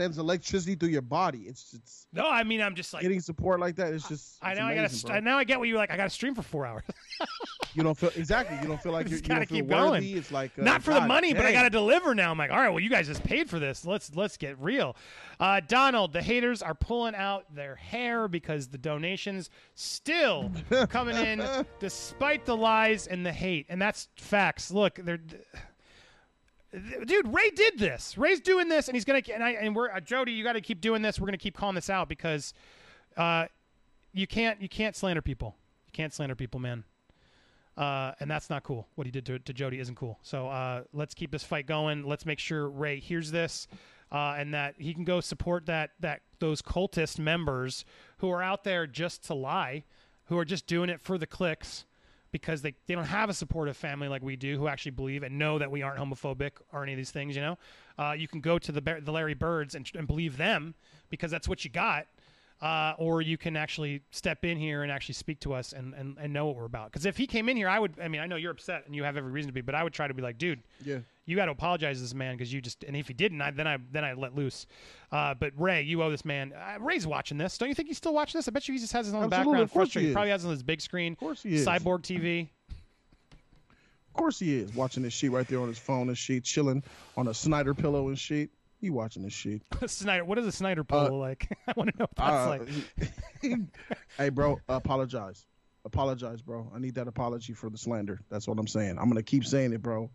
sends 0.00 0.18
electricity 0.18 0.74
through 0.74 0.88
your 0.88 1.02
body. 1.02 1.40
It's 1.40 1.74
it's 1.74 2.06
No, 2.12 2.28
I 2.28 2.42
mean 2.42 2.60
I'm 2.60 2.74
just 2.74 2.92
like 2.92 3.02
getting 3.02 3.20
support 3.20 3.60
like 3.60 3.76
that. 3.76 3.92
It's 3.92 4.08
just. 4.08 4.38
I 4.42 4.54
know 4.54 4.64
I 4.64 4.74
gotta 4.74 4.88
st- 4.88 5.22
now 5.22 5.38
I 5.38 5.44
get 5.44 5.58
what 5.58 5.68
you 5.68 5.76
like. 5.76 5.90
I 5.90 5.96
gotta 5.96 6.10
stream 6.10 6.34
for 6.34 6.42
four 6.42 6.66
hours. 6.66 6.82
You 7.74 7.84
don't 7.84 7.96
feel 7.96 8.10
exactly. 8.16 8.58
You 8.60 8.66
don't 8.66 8.82
feel 8.82 8.90
like 8.90 9.08
you're, 9.10 9.18
you 9.18 9.24
gotta 9.28 9.46
keep 9.46 9.68
going. 9.68 10.02
It's 10.04 10.32
like 10.32 10.58
uh, 10.58 10.62
Not 10.62 10.82
for 10.82 10.92
the 10.92 11.00
God 11.00 11.08
money, 11.08 11.32
but 11.34 11.46
I 11.46 11.52
got 11.52 11.62
to 11.62 11.70
deliver 11.70 12.14
now. 12.14 12.30
I'm 12.30 12.38
like, 12.38 12.50
all 12.50 12.56
right, 12.56 12.68
well, 12.68 12.80
you 12.80 12.90
guys 12.90 13.06
just 13.06 13.22
paid 13.22 13.48
for 13.48 13.58
this. 13.58 13.84
Let's 13.84 14.14
let's 14.16 14.36
get 14.36 14.58
real. 14.58 14.96
Uh, 15.38 15.60
Donald, 15.66 16.12
the 16.12 16.20
haters 16.20 16.62
are 16.62 16.74
pulling 16.74 17.14
out 17.14 17.44
their 17.54 17.76
hair 17.76 18.28
because 18.28 18.68
the 18.68 18.78
donations 18.78 19.50
still 19.74 20.50
coming 20.88 21.16
in 21.16 21.44
despite 21.78 22.44
the 22.44 22.56
lies 22.56 23.06
and 23.06 23.24
the 23.24 23.32
hate, 23.32 23.66
and 23.68 23.80
that's 23.80 24.08
facts. 24.16 24.70
Look, 24.70 24.96
they're. 24.96 25.20
Dude, 26.72 27.34
Ray 27.34 27.50
did 27.50 27.78
this. 27.78 28.16
Ray's 28.16 28.40
doing 28.40 28.68
this, 28.68 28.88
and 28.88 28.96
he's 28.96 29.04
gonna. 29.04 29.22
And 29.32 29.42
I 29.42 29.50
and 29.52 29.74
we're 29.74 29.90
uh, 29.90 30.00
Jody. 30.00 30.32
You 30.32 30.44
got 30.44 30.52
to 30.52 30.60
keep 30.60 30.80
doing 30.80 31.02
this. 31.02 31.18
We're 31.18 31.26
gonna 31.26 31.38
keep 31.38 31.56
calling 31.56 31.74
this 31.74 31.90
out 31.90 32.08
because, 32.08 32.54
uh, 33.16 33.46
you 34.12 34.26
can't 34.26 34.62
you 34.62 34.68
can't 34.68 34.94
slander 34.94 35.22
people. 35.22 35.56
You 35.86 35.92
can't 35.92 36.12
slander 36.12 36.36
people, 36.36 36.60
man 36.60 36.84
uh, 37.80 38.12
and 38.20 38.30
that's 38.30 38.50
not 38.50 38.62
cool. 38.62 38.86
What 38.94 39.06
he 39.06 39.10
did 39.10 39.24
to, 39.26 39.38
to 39.38 39.52
Jody 39.54 39.78
isn't 39.80 39.94
cool. 39.94 40.18
So 40.22 40.48
uh, 40.48 40.82
let's 40.92 41.14
keep 41.14 41.30
this 41.30 41.42
fight 41.42 41.66
going. 41.66 42.04
Let's 42.04 42.26
make 42.26 42.38
sure 42.38 42.68
Ray 42.68 43.00
hears 43.00 43.30
this, 43.30 43.68
uh, 44.12 44.34
and 44.36 44.52
that 44.52 44.74
he 44.78 44.92
can 44.92 45.04
go 45.04 45.20
support 45.20 45.66
that 45.66 45.92
that 46.00 46.20
those 46.40 46.60
cultist 46.60 47.18
members 47.18 47.86
who 48.18 48.30
are 48.30 48.42
out 48.42 48.64
there 48.64 48.86
just 48.86 49.24
to 49.24 49.34
lie, 49.34 49.84
who 50.26 50.36
are 50.36 50.44
just 50.44 50.66
doing 50.66 50.90
it 50.90 51.00
for 51.00 51.16
the 51.16 51.26
clicks, 51.26 51.86
because 52.32 52.62
they, 52.62 52.74
they 52.86 52.94
don't 52.94 53.04
have 53.04 53.28
a 53.28 53.34
supportive 53.34 53.76
family 53.76 54.08
like 54.08 54.22
we 54.22 54.36
do, 54.36 54.56
who 54.58 54.68
actually 54.68 54.92
believe 54.92 55.22
and 55.22 55.38
know 55.38 55.58
that 55.58 55.70
we 55.70 55.82
aren't 55.82 55.98
homophobic 55.98 56.52
or 56.72 56.82
any 56.82 56.92
of 56.92 56.96
these 56.96 57.10
things. 57.10 57.34
You 57.34 57.42
know, 57.42 57.58
uh, 57.98 58.12
you 58.12 58.28
can 58.28 58.40
go 58.40 58.58
to 58.58 58.72
the 58.72 58.80
the 58.80 59.12
Larry 59.12 59.34
Birds 59.34 59.74
and, 59.74 59.90
and 59.94 60.06
believe 60.06 60.36
them 60.36 60.74
because 61.08 61.30
that's 61.30 61.48
what 61.48 61.64
you 61.64 61.70
got 61.70 62.06
uh, 62.62 62.92
or 62.98 63.22
you 63.22 63.38
can 63.38 63.56
actually 63.56 64.02
step 64.10 64.44
in 64.44 64.58
here 64.58 64.82
and 64.82 64.92
actually 64.92 65.14
speak 65.14 65.40
to 65.40 65.54
us 65.54 65.72
and, 65.72 65.94
and, 65.94 66.16
and 66.20 66.32
know 66.32 66.46
what 66.46 66.56
we're 66.56 66.66
about. 66.66 66.90
Because 66.90 67.06
if 67.06 67.16
he 67.16 67.26
came 67.26 67.48
in 67.48 67.56
here, 67.56 67.68
I 67.68 67.78
would. 67.78 67.94
I 68.02 68.08
mean, 68.08 68.20
I 68.20 68.26
know 68.26 68.36
you're 68.36 68.50
upset 68.52 68.84
and 68.86 68.94
you 68.94 69.02
have 69.04 69.16
every 69.16 69.30
reason 69.30 69.48
to 69.48 69.52
be, 69.52 69.62
but 69.62 69.74
I 69.74 69.82
would 69.82 69.92
try 69.94 70.08
to 70.08 70.14
be 70.14 70.22
like, 70.22 70.38
dude, 70.38 70.60
Yeah. 70.84 70.98
You 71.30 71.36
got 71.36 71.46
to 71.46 71.52
apologize 71.52 71.96
to 71.98 72.02
this 72.02 72.14
man 72.14 72.36
because 72.36 72.52
you 72.52 72.60
just. 72.60 72.82
And 72.84 72.96
if 72.96 73.08
he 73.08 73.14
didn't, 73.14 73.40
I, 73.40 73.50
then 73.52 73.66
I 73.66 73.78
then 73.92 74.04
I 74.04 74.12
let 74.14 74.34
loose. 74.34 74.66
Uh, 75.12 75.34
but 75.34 75.52
Ray, 75.56 75.82
you 75.82 76.02
owe 76.02 76.10
this 76.10 76.24
man. 76.24 76.52
Uh, 76.52 76.78
Ray's 76.80 77.06
watching 77.06 77.38
this. 77.38 77.56
Don't 77.56 77.68
you 77.68 77.74
think 77.74 77.88
he's 77.88 77.96
still 77.96 78.12
watching 78.14 78.38
this? 78.38 78.48
I 78.48 78.50
bet 78.50 78.66
you 78.68 78.74
he 78.74 78.80
just 78.80 78.92
has 78.92 79.08
it 79.08 79.14
on 79.14 79.20
the 79.20 79.26
Absolutely, 79.36 79.44
background. 79.52 79.62
of 79.62 79.72
course 79.72 79.88
he 79.88 79.92
frustrated. 79.92 80.08
is. 80.10 80.14
Probably 80.14 80.30
has 80.30 80.44
it 80.44 80.46
on 80.48 80.52
his 80.52 80.62
big 80.62 80.80
screen. 80.80 81.12
Of 81.12 81.18
course 81.18 81.42
he 81.42 81.54
is. 81.54 81.66
Cyborg 81.66 82.02
TV. 82.02 82.48
Of 84.08 84.14
course 84.14 84.38
he 84.40 84.56
is 84.58 84.74
watching 84.74 85.02
this 85.04 85.12
sheet 85.12 85.28
right 85.28 85.46
there 85.46 85.60
on 85.60 85.68
his 85.68 85.78
phone 85.78 86.08
and 86.08 86.18
sheet, 86.18 86.42
chilling 86.44 86.82
on 87.16 87.28
a 87.28 87.34
Snyder 87.34 87.74
pillow 87.74 88.08
and 88.08 88.18
sheet. 88.18 88.50
He 88.80 88.90
watching 88.90 89.22
this 89.22 89.32
sheet. 89.32 89.62
Snyder. 89.86 90.24
What 90.24 90.38
is 90.38 90.46
a 90.46 90.52
Snyder 90.52 90.82
polo 90.84 91.16
like? 91.18 91.48
I 91.68 91.72
want 91.76 91.90
to 91.92 91.98
know 91.98 92.06
what 92.14 92.16
that's 92.16 92.72
Uh, 93.42 93.50
like. 93.50 93.60
hey, 94.18 94.28
bro, 94.30 94.58
apologize. 94.68 95.46
Apologize, 95.84 96.42
bro. 96.42 96.70
I 96.74 96.78
need 96.78 96.94
that 96.96 97.08
apology 97.08 97.52
for 97.54 97.70
the 97.70 97.78
slander. 97.78 98.20
That's 98.30 98.46
what 98.48 98.58
I'm 98.58 98.66
saying. 98.66 98.98
I'm 98.98 99.08
gonna 99.08 99.22
keep 99.22 99.44
saying 99.46 99.72
it, 99.72 99.80
bro. 99.82 100.10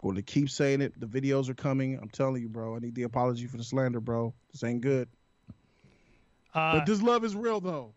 Going 0.00 0.16
to 0.16 0.22
keep 0.22 0.48
saying 0.50 0.80
it. 0.80 0.98
The 0.98 1.06
videos 1.06 1.48
are 1.48 1.54
coming. 1.54 1.98
I'm 2.00 2.10
telling 2.10 2.42
you, 2.42 2.48
bro. 2.48 2.76
I 2.76 2.78
need 2.78 2.94
the 2.94 3.02
apology 3.02 3.46
for 3.46 3.56
the 3.56 3.64
slander, 3.64 4.00
bro. 4.00 4.32
This 4.52 4.64
ain't 4.64 4.80
good. 4.80 5.08
Uh, 6.54 6.78
but 6.78 6.86
this 6.86 7.02
love 7.02 7.24
is 7.24 7.36
real 7.36 7.60
though. 7.60 7.92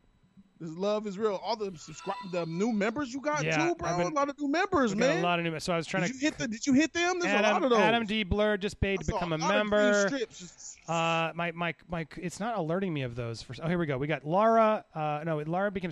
This 0.61 0.77
love 0.77 1.07
is 1.07 1.17
real. 1.17 1.41
All 1.43 1.55
the 1.55 1.75
subscribe, 1.75 2.15
the 2.31 2.45
new 2.45 2.71
members 2.71 3.11
you 3.11 3.19
got 3.19 3.43
Yeah, 3.43 3.57
too, 3.57 3.75
bro. 3.75 3.97
Been- 3.97 4.11
a 4.11 4.13
lot 4.13 4.29
of 4.29 4.39
new 4.39 4.47
members, 4.47 4.95
man. 4.95 5.17
a 5.17 5.21
lot 5.23 5.39
of 5.39 5.45
new. 5.45 5.59
So 5.59 5.73
I 5.73 5.77
was 5.77 5.87
trying 5.87 6.03
did 6.03 6.09
to 6.09 6.13
you 6.13 6.19
hit 6.19 6.37
the? 6.37 6.47
Did 6.47 6.67
you 6.67 6.73
hit 6.73 6.93
them? 6.93 7.19
There's 7.19 7.33
a 7.33 7.37
lot 7.37 7.45
Adam, 7.45 7.63
of 7.63 7.69
those. 7.71 7.79
Adam 7.79 8.05
D. 8.05 8.23
Blur 8.23 8.57
just 8.57 8.79
paid 8.79 8.99
I 8.99 9.01
to 9.01 9.11
become 9.11 9.33
a 9.33 9.39
green 9.39 9.49
member. 9.49 10.07
strips 10.07 10.77
Uh, 10.87 11.31
my, 11.33 11.51
my, 11.53 11.73
my, 11.89 12.05
it's 12.17 12.39
not 12.39 12.59
alerting 12.59 12.93
me 12.93 13.01
of 13.01 13.15
those. 13.15 13.41
For, 13.41 13.55
oh, 13.63 13.67
here 13.67 13.79
we 13.79 13.87
go. 13.87 13.97
We 13.97 14.05
got 14.05 14.23
Laura. 14.23 14.85
Uh, 14.93 15.23
no, 15.25 15.39
Laura 15.47 15.71
became, 15.71 15.91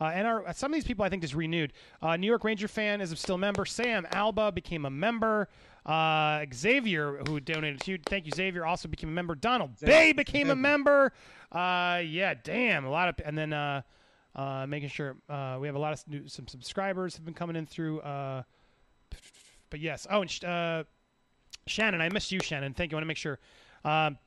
uh, 0.00 0.04
and 0.04 0.26
our, 0.26 0.50
some 0.54 0.72
of 0.72 0.76
these 0.76 0.84
people 0.84 1.04
I 1.04 1.10
think 1.10 1.20
just 1.20 1.34
renewed. 1.34 1.74
Uh, 2.00 2.16
New 2.16 2.26
York 2.26 2.42
Ranger 2.42 2.68
fan 2.68 3.02
is 3.02 3.10
still 3.20 3.34
a 3.34 3.38
member. 3.38 3.66
Sam 3.66 4.06
Alba 4.12 4.50
became 4.50 4.86
a 4.86 4.90
member. 4.90 5.48
Uh, 5.84 6.46
Xavier, 6.54 7.22
who 7.28 7.38
donated 7.38 7.80
to 7.82 7.92
you, 7.92 7.98
thank 8.06 8.24
you, 8.24 8.32
Xavier, 8.34 8.64
also 8.64 8.88
became 8.88 9.10
a 9.10 9.12
member. 9.12 9.34
Donald 9.34 9.78
Bay 9.78 10.12
became 10.12 10.48
a 10.48 10.56
member. 10.56 11.12
Uh, 11.52 12.00
yeah, 12.04 12.34
damn, 12.42 12.84
a 12.84 12.90
lot 12.90 13.08
of, 13.08 13.14
and 13.24 13.36
then 13.38 13.52
uh, 13.52 13.82
uh, 14.36 14.66
making 14.68 14.90
sure 14.90 15.16
uh, 15.28 15.56
we 15.60 15.66
have 15.66 15.74
a 15.74 15.78
lot 15.78 15.92
of 15.92 16.06
new, 16.08 16.28
some 16.28 16.46
subscribers 16.46 17.16
have 17.16 17.24
been 17.24 17.34
coming 17.34 17.56
in 17.56 17.66
through. 17.66 18.00
Uh, 18.00 18.42
but 19.70 19.80
yes, 19.80 20.06
oh, 20.10 20.20
and 20.20 20.30
sh- 20.30 20.44
uh, 20.44 20.84
Shannon, 21.66 22.00
I 22.00 22.08
missed 22.10 22.30
you, 22.30 22.40
Shannon. 22.40 22.74
Thank 22.74 22.92
you. 22.92 22.96
I 22.96 22.98
want 22.98 23.04
to 23.04 23.08
make 23.08 23.16
sure. 23.16 23.38
Um, 23.84 24.18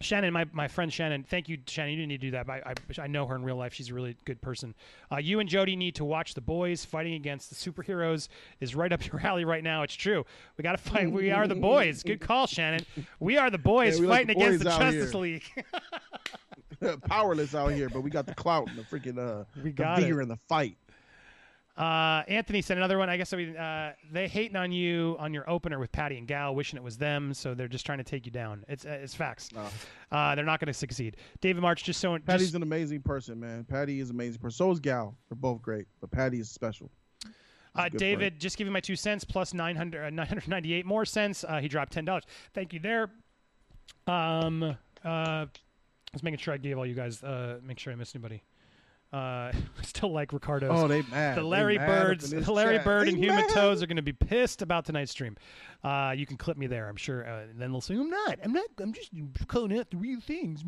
Shannon, 0.00 0.32
my, 0.32 0.46
my 0.52 0.66
friend 0.66 0.90
Shannon, 0.90 1.24
thank 1.28 1.48
you, 1.48 1.58
Shannon. 1.66 1.90
You 1.90 1.96
didn't 1.98 2.08
need 2.08 2.20
to 2.20 2.26
do 2.28 2.30
that, 2.30 2.46
but 2.46 2.66
I, 2.66 2.74
I, 3.00 3.02
I 3.02 3.06
know 3.06 3.26
her 3.26 3.34
in 3.36 3.42
real 3.42 3.56
life. 3.56 3.74
She's 3.74 3.90
a 3.90 3.94
really 3.94 4.16
good 4.24 4.40
person. 4.40 4.74
Uh, 5.12 5.18
you 5.18 5.40
and 5.40 5.48
Jody 5.48 5.76
need 5.76 5.96
to 5.96 6.04
watch 6.06 6.32
The 6.32 6.40
Boys. 6.40 6.86
Fighting 6.86 7.14
against 7.14 7.50
the 7.50 7.56
superheroes 7.70 8.28
is 8.60 8.74
right 8.74 8.92
up 8.92 9.04
your 9.12 9.20
alley 9.20 9.44
right 9.44 9.62
now. 9.62 9.82
It's 9.82 9.94
true. 9.94 10.24
We 10.56 10.62
got 10.62 10.72
to 10.72 10.78
fight. 10.78 11.10
We 11.10 11.30
are 11.32 11.46
the 11.46 11.54
boys. 11.54 12.02
Good 12.02 12.20
call, 12.20 12.46
Shannon. 12.46 12.86
We 13.18 13.36
are 13.36 13.50
the 13.50 13.58
boys 13.58 13.96
Yeah, 13.96 14.02
we 14.02 14.06
like 14.06 14.26
fighting 14.28 14.38
the 14.38 14.44
against 14.46 14.64
the 14.64 14.70
Justice 14.70 15.12
here. 15.12 15.20
League. 15.20 15.42
powerless 17.08 17.54
out 17.54 17.68
here, 17.72 17.88
but 17.88 18.00
we 18.02 18.10
got 18.10 18.26
the 18.26 18.34
clout 18.34 18.68
and 18.68 18.76
the 18.78 18.82
freaking 18.82 19.18
uh, 19.18 19.44
We 19.56 19.62
the 19.64 19.70
got 19.70 19.98
it. 19.98 20.02
vigor 20.02 20.20
in 20.20 20.28
the 20.28 20.36
fight. 20.48 20.76
Uh, 21.76 22.22
Anthony 22.28 22.60
sent 22.60 22.78
another 22.78 22.98
one. 22.98 23.08
I 23.08 23.16
guess 23.16 23.32
we, 23.32 23.56
uh, 23.56 23.92
they 24.12 24.28
hating 24.28 24.56
on 24.56 24.70
you 24.70 25.16
on 25.18 25.32
your 25.32 25.48
opener 25.48 25.78
with 25.78 25.90
Patty 25.92 26.18
and 26.18 26.26
Gal, 26.26 26.54
wishing 26.54 26.76
it 26.76 26.82
was 26.82 26.98
them. 26.98 27.32
So 27.32 27.54
they're 27.54 27.68
just 27.68 27.86
trying 27.86 27.98
to 27.98 28.04
take 28.04 28.26
you 28.26 28.32
down. 28.32 28.64
It's 28.68 28.84
uh, 28.84 28.98
it's 29.02 29.14
facts. 29.14 29.48
Oh. 29.56 29.70
Uh, 30.12 30.34
they're 30.34 30.44
not 30.44 30.60
going 30.60 30.66
to 30.66 30.74
succeed. 30.74 31.16
David 31.40 31.62
March 31.62 31.82
just 31.84 32.00
so 32.00 32.18
Patty's 32.18 32.48
just, 32.48 32.54
an 32.54 32.62
amazing 32.62 33.00
person, 33.00 33.40
man. 33.40 33.64
Patty 33.64 34.00
is 34.00 34.10
an 34.10 34.16
amazing 34.16 34.40
person. 34.42 34.56
So 34.58 34.70
is 34.72 34.80
Gal. 34.80 35.16
They're 35.30 35.36
both 35.36 35.62
great, 35.62 35.86
but 36.02 36.10
Patty 36.10 36.38
is 36.40 36.50
special. 36.50 36.90
uh, 37.76 37.88
David 37.88 38.38
just 38.40 38.58
giving 38.58 38.72
my 38.74 38.80
two 38.80 38.96
cents 38.96 39.24
plus 39.24 39.54
900, 39.54 40.04
uh, 40.06 40.10
998 40.10 40.84
more 40.84 41.06
cents. 41.06 41.44
Uh, 41.48 41.60
he 41.60 41.68
dropped 41.68 41.92
ten 41.92 42.04
dollars. 42.04 42.24
Thank 42.52 42.74
you 42.74 42.80
there. 42.80 43.10
Um, 44.06 44.76
I 46.12 46.16
was 46.16 46.22
making 46.24 46.38
sure 46.38 46.52
I 46.52 46.56
gave 46.56 46.76
all 46.76 46.86
you 46.86 46.94
guys. 46.94 47.22
Uh, 47.22 47.58
make 47.62 47.78
sure 47.78 47.92
I 47.92 47.96
missed 47.96 48.16
anybody. 48.16 48.42
Uh, 49.12 49.52
still 49.82 50.12
like 50.12 50.32
Ricardo's. 50.32 50.70
Oh, 50.72 50.88
they 50.88 51.02
mad. 51.02 51.36
the 51.36 51.42
Larry 51.42 51.78
mad 51.78 51.86
Birds, 51.86 52.30
the 52.30 52.52
Larry 52.52 52.76
chat. 52.76 52.84
Bird 52.84 53.06
They 53.06 53.12
and 53.12 53.18
Human. 53.18 53.48
Toes 53.48 53.82
are 53.82 53.86
going 53.86 53.96
to 53.96 54.02
be 54.02 54.12
pissed 54.12 54.62
about 54.62 54.84
tonight's 54.84 55.12
stream. 55.12 55.36
Uh, 55.84 56.12
you 56.16 56.26
can 56.26 56.36
clip 56.36 56.56
me 56.56 56.66
there, 56.66 56.88
I'm 56.88 56.96
sure. 56.96 57.26
Uh, 57.26 57.42
and 57.42 57.60
then 57.60 57.70
they'll 57.70 57.80
say, 57.80 57.94
"I'm 57.94 58.10
not. 58.10 58.38
I'm 58.42 58.52
not. 58.52 58.66
I'm 58.78 58.92
just 58.92 59.10
calling 59.48 59.76
out 59.78 59.90
the 59.90 59.96
real 59.96 60.20
things." 60.20 60.64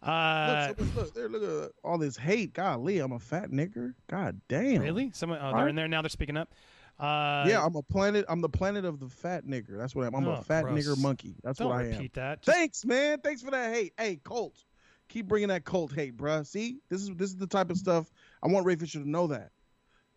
Uh, 0.00 0.68
Look, 0.68 0.78
look, 0.78 0.94
look, 0.94 1.14
there, 1.14 1.28
look 1.28 1.64
at 1.64 1.72
all 1.82 1.98
this 1.98 2.16
hate. 2.16 2.54
Golly, 2.54 2.98
I'm 2.98 3.12
a 3.12 3.18
fat 3.18 3.50
nigger. 3.50 3.94
God 4.08 4.40
damn. 4.48 4.80
really? 4.80 5.10
Someone? 5.12 5.40
Oh, 5.42 5.56
they're 5.56 5.68
in 5.68 5.74
there 5.74 5.88
now. 5.88 6.02
They're 6.02 6.08
speaking 6.08 6.36
up. 6.36 6.52
Uh, 6.98 7.44
Yeah, 7.48 7.64
I'm 7.64 7.76
a 7.76 7.82
planet. 7.82 8.24
I'm 8.28 8.40
the 8.40 8.48
planet 8.48 8.84
of 8.84 8.98
the 8.98 9.08
fat 9.08 9.46
nigger. 9.46 9.76
That's 9.78 9.94
what 9.94 10.04
I 10.04 10.06
am. 10.08 10.14
I'm 10.16 10.26
Oh, 10.26 10.32
a 10.32 10.42
fat 10.42 10.62
gross. 10.64 10.84
nigger 10.84 11.00
monkey. 11.00 11.36
That's 11.44 11.58
Don't 11.58 11.68
what 11.68 11.78
I 11.78 11.84
am. 11.84 11.90
repeat 11.92 12.14
that. 12.14 12.42
Just- 12.42 12.56
Thanks, 12.56 12.84
man. 12.84 13.20
Thanks 13.20 13.42
for 13.42 13.50
that 13.52 13.72
hate. 13.72 13.92
Hey, 13.98 14.16
Colt, 14.16 14.64
keep 15.08 15.28
bringing 15.28 15.48
that 15.48 15.64
Colt 15.64 15.92
hate, 15.92 16.16
bruh. 16.16 16.44
See, 16.46 16.78
this 16.88 17.02
is 17.02 17.10
this 17.10 17.30
is 17.30 17.36
the 17.36 17.46
type 17.46 17.70
of 17.70 17.76
stuff 17.76 18.10
I 18.42 18.48
want 18.48 18.66
Ray 18.66 18.74
Fisher 18.76 18.98
to 19.00 19.08
know 19.08 19.28
that 19.28 19.52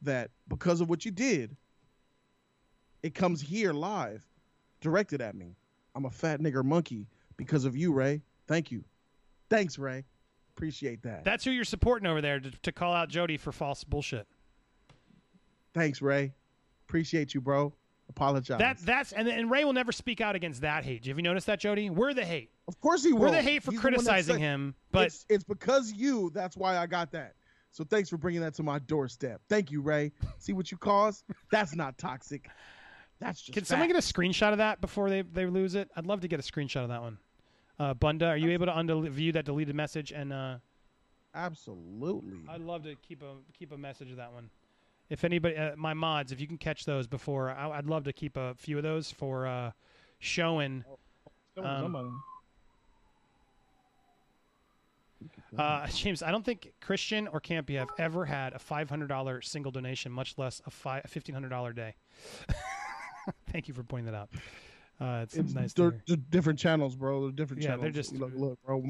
that 0.02 0.32
because 0.48 0.82
of 0.82 0.90
what 0.90 1.06
you 1.06 1.12
did, 1.12 1.56
it 3.04 3.14
comes 3.14 3.42
here 3.42 3.74
live, 3.74 4.24
directed 4.80 5.22
at 5.22 5.36
me. 5.36 5.56
I'm 5.94 6.06
a 6.06 6.10
fat 6.10 6.40
nigger 6.40 6.64
monkey 6.64 7.08
because 7.38 7.66
of 7.66 7.76
you, 7.76 7.94
Ray. 7.94 8.22
Thank 8.48 8.72
you. 8.72 8.84
Thanks, 9.50 9.78
Ray. 9.78 10.06
Appreciate 10.56 11.04
that. 11.04 11.24
That's 11.24 11.44
who 11.44 11.52
you're 11.52 11.64
supporting 11.64 12.08
over 12.08 12.22
there 12.22 12.40
to, 12.40 12.52
to 12.52 12.72
call 12.72 12.94
out 12.94 13.10
Jody 13.10 13.38
for 13.38 13.52
false 13.52 13.84
bullshit. 13.84 14.28
Thanks, 15.74 16.02
Ray. 16.02 16.34
Appreciate 16.92 17.34
you, 17.34 17.40
bro. 17.40 17.72
Apologize. 18.10 18.60
That 18.60 18.78
that's 18.80 19.14
and 19.14 19.26
and 19.30 19.50
Ray 19.50 19.64
will 19.64 19.72
never 19.72 19.94
speak 19.94 20.20
out 20.20 20.36
against 20.36 20.60
that 20.60 20.84
hate. 20.84 21.06
Have 21.06 21.16
you 21.16 21.24
noticed 21.24 21.48
that, 21.48 21.58
Jody? 21.58 21.90
We're 21.90 22.14
the 22.14 22.26
hate. 22.26 22.52
of 22.68 22.78
course 22.82 23.02
he 23.02 23.14
will. 23.14 23.22
We're 23.22 23.32
the 23.32 23.42
hate 23.42 23.64
for 23.64 23.72
He's 23.72 23.80
the 23.80 23.88
one 23.88 23.94
that 23.94 24.00
criticizing 24.04 24.40
him. 24.40 24.76
But 24.92 25.06
it's, 25.06 25.26
it's 25.30 25.44
because 25.46 25.94
you. 25.94 26.32
That's 26.34 26.58
why 26.58 26.78
I 26.78 26.88
got 26.88 27.10
that. 27.14 27.36
So 27.72 27.86
thanks 27.86 28.10
for 28.10 28.18
bringing 28.18 28.42
that 28.42 28.54
to 28.56 28.64
my 28.64 28.80
doorstep. 28.80 29.40
Thank 29.48 29.72
you, 29.72 29.80
Ray. 29.80 30.12
See 30.38 30.52
what 30.52 30.70
you 30.70 30.78
caused? 30.78 31.24
That's 31.50 31.74
not 31.74 31.98
toxic. 31.98 32.50
That's 33.22 33.42
just. 33.42 33.54
Can 33.54 33.64
someone 33.64 33.88
get 33.88 33.96
a 33.96 34.02
screenshot 34.02 34.52
of 34.52 34.58
that 34.58 34.82
before 34.82 35.10
they, 35.10 35.22
they 35.22 35.46
lose 35.46 35.76
it? 35.76 35.90
I'd 35.96 36.06
love 36.06 36.20
to 36.22 36.28
get 36.28 36.42
a 36.42 36.44
screenshot 36.44 36.84
of 36.84 36.90
that 36.90 37.02
one. 37.02 37.18
Uh, 37.80 37.94
Bunda, 37.94 38.28
are 38.28 38.38
you 38.38 38.52
able 38.52 38.66
to 38.66 38.78
undo 38.78 39.08
view 39.08 39.32
that 39.32 39.46
deleted 39.46 39.76
message? 39.76 40.12
And 40.12 40.34
uh, 40.34 40.58
Absolutely. 41.34 42.40
I'd 42.50 42.60
love 42.60 42.84
to 42.84 42.96
keep 42.96 43.24
a 43.24 43.36
keep 43.58 43.72
a 43.72 43.78
message 43.78 44.12
of 44.12 44.18
that 44.18 44.34
one. 44.34 44.50
If 45.12 45.26
anybody, 45.26 45.58
uh, 45.58 45.76
my 45.76 45.94
mods, 45.94 46.32
if 46.32 46.40
you 46.40 46.48
can 46.48 46.58
catch 46.58 46.86
those 46.86 47.06
before, 47.06 47.50
I, 47.52 47.70
I'd 47.72 47.86
love 47.86 48.06
to 48.06 48.14
keep 48.14 48.38
a 48.38 48.56
few 48.56 48.78
of 48.78 48.84
those 48.84 49.12
for 49.12 49.46
uh, 49.46 49.72
showing. 50.20 50.86
um, 51.62 52.24
Uh, 55.58 55.86
James, 55.88 56.24
I 56.24 56.32
don't 56.32 56.46
think 56.46 56.72
Christian 56.80 57.28
or 57.28 57.42
Campy 57.42 57.78
have 57.78 57.90
ever 58.00 58.24
had 58.24 58.54
a 58.54 58.60
five 58.60 58.90
hundred 58.90 59.08
dollar 59.08 59.42
single 59.42 59.70
donation, 59.72 60.14
much 60.14 60.38
less 60.38 60.62
a 60.66 60.72
five 60.72 61.04
fifteen 61.08 61.36
hundred 61.36 61.50
dollar 61.50 61.74
day. 61.74 61.94
Thank 63.52 63.68
you 63.68 63.74
for 63.74 63.84
pointing 63.84 64.12
that 64.14 64.18
out. 64.18 64.30
Uh, 65.00 65.24
it's, 65.24 65.36
it's 65.36 65.54
nice. 65.54 65.74
They're, 65.74 65.98
they're 66.08 66.16
different 66.16 66.58
channels, 66.58 66.96
bro. 66.96 67.24
They're 67.24 67.32
different 67.32 67.62
Yeah, 67.64 67.72
channels. 67.72 67.82
they're 67.84 67.92
just- 67.92 68.14
look, 68.16 68.32
look, 68.34 68.60
bro. 68.66 68.82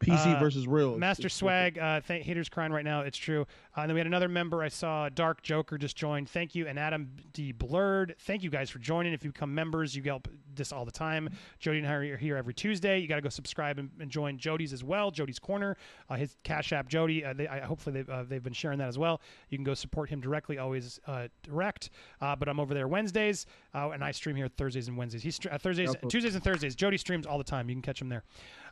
PC 0.00 0.34
Uh, 0.36 0.38
versus 0.38 0.66
real. 0.66 0.98
Master 0.98 1.28
Swag, 1.28 1.78
uh, 1.78 2.00
th- 2.00 2.24
haters 2.24 2.48
crying 2.48 2.70
right 2.72 2.84
now. 2.84 3.00
It's 3.00 3.16
true. 3.16 3.46
Uh, 3.76 3.80
and 3.80 3.90
then 3.90 3.94
we 3.94 4.00
had 4.00 4.06
another 4.06 4.28
member 4.28 4.62
I 4.62 4.68
saw, 4.68 5.08
Dark 5.08 5.42
Joker, 5.42 5.78
just 5.78 5.96
joined. 5.96 6.28
Thank 6.28 6.54
you, 6.54 6.66
and 6.66 6.78
Adam 6.78 7.10
D 7.32 7.52
Blurred. 7.52 8.14
Thank 8.20 8.42
you 8.42 8.50
guys 8.50 8.68
for 8.70 8.78
joining. 8.78 9.12
If 9.12 9.24
you 9.24 9.32
become 9.32 9.54
members, 9.54 9.96
you 9.96 10.02
help 10.02 10.28
this 10.56 10.72
all 10.72 10.84
the 10.84 10.90
time. 10.90 11.28
Jody 11.58 11.78
and 11.78 11.86
I 11.86 11.92
are 11.92 12.16
here 12.16 12.36
every 12.36 12.54
Tuesday. 12.54 12.98
You 12.98 13.08
got 13.08 13.16
to 13.16 13.22
go 13.22 13.28
subscribe 13.28 13.78
and, 13.78 13.90
and 14.00 14.10
join 14.10 14.38
Jody's 14.38 14.72
as 14.72 14.82
well. 14.82 15.10
Jody's 15.10 15.38
Corner, 15.38 15.76
uh, 16.08 16.16
his 16.16 16.36
Cash 16.44 16.72
App, 16.72 16.88
Jody. 16.88 17.24
Uh, 17.24 17.32
they, 17.32 17.48
I, 17.48 17.60
hopefully 17.60 17.94
they've, 17.94 18.08
uh, 18.10 18.24
they've 18.24 18.42
been 18.42 18.52
sharing 18.52 18.78
that 18.78 18.88
as 18.88 18.98
well. 18.98 19.20
You 19.50 19.58
can 19.58 19.64
go 19.64 19.74
support 19.74 20.08
him 20.08 20.20
directly, 20.20 20.58
always 20.58 21.00
uh, 21.06 21.28
direct. 21.42 21.90
Uh, 22.20 22.34
but 22.36 22.48
I'm 22.48 22.58
over 22.60 22.74
there 22.74 22.88
Wednesdays, 22.88 23.46
uh, 23.74 23.90
and 23.90 24.02
I 24.02 24.10
stream 24.12 24.36
here 24.36 24.48
Thursdays 24.48 24.88
and 24.88 24.96
Wednesdays. 24.96 25.22
He's 25.22 25.38
uh, 25.50 25.58
Thursdays, 25.58 25.88
Also- 25.90 26.08
Tuesdays 26.08 26.34
and 26.34 26.42
Thursdays. 26.42 26.74
Jody 26.74 26.96
streams 26.96 27.26
all 27.26 27.38
the 27.38 27.44
time. 27.44 27.68
You 27.68 27.74
can 27.74 27.82
catch 27.82 28.00
him 28.00 28.08
there. 28.08 28.24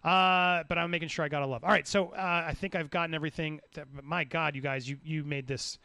Uh, 0.02 0.64
but 0.68 0.76
I'm 0.76 0.90
making 0.90 1.08
sure 1.08 1.24
I 1.24 1.28
got 1.28 1.42
a 1.42 1.46
love. 1.46 1.64
All 1.64 1.70
right, 1.70 1.88
so 1.88 2.08
uh, 2.08 2.44
I 2.46 2.52
think 2.52 2.74
I've 2.74 2.90
gotten 2.90 3.14
everything. 3.14 3.60
To, 3.72 3.84
my 4.02 4.24
God, 4.24 4.54
you 4.54 4.60
guys, 4.60 4.88
you 4.88 4.98
you 5.02 5.24
made 5.24 5.46
this. 5.46 5.78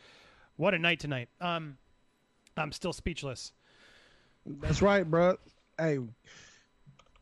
What 0.58 0.74
a 0.74 0.80
night 0.80 1.00
tonight. 1.00 1.30
Um, 1.40 1.78
I'm 2.58 2.74
still 2.74 2.92
speechless. 2.92 3.54
That's 4.46 4.82
right, 4.82 5.10
bro. 5.10 5.38
Hey, 5.80 6.00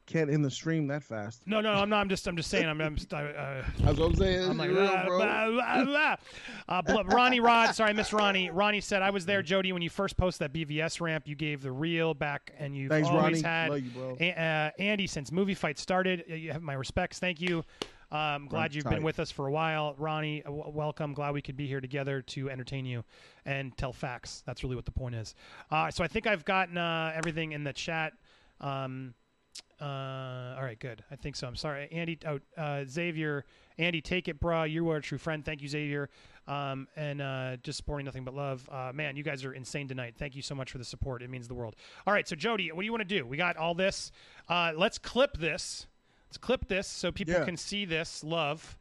can't 0.06 0.30
end 0.30 0.44
the 0.44 0.50
stream 0.52 0.88
that 0.88 1.04
fast. 1.04 1.46
No, 1.46 1.60
no, 1.60 1.74
I'm 1.74 1.90
not. 1.90 2.00
I'm 2.00 2.08
just 2.10 2.26
I'm 2.28 2.38
just 2.38 2.50
saying. 2.50 2.66
I'm. 2.66 2.80
I'm 2.80 2.96
just, 2.96 3.14
uh, 3.14 3.62
That's 3.80 4.00
what 4.00 4.06
I'm 4.12 4.16
saying. 4.16 4.50
I'm 4.50 4.58
like, 4.58 4.70
real, 4.70 4.90
"Ah, 4.90 5.04
blah, 5.06 5.50
blah, 5.52 5.84
blah." 5.86 6.16
Uh, 6.70 6.82
bl- 6.82 7.10
Ronnie 7.14 7.42
Rod, 7.42 7.76
sorry, 7.76 7.90
I 7.90 7.94
missed 7.94 8.14
Ronnie. 8.14 8.50
Ronnie 8.50 8.80
said, 8.82 9.02
I 9.02 9.10
was 9.10 9.26
there, 9.26 9.42
Jody, 9.44 9.74
when 9.74 9.82
you 9.82 9.90
first 9.90 10.16
posted 10.16 10.50
that 10.52 10.58
BVS 10.58 11.02
ramp. 11.02 11.28
You 11.28 11.36
gave 11.36 11.62
the 11.62 11.72
reel 11.74 12.14
back, 12.14 12.54
and 12.58 12.76
you've 12.76 12.90
Thanks, 12.90 13.10
always 13.10 13.24
Ronnie. 13.24 13.42
had. 13.42 13.70
Love 13.70 13.80
you, 13.82 13.90
bro. 13.92 14.18
A- 14.22 14.32
uh, 14.78 14.82
Andy, 14.82 15.08
since 15.08 15.32
movie 15.32 15.54
fight 15.56 15.78
started, 15.78 16.24
uh, 16.32 16.36
you 16.36 16.54
have 16.54 16.62
my 16.62 16.74
respects. 16.74 17.20
Thank 17.20 17.42
you. 17.42 17.64
Um, 18.10 18.48
glad 18.48 18.60
Ronnie's 18.60 18.76
you've 18.76 18.86
been 18.86 19.04
with 19.04 19.20
us 19.20 19.30
for 19.30 19.48
a 19.48 19.52
while, 19.52 19.94
Ronnie. 19.98 20.42
uh, 20.44 20.46
w- 20.46 20.70
welcome. 20.70 21.14
Glad 21.14 21.34
we 21.34 21.42
could 21.42 21.58
be 21.58 21.68
here 21.68 21.82
together 21.82 22.22
to 22.22 22.50
entertain 22.50 22.86
you 22.86 23.04
and 23.46 23.76
tell 23.76 23.92
facts. 23.92 24.44
That's 24.46 24.64
really 24.64 24.78
what 24.78 24.86
the 24.86 24.92
point 24.94 25.16
is. 25.16 25.36
Uh, 25.70 25.92
so 25.92 26.02
I 26.06 26.08
think 26.08 26.26
I've 26.28 26.46
gotten 26.46 26.78
uh, 26.78 27.12
everything 27.14 27.52
in 27.52 27.66
the 27.66 27.74
chat. 27.74 28.14
Um, 28.62 29.14
uh, 29.82 30.56
all 30.58 30.64
right, 30.64 30.80
good. 30.80 31.04
I 31.12 31.16
think 31.16 31.36
so. 31.36 31.48
I'm 31.48 31.56
sorry, 31.56 31.88
Andy. 31.92 32.18
Oh, 32.26 32.40
uh, 32.58 32.84
Xavier, 32.88 33.46
Andy, 33.78 34.02
take 34.02 34.28
it, 34.28 34.40
brah. 34.40 34.70
You 34.70 34.90
are 34.90 34.98
a 34.98 35.02
true 35.02 35.18
friend. 35.18 35.46
Thank 35.46 35.62
you, 35.62 35.68
Xavier. 35.68 36.10
Um, 36.48 36.88
and 36.96 37.22
uh, 37.22 37.58
just 37.62 37.78
supporting 37.78 38.06
nothing 38.06 38.24
but 38.24 38.34
love. 38.34 38.68
Uh, 38.72 38.92
man, 38.94 39.16
you 39.18 39.24
guys 39.24 39.44
are 39.46 39.54
insane 39.54 39.88
tonight. 39.88 40.16
Thank 40.18 40.36
you 40.36 40.42
so 40.42 40.56
much 40.56 40.72
for 40.72 40.78
the 40.78 40.86
support. 40.86 41.22
It 41.22 41.30
means 41.30 41.48
the 41.48 41.54
world. 41.54 41.76
All 42.06 42.14
right, 42.14 42.28
so 42.28 42.36
Jody, 42.36 42.72
what 42.72 42.82
do 42.82 42.86
you 42.86 42.92
want 42.92 43.08
to 43.08 43.18
do? 43.18 43.26
We 43.26 43.38
got 43.38 43.58
all 43.58 43.76
this. 43.76 44.12
Uh, 44.48 44.72
let's 44.76 44.98
clip 44.98 45.38
this. 45.38 45.88
Let's 46.30 46.38
clip 46.38 46.68
this 46.68 46.88
so 46.88 47.12
people 47.12 47.34
Yeah. 47.34 47.46
can 47.46 47.58
see 47.58 47.86
this 47.86 48.24
love. 48.24 48.78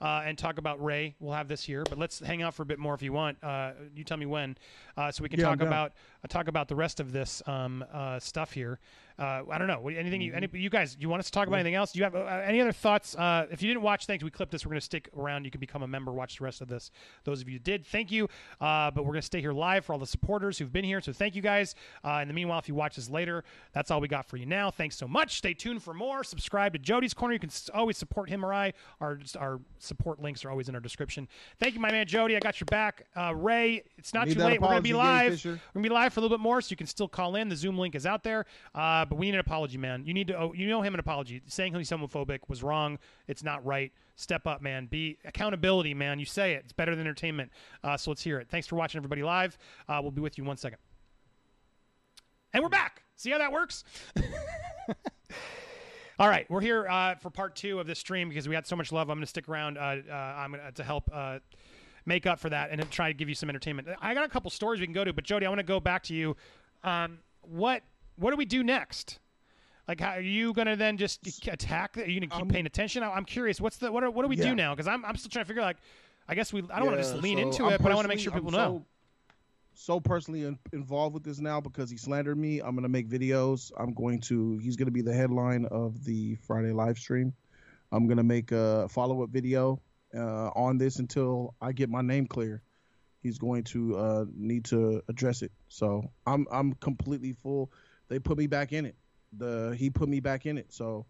Uh, 0.00 0.22
and 0.26 0.36
talk 0.36 0.58
about 0.58 0.82
Ray. 0.82 1.14
We'll 1.20 1.34
have 1.34 1.46
this 1.46 1.62
here, 1.62 1.84
but 1.88 1.96
let's 1.96 2.18
hang 2.18 2.42
out 2.42 2.54
for 2.54 2.64
a 2.64 2.66
bit 2.66 2.80
more 2.80 2.92
if 2.92 3.02
you 3.02 3.12
want. 3.12 3.38
Uh, 3.40 3.70
you 3.94 4.02
tell 4.02 4.16
me 4.16 4.26
when, 4.26 4.58
uh, 4.96 5.12
so 5.12 5.22
we 5.22 5.28
can 5.28 5.38
Yeah, 5.38 5.46
talk 5.46 5.60
about 5.60 5.92
uh, 6.24 6.26
talk 6.26 6.48
about 6.48 6.66
the 6.66 6.74
rest 6.74 6.98
of 6.98 7.12
this 7.12 7.40
um, 7.46 7.84
uh, 7.92 8.18
stuff 8.18 8.50
here. 8.52 8.80
Uh, 9.22 9.44
I 9.52 9.58
don't 9.58 9.68
know. 9.68 9.88
Anything 9.88 10.20
you, 10.20 10.32
any, 10.32 10.48
you 10.52 10.68
guys, 10.68 10.96
you 10.98 11.08
want 11.08 11.20
us 11.20 11.26
to 11.26 11.32
talk 11.32 11.46
about 11.46 11.60
anything 11.60 11.76
else? 11.76 11.92
Do 11.92 11.98
you 12.00 12.04
have 12.04 12.16
uh, 12.16 12.42
any 12.44 12.60
other 12.60 12.72
thoughts? 12.72 13.14
Uh, 13.14 13.46
if 13.52 13.62
you 13.62 13.68
didn't 13.68 13.82
watch, 13.82 14.06
thanks. 14.06 14.24
We 14.24 14.30
clipped 14.30 14.50
this. 14.50 14.66
We're 14.66 14.70
going 14.70 14.80
to 14.80 14.84
stick 14.84 15.10
around. 15.16 15.44
You 15.44 15.52
can 15.52 15.60
become 15.60 15.84
a 15.84 15.86
member, 15.86 16.10
watch 16.10 16.38
the 16.38 16.44
rest 16.44 16.60
of 16.60 16.66
this. 16.66 16.90
Those 17.22 17.40
of 17.40 17.48
you 17.48 17.54
who 17.54 17.58
did, 17.60 17.86
thank 17.86 18.10
you. 18.10 18.24
Uh, 18.60 18.90
but 18.90 19.04
we're 19.04 19.12
going 19.12 19.20
to 19.20 19.26
stay 19.26 19.40
here 19.40 19.52
live 19.52 19.84
for 19.84 19.92
all 19.92 20.00
the 20.00 20.08
supporters 20.08 20.58
who've 20.58 20.72
been 20.72 20.84
here. 20.84 21.00
So 21.00 21.12
thank 21.12 21.36
you 21.36 21.42
guys. 21.42 21.76
Uh, 22.04 22.18
in 22.22 22.26
the 22.26 22.34
meanwhile, 22.34 22.58
if 22.58 22.66
you 22.66 22.74
watch 22.74 22.96
this 22.96 23.08
later, 23.08 23.44
that's 23.72 23.92
all 23.92 24.00
we 24.00 24.08
got 24.08 24.26
for 24.26 24.38
you 24.38 24.46
now. 24.46 24.72
Thanks 24.72 24.96
so 24.96 25.06
much. 25.06 25.38
Stay 25.38 25.54
tuned 25.54 25.84
for 25.84 25.94
more. 25.94 26.24
Subscribe 26.24 26.72
to 26.72 26.80
Jody's 26.80 27.14
Corner. 27.14 27.34
You 27.34 27.40
can 27.40 27.50
always 27.72 27.96
support 27.96 28.28
him 28.28 28.44
or 28.44 28.52
I. 28.52 28.72
Our 29.00 29.20
our 29.38 29.60
support 29.78 30.20
links 30.20 30.44
are 30.44 30.50
always 30.50 30.68
in 30.68 30.74
our 30.74 30.80
description. 30.80 31.28
Thank 31.60 31.74
you, 31.74 31.80
my 31.80 31.92
man 31.92 32.06
Jody. 32.06 32.34
I 32.34 32.40
got 32.40 32.58
your 32.58 32.66
back. 32.66 33.06
Uh, 33.16 33.34
Ray, 33.36 33.84
it's 33.98 34.12
not 34.12 34.26
Need 34.26 34.34
too 34.34 34.40
late. 34.40 34.60
We're 34.60 34.66
going 34.66 34.78
to 34.78 34.82
be 34.82 34.94
live. 34.94 35.44
We're 35.44 35.60
gonna 35.74 35.82
be 35.84 35.88
live 35.88 36.12
for 36.12 36.18
a 36.18 36.22
little 36.22 36.36
bit 36.36 36.42
more, 36.42 36.60
so 36.60 36.70
you 36.70 36.76
can 36.76 36.88
still 36.88 37.08
call 37.08 37.36
in. 37.36 37.48
The 37.48 37.56
Zoom 37.56 37.78
link 37.78 37.94
is 37.94 38.04
out 38.04 38.24
there, 38.24 38.46
uh, 38.74 39.04
but 39.12 39.18
we 39.18 39.26
need 39.26 39.34
an 39.34 39.40
apology, 39.40 39.76
man. 39.76 40.06
You 40.06 40.14
need 40.14 40.28
to, 40.28 40.38
oh, 40.38 40.54
you 40.54 40.66
know 40.66 40.80
him 40.80 40.94
an 40.94 41.00
apology. 41.00 41.42
Saying 41.46 41.74
he's 41.74 41.90
homophobic 41.90 42.38
was 42.48 42.62
wrong. 42.62 42.98
It's 43.28 43.42
not 43.42 43.62
right. 43.62 43.92
Step 44.16 44.46
up, 44.46 44.62
man. 44.62 44.86
Be 44.86 45.18
accountability, 45.26 45.92
man. 45.92 46.18
You 46.18 46.24
say 46.24 46.54
it. 46.54 46.62
It's 46.64 46.72
better 46.72 46.96
than 46.96 47.04
entertainment. 47.04 47.52
Uh, 47.84 47.98
so 47.98 48.10
let's 48.10 48.22
hear 48.22 48.38
it. 48.38 48.48
Thanks 48.48 48.66
for 48.66 48.76
watching, 48.76 48.98
everybody 48.98 49.22
live. 49.22 49.58
Uh, 49.86 49.98
we'll 50.00 50.12
be 50.12 50.22
with 50.22 50.38
you 50.38 50.44
in 50.44 50.48
one 50.48 50.56
second. 50.56 50.78
And 52.54 52.62
we're 52.62 52.70
back. 52.70 53.02
See 53.16 53.30
how 53.30 53.36
that 53.36 53.52
works? 53.52 53.84
All 56.18 56.28
right, 56.28 56.48
we're 56.48 56.62
here 56.62 56.88
uh, 56.88 57.16
for 57.16 57.28
part 57.28 57.54
two 57.54 57.80
of 57.80 57.86
this 57.86 57.98
stream 57.98 58.30
because 58.30 58.48
we 58.48 58.54
had 58.54 58.66
so 58.66 58.76
much 58.76 58.92
love. 58.92 59.10
I'm 59.10 59.18
going 59.18 59.24
to 59.24 59.26
stick 59.26 59.46
around. 59.46 59.76
Uh, 59.76 59.96
uh, 60.10 60.14
I'm 60.14 60.56
to 60.74 60.82
help 60.82 61.10
uh, 61.12 61.40
make 62.06 62.24
up 62.24 62.40
for 62.40 62.48
that 62.48 62.70
and 62.70 62.90
try 62.90 63.08
to 63.08 63.14
give 63.14 63.28
you 63.28 63.34
some 63.34 63.50
entertainment. 63.50 63.88
I 64.00 64.14
got 64.14 64.24
a 64.24 64.28
couple 64.30 64.50
stories 64.50 64.80
we 64.80 64.86
can 64.86 64.94
go 64.94 65.04
to, 65.04 65.12
but 65.12 65.24
Jody, 65.24 65.44
I 65.44 65.50
want 65.50 65.58
to 65.58 65.64
go 65.64 65.80
back 65.80 66.02
to 66.04 66.14
you. 66.14 66.34
Um, 66.82 67.18
what 67.42 67.82
what 68.16 68.30
do 68.30 68.36
we 68.36 68.44
do 68.44 68.62
next? 68.62 69.18
Like, 69.88 70.00
how 70.00 70.10
are 70.12 70.20
you 70.20 70.52
going 70.52 70.68
to 70.68 70.76
then 70.76 70.96
just 70.96 71.26
attack? 71.48 71.96
Are 71.98 72.00
you 72.04 72.20
going 72.20 72.30
to 72.30 72.34
keep 72.36 72.42
Um, 72.42 72.48
paying 72.48 72.66
attention? 72.66 73.02
I'm 73.02 73.24
curious. 73.24 73.60
What's 73.60 73.78
the 73.78 73.90
what? 73.90 74.04
Are, 74.04 74.10
what 74.10 74.22
do 74.22 74.28
we 74.28 74.36
Yeah. 74.36 74.50
do 74.50 74.54
now? 74.54 74.74
Because 74.74 74.86
I'm 74.86 75.04
I'm 75.04 75.16
still 75.16 75.30
trying 75.30 75.44
to 75.44 75.48
figure. 75.48 75.62
Like, 75.62 75.78
I 76.28 76.34
guess 76.34 76.52
we. 76.52 76.62
I 76.70 76.78
don't 76.78 76.86
want 76.86 76.98
to 76.98 77.02
just 77.02 77.16
lean 77.16 77.38
so 77.38 77.42
into 77.42 77.66
I'm 77.66 77.72
it, 77.72 77.82
but 77.82 77.90
I 77.90 77.94
want 77.94 78.04
to 78.04 78.08
make 78.08 78.20
sure 78.20 78.32
people 78.32 78.52
know. 78.52 78.86
So, 79.74 79.94
so 79.94 80.00
personally 80.00 80.44
in, 80.44 80.58
involved 80.72 81.14
with 81.14 81.24
this 81.24 81.40
now 81.40 81.60
because 81.60 81.90
he 81.90 81.96
slandered 81.96 82.38
me. 82.38 82.60
I'm 82.60 82.76
gonna 82.76 82.88
make 82.88 83.08
videos. 83.08 83.72
I'm 83.76 83.92
going 83.92 84.20
to. 84.22 84.58
He's 84.58 84.76
gonna 84.76 84.92
be 84.92 85.02
the 85.02 85.12
headline 85.14 85.64
of 85.66 86.04
the 86.04 86.36
Friday 86.36 86.72
live 86.72 86.96
stream. 86.98 87.32
I'm 87.90 88.06
gonna 88.06 88.22
make 88.22 88.52
a 88.52 88.88
follow 88.88 89.22
up 89.24 89.30
video 89.30 89.80
uh, 90.14 90.48
on 90.54 90.78
this 90.78 91.00
until 91.00 91.54
I 91.60 91.72
get 91.72 91.90
my 91.90 92.02
name 92.02 92.26
clear. 92.26 92.62
He's 93.20 93.38
going 93.38 93.64
to 93.64 93.96
uh, 93.96 94.24
need 94.34 94.64
to 94.66 95.02
address 95.08 95.42
it. 95.42 95.50
So 95.68 96.08
I'm 96.26 96.46
I'm 96.52 96.72
completely 96.74 97.32
full. 97.32 97.72
They 98.08 98.18
put 98.18 98.38
me 98.38 98.46
back 98.46 98.72
in 98.72 98.86
it. 98.86 98.96
The 99.36 99.74
he 99.78 99.90
put 99.90 100.08
me 100.08 100.20
back 100.20 100.46
in 100.46 100.58
it. 100.58 100.72
So 100.72 101.06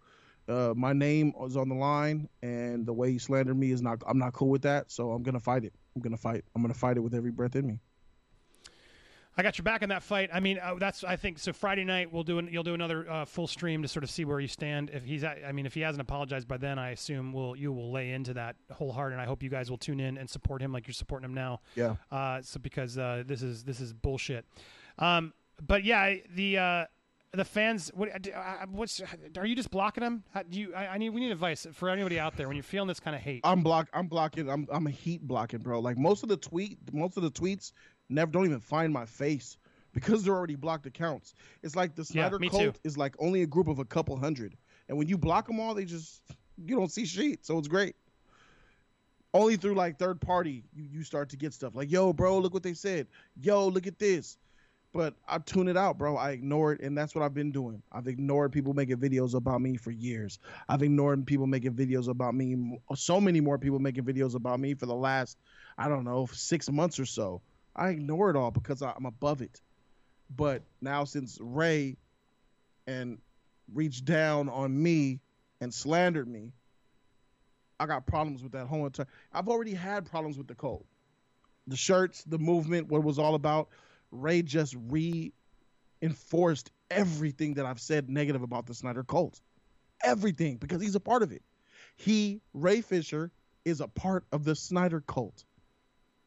uh, 0.49 0.75
my 0.77 0.93
name 0.93 1.33
is 1.45 1.57
on 1.57 1.69
the 1.69 1.75
line, 1.75 2.29
and 2.43 2.87
the 2.87 2.93
way 2.93 3.13
he 3.13 3.19
slandered 3.19 3.59
me 3.59 3.71
is 3.71 3.83
not. 3.83 4.03
I'm 4.07 4.19
not 4.19 4.33
cool 4.33 4.49
with 4.49 4.63
that. 4.63 4.91
So 4.91 5.13
I'm 5.13 5.23
gonna 5.23 5.41
fight 5.41 5.65
it. 5.65 5.73
I'm 5.95 6.03
gonna 6.03 6.17
fight. 6.17 6.45
I'm 6.55 6.63
gonna 6.63 6.75
fight 6.75 6.97
it 6.97 7.01
with 7.01 7.15
every 7.15 7.31
breath 7.31 7.57
in 7.57 7.67
me. 7.67 7.81
I 9.35 9.43
got 9.43 9.57
your 9.57 9.63
back 9.63 9.81
in 9.81 9.89
that 9.89 10.03
fight. 10.03 10.29
I 10.33 10.41
mean, 10.41 10.59
uh, 10.59 10.75
that's 10.79 11.05
I 11.05 11.17
think 11.17 11.39
so. 11.39 11.55
Friday 11.55 11.85
night 11.85 12.13
we'll 12.13 12.23
do 12.23 12.39
an, 12.39 12.49
you'll 12.53 12.63
do 12.63 12.75
another 12.75 13.11
uh, 13.11 13.25
full 13.25 13.47
stream 13.47 13.81
to 13.81 13.89
sort 13.89 14.05
of 14.05 14.11
see 14.11 14.27
where 14.27 14.41
you 14.41 14.49
stand. 14.49 14.91
If 14.93 15.05
he's, 15.05 15.25
at, 15.25 15.39
I 15.47 15.53
mean, 15.53 15.65
if 15.65 15.73
he 15.73 15.81
hasn't 15.81 16.03
apologized 16.03 16.47
by 16.47 16.59
then, 16.59 16.79
I 16.79 16.91
assume 16.91 17.33
will 17.33 17.57
you 17.57 17.73
will 17.73 17.91
lay 17.91 18.11
into 18.11 18.35
that 18.35 18.57
wholehearted. 18.71 19.15
And 19.15 19.23
I 19.23 19.25
hope 19.25 19.43
you 19.43 19.49
guys 19.49 19.71
will 19.71 19.79
tune 19.79 20.01
in 20.01 20.19
and 20.19 20.29
support 20.29 20.61
him 20.61 20.71
like 20.71 20.87
you're 20.87 20.93
supporting 20.93 21.25
him 21.25 21.35
now. 21.35 21.61
Yeah. 21.77 21.97
Uh, 22.11 22.43
so 22.43 22.61
because 22.61 22.99
uh, 22.99 23.23
this 23.27 23.43
is 23.43 23.65
this 23.65 23.81
is 23.81 23.95
bullshit. 23.95 24.45
Um, 24.99 25.33
but 25.67 25.85
yeah, 25.85 26.15
the 26.35 26.59
uh, 26.59 26.85
the 27.33 27.45
fans. 27.45 27.91
What 27.95 28.11
uh, 28.35 28.67
what's 28.71 29.01
are 29.37 29.47
you 29.47 29.57
just 29.57 29.71
blocking 29.71 30.03
them? 30.03 30.25
How, 30.35 30.43
do 30.43 30.59
you? 30.61 30.75
I, 30.75 30.89
I 30.89 30.99
need 30.99 31.11
we 31.11 31.21
need 31.21 31.33
advice 31.33 31.67
for 31.73 31.89
anybody 31.89 32.19
out 32.19 32.37
there 32.37 32.49
when 32.49 32.57
you're 32.57 32.63
feeling 32.63 32.89
this 32.89 33.01
kind 33.01 33.17
of 33.17 33.23
hate. 33.23 33.41
I'm 33.45 33.63
block. 33.63 33.89
I'm 33.93 34.07
blocking. 34.07 34.51
I'm 34.51 34.67
I'm 34.71 34.87
a 34.87 34.91
heat 34.91 35.23
blocking, 35.23 35.61
bro. 35.61 35.81
Like 35.81 35.97
most 35.97 36.23
of 36.23 36.29
the 36.29 36.37
tweet, 36.37 36.79
most 36.93 37.17
of 37.17 37.23
the 37.23 37.31
tweets 37.31 37.73
never 38.09 38.31
don't 38.31 38.45
even 38.45 38.61
find 38.61 38.93
my 38.93 39.07
face 39.07 39.57
because 39.93 40.25
they're 40.25 40.35
already 40.35 40.57
blocked 40.57 40.87
accounts. 40.87 41.35
It's 41.63 41.77
like 41.77 41.95
the 41.95 42.03
Yeah, 42.03 42.29
Snyder 42.29 42.39
me 42.39 42.49
cult 42.49 42.75
too. 42.75 42.81
is 42.85 42.99
like 42.99 43.15
only 43.19 43.43
a 43.43 43.47
group 43.47 43.69
of 43.69 43.79
a 43.79 43.85
couple 43.85 44.17
hundred, 44.17 44.57
and 44.89 44.99
when 44.99 45.09
you 45.09 45.17
block 45.17 45.47
them 45.47 45.61
all, 45.61 45.75
they 45.75 45.85
just 45.85 46.23
you 46.57 46.77
don't 46.77 46.91
see 46.91 47.07
shit. 47.07 47.45
So 47.45 47.59
it's 47.59 47.69
great. 47.69 47.97
Only 49.35 49.57
through 49.57 49.75
like 49.75 49.99
third 49.99 50.21
party, 50.21 50.65
you 50.75 50.85
you 50.91 51.05
start 51.05 51.31
to 51.31 51.37
get 51.39 51.55
stuff 51.55 51.75
like, 51.75 51.91
yo, 51.91 52.13
bro, 52.13 52.39
look 52.39 52.53
what 52.53 52.63
they 52.63 52.75
said. 52.75 53.07
Yo, 53.41 53.67
look 53.69 53.87
at 53.87 53.99
this. 53.99 54.37
But 54.95 55.15
I 55.27 55.39
tune 55.39 55.69
it 55.69 55.77
out, 55.77 55.97
bro. 55.97 56.17
I 56.17 56.33
ignore 56.33 56.73
it, 56.75 56.81
and 56.83 56.97
that's 56.97 57.15
what 57.15 57.25
I've 57.25 57.33
been 57.33 57.51
doing. 57.51 57.83
I've 57.93 58.09
ignored 58.09 58.53
people 58.53 58.75
making 58.75 58.99
videos 58.99 59.35
about 59.35 59.63
me 59.63 59.77
for 59.77 59.91
years. 59.91 60.39
I've 60.69 60.83
ignored 60.83 61.27
people 61.27 61.47
making 61.47 61.73
videos 61.73 62.09
about 62.09 62.35
me. 62.35 62.79
So 62.95 63.19
many 63.19 63.41
more 63.41 63.57
people 63.57 63.79
making 63.79 64.05
videos 64.05 64.35
about 64.35 64.61
me 64.61 64.75
for 64.75 64.85
the 64.85 64.95
last, 64.95 65.39
I 65.79 65.89
don't 65.89 66.05
know, 66.05 66.27
six 66.31 66.71
months 66.71 66.99
or 66.99 67.07
so. 67.07 67.41
I 67.75 67.89
ignore 67.89 68.29
it 68.29 68.37
all 68.37 68.51
because 68.51 68.83
I'm 68.83 69.07
above 69.07 69.41
it. 69.41 69.63
But 70.37 70.63
now 70.83 71.05
since 71.05 71.39
Ray 71.41 71.97
and 72.87 73.19
reached 73.73 74.05
down 74.05 74.51
on 74.51 74.83
me 74.83 75.21
and 75.63 75.73
slandered 75.73 76.29
me, 76.29 76.53
I 77.81 77.87
got 77.87 78.07
problems 78.07 78.43
with 78.43 78.53
that 78.53 78.67
whole 78.67 78.85
entire. 78.85 79.07
I've 79.33 79.49
already 79.49 79.73
had 79.73 80.05
problems 80.05 80.37
with 80.37 80.49
the 80.49 80.55
code, 80.55 80.85
the 81.67 81.77
shirts, 81.77 82.25
the 82.25 82.39
movement, 82.39 82.89
what 82.89 82.99
it 82.99 83.05
was 83.05 83.19
all 83.19 83.35
about. 83.35 83.69
Ray 84.13 84.43
just 84.43 84.77
reinforced 86.01 86.71
everything 86.91 87.55
that 87.55 87.67
I've 87.67 87.81
said 87.81 88.09
negative 88.09 88.43
about 88.43 88.67
the 88.67 88.75
Snyder 88.75 89.03
cult. 89.03 89.41
Everything, 90.05 90.59
because 90.59 90.81
he's 90.81 90.95
a 90.95 91.01
part 91.01 91.23
of 91.23 91.33
it. 91.33 91.43
He, 91.97 92.41
Ray 92.55 92.83
Fisher, 92.83 93.33
is 93.65 93.81
a 93.81 93.89
part 93.89 94.25
of 94.31 94.45
the 94.45 94.55
Snyder 94.55 95.01
cult. 95.01 95.45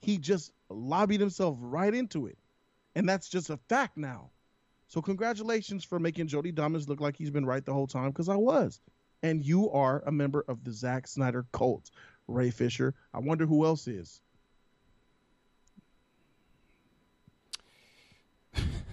He 0.01 0.17
just 0.17 0.51
lobbied 0.69 1.19
himself 1.19 1.57
right 1.61 1.93
into 1.93 2.27
it. 2.27 2.37
And 2.95 3.07
that's 3.07 3.29
just 3.29 3.49
a 3.49 3.57
fact 3.69 3.97
now. 3.97 4.31
So 4.87 5.01
congratulations 5.01 5.83
for 5.83 5.99
making 5.99 6.27
Jody 6.27 6.51
Domus 6.51 6.87
look 6.87 7.01
like 7.01 7.17
he's 7.17 7.31
been 7.31 7.45
right 7.45 7.65
the 7.65 7.73
whole 7.73 7.87
time, 7.87 8.09
because 8.09 8.29
I 8.29 8.35
was. 8.35 8.79
And 9.23 9.43
you 9.43 9.71
are 9.71 10.03
a 10.05 10.11
member 10.11 10.45
of 10.47 10.63
the 10.63 10.71
Zack 10.71 11.07
Snyder 11.07 11.45
cult, 11.51 11.89
Ray 12.27 12.51
Fisher. 12.51 12.93
I 13.13 13.19
wonder 13.19 13.45
who 13.45 13.65
else 13.65 13.87
is. 13.87 14.21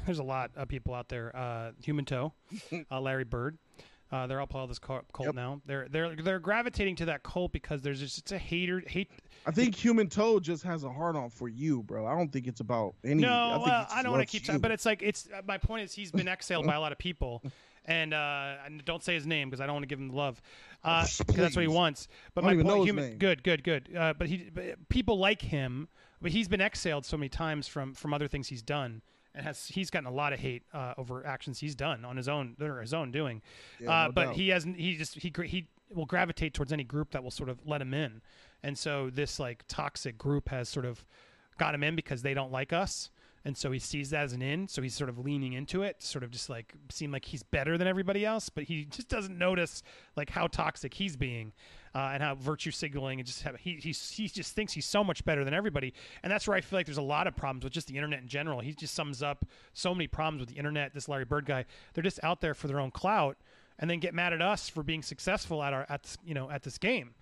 There's 0.06 0.18
a 0.18 0.22
lot 0.24 0.50
of 0.56 0.68
people 0.68 0.94
out 0.94 1.08
there. 1.08 1.34
Uh, 1.34 1.72
Human 1.84 2.04
Toe, 2.04 2.32
uh, 2.90 3.00
Larry 3.00 3.24
Bird. 3.24 3.58
Uh, 4.10 4.26
they're 4.26 4.38
all 4.40 4.46
part 4.46 4.64
of 4.64 4.68
this 4.68 4.78
cult, 4.78 5.06
Yep. 5.18 5.34
now. 5.34 5.62
They're 5.64 5.88
they're 5.88 6.14
they're 6.14 6.38
gravitating 6.38 6.96
to 6.96 7.06
that 7.06 7.22
cult 7.22 7.50
because 7.50 7.80
there's 7.80 7.98
just 7.98 8.18
it's 8.18 8.32
a 8.32 8.36
hater 8.36 8.82
hate. 8.86 9.10
I 9.46 9.52
think 9.52 9.74
Human 9.74 10.06
Toe 10.08 10.38
just 10.38 10.64
has 10.64 10.84
a 10.84 10.92
hard 10.92 11.16
on 11.16 11.30
for 11.30 11.48
you, 11.48 11.82
bro. 11.82 12.06
I 12.06 12.14
don't 12.14 12.30
think 12.30 12.46
it's 12.46 12.60
about 12.60 12.94
any. 13.02 13.22
No, 13.22 13.32
I, 13.32 13.56
well, 13.56 13.86
I 13.90 14.02
don't 14.02 14.12
want 14.12 14.20
to 14.20 14.30
keep 14.30 14.44
talking, 14.44 14.60
but 14.60 14.70
it's 14.70 14.84
like 14.84 15.02
it's. 15.02 15.28
Uh, 15.34 15.40
my 15.48 15.56
point 15.56 15.84
is 15.84 15.94
he's 15.94 16.12
been 16.12 16.28
exhaled 16.28 16.66
by 16.66 16.74
a 16.74 16.80
lot 16.80 16.92
of 16.92 16.98
people, 16.98 17.42
and 17.86 18.12
uh, 18.12 18.56
and 18.66 18.84
don't 18.84 19.02
say 19.02 19.14
his 19.14 19.26
name 19.26 19.48
because 19.48 19.62
I 19.62 19.66
don't 19.66 19.76
want 19.76 19.84
to 19.84 19.88
give 19.88 19.98
him 19.98 20.08
the 20.08 20.14
love, 20.16 20.42
uh, 20.84 21.00
'cause 21.06 21.16
that's 21.34 21.56
what 21.56 21.62
he 21.62 21.68
wants. 21.68 22.06
But 22.34 22.44
my 22.44 22.54
point, 22.54 22.84
human, 22.84 23.16
good, 23.16 23.42
good, 23.42 23.64
good. 23.64 23.96
Uh, 23.96 24.12
but 24.12 24.26
he, 24.28 24.50
but 24.52 24.90
people 24.90 25.16
like 25.18 25.40
him, 25.40 25.88
but 26.20 26.32
he's 26.32 26.48
been 26.48 26.60
exiled 26.60 27.06
so 27.06 27.16
many 27.16 27.30
times 27.30 27.66
from 27.66 27.94
from 27.94 28.12
other 28.12 28.28
things 28.28 28.48
he's 28.48 28.62
done. 28.62 29.00
And 29.34 29.46
has 29.46 29.66
he's 29.66 29.88
gotten 29.90 30.06
a 30.06 30.12
lot 30.12 30.32
of 30.32 30.40
hate 30.40 30.62
uh, 30.74 30.94
over 30.98 31.26
actions 31.26 31.58
he's 31.58 31.74
done 31.74 32.04
on 32.04 32.16
his 32.16 32.28
own, 32.28 32.54
or 32.60 32.80
his 32.80 32.92
own 32.92 33.10
doing. 33.10 33.40
Yeah, 33.80 34.04
uh, 34.04 34.06
no 34.06 34.12
but 34.12 34.24
doubt. 34.26 34.34
he 34.34 34.48
hasn't. 34.50 34.76
He 34.76 34.96
just 34.96 35.14
he 35.14 35.32
he 35.44 35.68
will 35.90 36.06
gravitate 36.06 36.54
towards 36.54 36.72
any 36.72 36.84
group 36.84 37.12
that 37.12 37.22
will 37.22 37.30
sort 37.30 37.48
of 37.48 37.58
let 37.64 37.80
him 37.80 37.94
in. 37.94 38.20
And 38.62 38.76
so 38.76 39.10
this 39.10 39.40
like 39.40 39.64
toxic 39.68 40.18
group 40.18 40.48
has 40.48 40.68
sort 40.68 40.86
of 40.86 41.04
got 41.58 41.74
him 41.74 41.82
in 41.82 41.96
because 41.96 42.22
they 42.22 42.34
don't 42.34 42.52
like 42.52 42.72
us. 42.72 43.10
And 43.44 43.56
so 43.56 43.72
he 43.72 43.80
sees 43.80 44.10
that 44.10 44.22
as 44.22 44.32
an 44.32 44.42
in, 44.42 44.68
so 44.68 44.82
he's 44.82 44.94
sort 44.94 45.10
of 45.10 45.18
leaning 45.18 45.52
into 45.52 45.82
it, 45.82 46.00
sort 46.02 46.22
of 46.22 46.30
just 46.30 46.48
like 46.48 46.74
seem 46.90 47.10
like 47.10 47.24
he's 47.24 47.42
better 47.42 47.76
than 47.76 47.88
everybody 47.88 48.24
else, 48.24 48.48
but 48.48 48.64
he 48.64 48.84
just 48.84 49.08
doesn't 49.08 49.36
notice 49.36 49.82
like 50.16 50.30
how 50.30 50.46
toxic 50.46 50.94
he's 50.94 51.16
being, 51.16 51.52
uh, 51.94 52.10
and 52.12 52.22
how 52.22 52.36
virtue 52.36 52.70
signaling 52.70 53.18
and 53.18 53.26
just 53.26 53.42
have, 53.42 53.56
he 53.56 53.74
he 53.76 53.90
he 53.90 54.28
just 54.28 54.54
thinks 54.54 54.72
he's 54.72 54.86
so 54.86 55.02
much 55.02 55.24
better 55.24 55.44
than 55.44 55.54
everybody, 55.54 55.92
and 56.22 56.30
that's 56.30 56.46
where 56.46 56.56
I 56.56 56.60
feel 56.60 56.78
like 56.78 56.86
there's 56.86 56.98
a 56.98 57.02
lot 57.02 57.26
of 57.26 57.34
problems 57.34 57.64
with 57.64 57.72
just 57.72 57.88
the 57.88 57.96
internet 57.96 58.20
in 58.20 58.28
general. 58.28 58.60
He 58.60 58.74
just 58.74 58.94
sums 58.94 59.22
up 59.24 59.44
so 59.72 59.92
many 59.92 60.06
problems 60.06 60.40
with 60.40 60.50
the 60.50 60.56
internet. 60.56 60.94
This 60.94 61.08
Larry 61.08 61.24
Bird 61.24 61.44
guy, 61.44 61.64
they're 61.94 62.04
just 62.04 62.22
out 62.22 62.40
there 62.40 62.54
for 62.54 62.68
their 62.68 62.78
own 62.78 62.92
clout, 62.92 63.36
and 63.78 63.90
then 63.90 63.98
get 63.98 64.14
mad 64.14 64.32
at 64.32 64.40
us 64.40 64.68
for 64.68 64.84
being 64.84 65.02
successful 65.02 65.62
at 65.64 65.72
our 65.72 65.84
at 65.88 66.16
you 66.24 66.34
know 66.34 66.48
at 66.48 66.62
this 66.62 66.78
game. 66.78 67.14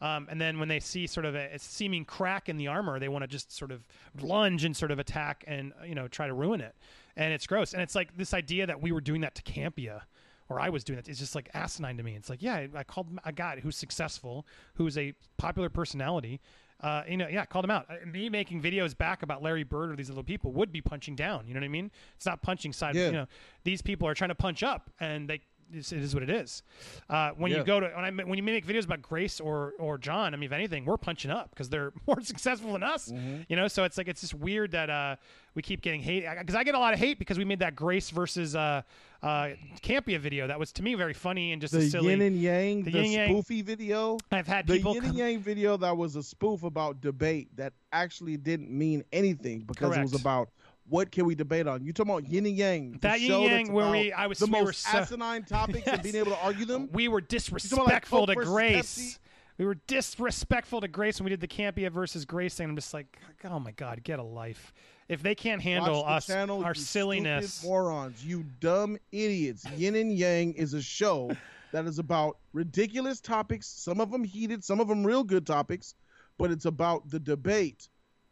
Um, 0.00 0.28
and 0.30 0.40
then 0.40 0.58
when 0.58 0.68
they 0.68 0.80
see 0.80 1.06
sort 1.06 1.26
of 1.26 1.34
a, 1.34 1.54
a 1.54 1.58
seeming 1.58 2.04
crack 2.04 2.48
in 2.48 2.56
the 2.56 2.68
armor, 2.68 2.98
they 2.98 3.08
want 3.08 3.22
to 3.22 3.26
just 3.28 3.50
sort 3.50 3.72
of 3.72 3.86
lunge 4.20 4.64
and 4.64 4.76
sort 4.76 4.90
of 4.90 4.98
attack 4.98 5.44
and 5.46 5.72
uh, 5.80 5.84
you 5.84 5.94
know 5.94 6.06
try 6.08 6.26
to 6.26 6.34
ruin 6.34 6.60
it. 6.60 6.76
And 7.16 7.32
it's 7.32 7.46
gross. 7.46 7.72
And 7.72 7.82
it's 7.82 7.94
like 7.94 8.16
this 8.16 8.32
idea 8.32 8.66
that 8.66 8.80
we 8.80 8.92
were 8.92 9.00
doing 9.00 9.22
that 9.22 9.34
to 9.34 9.42
Campea, 9.42 10.02
or 10.48 10.60
I 10.60 10.68
was 10.68 10.84
doing 10.84 10.96
that. 10.98 11.08
It's 11.08 11.18
just 11.18 11.34
like 11.34 11.50
asinine 11.52 11.96
to 11.96 12.02
me. 12.04 12.14
It's 12.14 12.30
like, 12.30 12.42
yeah, 12.42 12.54
I, 12.54 12.68
I 12.76 12.84
called 12.84 13.08
a 13.24 13.32
guy 13.32 13.58
who's 13.60 13.76
successful, 13.76 14.46
who's 14.74 14.96
a 14.96 15.14
popular 15.36 15.68
personality, 15.68 16.40
Uh, 16.80 17.02
you 17.08 17.16
know, 17.16 17.26
yeah, 17.26 17.44
called 17.44 17.64
him 17.64 17.72
out. 17.72 17.86
Uh, 17.90 18.06
me 18.06 18.28
making 18.28 18.62
videos 18.62 18.96
back 18.96 19.24
about 19.24 19.42
Larry 19.42 19.64
Bird 19.64 19.90
or 19.90 19.96
these 19.96 20.08
little 20.08 20.22
people 20.22 20.52
would 20.52 20.70
be 20.70 20.80
punching 20.80 21.16
down. 21.16 21.48
You 21.48 21.54
know 21.54 21.60
what 21.60 21.64
I 21.64 21.68
mean? 21.68 21.90
It's 22.14 22.26
not 22.26 22.40
punching 22.40 22.72
side. 22.72 22.94
Yeah. 22.94 23.06
You 23.06 23.12
know, 23.12 23.26
these 23.64 23.82
people 23.82 24.06
are 24.06 24.14
trying 24.14 24.30
to 24.30 24.36
punch 24.36 24.62
up, 24.62 24.90
and 25.00 25.28
they. 25.28 25.40
It's, 25.72 25.92
it 25.92 26.02
is 26.02 26.14
what 26.14 26.22
it 26.22 26.30
is. 26.30 26.62
Uh, 27.08 27.30
when 27.36 27.50
you 27.52 27.62
go 27.64 27.80
to 27.80 27.86
when 27.88 28.04
I 28.04 28.10
when 28.24 28.36
you 28.36 28.42
make 28.42 28.66
videos 28.66 28.84
about 28.84 29.02
Grace 29.02 29.40
or 29.40 29.74
or 29.78 29.98
John, 29.98 30.34
I 30.34 30.36
mean, 30.36 30.46
if 30.46 30.52
anything, 30.52 30.84
we're 30.84 30.96
punching 30.96 31.30
up 31.30 31.50
because 31.50 31.68
they're 31.68 31.92
more 32.06 32.20
successful 32.20 32.72
than 32.72 32.82
us. 32.82 33.12
You 33.48 33.56
know, 33.56 33.68
so 33.68 33.84
it's 33.84 33.98
like 33.98 34.08
it's 34.08 34.20
just 34.20 34.34
weird 34.34 34.72
that 34.72 34.90
uh, 34.90 35.16
we 35.54 35.62
keep 35.62 35.80
getting 35.82 36.00
hate 36.00 36.24
because 36.40 36.54
I 36.54 36.64
get 36.64 36.74
a 36.74 36.78
lot 36.78 36.94
of 36.94 37.00
hate 37.00 37.18
because 37.18 37.38
we 37.38 37.44
made 37.44 37.58
that 37.60 37.74
Grace 37.76 38.10
versus 38.10 38.54
uh, 38.56 38.82
uh, 39.22 39.48
Campea 39.82 40.18
video 40.20 40.46
that 40.46 40.58
was 40.58 40.72
to 40.72 40.82
me 40.82 40.94
very 40.94 41.14
funny 41.14 41.52
and 41.52 41.60
just 41.60 41.74
a 41.74 41.78
The 41.78 41.90
silly. 41.90 42.10
yin 42.10 42.20
and 42.22 42.36
yang, 42.40 42.82
the 42.84 42.90
the, 42.92 42.98
yin 43.02 43.12
yang. 43.12 43.34
spoofy 43.34 43.62
video. 43.64 44.18
I've 44.30 44.46
had 44.46 44.66
The 44.66 44.74
people 44.76 44.94
yin 44.94 45.04
and 45.04 45.14
yang 45.14 45.40
video 45.40 45.76
that 45.78 45.96
was 45.96 46.16
a 46.16 46.22
spoof 46.22 46.62
about 46.62 47.00
debate 47.00 47.48
that 47.56 47.72
actually 47.92 48.36
didn't 48.36 48.70
mean 48.70 49.02
anything 49.12 49.60
because 49.60 49.96
it 49.96 50.02
was 50.02 50.14
about 50.14 50.50
what 50.88 51.10
can 51.10 51.26
we 51.26 51.34
debate 51.34 51.66
on. 51.66 51.84
You 51.84 51.92
talking 51.92 52.12
about 52.12 52.28
yin 52.28 52.46
and 52.46 52.56
yang? 52.56 52.98
That 53.02 53.20
yin 53.20 53.28
show 53.30 53.42
and 53.42 53.52
that's 53.52 53.66
yang 53.68 53.72
where 53.72 53.90
we- 53.90 54.12
I 54.12 54.26
was- 54.26 54.38
the 54.38 54.46
we 54.46 54.52
most 54.52 54.80
so- 54.82 54.98
asinine 54.98 55.44
topics 55.44 55.86
and 55.86 56.02
being 56.02 56.16
able 56.16 56.32
to 56.32 56.38
argue 56.38 56.64
them. 56.64 56.88
we 56.92 57.08
were 57.08 57.18
about, 57.18 57.22
like, 57.24 57.28
disrespectful 57.28 58.26
to 58.26 58.34
Grace. 58.34 58.98
Pepsi? 58.98 59.18
We 59.58 59.66
were 59.66 59.74
disrespectful 59.86 60.80
to 60.80 60.88
Grace 60.88 61.18
when 61.18 61.24
we 61.24 61.30
did 61.30 61.40
the 61.40 61.48
Campea 61.48 61.90
versus 61.90 62.24
Grace 62.24 62.54
thing. 62.54 62.68
I'm 62.68 62.76
just 62.76 62.94
like, 62.94 63.18
oh 63.44 63.58
my 63.58 63.72
god, 63.72 64.02
get 64.04 64.18
a 64.18 64.22
life. 64.22 64.72
If 65.08 65.22
they 65.22 65.34
can't 65.34 65.60
handle 65.62 66.04
the 66.04 66.10
us, 66.10 66.26
channel, 66.26 66.62
our 66.64 66.74
silliness. 66.74 67.64
morons, 67.64 68.24
you 68.24 68.44
dumb 68.60 68.98
idiots. 69.10 69.64
Yin 69.76 69.96
and 69.96 70.12
Yang 70.12 70.54
is 70.54 70.74
a 70.74 70.82
show 70.82 71.32
that 71.72 71.86
is 71.86 71.98
about 71.98 72.36
ridiculous 72.52 73.20
topics. 73.20 73.66
Some 73.66 74.00
of 74.00 74.10
them 74.10 74.22
heated, 74.22 74.62
some 74.62 74.80
of 74.80 74.86
them 74.88 75.04
real 75.04 75.24
good 75.24 75.46
topics, 75.46 75.94
but 76.38 76.50
it's 76.50 76.66
about 76.66 77.08
the 77.10 77.18
debate. 77.18 77.88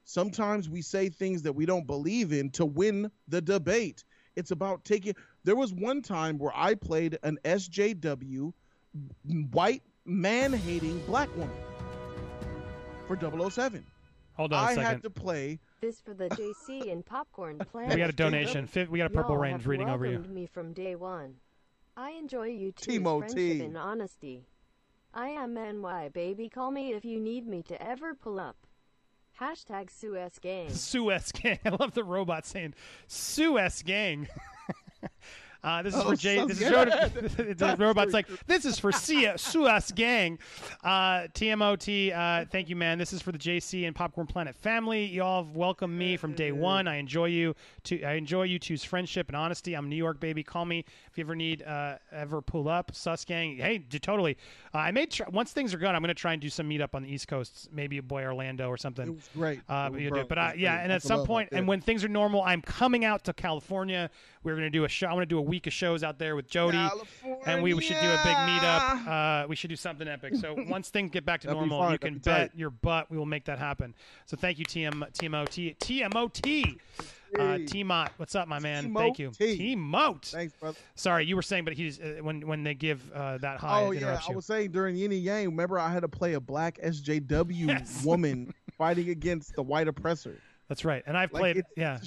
Sometimes 0.09 0.69
we 0.71 0.83
say 0.83 1.09
things 1.09 1.43
that 1.43 1.53
we 1.53 1.67
don't 1.67 1.85
believe 1.87 2.33
in 2.33 2.49
to 2.51 2.65
win 2.65 3.11
the 3.27 3.41
debate. 3.41 4.05
It's 4.37 4.53
about 4.53 4.85
taking. 4.85 5.15
There 5.43 5.57
was 5.57 5.73
one 5.75 6.01
time 6.01 6.39
where 6.39 6.53
I 6.55 6.75
played 6.77 7.19
an 7.25 7.39
SJW 7.45 8.53
white 9.51 9.83
man 10.05 10.53
hating 10.53 11.01
black 11.07 11.29
woman 11.37 11.57
for 13.09 13.19
007. 13.51 13.85
Hold 14.35 14.53
on 14.53 14.63
a 14.63 14.67
I 14.67 14.75
second. 14.75 14.85
had 14.85 15.03
to 15.03 15.11
play 15.11 15.59
This 15.81 16.01
for 16.01 16.15
the 16.15 16.29
JC 16.29 16.93
and 16.93 17.05
Popcorn 17.05 17.59
Planet. 17.73 17.95
we 17.95 17.97
got 17.97 18.11
a 18.11 18.13
donation. 18.13 18.69
We 18.89 18.99
got 18.99 19.07
a 19.07 19.11
purple 19.15 19.37
range 19.37 19.67
reading 19.67 19.89
over 19.89 20.07
you. 20.07 20.13
welcomed 20.13 20.35
me 20.35 20.47
from 20.47 20.73
day 20.73 20.95
one. 20.95 21.35
I 21.97 22.11
enjoy 22.13 22.49
you 22.49 22.71
two's 22.73 22.99
Timo 22.99 23.19
friendship 23.19 23.39
T. 23.39 23.61
and 23.65 23.77
honesty. 23.77 24.47
I 25.15 25.29
am 25.31 25.55
NY 25.55 26.11
baby. 26.13 26.49
Call 26.49 26.71
me 26.71 26.93
if 26.93 27.05
you 27.05 27.19
need 27.19 27.47
me 27.49 27.63
to 27.65 27.83
ever 27.83 28.15
pull 28.15 28.39
up. 28.39 28.57
Hashtag 29.41 29.91
Suez 29.91 30.39
Gang. 30.41 30.71
Suez 30.71 31.31
Gang. 31.33 31.59
I 31.65 31.69
love 31.71 31.93
the 31.93 32.05
robot 32.05 32.47
saying 32.47 32.75
Suez 33.07 33.83
Gang. 33.83 34.29
Uh, 35.67 35.83
this 35.83 35.97
is 35.97 36.01
Oh, 36.01 36.11
for 36.11 36.17
Jay. 36.17 36.47
This 36.47 36.61
is 36.61 36.69
good. 36.69 36.89
the 37.59 37.77
robot's 37.77 38.13
like, 38.13 38.29
this 38.47 38.65
is 38.65 38.79
for 38.79 38.93
Sia, 38.93 39.37
Suez 39.39 39.91
Gang. 39.91 40.39
Uh, 40.85 41.27
TMOT, 41.35 42.17
uh, 42.17 42.45
thank 42.53 42.69
you, 42.69 42.77
man. 42.77 42.99
This 42.99 43.13
is 43.13 43.21
for 43.21 43.33
the 43.33 43.39
JC 43.39 43.85
and 43.85 43.95
Popcorn 43.95 44.29
Planet 44.29 44.55
family. 44.55 45.07
Y'all 45.07 45.43
have 45.43 45.57
welcomed 45.57 45.99
me 45.99 46.17
from 46.17 46.35
day 46.35 46.53
one. 46.53 46.87
I 46.87 46.97
enjoy 46.97 47.27
you. 47.27 47.57
To 47.85 48.01
I 48.05 48.13
enjoy 48.13 48.45
you 48.45 48.61
two's 48.61 48.85
friendship 48.85 49.27
and 49.27 49.37
honesty. 49.37 49.75
I'm 49.75 49.89
New 49.89 49.97
York 49.97 50.21
baby. 50.21 50.45
Call 50.45 50.65
me 50.65 50.85
if 51.11 51.19
you 51.19 51.25
ever 51.25 51.35
need 51.35 51.65
uh, 51.65 51.97
ever 52.13 52.41
pull 52.41 52.69
up. 52.69 52.95
Sus 52.95 53.25
Gang. 53.25 53.57
Hey, 53.57 53.79
d- 53.79 53.99
totally. 53.99 54.37
Uh, 54.73 54.79
I 54.79 54.93
made 54.93 55.11
tr- 55.11 55.29
once 55.33 55.51
things 55.51 55.75
are 55.75 55.79
good. 55.79 55.89
I'm 55.89 56.01
going 56.01 56.09
to 56.09 56.15
try 56.15 56.33
and 56.33 56.41
do 56.41 56.49
some 56.49 56.71
meetup 56.71 56.95
on 56.95 57.03
the 57.03 57.13
East 57.13 57.27
Coast, 57.27 57.71
maybe 57.73 57.99
boy 57.99 58.23
Orlando 58.25 58.69
or 58.69 58.77
something. 58.77 59.09
It 59.09 59.15
was 59.17 59.29
great. 59.35 59.61
Uh, 59.69 59.91
was 59.93 60.09
bro. 60.11 60.25
But 60.27 60.39
was 60.39 60.55
yeah, 60.59 60.77
great. 60.77 60.83
and 60.85 60.93
at 60.93 61.03
some 61.03 61.27
point, 61.27 61.49
and 61.51 61.67
when 61.67 61.81
things 61.81 62.05
are 62.05 62.09
normal, 62.09 62.43
I'm 62.43 62.63
coming 62.63 63.05
out 63.05 63.25
to 63.25 63.33
California. 63.33 64.11
We're 64.45 64.55
gonna 64.55 64.71
do 64.71 64.85
a 64.85 64.89
show. 64.89 65.09
I 65.09 65.13
want 65.13 65.23
to 65.23 65.27
do 65.27 65.39
a 65.39 65.43
week 65.43 65.56
of 65.65 65.73
shows 65.73 66.03
out 66.03 66.19
there 66.19 66.35
with 66.37 66.49
Jody, 66.49 66.87
and 67.47 67.63
we 67.63 67.71
should 67.81 67.99
do 68.01 68.09
a 68.11 68.21
big 68.25 68.37
meetup. 68.37 69.45
Uh, 69.45 69.47
we 69.49 69.55
should 69.57 69.71
do 69.71 69.77
something 69.77 70.09
epic. 70.09 70.35
So 70.37 70.55
once 70.69 70.91
things 70.91 71.11
get 71.13 71.25
back 71.25 71.41
to 71.43 71.51
normal, 71.53 71.79
fun. 71.81 71.93
you 71.93 71.99
can 71.99 72.15
be 72.15 72.19
bet 72.21 72.51
tight. 72.51 72.59
your 72.59 72.71
butt 72.71 73.11
we 73.11 73.17
will 73.17 73.25
make 73.27 73.45
that 73.47 73.59
happen. 73.59 73.95
So 74.27 74.37
thank 74.37 74.59
you, 74.59 74.65
TM 74.65 74.93
TMOT 75.13 75.77
TMOT. 75.79 76.79
Uh. 77.39 77.59
T-Mot, 77.67 78.13
what's 78.19 78.35
up, 78.37 78.47
my 78.49 78.61
man? 78.61 78.95
Thank 78.95 79.19
you, 79.19 79.31
T-Mo-T. 79.31 80.29
Thanks, 80.31 80.55
brother. 80.55 80.79
Sorry, 80.95 81.27
you 81.27 81.35
were 81.35 81.43
saying, 81.43 81.65
but 81.65 81.75
he's 81.75 81.99
uh, 82.01 82.19
when 82.23 82.47
when 82.47 82.63
they 82.63 82.73
give 82.73 83.03
uh, 83.13 83.39
that 83.39 83.59
high 83.59 83.83
Oh 83.83 83.91
yeah, 83.91 84.21
I 84.27 84.33
was 84.33 84.47
saying 84.47 84.71
during 84.71 84.97
Yin 84.97 85.11
and 85.13 85.21
Yang. 85.21 85.47
Remember, 85.47 85.79
I 85.79 85.91
had 85.93 86.01
to 86.01 86.09
play 86.09 86.35
a 86.35 86.41
black 86.41 86.79
SJW 86.83 87.51
Yes. 87.69 88.05
woman 88.05 88.55
fighting 88.79 89.09
against 89.11 89.55
the 89.57 89.63
white 89.63 89.89
oppressor. 89.89 90.39
That's 90.69 90.85
right, 90.85 91.03
and 91.07 91.17
I've 91.19 91.33
Like, 91.33 91.41
played. 91.55 91.65
yeah, 91.77 91.99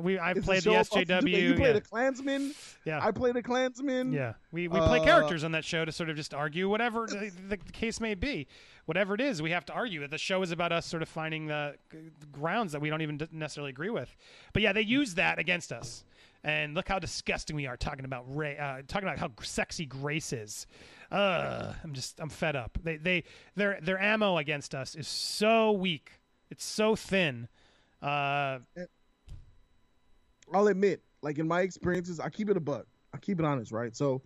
we 0.00 0.18
a 0.18 0.34
played 0.36 0.62
the 0.62 0.70
SJW. 0.70 1.42
You 1.42 1.54
played 1.54 1.70
yeah. 1.70 1.76
a 1.76 1.80
Klansman. 1.80 2.54
yeah. 2.84 3.04
I 3.04 3.10
played 3.10 3.36
a 3.36 3.42
Klansman. 3.42 4.12
Yeah, 4.12 4.34
we, 4.52 4.68
we 4.68 4.78
play 4.78 5.00
Uh, 5.00 5.04
characters 5.04 5.42
on 5.42 5.52
that 5.52 5.64
show 5.64 5.84
to 5.84 5.92
sort 5.92 6.10
of 6.10 6.16
just 6.16 6.32
argue 6.32 6.68
whatever 6.68 7.06
the, 7.06 7.32
the 7.48 7.56
case 7.56 8.00
may 8.00 8.14
be, 8.14 8.46
whatever 8.86 9.14
it 9.14 9.20
is. 9.20 9.42
We 9.42 9.50
have 9.50 9.64
to 9.66 9.72
argue 9.72 10.06
the 10.06 10.18
show 10.18 10.42
is 10.42 10.52
about 10.52 10.70
us 10.72 10.86
sort 10.86 11.02
of 11.02 11.08
finding 11.08 11.46
the, 11.46 11.74
the 11.90 12.26
grounds 12.30 12.72
that 12.72 12.80
we 12.80 12.88
don't 12.88 13.02
even 13.02 13.20
necessarily 13.32 13.70
agree 13.70 13.90
with. 13.90 14.14
But 14.52 14.62
yeah, 14.62 14.72
they 14.72 14.82
use 14.82 15.14
that 15.14 15.38
against 15.38 15.72
us. 15.72 16.04
And 16.42 16.74
look 16.74 16.88
how 16.88 16.98
disgusting 16.98 17.54
we 17.54 17.66
are 17.66 17.76
talking 17.76 18.06
about 18.06 18.24
Ray, 18.34 18.56
uh, 18.56 18.80
talking 18.88 19.06
about 19.06 19.18
how 19.18 19.30
sexy 19.42 19.84
Grace 19.84 20.32
is. 20.32 20.66
Uh, 21.10 21.74
I'm 21.84 21.92
just 21.92 22.18
I'm 22.18 22.30
fed 22.30 22.56
up. 22.56 22.78
They 22.82 22.96
they 22.96 23.24
their 23.56 23.78
their 23.82 24.00
ammo 24.00 24.38
against 24.38 24.74
us 24.74 24.94
is 24.94 25.08
so 25.08 25.72
weak. 25.72 26.12
It's 26.50 26.64
so 26.64 26.96
thin. 26.96 27.48
Uh, 28.00 28.60
I'll 30.52 30.68
admit, 30.68 31.02
like 31.22 31.38
in 31.38 31.48
my 31.48 31.60
experiences, 31.60 32.20
I 32.20 32.28
keep 32.30 32.50
it 32.50 32.56
a 32.56 32.60
buck. 32.60 32.86
I 33.12 33.18
keep 33.18 33.38
it 33.38 33.44
honest, 33.44 33.72
right? 33.72 33.94
So, 33.96 34.22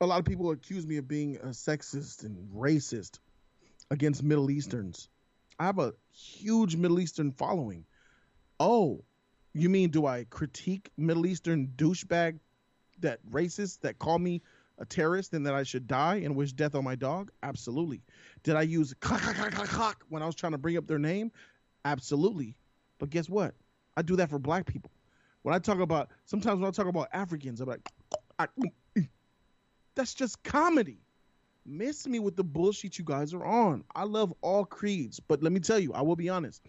a 0.00 0.06
lot 0.06 0.18
of 0.18 0.24
people 0.24 0.50
accuse 0.50 0.86
me 0.86 0.96
of 0.98 1.08
being 1.08 1.36
a 1.36 1.48
sexist 1.48 2.24
and 2.24 2.48
racist 2.54 3.18
against 3.90 4.22
Middle 4.22 4.50
Easterns. 4.50 5.08
I 5.58 5.66
have 5.66 5.78
a 5.78 5.94
huge 6.12 6.76
Middle 6.76 7.00
Eastern 7.00 7.32
following. 7.32 7.84
Oh, 8.60 9.04
you 9.54 9.68
mean 9.68 9.90
do 9.90 10.06
I 10.06 10.24
critique 10.30 10.90
Middle 10.96 11.26
Eastern 11.26 11.72
douchebag 11.76 12.38
that 13.00 13.24
racist 13.26 13.80
that 13.80 13.98
call 13.98 14.18
me 14.18 14.42
a 14.78 14.84
terrorist 14.84 15.32
and 15.32 15.46
that 15.46 15.54
I 15.54 15.64
should 15.64 15.88
die 15.88 16.16
and 16.16 16.36
wish 16.36 16.52
death 16.52 16.74
on 16.74 16.84
my 16.84 16.94
dog? 16.94 17.32
Absolutely. 17.42 18.02
Did 18.44 18.54
I 18.54 18.62
use 18.62 18.94
clack, 19.00 19.22
clack, 19.22 19.52
clack, 19.52 19.68
clack 19.68 19.96
when 20.08 20.22
I 20.22 20.26
was 20.26 20.36
trying 20.36 20.52
to 20.52 20.58
bring 20.58 20.76
up 20.76 20.86
their 20.86 20.98
name? 20.98 21.32
Absolutely. 21.84 22.56
But 22.98 23.10
guess 23.10 23.28
what? 23.28 23.54
I 23.96 24.02
do 24.02 24.16
that 24.16 24.30
for 24.30 24.38
black 24.38 24.66
people. 24.66 24.92
When 25.42 25.54
I 25.54 25.58
talk 25.58 25.78
about, 25.80 26.10
sometimes 26.26 26.60
when 26.60 26.68
I 26.68 26.72
talk 26.72 26.86
about 26.86 27.08
Africans, 27.12 27.60
I'm 27.60 27.68
like, 27.68 27.80
I- 28.38 28.48
that's 29.94 30.14
just 30.14 30.42
comedy. 30.42 30.98
Miss 31.66 32.06
me 32.06 32.18
with 32.18 32.36
the 32.36 32.44
bullshit 32.44 32.98
you 32.98 33.04
guys 33.04 33.34
are 33.34 33.44
on. 33.44 33.84
I 33.94 34.04
love 34.04 34.32
all 34.40 34.64
creeds, 34.64 35.20
but 35.20 35.42
let 35.42 35.52
me 35.52 35.60
tell 35.60 35.78
you, 35.78 35.92
I 35.92 36.02
will 36.02 36.16
be 36.16 36.28
honest. 36.28 36.62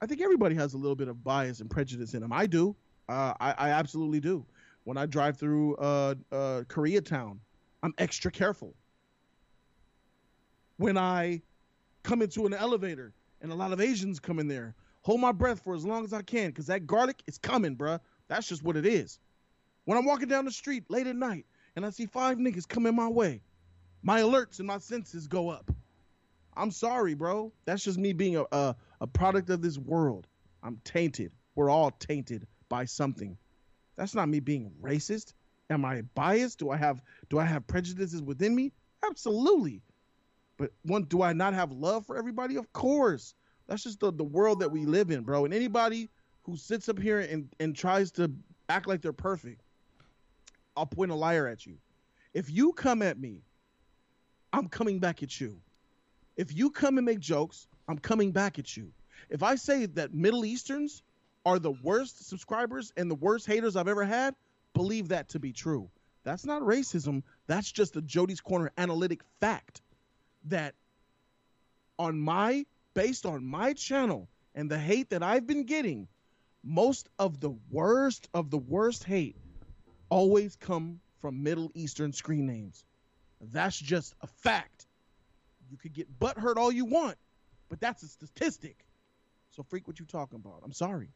I 0.00 0.06
think 0.06 0.20
everybody 0.20 0.54
has 0.54 0.74
a 0.74 0.78
little 0.78 0.94
bit 0.94 1.08
of 1.08 1.24
bias 1.24 1.60
and 1.60 1.68
prejudice 1.68 2.14
in 2.14 2.20
them. 2.20 2.32
I 2.32 2.46
do. 2.46 2.76
Uh, 3.08 3.34
I, 3.40 3.54
I 3.58 3.70
absolutely 3.70 4.20
do. 4.20 4.46
When 4.84 4.96
I 4.96 5.06
drive 5.06 5.38
through 5.38 5.76
uh, 5.76 6.14
uh, 6.30 6.62
Koreatown, 6.68 7.38
I'm 7.82 7.94
extra 7.98 8.30
careful. 8.30 8.74
When 10.76 10.96
I 10.96 11.42
come 12.04 12.22
into 12.22 12.46
an 12.46 12.54
elevator 12.54 13.12
and 13.40 13.50
a 13.50 13.54
lot 13.54 13.72
of 13.72 13.80
Asians 13.80 14.20
come 14.20 14.38
in 14.38 14.46
there, 14.46 14.74
hold 15.08 15.22
my 15.22 15.32
breath 15.32 15.62
for 15.64 15.74
as 15.74 15.86
long 15.86 16.04
as 16.04 16.12
I 16.12 16.20
can 16.20 16.48
because 16.50 16.66
that 16.66 16.86
garlic 16.86 17.22
is 17.26 17.38
coming, 17.38 17.74
bruh. 17.74 17.98
That's 18.28 18.46
just 18.46 18.62
what 18.62 18.76
it 18.76 18.84
is. 18.84 19.18
When 19.86 19.96
I'm 19.96 20.04
walking 20.04 20.28
down 20.28 20.44
the 20.44 20.50
street 20.50 20.84
late 20.90 21.06
at 21.06 21.16
night 21.16 21.46
and 21.74 21.86
I 21.86 21.88
see 21.88 22.04
five 22.04 22.36
niggas 22.36 22.68
coming 22.68 22.94
my 22.94 23.08
way, 23.08 23.40
my 24.02 24.20
alerts 24.20 24.58
and 24.58 24.66
my 24.66 24.76
senses 24.76 25.26
go 25.26 25.48
up. 25.48 25.70
I'm 26.54 26.70
sorry, 26.70 27.14
bro. 27.14 27.50
That's 27.64 27.82
just 27.82 27.96
me 27.96 28.12
being 28.12 28.36
a, 28.36 28.44
a, 28.52 28.76
a 29.00 29.06
product 29.06 29.48
of 29.48 29.62
this 29.62 29.78
world. 29.78 30.26
I'm 30.62 30.78
tainted. 30.84 31.32
We're 31.54 31.70
all 31.70 31.90
tainted 31.90 32.46
by 32.68 32.84
something. 32.84 33.38
That's 33.96 34.14
not 34.14 34.28
me 34.28 34.40
being 34.40 34.72
racist. 34.82 35.32
Am 35.70 35.86
I 35.86 36.02
biased? 36.14 36.58
Do 36.58 36.68
I 36.68 36.76
have 36.76 37.00
do 37.30 37.38
I 37.38 37.46
have 37.46 37.66
prejudices 37.66 38.20
within 38.20 38.54
me? 38.54 38.74
Absolutely. 39.02 39.80
But 40.58 40.72
one, 40.82 41.04
do 41.04 41.22
I 41.22 41.32
not 41.32 41.54
have 41.54 41.72
love 41.72 42.04
for 42.04 42.18
everybody? 42.18 42.56
Of 42.56 42.70
course. 42.74 43.34
That's 43.68 43.82
just 43.82 44.00
the, 44.00 44.10
the 44.10 44.24
world 44.24 44.60
that 44.60 44.70
we 44.70 44.86
live 44.86 45.10
in, 45.10 45.22
bro. 45.22 45.44
And 45.44 45.52
anybody 45.52 46.08
who 46.42 46.56
sits 46.56 46.88
up 46.88 46.98
here 46.98 47.20
and, 47.20 47.48
and 47.60 47.76
tries 47.76 48.10
to 48.12 48.32
act 48.68 48.88
like 48.88 49.02
they're 49.02 49.12
perfect, 49.12 49.60
I'll 50.76 50.86
point 50.86 51.10
a 51.10 51.14
liar 51.14 51.46
at 51.46 51.66
you. 51.66 51.76
If 52.32 52.50
you 52.50 52.72
come 52.72 53.02
at 53.02 53.18
me, 53.18 53.42
I'm 54.52 54.68
coming 54.68 54.98
back 54.98 55.22
at 55.22 55.40
you. 55.40 55.60
If 56.36 56.56
you 56.56 56.70
come 56.70 56.96
and 56.98 57.04
make 57.04 57.20
jokes, 57.20 57.66
I'm 57.88 57.98
coming 57.98 58.32
back 58.32 58.58
at 58.58 58.76
you. 58.76 58.92
If 59.28 59.42
I 59.42 59.56
say 59.56 59.86
that 59.86 60.14
Middle 60.14 60.44
Easterns 60.44 61.02
are 61.44 61.58
the 61.58 61.72
worst 61.72 62.28
subscribers 62.28 62.92
and 62.96 63.10
the 63.10 63.16
worst 63.16 63.46
haters 63.46 63.76
I've 63.76 63.88
ever 63.88 64.04
had, 64.04 64.34
believe 64.72 65.08
that 65.08 65.30
to 65.30 65.38
be 65.38 65.52
true. 65.52 65.90
That's 66.24 66.46
not 66.46 66.62
racism. 66.62 67.22
That's 67.46 67.70
just 67.70 67.96
a 67.96 68.02
Jody's 68.02 68.40
Corner 68.40 68.70
analytic 68.78 69.22
fact 69.40 69.82
that 70.44 70.74
on 71.98 72.18
my 72.18 72.64
based 72.94 73.26
on 73.26 73.44
my 73.44 73.72
channel 73.72 74.28
and 74.54 74.70
the 74.70 74.78
hate 74.78 75.10
that 75.10 75.22
I've 75.22 75.46
been 75.46 75.64
getting, 75.64 76.08
most 76.64 77.08
of 77.18 77.40
the 77.40 77.54
worst 77.70 78.28
of 78.34 78.50
the 78.50 78.58
worst 78.58 79.04
hate 79.04 79.36
always 80.08 80.56
come 80.56 81.00
from 81.20 81.42
Middle 81.42 81.70
Eastern 81.74 82.12
screen 82.12 82.46
names. 82.46 82.84
That's 83.40 83.78
just 83.78 84.14
a 84.20 84.26
fact. 84.26 84.86
You 85.70 85.76
could 85.76 85.92
get 85.92 86.18
butt 86.18 86.38
hurt 86.38 86.58
all 86.58 86.72
you 86.72 86.84
want, 86.84 87.16
but 87.68 87.80
that's 87.80 88.02
a 88.02 88.08
statistic. 88.08 88.84
So 89.50 89.62
freak 89.62 89.86
what 89.86 90.00
you 90.00 90.06
talking 90.06 90.36
about. 90.36 90.62
I'm 90.64 90.72
sorry. 90.72 91.10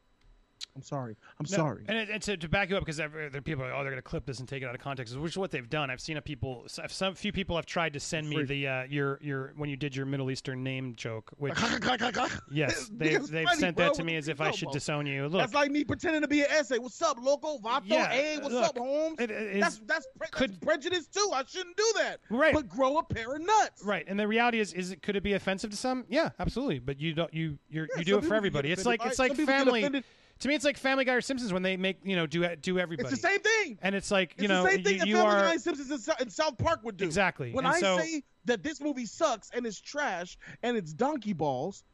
I'm 0.75 0.83
sorry. 0.83 1.17
I'm 1.39 1.47
No, 1.51 1.57
sorry. 1.57 1.85
And, 1.87 2.09
and 2.09 2.23
to, 2.23 2.37
to 2.37 2.49
back 2.49 2.71
you 2.71 2.77
up, 2.77 2.83
because 2.83 2.97
there 2.97 3.11
are 3.35 3.41
people, 3.43 3.65
are 3.65 3.69
like, 3.69 3.75
oh, 3.79 3.83
they're 3.83 3.93
going 3.93 3.97
to 3.97 4.03
clip 4.03 4.25
this 4.25 4.39
and 4.39 4.49
take 4.49 4.63
it 4.63 4.67
out 4.67 4.75
of 4.75 4.81
context, 4.81 5.15
which 5.19 5.33
is 5.33 5.39
what 5.39 5.51
they've 5.51 5.69
done. 5.69 5.91
I've 5.91 6.01
seen 6.01 6.17
a 6.17 6.23
people, 6.23 6.65
some 6.67 7.15
few 7.15 7.31
people 7.33 7.57
have 7.57 7.67
tried 7.67 7.93
to 7.93 8.01
send 8.01 8.29
me 8.29 8.43
the 8.43 8.67
uh, 8.67 8.83
your 8.85 9.19
your 9.23 9.53
when 9.57 9.69
you 9.69 9.77
did 9.77 9.95
your 9.95 10.07
Middle 10.07 10.31
Eastern 10.31 10.63
name 10.63 10.95
joke, 10.97 11.31
which 11.37 11.53
yes, 12.51 12.91
they've 12.93 13.27
they've 13.27 13.47
funny, 13.47 13.61
sent 13.61 13.77
bro. 13.77 13.87
that 13.87 13.95
to 13.95 14.05
me 14.05 14.17
as 14.17 14.29
if 14.29 14.41
I 14.41 14.51
should 14.51 14.71
disown 14.71 15.07
you. 15.07 15.29
Look, 15.29 15.41
That's 15.41 15.55
like 15.55 15.71
me 15.71 15.85
pretending 15.85 16.23
to 16.23 16.29
be 16.29 16.41
an 16.41 16.47
essay. 16.51 16.79
What's 16.79 17.01
up, 17.03 17.19
loco? 17.21 17.59
Vato? 17.59 17.83
Yeah, 17.85 18.09
hey, 18.09 18.39
what's 18.39 18.55
look, 18.55 18.65
up, 18.65 18.79
Holmes? 18.79 19.17
it- 19.19 19.31
it 19.31 19.61
that's 19.61 19.81
that's, 19.87 20.07
pre- 20.19 20.29
could- 20.31 20.51
that's 20.53 20.65
prejudice 20.65 21.07
too. 21.07 21.31
I 21.35 21.43
shouldn't 21.47 21.77
do 21.77 21.93
that. 21.97 22.21
Right. 22.31 22.55
But 22.55 22.69
grow 22.69 22.99
a 22.99 23.03
pair 23.03 23.35
of 23.35 23.43
nuts. 23.43 23.85
Right, 23.85 24.05
and 24.07 24.19
the 24.19 24.27
reality 24.27 24.61
is, 24.61 24.73
is 24.73 24.93
it 24.93 25.03
could 25.03 25.17
it 25.17 25.23
be 25.23 25.35
offensive 25.35 25.71
to 25.71 25.77
some? 25.77 26.05
Yeah, 26.09 26.31
absolutely. 26.39 26.79
But 26.79 26.99
you 27.01 27.13
don't, 27.15 27.33
you 27.35 27.59
you're, 27.69 27.89
Yeah, 27.93 27.99
you 27.99 28.05
do 28.05 28.19
it 28.19 28.25
for 28.25 28.35
everybody. 28.35 28.73
It's 28.73 28.87
like 28.87 29.05
it's 29.05 29.19
like 29.19 29.31
Some 29.31 29.37
people 29.37 29.55
get 29.55 29.65
family. 29.83 30.03
To 30.43 30.49
me, 30.49 30.57
it's 30.57 30.65
like 30.65 30.77
Family 30.77 31.05
Guy 31.05 31.15
or 31.15 31.21
Simpsons 31.21 31.53
when 31.53 31.63
they 31.63 31.77
make 31.77 31.99
you 32.03 32.17
know 32.17 32.27
do 32.27 32.57
do 32.57 32.77
everybody. 32.77 33.09
It's 33.09 33.23
the 33.23 33.29
same 33.29 33.39
thing. 33.39 33.79
And 33.81 33.95
it's 33.95 34.11
like 34.11 34.35
you 34.39 34.45
it's 34.45 34.49
know 34.49 34.65
the 34.65 34.71
same 34.71 34.83
thing 34.83 34.95
you, 34.95 34.99
that 34.99 35.07
you 35.07 35.15
Family 35.15 35.31
are 35.31 35.43
Guy 35.43 35.53
and 35.53 35.61
Simpsons 35.61 36.09
and 36.19 36.33
South 36.33 36.59
Park 36.59 36.81
would 36.83 36.97
do. 36.97 37.05
exactly. 37.05 37.53
When 37.53 37.65
and 37.65 37.77
I 37.77 37.79
so, 37.79 37.97
say 37.99 38.25
that 38.47 38.65
this 38.65 38.81
movie 38.81 39.07
sucks 39.07 39.51
and 39.55 39.65
it's 39.65 39.81
trash 39.81 40.37
and 40.65 40.77
it's 40.77 40.93
donkey 40.93 41.33
balls, 41.33 41.85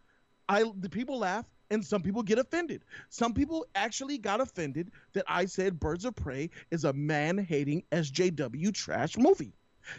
I 0.49 0.65
the 0.81 0.89
people 0.89 1.19
laugh 1.19 1.45
and 1.69 1.85
some 1.85 2.01
people 2.01 2.23
get 2.23 2.39
offended. 2.39 2.87
Some 3.11 3.35
people 3.35 3.67
actually 3.75 4.17
got 4.17 4.41
offended 4.41 4.93
that 5.13 5.27
I 5.29 5.45
said 5.45 5.79
Birds 5.79 6.07
of 6.07 6.17
Prey 6.17 6.49
is 6.71 6.85
a 6.85 6.93
man-hating 6.95 7.83
SJW 7.93 8.73
trash 8.73 9.19
movie. 9.19 9.53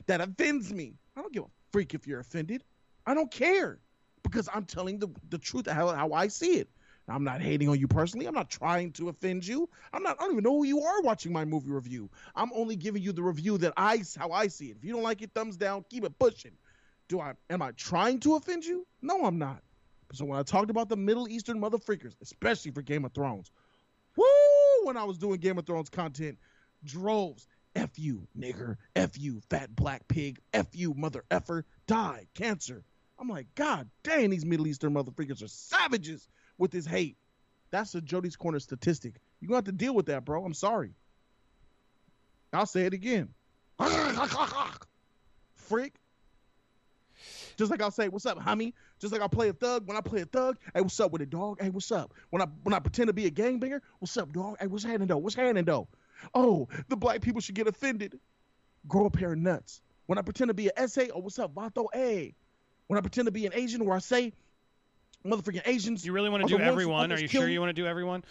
That 0.07 0.21
offends 0.21 0.73
me. 0.73 0.95
I 1.15 1.21
don't 1.21 1.31
give 1.31 1.43
a 1.43 1.49
freak 1.71 1.93
if 1.93 2.07
you're 2.07 2.19
offended. 2.19 2.63
I 3.05 3.13
don't 3.13 3.29
care 3.29 3.77
because 4.23 4.49
I'm 4.51 4.65
telling 4.65 4.97
the 4.97 5.09
the 5.29 5.37
truth 5.37 5.69
how, 5.69 5.89
how 5.89 6.13
I 6.13 6.29
see 6.29 6.57
it. 6.57 6.69
I'm 7.09 7.23
not 7.23 7.41
hating 7.41 7.69
on 7.69 7.79
you 7.79 7.87
personally. 7.87 8.25
I'm 8.25 8.33
not 8.33 8.49
trying 8.49 8.91
to 8.93 9.09
offend 9.09 9.45
you. 9.45 9.69
I'm 9.93 10.03
not. 10.03 10.17
I 10.19 10.23
don't 10.23 10.33
even 10.33 10.43
know 10.43 10.57
who 10.57 10.65
you 10.65 10.81
are 10.81 11.01
watching 11.01 11.33
my 11.33 11.45
movie 11.45 11.71
review. 11.71 12.09
I'm 12.35 12.51
only 12.53 12.75
giving 12.75 13.01
you 13.01 13.11
the 13.11 13.23
review 13.23 13.57
that 13.59 13.73
I 13.77 14.03
how 14.17 14.31
I 14.31 14.47
see 14.47 14.67
it. 14.67 14.77
If 14.77 14.83
you 14.83 14.93
don't 14.93 15.03
like 15.03 15.21
it, 15.21 15.31
thumbs 15.33 15.57
down. 15.57 15.85
Keep 15.89 16.05
it 16.05 16.19
pushing. 16.19 16.51
Do 17.07 17.19
I? 17.19 17.33
Am 17.49 17.61
I 17.61 17.71
trying 17.71 18.19
to 18.21 18.35
offend 18.35 18.65
you? 18.65 18.85
No, 19.01 19.25
I'm 19.25 19.39
not. 19.39 19.61
So 20.13 20.25
when 20.25 20.39
I 20.39 20.43
talked 20.43 20.69
about 20.71 20.89
the 20.89 20.97
Middle 20.97 21.27
Eastern 21.27 21.59
motherfreakers, 21.59 22.15
especially 22.21 22.71
for 22.71 22.81
Game 22.81 23.05
of 23.05 23.13
Thrones, 23.13 23.51
woo! 24.15 24.25
When 24.83 24.97
I 24.97 25.03
was 25.03 25.17
doing 25.17 25.39
Game 25.39 25.57
of 25.57 25.65
Thrones 25.65 25.89
content, 25.89 26.37
droves. 26.83 27.47
F 27.75 27.99
you, 27.99 28.27
nigger. 28.37 28.77
F 28.95 29.17
you, 29.19 29.41
fat 29.49 29.75
black 29.75 30.07
pig. 30.07 30.39
F 30.53 30.67
you, 30.73 30.93
mother 30.95 31.23
effer. 31.29 31.65
Die, 31.85 32.27
cancer. 32.33 32.83
I'm 33.19 33.27
like, 33.27 33.53
God 33.53 33.89
dang, 34.01 34.29
these 34.29 34.45
Middle 34.45 34.67
Eastern 34.67 34.93
motherfreakers 34.93 35.43
are 35.43 35.47
savages 35.47 36.27
with 36.59 36.71
his 36.71 36.85
hate. 36.85 37.17
That's 37.71 37.95
a 37.95 38.01
Jody's 38.01 38.35
Corner 38.35 38.59
statistic. 38.59 39.15
You're 39.39 39.47
going 39.47 39.63
to 39.63 39.69
have 39.69 39.77
to 39.77 39.83
deal 39.83 39.95
with 39.95 40.07
that, 40.07 40.25
bro. 40.25 40.43
I'm 40.43 40.53
sorry. 40.53 40.91
I'll 42.53 42.65
say 42.65 42.85
it 42.85 42.93
again. 42.93 43.29
Freak. 45.55 45.93
Just 47.57 47.71
like 47.71 47.81
I'll 47.81 47.91
say, 47.91 48.07
"What's 48.07 48.25
up, 48.25 48.39
homie?" 48.39 48.73
Just 48.99 49.11
like 49.11 49.21
I'll 49.21 49.29
play 49.29 49.49
a 49.49 49.53
thug. 49.53 49.85
When 49.85 49.97
I 49.97 50.01
play 50.01 50.21
a 50.21 50.25
thug, 50.25 50.57
hey, 50.73 50.79
what's 50.79 50.99
up 50.99 51.11
with 51.11 51.21
it, 51.21 51.29
dog? 51.29 51.61
Hey, 51.61 51.69
what's 51.69 51.91
up? 51.91 52.13
When 52.29 52.41
I 52.41 52.45
when 52.63 52.73
I 52.73 52.79
pretend 52.79 53.07
to 53.07 53.13
be 53.13 53.25
a 53.25 53.31
gangbanger, 53.31 53.81
what's 53.99 54.15
up, 54.15 54.31
dog? 54.31 54.55
Hey, 54.59 54.67
what's 54.67 54.85
happening, 54.85 55.09
though? 55.09 55.17
What's 55.17 55.35
happening, 55.35 55.65
though? 55.65 55.89
Oh, 56.33 56.69
the 56.87 56.95
black 56.95 57.21
people 57.21 57.41
should 57.41 57.55
get 57.55 57.67
offended. 57.67 58.17
Grow 58.87 59.05
a 59.07 59.09
pair 59.09 59.33
of 59.33 59.39
nuts. 59.39 59.81
When 60.05 60.17
I 60.17 60.21
pretend 60.21 60.47
to 60.47 60.53
be 60.53 60.67
an 60.67 60.73
essay, 60.77 61.09
oh, 61.13 61.19
what's 61.19 61.37
up, 61.37 61.53
Vato? 61.53 61.87
Hey. 61.93 62.33
When 62.87 62.97
I 62.97 63.01
pretend 63.01 63.27
to 63.27 63.31
be 63.31 63.45
an 63.45 63.53
Asian, 63.53 63.85
where 63.85 63.95
I 63.95 63.99
say, 63.99 64.33
motherfucking 65.25 65.61
Asians. 65.65 66.05
you 66.05 66.13
really 66.13 66.29
want 66.29 66.47
to 66.47 66.57
do 66.57 66.61
everyone? 66.61 67.11
Are 67.11 67.19
you 67.19 67.27
sure 67.27 67.47
you 67.47 67.59
want 67.59 67.69
to 67.69 67.81
do 67.81 67.85
everyone? 67.87 68.23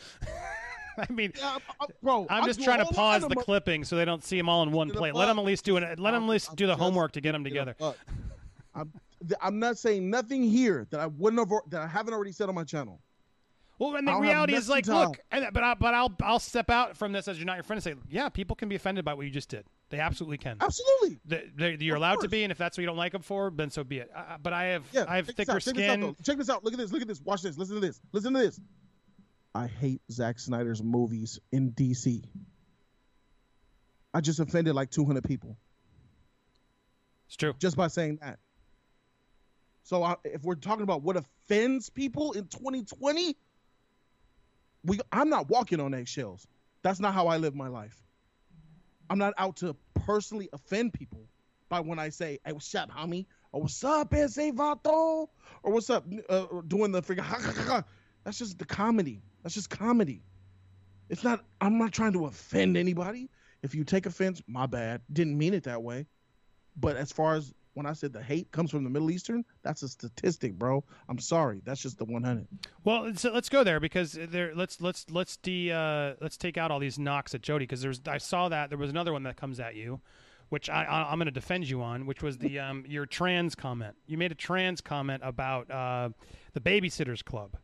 I 0.98 1.12
mean, 1.12 1.32
Yeah, 1.36 1.50
I'm- 1.50 1.60
I'm- 1.80 1.90
bro, 2.02 2.26
I'm 2.28 2.44
just 2.44 2.62
trying 2.62 2.84
to 2.84 2.92
pause 2.92 3.22
the 3.22 3.36
clipping 3.36 3.84
so 3.84 3.96
they 3.96 4.04
don't 4.04 4.24
see 4.24 4.36
them 4.36 4.48
all 4.48 4.62
in 4.64 4.72
one 4.72 4.90
plate. 4.90 5.14
Let 5.14 5.26
them 5.26 5.38
at 5.38 5.44
least 5.44 5.64
do 5.64 5.76
it. 5.76 5.98
Let 5.98 6.10
them 6.10 6.24
at 6.24 6.28
least 6.28 6.56
do 6.56 6.66
the 6.66 6.76
homework 6.76 7.12
to 7.12 7.20
get 7.20 7.32
them 7.32 7.44
together. 7.44 7.76
I'm, 8.74 8.92
I'm 9.40 9.58
not 9.58 9.78
saying 9.78 10.08
nothing 10.10 10.42
here 10.42 10.86
that 10.90 11.00
I 11.00 11.06
wouldn't 11.06 11.40
have 11.40 11.58
that 11.70 11.80
I 11.82 11.86
haven't 11.86 12.14
already 12.14 12.32
said 12.32 12.48
on 12.48 12.54
my 12.54 12.64
channel. 12.64 13.00
Well, 13.78 13.94
and 13.94 14.06
the 14.08 14.12
I 14.12 14.18
reality 14.18 14.54
is 14.54 14.68
like, 14.68 14.86
look, 14.88 15.20
and, 15.30 15.46
but 15.52 15.62
I, 15.62 15.74
but 15.74 15.94
I'll 15.94 16.12
I'll 16.20 16.40
step 16.40 16.68
out 16.68 16.96
from 16.96 17.12
this 17.12 17.28
as 17.28 17.38
you're 17.38 17.46
not 17.46 17.54
your 17.56 17.62
friend 17.62 17.78
and 17.78 17.84
say, 17.84 18.00
yeah, 18.10 18.28
people 18.28 18.56
can 18.56 18.68
be 18.68 18.74
offended 18.74 19.04
by 19.04 19.14
what 19.14 19.24
you 19.24 19.30
just 19.30 19.48
did. 19.48 19.64
They 19.90 20.00
absolutely 20.00 20.36
can. 20.38 20.58
Absolutely. 20.60 21.18
They, 21.24 21.50
they, 21.56 21.76
you're 21.84 21.96
Of 21.96 22.00
allowed 22.02 22.20
to 22.20 22.28
be, 22.28 22.42
and 22.42 22.52
if 22.52 22.58
that's 22.58 22.76
what 22.76 22.82
you 22.82 22.86
don't 22.86 22.96
like 22.98 23.12
them 23.12 23.22
for, 23.22 23.50
then 23.54 23.70
so 23.70 23.84
be 23.84 23.98
it. 23.98 24.10
Uh, 24.14 24.36
but 24.42 24.52
I 24.52 24.64
have 24.66 24.84
Yeah. 24.92 25.06
I 25.08 25.16
have 25.16 25.26
thicker 25.28 25.52
out, 25.52 25.62
check 25.62 25.74
this 25.74 25.88
out, 25.88 25.98
skin. 25.98 26.16
check 26.22 26.36
this 26.36 26.50
out. 26.50 26.62
Look 26.64 26.74
at 26.74 26.78
this. 26.78 26.92
Look 26.92 27.00
at 27.00 27.08
this. 27.08 27.20
Watch 27.22 27.42
this. 27.42 27.56
Listen 27.56 27.76
to 27.76 27.80
this. 27.80 28.00
Listen 28.12 28.34
to 28.34 28.38
this. 28.40 28.60
I 29.54 29.66
hate 29.66 30.02
Zack 30.10 30.38
Snyder's 30.38 30.82
movies 30.82 31.40
in 31.52 31.72
DC. 31.72 32.22
I 34.12 34.20
just 34.20 34.40
offended 34.40 34.74
like 34.74 34.90
200 34.90 35.24
people 35.24 35.56
It's 37.26 37.36
true. 37.36 37.54
just 37.58 37.76
by 37.76 37.88
saying 37.88 38.18
that. 38.22 38.38
So 39.84 40.02
I, 40.02 40.16
if 40.24 40.42
we're 40.44 40.54
talking 40.54 40.82
about 40.82 41.02
what 41.02 41.16
offends 41.16 41.88
people 41.88 42.32
in 42.32 42.46
2020, 42.48 43.36
we 44.84 45.00
I'm 45.10 45.30
not 45.30 45.48
walking 45.48 45.80
on 45.80 45.94
eggshells. 45.94 46.46
That's 46.82 47.00
not 47.00 47.14
how 47.14 47.26
I 47.26 47.38
live 47.38 47.54
my 47.54 47.68
life. 47.68 48.02
I'm 49.10 49.18
not 49.18 49.34
out 49.38 49.56
to 49.56 49.74
personally 49.94 50.48
offend 50.52 50.92
people 50.92 51.26
by 51.68 51.80
when 51.80 51.98
I 51.98 52.08
say, 52.08 52.38
"Hey, 52.44 52.52
what's 52.52 52.74
up, 52.74 52.90
homie?" 52.90 53.26
or 53.52 53.62
"What's 53.62 53.82
up, 53.84 54.12
ese 54.14 54.36
vato?" 54.52 55.28
or 55.62 55.72
"What's 55.72 55.90
up?" 55.90 56.06
Uh, 56.28 56.46
doing 56.66 56.92
the 56.92 57.02
figure. 57.02 57.24
That's 58.24 58.38
just 58.38 58.58
the 58.58 58.64
comedy. 58.64 59.22
That's 59.42 59.54
just 59.54 59.70
comedy. 59.70 60.22
It's 61.08 61.24
not. 61.24 61.44
I'm 61.60 61.78
not 61.78 61.92
trying 61.92 62.12
to 62.12 62.26
offend 62.26 62.76
anybody. 62.76 63.30
If 63.62 63.74
you 63.74 63.84
take 63.84 64.06
offense, 64.06 64.42
my 64.46 64.66
bad. 64.66 65.00
Didn't 65.12 65.36
mean 65.36 65.54
it 65.54 65.64
that 65.64 65.82
way. 65.82 66.06
But 66.76 66.96
as 66.96 67.10
far 67.10 67.34
as 67.34 67.52
when 67.78 67.86
I 67.86 67.92
said 67.92 68.12
the 68.12 68.20
hate 68.20 68.50
comes 68.50 68.72
from 68.72 68.82
the 68.82 68.90
Middle 68.90 69.08
Eastern, 69.12 69.44
that's 69.62 69.84
a 69.84 69.88
statistic, 69.88 70.58
bro. 70.58 70.82
I'm 71.08 71.20
sorry. 71.20 71.62
That's 71.64 71.80
just 71.80 71.96
the 71.96 72.04
100. 72.04 72.48
Well, 72.82 73.14
so 73.14 73.30
let's 73.32 73.48
go 73.48 73.62
there 73.62 73.78
because 73.78 74.12
there. 74.12 74.52
Let's 74.52 74.80
let's 74.80 75.06
let's 75.10 75.36
de 75.36 75.70
uh, 75.70 76.14
let's 76.20 76.36
take 76.36 76.58
out 76.58 76.72
all 76.72 76.80
these 76.80 76.98
knocks 76.98 77.36
at 77.36 77.40
Jody 77.40 77.62
because 77.62 77.80
there's 77.80 78.00
I 78.08 78.18
saw 78.18 78.48
that 78.48 78.68
there 78.68 78.78
was 78.78 78.90
another 78.90 79.12
one 79.12 79.22
that 79.22 79.36
comes 79.36 79.60
at 79.60 79.76
you, 79.76 80.00
which 80.48 80.68
I, 80.68 80.82
I 80.82 81.12
I'm 81.12 81.18
going 81.18 81.26
to 81.26 81.30
defend 81.30 81.70
you 81.70 81.80
on, 81.80 82.04
which 82.06 82.20
was 82.20 82.38
the 82.38 82.58
um 82.58 82.84
your 82.88 83.06
trans 83.06 83.54
comment. 83.54 83.94
You 84.08 84.18
made 84.18 84.32
a 84.32 84.34
trans 84.34 84.80
comment 84.80 85.22
about 85.24 85.70
uh, 85.70 86.08
the 86.54 86.60
Babysitters 86.60 87.24
Club. 87.24 87.56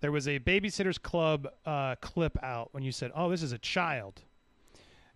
There 0.00 0.10
was 0.10 0.26
a 0.26 0.40
Babysitters 0.40 1.00
Club 1.00 1.46
uh, 1.64 1.94
clip 2.00 2.36
out 2.42 2.70
when 2.72 2.82
you 2.82 2.90
said, 2.90 3.12
"Oh, 3.14 3.30
this 3.30 3.42
is 3.44 3.52
a 3.52 3.58
child," 3.58 4.22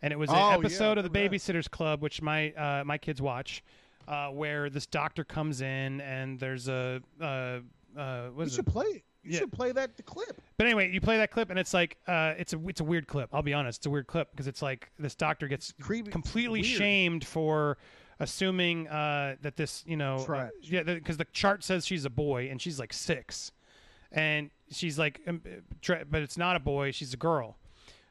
and 0.00 0.12
it 0.12 0.16
was 0.16 0.30
an 0.30 0.36
Oh, 0.36 0.50
yeah, 0.50 0.56
episode 0.58 0.96
of 0.96 1.02
the. 1.04 1.10
Babysitters 1.10 1.68
Club, 1.68 2.02
which 2.02 2.22
my 2.22 2.52
uh, 2.52 2.84
my 2.84 2.98
kids 2.98 3.20
watch. 3.20 3.64
Uh, 4.08 4.28
where 4.30 4.70
this 4.70 4.86
doctor 4.86 5.22
comes 5.22 5.60
in 5.60 6.00
and 6.00 6.40
there's 6.40 6.66
a 6.66 7.02
uh, 7.20 7.58
uh, 7.94 8.28
what 8.28 8.44
You 8.44 8.50
should 8.50 8.66
it? 8.66 8.70
play. 8.72 8.86
You 9.22 9.32
Yeah. 9.32 9.38
should 9.40 9.52
play 9.52 9.70
that 9.72 9.90
clip. 10.06 10.40
But 10.56 10.66
anyway, 10.66 10.90
you 10.90 11.02
play 11.02 11.18
that 11.18 11.30
clip, 11.30 11.50
and 11.50 11.58
it's 11.58 11.74
like 11.74 11.98
uh, 12.06 12.32
it's 12.38 12.54
a 12.54 12.68
it's 12.68 12.80
a 12.80 12.84
weird 12.84 13.06
clip. 13.06 13.28
I'll 13.34 13.42
be 13.42 13.52
honest, 13.52 13.80
it's 13.80 13.86
a 13.86 13.90
weird 13.90 14.06
clip 14.06 14.30
because 14.30 14.46
it's 14.46 14.62
like 14.62 14.90
this 14.98 15.14
doctor 15.14 15.46
gets 15.46 15.74
Creepy. 15.80 16.10
completely 16.10 16.60
Weird. 16.62 16.78
shamed 16.78 17.26
for 17.26 17.76
assuming 18.18 18.88
uh, 18.88 19.36
that 19.42 19.56
this 19.56 19.84
you 19.86 19.96
know 19.98 20.16
uh, 20.26 20.48
yeah 20.62 20.82
because 20.84 21.18
the 21.18 21.26
chart 21.26 21.62
says 21.62 21.84
she's 21.86 22.06
a 22.06 22.10
boy 22.10 22.48
and 22.50 22.62
she's 22.62 22.78
like 22.80 22.94
six, 22.94 23.52
and 24.10 24.48
she's 24.70 24.98
like 24.98 25.20
um, 25.26 25.42
but 26.10 26.22
it's 26.22 26.38
not 26.38 26.56
a 26.56 26.60
boy, 26.60 26.92
she's 26.92 27.12
a 27.12 27.18
girl. 27.18 27.58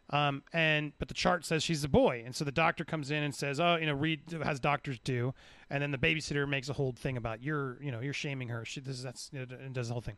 Um, 0.09 0.43
and 0.53 0.93
but 0.99 1.09
the 1.09 1.13
chart 1.13 1.45
says 1.45 1.63
she's 1.63 1.83
a 1.83 1.89
boy, 1.89 2.23
and 2.25 2.33
so 2.33 2.45
the 2.45 2.51
doctor 2.51 2.85
comes 2.85 3.11
in 3.11 3.23
and 3.23 3.35
says, 3.35 3.59
"Oh, 3.59 3.75
you 3.75 3.85
know, 3.85 3.93
read 3.93 4.21
as 4.41 4.59
doctors 4.59 4.99
do," 4.99 5.33
and 5.69 5.83
then 5.83 5.91
the 5.91 5.97
babysitter 5.97 6.47
makes 6.47 6.69
a 6.69 6.73
whole 6.73 6.93
thing 6.93 7.17
about 7.17 7.43
you're, 7.43 7.77
you 7.83 7.91
know, 7.91 7.99
you're 7.99 8.13
shaming 8.13 8.47
her. 8.47 8.63
She 8.63 8.79
this 8.79 8.95
is 8.95 9.03
that's 9.03 9.29
and 9.33 9.73
does 9.73 9.89
the 9.89 9.93
whole 9.93 10.01
thing, 10.01 10.15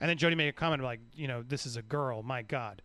and 0.00 0.10
then 0.10 0.16
Jody 0.18 0.34
made 0.34 0.48
a 0.48 0.52
comment 0.52 0.82
like, 0.82 0.98
you 1.14 1.28
know, 1.28 1.42
this 1.42 1.66
is 1.66 1.76
a 1.76 1.82
girl, 1.82 2.22
my 2.24 2.42
God. 2.42 2.82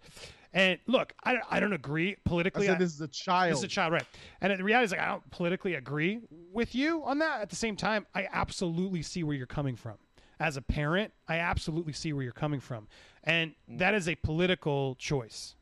And 0.53 0.77
look, 0.85 1.13
I, 1.23 1.37
I 1.49 1.59
don't 1.59 1.73
agree 1.73 2.11
I 2.11 2.15
politically. 2.23 2.67
said 2.67 2.75
I- 2.75 2.79
this 2.79 2.93
is 2.93 3.01
a 3.01 3.07
child. 3.07 3.51
this 3.53 3.57
is 3.57 3.63
a 3.63 3.67
child, 3.67 3.93
right? 3.93 4.05
And 4.39 4.53
the 4.57 4.63
reality 4.63 4.85
is, 4.85 4.91
like, 4.91 5.01
I 5.01 5.07
don't 5.07 5.27
politically 5.31 5.73
agree 5.73 6.19
with 6.51 6.75
you 6.75 7.03
on 7.03 7.17
that. 7.17 7.41
At 7.41 7.49
the 7.49 7.55
same 7.55 7.75
time, 7.75 8.05
I 8.13 8.27
absolutely 8.31 9.01
see 9.01 9.23
where 9.23 9.35
you're 9.35 9.47
coming 9.47 9.75
from. 9.75 9.95
As 10.39 10.55
a 10.55 10.61
parent, 10.61 11.13
I 11.27 11.39
absolutely 11.39 11.93
see 11.93 12.13
where 12.13 12.21
you're 12.21 12.31
coming 12.31 12.59
from, 12.59 12.87
and 13.23 13.55
that 13.67 13.95
is 13.95 14.07
a 14.07 14.13
political 14.15 14.93
choice. 14.95 15.55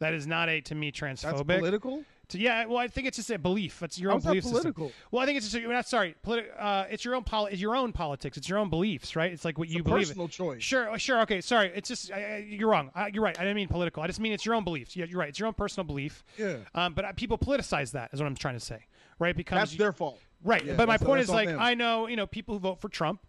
That 0.00 0.14
is 0.14 0.26
not 0.26 0.48
a 0.48 0.60
to 0.62 0.74
me 0.74 0.92
transphobic. 0.92 1.46
That's 1.46 1.58
political. 1.60 2.04
To, 2.28 2.38
yeah, 2.38 2.66
well, 2.66 2.76
I 2.76 2.88
think 2.88 3.08
it's 3.08 3.16
just 3.16 3.30
a 3.30 3.38
belief. 3.38 3.82
It's 3.82 3.98
your 3.98 4.10
own 4.10 4.16
How's 4.16 4.24
that 4.24 4.28
belief 4.30 4.44
system. 4.44 4.60
political? 4.74 4.92
Well, 5.10 5.22
I 5.22 5.26
think 5.26 5.38
it's 5.38 5.50
just 5.50 5.66
not 5.66 5.88
sorry. 5.88 6.14
Politi- 6.24 6.44
uh, 6.58 6.84
it's 6.90 7.02
your 7.02 7.14
own 7.14 7.24
poli- 7.24 7.52
it's 7.52 7.60
your 7.60 7.74
own 7.74 7.92
politics. 7.92 8.36
It's 8.36 8.48
your 8.50 8.58
own 8.58 8.68
beliefs, 8.68 9.16
right? 9.16 9.32
It's 9.32 9.46
like 9.46 9.56
what 9.58 9.68
you 9.68 9.80
a 9.80 9.82
believe. 9.82 10.08
personal 10.08 10.28
choice. 10.28 10.62
Sure, 10.62 10.90
uh, 10.90 10.98
sure. 10.98 11.22
Okay, 11.22 11.40
sorry. 11.40 11.72
It's 11.74 11.88
just 11.88 12.12
I, 12.12 12.16
I- 12.34 12.46
you're 12.46 12.68
wrong. 12.68 12.90
I, 12.94 13.06
you're 13.08 13.22
right. 13.22 13.36
I 13.38 13.42
didn't 13.44 13.56
mean 13.56 13.68
political. 13.68 14.02
I 14.02 14.08
just 14.08 14.20
mean 14.20 14.32
it's 14.32 14.44
your 14.44 14.54
own 14.56 14.62
beliefs. 14.64 14.94
Yeah, 14.94 15.06
you're 15.08 15.18
right. 15.18 15.30
It's 15.30 15.38
your 15.38 15.46
own 15.48 15.54
personal 15.54 15.86
belief. 15.86 16.22
Yeah. 16.36 16.56
Um, 16.74 16.92
but 16.92 17.06
uh, 17.06 17.12
people 17.12 17.38
politicize 17.38 17.92
that. 17.92 18.10
Is 18.12 18.20
what 18.20 18.26
I'm 18.26 18.36
trying 18.36 18.54
to 18.54 18.60
say. 18.64 18.84
Right? 19.18 19.34
Because 19.34 19.58
That's 19.60 19.72
you- 19.72 19.78
their 19.78 19.92
fault. 19.92 20.20
Right. 20.44 20.64
Yeah, 20.64 20.74
but 20.76 20.86
my 20.86 20.98
point 20.98 21.22
is 21.22 21.30
like 21.30 21.48
them. 21.48 21.58
I 21.60 21.74
know, 21.74 22.06
you 22.08 22.14
know, 22.16 22.26
people 22.26 22.54
who 22.54 22.60
vote 22.60 22.80
for 22.80 22.88
Trump. 22.90 23.26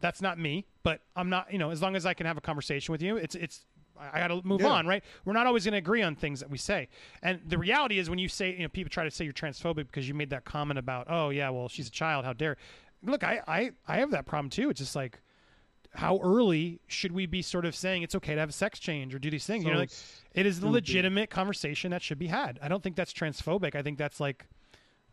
That's 0.00 0.20
not 0.20 0.38
me, 0.38 0.66
but 0.82 1.00
I'm 1.16 1.30
not, 1.30 1.50
you 1.50 1.58
know, 1.58 1.70
as 1.70 1.80
long 1.80 1.96
as 1.96 2.04
I 2.04 2.12
can 2.12 2.26
have 2.26 2.36
a 2.36 2.42
conversation 2.42 2.92
with 2.92 3.00
you, 3.00 3.16
it's 3.16 3.34
it's 3.36 3.64
I 3.98 4.18
got 4.18 4.28
to 4.28 4.40
move 4.44 4.60
Yeah. 4.60 4.68
on, 4.68 4.86
right? 4.86 5.02
We're 5.24 5.32
not 5.34 5.46
always 5.46 5.64
going 5.64 5.72
to 5.72 5.78
agree 5.78 6.02
on 6.02 6.16
things 6.16 6.40
that 6.40 6.50
we 6.50 6.58
say. 6.58 6.88
And 7.22 7.40
the 7.46 7.58
reality 7.58 7.98
is 7.98 8.10
when 8.10 8.18
you 8.18 8.28
say, 8.28 8.52
you 8.52 8.62
know, 8.62 8.68
people 8.68 8.90
try 8.90 9.04
to 9.04 9.10
say 9.10 9.24
you're 9.24 9.32
transphobic 9.32 9.86
because 9.86 10.08
you 10.08 10.14
made 10.14 10.30
that 10.30 10.44
comment 10.44 10.78
about, 10.78 11.06
"Oh, 11.08 11.30
yeah, 11.30 11.50
well, 11.50 11.68
she's 11.68 11.88
a 11.88 11.92
child, 11.92 12.24
how 12.24 12.32
dare." 12.32 12.56
Look, 13.02 13.22
I 13.22 13.40
I 13.46 13.70
I 13.86 13.96
have 13.98 14.10
that 14.12 14.26
problem 14.26 14.50
too. 14.50 14.70
It's 14.70 14.80
just 14.80 14.96
like 14.96 15.20
how 15.96 16.18
early 16.24 16.80
should 16.88 17.12
we 17.12 17.24
be 17.24 17.40
sort 17.40 17.64
of 17.64 17.72
saying 17.76 18.02
it's 18.02 18.16
okay 18.16 18.34
to 18.34 18.40
have 18.40 18.48
a 18.48 18.52
sex 18.52 18.80
change 18.80 19.14
or 19.14 19.20
do 19.20 19.30
these 19.30 19.46
things? 19.46 19.64
you 19.64 19.70
know, 19.70 19.78
like 19.78 19.90
it 20.34 20.44
is 20.44 20.58
a 20.60 20.66
legitimate 20.68 21.30
conversation 21.30 21.92
that 21.92 22.02
should 22.02 22.18
be 22.18 22.26
had. 22.26 22.58
I 22.60 22.66
don't 22.66 22.82
think 22.82 22.96
that's 22.96 23.12
transphobic. 23.12 23.76
I 23.76 23.82
think 23.82 23.96
that's 23.98 24.18
like 24.18 24.46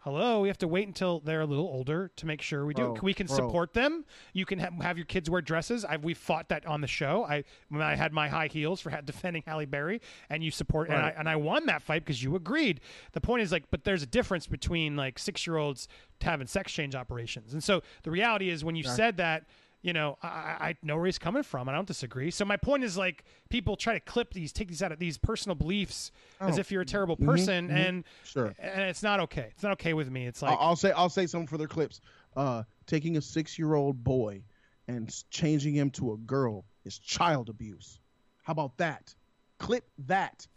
hello 0.01 0.41
we 0.41 0.47
have 0.47 0.57
to 0.57 0.67
wait 0.67 0.87
until 0.87 1.19
they're 1.19 1.41
a 1.41 1.45
little 1.45 1.65
older 1.65 2.11
to 2.15 2.25
make 2.25 2.41
sure 2.41 2.65
we 2.65 2.73
do. 2.73 2.93
Bro, 2.93 2.97
we 3.03 3.13
can 3.13 3.27
bro. 3.27 3.35
support 3.35 3.73
them. 3.73 4.03
You 4.33 4.45
can 4.45 4.59
have, 4.59 4.73
have 4.81 4.97
your 4.97 5.05
kids 5.05 5.29
wear 5.29 5.41
dresses. 5.41 5.85
I've, 5.85 6.03
we 6.03 6.13
fought 6.13 6.49
that 6.49 6.65
on 6.65 6.81
the 6.81 6.87
show. 6.87 7.23
I 7.23 7.43
when 7.69 7.81
i 7.81 7.95
had 7.95 8.11
my 8.11 8.27
high 8.27 8.47
heels 8.47 8.81
for 8.81 8.89
ha- 8.89 9.01
defending 9.01 9.43
halle 9.45 9.65
berry 9.65 10.01
and 10.29 10.43
you 10.43 10.51
support 10.51 10.89
and, 10.89 10.97
I, 10.97 11.13
and 11.17 11.29
i 11.29 11.35
won 11.35 11.67
that 11.67 11.81
fight 11.81 12.03
because 12.03 12.21
you 12.21 12.35
agreed. 12.35 12.81
The 13.13 13.21
point 13.21 13.43
is 13.43 13.51
like 13.51 13.65
but 13.69 13.83
there's 13.83 14.03
a 14.03 14.07
difference 14.07 14.47
between 14.47 14.95
like 14.95 15.19
six 15.19 15.45
year 15.45 15.57
olds 15.57 15.87
having 16.21 16.47
sex 16.47 16.71
change 16.71 16.95
operations. 16.95 17.53
And 17.53 17.63
so 17.63 17.81
the 18.03 18.11
reality 18.11 18.49
is 18.49 18.63
when 18.63 18.75
you 18.75 18.83
said 18.83 19.17
that 19.17 19.45
you 19.81 19.93
know, 19.93 20.17
I, 20.21 20.27
I 20.27 20.75
know 20.83 20.95
where 20.97 21.05
he's 21.07 21.17
coming 21.17 21.43
from. 21.43 21.67
I 21.67 21.71
don't 21.73 21.87
disagree. 21.87 22.29
So 22.31 22.45
my 22.45 22.57
point 22.57 22.83
is 22.83 22.97
like 22.97 23.23
people 23.49 23.75
try 23.75 23.93
to 23.93 23.99
clip 23.99 24.33
these, 24.33 24.51
take 24.53 24.67
these 24.67 24.83
out 24.83 24.91
of 24.91 24.99
these 24.99 25.17
personal 25.17 25.55
beliefs 25.55 26.11
as 26.39 26.57
Oh. 26.57 26.59
if 26.59 26.71
you're 26.71 26.81
a 26.83 26.85
terrible 26.85 27.15
person, 27.17 27.71
and 27.71 28.03
Sure. 28.23 28.53
and 28.59 28.81
it's 28.83 29.01
not 29.03 29.19
okay. 29.21 29.47
It's 29.51 29.63
not 29.63 29.71
okay 29.73 29.93
with 29.93 30.09
me. 30.11 30.27
It's 30.27 30.41
like 30.41 30.57
I'll, 30.59 30.75
say 30.75 30.91
I'll 30.91 31.09
say 31.09 31.25
something 31.25 31.47
for 31.47 31.57
their 31.57 31.67
clips. 31.67 31.99
Uh, 32.35 32.63
taking 32.85 33.17
a 33.17 33.21
six-year-old 33.21 34.03
boy 34.03 34.43
and 34.87 35.13
changing 35.31 35.73
him 35.75 35.89
to 35.91 36.13
a 36.13 36.17
girl 36.17 36.65
is 36.85 36.97
child 36.99 37.49
abuse. 37.49 37.99
How 38.43 38.51
about 38.51 38.77
that? 38.77 39.13
Clip 39.59 39.83
that. 40.07 40.47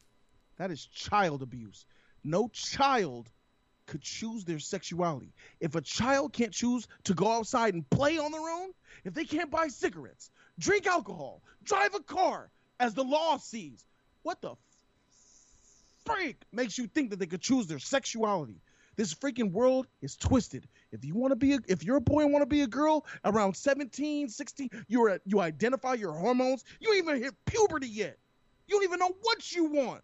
That 0.58 0.70
is 0.70 0.86
child 0.86 1.42
abuse. 1.42 1.86
No 2.22 2.48
child 2.48 3.30
could 3.86 4.02
choose 4.02 4.44
their 4.44 4.58
sexuality. 4.58 5.32
If 5.60 5.74
a 5.74 5.80
child 5.80 6.32
can't 6.32 6.52
choose 6.52 6.86
to 7.04 7.14
go 7.14 7.30
outside 7.30 7.74
and 7.74 7.88
play 7.90 8.18
on 8.18 8.32
their 8.32 8.48
own, 8.48 8.70
if 9.04 9.14
they 9.14 9.24
can't 9.24 9.50
buy 9.50 9.68
cigarettes, 9.68 10.30
drink 10.58 10.86
alcohol, 10.86 11.42
drive 11.62 11.94
a 11.94 12.00
car 12.00 12.50
as 12.80 12.94
the 12.94 13.04
law 13.04 13.36
sees, 13.38 13.84
what 14.22 14.40
the 14.40 14.54
freak 16.04 16.42
makes 16.52 16.78
you 16.78 16.86
think 16.86 17.10
that 17.10 17.18
they 17.18 17.26
could 17.26 17.42
choose 17.42 17.66
their 17.66 17.78
sexuality? 17.78 18.60
This 18.96 19.12
freaking 19.12 19.50
world 19.50 19.86
is 20.02 20.16
twisted. 20.16 20.68
If 20.92 21.04
you 21.04 21.14
want 21.14 21.32
to 21.32 21.36
be 21.36 21.54
a, 21.54 21.58
if 21.66 21.82
you're 21.82 21.96
a 21.96 22.00
boy 22.00 22.22
and 22.22 22.32
want 22.32 22.42
to 22.42 22.46
be 22.46 22.62
a 22.62 22.66
girl 22.66 23.04
around 23.24 23.56
17, 23.56 24.28
16, 24.28 24.70
you're 24.86 25.08
a, 25.08 25.20
you 25.24 25.40
identify 25.40 25.94
your 25.94 26.12
hormones, 26.12 26.64
you 26.78 26.92
ain't 26.92 27.04
even 27.04 27.22
hit 27.22 27.34
puberty 27.44 27.88
yet. 27.88 28.16
You 28.68 28.76
don't 28.76 28.84
even 28.84 29.00
know 29.00 29.12
what 29.22 29.52
you 29.52 29.64
want. 29.64 30.02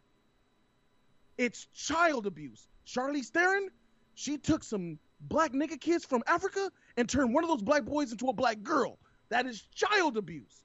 It's 1.39 1.67
child 1.73 2.27
abuse. 2.27 2.67
Charlize 2.87 3.29
Theron, 3.29 3.69
she 4.15 4.39
took 4.39 4.65
some 4.65 4.99
black 5.23 5.53
nigga 5.53 5.81
kids 5.81 6.05
from 6.05 6.23
Africa 6.27 6.71
and 6.97 7.09
turned 7.09 7.35
one 7.35 7.45
of 7.45 7.51
those 7.51 7.63
black 7.63 7.85
boys 7.85 8.13
into 8.13 8.29
a 8.29 8.33
black 8.33 8.63
girl. 8.63 8.99
That 9.29 9.47
is 9.47 9.63
child 9.75 10.17
abuse. 10.17 10.65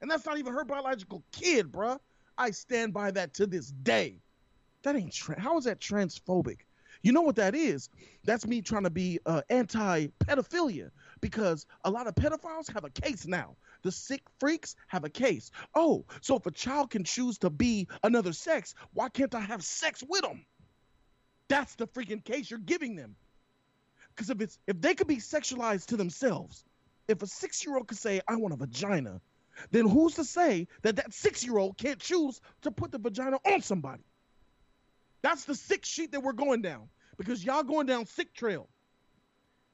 And 0.00 0.10
that's 0.10 0.26
not 0.26 0.38
even 0.38 0.52
her 0.52 0.64
biological 0.64 1.22
kid, 1.32 1.72
bruh. 1.72 1.98
I 2.38 2.50
stand 2.50 2.92
by 2.92 3.10
that 3.12 3.34
to 3.34 3.46
this 3.46 3.68
day. 3.68 4.20
That 4.82 4.96
ain't 4.96 5.12
tra- 5.12 5.40
how 5.40 5.56
is 5.56 5.64
that 5.64 5.80
transphobic? 5.80 6.58
You 7.02 7.12
know 7.12 7.22
what 7.22 7.36
that 7.36 7.54
is? 7.54 7.88
That's 8.24 8.46
me 8.46 8.60
trying 8.62 8.84
to 8.84 8.90
be 8.90 9.18
uh, 9.26 9.42
anti-pedophilia 9.50 10.90
because 11.20 11.66
a 11.84 11.90
lot 11.90 12.06
of 12.06 12.14
pedophiles 12.14 12.72
have 12.72 12.84
a 12.84 12.90
case 12.90 13.26
now. 13.26 13.56
The 13.82 13.92
sick 13.92 14.22
freaks 14.38 14.76
have 14.88 15.04
a 15.04 15.08
case. 15.08 15.50
Oh, 15.74 16.04
so 16.20 16.36
if 16.36 16.46
a 16.46 16.50
child 16.50 16.90
can 16.90 17.04
choose 17.04 17.38
to 17.38 17.50
be 17.50 17.88
another 18.02 18.32
sex, 18.32 18.74
why 18.92 19.08
can't 19.08 19.34
I 19.34 19.40
have 19.40 19.62
sex 19.62 20.02
with 20.08 20.22
them? 20.22 20.44
That's 21.48 21.74
the 21.76 21.86
freaking 21.86 22.24
case 22.24 22.50
you're 22.50 22.58
giving 22.58 22.96
them. 22.96 23.16
Because 24.14 24.30
if 24.30 24.40
it's 24.40 24.58
if 24.66 24.80
they 24.80 24.94
could 24.94 25.06
be 25.06 25.16
sexualized 25.18 25.86
to 25.86 25.96
themselves, 25.96 26.64
if 27.06 27.22
a 27.22 27.26
six-year-old 27.26 27.88
could 27.88 27.98
say, 27.98 28.20
"I 28.26 28.36
want 28.36 28.54
a 28.54 28.56
vagina," 28.56 29.20
then 29.70 29.86
who's 29.88 30.14
to 30.14 30.24
say 30.24 30.68
that 30.82 30.96
that 30.96 31.12
six-year-old 31.12 31.78
can't 31.78 31.98
choose 31.98 32.40
to 32.62 32.70
put 32.70 32.90
the 32.90 32.98
vagina 32.98 33.38
on 33.44 33.62
somebody? 33.62 34.04
That's 35.22 35.44
the 35.44 35.54
sick 35.54 35.84
sheet 35.84 36.12
that 36.12 36.22
we're 36.22 36.32
going 36.32 36.62
down 36.62 36.88
because 37.16 37.44
y'all 37.44 37.62
going 37.62 37.86
down 37.86 38.06
sick 38.06 38.32
trail. 38.34 38.68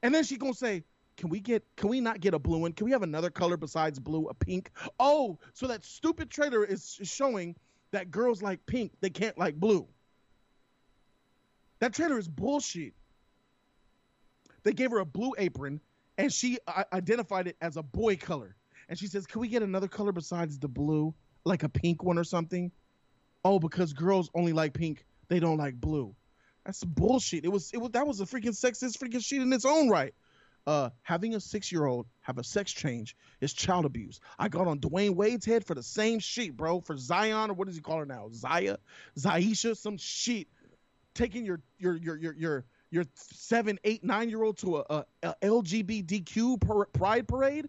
And 0.01 0.13
then 0.13 0.23
she 0.23 0.37
gonna 0.37 0.53
say, 0.53 0.83
"Can 1.15 1.29
we 1.29 1.39
get? 1.39 1.65
Can 1.75 1.89
we 1.89 2.01
not 2.01 2.19
get 2.19 2.33
a 2.33 2.39
blue 2.39 2.59
one? 2.59 2.73
Can 2.73 2.85
we 2.85 2.91
have 2.91 3.03
another 3.03 3.29
color 3.29 3.57
besides 3.57 3.99
blue? 3.99 4.27
A 4.27 4.33
pink? 4.33 4.71
Oh, 4.99 5.39
so 5.53 5.67
that 5.67 5.83
stupid 5.83 6.29
trailer 6.29 6.63
is 6.65 6.99
showing 7.03 7.55
that 7.91 8.11
girls 8.11 8.41
like 8.41 8.65
pink, 8.65 8.91
they 8.99 9.09
can't 9.09 9.37
like 9.37 9.55
blue. 9.55 9.87
That 11.83 11.91
trailer 11.91 12.17
is 12.17 12.29
bullshit. 12.29 12.93
They 14.63 14.71
gave 14.71 14.91
her 14.91 14.99
a 14.99 15.05
blue 15.05 15.33
apron, 15.37 15.81
and 16.17 16.31
she 16.31 16.57
uh, 16.65 16.85
identified 16.93 17.47
it 17.49 17.57
as 17.59 17.75
a 17.75 17.83
boy 17.83 18.15
color. 18.15 18.55
And 18.87 18.97
she 18.97 19.07
says, 19.07 19.27
"Can 19.27 19.41
we 19.41 19.49
get 19.49 19.63
another 19.63 19.89
color 19.89 20.13
besides 20.13 20.57
the 20.57 20.69
blue, 20.69 21.13
like 21.43 21.63
a 21.63 21.67
pink 21.67 22.01
one 22.01 22.17
or 22.17 22.23
something?" 22.23 22.71
Oh, 23.43 23.59
because 23.59 23.91
girls 23.91 24.29
only 24.33 24.53
like 24.53 24.73
pink, 24.73 25.05
they 25.27 25.41
don't 25.41 25.57
like 25.57 25.75
blue. 25.75 26.15
That's 26.65 26.81
bullshit. 26.85 27.43
It 27.43 27.49
was 27.49 27.69
it 27.73 27.79
was 27.79 27.91
that 27.91 28.07
was 28.07 28.21
a 28.21 28.25
freaking 28.25 28.57
sexist 28.57 28.97
freaking 28.97 29.21
shit 29.21 29.41
in 29.41 29.51
its 29.51 29.65
own 29.65 29.89
right. 29.89 30.13
Uh, 30.65 30.89
having 31.01 31.35
a 31.35 31.39
six 31.41 31.69
year 31.69 31.85
old 31.85 32.07
have 32.21 32.37
a 32.37 32.45
sex 32.45 32.71
change 32.71 33.17
is 33.41 33.51
child 33.51 33.83
abuse. 33.83 34.21
I 34.39 34.47
got 34.47 34.67
on 34.67 34.79
Dwyane 34.79 35.15
Wade's 35.15 35.45
head 35.45 35.65
for 35.65 35.75
the 35.75 35.83
same 35.83 36.19
shit, 36.19 36.55
bro. 36.55 36.79
For 36.79 36.95
Zion 36.95 37.51
or 37.51 37.55
what 37.55 37.67
does 37.67 37.75
he 37.75 37.81
call 37.81 37.99
her 37.99 38.05
now? 38.05 38.29
Zaya, 38.31 38.77
Zaisha, 39.19 39.75
some 39.75 39.97
shit. 39.97 40.47
Taking 41.13 41.45
your 41.45 41.61
your 41.77 41.95
your 41.95 42.17
your 42.17 42.33
your 42.33 42.65
your 42.91 43.05
seven, 43.15 43.79
eight, 43.83 44.03
nine 44.03 44.29
year 44.29 44.43
old 44.43 44.57
to 44.59 44.77
a, 44.77 44.83
a, 44.89 45.05
a 45.23 45.35
LGBTQ 45.41 46.61
par- 46.61 46.87
pride 46.93 47.27
parade 47.27 47.67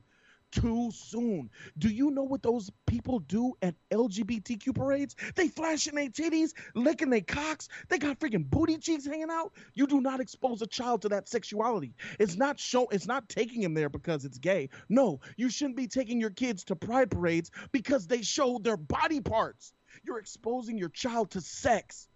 too 0.54 0.90
soon. 0.92 1.50
Do 1.78 1.88
you 1.88 2.10
know 2.10 2.22
what 2.22 2.42
those 2.42 2.70
people 2.86 3.18
do 3.20 3.54
at 3.62 3.74
LGBTQ 3.90 4.74
parades? 4.74 5.16
They 5.34 5.48
flashing 5.48 5.96
their 5.96 6.08
titties, 6.08 6.52
licking 6.74 7.10
their 7.10 7.22
cocks. 7.22 7.68
They 7.88 7.98
got 7.98 8.20
freaking 8.20 8.48
booty 8.48 8.78
cheeks 8.78 9.04
hanging 9.04 9.30
out. 9.30 9.52
You 9.74 9.86
do 9.86 10.00
not 10.00 10.20
expose 10.20 10.62
a 10.62 10.66
child 10.66 11.02
to 11.02 11.08
that 11.08 11.28
sexuality. 11.28 11.94
It's 12.20 12.36
not 12.36 12.60
show. 12.60 12.86
It's 12.88 13.06
not 13.06 13.28
taking 13.28 13.62
him 13.62 13.74
there 13.74 13.88
because 13.88 14.24
it's 14.24 14.38
gay. 14.38 14.68
No, 14.88 15.20
you 15.36 15.50
shouldn't 15.50 15.76
be 15.76 15.88
taking 15.88 16.20
your 16.20 16.30
kids 16.30 16.64
to 16.64 16.76
pride 16.76 17.10
parades 17.10 17.50
because 17.72 18.06
they 18.06 18.22
show 18.22 18.58
their 18.58 18.76
body 18.76 19.20
parts. 19.20 19.72
You're 20.04 20.18
exposing 20.18 20.78
your 20.78 20.88
child 20.88 21.30
to 21.32 21.40
sex. 21.40 22.08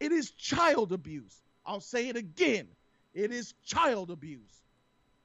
It 0.00 0.12
is 0.12 0.30
child 0.32 0.92
abuse. 0.92 1.42
I'll 1.66 1.80
say 1.80 2.08
it 2.08 2.16
again. 2.16 2.66
It 3.14 3.32
is 3.32 3.54
child 3.64 4.10
abuse. 4.10 4.62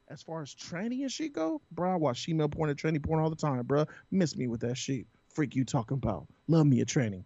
As 0.10 0.22
far 0.22 0.42
as 0.44 0.54
tranny 0.54 1.02
and 1.02 1.12
shit 1.12 1.34
go, 1.34 1.62
bro, 1.72 1.94
I 1.94 1.96
watch 1.96 2.26
female 2.26 2.50
porn 2.50 2.70
and 2.70 2.78
tranny 2.78 3.02
porn 3.02 3.20
all 3.24 3.30
the 3.30 3.36
time, 3.36 3.64
bro. 3.66 3.86
Miss 4.12 4.36
me 4.36 4.48
with 4.48 4.62
that 4.62 4.78
shit. 4.78 5.08
Freak 5.34 5.56
you 5.56 5.66
talking 5.66 5.96
about. 5.98 6.28
Love 6.48 6.68
me 6.68 6.82
a 6.82 6.86
tranny. 6.86 7.24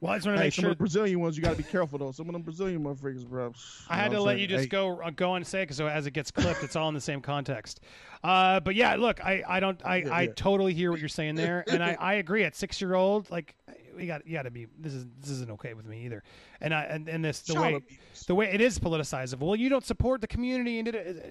well, 0.00 0.12
I 0.12 0.16
just 0.16 0.26
want 0.26 0.36
to 0.36 0.40
Hey, 0.40 0.46
make 0.46 0.54
some 0.54 0.62
sure. 0.62 0.70
of 0.72 0.76
the 0.76 0.80
Brazilian 0.80 1.20
ones, 1.20 1.36
you 1.36 1.42
gotta 1.42 1.56
be 1.56 1.62
careful 1.62 1.98
though. 1.98 2.10
Some 2.10 2.26
of 2.28 2.32
them 2.32 2.42
Brazilian 2.42 2.82
motherfuckers, 2.82 3.24
bro. 3.26 3.52
I 3.88 3.96
had 3.96 4.10
to 4.10 4.20
let 4.20 4.32
I'm 4.32 4.38
you 4.38 4.48
saying? 4.48 4.48
just 4.48 4.62
Hey, 4.64 4.68
go 4.68 5.00
uh, 5.00 5.10
go 5.10 5.34
and 5.36 5.46
say 5.46 5.60
it 5.60 5.64
because 5.66 5.76
so 5.76 5.86
as 5.86 6.06
it 6.06 6.10
gets 6.12 6.30
clipped, 6.32 6.64
it's 6.64 6.74
all 6.74 6.88
in 6.88 6.94
the 6.94 7.00
same 7.00 7.20
context. 7.20 7.80
Uh, 8.24 8.58
but 8.60 8.74
yeah, 8.74 8.96
look, 8.96 9.24
I, 9.24 9.42
I 9.46 9.60
don't 9.60 9.80
I, 9.84 9.96
Yeah, 9.98 10.14
I 10.14 10.26
totally 10.26 10.74
hear 10.74 10.90
what 10.90 10.98
you're 11.00 11.08
saying 11.08 11.36
there, 11.36 11.64
and 11.68 11.82
I, 11.82 11.96
I 12.00 12.14
agree. 12.14 12.42
At 12.44 12.56
six 12.56 12.80
year 12.80 12.94
old, 12.94 13.30
like 13.30 13.54
we 13.96 14.06
got 14.06 14.26
you 14.26 14.32
got 14.34 14.42
to 14.42 14.50
be 14.50 14.66
this 14.78 14.94
is 14.94 15.06
this 15.20 15.30
isn't 15.30 15.50
okay 15.52 15.74
with 15.74 15.86
me 15.86 16.04
either. 16.04 16.22
And 16.60 16.74
I 16.74 16.84
and, 16.84 17.08
and 17.08 17.24
this 17.24 17.40
the 17.40 17.54
Child 17.54 17.64
way 17.66 17.74
abuse. 17.76 18.24
the 18.26 18.34
way 18.34 18.52
it 18.52 18.60
is 18.60 18.78
politicized. 18.78 19.38
Well, 19.38 19.56
you 19.56 19.68
don't 19.68 19.84
support 19.84 20.20
the 20.20 20.26
community 20.26 20.78
and 20.78 20.88
it. 20.88 21.24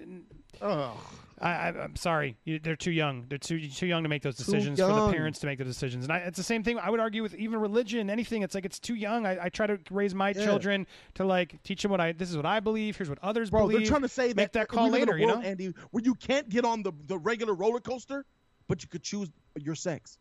Uh, 0.62 0.66
Ugh. 0.66 0.98
I, 1.42 1.70
I'm 1.70 1.96
sorry, 1.96 2.36
you, 2.44 2.60
they're 2.60 2.76
too 2.76 2.92
young. 2.92 3.26
They're 3.30 3.38
too 3.38 3.66
too 3.70 3.86
young 3.86 4.04
to 4.04 4.10
make 4.10 4.22
those 4.24 4.36
decisions 4.36 4.78
for 4.78 4.88
the 4.88 5.10
parents 5.12 5.40
to 5.40 5.46
make 5.48 5.58
the 5.58 5.64
decisions. 5.64 6.04
And 6.04 6.12
I, 6.12 6.18
it's 6.18 6.36
the 6.36 6.44
same 6.44 6.64
thing. 6.64 6.78
I 6.80 6.90
would 6.90 7.00
argue 7.00 7.24
with 7.24 7.34
even 7.36 7.62
religion, 7.62 8.10
anything. 8.10 8.42
It's 8.42 8.56
like 8.56 8.66
it's 8.66 8.78
too 8.78 8.96
young. 8.96 9.26
I, 9.26 9.46
I 9.46 9.50
try 9.50 9.66
to 9.66 9.80
raise 9.90 10.14
my 10.14 10.32
Yeah. 10.32 10.44
children 10.44 10.86
to 11.14 11.24
like 11.24 11.64
teach 11.64 11.82
them 11.82 11.92
what 11.92 12.02
I. 12.02 12.12
This 12.12 12.30
is 12.30 12.36
what 12.36 12.46
I 12.46 12.60
believe. 12.60 12.98
Here's 12.98 13.10
what 13.10 13.20
others 13.24 13.52
Bro, 13.52 13.62
believe. 13.68 13.78
they're 13.80 13.88
trying 13.88 14.02
to 14.02 14.10
say 14.10 14.28
make 14.28 14.36
that, 14.36 14.54
that 14.54 14.68
call 14.68 14.86
we 14.86 15.00
live 15.00 15.04
in 15.04 15.08
a 15.08 15.12
later. 15.14 15.18
You 15.22 15.28
know. 15.28 15.42
Andy, 15.42 15.74
where 15.92 16.04
you 16.04 16.14
can't 16.16 16.50
get 16.50 16.66
on 16.66 16.84
the, 16.84 16.92
the 17.08 17.18
regular 17.18 17.54
roller 17.54 17.80
coaster, 17.80 18.26
but 18.68 18.84
you 18.84 18.90
could 18.90 19.04
choose 19.04 19.30
your 19.58 19.76
sex. 19.76 20.18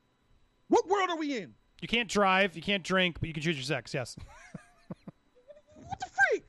What 0.68 0.86
world 0.86 1.10
are 1.10 1.16
we 1.16 1.36
in? 1.38 1.54
You 1.80 1.88
can't 1.88 2.08
drive, 2.08 2.56
you 2.56 2.62
can't 2.62 2.82
drink, 2.82 3.18
but 3.20 3.28
you 3.28 3.34
can 3.34 3.42
choose 3.42 3.56
your 3.56 3.64
sex. 3.64 3.94
Yes. 3.94 4.16
what 5.74 6.00
the 6.00 6.06
freak? 6.06 6.44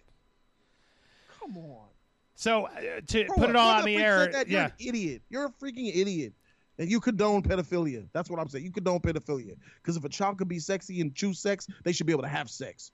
Come 1.40 1.58
on. 1.58 1.88
So 2.36 2.66
uh, 2.68 3.02
to 3.08 3.26
Bro, 3.26 3.36
put 3.36 3.50
it 3.50 3.56
all 3.56 3.70
on 3.70 3.86
the 3.86 3.98
air, 3.98 4.32
that, 4.32 4.48
yeah. 4.48 4.70
you're 4.78 4.94
an 4.94 4.96
idiot. 4.96 5.22
You're 5.30 5.46
a 5.46 5.50
freaking 5.50 5.94
idiot. 5.94 6.34
And 6.78 6.90
you 6.90 7.02
condone 7.02 7.44
pedophilia. 7.44 8.08
That's 8.14 8.30
what 8.30 8.40
I'm 8.40 8.48
saying. 8.48 8.64
You 8.64 8.72
condone 8.72 9.02
pedophilia. 9.02 9.58
Because 9.82 9.98
if 9.98 10.06
a 10.06 10.10
child 10.10 10.38
could 10.38 10.48
be 10.48 10.60
sexy 10.60 11.02
and 11.02 11.14
choose 11.14 11.38
sex, 11.38 11.68
they 11.84 11.92
should 11.92 12.08
be 12.08 12.14
able 12.14 12.24
to 12.24 12.30
have 12.30 12.50
sex. 12.50 12.94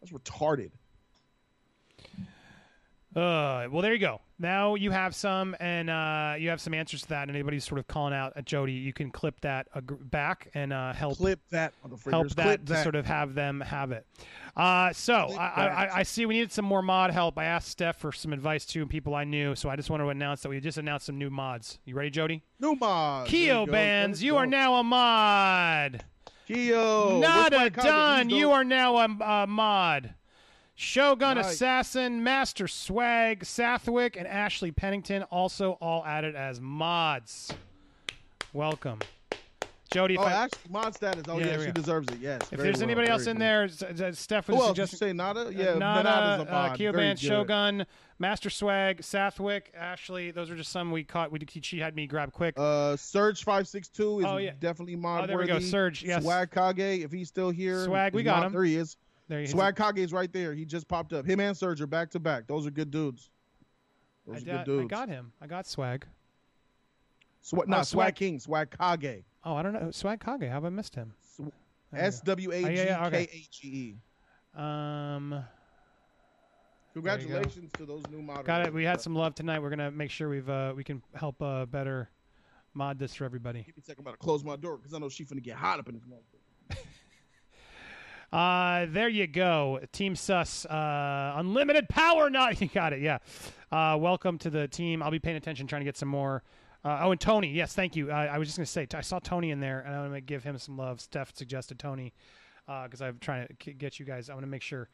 That's 0.00 0.12
retarded. 0.12 0.72
Uh, 3.14 3.66
well, 3.70 3.82
there 3.82 3.92
you 3.92 3.98
go. 3.98 4.20
Now 4.38 4.74
you 4.74 4.90
have 4.90 5.14
some, 5.14 5.54
and 5.60 5.88
uh, 5.90 6.34
you 6.38 6.48
have 6.48 6.60
some 6.60 6.72
answers 6.74 7.02
to 7.02 7.08
that. 7.10 7.22
And 7.28 7.30
anybody 7.30 7.56
who's 7.56 7.64
sort 7.64 7.78
of 7.78 7.86
calling 7.86 8.14
out 8.14 8.32
at 8.36 8.44
Jody, 8.46 8.72
you 8.72 8.92
can 8.92 9.10
clip 9.10 9.40
that 9.42 9.68
back 10.10 10.48
and 10.54 10.72
uh, 10.72 10.92
help 10.94 11.18
Clip 11.18 11.38
that, 11.50 11.74
help 12.10 12.30
that 12.30 12.42
Clip 12.42 12.66
to 12.66 12.72
that. 12.72 12.82
sort 12.82 12.94
of 12.94 13.06
have 13.06 13.34
them 13.34 13.60
have 13.60 13.92
it. 13.92 14.06
Uh, 14.56 14.92
so 14.92 15.14
I, 15.14 15.46
I. 15.66 15.98
I- 16.00 16.02
see 16.02 16.26
we 16.26 16.34
needed 16.34 16.52
some 16.52 16.64
more 16.64 16.82
mod 16.82 17.10
help. 17.10 17.38
I 17.38 17.44
asked 17.44 17.68
Steph 17.68 17.96
for 17.98 18.12
some 18.12 18.32
advice 18.32 18.64
too, 18.66 18.80
and 18.80 18.90
people 18.90 19.14
I 19.14 19.24
knew. 19.24 19.54
So 19.54 19.68
I 19.70 19.76
just 19.76 19.90
want 19.90 20.02
to 20.02 20.08
announce 20.08 20.40
that 20.42 20.48
we 20.48 20.58
just 20.60 20.78
announced 20.78 21.06
some 21.06 21.18
new 21.18 21.30
mods. 21.30 21.78
You 21.84 21.94
ready, 21.94 22.10
Jody? 22.10 22.42
New 22.60 22.74
mods. 22.74 23.30
Keo 23.30 23.66
bands, 23.66 24.22
you 24.22 24.36
are 24.36 24.46
now 24.46 24.74
a 24.76 24.82
mod. 24.84 26.04
Keo. 26.48 27.20
Not 27.20 27.52
a 27.54 27.70
done. 27.70 28.30
You 28.30 28.50
are 28.50 28.64
now 28.64 28.96
a, 28.96 29.04
a 29.04 29.46
mod. 29.46 30.14
Shogun. 30.74 31.38
Assassin, 31.38 32.22
Master 32.24 32.66
Swag, 32.66 33.44
Sathwick, 33.44 34.16
and 34.16 34.26
Ashley 34.26 34.70
Pennington 34.70 35.22
also 35.24 35.72
all 35.80 36.04
added 36.04 36.34
as 36.34 36.60
mods. 36.60 37.52
Welcome. 38.52 39.00
Jody, 39.92 40.16
Oh, 40.16 40.22
I- 40.22 40.32
actually, 40.32 40.70
mod 40.70 40.94
status. 40.94 41.24
Oh, 41.28 41.38
Yeah, 41.38 41.58
yeah, 41.58 41.66
she 41.66 41.72
deserves 41.72 42.08
it. 42.10 42.18
Yes. 42.18 42.40
if 42.50 42.58
there's 42.58 42.76
well, 42.76 42.84
anybody 42.84 43.08
else 43.08 43.26
in 43.26 43.34
good. 43.36 43.42
there, 43.42 43.64
S- 43.64 43.82
S- 43.82 44.18
Steph 44.18 44.48
was 44.48 44.56
Who 44.56 44.62
else? 44.62 44.70
Did 44.70 44.78
you 44.80 44.86
suggesting. 44.86 45.08
say 45.08 45.12
Nada? 45.12 45.52
Yeah, 45.54 45.74
Nada, 45.74 46.02
Nada's 46.04 46.46
a 46.48 46.50
uh, 46.50 46.68
mod. 46.68 46.78
Very 46.78 46.92
Band. 46.92 47.18
Shogun, 47.18 47.86
Master 48.18 48.48
Swag, 48.48 49.02
Sathwick, 49.02 49.64
Ashley. 49.76 50.30
Those 50.30 50.50
are 50.50 50.56
just 50.56 50.72
some 50.72 50.92
we 50.92 51.04
caught. 51.04 51.30
We 51.30 51.40
she 51.60 51.78
had 51.78 51.94
me 51.94 52.06
grab 52.06 52.32
quick. 52.32 52.54
Uh, 52.56 52.96
Surge 52.96 53.44
five 53.44 53.68
six 53.68 53.88
two 53.88 54.20
is 54.20 54.24
Oh, 54.24 54.38
yeah. 54.38 54.52
definitely 54.58 54.96
mod 54.96 55.24
oh, 55.24 55.26
there 55.26 55.36
we 55.36 55.46
go. 55.46 55.58
Surge, 55.58 56.02
yes. 56.02 56.22
Swag 56.22 56.50
Kage, 56.50 57.04
if 57.04 57.12
he's 57.12 57.28
still 57.28 57.50
here. 57.50 57.84
Swag, 57.84 58.14
we 58.14 58.22
got 58.22 58.44
him. 58.46 58.52
There 58.52 58.64
he 58.64 58.76
is. 58.76 58.96
There 59.28 59.46
Swag 59.46 59.76
Kage 59.76 59.98
is 59.98 60.12
right 60.12 60.32
there. 60.32 60.54
He 60.54 60.64
just 60.64 60.88
popped 60.88 61.12
up. 61.12 61.26
Him 61.26 61.40
and 61.40 61.56
Surge 61.56 61.80
are 61.80 61.86
back 61.86 62.10
to 62.10 62.20
back. 62.20 62.46
Those 62.46 62.66
are 62.66 62.70
good 62.70 62.90
dudes. 62.90 63.30
I, 64.28 64.32
Those 64.34 64.42
are 64.42 64.46
got, 64.46 64.66
good 64.66 64.72
dudes. 64.80 64.92
I 64.92 64.96
got 64.96 65.08
him. 65.08 65.32
I 65.40 65.46
got 65.46 65.66
Swag. 65.66 66.06
Swag, 67.40 67.64
Oh, 67.66 67.70
not 67.70 67.86
Swag- 67.86 68.06
Swag 68.06 68.14
King. 68.14 68.38
Swag 68.40 68.70
Kage. 69.00 69.24
Oh, 69.44 69.54
I 69.54 69.62
don't 69.62 69.72
know. 69.72 69.90
Swag 69.90 70.20
Kage. 70.24 70.42
How 70.42 70.54
have 70.54 70.64
I 70.64 70.68
missed 70.70 70.94
him? 70.94 71.12
There 71.38 71.46
we 71.92 71.98
go. 71.98 72.04
S 72.06 72.20
W 72.20 72.50
A 72.52 72.60
G 72.60 72.64
Oh, 72.64 72.68
yeah, 72.68 72.84
yeah, 72.84 73.06
okay. 73.06 73.26
K 73.26 73.32
H 73.38 73.60
E 73.64 73.68
E. 73.68 74.60
Um, 74.60 75.44
Congratulations 76.94 77.70
to 77.78 77.86
those 77.86 78.02
new 78.10 78.20
moderators. 78.20 78.46
got 78.46 78.66
it. 78.66 78.74
We 78.74 78.84
had 78.84 79.00
some 79.00 79.14
love 79.14 79.34
tonight. 79.34 79.60
We're 79.60 79.70
gonna 79.70 79.90
make 79.90 80.10
sure 80.10 80.28
we've 80.28 80.48
uh, 80.48 80.74
we 80.76 80.84
can 80.84 81.02
help 81.14 81.40
uh, 81.40 81.64
better 81.66 82.10
mod 82.74 82.98
this 82.98 83.14
for 83.14 83.24
everybody. 83.24 83.60
Give 83.60 83.76
me 83.76 83.80
a 83.80 83.82
second. 83.82 84.00
I'm 84.02 84.08
about 84.08 84.20
to 84.20 84.24
close 84.24 84.44
my 84.44 84.56
door 84.56 84.76
because 84.76 84.92
I 84.92 84.98
know 84.98 85.08
she's 85.08 85.28
gonna 85.28 85.40
get 85.40 85.56
hot 85.56 85.78
up 85.78 85.88
in 85.88 85.94
this 85.94 86.04
motherfucker. 86.04 86.41
Uh, 88.32 88.86
there 88.88 89.10
you 89.10 89.26
go. 89.26 89.78
Team 89.92 90.16
Sus, 90.16 90.64
uh, 90.66 91.34
unlimited 91.36 91.88
power. 91.88 92.30
Not 92.30 92.60
you 92.60 92.68
got 92.68 92.92
it. 92.92 93.00
Yeah. 93.00 93.18
Uh, 93.70 93.96
welcome 94.00 94.38
to 94.38 94.50
the 94.50 94.66
team. 94.68 95.02
I'll 95.02 95.10
be 95.10 95.18
paying 95.18 95.36
attention, 95.36 95.66
trying 95.66 95.80
to 95.80 95.84
get 95.84 95.96
some 95.96 96.08
more. 96.08 96.42
Uh, 96.84 97.00
oh, 97.02 97.12
and 97.12 97.20
Tony. 97.20 97.48
Yes, 97.48 97.74
thank 97.74 97.94
you. 97.94 98.10
I, 98.10 98.26
I 98.26 98.38
was 98.38 98.48
just 98.48 98.58
gonna 98.58 98.66
say 98.66 98.86
I 98.94 99.02
saw 99.02 99.18
Tony 99.18 99.50
in 99.50 99.60
there, 99.60 99.80
and 99.80 99.94
I'm 99.94 100.06
gonna 100.06 100.20
give 100.20 100.42
him 100.42 100.56
some 100.58 100.76
love. 100.78 101.00
Steph 101.00 101.36
suggested 101.36 101.78
Tony 101.78 102.14
because 102.66 103.02
I'm 103.02 103.18
trying 103.18 103.46
to 103.46 103.72
get 103.72 104.00
you 104.00 104.06
guys. 104.06 104.30
I 104.30 104.34
want 104.34 104.44
to 104.44 104.50
make 104.50 104.62
sure. 104.62 104.88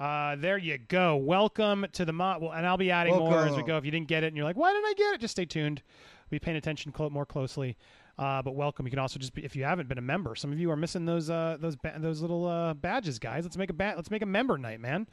Uh, 0.00 0.34
there 0.36 0.56
you 0.56 0.78
go. 0.78 1.16
Welcome 1.16 1.86
to 1.92 2.04
the 2.06 2.12
mod. 2.12 2.40
Well, 2.40 2.52
and 2.52 2.66
I'll 2.66 2.78
be 2.78 2.90
adding 2.90 3.16
more 3.16 3.46
as 3.46 3.54
we 3.54 3.62
go. 3.62 3.76
If 3.76 3.84
you 3.84 3.90
didn't 3.90 4.08
get 4.08 4.24
it 4.24 4.28
and 4.28 4.36
you're 4.36 4.46
like, 4.46 4.56
why 4.56 4.72
didn't 4.72 4.86
I 4.86 4.94
get 4.96 5.14
it? 5.14 5.20
Just 5.20 5.32
stay 5.32 5.44
tuned. 5.44 5.82
We'll 6.30 6.36
be 6.36 6.38
paying 6.38 6.56
attention 6.56 6.92
more 7.10 7.26
closely. 7.26 7.76
Uh, 8.20 8.42
but 8.42 8.54
welcome. 8.54 8.86
You 8.86 8.90
can 8.90 8.98
also 8.98 9.18
just 9.18 9.32
be 9.32 9.42
if 9.42 9.56
you 9.56 9.64
haven't 9.64 9.88
been 9.88 9.96
a 9.96 10.02
member. 10.02 10.34
Some 10.34 10.52
of 10.52 10.60
you 10.60 10.70
are 10.70 10.76
missing 10.76 11.06
those 11.06 11.30
uh, 11.30 11.56
those 11.58 11.74
ba- 11.74 11.96
those 11.96 12.20
little 12.20 12.46
uh, 12.46 12.74
badges, 12.74 13.18
guys. 13.18 13.44
Let's 13.44 13.56
make 13.56 13.70
a 13.70 13.72
ba- 13.72 13.94
let's 13.96 14.10
make 14.10 14.20
a 14.20 14.26
member 14.26 14.58
night, 14.58 14.78
man. 14.78 15.08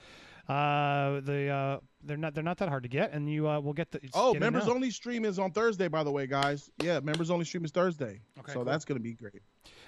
Uh, 0.50 1.22
the 1.22 1.48
uh, 1.48 1.80
they're 2.04 2.18
not 2.18 2.34
they're 2.34 2.44
not 2.44 2.58
that 2.58 2.68
hard 2.68 2.84
to 2.84 2.90
get, 2.90 3.14
and 3.14 3.32
you 3.32 3.48
uh, 3.48 3.62
will 3.62 3.72
get 3.72 3.92
the. 3.92 4.02
Oh, 4.14 4.34
get 4.34 4.42
members 4.42 4.68
only 4.68 4.92
stream 4.92 5.24
is 5.24 5.40
on 5.40 5.52
Thursday, 5.52 5.88
by 5.88 6.04
the 6.04 6.12
way, 6.12 6.28
guys. 6.28 6.70
Yeah, 6.84 7.00
members 7.00 7.32
only 7.32 7.46
stream 7.46 7.64
is 7.64 7.72
Thursday. 7.72 8.20
Okay, 8.40 8.52
so 8.52 8.56
cool. 8.56 8.66
that's 8.66 8.84
gonna 8.84 9.00
be 9.00 9.14
great. 9.14 9.42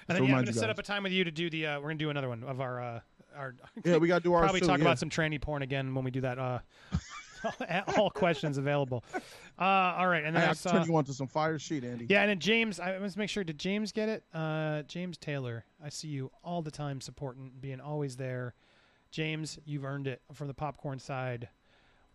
And 0.08 0.16
then 0.16 0.24
yeah, 0.24 0.36
I'm 0.36 0.44
gonna 0.44 0.54
set 0.54 0.70
up 0.70 0.78
a 0.78 0.82
time 0.82 1.02
with 1.02 1.12
you 1.12 1.24
to 1.24 1.30
do 1.30 1.50
the. 1.50 1.66
Uh, 1.66 1.80
we're 1.80 1.88
gonna 1.88 1.96
do 1.96 2.08
another 2.08 2.30
one 2.30 2.42
of 2.42 2.62
our 2.62 2.80
uh, 2.80 3.00
our. 3.36 3.54
Yeah, 3.84 3.98
we 3.98 4.08
gotta 4.08 4.24
do 4.24 4.32
ours 4.34 4.44
probably 4.44 4.60
too, 4.60 4.66
talk 4.66 4.78
yeah. 4.78 4.84
about 4.84 4.98
some 4.98 5.10
tranny 5.10 5.38
porn 5.38 5.60
again 5.60 5.94
when 5.94 6.06
we 6.06 6.10
do 6.10 6.22
that. 6.22 6.38
Uh, 6.38 6.60
all 7.96 8.10
questions 8.10 8.58
available. 8.58 9.04
Uh, 9.58 9.62
all 9.64 10.08
right, 10.08 10.24
and 10.24 10.34
then 10.34 10.42
I 10.42 10.50
I 10.50 10.52
saw. 10.54 10.72
turn 10.72 10.86
you 10.88 10.96
on 10.96 11.04
to 11.04 11.12
some 11.12 11.26
fire 11.28 11.58
sheet, 11.58 11.84
Andy. 11.84 12.06
Yeah, 12.08 12.22
and 12.22 12.30
then 12.30 12.38
James, 12.38 12.80
I 12.80 12.98
must 12.98 13.16
make 13.16 13.30
sure. 13.30 13.44
Did 13.44 13.58
James 13.58 13.92
get 13.92 14.08
it? 14.08 14.24
Uh, 14.32 14.82
James 14.82 15.16
Taylor, 15.18 15.64
I 15.84 15.88
see 15.88 16.08
you 16.08 16.30
all 16.44 16.62
the 16.62 16.70
time 16.70 17.00
supporting, 17.00 17.52
being 17.60 17.80
always 17.80 18.16
there. 18.16 18.54
James, 19.10 19.58
you've 19.64 19.84
earned 19.84 20.06
it 20.06 20.22
from 20.32 20.46
the 20.46 20.54
popcorn 20.54 20.98
side. 20.98 21.48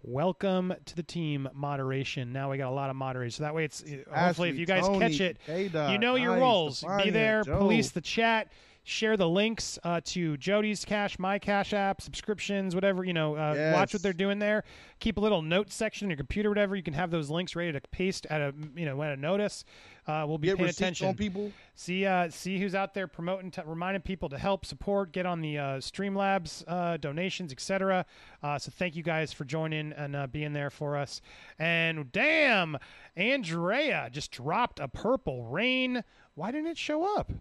Welcome 0.01 0.73
to 0.85 0.95
the 0.95 1.03
team 1.03 1.49
moderation. 1.53 2.31
Now 2.31 2.51
we 2.51 2.57
got 2.57 2.69
a 2.69 2.75
lot 2.75 2.89
of 2.91 2.95
moderators, 2.95 3.35
so 3.35 3.43
that 3.43 3.55
way 3.55 3.65
it's 3.65 3.83
hopefully 4.13 4.49
if 4.49 4.57
you 4.57 4.65
guys 4.67 4.85
Tony, 4.85 4.99
catch 4.99 5.19
it, 5.19 5.37
K-Dot, 5.47 5.91
you 5.91 5.97
know 5.97 6.15
your 6.15 6.33
Ice, 6.33 6.41
roles. 6.41 6.85
Be 7.03 7.09
there, 7.09 7.43
Joe. 7.43 7.57
police 7.57 7.89
the 7.89 8.01
chat, 8.01 8.49
share 8.85 9.17
the 9.17 9.27
links 9.27 9.79
uh, 9.83 9.99
to 10.05 10.37
Jody's 10.37 10.85
Cash, 10.85 11.17
My 11.17 11.39
Cash 11.39 11.73
app, 11.73 12.01
subscriptions, 12.01 12.75
whatever 12.75 13.03
you 13.03 13.13
know. 13.13 13.35
Uh, 13.35 13.71
Watch 13.73 13.93
what 13.93 14.03
they're 14.03 14.13
doing 14.13 14.39
there. 14.39 14.63
Keep 14.99 15.17
a 15.17 15.19
little 15.19 15.41
note 15.41 15.71
section 15.71 16.05
on 16.05 16.11
your 16.11 16.17
computer, 16.17 16.49
whatever. 16.49 16.75
You 16.75 16.83
can 16.83 16.93
have 16.93 17.09
those 17.11 17.29
links 17.29 17.55
ready 17.55 17.71
to 17.73 17.81
paste 17.91 18.27
at 18.29 18.39
a 18.41 18.53
you 18.75 18.85
know 18.85 19.01
at 19.03 19.11
a 19.11 19.17
notice. 19.17 19.65
Uh, 20.07 20.23
we'll 20.27 20.37
be 20.37 20.47
Get 20.49 20.57
paying 20.57 20.69
attention. 20.69 21.07
on 21.07 21.15
people. 21.15 21.51
See, 21.73 22.05
uh, 22.05 22.29
see 22.29 22.59
who's 22.59 22.75
out 22.75 22.93
there 22.93 23.07
promoting, 23.07 23.49
t- 23.49 23.61
reminding 23.65 24.03
people 24.03 24.29
to 24.29 24.37
help, 24.37 24.63
support, 24.63 25.11
get 25.11 25.25
on 25.25 25.41
the 25.41 25.57
uh, 25.57 25.63
Streamlabs 25.79 26.63
uh, 26.67 26.97
donations, 26.97 27.51
etc. 27.51 28.05
Uh, 28.43 28.59
so 28.59 28.71
thank 28.77 28.95
you 28.95 29.01
guys 29.01 29.33
for 29.33 29.45
joining 29.45 29.93
and 29.93 30.15
uh, 30.15 30.27
being 30.27 30.53
there 30.53 30.69
for 30.69 30.95
us. 30.95 31.21
And 31.57 32.11
damn, 32.11 32.77
Andrea 33.17 34.09
just 34.11 34.31
dropped 34.31 34.79
a 34.79 34.87
purple 34.87 35.45
rain. 35.45 36.03
Why 36.35 36.51
didn't 36.51 36.67
it 36.67 36.77
show 36.77 37.17
up? 37.17 37.31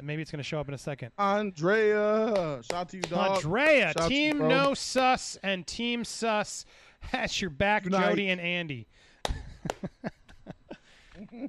And 0.00 0.06
maybe 0.06 0.22
it's 0.22 0.30
going 0.30 0.38
to 0.38 0.42
show 0.42 0.58
up 0.58 0.66
in 0.66 0.72
a 0.72 0.78
second. 0.78 1.12
Andrea, 1.18 2.60
shout 2.62 2.72
out 2.80 2.88
to 2.88 2.96
you, 2.96 3.02
dog. 3.02 3.36
Andrea, 3.36 3.88
Shout 3.92 4.00
out 4.04 4.08
to 4.08 4.14
you, 4.14 4.32
Team. 4.32 4.48
No 4.48 4.72
Sus 4.72 5.36
and 5.42 5.66
Team 5.66 6.04
Sus 6.04 6.64
has 7.00 7.38
your 7.38 7.50
back, 7.50 7.84
Unite. 7.84 8.08
Jody 8.08 8.30
and 8.30 8.40
Andy. 8.40 8.86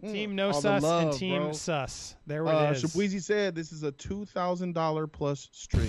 team 0.01 0.35
No 0.35 0.47
All 0.47 0.61
Sus 0.61 0.83
and 0.83 1.13
Team 1.13 1.43
bro. 1.43 1.51
Sus. 1.53 2.15
There 2.27 2.45
Uh, 2.45 2.71
it 2.71 2.75
is. 2.77 2.83
Shabweezy 2.83 3.21
said 3.21 3.55
this 3.55 3.71
is 3.71 3.83
a 3.83 3.91
two 3.93 4.25
thousand 4.25 4.73
dollar 4.73 5.07
plus 5.07 5.47
stream. 5.53 5.87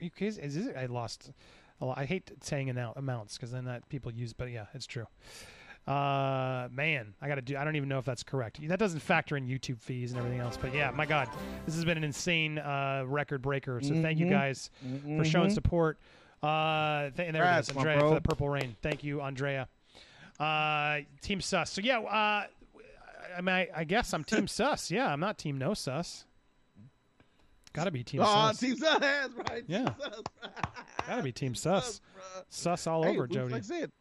Are 0.00 0.04
you 0.04 0.10
kidding? 0.10 0.38
Is 0.42 0.54
this, 0.54 0.68
I 0.76 0.86
lost. 0.86 1.32
a 1.80 1.86
lot- 1.86 1.98
I 1.98 2.04
hate 2.04 2.30
saying 2.42 2.68
amou- 2.68 2.96
amounts 2.96 3.36
because 3.36 3.50
then 3.50 3.64
that 3.64 3.88
people 3.88 4.12
use, 4.12 4.32
but 4.32 4.50
yeah, 4.50 4.66
it's 4.74 4.86
true. 4.86 5.06
Uh, 5.86 6.68
man, 6.72 7.14
I 7.22 7.28
gotta 7.28 7.42
do. 7.42 7.56
I 7.56 7.62
don't 7.64 7.76
even 7.76 7.88
know 7.88 7.98
if 7.98 8.04
that's 8.04 8.24
correct. 8.24 8.58
That 8.66 8.78
doesn't 8.80 9.00
factor 9.00 9.36
in 9.36 9.46
YouTube 9.46 9.80
fees 9.80 10.10
and 10.10 10.18
everything 10.18 10.40
else. 10.40 10.56
But 10.56 10.74
yeah, 10.74 10.90
my 10.90 11.06
God, 11.06 11.28
this 11.64 11.76
has 11.76 11.84
been 11.84 11.96
an 11.96 12.02
insane 12.04 12.58
uh, 12.58 13.04
record 13.06 13.40
breaker. 13.40 13.80
So 13.80 13.94
thank 14.02 14.18
you 14.18 14.26
Mhm. 14.26 14.30
guys 14.30 14.70
for 15.16 15.24
showing 15.24 15.50
Mhm. 15.50 15.54
support. 15.54 15.98
Uh, 16.42 17.10
th- 17.10 17.26
and 17.26 17.34
there 17.34 17.42
Congrats, 17.44 17.68
it 17.68 17.72
is, 17.72 17.76
Andrea 17.78 18.00
for 18.00 18.14
the 18.14 18.20
purple 18.20 18.48
rain. 18.48 18.74
Thank 18.82 19.04
you, 19.04 19.20
Andrea. 19.22 19.68
Uh, 20.40 21.00
team 21.22 21.40
Sus. 21.40 21.70
So 21.70 21.80
yeah, 21.80 22.00
uh, 22.00 22.46
I 23.36 23.40
mean, 23.40 23.54
I, 23.54 23.68
I 23.74 23.84
guess 23.84 24.12
I'm 24.12 24.24
Team 24.24 24.46
Sus. 24.48 24.90
Yeah, 24.90 25.12
I'm 25.12 25.20
not 25.20 25.38
Team 25.38 25.56
No 25.56 25.72
Sus. 25.72 26.24
Gotta 27.72 27.90
be 27.90 28.02
Team 28.02 28.22
Oh, 28.22 28.24
Sus. 28.24 28.58
Team 28.58 28.76
Sus, 28.76 29.00
right? 29.00 29.64
Yeah. 29.68 29.84
Team 29.84 29.94
Sus. 30.00 30.22
Gotta 31.06 31.22
be 31.22 31.32
Team 31.32 31.54
Sus. 31.54 32.00
bruh. 32.16 32.44
Sus 32.48 32.86
all 32.86 33.02
Hey, 33.04 33.10
over, 33.10 33.20
like 33.22 33.30
Jody. 33.30 33.54
I 33.54 33.60
said, 33.60 33.92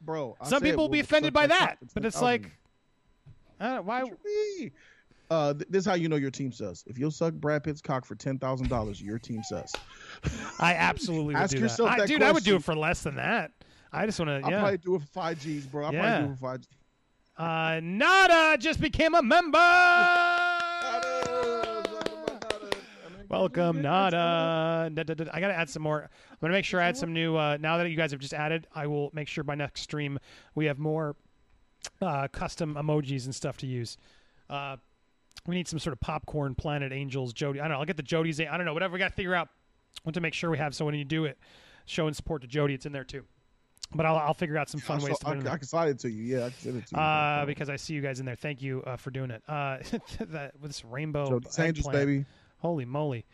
bro. 0.00 0.36
I 0.40 0.48
Some 0.48 0.62
people 0.62 0.84
will 0.84 0.88
be 0.88 1.00
offended 1.00 1.32
by 1.32 1.46
that 1.48 1.78
but 1.94 2.04
it's 2.04 2.20
like. 2.22 2.50
Why? 3.58 3.78
What 3.80 4.06
you 4.06 4.16
mean? 4.58 4.70
Uh, 5.30 5.54
th- 5.54 5.66
this 5.70 5.80
is 5.80 5.86
how 5.86 5.94
you 5.94 6.08
know 6.08 6.16
your 6.16 6.30
team 6.30 6.50
sus. 6.50 6.82
If 6.88 6.98
you'll 6.98 7.10
suck 7.12 7.34
Brad 7.34 7.62
Pitt's 7.62 7.80
cock 7.80 8.04
for 8.04 8.14
ten 8.16 8.38
thousand 8.38 8.68
dollars, 8.68 9.00
you're 9.00 9.18
team 9.18 9.42
sus. 9.44 9.72
I 10.58 10.74
absolutely 10.74 11.34
would 11.34 11.42
Ask 11.42 11.54
do 11.54 11.60
yourself 11.62 11.90
that. 11.90 11.94
I, 11.94 11.98
that 12.00 12.08
dude, 12.08 12.22
I 12.22 12.32
would 12.32 12.42
do 12.42 12.56
it 12.56 12.64
for 12.64 12.74
less 12.74 13.02
than 13.02 13.16
that. 13.16 13.52
I 13.92 14.06
just 14.06 14.18
want 14.18 14.28
to, 14.44 14.48
Yeah. 14.50 14.56
I'll 14.56 14.60
probably 14.62 14.78
do 14.78 14.94
it 14.96 15.00
for 15.02 15.06
five 15.08 15.40
G's, 15.40 15.66
bro. 15.66 15.86
I'll 15.86 15.92
Yeah. 15.92 16.00
probably 16.00 16.26
do 16.26 16.32
it 16.32 16.36
for 16.36 16.40
five. 16.40 16.60
G. 16.62 16.66
Uh, 17.36 17.80
Nada 17.82 18.56
just 18.58 18.80
became 18.80 19.14
a 19.14 19.22
member. 19.22 19.58
Welcome, 23.30 23.80
Nada. 23.80 24.90
Da, 24.92 25.02
da, 25.04 25.14
da. 25.14 25.24
I 25.32 25.40
gotta 25.40 25.54
add 25.54 25.70
some 25.70 25.82
more. 25.84 26.02
I'm 26.02 26.36
gonna 26.40 26.52
make 26.52 26.64
sure 26.64 26.80
I 26.80 26.88
add 26.88 26.96
some 26.96 27.12
new. 27.12 27.36
Uh, 27.36 27.58
now 27.60 27.78
that 27.78 27.88
you 27.88 27.96
guys 27.96 28.10
have 28.10 28.18
just 28.18 28.34
added, 28.34 28.66
I 28.74 28.88
will 28.88 29.10
make 29.14 29.28
sure 29.28 29.44
by 29.44 29.54
next 29.54 29.82
stream 29.82 30.18
we 30.56 30.64
have 30.66 30.80
more 30.80 31.14
uh, 32.02 32.26
custom 32.32 32.74
emojis 32.74 33.26
and 33.26 33.34
stuff 33.34 33.56
to 33.58 33.66
use. 33.68 33.96
Uh, 34.50 34.78
we 35.46 35.54
need 35.54 35.68
some 35.68 35.78
sort 35.78 35.92
of 35.92 36.00
popcorn 36.00 36.56
planet 36.56 36.92
angels, 36.92 37.32
Jody. 37.32 37.60
I 37.60 37.64
don't 37.64 37.72
know. 37.74 37.78
I'll 37.78 37.86
get 37.86 37.96
the 37.96 38.02
Jody's. 38.02 38.40
I 38.40 38.56
don't 38.56 38.66
know. 38.66 38.74
Whatever 38.74 38.94
we 38.94 38.98
got 38.98 39.10
to 39.10 39.14
figure 39.14 39.34
out. 39.34 39.48
want 40.04 40.14
to 40.14 40.20
make 40.20 40.34
sure 40.34 40.50
we 40.50 40.58
have 40.58 40.74
so 40.74 40.84
when 40.84 40.96
you 40.96 41.04
do 41.04 41.24
it, 41.24 41.38
showing 41.86 42.14
support 42.14 42.42
to 42.42 42.48
Jody, 42.48 42.74
it's 42.74 42.84
in 42.84 42.90
there 42.90 43.04
too. 43.04 43.22
but 43.94 44.06
I'll, 44.06 44.16
I'll 44.16 44.34
figure 44.34 44.58
out 44.58 44.68
some 44.68 44.80
fun 44.80 45.00
I, 45.00 45.04
ways 45.04 45.12
saw- 45.12 45.18
to 45.18 45.24
put 45.26 45.30
it 45.30 45.34
in 45.34 45.40
I, 45.42 45.44
there. 45.44 45.52
I 45.52 45.56
can 45.58 45.68
slide 45.68 45.88
it 45.90 45.98
to 46.00 46.10
you. 46.10 46.36
Yeah, 46.36 46.46
I 46.46 46.50
can 46.50 46.58
send 46.58 46.76
it 46.78 46.86
to 46.88 46.96
you. 46.96 47.00
uh, 47.00 47.46
because 47.46 47.70
I 47.70 47.76
see 47.76 47.94
you 47.94 48.00
guys 48.00 48.18
in 48.18 48.26
there. 48.26 48.34
Thank 48.34 48.60
you 48.60 48.82
uh, 48.82 48.96
for 48.96 49.12
doing 49.12 49.30
it. 49.30 49.42
Uh, 49.46 49.78
that 50.20 50.54
with 50.60 50.70
this 50.70 50.84
rainbow 50.84 51.36
it's 51.36 51.56
Angels, 51.60 51.86
baby. 51.86 52.24
Holy 52.60 52.84
moly! 52.84 53.24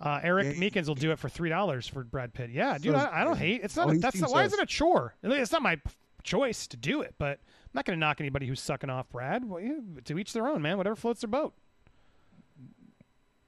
Uh, 0.00 0.20
Eric 0.22 0.56
Yeah, 0.56 0.60
Meekins 0.70 0.88
will 0.88 0.94
do 0.94 1.10
it 1.12 1.18
for 1.18 1.28
three 1.28 1.48
dollars 1.50 1.86
for 1.86 2.02
Brad 2.04 2.32
Pitt. 2.34 2.50
Yeah, 2.50 2.78
dude, 2.78 2.94
So- 2.94 2.98
I, 2.98 3.20
I 3.20 3.24
don't 3.24 3.36
hate. 3.38 3.60
It's 3.62 3.76
not. 3.76 3.90
A, 3.94 3.98
that's 3.98 4.18
not, 4.20 4.30
why 4.30 4.44
is 4.44 4.52
it 4.52 4.60
a 4.60 4.66
chore? 4.66 5.14
It's 5.22 5.52
not 5.52 5.62
my 5.62 5.80
choice 6.22 6.66
to 6.68 6.76
do 6.76 7.00
it, 7.02 7.14
but 7.18 7.38
I'm 7.38 7.70
not 7.74 7.84
going 7.84 7.96
to 7.98 8.00
knock 8.00 8.20
anybody 8.20 8.46
who's 8.46 8.60
sucking 8.60 8.90
off 8.90 9.08
Brad. 9.10 9.48
Well, 9.48 9.60
yeah, 9.60 9.78
to 10.04 10.18
each 10.18 10.32
their 10.32 10.46
own, 10.48 10.62
man. 10.62 10.76
Whatever 10.78 10.96
floats 10.96 11.20
their 11.20 11.28
boat. 11.28 11.54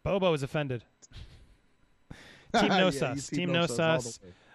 Bobo 0.05 0.33
is 0.35 0.43
offended. 0.43 0.85
Team 2.59 2.69
no 2.69 2.85
Yeah, 2.89 2.91
sus. 3.15 3.29
team 3.29 3.51
no 3.53 3.67
no 3.67 4.01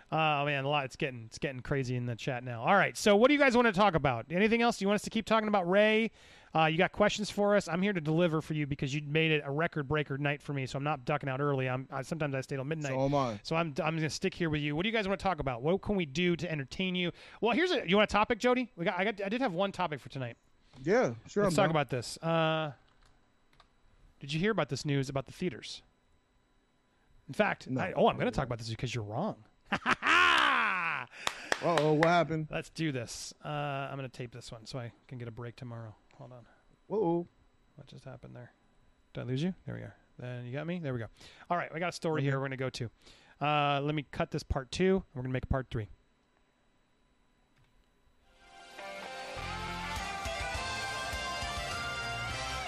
sus 0.09 0.17
all 0.17 0.19
the 0.19 0.41
sus. 0.41 0.45
way. 0.45 0.53
Oh 0.53 0.55
man, 0.57 0.63
a 0.65 0.69
lot. 0.69 0.85
It's 0.85 0.95
getting 0.95 1.23
it's 1.25 1.37
getting 1.37 1.61
crazy 1.61 1.95
in 1.95 2.05
the 2.05 2.15
chat 2.15 2.43
now. 2.43 2.61
All 2.63 2.75
right, 2.75 2.95
so 2.97 3.15
what 3.15 3.27
do 3.27 3.33
you 3.33 3.39
guys 3.39 3.55
want 3.55 3.67
to 3.67 3.73
talk 3.73 3.95
about? 3.95 4.25
Anything 4.31 4.61
else? 4.61 4.77
Do 4.77 4.85
you 4.85 4.87
want 4.87 4.95
us 4.95 5.03
to 5.03 5.09
keep 5.09 5.25
talking 5.25 5.47
about 5.47 5.69
Ray? 5.69 6.11
Uh, 6.55 6.65
you 6.65 6.77
got 6.77 6.91
questions 6.93 7.29
for 7.29 7.55
us? 7.55 7.67
I'm 7.67 7.81
here 7.81 7.93
to 7.93 8.01
deliver 8.01 8.41
for 8.41 8.53
you 8.53 8.65
because 8.65 8.93
you 8.95 9.01
made 9.05 9.31
it 9.31 9.43
a 9.45 9.51
record 9.51 9.87
breaker 9.87 10.17
night 10.17 10.41
for 10.41 10.53
me. 10.53 10.65
So 10.65 10.77
I'm 10.77 10.83
not 10.83 11.03
ducking 11.05 11.29
out 11.29 11.41
early. 11.41 11.67
I'm 11.69 11.87
I, 11.91 12.01
sometimes 12.01 12.33
I 12.33 12.41
stay 12.41 12.55
till 12.55 12.63
midnight. 12.63 12.93
So 12.93 13.05
am 13.05 13.13
I. 13.15 13.39
So 13.43 13.55
I'm 13.55 13.73
I'm 13.83 13.95
gonna 13.95 14.09
stick 14.09 14.33
here 14.33 14.49
with 14.49 14.61
you. 14.61 14.75
What 14.75 14.83
do 14.83 14.89
you 14.89 14.93
guys 14.95 15.07
want 15.07 15.19
to 15.19 15.23
talk 15.23 15.39
about? 15.39 15.61
What 15.61 15.81
can 15.81 15.95
we 15.95 16.05
do 16.05 16.35
to 16.35 16.49
entertain 16.51 16.95
you? 16.95 17.11
Well, 17.41 17.51
here's 17.51 17.71
a 17.71 17.87
you 17.87 17.97
want 17.97 18.09
a 18.09 18.11
topic, 18.11 18.39
Jody? 18.39 18.69
We 18.77 18.85
got 18.85 18.97
I 18.97 19.03
got 19.03 19.21
I 19.23 19.29
did 19.29 19.41
have 19.41 19.53
one 19.53 19.71
topic 19.71 19.99
for 19.99 20.09
tonight. 20.09 20.37
Yeah, 20.83 21.13
sure. 21.27 21.43
Let's 21.43 21.53
I'm 21.53 21.55
talk 21.55 21.65
down. 21.65 21.71
about 21.71 21.89
this. 21.89 22.17
Uh, 22.21 22.71
did 24.19 24.31
you 24.33 24.39
hear 24.39 24.51
about 24.51 24.69
this 24.69 24.85
news 24.85 25.09
about 25.09 25.25
the 25.25 25.33
theaters? 25.33 25.81
In 27.27 27.33
fact, 27.33 27.67
No. 27.69 27.81
I, 27.81 27.93
oh, 27.95 28.07
I'm 28.07 28.15
going 28.15 28.25
to 28.25 28.31
talk 28.31 28.45
about 28.45 28.57
this 28.59 28.69
because 28.69 28.93
you're 28.93 29.03
wrong. 29.03 29.35
Uh-oh, 31.63 31.93
what 31.93 32.07
happened? 32.07 32.47
Let's 32.51 32.69
do 32.69 32.91
this. 32.91 33.33
Uh, 33.43 33.47
I'm 33.47 33.97
going 33.97 34.09
to 34.09 34.17
tape 34.17 34.31
this 34.31 34.51
one 34.51 34.65
so 34.65 34.79
I 34.79 34.91
can 35.07 35.17
get 35.17 35.27
a 35.27 35.31
break 35.31 35.55
tomorrow. 35.55 35.95
Hold 36.17 36.31
on. 36.31 36.45
Whoa. 36.87 37.27
What 37.75 37.87
just 37.87 38.05
happened 38.05 38.35
there? 38.35 38.51
Did 39.13 39.21
I 39.21 39.23
lose 39.23 39.43
you? 39.43 39.53
There 39.65 39.75
we 39.75 39.81
are. 39.81 39.95
Then 40.19 40.45
you 40.45 40.53
got 40.53 40.65
me? 40.65 40.79
There 40.79 40.93
we 40.93 40.99
go. 40.99 41.07
All 41.49 41.57
right, 41.57 41.69
I 41.73 41.79
got 41.79 41.89
a 41.89 41.93
story 41.93 42.21
here 42.21 42.33
we're 42.33 42.47
going 42.47 42.51
to 42.51 42.57
go 42.57 42.69
to. 42.69 42.89
Uh, 43.41 43.81
let 43.81 43.93
me 43.93 44.05
cut 44.11 44.31
this 44.31 44.43
part 44.43 44.71
two. 44.71 45.03
We're 45.13 45.21
going 45.21 45.31
to 45.31 45.33
make 45.33 45.49
part 45.49 45.67
three. 45.69 45.89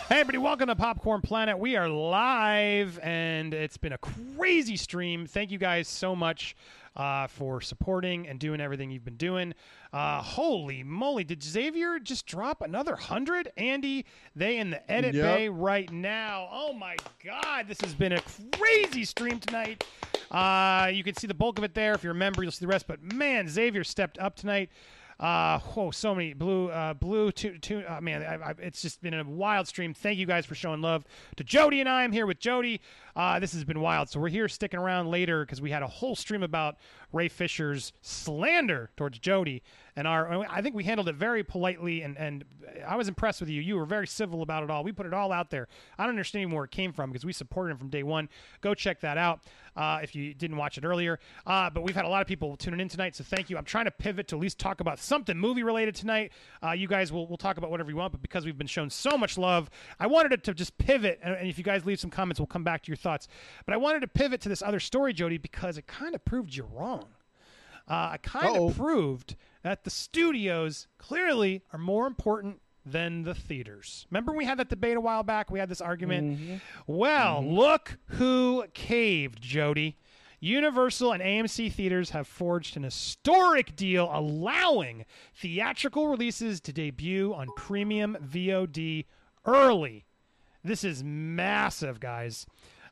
Hey, 0.09 0.21
everybody, 0.21 0.39
welcome 0.39 0.67
to 0.67 0.75
Popcorn 0.75 1.21
Planet. 1.21 1.59
We 1.59 1.75
are 1.75 1.87
live, 1.87 2.99
and 3.03 3.53
it's 3.53 3.77
been 3.77 3.93
a 3.93 3.99
crazy 3.99 4.75
stream. 4.75 5.27
Thank 5.27 5.51
you 5.51 5.59
guys 5.59 5.87
so 5.87 6.15
much 6.15 6.55
uh, 6.99 7.27
for 7.27 7.61
supporting 7.61 8.27
and 8.27 8.39
doing 8.39 8.59
everything 8.59 8.91
you've 8.91 9.05
been 9.05 9.15
doing. 9.15 9.53
Uh, 9.93 10.21
holy 10.21 10.83
moly, 10.83 11.23
did 11.23 11.41
Xavier 11.41 11.97
just 11.97 12.27
drop 12.27 12.61
another 12.61 12.91
100? 12.91 13.51
Andy, 13.57 14.05
they 14.35 14.57
in 14.57 14.69
the 14.69 14.91
edit 14.91 15.15
Yep. 15.15 15.23
bay 15.23 15.49
right 15.49 15.89
now. 15.91 16.47
Oh 16.51 16.73
my 16.73 16.97
God, 17.23 17.67
this 17.67 17.79
has 17.81 17.93
been 17.95 18.11
a 18.11 18.21
crazy 18.51 19.05
stream 19.05 19.39
tonight. 19.39 19.83
Uh, 20.29 20.91
you 20.93 21.03
can 21.03 21.15
see 21.15 21.25
the 21.25 21.33
bulk 21.33 21.57
of 21.57 21.63
it 21.63 21.73
there. 21.73 21.93
If 21.93 22.03
you're 22.03 22.11
a 22.11 22.15
member, 22.15 22.43
you'll 22.43 22.51
see 22.51 22.65
the 22.65 22.69
rest. 22.69 22.85
But 22.85 23.01
man, 23.01 23.47
Xavier 23.47 23.83
stepped 23.85 24.19
up 24.19 24.35
tonight. 24.35 24.69
Uh, 25.19 25.59
whoa, 25.59 25.91
so 25.91 26.15
many 26.15 26.33
blue, 26.33 26.69
uh, 26.69 26.93
blue, 26.93 27.29
two, 27.31 27.57
two. 27.57 27.83
Uh, 27.85 27.99
man, 27.99 28.23
I, 28.23 28.51
I, 28.51 28.55
it's 28.59 28.81
just 28.81 29.01
been 29.01 29.13
a 29.13 29.23
wild 29.25 29.67
stream. 29.67 29.93
Thank 29.93 30.17
you 30.17 30.25
guys 30.25 30.45
for 30.45 30.55
showing 30.55 30.81
love 30.81 31.03
to 31.35 31.43
Jody 31.43 31.81
and 31.81 31.89
I. 31.89 32.03
I'm 32.03 32.13
here 32.13 32.25
with 32.25 32.39
Jody. 32.39 32.79
Uh, 33.19 33.37
this 33.37 33.51
has 33.51 33.65
been 33.65 33.81
wild. 33.81 34.07
So 34.07 34.17
we're 34.17 34.29
here 34.29 34.47
sticking 34.47 34.79
around 34.79 35.11
later 35.11 35.43
because 35.43 35.59
we 35.59 35.71
had 35.71 35.83
a 35.83 35.87
whole 35.87 36.15
stream 36.15 36.41
about 36.41 36.77
Ray 37.11 37.27
Fisher's 37.27 37.91
slander 38.01 38.91
towards 38.95 39.19
Jody, 39.19 39.61
and 39.97 40.07
our. 40.07 40.45
I 40.49 40.61
think 40.61 40.73
we 40.73 40.85
handled 40.85 41.09
it 41.09 41.15
very 41.15 41.43
politely, 41.43 42.01
and 42.01 42.17
and 42.17 42.45
I 42.87 42.95
was 42.95 43.09
impressed 43.09 43.41
with 43.41 43.49
you. 43.49 43.61
You 43.61 43.75
were 43.75 43.85
very 43.85 44.07
civil 44.07 44.41
about 44.41 44.63
it 44.63 44.69
all. 44.69 44.85
We 44.85 44.93
put 44.93 45.05
it 45.05 45.13
all 45.13 45.33
out 45.33 45.49
there. 45.49 45.67
I 45.97 46.03
don't 46.03 46.11
understand 46.11 46.43
even 46.43 46.55
where 46.55 46.63
it 46.63 46.71
came 46.71 46.93
from 46.93 47.09
because 47.09 47.25
we 47.25 47.33
supported 47.33 47.71
him 47.71 47.77
from 47.77 47.89
day 47.89 48.03
one. 48.03 48.29
Go 48.61 48.73
check 48.73 49.01
that 49.01 49.17
out 49.17 49.41
uh, 49.75 49.99
if 50.01 50.15
you 50.15 50.33
didn't 50.33 50.55
watch 50.55 50.77
it 50.77 50.85
earlier. 50.85 51.19
Uh, 51.45 51.69
but 51.69 51.83
we've 51.83 51.95
had 51.95 52.05
a 52.05 52.09
lot 52.09 52.21
of 52.21 52.27
people 52.27 52.55
tuning 52.55 52.79
in 52.79 52.87
tonight, 52.87 53.15
so 53.15 53.23
thank 53.25 53.49
you. 53.49 53.57
I'm 53.57 53.65
trying 53.65 53.85
to 53.85 53.91
pivot 53.91 54.29
to 54.29 54.37
at 54.37 54.41
least 54.41 54.59
talk 54.59 54.79
about 54.79 54.99
something 54.99 55.37
movie 55.37 55.63
related 55.63 55.95
tonight. 55.95 56.31
Uh, 56.63 56.71
you 56.71 56.87
guys 56.87 57.11
will 57.11 57.27
we'll 57.27 57.37
talk 57.37 57.57
about 57.57 57.69
whatever 57.69 57.89
you 57.89 57.97
want, 57.97 58.13
but 58.13 58.21
because 58.21 58.45
we've 58.45 58.57
been 58.57 58.67
shown 58.67 58.89
so 58.89 59.17
much 59.17 59.37
love, 59.37 59.69
I 59.99 60.07
wanted 60.07 60.31
it 60.31 60.43
to 60.45 60.53
just 60.53 60.77
pivot. 60.77 61.19
And, 61.21 61.35
and 61.35 61.49
if 61.49 61.57
you 61.57 61.63
guys 61.63 61.85
leave 61.85 61.99
some 61.99 62.11
comments, 62.11 62.39
we'll 62.39 62.47
come 62.47 62.63
back 62.63 62.83
to 62.83 62.87
your 62.87 62.97
thoughts. 62.97 63.08
But 63.65 63.73
I 63.73 63.77
wanted 63.77 64.01
to 64.01 64.07
pivot 64.07 64.41
to 64.41 64.49
this 64.49 64.61
other 64.61 64.79
story, 64.79 65.13
Jody, 65.13 65.37
because 65.37 65.77
it 65.77 65.87
kind 65.87 66.15
of 66.15 66.23
proved 66.25 66.55
you 66.55 66.67
wrong. 66.71 67.05
Uh, 67.87 68.09
I 68.13 68.17
kind 68.21 68.55
of 68.55 68.77
proved 68.77 69.35
that 69.63 69.83
the 69.83 69.89
studios 69.89 70.87
clearly 70.97 71.63
are 71.73 71.79
more 71.79 72.05
important 72.05 72.61
than 72.85 73.23
the 73.23 73.33
theaters. 73.35 74.05
Remember 74.09 74.31
we 74.31 74.45
had 74.45 74.57
that 74.59 74.69
debate 74.69 74.97
a 74.97 75.01
while 75.01 75.23
back? 75.23 75.51
We 75.51 75.59
had 75.59 75.69
this 75.69 75.81
argument. 75.81 76.61
Well, 76.87 77.43
look 77.45 77.97
who 78.07 78.65
caved, 78.73 79.41
Jody. 79.41 79.97
Universal 80.39 81.11
and 81.11 81.21
AMC 81.21 81.71
theaters 81.73 82.11
have 82.11 82.25
forged 82.25 82.77
an 82.77 82.83
historic 82.83 83.75
deal 83.75 84.09
allowing 84.13 85.05
theatrical 85.35 86.07
releases 86.07 86.61
to 86.61 86.71
debut 86.71 87.33
on 87.33 87.47
premium 87.57 88.17
VOD 88.23 89.05
early. 89.45 90.05
This 90.63 90.83
is 90.85 91.03
massive, 91.03 91.99
guys. 91.99 92.45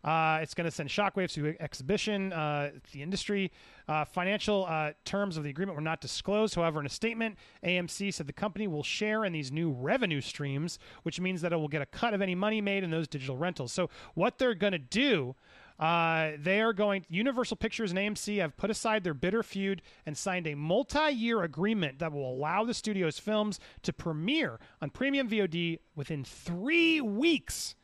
Uh, 0.04 0.40
it's 0.42 0.54
going 0.54 0.66
to 0.66 0.72
send 0.72 0.90
shockwaves 0.90 1.34
to 1.34 1.56
exhibition, 1.60 2.34
uh, 2.34 2.72
the 2.92 3.02
industry. 3.02 3.52
Uh, 3.88 4.06
financial 4.06 4.66
uh, 4.68 4.92
terms 5.06 5.38
of 5.38 5.44
the 5.44 5.50
agreement 5.50 5.76
were 5.76 5.82
not 5.82 6.02
disclosed. 6.02 6.56
However, 6.56 6.80
in 6.80 6.86
a 6.86 6.90
statement, 6.90 7.38
AMC 7.64 8.14
said 8.14 8.28
the 8.28 8.34
company 8.34 8.68
will 8.68 8.84
share 8.84 9.26
in 9.26 9.34
these 9.34 9.52
new 9.52 9.72
revenue 9.72 10.22
streams, 10.22 10.80
which 11.04 11.20
means 11.20 11.42
that 11.42 11.54
it 11.54 11.58
will 11.58 11.68
get 11.68 11.82
a 11.82 11.86
cut 11.86 12.14
of 12.14 12.22
any 12.22 12.36
money 12.36 12.62
made 12.62 12.84
in 12.84 12.92
those 12.92 13.08
digital 13.08 13.38
rentals. 13.38 13.72
So, 13.72 13.90
what 14.14 14.38
they're 14.38 14.56
going 14.56 14.74
to 14.74 14.80
do 14.80 15.36
uh, 15.80 16.32
they 16.40 16.60
are 16.62 16.74
going. 16.74 17.06
Universal 17.10 17.58
Pictures 17.58 17.92
and 17.92 18.00
AMC 18.00 18.40
have 18.40 18.58
put 18.58 18.72
aside 18.72 19.04
their 19.04 19.14
bitter 19.14 19.44
feud 19.44 19.82
and 20.06 20.18
signed 20.18 20.48
a 20.48 20.56
multi-year 20.56 21.44
agreement 21.44 22.00
that 22.00 22.12
will 22.12 22.30
allow 22.30 22.64
the 22.64 22.74
studio's 22.74 23.20
films 23.20 23.60
to 23.84 23.94
premiere 23.94 24.60
on 24.82 24.90
premium 24.90 25.30
VOD 25.30 25.80
within 25.96 26.24
three 26.24 27.00
weeks 27.00 27.76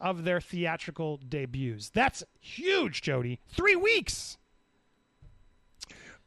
of 0.00 0.24
their 0.24 0.40
theatrical 0.40 1.18
debuts. 1.18 1.90
That's 1.90 2.24
huge, 2.40 3.02
Jody. 3.02 3.40
Three 3.48 3.76
weeks 3.76 4.38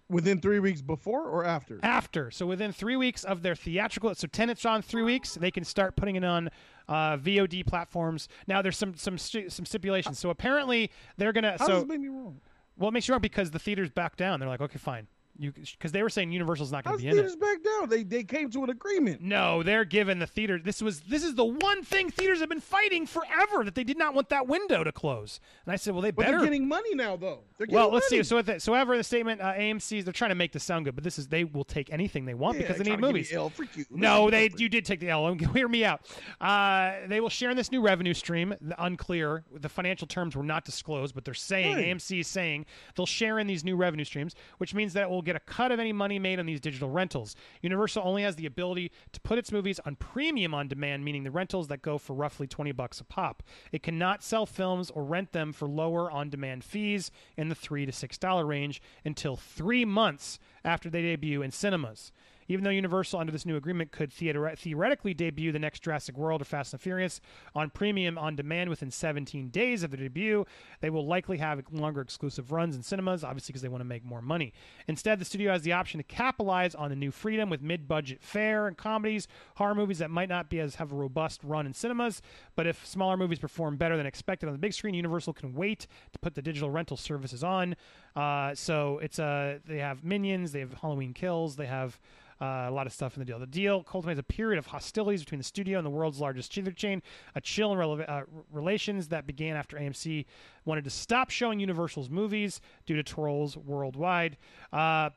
Within 0.10 0.40
three 0.42 0.60
weeks 0.60 0.82
before 0.82 1.28
or 1.28 1.46
after? 1.46 1.80
after. 1.82 2.30
So 2.30 2.46
within 2.46 2.72
three 2.72 2.96
weeks 2.98 3.24
of 3.24 3.42
their 3.42 3.56
theatrical, 3.56 4.14
so 4.14 4.28
Tenet's 4.28 4.66
on 4.66 4.82
three 4.82 5.02
weeks, 5.02 5.36
they 5.36 5.50
can 5.50 5.64
start 5.64 5.96
putting 5.96 6.18
it 6.18 6.24
on 6.24 6.50
uh, 6.88 7.18
VOD 7.18 7.66
platforms. 7.66 8.28
Now 8.46 8.62
there's 8.62 8.78
some 8.78 8.96
some 8.96 9.18
some 9.18 9.66
stipulations. 9.66 10.20
So 10.20 10.30
apparently 10.30 10.92
they're 11.18 11.32
gonna. 11.34 11.56
How 11.58 11.66
so 11.66 11.72
does 11.74 11.84
this 11.84 11.90
make 11.90 12.02
me 12.02 12.10
wrong? 12.10 12.40
Well, 12.78 12.90
it 12.90 12.92
makes 12.92 13.08
you 13.08 13.14
wrong 13.14 13.22
because 13.22 13.52
the 13.52 13.60
theaters 13.60 13.90
back 13.90 14.18
down. 14.18 14.40
They're 14.40 14.50
like, 14.50 14.62
okay, 14.62 14.78
fine, 14.78 15.08
you 15.40 15.52
because 15.52 15.92
they 15.92 16.04
were 16.04 16.10
saying 16.10 16.32
Universal's 16.32 16.72
not 16.72 16.84
going 16.84 16.98
to 16.98 17.02
be 17.02 17.08
in 17.10 17.16
theaters 17.16 17.34
it. 17.34 17.40
back 17.42 17.64
down? 17.64 17.90
They 17.90 18.04
they 18.04 18.24
came 18.24 18.50
to 18.52 18.64
an 18.64 18.70
agreement. 18.70 19.22
No, 19.22 19.64
they're 19.64 19.86
giving 19.86 20.20
the 20.20 20.28
theater. 20.28 20.60
This 20.64 20.82
was 20.82 21.02
this 21.02 21.24
is 21.24 21.36
the 21.36 21.46
one 21.46 21.84
thing 21.84 22.10
theaters 22.10 22.40
have 22.40 22.50
been 22.50 22.60
fighting 22.62 23.06
forever 23.06 23.64
that 23.64 23.76
they 23.76 23.84
did 23.84 23.98
not 23.98 24.14
want 24.14 24.30
that 24.30 24.48
window 24.48 24.84
to 24.84 24.92
close. 24.92 25.40
And 25.66 25.74
I 25.74 25.76
said, 25.76 25.94
well, 25.94 26.02
they 26.02 26.12
But 26.12 26.26
better. 26.26 26.38
they're 26.38 26.46
getting 26.46 26.68
money 26.68 26.94
now, 26.96 27.16
though. 27.16 27.40
They're 27.58 27.68
getting 27.68 27.76
well, 27.80 27.90
let's 27.92 28.12
money. 28.12 28.24
see. 28.24 28.28
So, 28.28 28.36
with 28.38 28.46
the, 28.46 28.60
so 28.60 28.74
ever 28.74 28.96
the 28.98 29.04
statement, 29.04 29.42
uh, 29.42 29.54
AMC's 29.54 30.04
they're 30.06 30.14
trying 30.14 30.30
to 30.32 30.36
make 30.36 30.52
this 30.52 30.64
sound 30.64 30.86
good, 30.86 30.96
but 30.96 31.04
this 31.04 31.18
is 31.18 31.28
they 31.28 31.44
will 31.44 31.64
take 31.64 31.92
anything 31.92 32.26
they 32.26 32.34
want 32.34 32.58
Yeah, 32.58 32.64
because 32.64 32.78
they 32.78 32.84
need 32.84 32.90
to 32.92 32.96
give 32.98 33.02
me 33.02 33.08
movies. 33.08 33.34
L. 33.34 33.50
Freak 33.50 33.76
you. 33.76 33.86
No, 33.90 34.30
they 34.30 34.50
you 34.58 34.70
did 34.70 34.86
take 34.86 35.00
the 35.00 35.10
L. 35.10 35.34
Hear 35.54 35.68
me 35.68 35.84
out. 35.84 36.02
Uh, 36.40 36.94
they 37.08 37.20
will 37.20 37.30
share 37.30 37.50
in 37.50 37.58
this 37.58 37.72
new 37.72 37.82
revenue 37.82 38.14
stream. 38.14 38.54
The- 38.62 38.84
Unclear. 38.84 39.44
The 39.54 39.70
financial 39.70 40.08
terms 40.08 40.36
were 40.36 40.44
not 40.44 40.66
disclosed, 40.66 41.16
but 41.16 41.26
they're 41.26 41.34
saying 41.34 41.76
Right. 41.76 41.86
AMC 41.88 42.20
is 42.20 42.28
saying 42.28 42.66
they'll 42.96 43.06
share 43.06 43.40
in 43.40 43.48
these 43.48 43.64
new 43.64 43.76
revenue 43.76 44.04
streams, 44.06 44.36
which 44.58 44.74
means 44.76 44.94
that 44.94 45.04
it 45.04 45.10
will 45.10 45.22
get 45.24 45.36
a 45.36 45.40
cut 45.40 45.72
of 45.72 45.80
any 45.80 45.94
money 45.94 46.20
made 46.20 46.40
on 46.40 46.46
these 46.46 46.60
digital 46.60 46.90
rentals. 46.90 47.36
Universal 47.62 48.04
only 48.06 48.24
has 48.24 48.36
the 48.36 48.46
ability 48.46 48.92
to 49.12 49.22
put 49.22 49.38
its 49.38 49.52
movies 49.52 49.80
on 49.86 49.96
premium 49.96 50.54
on 50.54 50.68
demand, 50.68 51.04
meaning 51.04 51.24
the 51.24 51.32
rentals 51.32 51.68
that 51.70 51.82
go 51.82 51.98
for 51.98 52.14
roughly 52.14 52.48
twenty 52.48 52.72
bucks 52.72 53.00
a 53.00 53.04
pop. 53.04 53.44
It 53.72 53.84
cannot 53.84 54.24
sell 54.24 54.46
films 54.46 54.90
or 54.92 55.04
rent 55.04 55.32
them 55.32 55.54
for 55.54 55.68
lower 55.68 56.12
on 56.12 56.30
demand 56.30 56.64
fees 56.64 57.12
in 57.38 57.50
the 57.50 57.56
three 57.56 57.86
to 57.86 57.92
six 57.92 58.18
dollar 58.18 58.46
range 58.46 58.82
until 59.06 59.36
three 59.36 59.86
months 59.86 60.40
after 60.64 60.90
they 60.90 61.02
debut 61.02 61.42
in 61.42 61.52
cinemas. 61.52 62.12
Even 62.48 62.64
though 62.64 62.70
Universal, 62.70 63.20
under 63.20 63.32
this 63.32 63.46
new 63.46 63.56
agreement, 63.56 63.92
could 63.92 64.12
theoret- 64.12 64.58
theoretically 64.58 65.14
debut 65.14 65.52
the 65.52 65.60
next 65.60 65.82
Jurassic 65.84 66.18
World 66.18 66.42
or 66.42 66.46
Fast 66.46 66.74
and 66.74 66.82
Furious 66.82 67.22
on 67.56 67.70
premium 67.70 68.18
on 68.18 68.36
demand 68.36 68.70
within 68.70 68.92
17 68.92 69.50
days 69.50 69.84
of 69.84 69.92
the 69.92 69.98
debut, 69.98 70.46
they 70.82 70.90
will 70.90 71.06
likely 71.06 71.38
have 71.38 71.62
longer 71.72 72.02
exclusive 72.02 72.52
runs 72.52 72.76
in 72.76 72.84
cinemas, 72.84 73.24
obviously 73.24 73.52
because 73.52 73.62
they 73.62 73.70
want 73.70 73.82
to 73.82 73.86
make 73.86 74.06
more 74.06 74.22
money. 74.22 74.54
Instead, 74.88 75.20
the 75.20 75.26
studio 75.26 75.52
has 75.52 75.62
the 75.62 75.74
option 75.74 76.00
to 76.00 76.04
capitalize 76.04 76.76
on 76.76 76.90
the 76.90 76.96
new 76.96 77.12
freedom 77.12 77.50
with 77.50 77.62
mid-budget 77.62 78.22
fare 78.22 78.68
and 78.68 78.78
comedies, 78.78 79.28
horror 79.56 79.76
movies 79.76 80.00
that 80.00 80.10
might 80.10 80.30
not 80.30 80.50
be 80.50 80.60
as 80.60 80.76
have 80.76 80.92
a 80.92 80.96
robust 80.96 81.42
run 81.44 81.66
in 81.66 81.74
cinemas, 81.74 82.22
but 82.56 82.68
if 82.68 82.86
smaller 82.86 83.18
movies 83.18 83.40
perform 83.40 83.78
better 83.78 83.98
than 83.98 84.06
expected 84.06 84.48
on 84.48 84.54
the 84.54 84.60
big 84.60 84.74
screen, 84.74 84.94
Universal 84.94 85.34
can 85.34 85.54
wait 85.54 85.88
to 86.12 86.20
put 86.20 86.36
the 86.36 86.42
digital 86.42 86.70
rental 86.70 86.98
services 86.98 87.44
on. 87.44 87.76
Uh, 88.16 88.54
so 88.54 89.00
it's 89.00 89.20
uh, 89.20 89.60
they 89.66 89.80
have 89.80 90.04
Minions, 90.04 90.52
they 90.52 90.60
have 90.60 90.74
Halloween 90.74 91.14
Kills, 91.14 91.56
they 91.56 91.66
have 91.66 92.00
uh, 92.42 92.66
a 92.68 92.72
lot 92.72 92.88
of 92.88 92.94
stuff 92.94 93.16
in 93.16 93.20
the 93.20 93.26
deal. 93.26 93.40
The 93.40 93.48
deal 93.48 93.84
cultivates 93.84 94.20
a 94.20 94.24
period 94.24 94.60
of 94.60 94.68
hostilities 94.68 95.22
between 95.22 95.40
the 95.40 95.44
studio 95.44 95.78
and 95.78 95.86
the 95.86 95.92
world's 95.92 96.20
largest 96.20 96.54
theater 96.54 96.72
chain, 96.72 97.02
a 97.36 97.42
chill 97.42 97.72
in 97.74 97.78
rele- 97.78 98.10
uh, 98.10 98.24
relations 98.52 99.08
that 99.10 99.28
began 99.28 99.56
after 99.56 99.78
AMC 99.78 100.26
wanted 100.66 100.84
to 100.84 100.90
stop 100.90 101.30
showing 101.30 101.60
Universal's 101.60 102.10
movies 102.10 102.62
due 102.86 102.96
to 102.96 103.04
trolls 103.04 103.58
worldwide. 103.58 104.38
Uh, 104.72 105.10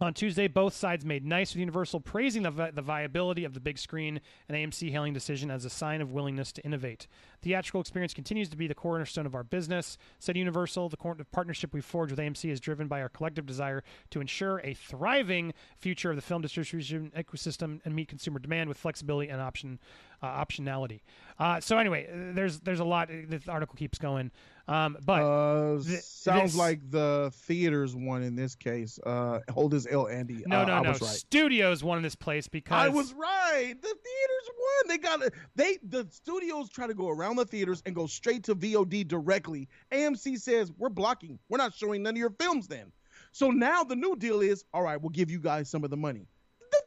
on 0.00 0.14
Tuesday, 0.14 0.48
both 0.48 0.74
sides 0.74 1.04
made 1.04 1.24
nice 1.24 1.52
with 1.54 1.60
Universal, 1.60 2.00
praising 2.00 2.42
the, 2.42 2.50
vi- 2.50 2.72
the 2.72 2.82
viability 2.82 3.44
of 3.44 3.54
the 3.54 3.60
big 3.60 3.78
screen 3.78 4.20
and 4.48 4.56
AMC 4.56 4.90
hailing 4.90 5.12
decision 5.12 5.50
as 5.50 5.64
a 5.64 5.70
sign 5.70 6.00
of 6.00 6.10
willingness 6.10 6.50
to 6.52 6.62
innovate. 6.62 7.06
Theatrical 7.40 7.80
experience 7.80 8.12
continues 8.12 8.48
to 8.48 8.56
be 8.56 8.66
the 8.66 8.74
cornerstone 8.74 9.26
of 9.26 9.34
our 9.34 9.44
business, 9.44 9.96
said 10.18 10.36
Universal. 10.36 10.88
The, 10.88 10.96
cor- 10.96 11.16
partnership 11.30 11.72
we 11.72 11.80
forged 11.80 12.10
with 12.10 12.18
AMC 12.18 12.50
is 12.50 12.58
driven 12.58 12.88
by 12.88 13.00
our 13.00 13.08
collective 13.08 13.46
desire 13.46 13.84
to 14.10 14.20
ensure 14.20 14.60
a 14.64 14.74
thriving 14.74 15.54
future 15.78 16.10
of 16.10 16.16
the 16.16 16.22
film 16.22 16.42
distribution 16.42 17.12
ecosystem 17.16 17.80
and 17.84 17.94
meet 17.94 18.08
consumer 18.08 18.40
demand 18.40 18.68
with 18.68 18.78
flexibility 18.78 19.30
and 19.30 19.40
option 19.40 19.78
uh, 20.22 20.44
optionality. 20.44 21.00
Uh, 21.38 21.60
so 21.60 21.78
anyway, 21.78 22.08
there's 22.34 22.60
there's 22.60 22.80
a 22.80 22.84
lot. 22.84 23.08
This 23.28 23.48
article 23.48 23.74
keeps 23.74 23.98
going, 23.98 24.30
um, 24.68 24.96
but 25.04 25.22
Uh, 25.22 25.82
th- 25.82 26.00
sounds 26.02 26.52
this- 26.52 26.58
like 26.58 26.88
the 26.90 27.32
theaters 27.34 27.96
one 27.96 28.22
in 28.22 28.36
this 28.36 28.54
case. 28.54 28.98
Uh, 29.04 29.40
hold 29.50 29.72
his 29.72 29.86
L, 29.86 30.06
Andy. 30.08 30.44
no, 30.46 30.60
uh, 30.60 30.64
no, 30.64 30.82
no. 30.82 30.90
right. 30.90 30.96
Studios 31.00 31.82
won 31.82 31.96
in 31.98 32.02
this 32.02 32.14
place 32.14 32.46
because 32.48 32.74
I 32.76 32.88
was 32.88 33.12
right. 33.14 33.74
The 33.80 33.88
theaters 33.88 34.50
won. 34.58 34.88
They 34.88 34.98
got 34.98 35.22
it. 35.22 35.34
They 35.56 35.78
the 35.82 36.06
studios 36.10 36.68
try 36.68 36.86
to 36.86 36.94
go 36.94 37.08
around 37.08 37.36
the 37.36 37.44
theaters 37.44 37.82
and 37.86 37.94
go 37.94 38.06
straight 38.06 38.44
to 38.44 38.54
VOD 38.54 39.08
directly. 39.08 39.68
AMC 39.90 40.38
says 40.38 40.70
we're 40.78 40.88
blocking. 40.90 41.38
We're 41.48 41.58
not 41.58 41.74
showing 41.74 42.02
none 42.02 42.14
of 42.14 42.18
your 42.18 42.30
films 42.38 42.68
then. 42.68 42.92
So 43.32 43.50
now 43.50 43.82
the 43.82 43.96
new 43.96 44.14
deal 44.16 44.40
is 44.42 44.64
all 44.74 44.82
right. 44.82 45.00
We'll 45.00 45.10
give 45.10 45.30
you 45.30 45.40
guys 45.40 45.68
some 45.70 45.82
of 45.84 45.90
the 45.90 45.96
money. 45.96 46.28
The 46.70 46.82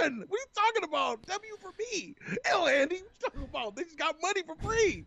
What 0.00 0.10
are 0.10 0.10
you 0.10 0.38
talking 0.54 0.84
about? 0.84 1.22
W 1.26 1.56
for 1.60 1.72
me. 1.78 2.14
L 2.46 2.66
Andy. 2.66 2.96
What 2.96 3.02
are 3.02 3.04
you 3.04 3.04
talking 3.24 3.42
about? 3.50 3.76
They 3.76 3.84
just 3.84 3.98
got 3.98 4.16
money 4.22 4.42
for 4.42 4.54
free. 4.56 5.04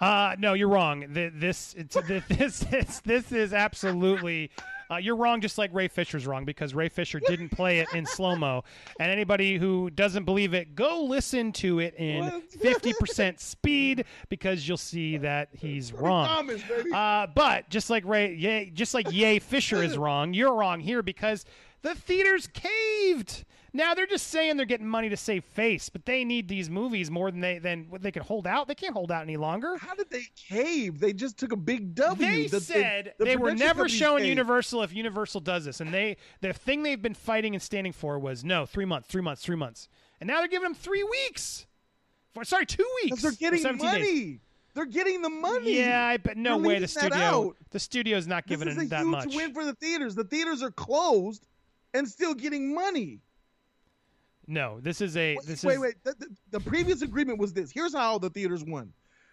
Uh, 0.00 0.36
no, 0.38 0.54
you're 0.54 0.68
wrong. 0.68 1.06
Th- 1.12 1.32
This, 1.34 1.74
this, 2.28 2.60
this, 2.60 3.00
this 3.00 3.32
is 3.32 3.52
absolutely. 3.52 4.50
Uh, 4.88 4.98
you're 4.98 5.16
wrong, 5.16 5.40
just 5.40 5.58
like 5.58 5.74
Ray 5.74 5.88
Fisher's 5.88 6.28
wrong 6.28 6.44
because 6.44 6.72
Ray 6.72 6.88
Fisher 6.88 7.18
didn't 7.18 7.48
play 7.48 7.80
it 7.80 7.88
in 7.92 8.06
slow 8.06 8.36
mo. 8.36 8.62
And 9.00 9.10
anybody 9.10 9.58
who 9.58 9.90
doesn't 9.90 10.22
believe 10.24 10.54
it, 10.54 10.76
go 10.76 11.02
listen 11.02 11.50
to 11.54 11.80
it 11.80 11.94
in 11.96 12.22
50% 12.56 13.40
speed 13.40 14.04
because 14.28 14.68
you'll 14.68 14.76
see 14.76 15.16
that 15.16 15.48
he's 15.50 15.92
wrong. 15.92 16.48
Uh, 16.94 17.26
but 17.34 17.68
just 17.68 17.90
like 17.90 18.04
Ray, 18.06 18.70
just 18.74 18.94
like 18.94 19.10
Yay 19.10 19.40
Fisher 19.40 19.82
is 19.82 19.98
wrong, 19.98 20.32
you're 20.32 20.54
wrong 20.54 20.78
here 20.78 21.02
because 21.02 21.44
the 21.82 21.96
theaters 21.96 22.46
caved. 22.52 23.44
Now 23.76 23.92
they're 23.94 24.06
just 24.06 24.28
saying 24.28 24.56
they're 24.56 24.64
getting 24.66 24.88
money 24.88 25.08
to 25.10 25.16
save 25.16 25.44
face, 25.44 25.88
but 25.90 26.06
they 26.06 26.24
need 26.24 26.48
these 26.48 26.70
movies 26.70 27.10
more 27.10 27.30
than 27.30 27.40
they 27.40 27.58
than 27.58 27.86
what 27.90 28.00
they 28.02 28.10
can 28.10 28.22
hold 28.22 28.46
out. 28.46 28.68
They 28.68 28.74
can't 28.74 28.94
hold 28.94 29.12
out 29.12 29.22
any 29.22 29.36
longer. 29.36 29.76
How 29.76 29.94
did 29.94 30.08
they 30.10 30.24
cave? 30.34 30.98
They 30.98 31.12
just 31.12 31.36
took 31.38 31.52
a 31.52 31.56
big 31.56 31.94
W. 31.94 32.26
They 32.26 32.44
The- 32.46 32.56
the- 32.58 32.60
said 32.64 33.14
the 33.18 33.24
they 33.26 33.36
were 33.36 33.54
never 33.54 33.88
showing 33.88 34.22
caved. 34.22 34.28
Universal 34.30 34.82
if 34.82 34.94
Universal 34.94 35.42
does 35.42 35.66
this, 35.66 35.80
and 35.80 35.92
they 35.92 36.16
the 36.40 36.52
thing 36.54 36.82
they've 36.82 37.00
been 37.00 37.14
fighting 37.14 37.54
and 37.54 37.62
standing 37.62 37.92
for 37.92 38.18
was 38.18 38.44
no 38.44 38.64
three 38.64 38.86
months, 38.86 39.08
three 39.08 39.22
months, 39.22 39.42
three 39.42 39.56
months, 39.56 39.88
and 40.20 40.28
now 40.28 40.38
they're 40.38 40.48
giving 40.48 40.64
them 40.64 40.74
three 40.74 41.04
weeks. 41.04 41.66
For, 42.32 42.44
sorry, 42.44 42.66
two 42.66 42.88
weeks. 43.04 43.20
They're 43.22 43.32
getting 43.32 43.62
money. 43.78 44.00
days. 44.02 44.38
They're 44.74 44.84
getting 44.86 45.22
the 45.22 45.30
money. 45.30 45.78
Yeah, 45.78 46.02
I 46.06 46.16
bet 46.18 46.36
no 46.36 46.56
way 46.58 46.78
the 46.78 46.88
studio 46.88 47.54
the 47.70 47.78
studio's 47.80 48.26
not 48.26 48.46
giving 48.46 48.68
This 48.68 48.76
is 48.76 48.82
it 48.84 48.86
a 48.86 48.88
that 48.90 49.00
huge 49.02 49.10
much. 49.10 49.34
win 49.34 49.52
for 49.54 49.64
the 49.64 49.74
theaters. 49.74 50.14
The 50.14 50.24
theaters 50.24 50.62
are 50.62 50.70
closed 50.70 51.46
and 51.94 52.08
still 52.08 52.34
getting 52.34 52.74
money. 52.74 53.20
No, 54.46 54.78
this 54.80 55.00
is 55.00 55.16
a 55.16 55.36
Wait, 55.36 55.46
this 55.46 55.64
wait, 55.64 55.74
is 55.74 55.80
wait. 55.80 55.94
The, 56.04 56.14
the- 56.18 56.36
the 56.50 56.60
previous 56.60 57.02
agreement 57.02 57.38
was 57.38 57.52
this. 57.52 57.70
Here's 57.70 57.94
how 57.94 58.18
the 58.18 58.30
theaters 58.30 58.64
won. 58.64 58.92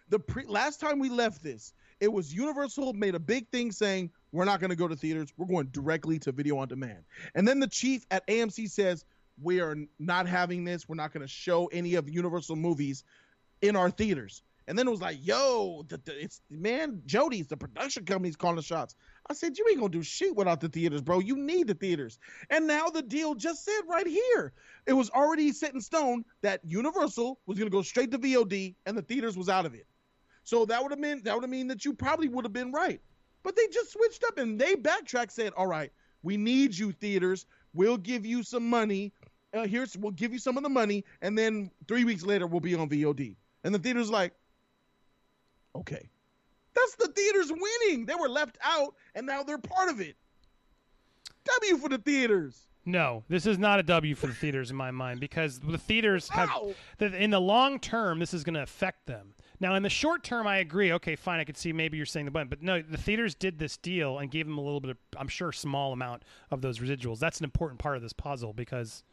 The 0.09 0.19
pre- 0.19 0.45
last 0.45 0.79
time 0.79 0.99
we 0.99 1.09
left 1.09 1.43
this, 1.43 1.73
it 1.99 2.11
was 2.11 2.33
Universal 2.33 2.93
made 2.93 3.15
a 3.15 3.19
big 3.19 3.47
thing 3.49 3.71
saying 3.71 4.09
we're 4.31 4.45
not 4.45 4.59
going 4.59 4.69
to 4.71 4.75
go 4.75 4.87
to 4.87 4.95
theaters. 4.95 5.31
We're 5.37 5.45
going 5.47 5.67
directly 5.67 6.19
to 6.19 6.31
video 6.31 6.57
on 6.57 6.67
demand. 6.67 7.03
And 7.35 7.47
then 7.47 7.59
the 7.59 7.67
chief 7.67 8.05
at 8.11 8.25
AMC 8.27 8.69
says 8.69 9.05
we 9.41 9.61
are 9.61 9.75
not 9.99 10.27
having 10.27 10.63
this. 10.63 10.89
We're 10.89 10.95
not 10.95 11.13
going 11.13 11.21
to 11.21 11.27
show 11.27 11.67
any 11.67 11.95
of 11.95 12.09
Universal 12.09 12.55
movies 12.57 13.03
in 13.61 13.75
our 13.75 13.89
theaters. 13.89 14.41
And 14.67 14.77
then 14.77 14.87
it 14.87 14.91
was 14.91 15.01
like, 15.01 15.17
yo, 15.21 15.83
the, 15.87 15.97
the, 15.97 16.21
it's 16.23 16.41
man, 16.49 17.01
Jody's 17.05 17.47
the 17.47 17.57
production 17.57 18.05
company's 18.05 18.35
calling 18.35 18.55
the 18.57 18.61
shots. 18.61 18.95
I 19.29 19.33
said, 19.33 19.57
you 19.57 19.65
ain't 19.69 19.79
gonna 19.79 19.89
do 19.89 20.03
shit 20.03 20.35
without 20.35 20.59
the 20.59 20.67
theaters, 20.67 21.01
bro. 21.01 21.19
You 21.19 21.37
need 21.37 21.67
the 21.67 21.73
theaters. 21.73 22.19
And 22.49 22.67
now 22.67 22.89
the 22.89 23.01
deal 23.01 23.35
just 23.35 23.63
said 23.63 23.81
right 23.87 24.05
here, 24.05 24.51
it 24.85 24.93
was 24.93 25.09
already 25.11 25.51
set 25.53 25.73
in 25.73 25.81
stone 25.81 26.25
that 26.41 26.59
Universal 26.65 27.39
was 27.45 27.57
gonna 27.57 27.69
go 27.69 27.81
straight 27.81 28.11
to 28.11 28.19
VOD 28.19 28.75
and 28.85 28.97
the 28.97 29.01
theaters 29.01 29.37
was 29.37 29.47
out 29.47 29.65
of 29.65 29.73
it. 29.73 29.87
So 30.43 30.65
that 30.65 30.81
would 30.81 30.91
have 30.91 30.99
meant 30.99 31.23
that 31.23 31.33
would 31.33 31.43
have 31.43 31.49
mean 31.49 31.67
that 31.67 31.85
you 31.85 31.93
probably 31.93 32.27
would 32.27 32.43
have 32.43 32.53
been 32.53 32.71
right. 32.71 32.99
But 33.43 33.55
they 33.55 33.67
just 33.67 33.91
switched 33.91 34.23
up 34.25 34.37
and 34.37 34.59
they 34.59 34.75
backtracked, 34.75 35.31
said, 35.31 35.53
all 35.55 35.67
right, 35.67 35.91
we 36.21 36.37
need 36.37 36.77
you 36.77 36.91
theaters. 36.91 37.45
We'll 37.73 37.97
give 37.97 38.25
you 38.25 38.43
some 38.43 38.69
money. 38.69 39.13
Uh, 39.53 39.67
here's 39.67 39.95
we'll 39.97 40.11
give 40.11 40.33
you 40.33 40.39
some 40.39 40.57
of 40.57 40.63
the 40.63 40.69
money, 40.69 41.05
and 41.21 41.37
then 41.37 41.69
three 41.87 42.05
weeks 42.05 42.23
later 42.23 42.47
we'll 42.47 42.59
be 42.59 42.75
on 42.75 42.89
VOD. 42.89 43.35
And 43.63 43.73
the 43.73 43.79
theater's 43.79 44.09
like, 44.09 44.33
okay. 45.75 46.09
That's 46.75 46.95
the 46.95 47.07
theaters 47.07 47.51
winning. 47.51 48.05
They 48.05 48.15
were 48.15 48.29
left 48.29 48.57
out, 48.63 48.95
and 49.15 49.25
now 49.25 49.43
they're 49.43 49.57
part 49.57 49.89
of 49.89 50.01
it. 50.01 50.15
W 51.61 51.77
for 51.77 51.89
the 51.89 51.97
theaters. 51.97 52.67
no. 52.85 53.23
This 53.27 53.45
is 53.45 53.57
not 53.57 53.79
a 53.79 53.83
W 53.83 54.15
for 54.15 54.27
the 54.27 54.33
theaters 54.33 54.71
in 54.71 54.77
my 54.77 54.91
mind 54.91 55.19
because 55.19 55.59
the 55.59 55.77
theaters 55.77 56.29
have 56.29 56.49
How? 56.49 56.73
in 56.99 57.31
the 57.31 57.39
long 57.41 57.79
term 57.79 58.19
this 58.19 58.33
is 58.33 58.43
going 58.43 58.55
to 58.55 58.63
affect 58.63 59.05
them. 59.07 59.33
Now 59.59 59.75
in 59.75 59.83
the 59.83 59.89
short 59.89 60.23
term, 60.23 60.47
I 60.47 60.57
agree. 60.57 60.91
Okay, 60.93 61.15
fine. 61.15 61.39
I 61.39 61.43
could 61.43 61.57
see 61.57 61.71
maybe 61.73 61.97
you're 61.97 62.05
saying 62.05 62.25
the 62.25 62.31
button, 62.31 62.47
but 62.47 62.61
no, 62.61 62.81
the 62.81 62.97
theaters 62.97 63.35
did 63.35 63.59
this 63.59 63.77
deal 63.77 64.19
and 64.19 64.31
gave 64.31 64.45
them 64.45 64.57
a 64.57 64.61
little 64.61 64.79
bit 64.79 64.91
of, 64.91 64.97
I'm 65.17 65.27
sure, 65.27 65.51
small 65.51 65.91
amount 65.93 66.23
of 66.49 66.61
those 66.61 66.79
residuals. 66.79 67.19
That's 67.19 67.39
an 67.39 67.43
important 67.45 67.79
part 67.79 67.95
of 67.97 68.01
this 68.01 68.13
puzzle 68.13 68.53
because 68.53 69.03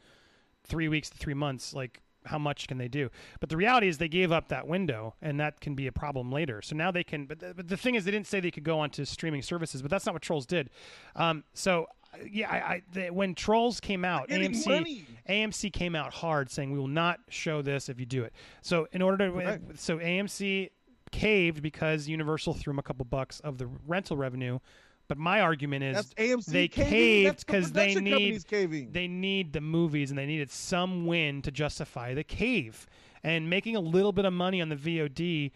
three 0.64 0.88
weeks 0.88 1.10
to 1.10 1.16
three 1.18 1.34
months, 1.34 1.74
like 1.74 2.00
how 2.31 2.39
much 2.39 2.66
can 2.69 2.78
they 2.78 2.89
do? 2.89 3.11
But 3.40 3.48
the 3.48 3.57
reality 3.57 3.89
is 3.89 3.98
they 3.98 4.09
gave 4.09 4.32
up 4.32 4.48
that 4.48 4.66
window, 4.66 5.15
and 5.20 5.39
that 5.40 5.61
can 5.61 5.74
be 5.74 5.86
a 5.86 5.93
problem 5.93 6.32
later. 6.32 6.62
So 6.62 6.74
now 6.74 6.90
they 6.90 7.05
can. 7.05 7.27
But 7.27 7.40
the, 7.40 7.55
but 7.55 7.69
the 7.69 7.77
thing 7.77 7.94
is, 7.94 8.05
they 8.05 8.11
didn't 8.11 8.27
say 8.27 8.40
they 8.40 8.51
could 8.51 8.65
go 8.65 8.78
onto 8.81 9.05
streaming 9.05 9.43
services, 9.43 9.82
but 9.82 9.90
that's 9.90 10.07
not 10.07 10.15
what 10.15 10.23
Trolls 10.23 10.47
did. 10.47 10.70
Um, 11.16 11.44
so 11.55 11.86
yeah, 12.28 12.51
I, 12.51 12.57
I 12.57 12.82
the, 12.93 13.11
when 13.11 13.35
Trolls 13.35 13.81
came 13.81 14.05
out, 14.05 14.28
AMC 14.28 14.66
money. 14.66 15.07
AMC 15.28 15.73
came 15.73 15.94
out 15.94 16.12
hard 16.12 16.51
saying 16.51 16.73
we 16.73 16.78
will 16.78 16.89
not 16.89 17.20
show 17.28 17.62
this 17.62 17.89
if 17.89 18.01
you 18.01 18.07
do 18.07 18.24
it. 18.24 18.32
So 18.62 18.89
in 18.93 19.02
order 19.02 19.28
to 19.28 19.32
Right. 19.32 19.61
so 19.74 19.98
AMC 19.98 20.70
caved 21.12 21.62
because 21.62 22.09
Universal 22.09 22.55
threw 22.55 22.73
them 22.73 22.78
a 22.78 22.82
couple 22.82 23.05
bucks 23.05 23.40
of 23.40 23.59
the 23.59 23.66
rental 23.86 24.16
revenue. 24.16 24.59
But 25.10 25.18
my 25.18 25.40
argument 25.40 25.82
is 25.82 25.96
That's 25.96 26.14
AMC 26.14 26.44
they 26.46 26.68
caving. 26.68 26.90
caved 26.92 27.28
That's 27.30 27.42
the 27.42 27.52
because 27.52 27.72
they 27.72 27.94
need 27.96 28.46
caving. 28.46 28.92
they 28.92 29.08
need 29.08 29.52
the 29.52 29.60
movies 29.60 30.10
and 30.10 30.16
they 30.16 30.24
needed 30.24 30.52
some 30.52 31.04
win 31.04 31.42
to 31.42 31.50
justify 31.50 32.14
the 32.14 32.22
cave. 32.22 32.86
And 33.24 33.50
making 33.50 33.74
a 33.74 33.80
little 33.80 34.12
bit 34.12 34.24
of 34.24 34.32
money 34.32 34.62
on 34.62 34.68
the 34.68 34.76
VOD 34.76 35.50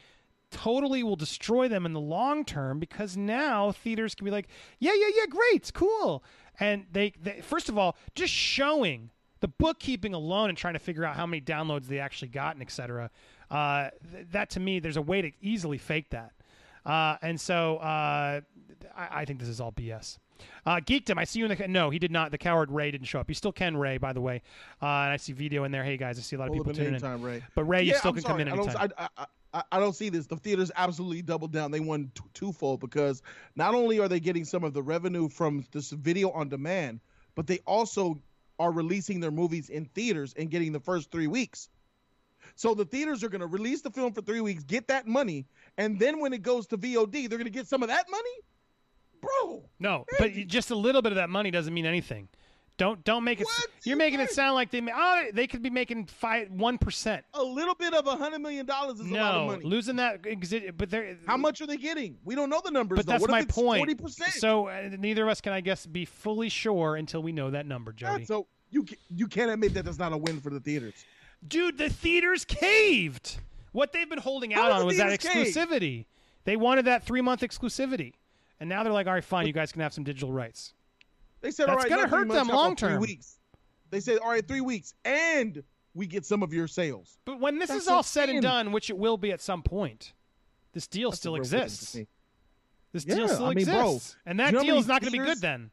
totally 0.51 1.05
will 1.05 1.15
destroy 1.15 1.69
them 1.69 1.87
in 1.87 1.93
the 1.93 2.01
long 2.01 2.45
term 2.45 2.81
because 2.81 3.17
now 3.17 3.71
theaters 3.71 4.17
can 4.17 4.25
be 4.25 4.33
like, 4.33 4.49
yeah, 4.81 4.91
yeah, 4.93 5.07
yeah, 5.19 5.27
great, 5.31 5.55
it's 5.55 5.71
cool. 5.71 6.25
And 6.59 6.87
they, 6.91 7.13
they 7.23 7.41
first 7.41 7.69
of 7.69 7.79
all, 7.79 7.97
just 8.17 8.33
showing 8.33 9.11
the 9.39 9.47
bookkeeping 9.47 10.15
alone 10.15 10.49
and 10.49 10.59
trying 10.59 10.75
to 10.75 10.81
figure 10.81 11.05
out 11.05 11.15
how 11.15 11.27
many 11.27 11.41
downloads 11.41 11.87
they 11.87 12.01
actually 12.01 12.27
got 12.29 12.57
and 12.57 12.63
et 12.63 12.73
cetera, 12.73 13.09
uh, 13.53 13.91
th- 14.13 14.27
that 14.33 14.51
to 14.51 14.59
me, 14.59 14.81
there's 14.81 14.97
a 14.97 15.03
way 15.03 15.23
to 15.23 15.31
easily 15.41 15.79
fake 15.79 16.11
that. 16.11 16.33
Uh, 16.85 17.17
and 17.23 17.41
so 17.41 17.77
uh, 17.79 18.41
I, 18.97 19.09
I 19.11 19.25
think 19.25 19.41
this 19.41 19.49
is 19.49 19.61
all 19.61 19.73
BS. 19.73 20.19
Uh, 20.67 20.77
Geekdom, 20.77 21.19
I 21.19 21.25
see 21.25 21.39
you 21.39 21.47
in 21.47 21.57
the. 21.57 21.69
No, 21.69 21.91
he 21.91 21.99
did 21.99 22.11
not. 22.11 22.31
The 22.31 22.39
coward 22.39 22.71
Ray 22.71 22.91
didn't 22.91 23.07
show 23.07 23.21
up. 23.21 23.29
You 23.29 23.35
still 23.35 23.53
can 23.53 23.77
Ray, 23.77 23.99
by 23.99 24.13
the 24.13 24.21
way. 24.21 24.43
Uh, 24.83 24.87
and 24.87 25.13
I 25.13 25.17
see 25.17 25.33
video 25.33 25.65
in 25.65 25.73
there. 25.73 25.85
Hey 25.85 25.97
guys, 25.97 26.19
I 26.19 26.23
see 26.23 26.37
a 26.37 26.39
lot 26.39 26.49
of 26.49 26.55
people 26.55 26.73
tuning 26.73 26.95
in. 26.95 27.01
time, 27.01 27.23
Ray. 27.23 27.43
But 27.55 27.65
Ray, 27.65 27.83
you 27.83 27.95
still 27.95 28.11
I'm 28.11 28.15
can 28.15 28.23
sorry. 28.23 28.45
come 28.45 28.53
in 28.53 28.61
anytime. 28.61 28.93
I, 28.99 29.09
I, 29.17 29.27
I, 29.55 29.63
I 29.73 29.79
don't 29.81 29.95
see 29.95 30.09
this. 30.09 30.27
The 30.27 30.37
theaters 30.37 30.71
absolutely 30.77 31.23
doubled 31.23 31.53
down. 31.53 31.71
They 31.71 31.81
won 31.81 32.11
t- 32.15 32.23
twofold 32.35 32.81
because 32.81 33.23
not 33.57 33.75
only 33.75 34.01
are 34.01 34.09
they 34.09 34.21
getting 34.21 34.45
some 34.45 34.65
of 34.65 34.75
the 34.75 34.83
revenue 34.83 35.29
from 35.29 35.65
this 35.73 35.91
video 35.91 36.31
on 36.31 36.49
demand, 36.49 37.01
but 37.35 37.47
they 37.47 37.59
also 37.67 38.19
are 38.59 38.73
releasing 38.73 39.21
their 39.21 39.31
movies 39.31 39.71
in 39.71 39.85
theaters 39.87 40.35
and 40.37 40.51
getting 40.51 40.73
the 40.73 40.81
first 40.81 41.11
three 41.11 41.27
weeks. 41.27 41.69
So 42.57 42.75
the 42.75 42.85
theaters 42.85 43.25
are 43.25 43.29
going 43.29 43.41
to 43.41 43.47
release 43.47 43.81
the 43.83 43.91
film 43.91 44.13
for 44.13 44.23
three 44.23 44.41
weeks, 44.41 44.63
get 44.63 44.87
that 44.89 45.07
money, 45.07 45.47
and 45.77 45.99
then 45.99 46.21
when 46.21 46.33
it 46.33 46.43
goes 46.43 46.67
to 46.69 46.79
VOD, 46.79 47.29
they're 47.29 47.39
going 47.39 47.45
to 47.45 47.51
get 47.51 47.67
some 47.67 47.83
of 47.83 47.89
that 47.89 48.07
money, 48.11 48.31
bro. 49.21 49.65
No, 49.79 50.05
but 50.19 50.33
just 50.47 50.71
a 50.71 50.75
little 50.77 51.03
bit 51.03 51.13
of 51.13 51.17
that 51.17 51.31
money 51.31 51.51
doesn't 51.51 51.75
mean 51.75 51.87
anything. 51.87 52.29
Don't 52.77 53.05
don't 53.05 53.23
make 53.23 53.41
it. 53.41 53.45
What? 53.45 53.67
You're 53.85 53.97
making 53.97 54.19
it 54.19 54.31
sound 54.33 54.57
like 54.57 54.73
they 54.73 54.83
oh 54.93 55.25
they 55.33 55.47
could 55.47 55.63
be 55.63 55.71
making 55.71 56.07
five 56.07 56.51
one 56.51 56.77
percent. 56.77 57.25
A 57.35 57.43
little 57.43 57.77
bit 57.77 57.95
of 57.95 58.05
a 58.09 58.17
hundred 58.17 58.41
million 58.41 58.67
dollars 58.67 58.99
is 58.99 59.09
a 59.09 59.15
lot 59.15 59.35
of 59.37 59.43
No, 59.43 59.47
money. 59.47 59.65
losing 59.65 59.97
that 59.97 60.23
but 60.77 60.91
they're 60.91 61.17
How 61.25 61.37
much 61.37 61.61
are 61.61 61.69
they 61.69 61.77
getting? 61.77 62.17
We 62.25 62.35
don't 62.35 62.51
know 62.51 62.61
the 62.65 62.73
numbers. 62.73 62.97
But 62.97 63.07
though. 63.07 63.13
that's 63.13 63.23
what 63.23 63.31
my 63.31 63.45
point. 63.45 63.79
Forty 63.79 63.95
percent. 63.95 64.33
So 64.33 64.67
uh, 64.67 64.91
neither 64.99 65.23
of 65.23 65.29
us 65.29 65.41
can, 65.41 65.53
I 65.53 65.61
guess, 65.61 65.87
be 65.87 66.05
fully 66.05 66.49
sure 66.49 66.97
until 66.97 67.23
we 67.23 67.31
know 67.31 67.51
that 67.51 67.65
number, 67.67 67.93
Jody. 67.93 68.25
so 68.25 68.49
you 68.71 68.85
you 69.09 69.29
can't 69.29 69.53
admit 69.53 69.75
that 69.75 69.85
that's 69.85 69.99
not 69.99 70.13
a 70.13 70.17
win 70.17 70.41
for 70.41 70.51
the 70.51 70.59
theaters. 70.61 71.05
Dude, 71.47 71.79
the 71.79 71.91
theaters 71.91 72.45
caved. 72.45 73.39
What 73.73 73.93
they've 73.93 74.09
been 74.09 74.19
holding 74.19 74.55
out 74.55 74.71
on 74.71 74.87
was 74.87 74.97
that 74.97 75.09
theaters 75.21 75.55
cave? 75.55 75.69
exclusivity. 75.69 76.07
They 76.45 76.57
wanted 76.57 76.85
that 76.87 77.05
three 77.05 77.21
month 77.21 77.41
exclusivity, 77.41 78.13
and 78.61 78.69
now 78.69 78.83
they're 78.83 78.93
like, 78.93 79.07
all 79.07 79.15
right, 79.15 79.25
fine, 79.25 79.47
you 79.47 79.53
guys 79.53 79.73
can 79.73 79.81
have 79.83 79.93
some 79.93 80.05
digital 80.05 80.33
rights. 80.33 80.75
They 81.41 81.51
said, 81.51 81.69
That's 81.69 81.77
all 81.77 81.83
right, 81.83 81.89
gonna 81.89 82.09
hurt 82.09 82.29
them 82.29 82.49
long 82.49 82.77
term. 82.77 83.01
Weeks. 83.01 83.39
They 83.91 84.01
said, 84.01 84.19
all 84.19 84.31
right, 84.31 84.47
three 84.47 84.61
weeks, 84.61 84.95
and 85.05 85.63
we 85.95 86.07
get 86.07 86.25
some 86.25 86.43
of 86.43 86.53
your 86.53 86.67
sales. 86.67 87.19
But 87.25 87.39
when 87.41 87.59
this 87.59 87.69
That's 87.69 87.83
is 87.83 87.89
all 87.89 88.03
said 88.03 88.29
and 88.29 88.43
done, 88.43 88.73
which 88.73 88.91
it 88.91 88.99
will 88.99 89.17
be 89.17 89.31
at 89.31 89.41
some 89.41 89.63
point, 89.63 90.13
this 90.73 90.87
deal 90.87 91.11
That's 91.11 91.21
still 91.21 91.37
exists. 91.37 91.97
This 92.93 93.05
Yeah, 93.05 93.15
deal 93.15 93.29
still 93.29 93.47
I 93.47 93.55
mean, 93.55 93.67
bro, 93.67 93.93
exists, 93.93 94.17
and 94.27 94.41
that 94.41 94.53
you 94.53 94.59
know 94.59 94.65
deal 94.65 94.79
is 94.79 94.87
not 94.87 95.01
going 95.01 95.13
to 95.13 95.19
be 95.19 95.25
good 95.25 95.41
then. 95.41 95.71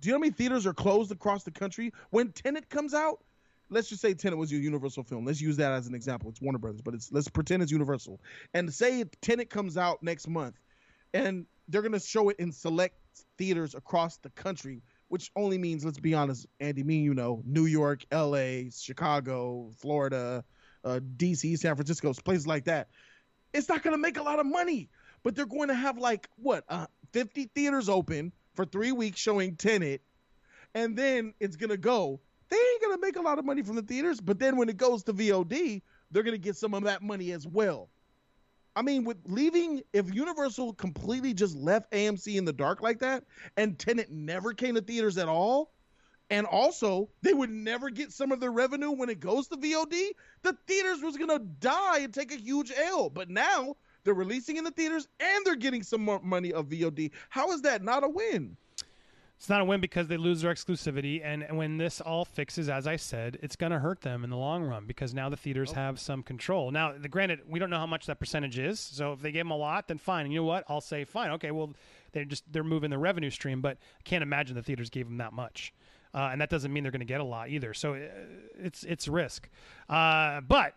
Do 0.00 0.08
you 0.08 0.12
know 0.12 0.18
how 0.18 0.20
many 0.20 0.32
theaters 0.32 0.66
are 0.66 0.74
closed 0.74 1.12
across 1.12 1.44
the 1.44 1.50
country 1.50 1.92
when 2.10 2.32
Tenet 2.32 2.68
comes 2.68 2.94
out? 2.94 3.20
Let's 3.70 3.88
just 3.88 4.00
say 4.00 4.14
Tenet 4.14 4.38
was 4.38 4.50
your 4.50 4.60
Universal 4.60 5.04
film. 5.04 5.24
Let's 5.24 5.40
use 5.40 5.56
that 5.58 5.72
as 5.72 5.86
an 5.86 5.94
example. 5.94 6.30
It's 6.30 6.40
Warner 6.40 6.58
Brothers, 6.58 6.80
but 6.80 6.94
it's 6.94 7.12
let's 7.12 7.28
pretend 7.28 7.62
it's 7.62 7.72
Universal. 7.72 8.20
And 8.54 8.72
say 8.72 9.04
Tenet 9.20 9.50
comes 9.50 9.76
out 9.76 10.02
next 10.02 10.26
month, 10.26 10.56
and 11.12 11.46
they're 11.68 11.82
gonna 11.82 12.00
show 12.00 12.30
it 12.30 12.36
in 12.38 12.52
select 12.52 12.96
theaters 13.36 13.74
across 13.74 14.16
the 14.18 14.30
country, 14.30 14.82
which 15.08 15.30
only 15.36 15.58
means, 15.58 15.84
let's 15.84 15.98
be 15.98 16.14
honest, 16.14 16.46
Andy, 16.60 16.82
me, 16.82 16.96
you 16.98 17.14
know, 17.14 17.42
New 17.44 17.66
York, 17.66 18.04
L.A., 18.10 18.70
Chicago, 18.70 19.70
Florida, 19.76 20.44
uh, 20.84 21.00
D.C., 21.16 21.56
San 21.56 21.74
Francisco, 21.74 22.12
places 22.14 22.46
like 22.46 22.64
that. 22.64 22.88
It's 23.52 23.68
not 23.68 23.82
gonna 23.82 23.98
make 23.98 24.18
a 24.18 24.22
lot 24.22 24.38
of 24.38 24.46
money, 24.46 24.88
but 25.22 25.34
they're 25.34 25.46
going 25.46 25.68
to 25.68 25.74
have 25.74 25.98
like 25.98 26.28
what, 26.36 26.64
uh, 26.68 26.86
50 27.12 27.50
theaters 27.54 27.88
open 27.88 28.32
for 28.54 28.64
three 28.64 28.92
weeks 28.92 29.18
showing 29.18 29.56
Tenet, 29.56 30.02
and 30.74 30.96
then 30.96 31.34
it's 31.40 31.56
gonna 31.56 31.76
go. 31.76 32.20
They 32.48 32.56
ain't 32.56 32.82
gonna 32.82 32.98
make 32.98 33.16
a 33.16 33.22
lot 33.22 33.38
of 33.38 33.44
money 33.44 33.62
from 33.62 33.76
the 33.76 33.82
theaters, 33.82 34.20
but 34.20 34.38
then 34.38 34.56
when 34.56 34.68
it 34.68 34.76
goes 34.76 35.02
to 35.04 35.12
VOD, 35.12 35.82
they're 36.10 36.22
gonna 36.22 36.38
get 36.38 36.56
some 36.56 36.74
of 36.74 36.84
that 36.84 37.02
money 37.02 37.32
as 37.32 37.46
well. 37.46 37.88
I 38.74 38.82
mean, 38.82 39.04
with 39.04 39.18
leaving, 39.26 39.82
if 39.92 40.14
Universal 40.14 40.74
completely 40.74 41.34
just 41.34 41.56
left 41.56 41.90
AMC 41.90 42.36
in 42.36 42.44
the 42.44 42.52
dark 42.52 42.80
like 42.80 43.00
that, 43.00 43.24
and 43.56 43.78
Tenet 43.78 44.10
never 44.10 44.54
came 44.54 44.76
to 44.76 44.80
theaters 44.80 45.18
at 45.18 45.28
all, 45.28 45.72
and 46.30 46.46
also 46.46 47.08
they 47.22 47.34
would 47.34 47.50
never 47.50 47.90
get 47.90 48.12
some 48.12 48.32
of 48.32 48.40
their 48.40 48.52
revenue 48.52 48.92
when 48.92 49.08
it 49.08 49.20
goes 49.20 49.48
to 49.48 49.56
VOD, 49.56 50.10
the 50.42 50.56
theaters 50.66 51.02
was 51.02 51.16
gonna 51.16 51.38
die 51.38 52.00
and 52.00 52.14
take 52.14 52.32
a 52.32 52.36
huge 52.36 52.72
L. 52.76 53.10
But 53.10 53.28
now 53.30 53.76
they're 54.04 54.14
releasing 54.14 54.56
in 54.56 54.64
the 54.64 54.70
theaters 54.70 55.08
and 55.20 55.44
they're 55.44 55.56
getting 55.56 55.82
some 55.82 56.04
more 56.04 56.20
money 56.22 56.52
of 56.52 56.68
VOD. 56.68 57.10
How 57.30 57.52
is 57.52 57.62
that 57.62 57.82
not 57.82 58.04
a 58.04 58.08
win? 58.08 58.56
It's 59.38 59.48
not 59.48 59.60
a 59.60 59.64
win 59.64 59.80
because 59.80 60.08
they 60.08 60.16
lose 60.16 60.40
their 60.42 60.52
exclusivity, 60.52 61.24
and 61.24 61.46
when 61.56 61.78
this 61.78 62.00
all 62.00 62.24
fixes, 62.24 62.68
as 62.68 62.88
I 62.88 62.96
said, 62.96 63.38
it's 63.40 63.54
going 63.54 63.70
to 63.70 63.78
hurt 63.78 64.00
them 64.00 64.24
in 64.24 64.30
the 64.30 64.36
long 64.36 64.64
run 64.64 64.84
because 64.84 65.14
now 65.14 65.28
the 65.28 65.36
theaters 65.36 65.70
have 65.70 66.00
some 66.00 66.24
control. 66.24 66.72
Now, 66.72 66.92
the, 66.98 67.08
granted, 67.08 67.42
we 67.48 67.60
don't 67.60 67.70
know 67.70 67.78
how 67.78 67.86
much 67.86 68.06
that 68.06 68.18
percentage 68.18 68.58
is, 68.58 68.80
so 68.80 69.12
if 69.12 69.20
they 69.20 69.30
gave 69.30 69.44
them 69.44 69.52
a 69.52 69.56
lot, 69.56 69.86
then 69.86 69.96
fine. 69.96 70.24
And 70.24 70.32
you 70.32 70.40
know 70.40 70.44
what? 70.44 70.64
I'll 70.68 70.80
say 70.80 71.04
fine. 71.04 71.30
Okay, 71.30 71.52
well, 71.52 71.72
they're 72.10 72.24
just 72.24 72.52
they're 72.52 72.64
moving 72.64 72.90
the 72.90 72.98
revenue 72.98 73.30
stream, 73.30 73.60
but 73.60 73.76
I 73.76 74.02
can't 74.02 74.24
imagine 74.24 74.56
the 74.56 74.62
theaters 74.62 74.90
gave 74.90 75.06
them 75.06 75.18
that 75.18 75.32
much, 75.32 75.72
uh, 76.12 76.30
and 76.32 76.40
that 76.40 76.50
doesn't 76.50 76.72
mean 76.72 76.82
they're 76.82 76.90
going 76.90 76.98
to 76.98 77.06
get 77.06 77.20
a 77.20 77.24
lot 77.24 77.48
either. 77.48 77.74
So 77.74 77.94
uh, 77.94 77.98
it's 78.58 78.82
it's 78.82 79.06
risk, 79.06 79.48
uh, 79.88 80.40
but. 80.40 80.74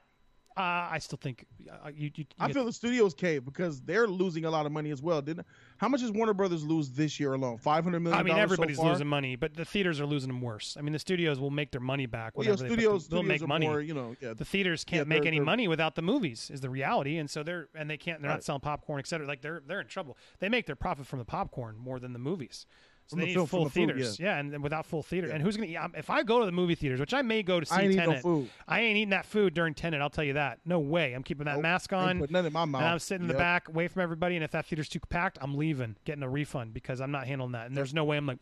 Uh, 0.57 0.89
I 0.91 0.99
still 0.99 1.17
think 1.21 1.45
uh, 1.71 1.87
you. 1.95 2.05
you, 2.07 2.11
you 2.17 2.25
I 2.37 2.51
feel 2.51 2.65
the 2.65 2.73
studios 2.73 3.13
cave 3.13 3.45
because 3.45 3.79
they're 3.81 4.05
losing 4.07 4.43
a 4.43 4.49
lot 4.49 4.65
of 4.65 4.73
money 4.73 4.91
as 4.91 5.01
well. 5.01 5.21
Didn't? 5.21 5.47
How 5.77 5.87
much 5.87 6.01
does 6.01 6.11
Warner 6.11 6.33
Brothers 6.33 6.65
lose 6.65 6.89
this 6.91 7.21
year 7.21 7.33
alone? 7.33 7.57
Five 7.57 7.85
hundred 7.85 8.01
million. 8.01 8.19
I 8.19 8.23
mean, 8.23 8.35
everybody's 8.37 8.75
so 8.77 8.83
losing 8.83 9.07
money, 9.07 9.37
but 9.37 9.55
the 9.55 9.63
theaters 9.63 10.01
are 10.01 10.05
losing 10.05 10.27
them 10.27 10.41
worse. 10.41 10.75
I 10.77 10.81
mean, 10.81 10.91
the 10.91 10.99
studios 10.99 11.39
will 11.39 11.51
make 11.51 11.71
their 11.71 11.79
money 11.79 12.05
back. 12.05 12.37
Well, 12.37 12.45
yeah, 12.45 12.55
they 12.55 12.67
studios, 12.67 13.07
the- 13.07 13.15
they'll 13.15 13.23
studios 13.23 13.41
make 13.41 13.47
money. 13.47 13.67
more, 13.67 13.79
you 13.79 13.93
know, 13.93 14.15
yeah. 14.19 14.33
the 14.33 14.43
theaters 14.43 14.83
can't 14.83 15.07
Yeah, 15.07 15.15
make 15.15 15.25
any 15.25 15.39
money 15.39 15.69
without 15.69 15.95
the 15.95 16.01
movies 16.01 16.49
is 16.53 16.59
the 16.59 16.69
reality 16.69 17.17
and 17.17 17.29
so 17.29 17.43
they're 17.43 17.69
and 17.73 17.89
they 17.89 17.97
can't 17.97 18.21
they're 18.21 18.29
not 18.31 18.43
selling 18.43 18.59
popcorn 18.61 18.99
et 18.99 19.07
cetera 19.07 19.25
like 19.25 19.41
they're 19.41 19.61
they're 19.65 19.81
in 19.81 19.87
trouble 19.87 20.17
they 20.39 20.49
make 20.49 20.65
their 20.65 20.75
profit 20.75 21.05
from 21.05 21.19
the 21.19 21.25
popcorn 21.25 21.77
more 21.77 21.99
than 21.99 22.13
the 22.13 22.19
movies 22.19 22.65
so 23.07 23.15
they 23.17 23.21
the 23.23 23.25
need 23.27 23.33
film- 23.33 23.47
full 23.47 23.63
the 23.65 23.69
food, 23.69 23.87
theaters 23.89 24.19
yeah. 24.19 24.37
and, 24.37 24.53
and 24.53 24.63
without 24.63 24.85
full 24.85 25.03
theater 25.03 25.27
Yeah. 25.27 25.33
and 25.35 25.43
who's 25.43 25.57
gonna 25.57 25.67
eat 25.69 25.75
um, 25.75 25.93
if 25.97 26.09
i 26.09 26.23
go 26.23 26.39
to 26.39 26.45
the 26.45 26.51
movie 26.51 26.75
theaters 26.75 26.99
which 26.99 27.13
i 27.13 27.21
may 27.21 27.43
go 27.43 27.59
to 27.59 27.65
see 27.65 27.75
I 27.75 27.81
ain't 27.81 27.91
eat 27.93 27.97
no 27.97 28.17
food. 28.17 28.49
i 28.67 28.79
ain't 28.81 28.97
eating 28.97 29.09
that 29.09 29.25
food 29.25 29.53
during 29.53 29.73
Tenet. 29.73 30.01
i'll 30.01 30.09
tell 30.09 30.23
you 30.23 30.33
that 30.33 30.59
no 30.65 30.79
way 30.79 31.13
i'm 31.13 31.23
keeping 31.23 31.45
that 31.45 31.55
Nope. 31.55 31.63
mask 31.63 31.91
on 31.93 32.19
nothing 32.29 32.45
in 32.47 32.53
my 32.53 32.65
mouth. 32.65 32.81
and 32.81 32.89
I'm 32.91 32.99
sitting 32.99 33.23
in 33.23 33.27
the 33.27 33.33
back, 33.33 33.67
away 33.67 33.87
from 33.87 34.01
everybody. 34.01 34.35
And 34.35 34.43
if 34.43 34.51
that 34.51 34.65
theater's 34.65 34.87
too 34.89 34.99
packed, 35.09 35.37
I'm 35.41 35.55
leaving, 35.55 35.95
getting 36.05 36.23
a 36.23 36.29
refund 36.29 36.73
because 36.73 37.01
I'm 37.01 37.11
not 37.11 37.27
handling 37.27 37.51
that. 37.53 37.67
And 37.67 37.75
there's 37.75 37.93
no 37.93 38.03
way 38.03 38.17
I'm 38.17 38.25
like 38.25 38.39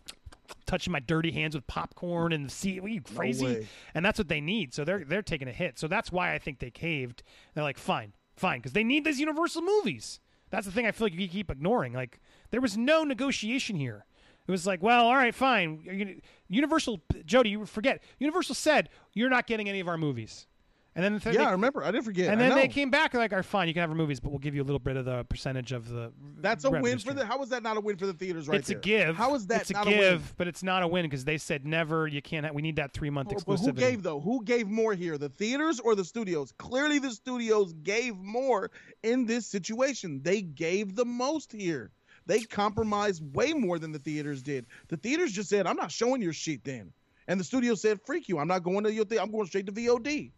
touching 0.66 0.92
my 0.92 1.00
dirty 1.00 1.32
hands 1.32 1.56
with 1.56 1.66
popcorn 1.68 2.34
and 2.34 2.46
the 2.46 2.50
seat. 2.50 2.84
Are 2.84 2.88
you 2.88 3.02
crazy? 3.02 3.46
way. 3.46 3.68
and 3.94 4.04
that's 4.06 4.18
what 4.20 4.28
they 4.28 4.42
need. 4.42 4.74
So 4.74 4.84
they're 4.84 5.04
they're 5.04 5.22
taking 5.22 5.48
a 5.48 5.52
hit. 5.52 5.80
So 5.80 5.88
that's 5.88 6.12
why 6.12 6.34
I 6.34 6.38
think 6.40 6.60
they 6.60 6.70
caved. 6.72 7.24
They're 7.54 7.64
like, 7.64 7.78
fine, 7.78 8.14
fine, 8.36 8.60
because 8.60 8.74
they 8.74 8.84
need 8.84 9.04
these 9.06 9.20
Universal 9.20 9.62
movies. 9.64 10.20
That's 10.52 10.66
the 10.66 10.72
thing 10.72 10.86
I 10.88 10.92
feel 10.92 11.06
like 11.08 11.14
you 11.14 11.28
keep 11.28 11.50
ignoring. 11.52 11.94
Like 11.94 12.20
there 12.52 12.62
was 12.62 12.78
no 12.78 13.04
negotiation 13.04 13.76
here. 13.76 14.06
It 14.50 14.52
was 14.52 14.66
like, 14.66 14.82
well, 14.82 15.06
all 15.06 15.14
right, 15.16 15.36
fine. 15.36 15.84
Gonna- 15.86 16.16
Universal, 16.48 17.02
Jody, 17.24 17.52
you 17.52 17.68
forget. 17.68 18.02
Universal 18.18 18.56
said 18.56 18.90
you're 19.14 19.30
not 19.30 19.46
getting 19.46 19.70
any 19.70 19.80
of 19.80 19.88
our 19.88 19.96
movies. 19.96 20.48
And 20.96 21.06
then 21.06 21.20
the 21.20 21.32
Yeah, 21.32 21.38
they, 21.38 21.46
I 21.46 21.52
remember. 21.52 21.84
I 21.84 21.92
didn't 21.92 22.06
forget. 22.06 22.30
and 22.30 22.42
then 22.42 22.56
they 22.56 22.68
came 22.68 22.90
back 22.90 23.14
and 23.14 23.22
like, 23.22 23.32
all 23.32 23.38
right, 23.38 23.46
fine, 23.46 23.68
you 23.68 23.76
can 23.76 23.82
have 23.82 23.92
our 23.92 23.96
movies, 23.96 24.20
but 24.20 24.32
we'll 24.32 24.40
give 24.40 24.56
you 24.56 24.64
a 24.64 24.66
little 24.66 24.80
bit 24.80 24.98
of 24.98 25.06
the 25.06 25.24
percentage 25.26 25.72
of 25.72 25.88
the. 25.88 26.12
That's 26.40 26.66
a 26.66 26.72
win 26.72 26.98
for 26.98 27.14
the. 27.14 27.24
How 27.28 27.40
is 27.44 27.50
that 27.50 27.62
not 27.62 27.78
a 27.78 27.80
win 27.80 27.96
for 27.98 28.08
the 28.08 28.14
theaters? 28.14 28.48
Right 28.48 28.58
it's 28.58 28.72
a 28.72 28.74
there? 28.74 28.82
give. 28.82 29.16
How 29.16 29.36
is 29.36 29.46
that 29.48 29.62
It's 29.62 29.70
a 29.70 29.74
not 29.74 29.86
give, 29.86 29.98
a 30.00 30.16
win? 30.16 30.24
but 30.38 30.48
it's 30.48 30.64
not 30.64 30.82
a 30.82 30.88
win 30.88 31.06
because 31.06 31.26
they 31.26 31.38
said 31.38 31.64
never. 31.68 32.08
You 32.08 32.24
can't. 32.24 32.44
Have, 32.44 32.56
we 32.56 32.64
need 32.64 32.78
that 32.78 32.92
three 32.92 33.12
month 33.12 33.30
But- 33.30 33.38
exclusivity. 33.38 33.66
But 33.66 33.66
who 33.66 33.72
gave 33.92 34.02
though? 34.04 34.20
Who 34.20 34.44
gave 34.44 34.68
more 34.68 34.96
here? 34.96 35.20
The 35.20 35.30
theaters 35.30 35.80
or 35.80 35.94
the 35.94 36.04
studios? 36.04 36.52
Clearly, 36.58 36.98
the 36.98 37.12
studios 37.12 37.72
gave 37.84 38.18
more 38.18 38.72
in 39.04 39.28
this 39.28 39.46
situation. 39.46 40.22
They 40.24 40.42
gave 40.42 40.96
the 40.96 41.06
most 41.06 41.52
here. 41.52 41.92
They 42.26 42.42
compromised 42.42 43.24
way 43.36 43.54
more 43.54 43.80
than 43.80 43.92
the 43.92 44.00
theaters 44.00 44.42
did. 44.42 44.66
The 44.88 44.98
theaters 44.98 45.32
just 45.32 45.50
said, 45.50 45.68
"I'm 45.68 45.78
not 45.78 45.92
showing 45.92 46.22
your 46.22 46.34
shit 46.34 46.64
then," 46.64 46.94
and 47.28 47.40
the 47.40 47.44
studio 47.44 47.76
said, 47.76 48.00
"Freak 48.06 48.30
you! 48.30 48.40
I'm 48.40 48.48
not 48.48 48.64
going 48.64 48.84
to 48.84 48.94
your 48.94 49.06
thing. 49.06 49.20
I'm 49.20 49.32
going 49.32 49.48
straight 49.48 49.66
to 49.66 49.72
VOD." 49.72 50.32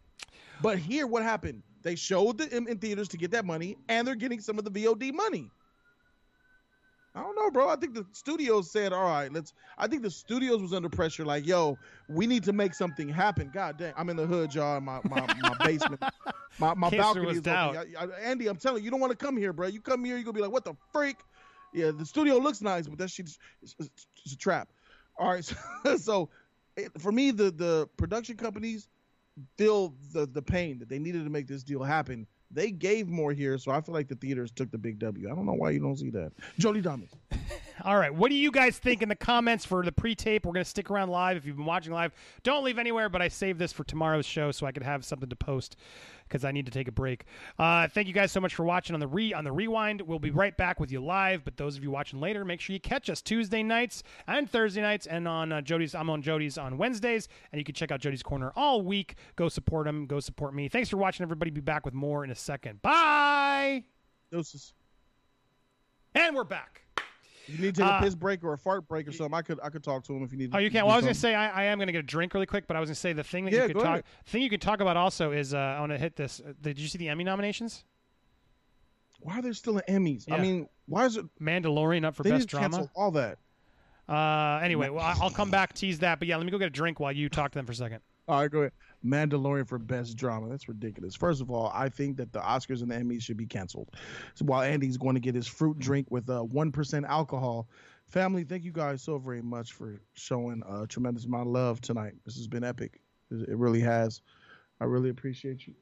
But 0.62 0.78
here, 0.78 1.08
what 1.08 1.24
happened? 1.24 1.64
They 1.82 1.96
showed 1.96 2.38
the 2.38 2.56
in, 2.56 2.68
in 2.68 2.78
theaters 2.78 3.08
to 3.10 3.18
get 3.18 3.32
that 3.32 3.46
money, 3.46 3.78
and 3.90 4.08
they're 4.08 4.16
getting 4.16 4.40
some 4.40 4.60
of 4.60 4.66
the 4.66 4.72
VOD 4.72 5.14
money. 5.14 5.50
I 7.14 7.22
don't 7.22 7.36
know, 7.36 7.52
bro. 7.52 7.68
I 7.68 7.76
think 7.76 7.94
the 7.94 8.06
studios 8.14 8.72
said, 8.72 8.94
"All 8.94 9.04
right, 9.04 9.32
let's." 9.32 9.54
I 9.78 9.88
think 9.88 10.02
the 10.02 10.12
studios 10.12 10.62
was 10.62 10.74
under 10.74 10.88
pressure, 10.88 11.26
like, 11.26 11.46
"Yo, 11.46 11.78
we 12.08 12.26
need 12.26 12.44
to 12.46 12.54
make 12.54 12.74
something 12.74 13.10
happen." 13.10 13.50
God 13.54 13.78
damn, 13.78 13.94
I'm 13.98 14.10
in 14.10 14.16
the 14.16 14.26
hood, 14.26 14.56
y'all. 14.56 14.78
In 14.78 14.86
my 14.86 15.02
my, 15.04 15.28
my 15.42 15.56
basement, 15.66 16.02
my 16.58 16.74
my 16.74 16.88
In 16.88 16.98
balcony 16.98 17.32
is 17.32 17.40
open. 17.40 17.52
I, 17.52 17.86
I, 18.00 18.06
Andy, 18.24 18.48
I'm 18.48 18.56
telling 18.56 18.82
you, 18.82 18.86
you 18.86 18.92
don't 18.92 19.02
want 19.02 19.12
to 19.12 19.18
come 19.18 19.36
here, 19.36 19.52
bro. 19.52 19.68
You 19.68 19.82
come 19.82 20.06
here, 20.06 20.16
you 20.16 20.22
are 20.22 20.24
gonna 20.24 20.36
be 20.36 20.42
like, 20.42 20.52
"What 20.52 20.64
the 20.64 20.76
freak?" 20.94 21.18
Yeah, 21.74 21.92
the 21.92 22.06
studio 22.06 22.38
looks 22.38 22.62
nice, 22.62 22.88
but 22.88 22.98
that 23.00 23.10
shit's 23.10 23.40
it's, 23.62 23.76
it's, 23.80 24.08
it's 24.26 24.34
a 24.34 24.38
trap. 24.38 24.70
All 25.18 25.30
right, 25.30 25.44
so, 25.86 25.98
so 25.98 26.30
it, 26.76 26.92
for 27.00 27.12
me, 27.12 27.32
the 27.32 27.52
the 27.52 27.90
production 27.98 28.38
companies 28.38 28.88
feel 29.58 29.94
the 30.14 30.26
the 30.26 30.42
pain 30.42 30.80
that 30.80 30.90
they 30.90 31.00
needed 31.00 31.24
to 31.24 31.30
make 31.30 31.48
this 31.48 31.64
deal 31.64 31.84
happen. 31.84 32.28
They 32.54 32.72
gave 32.72 33.08
more 33.08 33.32
here, 33.32 33.58
so 33.58 33.72
I 33.72 33.80
feel 33.80 33.94
like 33.94 34.10
the 34.10 34.16
theaters 34.16 34.52
took 34.52 34.72
the 34.72 34.78
big 34.78 35.00
W. 35.00 35.32
I 35.32 35.36
don't 35.36 35.46
know 35.46 35.54
why 35.54 35.70
you 35.72 35.80
don't 35.80 35.96
see 35.96 36.10
that. 36.10 36.34
Jody 36.60 36.82
Thomas. 36.82 37.10
All 37.84 37.98
right. 37.98 38.14
What 38.14 38.30
do 38.30 38.36
you 38.36 38.52
guys 38.52 38.78
think 38.78 39.02
in 39.02 39.10
the 39.10 39.16
comments 39.16 39.66
for 39.66 39.84
the 39.84 39.92
pre-tape? 39.92 40.46
We're 40.46 40.54
going 40.54 40.64
to 40.64 40.70
stick 40.70 40.90
around 40.90 41.10
live. 41.10 41.38
If 41.38 41.46
you've 41.46 41.58
been 41.58 41.66
watching 41.66 41.94
live, 41.94 42.14
don't 42.44 42.64
leave 42.64 42.78
anywhere. 42.78 43.10
But 43.10 43.22
I 43.22 43.28
saved 43.28 43.60
this 43.60 43.74
for 43.74 43.84
tomorrow's 43.84 44.26
show 44.26 44.52
so 44.52 44.66
I 44.66 44.72
could 44.72 44.84
have 44.84 45.04
something 45.04 45.30
to 45.30 45.36
post 45.36 45.78
because 46.32 46.46
I 46.46 46.52
need 46.52 46.66
to 46.66 46.72
take 46.72 46.88
a 46.88 46.92
break. 46.92 47.26
Uh, 47.60 47.88
thank 47.90 48.08
you 48.08 48.14
guys 48.14 48.32
so 48.32 48.40
much 48.40 48.56
for 48.56 48.64
watching 48.64 48.94
on 48.94 49.00
the 49.00 49.08
re 49.08 49.34
on 49.34 49.44
the 49.44 49.52
rewind. 49.52 50.02
We'll 50.02 50.20
be 50.20 50.32
right 50.32 50.56
back 50.56 50.80
with 50.80 50.92
you 50.92 51.02
live. 51.04 51.44
But 51.44 51.58
those 51.58 51.76
of 51.76 51.84
you 51.84 51.92
watching 51.92 52.20
later, 52.20 52.46
make 52.46 52.62
sure 52.62 52.74
you 52.74 52.80
catch 52.80 53.10
us 53.10 53.22
Tuesday 53.22 53.64
nights 53.64 54.04
and 54.28 54.50
Thursday 54.50 54.82
nights, 54.82 55.08
and 55.08 55.28
on 55.28 55.52
uh, 55.52 55.62
Jody's. 55.62 55.94
I'm 55.94 56.10
on 56.10 56.22
Jody's 56.22 56.58
on 56.58 56.78
Wednesdays, 56.78 57.28
and 57.52 57.60
you 57.60 57.66
can 57.66 57.76
check 57.76 57.92
out 57.92 58.00
Jody's 58.00 58.24
Corner 58.24 58.52
all 58.56 58.82
week. 58.82 59.16
Go 59.36 59.50
support 59.50 59.88
him. 59.88 60.06
Go 60.06 60.20
support 60.20 60.54
me. 60.54 60.68
Thanks 60.68 60.90
for 60.90 60.98
watching, 60.98 61.24
everybody. 61.24 61.52
Be 61.52 61.62
back 61.62 61.86
with 61.86 61.94
more 61.94 62.24
in 62.24 62.32
a 62.32 62.36
second. 62.36 62.82
Bye. 62.82 63.84
Deuces. 64.32 64.74
And 66.16 66.36
we're 66.36 66.44
back. 66.44 66.84
You 67.48 67.58
need 67.58 67.76
to 67.76 67.82
take 67.82 67.92
Uh, 67.92 67.98
a 67.98 68.02
piss 68.04 68.16
break 68.16 68.44
or 68.44 68.54
a 68.54 68.58
fart 68.58 68.88
break 68.88 69.08
or 69.08 69.12
something. 69.12 69.34
I 69.34 69.42
could 69.42 69.60
I 69.64 69.70
could 69.70 69.84
talk 69.84 70.04
to 70.06 70.14
him 70.16 70.24
if 70.24 70.32
you 70.32 70.38
need. 70.38 70.52
Oh, 70.54 70.60
you 70.60 70.70
to 70.70 70.74
can't. 70.74 70.86
Well, 70.86 70.94
I 70.94 70.98
was 70.98 71.06
gonna 71.06 71.14
say 71.16 71.34
I, 71.36 71.64
I 71.64 71.64
am 71.66 71.80
gonna 71.80 71.92
get 71.92 72.00
a 72.00 72.04
drink 72.04 72.34
really 72.34 72.46
quick, 72.46 72.68
but 72.68 72.78
I 72.78 72.80
was 72.80 72.88
gonna 72.90 72.96
say 72.96 73.14
the 73.14 73.24
thing 73.24 73.46
that 73.46 73.54
Yeah, 73.54 73.62
you 73.64 73.68
could 73.70 73.78
talk. 73.78 73.86
ahead. 73.86 74.04
thing 74.26 74.42
you 74.44 74.50
could 74.50 74.62
talk 74.62 74.80
about 74.80 74.98
also 74.98 75.32
is 75.32 75.54
uh, 75.54 75.58
I 75.58 75.80
want 75.80 75.92
to 75.92 75.98
hit 75.98 76.16
this. 76.16 76.40
Uh, 76.40 76.54
Did 76.62 76.78
you 76.80 76.88
see 76.88 76.98
the 76.98 77.10
Emmy 77.10 77.24
nominations? 77.24 77.84
Why 79.20 79.40
are 79.40 79.42
there 79.42 79.54
still 79.54 79.80
Emmys? 79.88 80.28
Yeah. 80.28 80.36
I 80.36 80.40
mean, 80.42 80.68
why 80.88 81.06
is 81.06 81.18
it? 81.18 81.26
Mandalorian 81.40 82.06
up 82.06 82.16
for 82.16 82.24
best 82.24 82.48
drama. 82.48 82.90
all 82.96 83.12
that. 83.12 83.38
Uh, 84.10 84.60
anyway, 84.64 84.90
well, 84.90 85.06
I'll 85.22 85.30
come 85.30 85.52
back 85.52 85.74
tease 85.74 86.00
that. 86.00 86.20
But 86.20 86.28
yeah, 86.28 86.38
let 86.38 86.46
me 86.46 86.52
go 86.52 86.58
get 86.58 86.68
a 86.68 86.70
drink 86.72 87.00
while 87.00 87.12
you 87.12 87.30
talk 87.30 87.52
to 87.52 87.60
them 87.60 87.66
for 87.66 87.72
a 87.72 87.76
second. 87.76 88.02
All 88.28 88.40
right, 88.42 88.52
go 88.52 88.60
ahead. 88.60 88.72
Mandalorian 89.06 89.68
for 89.68 89.80
best 89.80 90.16
drama. 90.18 90.50
That's 90.50 90.68
ridiculous. 90.68 91.16
First 91.16 91.42
of 91.42 91.50
all, 91.50 91.72
I 91.74 91.90
think 91.90 92.18
that 92.18 92.32
the 92.34 92.40
Oscars 92.40 92.82
and 92.82 92.92
the 92.92 92.96
Emmys 92.96 93.22
should 93.22 93.38
be 93.38 93.46
canceled. 93.48 93.90
So 94.36 94.46
while 94.46 94.62
Andy's 94.62 94.98
going 94.98 95.16
to 95.16 95.22
get 95.22 95.36
his 95.36 95.48
fruit 95.48 95.80
drink 95.80 96.08
with 96.10 96.30
uh, 96.30 96.42
one 96.42 96.72
alcohol, 97.08 97.68
family, 98.08 98.44
thank 98.44 98.64
you 98.64 98.72
guys 98.72 99.02
so 99.02 99.18
very 99.18 99.42
much 99.42 99.74
for 99.74 100.02
showing 100.14 100.62
a 100.68 100.86
tremendous 100.86 101.26
amount 101.26 101.48
of 101.48 101.54
love 101.54 101.82
tonight. 101.82 102.14
This 102.26 102.36
has 102.36 102.48
been 102.48 102.64
epic. 102.64 103.02
It 103.32 103.58
really 103.58 103.82
has. 103.82 104.22
I 104.80 104.86
really 104.86 105.10
appreciate 105.10 105.68
you. 105.68 105.74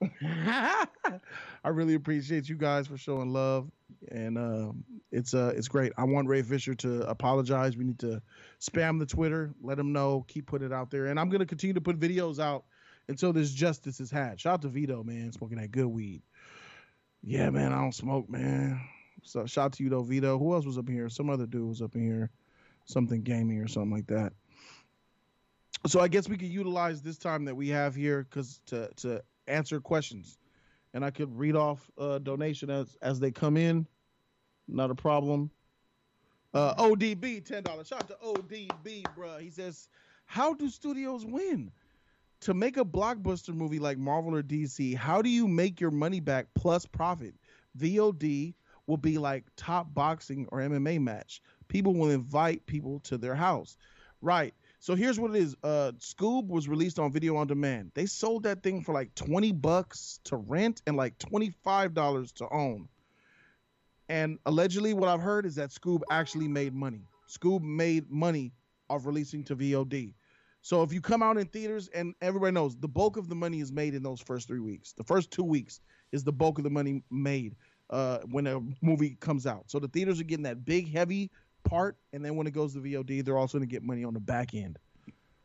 I 0.24 1.68
really 1.68 1.94
appreciate 1.94 2.48
you 2.48 2.56
guys 2.56 2.86
for 2.86 2.96
showing 2.96 3.32
love, 3.32 3.70
and 4.10 4.38
um, 4.38 4.84
it's 5.12 5.34
uh 5.34 5.52
it's 5.54 5.68
great. 5.68 5.92
I 5.98 6.04
want 6.04 6.28
Ray 6.28 6.42
Fisher 6.42 6.74
to 6.76 7.02
apologize. 7.08 7.76
We 7.76 7.84
need 7.84 7.98
to 8.00 8.22
spam 8.60 8.98
the 8.98 9.06
Twitter, 9.06 9.54
let 9.62 9.78
him 9.78 9.92
know, 9.92 10.24
keep 10.26 10.46
putting 10.46 10.68
it 10.68 10.72
out 10.72 10.90
there, 10.90 11.06
and 11.06 11.20
I'm 11.20 11.28
gonna 11.28 11.46
continue 11.46 11.74
to 11.74 11.80
put 11.80 11.98
videos 11.98 12.38
out 12.38 12.64
until 13.08 13.32
this 13.32 13.52
justice 13.52 14.00
is 14.00 14.10
had. 14.10 14.40
Shout 14.40 14.54
out 14.54 14.62
to 14.62 14.68
Vito, 14.68 15.02
man, 15.02 15.32
smoking 15.32 15.58
that 15.58 15.70
good 15.70 15.86
weed. 15.86 16.22
Yeah, 17.22 17.50
man, 17.50 17.72
I 17.72 17.80
don't 17.80 17.94
smoke, 17.94 18.30
man. 18.30 18.80
So 19.22 19.44
shout 19.44 19.66
out 19.66 19.72
to 19.74 19.82
you 19.84 19.90
though, 19.90 20.02
Vito. 20.02 20.38
Who 20.38 20.54
else 20.54 20.64
was 20.64 20.78
up 20.78 20.88
here? 20.88 21.10
Some 21.10 21.28
other 21.28 21.46
dude 21.46 21.68
was 21.68 21.82
up 21.82 21.94
in 21.94 22.02
here, 22.02 22.30
something 22.86 23.22
gaming 23.22 23.58
or 23.58 23.68
something 23.68 23.92
like 23.92 24.06
that. 24.06 24.32
So 25.86 26.00
I 26.00 26.08
guess 26.08 26.28
we 26.28 26.36
could 26.36 26.48
utilize 26.48 27.02
this 27.02 27.18
time 27.18 27.44
that 27.46 27.54
we 27.54 27.68
have 27.68 27.94
here 27.94 28.22
because 28.22 28.60
to 28.66 28.88
to 28.98 29.22
answer 29.46 29.80
questions, 29.80 30.38
and 30.94 31.04
I 31.04 31.10
could 31.10 31.36
read 31.36 31.56
off 31.56 31.90
uh, 31.98 32.18
donation 32.18 32.70
as 32.70 32.96
as 33.02 33.20
they 33.20 33.30
come 33.30 33.56
in. 33.56 33.86
Not 34.68 34.90
a 34.90 34.94
problem. 34.94 35.50
Uh, 36.52 36.74
ODB 36.74 37.44
ten 37.44 37.62
dollars. 37.62 37.88
Shout 37.88 38.02
out 38.02 38.08
to 38.08 38.16
ODB, 38.24 39.04
bruh. 39.16 39.40
He 39.40 39.50
says, 39.50 39.88
"How 40.26 40.54
do 40.54 40.68
studios 40.68 41.24
win? 41.24 41.70
To 42.40 42.54
make 42.54 42.78
a 42.78 42.84
blockbuster 42.84 43.54
movie 43.54 43.78
like 43.78 43.98
Marvel 43.98 44.34
or 44.34 44.42
DC, 44.42 44.94
how 44.94 45.20
do 45.20 45.28
you 45.28 45.46
make 45.46 45.78
your 45.78 45.90
money 45.90 46.20
back 46.20 46.46
plus 46.54 46.86
profit? 46.86 47.34
VOD 47.78 48.54
will 48.86 48.96
be 48.96 49.18
like 49.18 49.44
top 49.56 49.92
boxing 49.92 50.48
or 50.50 50.60
MMA 50.60 51.00
match. 51.00 51.42
People 51.68 51.94
will 51.94 52.10
invite 52.10 52.64
people 52.66 52.98
to 53.00 53.18
their 53.18 53.34
house, 53.34 53.76
right? 54.22 54.54
So 54.82 54.94
here's 54.94 55.20
what 55.20 55.36
it 55.36 55.36
is. 55.36 55.54
Uh, 55.62 55.92
Scoob 55.98 56.48
was 56.48 56.66
released 56.66 56.98
on 56.98 57.12
video 57.12 57.36
on 57.36 57.46
demand. 57.46 57.92
They 57.94 58.06
sold 58.06 58.44
that 58.44 58.62
thing 58.62 58.82
for 58.82 58.94
like 58.94 59.14
20 59.14 59.52
bucks 59.52 60.20
to 60.24 60.36
rent 60.36 60.80
and 60.86 60.96
like 60.96 61.18
$25 61.18 62.32
to 62.36 62.48
own. 62.50 62.88
And 64.08 64.38
allegedly, 64.46 64.94
what 64.94 65.10
I've 65.10 65.20
heard 65.20 65.44
is 65.44 65.56
that 65.56 65.68
Scoob 65.68 66.00
actually 66.10 66.48
made 66.48 66.74
money. 66.74 67.02
Scoob 67.28 67.60
made 67.60 68.10
money 68.10 68.52
off 68.88 69.04
releasing 69.04 69.44
to 69.44 69.54
VOD. 69.54 70.14
So 70.62 70.82
if 70.82 70.94
you 70.94 71.02
come 71.02 71.22
out 71.22 71.36
in 71.36 71.46
theaters, 71.46 71.88
and 71.94 72.14
everybody 72.22 72.52
knows 72.52 72.74
the 72.74 72.88
bulk 72.88 73.18
of 73.18 73.28
the 73.28 73.34
money 73.34 73.60
is 73.60 73.70
made 73.70 73.94
in 73.94 74.02
those 74.02 74.20
first 74.20 74.48
three 74.48 74.60
weeks. 74.60 74.92
The 74.94 75.04
first 75.04 75.30
two 75.30 75.44
weeks 75.44 75.80
is 76.10 76.24
the 76.24 76.32
bulk 76.32 76.56
of 76.56 76.64
the 76.64 76.70
money 76.70 77.02
made 77.10 77.54
uh, 77.90 78.18
when 78.30 78.46
a 78.46 78.60
movie 78.80 79.16
comes 79.20 79.46
out. 79.46 79.70
So 79.70 79.78
the 79.78 79.88
theaters 79.88 80.20
are 80.20 80.24
getting 80.24 80.44
that 80.44 80.64
big, 80.64 80.90
heavy 80.90 81.30
part, 81.70 81.96
and 82.12 82.24
then 82.24 82.34
when 82.36 82.46
it 82.46 82.50
goes 82.50 82.74
to 82.74 82.80
VOD, 82.80 83.24
they're 83.24 83.38
also 83.38 83.58
going 83.58 83.68
to 83.68 83.72
get 83.72 83.82
money 83.82 84.04
on 84.04 84.12
the 84.12 84.20
back 84.20 84.54
end. 84.54 84.78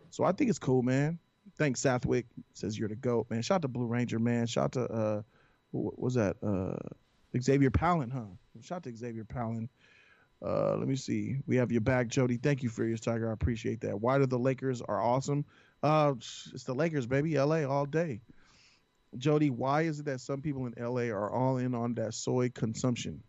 So 0.10 0.24
I 0.24 0.32
think 0.32 0.50
it's 0.50 0.60
cool, 0.60 0.82
man. 0.82 1.20
Thanks, 1.58 1.80
Southwick. 1.80 2.26
Says 2.54 2.78
you're 2.78 2.90
the 2.90 2.96
goat, 2.96 3.28
man. 3.30 3.44
Shout 3.44 3.58
out 3.58 3.62
to 3.62 3.68
Blue 3.68 3.86
Ranger, 3.86 4.18
man. 4.18 4.48
Shout 4.48 4.64
out 4.64 4.72
to 4.74 4.94
uh, 4.94 5.22
what 5.72 6.00
was 6.00 6.16
that? 6.16 6.38
Uh, 6.42 6.78
Xavier 7.40 7.70
Palin, 7.70 8.10
huh? 8.10 8.62
Shout 8.62 8.78
out 8.78 8.84
to 8.84 8.96
Xavier 8.96 9.24
Palin. 9.24 9.70
Uh, 10.44 10.76
let 10.78 10.88
me 10.88 10.96
see. 10.96 11.38
We 11.46 11.58
have 11.58 11.72
your 11.72 11.82
back, 11.82 12.08
Jody. 12.08 12.38
Thank 12.38 12.64
you, 12.64 12.70
Furious 12.70 13.02
Tiger. 13.02 13.30
I 13.30 13.34
appreciate 13.34 13.82
that. 13.82 14.00
Why 14.00 14.18
do 14.18 14.26
the 14.26 14.40
Lakers 14.40 14.82
are 14.82 15.02
awesome? 15.02 15.46
Uh, 15.84 16.14
it's 16.18 16.64
the 16.66 16.74
Lakers, 16.74 17.06
baby. 17.06 17.38
LA 17.38 17.64
all 17.64 17.86
day. 17.86 18.22
Jody, 19.18 19.50
why 19.50 19.84
is 19.84 20.00
it 20.00 20.06
that 20.06 20.22
some 20.22 20.42
people 20.42 20.66
in 20.66 20.74
LA 20.78 21.14
are 21.14 21.30
all 21.30 21.58
in 21.58 21.76
on 21.76 21.94
that 21.96 22.14
soy 22.14 22.50
consumption? 22.50 23.22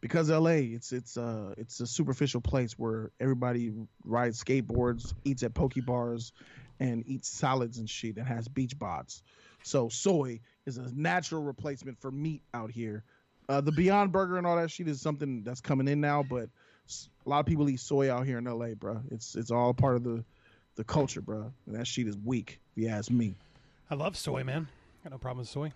Because 0.00 0.30
LA, 0.30 0.74
it's 0.74 0.92
it's 0.92 1.16
uh 1.16 1.54
it's 1.56 1.80
a 1.80 1.86
superficial 1.86 2.40
place 2.40 2.72
where 2.78 3.10
everybody 3.20 3.72
rides 4.04 4.42
skateboards, 4.42 5.14
eats 5.24 5.42
at 5.42 5.54
poke 5.54 5.74
bars, 5.86 6.32
and 6.80 7.06
eats 7.06 7.28
salads 7.28 7.78
and 7.78 7.88
shit 7.88 8.16
and 8.16 8.26
has 8.26 8.48
beach 8.48 8.76
bods. 8.78 9.22
So 9.62 9.88
soy 9.88 10.40
is 10.66 10.78
a 10.78 10.90
natural 10.94 11.42
replacement 11.42 12.00
for 12.00 12.10
meat 12.10 12.42
out 12.52 12.70
here. 12.70 13.04
Uh, 13.48 13.60
the 13.60 13.72
Beyond 13.72 14.12
Burger 14.12 14.38
and 14.38 14.46
all 14.46 14.56
that 14.56 14.70
shit 14.70 14.88
is 14.88 15.00
something 15.00 15.42
that's 15.44 15.60
coming 15.60 15.88
in 15.88 16.00
now, 16.00 16.22
but 16.22 16.48
a 17.24 17.28
lot 17.28 17.40
of 17.40 17.46
people 17.46 17.68
eat 17.68 17.80
soy 17.80 18.12
out 18.12 18.26
here 18.26 18.38
in 18.38 18.44
LA, 18.44 18.74
bro. 18.74 19.00
It's 19.10 19.36
it's 19.36 19.50
all 19.50 19.74
part 19.74 19.96
of 19.96 20.04
the 20.04 20.24
the 20.76 20.84
culture, 20.84 21.20
bro. 21.20 21.52
And 21.66 21.76
that 21.76 21.86
shit 21.86 22.08
is 22.08 22.16
weak, 22.16 22.58
if 22.76 22.82
you 22.82 22.88
ask 22.88 23.10
me. 23.10 23.36
I 23.90 23.94
love 23.94 24.16
soy, 24.16 24.42
man. 24.42 24.68
Got 25.04 25.12
no 25.12 25.18
problem 25.18 25.40
with 25.40 25.48
soy. 25.48 25.72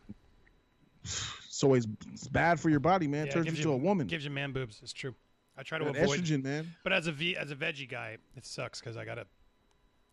Soy's 1.57 1.87
it's 2.13 2.29
bad 2.29 2.61
for 2.61 2.69
your 2.69 2.81
body, 2.81 3.09
man. 3.09 3.27
Yeah, 3.27 3.33
Turns 3.33 3.47
you 3.57 3.63
to 3.65 3.73
a 3.73 3.77
woman. 3.77 4.07
Gives 4.07 4.25
you 4.25 4.31
man 4.31 4.53
boobs. 4.53 4.81
It's 4.83 4.93
true. 4.93 5.15
I 5.57 5.63
try 5.63 5.79
to 5.79 5.87
That 5.87 5.97
avoid. 5.97 6.21
estrogen, 6.21 6.45
man. 6.45 6.75
But 6.85 6.93
as 6.93 7.07
a 7.07 7.13
v, 7.13 7.35
as 7.35 7.51
a 7.51 7.57
veggie 7.57 7.89
guy, 7.89 8.19
it 8.37 8.45
sucks 8.45 8.81
because 8.81 8.97
I 8.99 9.05
gotta 9.07 9.25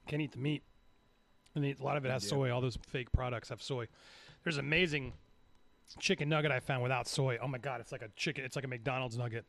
can't 0.07 0.22
eat 0.22 0.32
the 0.32 0.38
meat. 0.38 0.64
And 1.56 1.65
a 1.65 1.84
lot 1.84 1.98
of 1.98 2.06
it 2.06 2.11
has 2.11 2.28
soy. 2.28 2.49
All 2.52 2.61
those 2.61 2.78
fake 2.88 3.11
products 3.11 3.49
have 3.49 3.61
soy. 3.61 3.88
There's 4.44 4.57
amazing 4.57 5.14
chicken 5.99 6.30
nugget 6.30 6.52
I 6.52 6.60
found 6.61 6.82
without 6.82 7.07
soy. 7.07 7.38
Oh 7.41 7.48
my 7.48 7.57
god, 7.57 7.82
it's 7.82 7.91
like 7.91 8.02
a 8.02 8.10
chicken. 8.15 8.45
It's 8.45 8.56
like 8.56 8.65
a 8.65 8.70
McDonald's 8.70 9.18
nugget. 9.18 9.45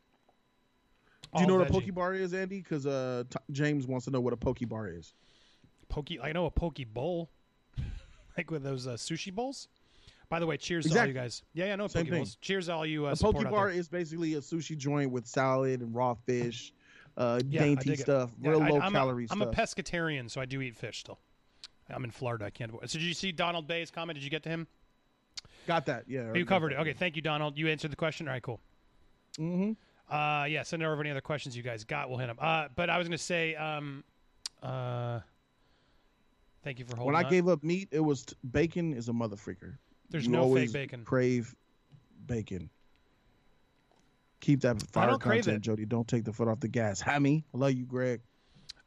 Do 1.33 1.41
you 1.41 1.45
All 1.45 1.47
know 1.47 1.57
what 1.59 1.69
a 1.69 1.71
veggie. 1.71 1.85
poke 1.85 1.95
bar 1.95 2.13
is, 2.13 2.33
Andy? 2.33 2.59
Because 2.61 2.85
uh, 2.85 3.23
T- 3.29 3.37
James 3.51 3.87
wants 3.87 4.05
to 4.05 4.11
know 4.11 4.19
what 4.21 4.33
a 4.33 4.37
poke 4.37 4.59
bar 4.67 4.89
is. 4.89 5.13
Poke. 5.87 6.09
I 6.21 6.33
know 6.33 6.45
a 6.45 6.51
poke 6.51 6.79
bowl, 6.93 7.29
like 8.37 8.51
with 8.51 8.63
those 8.63 8.85
uh, 8.85 8.91
sushi 8.91 9.33
bowls. 9.33 9.67
By 10.29 10.39
the 10.39 10.47
way, 10.47 10.57
cheers 10.57 10.85
to 10.89 10.99
all 10.99 11.05
you 11.05 11.13
guys. 11.13 11.43
Yeah, 11.53 11.65
yeah, 11.67 11.73
I 11.73 11.75
know 11.75 11.87
Same 11.87 12.07
thing. 12.07 12.25
Cheers 12.41 12.67
to 12.67 12.73
all 12.73 12.85
you 12.85 13.05
uh, 13.07 13.11
a 13.11 13.15
poke 13.15 13.43
bar 13.49 13.69
is 13.69 13.87
basically 13.87 14.33
a 14.35 14.39
sushi 14.39 14.77
joint 14.77 15.11
with 15.11 15.27
salad 15.27 15.81
and 15.81 15.93
raw 15.93 16.15
fish, 16.25 16.73
uh, 17.17 17.39
Yeah, 17.47 17.61
dainty 17.61 17.95
stuff, 17.95 18.31
Yeah, 18.41 18.51
real 18.51 18.63
I- 18.63 18.69
low 18.69 18.79
I'm 18.81 18.91
calorie 18.91 19.27
a, 19.29 19.33
I'm 19.33 19.41
a 19.41 19.51
pescatarian, 19.51 20.29
so 20.29 20.41
I 20.41 20.45
do 20.45 20.61
eat 20.61 20.75
fish 20.75 20.99
still. 20.99 21.19
I'm 21.89 22.03
in 22.03 22.11
Florida. 22.11 22.45
I 22.45 22.49
can't. 22.49 22.71
avoid- 22.71 22.89
So 22.89 22.97
did 22.97 23.05
you 23.05 23.13
see 23.13 23.31
Donald 23.31 23.67
Bay's 23.67 23.91
comment? 23.91 24.15
Did 24.17 24.23
you 24.23 24.31
get 24.31 24.41
to 24.43 24.49
him? 24.49 24.67
Got 25.67 25.85
that? 25.85 26.05
Yeah. 26.07 26.33
You 26.33 26.45
covered 26.45 26.71
it. 26.73 26.79
Okay, 26.79 26.93
thank 26.93 27.15
you, 27.15 27.21
Donald. 27.21 27.57
You 27.57 27.67
answered 27.67 27.91
the 27.91 27.95
question. 27.95 28.27
All 28.27 28.33
right, 28.33 28.41
cool. 28.41 28.59
Mm-hmm. 29.37 29.73
Uh, 30.13 30.45
yeah, 30.45 30.63
send 30.63 30.81
over 30.83 30.99
any 31.01 31.11
other 31.11 31.21
questions 31.21 31.55
you 31.57 31.63
guys 31.63 31.83
got. 31.83 32.09
We'll 32.09 32.17
hit 32.19 32.27
them. 32.27 32.37
Uh, 32.39 32.67
but 32.75 32.89
I 32.89 32.97
was 32.97 33.07
gonna 33.07 33.17
say, 33.17 33.55
um, 33.55 34.03
uh, 34.63 35.19
thank 36.63 36.79
you 36.79 36.85
for 36.85 36.95
holding. 36.95 37.13
When 37.13 37.21
I 37.23 37.25
on. 37.25 37.31
gave 37.31 37.47
up 37.47 37.63
meat, 37.63 37.89
it 37.91 37.99
was 37.99 38.25
t- 38.25 38.35
bacon 38.51 38.93
is 38.93 39.09
a 39.09 39.13
mother 39.13 39.35
freaker. 39.35 39.77
There's 40.09 40.25
You 40.25 40.31
no 40.31 40.53
fake 40.53 40.71
bacon. 40.73 41.03
Crave 41.03 41.55
bacon. 42.27 42.69
Keep 44.39 44.61
that 44.61 44.81
fire 44.91 45.17
content. 45.17 45.61
Jody. 45.61 45.85
Don't 45.85 46.07
take 46.07 46.23
the 46.23 46.33
foot 46.33 46.47
off 46.47 46.59
the 46.59 46.67
gas. 46.67 47.01
Hammy, 47.01 47.43
I 47.53 47.57
love 47.57 47.71
you, 47.71 47.85
Greg. 47.85 48.21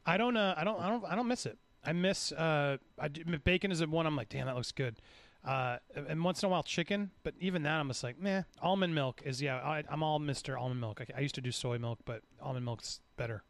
I 0.05 0.17
don't. 0.17 0.37
Uh, 0.37 0.55
I 0.57 0.63
don't. 0.63 0.79
I 0.79 0.89
don't. 0.89 1.05
I 1.05 1.15
don't 1.15 1.27
miss 1.27 1.45
it. 1.45 1.57
I 1.83 1.93
miss. 1.93 2.31
Uh, 2.31 2.77
I 2.97 3.07
do, 3.09 3.23
bacon 3.43 3.71
is 3.71 3.79
the 3.79 3.87
one. 3.87 4.05
I'm 4.05 4.15
like, 4.15 4.29
damn, 4.29 4.45
that 4.45 4.55
looks 4.55 4.71
good. 4.71 5.01
Uh, 5.43 5.77
and 5.95 6.23
once 6.23 6.43
in 6.43 6.47
a 6.47 6.49
while, 6.49 6.63
chicken. 6.63 7.11
But 7.23 7.33
even 7.39 7.63
that, 7.63 7.79
I'm 7.79 7.87
just 7.87 8.03
like, 8.03 8.19
meh. 8.19 8.43
Almond 8.61 8.95
milk 8.95 9.21
is 9.25 9.41
yeah. 9.41 9.57
I, 9.57 9.83
I'm 9.89 10.03
all 10.03 10.19
Mister 10.19 10.57
Almond 10.57 10.79
milk. 10.79 11.01
I, 11.01 11.17
I 11.17 11.21
used 11.21 11.35
to 11.35 11.41
do 11.41 11.51
soy 11.51 11.77
milk, 11.77 11.99
but 12.05 12.21
almond 12.41 12.65
milk's 12.65 13.01
better. 13.17 13.43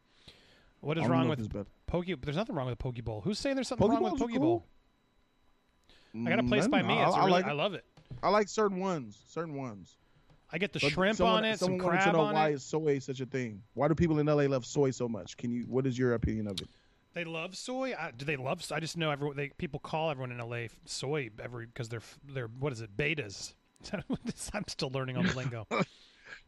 What 0.80 0.98
is 0.98 1.04
Almond 1.04 1.20
wrong 1.20 1.28
with 1.28 1.40
is 1.40 1.48
better. 1.48 1.66
poke? 1.86 2.06
There's 2.22 2.36
nothing 2.36 2.56
wrong 2.56 2.66
with 2.66 2.78
poke 2.78 3.02
bowl. 3.04 3.20
Who's 3.20 3.38
saying 3.38 3.56
there's 3.56 3.68
something 3.68 3.86
Poke 3.86 4.00
wrong 4.00 4.10
with 4.10 4.20
poke 4.20 4.30
cool. 4.30 4.40
bowl? 4.40 4.66
I 6.14 6.28
got 6.30 6.38
a 6.38 6.42
place 6.42 6.66
Mm, 6.66 6.70
by 6.70 6.82
me. 6.82 6.94
I, 6.94 7.08
I 7.10 7.18
really, 7.20 7.30
like 7.30 7.44
I 7.46 7.52
love 7.52 7.74
it. 7.74 7.84
I 8.22 8.28
like 8.30 8.48
certain 8.48 8.78
ones. 8.80 9.18
Certain 9.28 9.54
ones. 9.54 9.96
I 10.52 10.58
get 10.58 10.72
the 10.72 10.80
But 10.80 10.92
shrimp 10.92 11.16
someone, 11.16 11.44
on 11.44 11.44
it, 11.44 11.58
some 11.58 11.66
someone 11.66 11.84
wanted 11.86 11.98
to 11.98 12.02
crab 12.02 12.14
know 12.14 12.22
why 12.32 12.48
it. 12.48 12.54
is 12.54 12.64
soy 12.64 12.98
such 12.98 13.20
a 13.20 13.26
thing? 13.26 13.62
Why 13.74 13.86
do 13.88 13.94
people 13.94 14.18
in 14.18 14.26
LA 14.26 14.44
love 14.44 14.66
soy 14.66 14.90
so 14.90 15.08
much? 15.08 15.36
Can 15.36 15.52
you? 15.52 15.62
What 15.68 15.86
is 15.86 15.96
your 15.96 16.14
opinion 16.14 16.48
of 16.48 16.60
it? 16.60 16.68
They 17.12 17.24
love 17.24 17.56
soy. 17.56 17.94
I, 17.98 18.10
do 18.10 18.24
they 18.24 18.36
love? 18.36 18.64
I 18.72 18.80
just 18.80 18.96
know 18.96 19.10
everyone. 19.10 19.36
They 19.36 19.50
people 19.50 19.78
call 19.80 20.10
everyone 20.10 20.32
in 20.32 20.38
LA 20.38 20.66
soy 20.86 21.30
every 21.40 21.66
because 21.66 21.88
they're 21.88 22.02
they're 22.34 22.48
what 22.58 22.72
is 22.72 22.80
it 22.80 22.96
betas. 22.96 23.54
I'm 24.52 24.64
still 24.66 24.90
learning 24.90 25.16
on 25.16 25.26
the 25.26 25.34
lingo. 25.34 25.66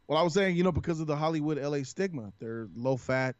Well, 0.07 0.17
I 0.19 0.21
was 0.21 0.33
saying, 0.33 0.57
you 0.57 0.63
know, 0.63 0.71
because 0.71 0.99
of 0.99 1.07
the 1.07 1.15
Hollywood 1.15 1.57
LA 1.57 1.83
stigma, 1.83 2.33
they're 2.39 2.67
low 2.75 2.97
fat. 2.97 3.35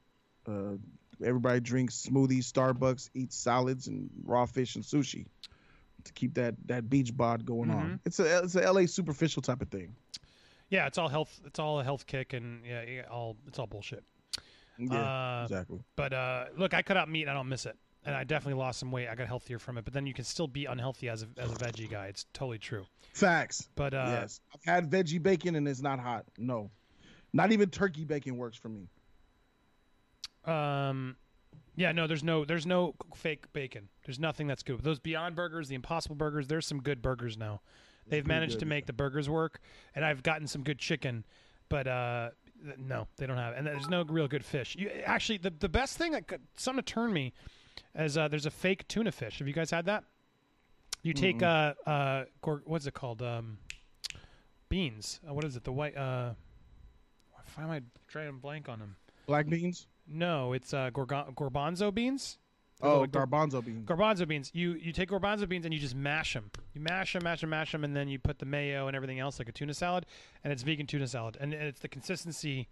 Uh, 0.48 0.76
everybody 1.24 1.60
drinks 1.60 2.06
smoothies, 2.10 2.50
Starbucks, 2.52 3.10
eats 3.14 3.36
salads 3.38 3.88
and 3.88 4.10
raw 4.24 4.46
fish 4.46 4.76
and 4.76 4.84
sushi 4.84 5.26
to 6.04 6.14
keep 6.14 6.34
that 6.36 6.56
that 6.68 6.90
beach 6.90 7.16
bod 7.16 7.46
going 7.46 7.70
Mm-hmm. 7.70 7.78
on. 7.80 8.00
It's 8.06 8.20
a 8.20 8.44
it's 8.44 8.56
a 8.56 8.72
LA 8.72 8.86
superficial 8.86 9.42
type 9.42 9.62
of 9.62 9.70
thing. 9.70 9.96
Yeah, 10.70 10.88
it's 10.88 10.98
all 10.98 11.08
health. 11.10 11.40
It's 11.46 11.60
all 11.60 11.80
a 11.80 11.84
health 11.84 12.06
kick, 12.08 12.34
and 12.34 12.66
yeah, 12.66 12.84
yeah, 12.84 13.02
all 13.12 13.38
it's 13.48 13.60
all 13.60 13.68
bullshit. 13.68 14.04
Yeah, 14.80 15.40
Uh, 15.42 15.44
exactly. 15.44 15.80
But 15.96 16.14
uh, 16.14 16.46
look, 16.58 16.74
I 16.74 16.82
cut 16.82 16.98
out 16.98 17.08
meat. 17.10 17.22
and 17.24 17.32
I 17.32 17.34
don't 17.36 17.48
miss 17.50 17.68
it, 17.68 17.78
and 18.06 18.16
I 18.16 18.24
definitely 18.24 18.60
lost 18.60 18.80
some 18.80 18.92
weight. 18.92 19.08
I 19.08 19.14
got 19.14 19.28
healthier 19.28 19.60
from 19.60 19.78
it. 19.78 19.86
But 19.86 19.94
then 19.94 20.08
you 20.08 20.14
can 20.16 20.26
still 20.26 20.48
be 20.48 20.66
unhealthy 20.66 21.10
as 21.10 21.22
a 21.24 21.28
as 21.38 21.52
a 21.52 21.56
veggie 21.56 21.90
guy. 21.90 22.08
It's 22.08 22.26
totally 22.34 22.58
true. 22.58 22.86
Facts. 23.14 23.70
But 23.76 23.94
uh, 23.94 24.06
yes, 24.10 24.40
I've 24.54 24.64
had 24.66 24.90
veggie 24.90 25.22
bacon 25.22 25.56
and 25.56 25.68
it's 25.68 25.82
not 25.82 26.00
hot. 26.00 26.26
No, 26.40 26.72
not 27.34 27.52
even 27.52 27.70
turkey 27.70 28.04
bacon 28.04 28.38
works 28.38 28.58
for 28.58 28.70
me. 28.70 28.88
Um, 30.46 31.16
yeah, 31.76 31.92
no, 31.92 32.08
there's 32.08 32.24
no, 32.24 32.46
there's 32.46 32.66
no 32.66 32.96
fake 33.16 33.52
bacon. 33.54 33.90
There's 34.06 34.20
nothing 34.20 34.48
that's 34.48 34.64
good. 34.64 34.82
Those 34.84 35.00
Beyond 35.00 35.36
Burgers, 35.36 35.68
the 35.68 35.76
Impossible 35.76 36.16
Burgers, 36.16 36.48
there's 36.48 36.68
some 36.68 36.82
good 36.82 37.02
burgers 37.02 37.38
now. 37.38 37.62
They've 38.08 38.26
managed 38.28 38.54
good, 38.54 38.60
to 38.60 38.66
make 38.66 38.86
the 38.86 38.94
burgers 38.94 39.30
work, 39.30 39.60
and 39.96 40.04
I've 40.04 40.24
gotten 40.24 40.46
some 40.48 40.64
good 40.64 40.78
chicken, 40.78 41.24
but 41.70 41.88
uh, 41.88 42.32
th- 42.64 42.78
no, 42.78 43.08
they 43.18 43.26
don't 43.26 43.38
have, 43.38 43.56
and 43.56 43.66
there's 43.66 43.88
no 43.88 44.04
real 44.04 44.28
good 44.28 44.44
fish. 44.44 44.76
You 44.78 44.90
actually, 45.06 45.38
the 45.38 45.52
the 45.52 45.70
best 45.70 45.98
thing 45.98 46.12
that 46.12 46.28
could, 46.28 46.42
something 46.58 46.84
to 46.84 46.94
turn 46.94 47.14
me, 47.14 47.32
is 47.96 48.18
uh, 48.18 48.28
there's 48.28 48.46
a 48.46 48.52
fake 48.52 48.88
tuna 48.90 49.12
fish. 49.12 49.40
Have 49.40 49.48
you 49.48 49.54
guys 49.54 49.72
had 49.72 49.86
that? 49.86 50.04
You 51.02 51.14
take 51.14 51.42
uh 51.42 51.74
uh 51.86 52.26
gor- 52.42 52.62
what's 52.66 52.88
it 52.88 52.94
called 52.94 53.22
um 53.22 53.58
beans. 54.70 55.20
Uh, 55.28 55.34
what 55.34 55.46
is 55.46 55.56
it? 55.56 55.64
The 55.64 55.72
white 55.72 55.96
uh. 55.96 56.34
Why 57.56 57.64
am 57.64 57.70
I 57.70 57.82
trying 58.08 58.28
to 58.28 58.34
blank 58.34 58.68
on 58.68 58.80
them? 58.80 58.96
Black 59.28 59.48
beans. 59.48 59.88
No, 60.14 60.54
it's 60.54 60.74
uh, 60.74 60.90
gorgon- 60.92 61.34
garbanzo 61.36 61.94
beans. 61.94 62.38
Oh, 62.82 63.06
garbanzo 63.06 63.64
beans. 63.64 63.88
garbanzo 63.88 64.28
beans. 64.28 64.52
You 64.54 64.74
you 64.74 64.92
take 64.92 65.10
garbanzo 65.10 65.48
beans 65.48 65.64
and 65.66 65.74
you 65.74 65.80
just 65.80 65.96
mash 65.96 66.34
them. 66.34 66.52
You 66.74 66.82
mash 66.82 67.14
them, 67.14 67.24
mash 67.24 67.42
them, 67.42 67.50
mash 67.52 67.72
them, 67.72 67.84
and 67.84 67.96
then 67.96 68.10
you 68.10 68.20
put 68.20 68.40
the 68.40 68.46
mayo 68.46 68.88
and 68.88 68.96
everything 68.96 69.20
else 69.20 69.40
like 69.40 69.48
a 69.48 69.54
tuna 69.54 69.74
salad, 69.74 70.06
and 70.44 70.52
it's 70.52 70.64
vegan 70.64 70.86
tuna 70.86 71.08
salad, 71.08 71.38
and, 71.40 71.54
and 71.54 71.64
it's 71.64 71.80
the 71.80 71.88
consistency 71.88 72.68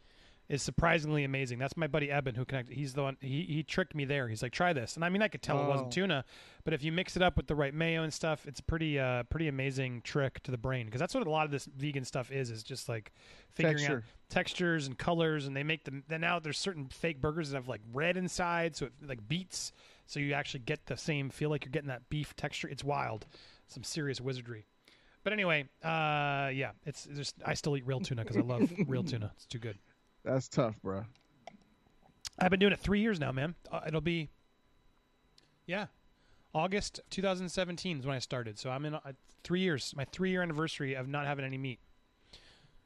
is 0.51 0.61
surprisingly 0.61 1.23
amazing. 1.23 1.57
That's 1.59 1.77
my 1.77 1.87
buddy 1.87 2.11
Eben 2.11 2.35
who 2.35 2.43
connected. 2.45 2.75
He's 2.75 2.93
the 2.93 3.03
one. 3.03 3.17
He 3.21 3.43
he 3.43 3.63
tricked 3.63 3.95
me 3.95 4.03
there. 4.05 4.27
He's 4.27 4.43
like, 4.43 4.51
try 4.51 4.73
this, 4.73 4.95
and 4.95 5.05
I 5.05 5.09
mean, 5.09 5.21
I 5.21 5.27
could 5.29 5.41
tell 5.41 5.57
it 5.59 5.63
Oh. 5.63 5.69
wasn't 5.69 5.91
tuna, 5.91 6.25
but 6.65 6.73
if 6.73 6.83
you 6.83 6.91
mix 6.91 7.15
it 7.15 7.21
up 7.23 7.37
with 7.37 7.47
the 7.47 7.55
right 7.55 7.73
mayo 7.73 8.03
and 8.03 8.13
stuff, 8.13 8.45
it's 8.45 8.59
pretty 8.61 8.99
uh 8.99 9.23
pretty 9.23 9.47
amazing 9.47 10.01
trick 10.01 10.43
to 10.43 10.51
the 10.51 10.57
brain 10.57 10.85
because 10.85 10.99
that's 10.99 11.15
what 11.15 11.25
a 11.25 11.29
lot 11.29 11.45
of 11.45 11.51
this 11.51 11.65
vegan 11.65 12.03
stuff 12.05 12.31
is. 12.31 12.51
Is 12.51 12.63
just 12.63 12.89
like 12.89 13.13
figuring 13.49 13.77
out 13.85 14.03
textures 14.29 14.87
and 14.87 14.97
colors, 14.97 15.47
and 15.47 15.55
they 15.55 15.63
make 15.63 15.85
them. 15.85 16.03
Then 16.07 16.21
now 16.21 16.37
there's 16.39 16.59
certain 16.59 16.87
fake 16.89 17.21
burgers 17.21 17.49
that 17.51 17.57
have 17.57 17.67
like 17.69 17.81
red 17.93 18.17
inside, 18.17 18.75
so 18.75 18.87
it 18.87 18.93
like 19.07 19.27
beets, 19.27 19.71
so 20.05 20.19
you 20.19 20.33
actually 20.33 20.61
get 20.61 20.85
the 20.87 20.97
same 20.97 21.29
feel 21.29 21.49
like 21.49 21.63
you're 21.65 21.71
getting 21.71 21.87
that 21.89 22.09
beef 22.09 22.35
texture. 22.35 22.67
It's 22.67 22.83
wild, 22.83 23.25
some 23.67 23.83
serious 23.83 24.19
wizardry. 24.19 24.65
But 25.23 25.33
anyway, 25.33 25.69
uh, 25.83 26.49
yeah, 26.51 26.71
it's 26.85 27.05
just 27.15 27.35
I 27.45 27.53
still 27.53 27.77
eat 27.77 27.85
real 27.85 27.99
tuna 27.99 28.23
because 28.23 28.37
I 28.37 28.41
love 28.41 28.69
real 28.87 29.03
tuna. 29.03 29.31
It's 29.35 29.45
too 29.45 29.59
good. 29.59 29.77
That's 30.23 30.47
tough, 30.47 30.81
bro. 30.81 31.03
I've 32.39 32.49
been 32.51 32.59
doing 32.59 32.73
it 32.73 32.79
three 32.79 33.01
years 33.01 33.19
now, 33.19 33.31
man. 33.31 33.55
Uh, 33.71 33.81
it'll 33.87 34.01
be, 34.01 34.29
yeah, 35.67 35.87
August 36.53 36.99
of 36.99 37.09
2017 37.09 37.99
is 37.99 38.05
when 38.05 38.15
I 38.15 38.19
started. 38.19 38.57
So 38.57 38.69
I'm 38.69 38.85
in 38.85 38.95
uh, 38.95 38.99
three 39.43 39.59
years, 39.61 39.93
my 39.95 40.05
three 40.05 40.31
year 40.31 40.41
anniversary 40.41 40.95
of 40.95 41.07
not 41.07 41.25
having 41.25 41.45
any 41.45 41.57
meat. 41.57 41.79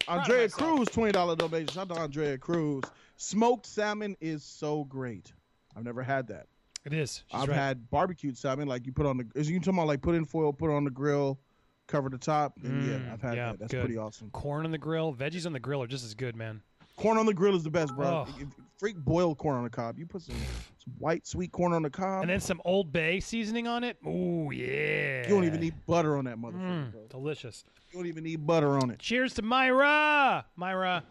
Proud 0.05 0.19
Andrea. 0.19 0.49
Cruz, 0.49 0.87
twenty 0.89 1.11
dollar 1.11 1.35
donation. 1.35 1.67
Shout 1.67 1.89
out 1.89 1.95
to 1.95 2.01
Andrea 2.01 2.37
Cruz. 2.37 2.83
Smoked 3.17 3.65
salmon 3.65 4.15
is 4.19 4.43
so 4.43 4.83
great. 4.83 5.31
I've 5.75 5.83
never 5.83 6.03
had 6.03 6.27
that. 6.27 6.47
It 6.83 6.93
is. 6.93 7.23
She's 7.27 7.41
I've 7.41 7.47
right. 7.47 7.55
had 7.55 7.89
barbecued 7.89 8.37
salmon, 8.37 8.67
like 8.67 8.85
you 8.85 8.91
put 8.91 9.05
on 9.07 9.17
the. 9.17 9.25
Is 9.35 9.49
you 9.49 9.59
talking 9.59 9.75
about 9.79 9.87
like 9.87 10.01
put 10.01 10.13
in 10.15 10.25
foil, 10.25 10.53
put 10.53 10.69
on 10.69 10.83
the 10.83 10.91
grill, 10.91 11.39
cover 11.87 12.09
the 12.09 12.17
top? 12.17 12.53
And 12.63 12.83
Mm, 12.83 13.05
yeah, 13.05 13.13
I've 13.13 13.21
had 13.21 13.35
yeah, 13.35 13.51
that. 13.51 13.59
That's 13.59 13.71
good. 13.71 13.81
pretty 13.81 13.97
awesome. 13.97 14.29
corn 14.31 14.65
on 14.65 14.71
the 14.71 14.77
grill. 14.77 15.13
Veggies 15.13 15.45
on 15.47 15.53
the 15.53 15.59
grill 15.59 15.81
are 15.81 15.87
just 15.87 16.05
as 16.05 16.13
good, 16.13 16.35
man. 16.35 16.61
Corn 16.95 17.17
on 17.17 17.26
the 17.26 17.34
grill 17.34 17.55
is 17.55 17.63
the 17.63 17.69
best, 17.69 17.95
bro. 17.95 18.26
Oh. 18.27 18.34
Freak 18.77 18.97
boiled 18.97 19.38
corn 19.38 19.57
on 19.57 19.63
the 19.63 19.69
cob. 19.69 19.97
You 19.97 20.05
put 20.05 20.22
some, 20.22 20.35
some 20.35 20.93
white 20.97 21.26
sweet 21.26 21.51
corn 21.51 21.73
on 21.73 21.81
the 21.81 21.89
cob. 21.89 22.22
And 22.23 22.30
then 22.30 22.39
some 22.41 22.61
Old 22.65 22.91
Bay 22.91 23.19
seasoning 23.19 23.67
on 23.67 23.84
it. 23.84 23.97
Ooh, 24.05 24.49
yeah. 24.53 25.23
you 25.27 25.34
don't 25.34 25.45
even 25.45 25.59
need 25.61 25.73
butter 25.85 26.17
on 26.17 26.26
that 26.26 26.38
motherfucker, 26.38 26.88
Mm, 26.88 26.91
bro. 26.91 27.01
delicious. 27.09 27.63
You 27.91 27.99
don't 27.99 28.07
even 28.07 28.23
need 28.26 28.45
butter 28.45 28.77
on 28.77 28.91
it. 28.91 28.99
Cheers 28.99 29.34
to 29.35 29.41
Myra. 29.41 30.45
Myra. 30.57 31.03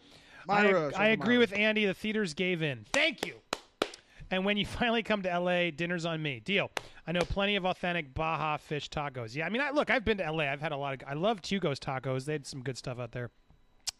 Myra, 0.47 0.93
I, 0.95 1.05
I 1.05 1.09
agree 1.09 1.37
Myra. 1.37 1.39
with 1.41 1.53
Andy. 1.55 1.87
The 1.87 1.95
theaters 1.95 2.35
gave 2.35 2.63
in. 2.63 2.85
Thank 2.93 3.27
you. 3.27 3.37
And 4.31 4.45
when 4.45 4.57
you 4.59 4.67
finally 4.67 5.03
come 5.03 5.23
to 5.23 5.39
LA, 5.39 5.71
dinner's 5.71 6.05
on 6.05 6.21
me. 6.23 6.41
Deal. 6.41 6.71
I 7.07 7.13
know 7.13 7.21
plenty 7.21 7.57
of 7.57 7.65
authentic 7.65 8.13
Baja 8.15 8.59
fish 8.59 8.91
tacos. 8.91 9.35
Yeah, 9.35 9.47
I 9.47 9.49
mean, 9.49 9.63
I, 9.63 9.71
look, 9.71 9.89
I've 9.91 10.05
been 10.05 10.19
to 10.19 10.31
LA. 10.31 10.45
I've 10.45 10.61
had 10.61 10.73
a 10.73 10.77
lot 10.77 10.95
of. 11.03 11.09
I 11.09 11.15
love 11.15 11.41
Hugo's 11.43 11.81
tacos. 11.81 12.27
They 12.27 12.33
had 12.33 12.47
some 12.47 12.63
good 12.63 12.77
stuff 12.77 12.99
out 12.99 13.13
there. 13.13 13.31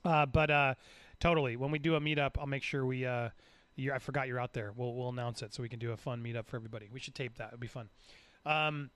Uh, 0.05 0.27
but 0.27 0.51
uh, 0.51 0.75
totally, 1.21 1.57
when 1.57 1.71
we 1.71 1.79
do 1.79 1.95
a 1.95 2.01
meetup, 2.01 2.33
I'll 2.39 2.47
make 2.47 2.63
sure 2.63 2.85
we. 2.85 3.07
Uh, 3.07 3.31
you're, 3.77 3.95
I 3.95 3.99
forgot 3.99 4.29
you're 4.29 4.39
out 4.41 4.53
there. 4.53 4.73
We'll 4.77 4.95
we'll 4.95 5.09
announce 5.09 5.43
it 5.43 5.53
so 5.53 5.63
we 5.63 5.69
can 5.69 5.79
do 5.79 5.93
a 5.93 5.97
fun 5.97 6.23
meetup 6.23 6.47
for 6.47 6.57
everybody. 6.57 6.89
We 6.93 7.01
should 7.01 7.15
tape 7.15 7.39
that. 7.39 7.49
It'd 7.49 7.61
be 7.61 7.67
fun. 7.67 7.89
Um, 8.47 8.91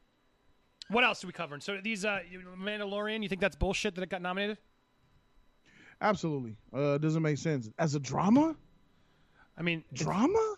what 0.89 1.05
else 1.05 1.21
do 1.21 1.27
we 1.27 1.33
cover? 1.33 1.59
So 1.61 1.79
these 1.83 2.05
uh, 2.05 2.21
Mandalorian. 2.59 3.23
You 3.23 3.29
think 3.29 3.41
that's 3.41 3.57
bullshit 3.57 3.95
that 3.97 4.03
it 4.03 4.11
got 4.11 4.23
nominated? 4.23 4.59
Absolutely. 6.01 6.57
Uh, 6.73 6.95
it 6.95 7.03
doesn't 7.03 7.23
make 7.23 7.39
sense. 7.39 7.69
As 7.79 7.95
a 7.95 8.01
drama? 8.01 8.55
I 9.57 9.63
mean, 9.63 9.83
Drama? 9.93 10.55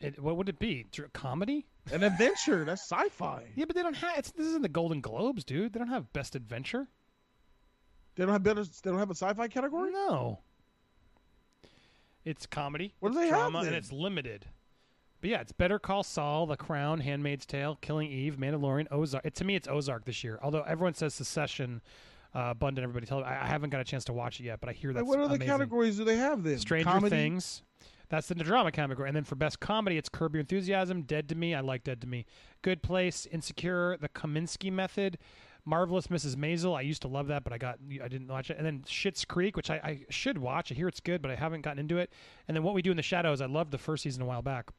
It, 0.00 0.20
what 0.20 0.36
would 0.36 0.48
it 0.48 0.58
be? 0.58 0.86
Dr- 0.90 1.12
comedy? 1.12 1.66
An 1.92 2.02
adventure. 2.02 2.64
That's 2.64 2.82
sci-fi. 2.82 3.44
Yeah, 3.54 3.66
but 3.66 3.76
they 3.76 3.82
don't 3.82 3.96
have. 3.96 4.18
It's, 4.18 4.32
this 4.32 4.46
isn't 4.46 4.62
the 4.62 4.68
Golden 4.68 5.00
Globes, 5.00 5.44
dude. 5.44 5.72
They 5.72 5.78
don't 5.78 5.88
have 5.88 6.12
Best 6.12 6.34
Adventure. 6.34 6.88
They 8.16 8.24
don't 8.24 8.32
have 8.32 8.42
better. 8.42 8.64
They 8.64 8.90
don't 8.90 8.98
have 8.98 9.10
a 9.10 9.14
sci-fi 9.14 9.48
category. 9.48 9.92
No. 9.92 10.40
It's 12.24 12.46
comedy. 12.46 12.94
What 13.00 13.12
do 13.12 13.18
they 13.18 13.28
have 13.28 13.50
drama, 13.50 13.60
and 13.60 13.74
it's 13.74 13.92
limited. 13.92 14.46
But 15.20 15.30
yeah, 15.30 15.40
it's 15.40 15.52
Better 15.52 15.78
Call 15.78 16.02
Saul, 16.02 16.46
The 16.46 16.56
Crown, 16.56 17.00
Handmaid's 17.00 17.44
Tale, 17.44 17.78
Killing 17.80 18.10
Eve, 18.10 18.36
Mandalorian, 18.38 18.86
Ozark. 18.90 19.24
It, 19.24 19.34
to 19.36 19.44
me, 19.44 19.54
it's 19.54 19.68
Ozark 19.68 20.04
this 20.06 20.24
year. 20.24 20.38
Although 20.42 20.62
everyone 20.62 20.94
says 20.94 21.12
Succession, 21.14 21.82
uh, 22.34 22.48
abundant. 22.50 22.84
Everybody 22.84 23.06
tell. 23.06 23.22
I, 23.24 23.40
I 23.42 23.46
haven't 23.46 23.70
got 23.70 23.80
a 23.80 23.84
chance 23.84 24.04
to 24.04 24.12
watch 24.12 24.40
it 24.40 24.44
yet, 24.44 24.60
but 24.60 24.68
I 24.68 24.72
hear 24.72 24.92
that's 24.92 25.06
what 25.06 25.18
other 25.18 25.34
amazing. 25.34 25.46
categories 25.46 25.96
do 25.96 26.04
they 26.04 26.16
have 26.16 26.42
then? 26.42 26.58
Stranger 26.58 26.88
Comedy? 26.88 27.16
Things. 27.16 27.62
That's 28.08 28.26
the 28.26 28.34
drama 28.34 28.72
category. 28.72 29.08
And 29.08 29.14
then 29.14 29.22
for 29.22 29.36
best 29.36 29.60
comedy, 29.60 29.96
it's 29.96 30.08
Curb 30.08 30.34
Your 30.34 30.40
Enthusiasm, 30.40 31.02
Dead 31.02 31.28
to 31.28 31.36
Me. 31.36 31.54
I 31.54 31.60
like 31.60 31.84
Dead 31.84 32.00
to 32.00 32.08
Me. 32.08 32.26
Good 32.62 32.82
Place, 32.82 33.24
Insecure, 33.26 33.96
The 34.00 34.08
Kominsky 34.08 34.72
Method, 34.72 35.16
Marvelous 35.64 36.06
Mrs. 36.08 36.36
Maisel. 36.36 36.76
I 36.76 36.80
used 36.82 37.02
to 37.02 37.08
love 37.08 37.26
that, 37.28 37.44
but 37.44 37.52
I 37.52 37.58
got 37.58 37.78
I 38.02 38.08
didn't 38.08 38.28
watch 38.28 38.50
it. 38.50 38.56
And 38.56 38.66
then 38.66 38.80
Schitt's 38.86 39.24
Creek, 39.24 39.56
which 39.56 39.70
I, 39.70 39.76
I 39.76 40.00
should 40.10 40.38
watch. 40.38 40.70
I 40.72 40.74
hear 40.74 40.88
it's 40.88 41.00
good, 41.00 41.22
but 41.22 41.30
I 41.30 41.34
haven't 41.36 41.62
gotten 41.62 41.78
into 41.78 41.98
it. 41.98 42.10
And 42.48 42.56
then 42.56 42.62
What 42.64 42.74
We 42.74 42.82
Do 42.82 42.90
in 42.90 42.96
the 42.96 43.02
Shadows. 43.02 43.40
I 43.40 43.46
loved 43.46 43.70
the 43.70 43.78
first 43.78 44.02
season 44.02 44.22
a 44.22 44.26
while 44.26 44.42
back 44.42 44.70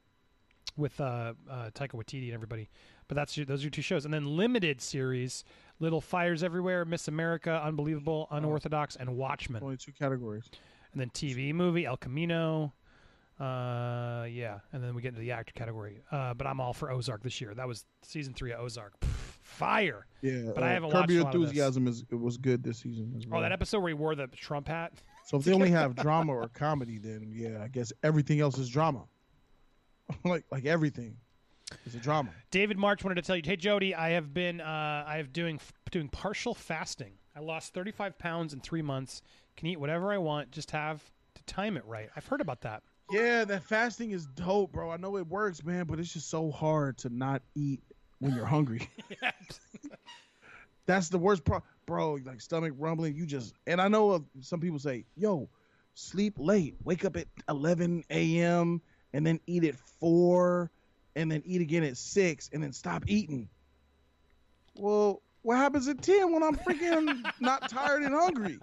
with 0.78 1.00
uh, 1.02 1.34
uh, 1.50 1.70
Taika 1.72 1.92
Waititi 1.92 2.26
and 2.26 2.34
everybody. 2.34 2.70
But 3.08 3.16
that's 3.16 3.36
those 3.36 3.62
are 3.62 3.64
your 3.64 3.72
two 3.72 3.82
shows. 3.82 4.06
And 4.06 4.14
then 4.14 4.38
limited 4.38 4.82
series: 4.82 5.44
Little 5.80 6.02
Fires 6.02 6.44
Everywhere, 6.44 6.86
Miss 6.86 7.08
America, 7.08 7.62
Unbelievable, 7.64 8.28
Unorthodox, 8.32 8.96
and 8.96 9.18
Watchmen 9.18 9.62
Only 9.64 9.78
two 9.78 9.92
categories. 9.92 10.50
and 10.94 11.02
then 11.02 11.10
TV 11.10 11.54
movie 11.54 11.86
El 11.86 11.98
Camino. 11.98 12.74
Uh, 13.42 14.26
yeah, 14.26 14.60
and 14.72 14.84
then 14.84 14.94
we 14.94 15.02
get 15.02 15.10
into 15.10 15.22
the 15.22 15.32
actor 15.32 15.52
category. 15.56 16.04
Uh, 16.12 16.32
but 16.36 16.46
I'm 16.46 16.60
all 16.60 16.74
for 16.74 16.92
Ozark 16.92 17.24
this 17.24 17.42
year. 17.42 17.56
That 17.56 17.68
was 17.68 17.86
season 18.04 18.36
three 18.36 18.52
of 18.52 18.60
Ozark. 18.60 19.00
Pff, 19.00 19.08
fire! 19.08 20.06
Yeah, 20.22 20.52
But 20.54 20.64
I 20.64 20.68
uh, 20.68 20.74
haven't 20.74 20.92
Curb 20.92 21.00
watched 21.00 21.12
Your 21.12 21.22
a 21.22 21.24
lot 21.24 21.34
of 21.36 21.42
this. 21.42 21.50
Enthusiasm 21.50 21.88
is 21.88 22.06
it 22.12 22.20
was 22.20 22.38
good 22.38 22.62
this 22.64 22.78
season 22.80 23.16
as 23.18 23.26
well. 23.26 23.40
Oh, 23.40 23.42
that 23.42 23.52
episode 23.52 23.80
where 23.80 23.90
he 23.90 23.96
wore 23.96 24.14
the 24.14 24.28
Trump 24.28 24.68
hat. 24.68 24.94
So 25.24 25.38
if 25.38 25.46
they 25.46 25.54
only 25.54 25.70
have 25.70 25.96
drama 25.96 26.34
or 26.34 26.50
comedy, 26.50 26.98
then 26.98 27.32
yeah, 27.32 27.64
I 27.64 27.68
guess 27.68 27.94
everything 28.04 28.42
else 28.42 28.58
is 28.58 28.68
drama. 28.68 29.04
like 30.26 30.44
like 30.52 30.66
everything 30.66 31.16
is 31.86 31.96
a 31.96 32.00
drama. 32.00 32.32
David 32.50 32.78
March 32.78 33.04
wanted 33.04 33.16
to 33.16 33.22
tell 33.22 33.38
you, 33.38 33.44
hey 33.46 33.56
Jody, 33.56 33.96
I 33.96 34.10
have 34.10 34.34
been 34.34 34.60
uh, 34.60 35.06
I 35.08 35.18
have 35.18 35.32
doing 35.32 35.60
doing 35.92 36.10
partial 36.10 36.54
fasting. 36.54 37.14
I 37.36 37.40
lost 37.40 37.74
35 37.74 38.18
pounds 38.18 38.54
in 38.54 38.60
three 38.60 38.82
months. 38.82 39.22
Can 39.56 39.68
eat 39.68 39.80
whatever 39.80 40.12
I 40.12 40.18
want. 40.18 40.52
Just 40.52 40.72
have 40.72 41.02
to 41.36 41.44
time 41.44 41.78
it 41.78 41.86
right. 41.86 42.10
I've 42.16 42.26
heard 42.26 42.42
about 42.42 42.62
that. 42.62 42.84
Yeah, 43.12 43.46
that 43.46 43.64
fasting 43.64 44.12
is 44.12 44.26
dope, 44.28 44.72
bro. 44.74 44.92
I 44.92 44.98
know 44.98 45.18
it 45.18 45.28
works, 45.28 45.64
man, 45.64 45.86
but 45.86 46.00
it's 46.00 46.14
just 46.14 46.30
so 46.30 46.52
hard 46.52 46.98
to 47.00 47.10
not 47.10 47.44
eat 47.56 47.82
when 48.20 48.34
you're 48.34 48.46
hungry. 48.46 48.90
That's 50.88 51.10
the 51.10 51.20
worst 51.20 51.46
part, 51.46 51.64
bro. 51.86 52.16
Like 52.26 52.42
stomach 52.42 52.74
rumbling, 52.78 53.16
you 53.16 53.26
just 53.26 53.56
and 53.68 53.82
I 53.82 53.88
know 53.88 54.12
uh, 54.12 54.20
some 54.42 54.60
people 54.60 54.80
say, 54.80 55.06
"Yo, 55.16 55.50
sleep 55.96 56.36
late, 56.38 56.76
wake 56.84 57.06
up 57.06 57.18
at 57.18 57.28
11 57.50 58.40
a.m. 58.40 58.82
and 59.14 59.26
then 59.26 59.40
eat 59.48 59.66
at 59.66 59.76
four, 59.76 60.72
and 61.16 61.32
then 61.32 61.42
eat 61.46 61.62
again 61.62 61.84
at 61.84 61.98
six, 61.98 62.50
and 62.54 62.64
then 62.64 62.74
stop 62.74 63.04
eating." 63.08 63.50
Well, 64.76 65.24
what 65.44 65.58
happens 65.58 65.88
at 65.88 66.02
10 66.02 66.32
when 66.34 66.44
I'm 66.44 66.58
freaking 66.58 67.32
not 67.40 67.68
tired 67.68 68.04
and 68.04 68.14
hungry? 68.14 68.62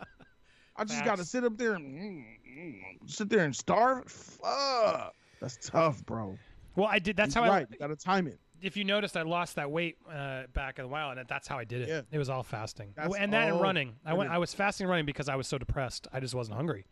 I 0.77 0.85
just 0.85 1.03
got 1.05 1.16
to 1.19 1.25
sit 1.25 1.45
up 1.45 1.59
there 1.59 1.75
and 1.75 1.95
mm, 1.95 2.38
mm, 2.51 2.75
sit 3.07 3.29
there 3.29 3.45
and 3.45 3.55
starve. 3.55 4.11
Fuck, 4.11 5.15
that's 5.41 5.57
tough, 5.69 6.05
bro. 6.07 6.39
Well, 6.77 6.87
I 6.91 6.99
did. 6.99 7.16
That's 7.16 7.35
You're 7.35 7.45
how 7.45 7.51
right. 7.51 7.66
I. 7.69 7.73
You 7.73 7.79
got 7.79 7.89
to 7.89 7.97
time 7.97 8.27
it. 8.27 8.39
if 8.62 8.77
you 8.77 8.85
noticed, 8.85 9.16
I 9.16 9.23
lost 9.23 9.57
that 9.57 9.70
weight 9.70 9.97
uh, 10.11 10.43
back 10.55 10.79
in 10.79 10.85
a 10.85 10.89
while, 10.89 11.11
and 11.11 11.27
that's 11.29 11.49
how 11.49 11.59
I 11.59 11.65
did 11.65 11.83
it. 11.83 11.89
Yeah. 11.89 12.01
It 12.11 12.19
was 12.19 12.29
all 12.31 12.43
fasting, 12.43 12.93
That's- 12.97 13.15
and 13.19 13.33
that 13.33 13.49
and 13.49 13.61
running. 13.61 13.97
I 14.05 14.15
went. 14.15 14.31
I 14.31 14.39
was 14.39 14.55
fasting 14.55 14.85
and 14.85 14.91
running 14.91 15.07
because 15.07 15.29
I 15.29 15.37
was 15.37 15.47
so 15.49 15.59
depressed. 15.59 16.07
I 16.12 16.20
just 16.20 16.35
wasn't 16.35 16.57
hungry, 16.57 16.85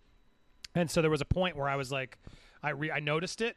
and 0.75 0.91
so 0.91 1.01
there 1.03 1.11
was 1.11 1.21
a 1.21 1.25
point 1.27 1.57
where 1.57 1.69
I 1.69 1.77
was 1.77 1.91
like, 1.93 2.19
I 2.63 2.71
re- 2.71 2.91
I 2.91 3.01
noticed 3.01 3.41
it, 3.41 3.57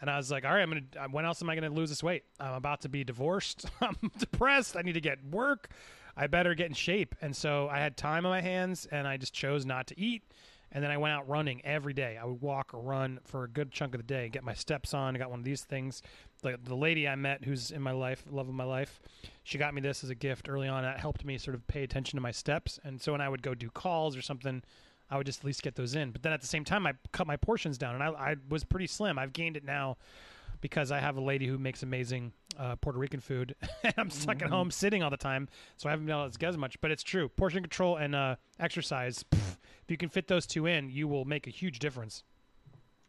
and 0.00 0.08
I 0.08 0.16
was 0.16 0.30
like, 0.30 0.44
all 0.44 0.52
right, 0.52 0.62
I'm 0.62 0.70
gonna. 0.70 0.82
uh, 0.98 1.08
When 1.10 1.24
else 1.24 1.42
am 1.42 1.50
I 1.50 1.54
gonna 1.56 1.70
lose 1.70 1.88
this 1.90 2.02
weight? 2.02 2.22
I'm 2.38 2.54
about 2.54 2.82
to 2.82 2.88
be 2.88 3.02
divorced. 3.04 3.66
I'm 3.80 3.96
depressed. 4.18 4.76
I 4.76 4.82
need 4.82 4.94
to 4.94 5.00
get 5.00 5.18
work. 5.30 5.68
I 6.16 6.28
better 6.28 6.54
get 6.54 6.68
in 6.68 6.74
shape. 6.74 7.16
And 7.20 7.34
so 7.34 7.68
I 7.68 7.80
had 7.80 7.96
time 7.96 8.24
on 8.24 8.30
my 8.30 8.40
hands, 8.40 8.86
and 8.92 9.08
I 9.08 9.16
just 9.16 9.34
chose 9.34 9.66
not 9.66 9.88
to 9.88 10.00
eat. 10.00 10.22
And 10.74 10.82
then 10.82 10.90
I 10.90 10.96
went 10.96 11.14
out 11.14 11.28
running 11.28 11.64
every 11.64 11.94
day. 11.94 12.18
I 12.20 12.24
would 12.24 12.42
walk 12.42 12.74
or 12.74 12.80
run 12.80 13.20
for 13.24 13.44
a 13.44 13.48
good 13.48 13.70
chunk 13.70 13.94
of 13.94 14.00
the 14.00 14.06
day, 14.06 14.28
get 14.28 14.42
my 14.42 14.54
steps 14.54 14.92
on. 14.92 15.14
I 15.14 15.18
got 15.20 15.30
one 15.30 15.38
of 15.38 15.44
these 15.44 15.62
things. 15.62 16.02
The, 16.42 16.58
the 16.62 16.74
lady 16.74 17.06
I 17.06 17.14
met, 17.14 17.44
who's 17.44 17.70
in 17.70 17.80
my 17.80 17.92
life, 17.92 18.24
love 18.28 18.48
of 18.48 18.54
my 18.54 18.64
life, 18.64 19.00
she 19.44 19.56
got 19.56 19.72
me 19.72 19.80
this 19.80 20.02
as 20.02 20.10
a 20.10 20.16
gift 20.16 20.48
early 20.48 20.66
on. 20.66 20.82
That 20.82 20.98
helped 20.98 21.24
me 21.24 21.38
sort 21.38 21.54
of 21.54 21.64
pay 21.68 21.84
attention 21.84 22.16
to 22.16 22.20
my 22.20 22.32
steps. 22.32 22.80
And 22.82 23.00
so 23.00 23.12
when 23.12 23.20
I 23.20 23.28
would 23.28 23.42
go 23.42 23.54
do 23.54 23.70
calls 23.70 24.16
or 24.16 24.22
something, 24.22 24.62
I 25.10 25.16
would 25.16 25.26
just 25.26 25.40
at 25.40 25.44
least 25.44 25.62
get 25.62 25.76
those 25.76 25.94
in. 25.94 26.10
But 26.10 26.22
then 26.22 26.32
at 26.32 26.40
the 26.40 26.46
same 26.46 26.64
time, 26.64 26.86
I 26.86 26.94
cut 27.12 27.26
my 27.26 27.36
portions 27.36 27.78
down, 27.78 27.94
and 27.94 28.02
I, 28.02 28.08
I 28.08 28.36
was 28.48 28.64
pretty 28.64 28.88
slim. 28.88 29.18
I've 29.18 29.32
gained 29.32 29.56
it 29.56 29.64
now 29.64 29.96
because 30.60 30.90
I 30.90 30.98
have 30.98 31.16
a 31.16 31.20
lady 31.20 31.46
who 31.46 31.58
makes 31.58 31.82
amazing 31.82 32.32
uh, 32.58 32.76
Puerto 32.76 32.98
Rican 32.98 33.20
food, 33.20 33.54
and 33.84 33.94
I'm 33.96 34.10
stuck 34.10 34.42
at 34.42 34.48
home 34.48 34.70
sitting 34.70 35.02
all 35.02 35.10
the 35.10 35.16
time, 35.16 35.48
so 35.76 35.88
I 35.88 35.92
haven't 35.92 36.06
been 36.06 36.16
able 36.16 36.30
to 36.30 36.38
get 36.38 36.48
as 36.48 36.56
much. 36.56 36.80
But 36.80 36.90
it's 36.90 37.02
true, 37.02 37.28
portion 37.28 37.62
control 37.62 37.96
and 37.96 38.14
uh, 38.14 38.36
exercise. 38.58 39.24
pff, 39.30 39.56
if 39.84 39.90
you 39.90 39.96
can 39.98 40.08
fit 40.08 40.26
those 40.26 40.46
two 40.46 40.66
in, 40.66 40.88
you 40.90 41.06
will 41.06 41.26
make 41.26 41.46
a 41.46 41.50
huge 41.50 41.78
difference. 41.78 42.22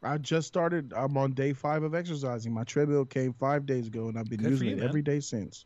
I 0.04 0.18
just 0.18 0.48
started. 0.48 0.94
I'm 0.96 1.18
on 1.18 1.32
day 1.32 1.54
five 1.54 1.84
of 1.84 1.96
exercising. 1.96 2.54
My 2.54 2.66
treadmill 2.66 3.06
came 3.06 3.34
five 3.34 3.66
days 3.66 3.88
ago, 3.88 4.10
and 4.10 4.20
I've 4.20 4.30
been 4.30 4.42
Good 4.42 4.52
using 4.52 4.68
you, 4.68 4.74
it 4.76 4.80
man. 4.80 4.88
every 4.90 5.02
day 5.02 5.22
since. 5.22 5.66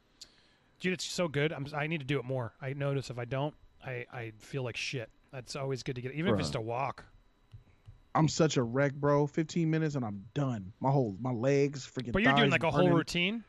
Dude, 0.79 0.93
it's 0.93 1.03
so 1.03 1.27
good. 1.27 1.51
I'm, 1.51 1.65
I 1.75 1.87
need 1.87 1.99
to 1.99 2.05
do 2.05 2.19
it 2.19 2.25
more. 2.25 2.53
I 2.61 2.73
notice 2.73 3.09
if 3.09 3.17
I 3.17 3.25
don't, 3.25 3.53
I, 3.83 4.05
I 4.13 4.31
feel 4.37 4.63
like 4.63 4.77
shit. 4.77 5.09
That's 5.33 5.55
always 5.55 5.83
good 5.83 5.95
to 5.95 6.01
get, 6.01 6.13
even 6.13 6.33
if 6.33 6.39
it's 6.39 6.49
just 6.49 6.55
a 6.55 6.61
walk. 6.61 7.03
I'm 8.15 8.27
such 8.27 8.57
a 8.57 8.63
wreck, 8.63 8.93
bro. 8.93 9.27
15 9.27 9.69
minutes 9.69 9.95
and 9.95 10.05
I'm 10.05 10.23
done. 10.33 10.71
My 10.79 10.89
whole 10.89 11.15
my 11.21 11.31
legs 11.31 11.87
freaking. 11.87 12.11
But 12.11 12.23
you're 12.23 12.33
doing 12.33 12.49
like 12.49 12.63
a 12.63 12.71
whole 12.71 12.89
routine. 12.89 13.43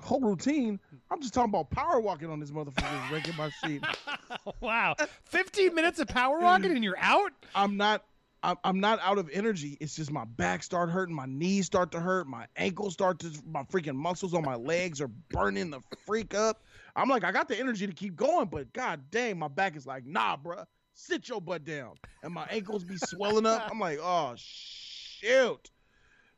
Whole 0.00 0.20
routine. 0.20 0.80
I'm 1.10 1.20
just 1.20 1.34
talking 1.34 1.50
about 1.50 1.70
power 1.70 2.00
walking 2.00 2.30
on 2.30 2.40
this 2.40 2.50
motherfucker, 2.50 3.10
wrecking 3.10 3.36
my 3.36 3.50
shit. 3.64 3.82
wow, 4.60 4.94
15 5.24 5.74
minutes 5.74 5.98
of 5.98 6.08
power 6.08 6.38
walking 6.38 6.72
and 6.72 6.84
you're 6.84 6.98
out. 6.98 7.32
I'm 7.54 7.76
not. 7.76 8.04
I'm, 8.40 8.56
I'm 8.62 8.78
not 8.78 9.00
out 9.02 9.18
of 9.18 9.28
energy. 9.32 9.76
It's 9.80 9.96
just 9.96 10.12
my 10.12 10.24
back 10.24 10.62
start 10.62 10.90
hurting, 10.90 11.12
my 11.12 11.26
knees 11.26 11.66
start 11.66 11.90
to 11.90 11.98
hurt, 11.98 12.28
my 12.28 12.46
ankles 12.56 12.92
start 12.92 13.18
to, 13.18 13.32
my 13.44 13.64
freaking 13.64 13.96
muscles 13.96 14.32
on 14.32 14.44
my 14.44 14.54
legs 14.54 15.00
are 15.00 15.10
burning 15.30 15.70
the 15.70 15.80
freak 16.06 16.34
up. 16.34 16.62
I'm 16.94 17.08
like, 17.08 17.24
I 17.24 17.32
got 17.32 17.48
the 17.48 17.58
energy 17.58 17.88
to 17.88 17.92
keep 17.92 18.14
going, 18.14 18.46
but 18.46 18.72
god 18.72 19.10
dang, 19.10 19.40
my 19.40 19.48
back 19.48 19.74
is 19.74 19.88
like, 19.88 20.06
nah, 20.06 20.36
bruh, 20.36 20.66
sit 20.94 21.28
your 21.28 21.40
butt 21.40 21.64
down, 21.64 21.94
and 22.22 22.32
my 22.32 22.46
ankles 22.50 22.84
be 22.84 22.96
swelling 22.96 23.44
up. 23.44 23.68
I'm 23.70 23.80
like, 23.80 23.98
oh 24.00 24.34
shoot. 24.36 25.70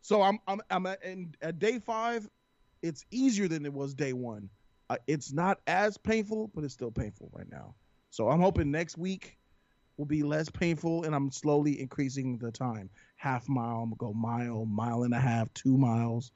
So 0.02 0.22
I'm 0.22 0.38
I'm 0.46 0.60
I'm 0.70 0.86
at, 0.86 1.04
in, 1.04 1.34
at 1.42 1.58
day 1.58 1.78
five. 1.78 2.28
It's 2.82 3.04
easier 3.10 3.48
than 3.48 3.66
it 3.66 3.72
was 3.72 3.94
day 3.94 4.12
one. 4.12 4.48
Uh, 4.88 4.96
it's 5.06 5.32
not 5.32 5.60
as 5.66 5.96
painful, 5.96 6.50
but 6.54 6.64
it's 6.64 6.74
still 6.74 6.90
painful 6.90 7.30
right 7.32 7.50
now. 7.50 7.74
So 8.10 8.28
I'm 8.28 8.40
hoping 8.40 8.70
next 8.70 8.98
week 8.98 9.38
will 9.96 10.06
be 10.06 10.22
less 10.22 10.48
painful, 10.48 11.04
and 11.04 11.14
I'm 11.14 11.30
slowly 11.30 11.80
increasing 11.80 12.38
the 12.38 12.50
time. 12.50 12.90
Half 13.16 13.48
mile, 13.48 13.82
I'm 13.82 13.90
gonna 13.90 14.12
go 14.12 14.12
mile, 14.12 14.64
mile 14.64 15.02
and 15.02 15.14
a 15.14 15.20
half, 15.20 15.52
two 15.54 15.76
miles. 15.76 16.32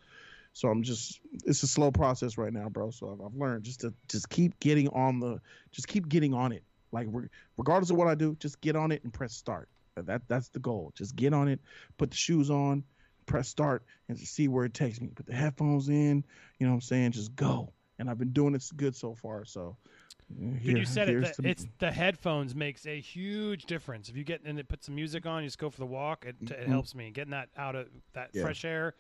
So 0.53 0.69
I'm 0.69 0.83
just, 0.83 1.21
it's 1.45 1.63
a 1.65 1.67
slow 1.67 1.91
process 1.91 2.39
right 2.39 2.53
now, 2.53 2.69
bro. 2.69 2.91
So 2.91 3.13
I've, 3.13 3.27
I've 3.27 3.35
learned 3.35 3.65
just 3.65 3.81
to 3.81 3.93
just 4.09 4.29
keep 4.29 4.61
getting 4.61 4.89
on 4.91 5.19
the, 5.19 5.41
just 5.73 5.89
keep 5.89 6.09
getting 6.09 6.33
on 6.33 6.53
it. 6.53 6.63
Like 6.93 7.09
re- 7.11 7.29
regardless 7.57 7.91
of 7.91 7.97
what 7.97 8.07
I 8.07 8.15
do, 8.15 8.37
just 8.39 8.61
get 8.61 8.77
on 8.77 8.93
it 8.93 9.03
and 9.03 9.13
press 9.13 9.33
start. 9.35 9.69
That 9.97 10.23
that's 10.29 10.49
the 10.51 10.59
goal. 10.59 10.93
Just 10.95 11.17
get 11.17 11.33
on 11.33 11.49
it, 11.49 11.61
put 11.99 12.11
the 12.11 12.17
shoes 12.17 12.51
on, 12.51 12.85
press 13.27 13.49
start, 13.49 13.85
and 14.09 14.17
just 14.19 14.35
see 14.35 14.49
where 14.49 14.65
it 14.65 14.75
takes 14.75 15.01
me. 15.01 15.09
Put 15.15 15.27
the 15.27 15.35
headphones 15.35 15.89
in. 15.89 16.25
You 16.59 16.67
know 16.67 16.73
what 16.73 16.77
I'm 16.77 16.81
saying? 16.83 17.13
Just 17.13 17.35
go. 17.37 17.73
And 17.99 18.11
I've 18.11 18.19
been 18.19 18.33
doing 18.33 18.55
it 18.55 18.65
good 18.77 18.95
so 18.97 19.15
far. 19.15 19.45
So. 19.45 19.77
Dude, 20.39 20.57
here- 20.59 20.77
you 20.79 20.85
said 20.87 21.09
it. 21.11 21.37
The, 21.37 21.49
it's 21.49 21.67
the 21.79 21.93
headphones 21.93 22.55
makes 22.55 22.87
a 22.87 22.99
huge 22.99 23.67
difference. 23.67 24.09
If 24.09 24.17
you 24.17 24.25
get 24.25 24.43
and 24.45 24.59
it 24.59 24.69
put 24.69 24.83
some 24.83 24.95
music 24.95 25.27
on, 25.27 25.43
you 25.43 25.49
just 25.49 25.59
go 25.59 25.69
for 25.71 25.79
the 25.79 25.87
walk. 25.87 26.25
It, 26.27 26.37
it 26.41 26.49
Mhm. 26.49 26.67
helps 26.69 26.95
me 26.95 27.11
getting 27.11 27.33
that 27.33 27.51
out 27.57 27.77
of 27.77 27.89
that 28.15 28.31
Yeah. 28.33 28.43
fresh 28.43 28.65
air, 28.65 28.95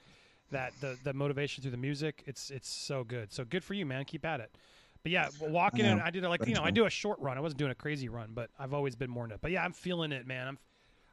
that 0.51 0.73
the 0.81 0.99
the 1.03 1.15
motivation 1.15 1.63
through 1.63 1.71
the 1.71 1.77
music. 1.79 2.23
It's 2.27 2.51
it's 2.51 2.69
so 2.69 3.05
good. 3.05 3.33
So 3.33 3.45
good 3.45 3.65
for 3.65 3.73
you, 3.75 3.87
man. 3.87 4.05
Keep 4.05 4.25
at 4.27 4.41
it. 4.41 4.55
But 5.03 5.13
yeah, 5.13 5.29
walking 5.41 5.87
I 5.87 5.89
and. 5.89 6.01
I 6.03 6.11
did 6.11 6.25
it 6.25 6.29
like 6.29 6.47
you 6.47 6.55
know 6.55 6.63
I 6.63 6.71
do 6.71 6.85
a 6.85 6.91
short 6.91 7.19
run. 7.21 7.37
I 7.39 7.41
wasn't 7.41 7.59
doing 7.59 7.71
a 7.73 7.75
crazy 7.75 8.09
run, 8.11 8.31
but 8.35 8.51
I've 8.59 8.75
always 8.75 8.95
been 8.95 9.11
more 9.11 9.25
into 9.25 9.35
it. 9.37 9.41
But 9.41 9.51
yeah, 9.51 9.65
I'm 9.65 9.73
feeling 9.73 10.13
it, 10.13 10.27
man. 10.27 10.47
I'm 10.47 10.59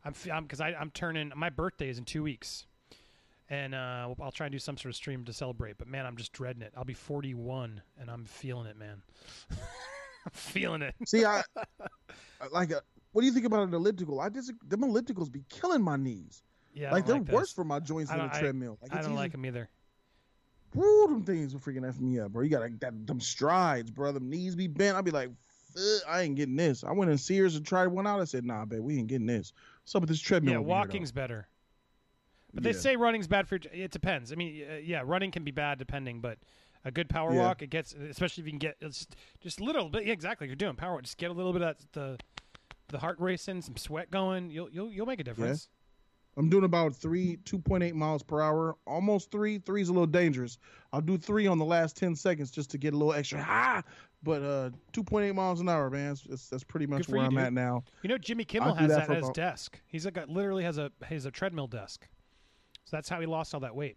I'm 0.03 0.13
fe- 0.13 0.31
I'm 0.31 0.43
because 0.43 0.59
I 0.61 0.73
I'm 0.73 0.91
turning 0.91 1.31
my 1.37 1.49
birthday 1.49 1.89
is 1.89 1.97
in 1.97 2.03
two 2.05 2.21
weeks. 2.23 2.65
And 3.51 3.75
uh, 3.75 4.15
I'll 4.21 4.31
try 4.31 4.45
and 4.45 4.51
do 4.53 4.59
some 4.59 4.77
sort 4.77 4.91
of 4.91 4.95
stream 4.95 5.25
to 5.25 5.33
celebrate. 5.33 5.77
But 5.77 5.89
man, 5.89 6.05
I'm 6.05 6.15
just 6.15 6.31
dreading 6.31 6.61
it. 6.61 6.71
I'll 6.77 6.85
be 6.85 6.93
41, 6.93 7.81
and 7.99 8.09
I'm 8.09 8.23
feeling 8.23 8.65
it, 8.65 8.77
man. 8.77 9.01
I'm 9.51 9.57
feeling 10.31 10.81
it. 10.81 10.95
See, 11.05 11.25
I 11.25 11.43
I- 11.57 12.47
like. 12.51 12.71
A, 12.71 12.81
what 13.11 13.23
do 13.23 13.27
you 13.27 13.33
think 13.33 13.45
about 13.45 13.67
an 13.67 13.73
elliptical? 13.73 14.21
I 14.21 14.29
just 14.29 14.53
them 14.69 14.81
ellipticals 14.81 15.29
be 15.29 15.43
killing 15.49 15.81
my 15.81 15.97
knees. 15.97 16.43
Yeah, 16.73 16.93
like 16.93 17.05
they're 17.05 17.17
like 17.17 17.27
worse 17.27 17.51
for 17.51 17.65
my 17.65 17.81
joints 17.81 18.09
than 18.09 18.21
a 18.21 18.29
treadmill. 18.29 18.77
Like, 18.81 18.93
I 18.93 19.01
don't 19.01 19.11
easy- 19.11 19.17
like 19.19 19.33
them 19.33 19.45
either. 19.45 19.69
Woo, 20.73 21.07
them 21.07 21.23
things 21.23 21.53
will 21.53 21.59
freaking 21.59 21.85
f 21.85 21.99
me 21.99 22.21
up, 22.21 22.31
bro. 22.31 22.43
You 22.43 22.49
got 22.49 22.61
like, 22.61 22.79
that 22.79 23.05
them 23.05 23.19
strides, 23.19 23.91
bro. 23.91 24.13
Them 24.13 24.29
knees 24.29 24.55
be 24.55 24.67
bent. 24.67 24.95
I'll 24.95 25.03
be 25.03 25.11
like, 25.11 25.29
I 26.07 26.21
ain't 26.21 26.37
getting 26.37 26.55
this. 26.55 26.85
I 26.85 26.93
went 26.93 27.11
in 27.11 27.17
Sears 27.17 27.57
and 27.57 27.65
tried 27.65 27.87
one 27.87 28.07
out. 28.07 28.21
I 28.21 28.23
said, 28.23 28.45
Nah, 28.45 28.63
babe, 28.63 28.79
we 28.79 28.97
ain't 28.97 29.07
getting 29.07 29.27
this. 29.27 29.51
What's 29.83 29.93
up 29.95 30.03
with 30.03 30.09
this 30.09 30.21
treadmill? 30.21 30.53
Yeah, 30.53 30.59
over 30.59 30.67
here, 30.67 30.73
though?" 30.75 30.79
walking's 30.79 31.11
better. 31.11 31.47
But 32.53 32.63
they 32.63 32.71
Yeah. 32.71 32.77
say 32.77 32.95
running's 32.95 33.27
bad 33.27 33.47
for. 33.47 33.55
It 33.71 33.91
depends. 33.91 34.31
I 34.31 34.35
mean, 34.35 34.63
uh, 34.69 34.75
yeah, 34.75 35.01
running 35.05 35.31
can 35.31 35.43
be 35.43 35.51
bad 35.51 35.77
depending, 35.79 36.19
but 36.21 36.37
a 36.83 36.91
good 36.91 37.09
power 37.09 37.33
Yeah. 37.33 37.41
walk, 37.41 37.61
it 37.61 37.69
gets, 37.69 37.93
especially 37.93 38.41
if 38.41 38.47
you 38.47 38.51
can 38.51 38.59
get 38.59 38.79
just 39.39 39.59
a 39.59 39.63
little 39.63 39.89
bit. 39.89 40.05
Yeah, 40.05 40.13
exactly. 40.13 40.47
You're 40.47 40.55
doing 40.55 40.75
power 40.75 40.93
walk. 40.93 41.03
Just 41.03 41.17
get 41.17 41.29
a 41.29 41.33
little 41.33 41.53
bit 41.53 41.61
of 41.61 41.77
that, 41.77 41.91
the 41.93 42.17
the 42.89 42.99
heart 42.99 43.17
racing, 43.19 43.61
some 43.61 43.77
sweat 43.77 44.11
going. 44.11 44.49
You'll 44.51 44.69
you'll 44.69 44.91
you'll 44.91 45.05
make 45.05 45.19
a 45.19 45.23
difference. 45.23 45.69
I'm 46.37 46.49
doing 46.49 46.63
about 46.63 46.95
three, 46.95 47.35
2.8 47.43 47.93
miles 47.93 48.23
per 48.23 48.39
hour, 48.41 48.77
almost 48.87 49.31
three. 49.31 49.57
Three's 49.57 49.89
a 49.89 49.91
little 49.91 50.07
dangerous. 50.07 50.57
I'll 50.93 51.01
do 51.01 51.17
three 51.17 51.45
on 51.45 51.57
the 51.57 51.65
last 51.65 51.97
10 51.97 52.15
seconds 52.15 52.51
just 52.51 52.71
to 52.71 52.77
get 52.77 52.93
a 52.93 52.97
little 52.97 53.11
extra. 53.13 53.43
Ah, 53.45 53.83
but 54.23 54.41
uh, 54.41 54.69
2.8 54.93 55.35
miles 55.35 55.59
an 55.59 55.67
hour, 55.67 55.89
man. 55.89 56.13
It's, 56.13 56.25
it's, 56.27 56.47
that's 56.49 56.63
pretty 56.63 56.85
much 56.85 57.09
where 57.09 57.19
you, 57.19 57.25
I'm 57.25 57.31
dude. 57.31 57.39
at 57.39 57.51
now. 57.53 57.83
You 58.01 58.07
know, 58.07 58.17
Jimmy 58.17 58.45
Kimmel 58.45 58.75
do 58.75 58.79
has 58.79 58.89
that 58.91 59.07
that 59.07 59.09
at 59.09 59.15
his 59.17 59.25
about- 59.25 59.33
desk. 59.35 59.81
He's 59.87 60.05
like 60.05 60.13
got, 60.13 60.29
literally 60.29 60.63
has 60.63 60.77
a 60.77 60.89
has 61.03 61.25
a 61.25 61.31
treadmill 61.31 61.67
desk. 61.67 62.07
So 62.91 62.97
that's 62.97 63.07
how 63.07 63.21
he 63.21 63.25
lost 63.25 63.53
all 63.53 63.61
that 63.61 63.73
weight. 63.73 63.95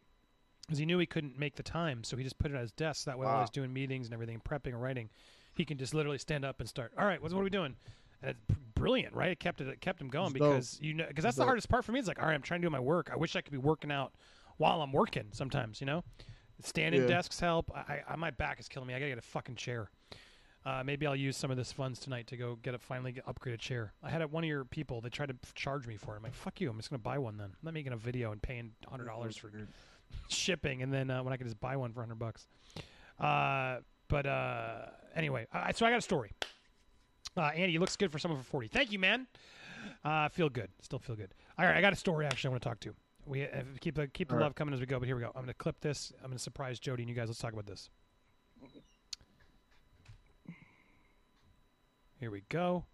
Because 0.63 0.79
he 0.79 0.87
knew 0.87 0.99
he 0.99 1.05
couldn't 1.07 1.37
make 1.37 1.57
the 1.57 1.65
time, 1.65 2.05
so 2.05 2.17
he 2.17 2.23
just 2.23 2.39
put 2.39 2.53
it 2.53 2.55
on 2.55 2.61
his 2.61 2.71
desk. 2.73 3.05
That 3.07 3.19
way, 3.19 3.27
while 3.27 3.35
Wow. 3.35 3.41
he's 3.41 3.51
doing 3.51 3.73
meetings 3.73 4.07
and 4.07 4.15
everything, 4.15 4.41
prepping 4.49 4.73
or 4.73 4.79
writing, 4.79 5.11
he 5.53 5.65
can 5.65 5.77
just 5.77 5.93
literally 5.95 6.17
stand 6.17 6.45
up 6.45 6.61
and 6.61 6.69
start. 6.69 6.93
All 6.97 7.05
right, 7.05 7.21
what's 7.21 7.35
what 7.35 7.41
are 7.41 7.45
we 7.45 7.51
doing? 7.51 7.75
And 8.23 8.31
it's 8.31 8.59
brilliant, 8.77 9.13
right? 9.13 9.31
It 9.33 9.41
kept 9.41 9.61
it, 9.61 9.67
it 9.69 9.81
kept 9.81 10.01
him 10.01 10.09
going 10.09 10.27
It's 10.27 10.35
dope. 10.35 10.53
because 10.55 10.79
you 10.81 10.95
know 10.95 11.07
because 11.09 11.25
that's 11.25 11.33
It's 11.33 11.39
the 11.39 11.43
dope. 11.43 11.49
hardest 11.49 11.69
part 11.69 11.85
for 11.85 11.91
me. 11.93 11.99
It's 11.99 12.07
like, 12.09 12.21
all 12.21 12.27
right, 12.29 12.35
I'm 12.35 12.41
trying 12.41 12.63
to 12.63 12.67
do 12.67 12.71
my 12.71 12.81
work. 12.81 13.11
I 13.13 13.17
wish 13.17 13.35
I 13.37 13.41
could 13.43 13.53
be 13.53 13.59
working 13.59 13.91
out 13.91 14.15
while 14.59 14.81
I'm 14.81 14.93
working. 14.93 15.27
Sometimes, 15.33 15.81
you 15.81 15.87
know, 15.87 16.05
standing 16.63 17.01
Yeah. 17.03 17.09
desks 17.09 17.41
help. 17.41 17.71
I, 17.77 18.03
I 18.09 18.15
my 18.17 18.31
back 18.31 18.59
is 18.61 18.69
killing 18.69 18.87
me. 18.87 18.95
I 18.95 19.01
gotta 19.01 19.11
get 19.11 19.19
a 19.19 19.23
fucking 19.23 19.57
chair. 19.57 19.91
Uh, 20.67 20.83
maybe 20.83 21.07
I'll 21.07 21.15
use 21.15 21.37
some 21.37 21.51
of 21.51 21.59
this 21.59 21.73
funds 21.73 21.99
tonight 21.99 22.27
to 22.29 22.39
go 22.39 22.57
get 22.63 22.75
a 22.75 22.79
finally 22.79 23.13
get, 23.13 23.25
upgrade 23.27 23.55
a 23.55 23.59
chair. 23.59 23.93
I 24.03 24.09
had 24.09 24.25
one 24.33 24.45
of 24.45 24.49
your 24.49 24.65
people. 24.65 25.03
They 25.03 25.11
tried 25.11 25.29
to 25.29 25.37
charge 25.55 25.87
me 25.87 25.97
for 25.97 26.15
it. 26.15 26.19
I'm 26.19 26.23
like, 26.23 26.35
fuck 26.35 26.59
you. 26.61 26.71
I'm 26.71 26.77
just 26.79 26.89
gonna 26.89 27.01
buy 27.01 27.19
one 27.19 27.37
then. 27.37 27.49
I'm 27.49 27.65
not 27.65 27.75
making 27.75 27.93
a 27.93 27.99
video 27.99 28.33
and 28.33 28.41
paying 28.41 28.73
hundred 28.89 29.05
dollars 29.05 29.37
for 29.37 29.51
shipping, 30.29 30.83
and 30.83 30.93
then 30.93 31.11
uh, 31.11 31.23
when 31.23 31.35
I 31.35 31.37
can 31.37 31.47
just 31.47 31.61
buy 31.61 31.77
one 31.77 31.93
for 31.93 32.01
hundred 32.01 32.19
bucks. 32.19 32.47
Uh, 33.21 33.79
but 34.09 34.25
uh, 34.27 34.87
anyway, 35.15 35.47
uh, 35.53 35.71
so 35.73 35.85
I 35.85 35.91
got 35.91 35.99
a 35.99 36.03
story. 36.03 36.33
Uh, 37.37 37.51
Andy, 37.55 37.73
you 37.73 37.81
looks 37.81 37.97
good 37.97 38.11
for 38.11 38.19
someone 38.19 38.41
for 38.41 38.47
forty. 38.47 38.69
Thank 38.69 38.91
you, 38.91 38.99
man. 38.99 39.27
Uh, 40.03 40.31
feel 40.31 40.49
good. 40.49 40.71
Still 40.81 40.99
feel 40.99 41.17
good. 41.17 41.35
All 41.59 41.67
right, 41.67 41.77
I 41.77 41.83
got 41.83 41.93
a 41.93 41.97
story 41.97 42.25
actually 42.25 42.49
I 42.49 42.51
want 42.53 42.63
to 42.63 42.69
talk 42.71 42.81
to. 42.81 42.95
We 43.27 43.47
keep 43.81 43.97
the 43.97 44.07
keep 44.07 44.29
the 44.29 44.35
All 44.35 44.39
right. 44.39 44.45
love 44.45 44.55
coming 44.55 44.73
as 44.73 44.81
we 44.81 44.87
go. 44.87 44.99
But 44.99 45.07
here 45.07 45.17
we 45.17 45.23
go. 45.23 45.33
I'm 45.35 45.43
gonna 45.43 45.53
clip 45.55 45.81
this. 45.81 46.13
I'm 46.23 46.31
gonna 46.31 46.39
surprise 46.39 46.79
Jody 46.79 47.03
and 47.03 47.11
you 47.11 47.15
guys. 47.15 47.29
Let's 47.29 47.39
talk 47.39 47.53
about 47.53 47.67
this. 47.67 47.91
Here 52.25 52.31
we 52.31 52.41
go. 52.49 52.87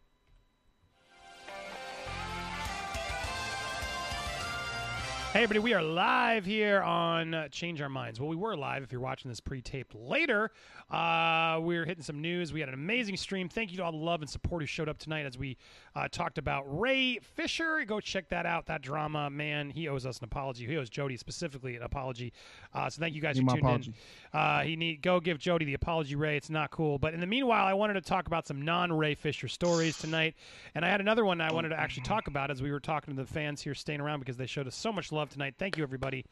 Hey, 5.32 5.44
everybody, 5.44 5.60
we 5.60 5.74
are 5.74 5.82
live 5.82 6.44
here 6.44 6.82
on 6.82 7.46
Change 7.52 7.80
Our 7.80 7.88
Minds. 7.88 8.18
Well, 8.18 8.28
we 8.28 8.34
were 8.34 8.56
live 8.56 8.82
if 8.82 8.90
you're 8.90 9.00
watching 9.00 9.28
this 9.28 9.38
pre 9.38 9.62
taped 9.62 9.94
later. 9.94 10.50
Uh, 10.90 11.60
we're 11.62 11.84
hitting 11.84 12.02
some 12.02 12.20
news. 12.20 12.52
We 12.52 12.58
had 12.58 12.68
an 12.68 12.74
amazing 12.74 13.16
stream. 13.16 13.48
Thank 13.48 13.70
you 13.70 13.76
to 13.76 13.84
all 13.84 13.92
the 13.92 13.98
love 13.98 14.22
and 14.22 14.28
support 14.28 14.60
who 14.60 14.66
showed 14.66 14.88
up 14.88 14.98
tonight 14.98 15.26
as 15.26 15.38
we 15.38 15.56
uh, 15.94 16.08
talked 16.10 16.36
about 16.36 16.64
Ray 16.66 17.20
Fisher. 17.20 17.84
Go 17.84 18.00
check 18.00 18.28
that 18.30 18.44
out. 18.44 18.66
That 18.66 18.82
drama, 18.82 19.30
man, 19.30 19.70
he 19.70 19.86
owes 19.86 20.04
us 20.04 20.18
an 20.18 20.24
apology. 20.24 20.66
He 20.66 20.76
owes 20.76 20.90
Jody 20.90 21.16
specifically 21.16 21.76
an 21.76 21.82
apology. 21.82 22.32
Uh, 22.74 22.90
so 22.90 22.98
thank 22.98 23.14
you 23.14 23.20
guys 23.20 23.38
who 23.38 23.44
my 23.44 23.54
apology. 23.54 23.94
in. 24.34 24.40
Uh, 24.40 24.62
he 24.62 24.74
need 24.74 25.00
go 25.00 25.20
give 25.20 25.38
Jody 25.38 25.64
the 25.64 25.74
apology, 25.74 26.16
Ray. 26.16 26.36
It's 26.38 26.50
not 26.50 26.72
cool. 26.72 26.98
But 26.98 27.14
in 27.14 27.20
the 27.20 27.26
meanwhile, 27.28 27.66
I 27.66 27.74
wanted 27.74 27.94
to 27.94 28.00
talk 28.00 28.26
about 28.26 28.48
some 28.48 28.62
non 28.62 28.92
Ray 28.92 29.14
Fisher 29.14 29.46
stories 29.46 29.96
tonight, 29.96 30.34
and 30.74 30.84
I 30.84 30.88
had 30.88 31.00
another 31.00 31.24
one 31.24 31.40
I 31.40 31.52
wanted 31.52 31.68
to 31.68 31.78
actually 31.78 32.02
talk 32.02 32.26
about 32.26 32.50
as 32.50 32.60
we 32.60 32.72
were 32.72 32.80
talking 32.80 33.14
to 33.14 33.22
the 33.22 33.28
fans 33.28 33.62
here 33.62 33.74
staying 33.74 34.00
around 34.00 34.18
because 34.18 34.36
they 34.36 34.46
showed 34.46 34.66
us 34.66 34.74
so 34.74 34.90
much 34.90 35.12
love 35.12 35.19
tonight. 35.28 35.54
Thank 35.58 35.76
you, 35.76 35.82
everybody. 35.82 36.24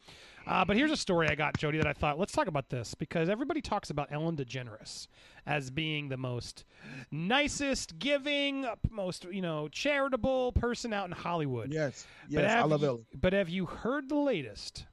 Uh, 0.47 0.65
but 0.65 0.75
here's 0.75 0.91
a 0.91 0.97
story 0.97 1.27
I 1.29 1.35
got, 1.35 1.57
Jody, 1.57 1.77
that 1.77 1.87
I 1.87 1.93
thought 1.93 2.17
let's 2.17 2.31
talk 2.33 2.47
about 2.47 2.69
this 2.69 2.95
because 2.95 3.29
everybody 3.29 3.61
talks 3.61 3.89
about 3.89 4.11
Ellen 4.11 4.35
DeGeneres 4.35 5.07
as 5.45 5.69
being 5.69 6.09
the 6.09 6.17
most 6.17 6.63
nicest, 7.11 7.99
giving, 7.99 8.65
most 8.89 9.25
you 9.31 9.41
know, 9.41 9.67
charitable 9.67 10.51
person 10.53 10.93
out 10.93 11.05
in 11.05 11.11
Hollywood. 11.11 11.71
Yes, 11.71 12.07
yes, 12.27 12.51
I 12.51 12.63
love 12.63 12.81
you- 12.81 12.87
Ellen. 12.87 13.05
But 13.13 13.33
have 13.33 13.49
you 13.49 13.65
heard 13.65 14.09
the 14.09 14.15
latest? 14.15 14.85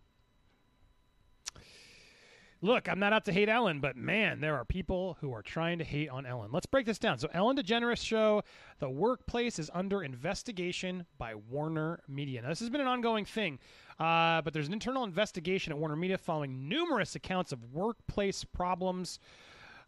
Look, 2.63 2.89
I'm 2.89 2.99
not 2.99 3.13
out 3.13 3.27
to 3.27 3.33
hate 3.33 3.51
Ellen, 3.51 3.81
but 3.81 3.97
man, 3.97 4.41
there 4.41 4.57
are 4.57 4.65
people 4.65 5.19
who 5.21 5.33
are 5.35 5.43
trying 5.43 5.77
to 5.79 5.85
hate 5.85 6.09
on 6.09 6.25
Ellen. 6.25 6.51
Let's 6.51 6.65
break 6.67 6.87
this 6.87 6.99
down. 6.99 7.19
So, 7.19 7.29
Ellen 7.35 7.57
DeGeneres 7.57 8.03
show, 8.03 8.43
The 8.79 8.89
Workplace 8.89 9.59
is 9.59 9.71
under 9.75 10.03
investigation 10.03 11.05
by 11.19 11.35
Warner 11.35 12.01
Media. 12.09 12.41
Now, 12.41 12.49
this 12.49 12.61
has 12.61 12.71
been 12.71 12.81
an 12.81 12.87
ongoing 12.87 13.27
thing, 13.27 13.59
uh, 13.99 14.43
but 14.43 14.53
there's 14.53 14.67
an 14.67 14.73
internal 14.73 15.05
investigation 15.05 15.73
at 15.73 15.79
Warner 15.79 15.97
Media 15.97 16.19
following 16.19 16.69
numerous 16.69 17.15
accounts 17.15 17.53
of 17.53 17.73
workplace 17.73 18.45
problems. 18.45 19.19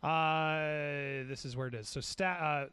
Uh, 0.03 1.27
this 1.29 1.45
is 1.45 1.57
where 1.57 1.67
it 1.67 1.75
is. 1.75 1.89
So, 1.89 2.01
sta- 2.01 2.25
uh, 2.25 2.67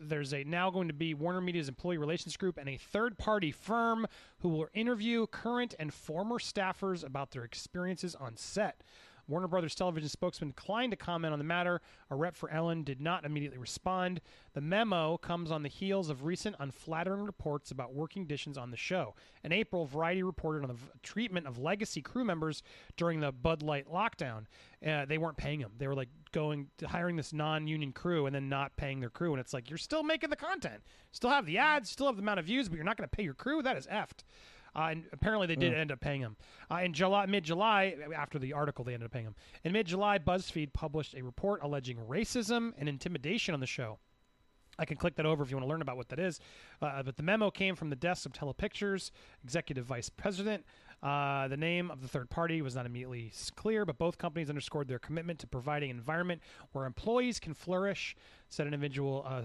there's 0.00 0.32
a 0.32 0.44
now 0.44 0.70
going 0.70 0.86
to 0.86 0.94
be 0.94 1.12
Warner 1.12 1.40
Media's 1.40 1.68
employee 1.68 1.98
relations 1.98 2.36
group 2.36 2.56
and 2.56 2.68
a 2.68 2.76
third-party 2.76 3.50
firm 3.50 4.06
who 4.38 4.48
will 4.48 4.68
interview 4.74 5.26
current 5.26 5.74
and 5.78 5.92
former 5.92 6.38
staffers 6.38 7.04
about 7.04 7.32
their 7.32 7.42
experiences 7.42 8.14
on 8.14 8.36
set. 8.36 8.82
Warner 9.28 9.46
Brothers 9.46 9.74
television 9.74 10.08
spokesman 10.08 10.50
declined 10.50 10.92
to 10.92 10.96
comment 10.96 11.32
on 11.32 11.38
the 11.38 11.44
matter. 11.44 11.82
A 12.10 12.16
rep 12.16 12.34
for 12.34 12.50
Ellen 12.50 12.82
did 12.82 13.00
not 13.00 13.24
immediately 13.24 13.58
respond. 13.58 14.22
The 14.54 14.62
memo 14.62 15.18
comes 15.18 15.50
on 15.50 15.62
the 15.62 15.68
heels 15.68 16.08
of 16.08 16.24
recent 16.24 16.56
unflattering 16.58 17.22
reports 17.22 17.70
about 17.70 17.94
working 17.94 18.22
conditions 18.22 18.56
on 18.56 18.70
the 18.70 18.76
show. 18.76 19.14
In 19.44 19.52
April, 19.52 19.86
Variety 19.86 20.22
reported 20.22 20.62
on 20.62 20.68
the 20.68 20.76
treatment 21.02 21.46
of 21.46 21.58
legacy 21.58 22.00
crew 22.00 22.24
members 22.24 22.62
during 22.96 23.20
the 23.20 23.30
Bud 23.30 23.62
Light 23.62 23.86
lockdown. 23.86 24.46
Uh, 24.84 25.04
they 25.04 25.18
weren't 25.18 25.36
paying 25.36 25.60
them. 25.60 25.72
They 25.76 25.86
were 25.86 25.94
like 25.94 26.08
going 26.32 26.68
hiring 26.86 27.16
this 27.16 27.32
non-union 27.32 27.92
crew 27.92 28.26
and 28.26 28.34
then 28.34 28.48
not 28.48 28.76
paying 28.76 29.00
their 29.00 29.10
crew. 29.10 29.32
And 29.32 29.40
it's 29.40 29.52
like 29.52 29.68
you're 29.68 29.78
still 29.78 30.02
making 30.02 30.30
the 30.30 30.36
content, 30.36 30.82
still 31.12 31.30
have 31.30 31.44
the 31.44 31.58
ads, 31.58 31.90
still 31.90 32.06
have 32.06 32.16
the 32.16 32.22
amount 32.22 32.38
of 32.38 32.46
views, 32.46 32.68
but 32.68 32.76
you're 32.76 32.84
not 32.84 32.96
going 32.96 33.08
to 33.08 33.16
pay 33.16 33.22
your 33.22 33.34
crew. 33.34 33.60
That 33.60 33.76
is 33.76 33.86
effed. 33.88 34.24
Uh, 34.78 34.90
and 34.90 35.04
apparently 35.12 35.48
they 35.48 35.56
did 35.56 35.74
end 35.74 35.90
up 35.90 35.98
paying 35.98 36.20
him. 36.20 36.36
Uh, 36.70 36.76
in 36.76 36.92
July, 36.92 37.26
mid-July, 37.26 37.96
after 38.14 38.38
the 38.38 38.52
article, 38.52 38.84
they 38.84 38.94
ended 38.94 39.06
up 39.06 39.12
paying 39.12 39.24
him. 39.24 39.34
In 39.64 39.72
mid-July, 39.72 40.18
BuzzFeed 40.20 40.72
published 40.72 41.14
a 41.14 41.22
report 41.22 41.64
alleging 41.64 41.96
racism 42.08 42.72
and 42.78 42.88
intimidation 42.88 43.54
on 43.54 43.60
the 43.60 43.66
show. 43.66 43.98
I 44.78 44.84
can 44.84 44.96
click 44.96 45.16
that 45.16 45.26
over 45.26 45.42
if 45.42 45.50
you 45.50 45.56
want 45.56 45.64
to 45.64 45.68
learn 45.68 45.82
about 45.82 45.96
what 45.96 46.08
that 46.10 46.20
is. 46.20 46.38
Uh, 46.80 47.02
but 47.02 47.16
the 47.16 47.24
memo 47.24 47.50
came 47.50 47.74
from 47.74 47.90
the 47.90 47.96
desk 47.96 48.24
of 48.24 48.32
Telepictures, 48.32 49.10
executive 49.42 49.84
vice 49.84 50.08
president. 50.08 50.64
Uh, 51.02 51.48
the 51.48 51.56
name 51.56 51.90
of 51.90 52.00
the 52.00 52.06
third 52.06 52.30
party 52.30 52.62
was 52.62 52.76
not 52.76 52.86
immediately 52.86 53.32
clear, 53.56 53.84
but 53.84 53.98
both 53.98 54.16
companies 54.16 54.48
underscored 54.48 54.86
their 54.86 55.00
commitment 55.00 55.40
to 55.40 55.48
providing 55.48 55.90
an 55.90 55.96
environment 55.96 56.40
where 56.70 56.86
employees 56.86 57.40
can 57.40 57.54
flourish, 57.54 58.16
said 58.48 58.68
an 58.68 58.74
individual 58.74 59.24
uh, 59.26 59.42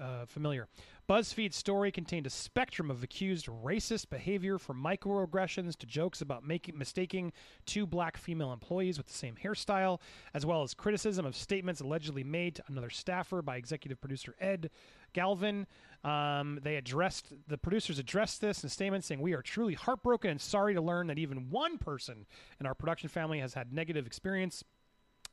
uh, 0.00 0.26
familiar. 0.26 0.68
BuzzFeed's 1.08 1.56
story 1.56 1.90
contained 1.90 2.26
a 2.26 2.30
spectrum 2.30 2.90
of 2.90 3.02
accused 3.02 3.46
racist 3.46 4.08
behavior 4.08 4.56
from 4.56 4.82
microaggressions 4.82 5.76
to 5.76 5.86
jokes 5.86 6.20
about 6.20 6.46
making 6.46 6.78
mistaking 6.78 7.32
two 7.66 7.86
black 7.86 8.16
female 8.16 8.52
employees 8.52 8.98
with 8.98 9.08
the 9.08 9.12
same 9.12 9.34
hairstyle, 9.34 10.00
as 10.32 10.46
well 10.46 10.62
as 10.62 10.74
criticism 10.74 11.26
of 11.26 11.36
statements 11.36 11.80
allegedly 11.80 12.24
made 12.24 12.54
to 12.56 12.62
another 12.68 12.90
staffer 12.90 13.42
by 13.42 13.56
executive 13.56 14.00
producer 14.00 14.34
Ed 14.40 14.70
Glavin. 15.14 15.66
Um, 16.04 16.58
they 16.62 16.76
addressed 16.76 17.32
the 17.46 17.58
producers 17.58 17.98
addressed 17.98 18.40
this 18.40 18.62
in 18.62 18.68
a 18.68 18.70
statement 18.70 19.04
saying, 19.04 19.20
"We 19.20 19.34
are 19.34 19.42
truly 19.42 19.74
heartbroken 19.74 20.30
and 20.30 20.40
sorry 20.40 20.74
to 20.74 20.80
learn 20.80 21.08
that 21.08 21.18
even 21.18 21.50
one 21.50 21.78
person 21.78 22.26
in 22.58 22.66
our 22.66 22.74
production 22.74 23.08
family 23.08 23.40
has 23.40 23.54
had 23.54 23.72
negative 23.72 24.06
experience." 24.06 24.64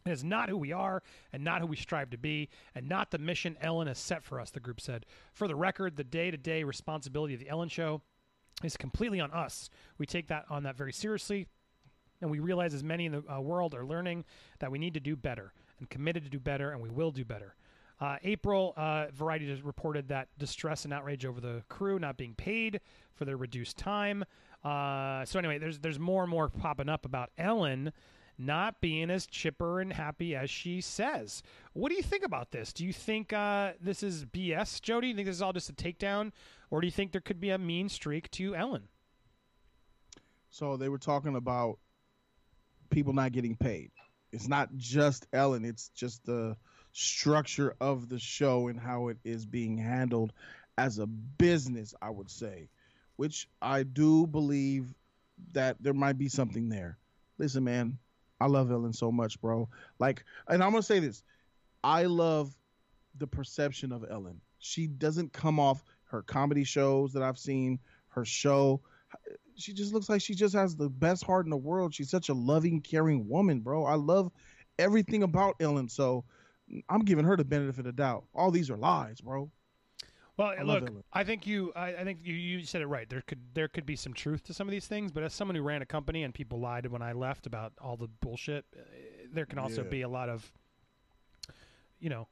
It 0.06 0.12
is 0.12 0.24
not 0.24 0.50
who 0.50 0.58
we 0.58 0.72
are 0.72 1.04
and 1.34 1.44
not 1.44 1.62
who 1.62 1.68
we 1.68 1.76
strive 1.76 2.10
to 2.12 2.18
be 2.18 2.50
and 2.74 2.88
not 2.88 3.12
the 3.12 3.18
mission 3.18 3.58
Ellen 3.62 3.88
has 3.88 3.98
set 3.98 4.24
for 4.24 4.40
us, 4.40 4.50
the 4.50 4.60
group 4.60 4.80
said. 4.80 5.06
For 5.34 5.48
the 5.48 5.56
record, 5.56 5.98
the 5.98 6.04
day 6.04 6.32
to 6.32 6.38
day 6.38 6.64
responsibility 6.64 7.34
of 7.34 7.40
the 7.40 7.50
Ellen 7.50 7.70
Show 7.70 8.02
is 8.64 8.78
completely 8.78 9.20
on 9.20 9.32
us. 9.32 9.70
We 9.98 10.06
take 10.06 10.28
that 10.28 10.46
on 10.50 10.64
that 10.64 10.78
very 10.78 10.94
seriously. 10.94 11.48
And 12.22 12.30
we 12.30 12.40
realize, 12.40 12.74
as 12.74 12.84
many 12.84 13.06
in 13.06 13.14
the 13.14 13.24
uh, 13.32 13.40
world 13.40 13.74
are 13.74 13.86
learning, 13.86 14.26
that 14.60 14.70
we 14.70 14.78
need 14.78 14.94
to 14.96 15.00
do 15.00 15.16
better 15.16 15.54
and 15.80 15.90
committed 15.90 16.24
to 16.26 16.30
do 16.30 16.40
better, 16.40 16.72
and 16.72 16.82
we 16.82 16.90
will 16.90 17.12
do 17.12 17.24
better. 17.24 17.56
Uh, 18.02 18.18
April, 18.24 18.74
uh, 18.78 19.08
Variety 19.14 19.46
just 19.46 19.64
reported 19.64 20.08
that 20.10 20.28
distress 20.38 20.86
and 20.86 20.94
outrage 20.94 21.26
over 21.26 21.42
the 21.42 21.64
crew 21.68 22.00
not 22.00 22.18
being 22.18 22.34
paid 22.34 22.80
for 23.14 23.26
their 23.26 23.38
reduced 23.38 23.78
time. 23.78 24.24
Uh, 24.64 25.24
so 25.26 25.40
anyway, 25.40 25.58
there's 25.58 25.80
there's 25.80 26.00
more 26.00 26.24
and 26.24 26.30
more 26.30 26.50
popping 26.50 26.90
up 26.90 27.06
about 27.06 27.30
Ellen 27.38 27.92
not 28.40 28.80
being 28.80 29.12
as 29.12 29.28
chipper 29.28 29.82
and 29.82 29.92
happy 29.92 30.36
as 30.36 30.50
she 30.50 30.80
says. 30.80 31.44
What 31.74 31.90
do 31.90 31.96
you 31.96 32.02
think 32.02 32.24
about 32.24 32.52
this? 32.52 32.72
Do 32.72 32.86
you 32.86 32.94
think 32.94 33.34
uh, 33.34 33.74
this 33.82 34.02
is 34.02 34.26
BS, 34.26 34.82
Jody? 34.82 35.08
Do 35.08 35.10
you 35.10 35.16
think 35.16 35.28
this 35.28 35.36
is 35.36 35.42
all 35.42 35.54
just 35.54 35.70
a 35.70 35.74
takedown, 35.74 36.32
or 36.72 36.80
do 36.80 36.88
you 36.88 36.92
think 36.92 37.12
there 37.12 37.22
could 37.22 37.42
be 37.42 37.50
a 37.50 37.58
mean 37.58 37.90
streak 37.90 38.32
to 38.32 38.56
Ellen? 38.56 38.88
So 40.50 40.78
they 40.78 40.90
were 40.90 40.98
talking 40.98 41.36
about 41.36 41.78
people 42.90 43.14
not 43.14 43.34
getting 43.34 43.56
paid. 43.56 43.92
It's 44.32 44.48
not 44.48 44.70
just 44.78 45.28
Ellen, 45.34 45.66
it's 45.66 45.90
just 45.90 46.26
the 46.26 46.56
structure 46.94 47.76
of 47.82 48.10
the 48.10 48.20
show 48.20 48.68
and 48.68 48.80
how 48.80 49.10
it 49.10 49.18
is 49.24 49.46
being 49.46 49.78
handled 49.78 50.34
as 50.78 50.98
a 50.98 51.06
business, 51.06 51.94
I 52.02 52.10
would 52.10 52.30
say, 52.30 52.70
which 53.18 53.48
I 53.62 53.84
do 53.84 54.26
believe 54.26 54.88
that 55.52 55.78
there 55.82 55.94
might 55.94 56.18
be 56.18 56.30
something 56.30 56.70
there. 56.70 56.98
Listen, 57.38 57.64
man, 57.64 57.98
I 58.40 58.48
love 58.48 58.72
Ellen 58.72 58.94
so 58.94 59.12
much, 59.12 59.40
bro. 59.42 59.70
Like, 60.00 60.24
and 60.48 60.64
I'm 60.64 60.72
to 60.74 60.84
say 60.84 61.00
this 61.00 61.24
I 61.84 62.04
love 62.04 62.56
the 63.18 63.28
perception 63.28 63.92
of 63.92 64.06
Ellen. 64.10 64.42
She 64.60 64.88
doesn't 64.88 65.34
come 65.34 65.60
off 65.60 65.84
her 66.06 66.22
comedy 66.24 66.64
shows 66.64 67.14
that 67.14 67.24
I've 67.24 67.38
seen, 67.38 67.80
her 68.10 68.26
show 68.26 68.82
she 69.56 69.74
just 69.74 69.94
looks 69.94 70.10
like 70.10 70.22
she 70.22 70.34
just 70.34 70.56
has 70.56 70.76
the 70.76 70.90
best 70.90 71.24
heart 71.24 71.46
in 71.46 71.50
the 71.50 71.58
world. 71.58 71.94
She's 71.94 72.10
such 72.10 72.30
a 72.30 72.34
loving, 72.34 72.82
caring 72.82 73.28
woman, 73.28 73.60
bro. 73.60 73.86
I 73.86 73.96
love 73.96 74.32
everything 74.78 75.24
about 75.24 75.56
Ellen. 75.60 75.90
So 75.90 76.24
I'm 76.88 77.02
giving 77.02 77.26
her 77.26 77.36
the 77.36 77.44
benefit 77.44 77.80
of 77.80 77.86
the 77.86 77.92
doubt. 77.92 78.26
All 78.34 78.52
these 78.52 78.70
are 78.70 78.78
lies, 78.78 79.20
bro. 79.22 79.52
Well, 80.40 80.54
I 80.58 80.64
look, 80.64 80.90
I 81.12 81.26
think 81.26 81.46
you, 81.46 81.74
I, 81.76 81.88
I 81.96 82.04
think 82.06 82.20
you, 82.24 82.34
you 82.34 82.66
said 82.66 82.82
it 82.82 82.88
right. 82.88 83.10
There 83.10 83.22
could, 83.22 83.40
there 83.54 83.68
could 83.68 83.86
be 83.86 83.98
some 83.98 84.14
truth 84.14 84.44
to 84.46 84.54
some 84.54 84.70
of 84.70 84.72
these 84.72 84.88
things, 84.88 85.12
but 85.12 85.22
as 85.22 85.34
someone 85.34 85.56
who 85.56 85.62
ran 85.62 85.82
a 85.82 85.86
company 85.86 86.24
and 86.24 86.34
people 86.34 86.62
lied 86.62 86.86
when 86.86 87.02
I 87.02 87.12
left 87.12 87.46
about 87.46 87.74
all 87.82 87.98
the 87.98 88.08
bullshit, 88.08 88.64
uh, 88.74 88.80
there 89.34 89.46
can 89.46 89.60
also 89.60 89.84
Yeah. 89.84 89.90
be 89.90 90.02
a 90.04 90.08
lot 90.08 90.30
of, 90.30 90.50
you 92.00 92.10
know, 92.10 92.30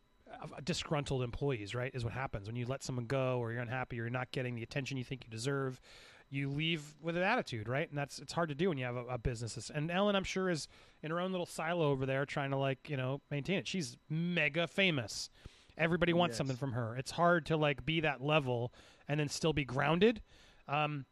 disgruntled 0.64 1.22
employees. 1.22 1.76
Right, 1.76 1.94
is 1.94 2.04
what 2.06 2.14
happens 2.14 2.48
when 2.48 2.56
you 2.56 2.66
let 2.66 2.82
someone 2.82 3.08
go 3.08 3.40
or 3.40 3.52
you're 3.52 3.62
unhappy 3.62 4.00
or 4.00 4.04
you're 4.04 4.10
not 4.10 4.32
getting 4.32 4.56
the 4.56 4.64
attention 4.64 4.98
you 4.98 5.04
think 5.04 5.26
you 5.26 5.30
deserve. 5.30 5.82
You 6.30 6.50
leave 6.50 6.96
with 7.02 7.16
an 7.16 7.24
attitude, 7.24 7.68
right? 7.70 7.90
And 7.90 7.98
that's 7.98 8.20
it's 8.20 8.34
hard 8.34 8.50
to 8.50 8.56
do 8.56 8.70
when 8.70 8.78
you 8.78 8.86
have 8.86 8.96
a, 8.96 9.06
a 9.06 9.18
business. 9.18 9.70
And 9.74 9.90
Ellen, 9.92 10.16
I'm 10.16 10.24
sure, 10.24 10.50
is 10.50 10.68
in 11.02 11.12
her 11.12 11.20
own 11.20 11.32
little 11.32 11.46
silo 11.46 11.90
over 11.90 12.06
there 12.06 12.26
trying 12.26 12.52
to 12.52 12.58
like 12.58 12.90
you 12.90 12.98
know 12.98 13.22
maintain 13.32 13.58
it. 13.60 13.68
She's 13.68 13.98
mega 14.10 14.68
famous. 14.68 15.30
Everybody 15.78 16.14
wants 16.14 16.34
Yes. 16.34 16.38
something 16.38 16.58
from 16.58 16.74
her. 16.74 16.96
It's 16.96 17.12
hard 17.12 17.46
to 17.48 17.58
like 17.58 17.86
be 17.86 18.02
that 18.02 18.22
level 18.22 18.74
and 19.08 19.20
then 19.20 19.28
still 19.30 19.54
be 19.54 19.64
grounded. 19.66 20.22
Um, 20.68 21.06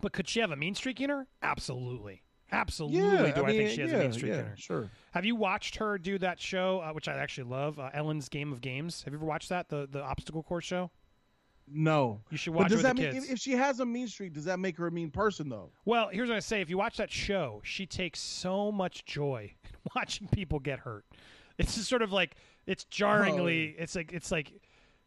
but 0.00 0.12
could 0.12 0.28
she 0.28 0.40
have 0.40 0.50
a 0.50 0.56
mean 0.56 0.74
streak 0.74 1.00
in 1.00 1.10
her? 1.10 1.26
Absolutely, 1.42 2.22
absolutely. 2.52 3.32
do 3.32 3.44
I, 3.44 3.52
think 3.56 3.70
she 3.70 3.80
has 3.82 3.90
yeah, 3.90 3.96
a 3.96 4.00
mean 4.00 4.12
streak 4.12 4.32
yeah, 4.32 4.38
in 4.40 4.44
her? 4.46 4.54
Sure. 4.56 4.90
Have 5.12 5.24
you 5.24 5.34
watched 5.36 5.76
her 5.76 5.98
do 5.98 6.18
that 6.18 6.40
show, 6.40 6.80
uh, 6.80 6.92
which 6.92 7.08
I 7.08 7.14
actually 7.14 7.48
love, 7.50 7.78
uh, 7.78 7.90
Ellen's 7.94 8.28
Game 8.28 8.52
of 8.52 8.60
Games? 8.60 9.02
Have 9.04 9.12
you 9.12 9.18
ever 9.18 9.26
watched 9.26 9.48
that, 9.48 9.68
the 9.68 9.88
the 9.90 10.02
obstacle 10.02 10.42
course 10.42 10.64
show? 10.64 10.90
No. 11.68 12.20
You 12.30 12.36
should 12.36 12.52
But 12.52 12.58
watch 12.60 12.66
it 12.66 12.68
does 12.70 12.76
with 12.78 12.82
that 12.84 12.96
the 12.96 13.02
mean 13.02 13.12
kids. 13.12 13.24
if, 13.26 13.32
if 13.32 13.38
she 13.40 13.52
has 13.52 13.80
a 13.80 13.86
mean 13.86 14.06
streak, 14.06 14.32
does 14.34 14.44
that 14.44 14.60
make 14.60 14.76
her 14.76 14.86
a 14.86 14.90
mean 14.92 15.10
person 15.10 15.48
though? 15.48 15.72
Well, 15.84 16.08
here's 16.12 16.28
what 16.28 16.36
I 16.36 16.40
say: 16.40 16.60
if 16.60 16.70
you 16.70 16.78
watch 16.78 16.96
that 16.98 17.10
show, 17.10 17.60
she 17.64 17.86
takes 17.86 18.20
so 18.20 18.70
much 18.70 19.04
joy 19.04 19.54
in 19.64 19.70
watching 19.94 20.28
people 20.28 20.58
get 20.60 20.80
hurt. 20.80 21.04
It's 21.58 21.74
just 21.74 21.88
sort 21.88 22.02
of 22.02 22.12
like 22.12 22.36
it's 22.66 22.84
jarringly. 22.84 23.74
It's 23.78 23.94
like 23.94 24.12
it's 24.12 24.30
like 24.30 24.52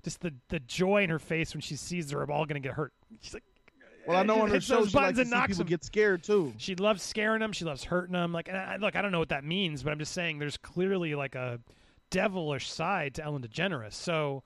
just 0.03 0.21
the 0.21 0.33
the 0.49 0.59
joy 0.61 1.03
in 1.03 1.09
her 1.09 1.19
face 1.19 1.53
when 1.53 1.61
she 1.61 1.75
sees 1.75 2.09
they're 2.09 2.21
all 2.31 2.45
going 2.45 2.61
to 2.61 2.67
get 2.67 2.75
hurt. 2.75 2.93
She's 3.21 3.33
like, 3.33 3.43
Well, 4.07 4.17
I 4.17 4.23
know 4.23 4.41
on 4.41 4.49
her 4.49 4.61
show 4.61 4.85
she 4.85 4.95
likes 4.97 5.17
to 5.17 5.25
see 5.25 5.31
people 5.41 5.55
them. 5.57 5.67
get 5.67 5.83
scared 5.83 6.23
too. 6.23 6.53
She 6.57 6.75
loves 6.75 7.01
scaring 7.03 7.41
them. 7.41 7.51
She 7.51 7.65
loves 7.65 7.83
hurting 7.83 8.13
them. 8.13 8.31
Like, 8.31 8.47
and 8.47 8.57
I, 8.57 8.77
look, 8.77 8.95
I 8.95 9.01
don't 9.01 9.11
know 9.11 9.19
what 9.19 9.29
that 9.29 9.43
means, 9.43 9.83
but 9.83 9.91
I'm 9.91 9.99
just 9.99 10.13
saying 10.13 10.39
there's 10.39 10.57
clearly 10.57 11.15
like 11.15 11.35
a 11.35 11.59
devilish 12.09 12.71
side 12.71 13.15
to 13.15 13.23
Ellen 13.23 13.41
DeGeneres. 13.41 13.93
So, 13.93 14.43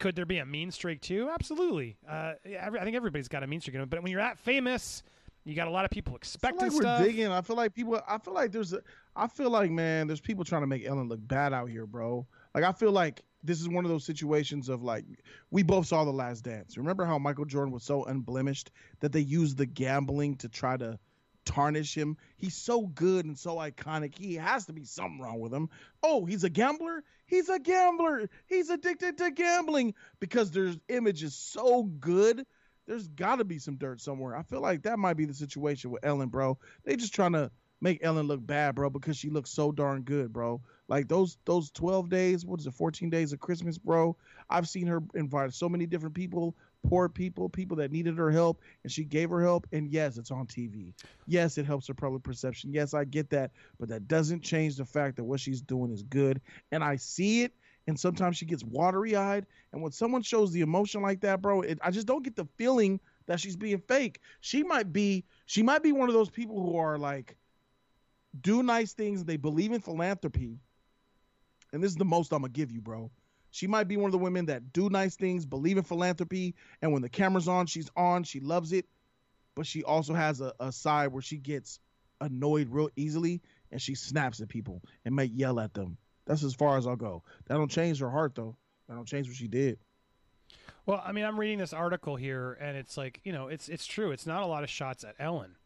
could 0.00 0.16
there 0.16 0.26
be 0.26 0.38
a 0.38 0.46
mean 0.46 0.70
streak 0.70 1.00
too? 1.00 1.30
Absolutely. 1.32 1.96
Uh, 2.08 2.32
yeah, 2.44 2.68
I 2.68 2.84
think 2.84 2.96
everybody's 2.96 3.28
got 3.28 3.42
a 3.42 3.46
mean 3.46 3.60
streak 3.60 3.74
in 3.74 3.80
them. 3.80 3.88
But 3.88 4.02
when 4.02 4.10
you're 4.10 4.20
that 4.20 4.38
famous, 4.38 5.02
you 5.44 5.54
got 5.54 5.68
a 5.68 5.70
lot 5.70 5.84
of 5.84 5.90
people 5.90 6.10
I 6.10 6.14
feel 6.14 6.16
expecting 6.16 6.60
like 6.62 6.72
stuff. 6.72 7.00
we're 7.00 7.06
digging. 7.06 7.28
I 7.28 7.40
feel 7.42 7.56
like 7.56 7.74
people. 7.74 8.00
I 8.08 8.18
feel 8.18 8.34
like 8.34 8.50
there's. 8.50 8.72
A, 8.72 8.80
I 9.14 9.28
feel 9.28 9.50
like 9.50 9.70
man, 9.70 10.06
there's 10.08 10.20
people 10.20 10.42
trying 10.44 10.62
to 10.62 10.66
make 10.66 10.84
Ellen 10.86 11.08
look 11.08 11.20
bad 11.28 11.52
out 11.52 11.68
here, 11.68 11.86
bro. 11.86 12.26
Like 12.54 12.64
I 12.64 12.72
feel 12.72 12.92
like 12.92 13.22
this 13.42 13.60
is 13.60 13.68
one 13.68 13.84
of 13.84 13.90
those 13.90 14.04
situations 14.04 14.68
of 14.68 14.82
like 14.82 15.04
we 15.50 15.62
both 15.62 15.86
saw 15.86 16.04
the 16.04 16.12
Last 16.12 16.44
Dance. 16.44 16.76
Remember 16.76 17.04
how 17.04 17.18
Michael 17.18 17.44
Jordan 17.44 17.72
was 17.72 17.82
so 17.82 18.04
unblemished 18.04 18.70
that 19.00 19.12
they 19.12 19.20
used 19.20 19.58
the 19.58 19.66
gambling 19.66 20.36
to 20.36 20.48
try 20.48 20.76
to 20.76 20.98
tarnish 21.44 21.94
him. 21.94 22.16
He's 22.36 22.54
so 22.54 22.86
good 22.86 23.26
and 23.26 23.38
so 23.38 23.56
iconic. 23.56 24.16
He 24.16 24.34
has 24.36 24.66
to 24.66 24.72
be 24.72 24.84
something 24.84 25.20
wrong 25.20 25.40
with 25.40 25.52
him. 25.52 25.68
Oh, 26.02 26.24
he's 26.24 26.44
a 26.44 26.50
gambler. 26.50 27.04
He's 27.26 27.48
a 27.48 27.58
gambler. 27.58 28.30
He's 28.46 28.70
addicted 28.70 29.18
to 29.18 29.30
gambling 29.30 29.94
because 30.20 30.50
their 30.50 30.72
image 30.88 31.22
is 31.22 31.34
so 31.34 31.82
good 31.82 32.46
there's 32.86 33.08
got 33.08 33.36
to 33.36 33.44
be 33.44 33.58
some 33.58 33.76
dirt 33.76 34.00
somewhere. 34.00 34.36
I 34.36 34.42
feel 34.42 34.60
like 34.60 34.82
that 34.82 34.98
might 34.98 35.16
be 35.16 35.24
the 35.24 35.34
situation 35.34 35.90
with 35.90 36.04
Ellen, 36.04 36.28
bro. 36.28 36.58
They 36.84 36.96
just 36.96 37.14
trying 37.14 37.32
to 37.32 37.50
make 37.80 38.00
Ellen 38.02 38.26
look 38.26 38.44
bad, 38.44 38.74
bro, 38.74 38.90
because 38.90 39.16
she 39.16 39.30
looks 39.30 39.50
so 39.50 39.72
darn 39.72 40.02
good, 40.02 40.32
bro. 40.32 40.60
Like 40.88 41.08
those 41.08 41.38
those 41.44 41.70
12 41.70 42.10
days, 42.10 42.44
what 42.44 42.60
is 42.60 42.66
it, 42.66 42.74
14 42.74 43.08
days 43.08 43.32
of 43.32 43.40
Christmas, 43.40 43.78
bro? 43.78 44.16
I've 44.50 44.68
seen 44.68 44.86
her 44.86 45.02
invite 45.14 45.54
so 45.54 45.68
many 45.68 45.86
different 45.86 46.14
people, 46.14 46.54
poor 46.86 47.08
people, 47.08 47.48
people 47.48 47.76
that 47.78 47.90
needed 47.90 48.18
her 48.18 48.30
help, 48.30 48.60
and 48.82 48.92
she 48.92 49.04
gave 49.04 49.30
her 49.30 49.42
help. 49.42 49.66
And 49.72 49.88
yes, 49.88 50.18
it's 50.18 50.30
on 50.30 50.46
TV. 50.46 50.92
Yes, 51.26 51.56
it 51.56 51.64
helps 51.64 51.88
her 51.88 51.94
public 51.94 52.22
perception. 52.22 52.72
Yes, 52.72 52.92
I 52.92 53.04
get 53.04 53.30
that, 53.30 53.52
but 53.80 53.88
that 53.88 54.08
doesn't 54.08 54.42
change 54.42 54.76
the 54.76 54.84
fact 54.84 55.16
that 55.16 55.24
what 55.24 55.40
she's 55.40 55.62
doing 55.62 55.90
is 55.90 56.02
good, 56.02 56.40
and 56.70 56.84
I 56.84 56.96
see 56.96 57.42
it. 57.42 57.52
And 57.86 58.00
sometimes 58.00 58.38
she 58.38 58.46
gets 58.46 58.64
watery 58.64 59.14
eyed. 59.14 59.44
And 59.72 59.82
when 59.82 59.92
someone 59.92 60.22
shows 60.22 60.52
the 60.52 60.62
emotion 60.62 61.02
like 61.02 61.20
that, 61.20 61.42
bro, 61.42 61.60
it, 61.60 61.78
I 61.82 61.90
just 61.90 62.06
don't 62.06 62.22
get 62.22 62.34
the 62.34 62.46
feeling 62.56 62.98
that 63.26 63.40
she's 63.40 63.56
being 63.56 63.78
fake. 63.78 64.20
She 64.40 64.62
might 64.62 64.90
be, 64.90 65.26
she 65.44 65.62
might 65.62 65.82
be 65.82 65.92
one 65.92 66.08
of 66.08 66.14
those 66.14 66.30
people 66.30 66.62
who 66.62 66.78
are 66.78 66.96
like, 66.96 67.36
do 68.40 68.62
nice 68.62 68.94
things. 68.94 69.24
They 69.24 69.36
believe 69.36 69.72
in 69.72 69.80
philanthropy. 69.80 70.58
And 71.74 71.82
this 71.82 71.90
is 71.90 71.96
the 71.96 72.04
most 72.04 72.32
I'm 72.32 72.42
gonna 72.42 72.52
give 72.52 72.70
you, 72.70 72.80
bro. 72.80 73.10
She 73.50 73.66
might 73.66 73.88
be 73.88 73.96
one 73.96 74.06
of 74.06 74.12
the 74.12 74.18
women 74.18 74.46
that 74.46 74.72
do 74.72 74.88
nice 74.88 75.16
things, 75.16 75.44
believe 75.44 75.76
in 75.76 75.82
philanthropy, 75.82 76.54
and 76.80 76.92
when 76.92 77.02
the 77.02 77.08
camera's 77.08 77.48
on, 77.48 77.66
she's 77.66 77.90
on, 77.96 78.22
she 78.22 78.38
loves 78.38 78.72
it. 78.72 78.86
But 79.56 79.66
she 79.66 79.82
also 79.82 80.14
has 80.14 80.40
a, 80.40 80.54
a 80.60 80.70
side 80.70 81.08
where 81.08 81.22
she 81.22 81.36
gets 81.36 81.80
annoyed 82.20 82.68
real 82.70 82.90
easily 82.96 83.42
and 83.72 83.82
she 83.82 83.96
snaps 83.96 84.40
at 84.40 84.48
people 84.48 84.82
and 85.04 85.14
might 85.14 85.32
yell 85.32 85.58
at 85.58 85.74
them. 85.74 85.96
That's 86.26 86.44
as 86.44 86.54
far 86.54 86.78
as 86.78 86.86
I'll 86.86 86.96
go. 86.96 87.24
That 87.46 87.56
don't 87.56 87.70
change 87.70 87.98
her 88.00 88.10
heart 88.10 88.34
though. 88.36 88.56
That 88.88 88.94
don't 88.94 89.06
change 89.06 89.26
what 89.26 89.36
she 89.36 89.48
did. 89.48 89.78
Well, 90.86 91.02
I 91.04 91.10
mean, 91.10 91.24
I'm 91.24 91.38
reading 91.38 91.58
this 91.58 91.72
article 91.72 92.14
here, 92.14 92.56
and 92.60 92.76
it's 92.76 92.96
like, 92.96 93.20
you 93.24 93.32
know, 93.32 93.48
it's 93.48 93.68
it's 93.68 93.86
true. 93.86 94.12
It's 94.12 94.26
not 94.26 94.42
a 94.42 94.46
lot 94.46 94.62
of 94.62 94.70
shots 94.70 95.02
at 95.02 95.16
Ellen. 95.18 95.56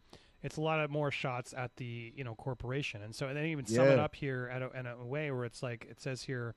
It's 0.43 0.57
a 0.57 0.61
lot 0.61 0.81
of 0.81 0.91
more 0.91 1.11
shots 1.11 1.53
at 1.57 1.77
the 1.77 2.13
you 2.17 2.25
know 2.25 2.35
corporation, 2.35 3.03
and 3.03 3.15
so 3.15 3.33
they 3.33 3.51
even 3.51 3.67
sum 3.67 3.87
it 3.89 3.99
up 3.99 4.15
here 4.15 4.51
at 4.53 4.63
a, 4.63 4.79
in 4.79 4.87
a 4.87 5.05
way 5.05 5.31
where 5.31 5.45
it's 5.45 5.63
like 5.63 5.87
it 5.91 6.01
says 6.01 6.23
here, 6.23 6.55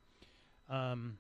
um, 0.70 1.18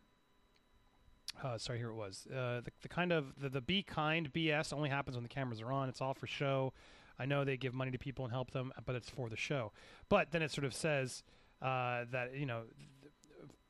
uh, 1.44 1.58
sorry, 1.58 1.80
here 1.80 1.90
it 1.90 1.96
was. 1.96 2.28
Uh, 2.32 2.62
the, 2.62 2.72
the 2.84 2.90
kind 2.90 3.12
of 3.12 3.34
the, 3.42 3.50
the 3.50 3.62
be 3.62 3.82
kind 3.82 4.32
BS 4.32 4.74
only 4.74 4.90
happens 4.90 5.16
when 5.16 5.24
the 5.24 5.30
cameras 5.30 5.62
are 5.62 5.72
on. 5.72 5.90
It's 5.90 6.02
all 6.02 6.14
for 6.14 6.28
show. 6.28 6.74
I 7.18 7.26
know 7.26 7.44
they 7.44 7.58
give 7.58 7.74
money 7.74 7.92
to 7.92 8.00
people 8.00 8.26
and 8.26 8.32
help 8.34 8.52
them, 8.52 8.72
but 8.86 8.96
it's 8.96 9.10
for 9.10 9.30
the 9.30 9.38
show. 9.38 9.72
But 10.10 10.32
then 10.32 10.42
it 10.42 10.52
sort 10.52 10.66
of 10.66 10.74
says 10.74 11.24
uh, 11.62 12.06
that 12.12 12.36
you 12.36 12.46
know 12.46 12.64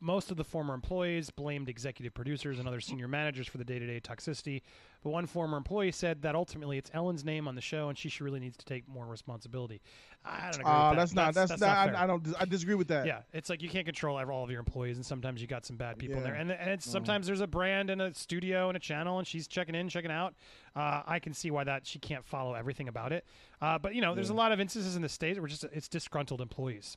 most 0.01 0.31
of 0.31 0.37
the 0.37 0.43
former 0.43 0.73
employees 0.73 1.29
blamed 1.29 1.69
executive 1.69 2.13
producers 2.13 2.59
and 2.59 2.67
other 2.67 2.81
senior 2.81 3.07
managers 3.07 3.47
for 3.47 3.57
the 3.57 3.63
day-to-day 3.63 4.01
toxicity. 4.01 4.61
But 5.03 5.09
one 5.09 5.25
former 5.25 5.57
employee 5.57 5.91
said 5.91 6.21
that 6.21 6.35
ultimately 6.35 6.77
it's 6.77 6.91
Ellen's 6.93 7.25
name 7.25 7.47
on 7.47 7.55
the 7.55 7.61
show, 7.61 7.89
and 7.89 7.97
she 7.97 8.07
she 8.07 8.23
really 8.23 8.39
needs 8.39 8.55
to 8.57 8.65
take 8.65 8.87
more 8.87 9.07
responsibility. 9.07 9.81
I 10.23 10.51
don't 10.51 10.61
agree. 10.61 10.65
Uh, 10.65 10.89
with 10.89 10.95
that. 10.95 10.95
that's 10.95 11.13
not 11.13 11.33
that's, 11.33 11.49
that's 11.49 11.61
not, 11.61 11.91
not. 11.91 11.95
I, 11.95 12.03
I 12.03 12.07
don't 12.07 12.27
I 12.39 12.45
disagree 12.45 12.75
with 12.75 12.87
that. 12.89 13.07
Yeah, 13.07 13.21
it's 13.33 13.49
like 13.49 13.63
you 13.63 13.69
can't 13.69 13.85
control 13.85 14.17
all 14.17 14.43
of 14.43 14.51
your 14.51 14.59
employees, 14.59 14.97
and 14.97 15.05
sometimes 15.05 15.41
you 15.41 15.47
got 15.47 15.65
some 15.65 15.75
bad 15.75 15.97
people 15.97 16.17
in 16.17 16.23
there. 16.23 16.35
And 16.35 16.51
and 16.51 16.69
it's 16.69 16.89
sometimes 16.89 17.25
there's 17.25 17.41
a 17.41 17.47
brand 17.47 17.89
and 17.89 17.99
a 17.99 18.13
studio 18.13 18.67
and 18.67 18.77
a 18.77 18.79
channel, 18.79 19.17
and 19.17 19.27
she's 19.27 19.47
checking 19.47 19.73
in, 19.73 19.89
checking 19.89 20.11
out. 20.11 20.35
Uh, 20.75 21.01
I 21.07 21.17
can 21.17 21.33
see 21.33 21.49
why 21.49 21.63
that 21.63 21.87
she 21.87 21.97
can't 21.97 22.23
follow 22.23 22.53
everything 22.53 22.87
about 22.87 23.11
it. 23.11 23.25
Uh, 23.59 23.79
but 23.79 23.95
you 23.95 24.01
know, 24.01 24.13
there's 24.13 24.29
a 24.29 24.35
lot 24.35 24.51
of 24.51 24.59
instances 24.59 24.95
in 24.95 25.01
the 25.01 25.09
states 25.09 25.39
where 25.39 25.47
just 25.47 25.63
it's 25.73 25.87
disgruntled 25.87 26.41
employees, 26.41 26.95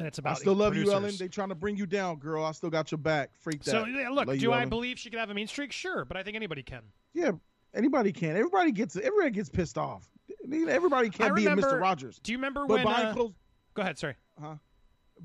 and 0.00 0.08
it's 0.08 0.18
I 0.18 0.22
about 0.22 0.38
still 0.38 0.54
love 0.54 0.74
you. 0.74 0.90
Ellen. 0.90 1.14
They 1.16 1.28
trying 1.28 1.50
to 1.50 1.54
bring 1.54 1.76
you 1.76 1.86
down, 1.86 2.16
girl. 2.16 2.44
I 2.44 2.50
still 2.50 2.70
got 2.70 2.90
your 2.90 2.98
back. 2.98 3.30
Freak 3.36 3.62
that. 3.62 3.70
So 3.70 3.84
yeah, 3.86 4.08
look, 4.08 4.26
Love 4.26 4.36
do 4.36 4.42
you, 4.42 4.50
I 4.50 4.58
Ellen. 4.58 4.68
believe 4.68 4.98
she 4.98 5.10
could 5.10 5.20
have 5.20 5.30
a 5.30 5.34
mean 5.34 5.46
streak? 5.46 5.70
Sure, 5.70 6.04
but 6.04 6.16
I 6.16 6.24
think 6.24 6.34
anybody 6.34 6.64
can. 6.64 6.82
Yeah, 7.12 7.32
anybody 7.74 8.12
can. 8.12 8.30
Everybody 8.36 8.72
gets 8.72 8.96
everybody 8.96 9.30
gets 9.30 9.48
pissed 9.48 9.78
off. 9.78 10.08
Everybody 10.50 11.10
can't 11.10 11.32
I 11.32 11.34
be 11.34 11.46
a 11.46 11.50
Mr. 11.50 11.80
Rogers. 11.80 12.18
Do 12.22 12.32
you 12.32 12.38
remember 12.38 12.66
But 12.66 12.74
when? 12.74 12.82
behind 12.84 13.08
uh, 13.08 13.14
closed 13.14 13.34
go 13.74 13.82
ahead, 13.82 13.98
sorry. 13.98 14.16
Huh? 14.40 14.54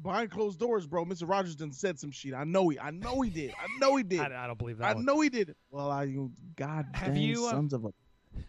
behind 0.01 0.29
closed 0.31 0.59
doors, 0.59 0.85
bro, 0.85 1.05
Mr. 1.05 1.27
Rogers 1.27 1.55
done 1.55 1.71
said 1.71 1.99
some 1.99 2.11
shit. 2.11 2.33
I 2.33 2.43
know 2.43 2.69
he 2.69 2.79
I 2.79 2.91
know 2.91 3.21
he 3.21 3.29
did. 3.29 3.51
I 3.51 3.67
know 3.79 3.95
he 3.95 4.03
did. 4.03 4.19
I, 4.19 4.43
I 4.43 4.47
don't 4.47 4.57
believe 4.57 4.77
that. 4.79 4.85
I 4.85 4.93
one. 4.93 5.05
know 5.05 5.21
he 5.21 5.29
did. 5.29 5.55
Well, 5.71 5.91
I 5.91 6.03
you 6.03 6.31
God 6.55 6.87
Have 6.93 7.13
dang 7.13 7.23
you, 7.23 7.45
uh, 7.45 7.51
sons 7.51 7.73
of 7.73 7.85
a 7.85 7.93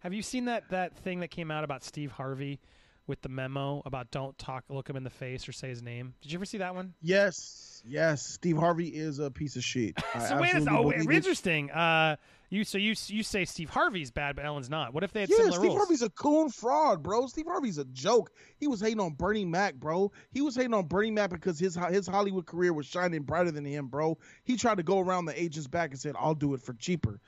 Have 0.00 0.12
you 0.12 0.22
seen 0.22 0.46
that 0.46 0.70
that 0.70 0.96
thing 0.98 1.20
that 1.20 1.28
came 1.28 1.50
out 1.50 1.64
about 1.64 1.82
Steve 1.84 2.12
Harvey 2.12 2.60
with 3.06 3.20
the 3.22 3.28
memo 3.28 3.82
about 3.84 4.10
don't 4.10 4.36
talk, 4.38 4.64
look 4.68 4.88
him 4.88 4.96
in 4.96 5.02
the 5.04 5.10
face, 5.10 5.48
or 5.48 5.52
say 5.52 5.68
his 5.68 5.82
name? 5.82 6.14
Did 6.22 6.32
you 6.32 6.38
ever 6.38 6.44
see 6.44 6.58
that 6.58 6.74
one? 6.74 6.94
Yes, 7.02 7.82
yes. 7.84 8.22
Steve 8.24 8.56
Harvey 8.56 8.88
is 8.88 9.18
a 9.18 9.30
piece 9.30 9.56
of 9.56 9.64
shit. 9.64 9.94
I 10.14 10.26
so 10.26 10.40
wait 10.40 10.50
a 10.50 10.60
second. 10.60 10.68
Oh, 10.68 10.82
believe 10.90 11.10
it. 11.10 11.14
interesting. 11.14 11.70
Uh, 11.70 12.16
you 12.52 12.64
so 12.64 12.76
you 12.76 12.94
you 13.06 13.22
say 13.22 13.44
Steve 13.44 13.70
Harvey's 13.70 14.10
bad, 14.10 14.36
but 14.36 14.44
Ellen's 14.44 14.68
not. 14.68 14.92
What 14.92 15.04
if 15.04 15.12
they 15.12 15.20
had 15.20 15.30
Yeah, 15.30 15.36
similar 15.36 15.52
Steve 15.52 15.62
rules? 15.62 15.76
Harvey's 15.78 16.02
a 16.02 16.10
coon 16.10 16.50
fraud, 16.50 17.02
bro. 17.02 17.26
Steve 17.26 17.46
Harvey's 17.46 17.78
a 17.78 17.84
joke. 17.86 18.30
He 18.58 18.68
was 18.68 18.80
hating 18.80 19.00
on 19.00 19.14
Bernie 19.14 19.46
Mac, 19.46 19.74
bro. 19.74 20.12
He 20.32 20.42
was 20.42 20.54
hating 20.54 20.74
on 20.74 20.86
Bernie 20.86 21.10
Mac 21.10 21.30
because 21.30 21.58
his 21.58 21.78
his 21.90 22.06
Hollywood 22.06 22.46
career 22.46 22.72
was 22.72 22.86
shining 22.86 23.22
brighter 23.22 23.50
than 23.50 23.64
him, 23.64 23.86
bro. 23.88 24.18
He 24.44 24.56
tried 24.56 24.76
to 24.76 24.82
go 24.82 25.00
around 25.00 25.24
the 25.24 25.40
agent's 25.40 25.66
back 25.66 25.90
and 25.90 25.98
said, 25.98 26.14
"I'll 26.18 26.34
do 26.34 26.54
it 26.54 26.60
for 26.60 26.74
cheaper." 26.74 27.20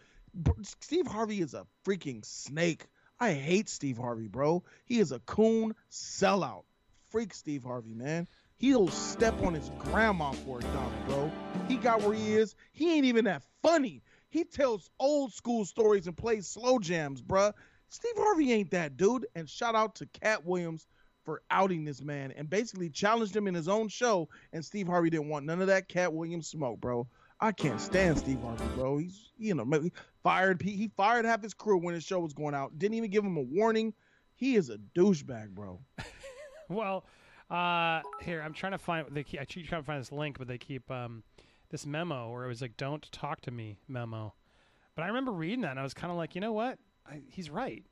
Steve 0.63 1.07
Harvey 1.07 1.41
is 1.41 1.55
a 1.55 1.67
freaking 1.87 2.25
snake. 2.25 2.87
I 3.19 3.33
hate 3.33 3.69
Steve 3.69 3.97
Harvey, 3.97 4.29
bro. 4.29 4.65
He 4.85 4.99
is 4.99 5.13
a 5.13 5.21
coon 5.21 5.75
sellout. 5.91 6.65
Freak 7.11 7.33
Steve 7.33 7.63
Harvey, 7.63 7.95
man. 7.95 8.27
He'll 8.57 8.89
step 8.89 9.41
on 9.43 9.55
his 9.55 9.71
grandma 9.79 10.33
for 10.33 10.59
a 10.59 10.63
dollar, 10.63 10.93
bro. 11.07 11.33
He 11.69 11.77
got 11.77 12.03
where 12.03 12.15
he 12.15 12.35
is. 12.35 12.55
He 12.73 12.95
ain't 12.97 13.05
even 13.05 13.25
that 13.27 13.43
funny. 13.63 14.03
He 14.35 14.43
tells 14.43 14.91
old 14.99 15.33
school 15.33 15.65
stories 15.65 16.09
and 16.09 16.17
plays 16.17 16.49
slow 16.49 16.81
jams, 16.81 17.23
bruh. 17.23 17.53
Steve 17.89 18.17
Harvey 18.17 18.53
ain't 18.53 18.73
that 18.73 18.97
dude. 18.97 19.29
And 19.37 19.49
shout 19.49 19.77
out 19.77 19.95
to 19.95 20.07
Katt 20.07 20.45
Williams 20.45 20.89
for 21.25 21.43
outing 21.53 21.85
this 21.85 22.03
man 22.03 22.33
and 22.33 22.51
basically 22.51 22.91
challenged 22.91 23.37
him 23.37 23.47
in 23.47 23.55
his 23.55 23.69
own 23.69 23.87
show. 23.87 24.29
And 24.53 24.65
Steve 24.65 24.89
Harvey 24.89 25.09
didn't 25.09 25.29
want 25.29 25.47
none 25.47 25.61
of 25.61 25.69
that 25.69 25.89
Katt 25.89 26.13
Williams 26.13 26.49
smoke, 26.49 26.81
bro. 26.81 27.07
I 27.39 27.53
can't 27.53 27.81
stand 27.81 28.19
Steve 28.19 28.41
Harvey, 28.43 28.65
bro. 28.75 28.99
He's 28.99 29.31
you 29.39 29.55
know 29.55 29.65
maybe 29.65 29.93
fired. 30.25 30.61
He 30.61 30.73
he 30.73 30.91
fired 30.97 31.25
half 31.25 31.41
his 31.41 31.55
crew 31.55 31.79
when 31.79 31.95
his 31.95 32.03
show 32.03 32.19
was 32.19 32.33
going 32.33 32.57
out. 32.57 32.77
Didn't 32.77 32.95
even 32.95 33.11
give 33.11 33.25
him 33.25 33.37
a 33.37 33.43
warning. 33.43 33.95
He 34.35 34.57
is 34.57 34.69
a 34.69 34.79
douchebag, 34.97 35.51
bro. 35.51 35.79
Well, 36.71 37.05
uh, 37.51 38.01
here 38.23 38.41
I'm 38.41 38.55
trying 38.55 38.73
to 38.73 38.79
find. 38.79 39.07
They 39.11 39.23
keep, 39.23 39.39
I 39.39 39.45
keep 39.45 39.69
trying 39.69 39.83
to 39.83 39.87
find 39.87 40.01
this 40.01 40.11
link, 40.11 40.39
but 40.39 40.49
they 40.49 40.57
keep 40.57 40.91
um, 40.91 41.23
this 41.75 41.85
memo 41.87 42.31
where 42.31 42.45
it 42.45 42.49
was 42.49 42.63
like 42.63 42.77
"Don't 42.77 43.11
talk 43.11 43.41
to 43.43 43.51
me" 43.51 43.81
memo. 43.89 44.33
But 44.95 45.03
I 45.03 45.09
remember 45.09 45.33
reading 45.33 45.63
that, 45.63 45.73
and 45.73 45.81
I 45.81 45.83
was 45.83 45.93
kind 45.93 46.13
of 46.13 46.17
like, 46.17 46.37
you 46.37 46.41
know 46.41 46.53
what? 46.53 46.79
I, 47.05 47.23
he's 47.29 47.51
right. 47.51 47.85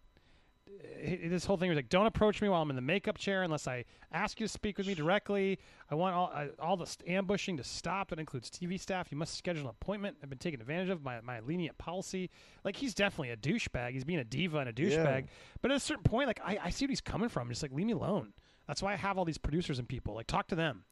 Uh, 0.68 1.16
This 1.28 1.44
whole 1.44 1.56
thing 1.56 1.68
was 1.68 1.74
like, 1.74 1.88
"Don't 1.88 2.06
approach 2.06 2.40
me 2.40 2.48
while 2.48 2.62
I'm 2.62 2.70
in 2.70 2.76
the 2.76 2.80
makeup 2.82 3.18
chair 3.18 3.42
unless 3.42 3.66
I 3.66 3.84
ask 4.12 4.38
you 4.38 4.46
to 4.46 4.52
speak 4.52 4.78
with 4.78 4.86
me 4.86 4.94
directly." 4.94 5.58
I 5.90 5.96
want 5.96 6.14
all 6.14 6.30
uh, 6.32 6.46
all 6.60 6.76
the 6.76 6.86
st- 6.86 7.08
ambushing 7.10 7.56
to 7.56 7.64
stop. 7.64 8.10
That 8.10 8.20
includes 8.20 8.50
TV 8.50 8.78
staff. 8.78 9.08
You 9.10 9.18
must 9.18 9.34
schedule 9.36 9.62
an 9.64 9.70
appointment. 9.70 10.16
I've 10.22 10.28
been 10.30 10.38
taken 10.38 10.60
advantage 10.60 10.88
of 10.90 11.02
my 11.02 11.20
my 11.20 11.40
lenient 11.40 11.76
policy. 11.76 12.30
Like 12.62 12.76
he's 12.76 12.94
definitely 12.94 13.30
a 13.30 13.36
douchebag. 13.36 13.90
He's 13.92 14.04
being 14.04 14.20
a 14.20 14.24
diva 14.24 14.58
and 14.58 14.68
a 14.68 14.72
douchebag. 14.72 15.24
But 15.60 15.72
at 15.72 15.76
a 15.76 15.80
certain 15.80 16.04
point, 16.04 16.28
like 16.28 16.40
I, 16.44 16.56
I 16.62 16.70
see 16.70 16.84
what 16.84 16.90
he's 16.90 17.00
coming 17.00 17.28
from. 17.28 17.48
Just 17.48 17.62
like 17.62 17.72
leave 17.72 17.86
me 17.86 17.94
alone. 17.94 18.32
That's 18.68 18.80
why 18.80 18.92
I 18.92 18.96
have 18.96 19.18
all 19.18 19.24
these 19.24 19.38
producers 19.38 19.80
and 19.80 19.88
people. 19.88 20.14
Like 20.14 20.28
talk 20.28 20.46
to 20.48 20.54
them. 20.54 20.84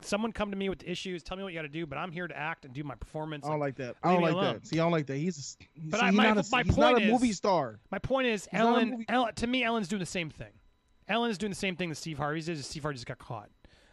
Someone 0.00 0.32
come 0.32 0.50
to 0.50 0.56
me 0.56 0.68
with 0.68 0.82
issues. 0.86 1.22
Tell 1.22 1.36
me 1.36 1.42
what 1.44 1.52
you 1.52 1.58
got 1.58 1.62
to 1.62 1.68
do. 1.68 1.86
But 1.86 1.96
I'm 1.98 2.12
here 2.12 2.26
to 2.28 2.36
act 2.36 2.64
and 2.64 2.74
do 2.74 2.84
my 2.84 2.94
performance. 2.94 3.46
I 3.46 3.50
don't 3.50 3.60
Like, 3.60 3.76
that. 3.76 3.96
I 4.02 4.12
don't 4.12 4.22
like 4.22 4.32
alone. 4.32 4.54
that. 4.54 4.66
See, 4.66 4.78
I 4.78 4.82
don't 4.82 4.92
like 4.92 5.06
that. 5.06 5.16
He's, 5.16 5.38
a, 5.38 5.80
he's, 5.80 5.90
But 5.90 6.02
I- 6.02 6.10
my- 6.10 6.24
not 6.32 6.38
a, 6.38 6.44
my 6.50 6.62
he's 6.62 6.76
not 6.76 7.00
a 7.02 7.06
movie 7.10 7.30
is- 7.30 7.36
star. 7.38 7.78
my 7.90 7.98
point 7.98 8.26
is, 8.26 8.46
He's 8.50 8.60
Ellen, 8.60 9.04
Ellen. 9.08 9.34
To 9.34 9.46
me, 9.46 9.64
Ellen's 9.64 9.88
doing 9.88 10.00
the 10.00 10.06
same 10.06 10.30
thing. 10.30 10.52
Ellen 11.08 11.30
is 11.30 11.38
doing 11.38 11.50
the 11.50 11.56
same 11.56 11.76
thing 11.76 11.88
that 11.90 11.94
Steve 11.96 12.18
Harvey 12.18 12.40
did. 12.42 12.62
Steve 12.64 12.82
Harvey 12.82 12.96
just 12.96 13.06
got 13.06 13.18
caught. 13.18 13.48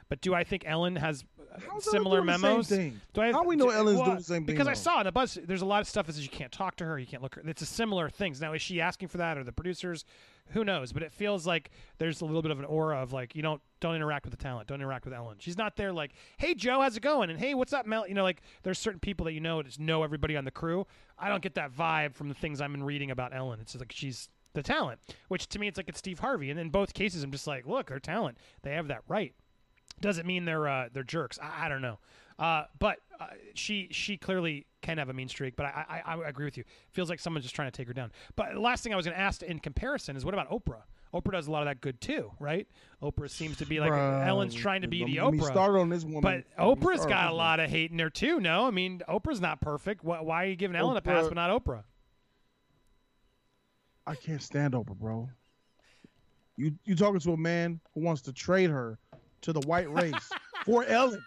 But 0.10 0.20
do 0.22 0.34
I 0.34 0.44
think 0.44 0.64
Ellen 0.66 0.98
has 0.98 1.24
uh, 1.40 1.58
How's 1.60 1.70
Ellen 1.70 1.82
similar 1.82 2.18
doing 2.18 2.28
the 2.28 2.34
same 2.34 2.42
memos. 2.42 2.68
Do 3.14 3.22
I 3.22 3.32
How 3.32 3.44
we 3.46 3.56
know 3.56 3.66
do- 3.68 3.72
Ellen's 3.72 3.98
well, 3.98 4.06
doing 4.08 4.18
the 4.18 4.24
same 4.24 4.46
thing, 4.46 4.56
Because 4.56 4.68
I 4.68 4.74
saw 4.74 5.00
in 5.00 5.06
the 5.06 5.12
buzz, 5.14 5.38
there's 5.46 5.62
a 5.62 5.66
lot 5.66 5.80
of 5.82 5.88
stuff 5.88 6.06
that 6.08 6.14
says 6.14 6.24
you 6.24 6.30
can't 6.30 6.52
talk 6.52 6.76
to 6.78 6.86
her, 6.86 7.00
you 7.00 7.06
can't 7.08 7.24
look 7.24 7.36
her. 7.36 7.42
It's 7.46 7.62
a 7.62 7.66
similar 7.66 8.10
things. 8.10 8.42
Now, 8.42 8.52
is 8.52 8.62
she 8.62 8.82
asking 8.82 9.08
for 9.08 9.18
that 9.20 9.38
or 9.38 9.46
the 9.46 9.54
producers? 9.54 10.04
Who 10.52 10.64
knows? 10.64 10.92
But 10.92 11.04
it 11.04 11.12
feels 11.12 11.46
like 11.48 11.72
there's 11.98 12.22
a 12.22 12.26
little 12.26 12.42
bit 12.42 12.52
of 12.52 12.60
an 12.60 12.66
aura 12.66 13.02
of 13.02 13.14
like 13.14 13.36
you 13.36 13.42
don't 13.42 13.62
don't 13.80 13.96
interact 13.96 14.26
with 14.26 14.38
the 14.38 14.44
talent, 14.44 14.68
don't 14.68 14.80
interact 14.80 15.06
with 15.06 15.14
Ellen. 15.14 15.38
She's 15.40 15.58
not 15.58 15.76
there 15.76 15.92
like, 15.92 16.12
hey 16.38 16.54
Joe, 16.54 16.82
how's 16.82 16.98
it 16.98 17.04
going? 17.04 17.30
And 17.30 17.40
hey, 17.40 17.54
what's 17.54 17.74
up, 17.74 17.86
Mel? 17.86 18.08
You 18.08 18.14
know, 18.14 18.24
like 18.24 18.42
there's 18.64 18.80
certain 18.80 19.00
people 19.00 19.26
that 19.26 19.34
you 19.34 19.40
know 19.42 19.62
just 19.64 19.80
know 19.80 20.04
everybody 20.04 20.36
on 20.36 20.46
the 20.46 20.52
crew. 20.52 20.86
I 21.18 21.30
don't 21.30 21.42
get 21.42 21.56
that 21.56 21.72
vibe 21.72 22.16
from 22.16 22.30
the 22.30 22.36
things 22.36 22.60
been 22.60 22.84
reading 22.84 23.12
about 23.12 23.36
Ellen. 23.36 23.60
It's 23.62 23.76
like 23.76 23.92
she's 23.92 24.30
the 24.54 24.64
talent, 24.64 25.00
which 25.28 25.48
to 25.50 25.60
me 25.60 25.68
it's 25.68 25.78
like 25.78 25.90
it's 25.90 26.00
Steve 26.00 26.20
Harvey. 26.20 26.50
And 26.50 26.60
in 26.60 26.70
both 26.70 26.94
cases, 26.94 27.24
I'm 27.24 27.32
just 27.32 27.48
like, 27.48 27.66
look, 27.66 27.88
they're 27.88 28.00
talent. 28.00 28.38
They 28.64 28.74
have 28.74 28.88
that 28.90 29.04
right 29.08 29.34
doesn't 30.02 30.26
mean 30.26 30.46
they're 30.46 30.68
uh, 30.68 30.90
they're 30.92 31.04
jerks. 31.04 31.40
I, 31.42 31.66
I 31.66 31.70
don't 31.70 31.82
know, 31.82 32.00
uh, 32.40 32.66
but 32.80 33.00
uh, 33.20 33.28
she 33.54 33.88
she 33.92 34.18
clearly 34.18 34.66
can 34.82 34.98
have 34.98 35.10
a 35.10 35.14
mean 35.14 35.30
streak. 35.30 35.56
But 35.56 35.68
I, 35.68 36.02
I 36.06 36.16
I 36.16 36.30
agree 36.30 36.46
with 36.46 36.58
you. 36.58 36.64
Feels 36.92 37.10
like 37.10 37.20
someone's 37.20 37.46
just 37.46 37.56
trying 37.56 37.72
to 37.72 37.76
take 37.76 37.88
her 37.88 37.94
down. 37.94 38.12
But 38.36 38.54
the 38.54 38.60
last 38.60 38.84
thing 38.84 38.94
I 38.94 38.96
was 38.96 39.06
going 39.06 39.16
to 39.16 39.22
ask 39.22 39.42
in 39.44 39.60
comparison 39.60 40.16
is 40.16 40.26
what 40.26 40.34
about 40.34 40.50
Oprah? 40.50 40.84
Oprah 41.14 41.34
does 41.34 41.48
a 41.48 41.52
lot 41.52 41.62
of 41.62 41.66
that 41.66 41.82
good 41.82 42.00
too, 42.00 42.32
right? 42.40 42.68
Oprah 43.04 43.30
seems 43.30 43.58
to 43.58 43.66
be 43.66 43.80
like 43.80 43.92
Ellen's 43.92 44.56
trying 44.56 44.82
to 44.82 44.88
be 44.88 45.04
the 45.04 45.18
Oprah. 45.18 45.44
started 45.44 45.80
on 45.80 45.90
this 45.90 46.04
woman. 46.04 46.22
But 46.22 46.44
Don't 46.58 46.76
get 46.80 46.86
me 46.86 46.96
Oprah's 46.96 47.06
got 47.06 47.32
a 47.32 47.36
lot 47.36 47.60
of 47.60 47.70
hate 47.70 47.92
in 47.92 48.00
her 48.00 48.10
too. 48.10 48.40
No, 48.40 48.66
I 48.66 48.72
mean 48.72 49.02
Oprah's 49.10 49.42
not 49.42 49.62
perfect. 49.62 50.04
Why, 50.04 50.22
why 50.22 50.44
are 50.44 50.48
you 50.48 50.56
giving 50.56 50.76
Ellen 50.76 50.98
a 50.98 51.02
pass 51.02 51.26
but 51.28 51.36
not 51.36 51.50
Oprah? 51.50 51.84
I 54.08 54.16
can't 54.16 54.42
stand 54.42 54.74
Oprah, 54.74 54.98
bro. 54.98 55.30
You 56.58 56.74
you 56.86 56.96
talking 56.96 57.20
to 57.20 57.34
a 57.34 57.38
man 57.38 57.80
who 57.94 58.02
wants 58.02 58.22
to 58.24 58.34
trade 58.34 58.70
her 58.70 58.98
to 59.42 59.54
the 59.54 59.62
white 59.62 59.92
race 59.92 60.30
for 60.66 60.84
Ellen. 60.86 61.24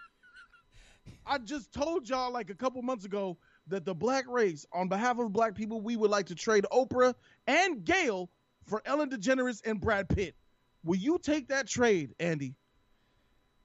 I 1.26 1.38
just 1.38 1.72
told 1.72 2.08
y'all 2.08 2.32
like 2.32 2.50
a 2.50 2.54
couple 2.54 2.82
months 2.82 3.04
ago 3.04 3.38
that 3.68 3.84
the 3.84 3.94
black 3.94 4.28
race, 4.28 4.66
on 4.72 4.88
behalf 4.88 5.18
of 5.18 5.32
black 5.32 5.54
people, 5.54 5.80
we 5.80 5.96
would 5.96 6.10
like 6.10 6.26
to 6.26 6.34
trade 6.34 6.66
Oprah 6.72 7.14
and 7.46 7.84
Gayle 7.84 8.30
for 8.66 8.82
Ellen 8.84 9.10
DeGeneres 9.10 9.62
and 9.64 9.80
Brad 9.80 10.08
Pitt. 10.08 10.34
Will 10.84 10.96
you 10.96 11.18
take 11.18 11.48
that 11.48 11.66
trade, 11.66 12.14
Andy? 12.20 12.54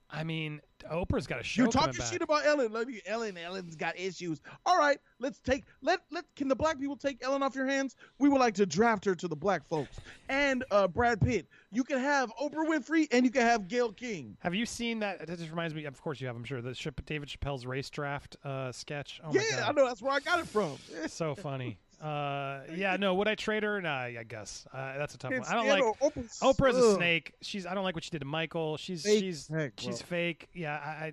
I 0.08 0.24
mean 0.24 0.60
Oprah's 0.90 1.26
got 1.26 1.40
a 1.40 1.42
show 1.42 1.62
You're 1.62 1.70
coming 1.70 1.92
talking 1.94 2.10
shit 2.10 2.22
about 2.22 2.44
Ellen. 2.44 2.72
Love 2.72 2.90
you, 2.90 3.00
Ellen, 3.06 3.36
Ellen's 3.36 3.76
got 3.76 3.98
issues. 3.98 4.40
All 4.66 4.78
right, 4.78 4.98
let's 5.18 5.38
take 5.40 5.64
let 5.82 6.00
let 6.10 6.24
can 6.36 6.48
the 6.48 6.56
black 6.56 6.78
people 6.78 6.96
take 6.96 7.18
Ellen 7.22 7.42
off 7.42 7.54
your 7.54 7.66
hands? 7.66 7.96
We 8.18 8.28
would 8.28 8.40
like 8.40 8.54
to 8.54 8.66
draft 8.66 9.04
her 9.04 9.14
to 9.14 9.28
the 9.28 9.36
black 9.36 9.66
folks. 9.68 9.98
And 10.28 10.64
uh 10.70 10.88
Brad 10.88 11.20
Pitt. 11.20 11.46
You 11.72 11.84
can 11.84 11.98
have 11.98 12.32
Oprah 12.40 12.66
Winfrey 12.66 13.08
and 13.12 13.24
you 13.24 13.30
can 13.30 13.42
have 13.42 13.68
Gayle 13.68 13.92
King. 13.92 14.36
Have 14.40 14.54
you 14.54 14.66
seen 14.66 14.98
that? 15.00 15.26
That 15.26 15.38
just 15.38 15.50
reminds 15.50 15.74
me. 15.74 15.84
Of 15.84 16.00
course, 16.00 16.20
you 16.20 16.26
have. 16.26 16.36
I'm 16.36 16.44
sure 16.44 16.60
the 16.60 16.74
David 17.06 17.28
Chappelle's 17.28 17.66
race 17.66 17.90
draft 17.90 18.36
uh, 18.44 18.72
sketch. 18.72 19.20
Oh 19.24 19.32
my 19.32 19.40
yeah, 19.40 19.60
God. 19.60 19.68
I 19.68 19.72
know 19.72 19.86
that's 19.86 20.02
where 20.02 20.12
I 20.12 20.20
got 20.20 20.40
it 20.40 20.46
from. 20.46 20.76
so 21.06 21.34
funny. 21.34 21.78
Uh, 22.00 22.60
yeah, 22.74 22.96
no. 22.98 23.14
Would 23.14 23.28
I 23.28 23.34
trade 23.34 23.62
her? 23.62 23.80
Nah, 23.80 23.98
I 23.98 24.24
guess 24.26 24.66
uh, 24.72 24.96
that's 24.98 25.14
a 25.14 25.18
tough 25.18 25.32
one. 25.32 25.42
I 25.42 25.54
don't 25.54 25.68
like 25.68 25.82
Oprah's, 26.00 26.40
Oprah's 26.40 26.76
a 26.76 26.94
snake. 26.94 27.34
She's. 27.42 27.66
I 27.66 27.74
don't 27.74 27.84
like 27.84 27.94
what 27.94 28.04
she 28.04 28.10
did 28.10 28.20
to 28.20 28.24
Michael. 28.24 28.76
She's. 28.76 29.02
Fake 29.02 29.20
she's. 29.20 29.48
heck, 29.48 29.72
she's 29.78 30.00
fake. 30.00 30.48
Yeah. 30.54 30.76
I. 30.76 31.12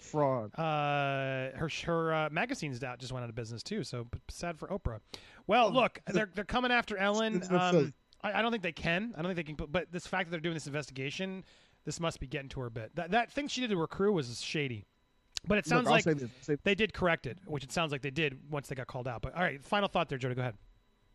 fraud. 0.00 0.58
Uh, 0.58 1.56
her 1.56 1.70
her 1.84 2.14
uh, 2.14 2.28
magazine's 2.32 2.82
out 2.82 2.98
just 2.98 3.12
went 3.12 3.22
out 3.22 3.28
of 3.28 3.34
business 3.34 3.62
too. 3.62 3.84
So 3.84 4.06
sad 4.28 4.58
for 4.58 4.68
Oprah. 4.68 5.00
Well, 5.46 5.70
look, 5.72 6.00
they're 6.06 6.30
they're 6.34 6.44
coming 6.44 6.72
after 6.72 6.96
Ellen. 6.96 7.42
Um, 7.50 7.94
I, 8.22 8.34
I 8.34 8.42
don't 8.42 8.50
think 8.50 8.62
they 8.62 8.72
can. 8.72 9.14
I 9.16 9.22
don't 9.22 9.34
think 9.34 9.36
they 9.36 9.52
can. 9.52 9.54
But, 9.54 9.70
but 9.70 9.92
this 9.92 10.06
fact 10.06 10.26
that 10.26 10.30
they're 10.32 10.40
doing 10.40 10.54
this 10.54 10.66
investigation, 10.66 11.44
this 11.84 12.00
must 12.00 12.20
be 12.20 12.26
getting 12.26 12.48
to 12.50 12.60
her 12.60 12.66
a 12.66 12.70
bit. 12.70 12.94
That 12.96 13.12
that 13.12 13.30
thing 13.30 13.48
she 13.48 13.60
did 13.60 13.70
to 13.70 13.78
her 13.78 13.86
crew 13.86 14.12
was 14.12 14.40
shady. 14.40 14.86
But 15.46 15.58
it 15.58 15.66
sounds 15.66 15.84
Look, 15.84 16.06
like 16.06 16.18
this. 16.18 16.30
Say- 16.42 16.56
they 16.62 16.74
did 16.74 16.92
correct 16.92 17.26
it, 17.26 17.38
which 17.46 17.64
it 17.64 17.72
sounds 17.72 17.92
like 17.92 18.02
they 18.02 18.10
did 18.10 18.38
once 18.50 18.68
they 18.68 18.74
got 18.74 18.86
called 18.86 19.08
out. 19.08 19.22
But 19.22 19.34
all 19.34 19.42
right, 19.42 19.62
final 19.62 19.88
thought 19.88 20.08
there, 20.08 20.18
Jody. 20.18 20.34
Go 20.34 20.42
ahead. 20.42 20.54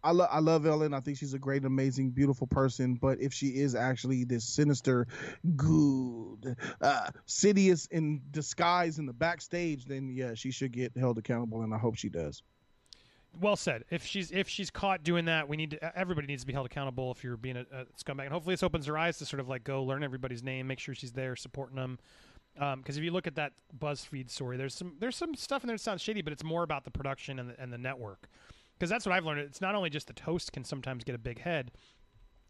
I 0.04 0.12
love 0.12 0.30
I 0.32 0.40
love 0.40 0.66
Ellen. 0.66 0.94
I 0.94 1.00
think 1.00 1.18
she's 1.18 1.34
a 1.34 1.40
great, 1.40 1.64
amazing, 1.64 2.10
beautiful 2.10 2.46
person. 2.46 2.96
But 2.96 3.22
if 3.22 3.34
she 3.34 3.48
is 3.48 3.74
actually 3.74 4.26
this 4.26 4.44
sinister, 4.44 5.08
good, 5.56 6.58
uh, 6.82 7.10
Sidious 7.26 7.90
in 7.90 8.22
disguise 8.32 9.00
in 9.00 9.06
the 9.06 9.14
backstage, 9.14 9.86
then 9.86 10.10
yeah, 10.10 10.34
she 10.34 10.52
should 10.52 10.74
get 10.74 10.92
held 10.98 11.18
accountable, 11.18 11.62
and 11.62 11.74
I 11.74 11.78
hope 11.78 11.96
she 11.96 12.10
does. 12.10 12.44
Well 13.40 13.56
said. 13.56 13.86
If 13.90 14.06
she's 14.06 14.30
if 14.32 14.50
she's 14.50 14.70
caught 14.70 15.04
doing 15.04 15.26
that, 15.26 15.48
we 15.48 15.58
need 15.58 15.72
to. 15.72 15.98
Everybody 15.98 16.28
needs 16.28 16.44
to 16.44 16.48
be 16.48 16.54
held 16.54 16.66
accountable. 16.66 17.12
If 17.12 17.24
you're 17.24 17.38
being 17.38 17.58
a, 17.58 17.62
a 17.72 17.86
scumbag, 17.98 18.24
and 18.24 18.34
hopefully 18.34 18.54
this 18.54 18.64
opens 18.64 18.86
her 18.88 18.98
eyes 18.98 19.18
to 19.20 19.26
sort 19.26 19.40
of 19.40 19.48
like 19.48 19.64
go 19.64 19.84
learn 19.84 20.04
everybody's 20.04 20.44
name, 20.44 20.68
make 20.68 20.80
sure 20.80 20.94
she's 20.94 21.14
there 21.14 21.36
supporting 21.36 21.78
them. 21.78 21.98
Because 22.54 22.98
if 22.98 23.04
you 23.04 23.12
look 23.12 23.28
at 23.28 23.36
that 23.36 23.54
BuzzFeed 23.78 24.30
story, 24.30 24.58
there's 24.58 24.76
some 24.76 24.96
there's 25.00 25.16
some 25.16 25.36
stuff 25.36 25.64
in 25.64 25.68
there 25.68 25.76
that 25.76 25.82
sounds 25.82 26.02
shady, 26.02 26.22
but 26.22 26.34
it's 26.34 26.44
more 26.44 26.64
about 26.64 26.84
the 26.84 26.92
production 26.92 27.40
and 27.40 27.50
the, 27.50 27.60
and 27.60 27.74
the 27.74 27.78
network. 27.78 28.28
Because 28.78 28.90
that's 28.90 29.06
what 29.06 29.14
I've 29.14 29.26
learned. 29.26 29.42
It's 29.42 29.62
not 29.62 29.76
only 29.76 29.90
just 29.90 30.08
the 30.08 30.22
host 30.24 30.52
can 30.52 30.64
sometimes 30.64 31.04
get 31.04 31.16
a 31.16 31.20
big 31.20 31.40
head. 31.40 31.72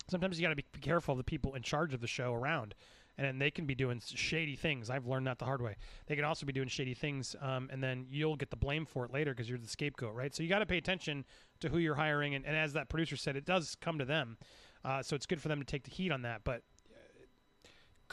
Sometimes 0.10 0.38
you 0.38 0.44
got 0.46 0.50
to 0.50 0.56
be 0.56 0.66
careful 0.82 1.14
of 1.14 1.18
the 1.18 1.24
people 1.24 1.54
in 1.56 1.62
charge 1.62 1.94
of 1.94 2.02
the 2.02 2.08
show 2.08 2.34
around, 2.34 2.76
and 3.18 3.40
they 3.40 3.52
can 3.52 3.66
be 3.66 3.76
doing 3.76 4.02
shady 4.04 4.56
things. 4.56 4.90
I've 4.90 5.06
learned 5.06 5.28
that 5.28 5.40
the 5.40 5.46
hard 5.46 5.62
way. 5.62 5.78
They 6.08 6.16
can 6.16 6.26
also 6.26 6.46
be 6.46 6.52
doing 6.52 6.68
shady 6.68 6.94
things, 6.94 7.36
um, 7.42 7.70
and 7.72 7.82
then 7.82 8.08
you'll 8.10 8.36
get 8.36 8.50
the 8.50 8.58
blame 8.58 8.86
for 8.86 9.06
it 9.06 9.14
later 9.14 9.32
because 9.32 9.48
you're 9.48 9.58
the 9.58 9.68
scapegoat, 9.68 10.14
right? 10.14 10.36
So 10.36 10.44
you 10.44 10.50
got 10.50 10.60
to 10.60 10.66
pay 10.66 10.78
attention 10.78 11.24
to 11.62 11.70
who 11.70 11.78
you're 11.78 11.96
hiring, 11.96 12.36
and, 12.36 12.46
and 12.46 12.56
as 12.56 12.74
that 12.74 12.90
producer 12.90 13.16
said, 13.16 13.38
it 13.38 13.46
does 13.46 13.78
come 13.80 13.98
to 14.00 14.06
them. 14.06 14.38
Uh, 14.84 15.02
so 15.02 15.16
it's 15.16 15.26
good 15.26 15.42
for 15.42 15.48
them 15.48 15.60
to 15.60 15.66
take 15.66 15.84
the 15.84 15.92
heat 15.92 16.12
on 16.12 16.24
that. 16.24 16.42
But 16.44 16.64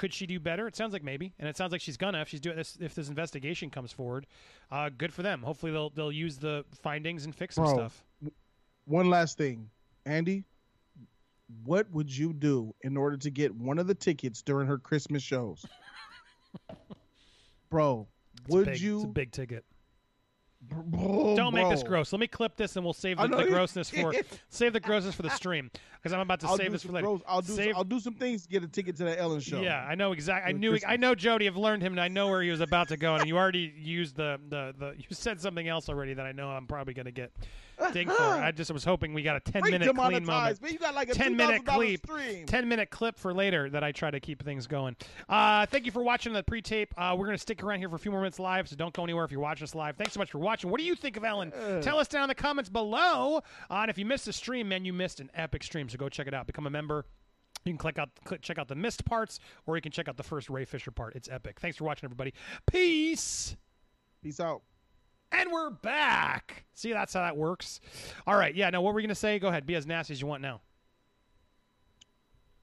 could 0.01 0.15
she 0.15 0.25
do 0.27 0.41
better? 0.41 0.67
It 0.67 0.75
sounds 0.77 0.95
like 0.95 1.05
maybe, 1.05 1.35
and 1.39 1.47
it 1.47 1.59
sounds 1.59 1.73
like 1.73 1.83
she's 1.83 1.99
gonna 1.99 2.23
if 2.23 2.29
she's 2.29 2.41
doing 2.41 2.57
this. 2.57 2.79
If 2.81 2.95
this 2.95 3.11
investigation 3.11 3.69
comes 3.69 3.93
forward, 3.93 4.27
uh, 4.71 4.89
good 4.97 5.13
for 5.13 5.21
them. 5.23 5.43
Hopefully 5.43 5.73
they'll 5.73 5.91
they'll 5.91 6.11
use 6.11 6.39
the 6.39 6.65
findings 6.81 7.27
and 7.27 7.35
fix 7.35 7.57
some 7.57 7.65
Bro. 7.65 7.75
stuff. 7.75 8.03
One 8.87 9.11
last 9.11 9.37
thing, 9.37 9.69
Andy. 10.07 10.45
What 11.65 11.91
would 11.91 12.17
you 12.17 12.33
do 12.33 12.75
in 12.81 12.97
order 12.97 13.19
to 13.19 13.29
get 13.31 13.55
one 13.55 13.79
of 13.79 13.87
the 13.89 13.95
tickets 13.95 14.41
during 14.41 14.67
her 14.69 14.79
Christmas 14.79 15.23
shows? 15.23 15.67
Bro, 17.71 18.09
It's 18.47 18.49
would 18.49 18.65
big- 18.65 18.75
It's 18.75 18.83
a 18.83 18.85
you? 18.87 19.07
big 19.09 19.33
ticket. 19.33 19.65
Don't 20.71 21.55
make 21.55 21.69
this 21.69 21.83
gross. 21.83 22.13
Let 22.13 22.21
me 22.21 22.27
clip 22.27 22.57
this 22.57 22.77
and 22.77 22.85
we'll 22.85 22.93
save 22.93 23.19
the, 23.19 23.27
the 23.29 23.45
grossness 23.47 23.91
for 23.91 24.13
save 24.49 24.73
the 24.73 24.81
grossness 24.81 25.15
for 25.15 25.23
the 25.23 25.31
stream 25.31 25.71
because 25.95 26.13
I'm 26.13 26.21
about 26.21 26.41
to 26.41 26.47
I'll 26.49 26.57
save 26.57 26.73
this 26.73 26.83
for 26.83 26.89
some 26.89 26.95
later. 26.95 27.07
gross- 27.07 27.23
I'll 27.27 27.41
do. 27.43 27.53
Save- 27.55 27.75
I'll 27.77 27.85
do 27.85 28.01
some 28.01 28.15
things 28.15 28.43
to 28.45 28.49
get 28.49 28.63
a 28.65 28.69
ticket 28.69 28.97
to 28.97 29.05
that 29.05 29.19
Ellen 29.19 29.41
show. 29.41 29.61
Yeah, 29.61 29.85
I 29.85 29.95
know 29.95 30.13
exactly. 30.13 30.49
I 30.49 30.57
knew. 30.57 30.71
I 30.71 30.79
Christmas. 30.79 30.99
know 31.01 31.15
Jody. 31.15 31.47
I've 31.47 31.57
learned 31.57 31.83
him, 31.83 31.93
and 31.93 32.01
I 32.01 32.09
know 32.09 32.29
where 32.29 32.43
he 32.43 32.51
was 32.51 32.61
about 32.61 32.89
to 32.89 32.97
go. 32.97 33.15
And 33.17 33.27
you 33.27 33.37
already 33.37 33.73
used 33.79 34.17
the 34.17 34.39
the 34.49 34.75
the. 34.79 34.95
You 34.97 35.05
said 35.11 35.41
something 35.41 35.67
else 35.69 35.89
already 35.89 36.15
that 36.15 36.27
I 36.27 36.33
know 36.33 36.49
I'm 36.49 36.67
probably 36.67 36.95
going 36.95 37.07
to 37.07 37.13
get 37.13 37.33
for. 37.81 38.13
I 38.21 38.53
just 38.53 38.71
was 38.71 38.85
hoping 38.85 39.13
we 39.15 39.23
got 39.23 39.37
a 39.37 39.41
10 39.41 39.63
Break 39.63 39.73
minute 39.73 39.85
clean 39.87 39.97
moment. 39.97 40.27
man. 40.27 40.73
You 40.73 40.79
got 40.79 40.95
like 40.95 41.09
a 41.11 41.15
10 41.15 41.37
minute 41.37 41.65
clip. 41.65 42.01
stream. 42.05 42.47
10 42.47 42.69
minute 42.69 42.91
clip 42.91 43.19
for 43.19 43.33
later 43.35 43.69
that 43.71 43.83
I 43.83 43.93
try 43.93 44.11
to 44.11 44.21
keep 44.21 44.43
things 44.45 44.67
going. 44.67 44.97
Uh, 45.29 45.67
thank 45.67 45.87
you 45.87 45.93
for 45.93 46.03
watching 46.03 46.33
the 46.33 46.43
pre 46.43 46.63
tape. 46.63 46.95
Uh, 46.97 47.15
we're 47.19 47.27
going 47.27 47.37
to 47.37 47.43
stick 47.43 47.63
around 47.63 47.79
here 47.81 47.89
for 47.89 47.97
a 47.97 47.99
few 47.99 48.11
more 48.11 48.21
minutes 48.21 48.39
live, 48.39 48.69
so 48.69 48.77
don't 48.77 48.95
go 48.95 49.03
anywhere 49.05 49.25
if 49.25 49.33
you're 49.33 49.41
watching 49.41 49.65
us 49.65 49.75
live. 49.75 49.97
Thanks 49.97 50.13
so 50.13 50.21
much 50.21 50.31
for 50.31 50.39
watching. 50.39 50.71
What 50.71 50.79
do 50.79 50.85
you 50.87 50.95
think 50.95 51.17
of 51.17 51.25
Ellen? 51.25 51.53
Tell 51.83 51.99
us 51.99 52.09
down 52.09 52.23
in 52.25 52.29
the 52.29 52.35
comments 52.35 52.71
below. 52.71 53.39
Uh, 53.71 53.75
and 53.75 53.91
if 53.91 53.99
you 53.99 54.05
missed 54.05 54.27
the 54.27 54.33
stream, 54.33 54.69
man, 54.69 54.85
you 54.85 54.93
missed 54.93 55.21
an 55.21 55.31
epic 55.35 55.63
stream, 55.63 55.89
so 55.89 55.97
go 55.99 56.09
check 56.09 56.27
it 56.27 56.35
out. 56.35 56.47
Become 56.47 56.67
a 56.67 56.71
member. 56.71 57.05
You 57.65 57.73
can 57.73 57.79
click 57.79 57.99
out, 57.99 58.09
click, 58.25 58.41
check 58.41 58.59
out 58.59 58.69
the 58.69 58.75
missed 58.75 59.05
parts, 59.05 59.39
or 59.67 59.77
you 59.77 59.83
can 59.83 59.93
check 59.93 60.09
out 60.09 60.17
the 60.17 60.23
first 60.23 60.49
Ray 60.49 60.65
Fisher 60.65 60.91
part. 60.91 61.15
It's 61.15 61.29
epic. 61.29 61.61
Thanks 61.61 61.77
for 61.77 61.85
watching, 61.85 62.07
everybody. 62.07 62.33
Peace. 62.71 63.57
Peace 64.23 64.41
out. 64.41 64.63
And 65.33 65.51
we're 65.53 65.71
back. 65.71 66.65
See, 66.75 66.93
that's 66.93 67.13
how 67.15 67.21
that 67.21 67.37
works. 67.37 67.81
All 68.27 68.37
right. 68.37 68.55
Yeah. 68.55 68.71
Now, 68.71 68.81
what 68.81 68.93
were 68.93 68.97
we 68.97 69.03
gonna 69.03 69.15
say? 69.15 69.39
Go 69.39 69.49
ahead. 69.49 69.67
Be 69.67 69.75
as 69.77 69.87
nasty 69.87 70.13
as 70.13 70.21
you 70.21 70.27
want 70.27 70.43
now. 70.43 70.61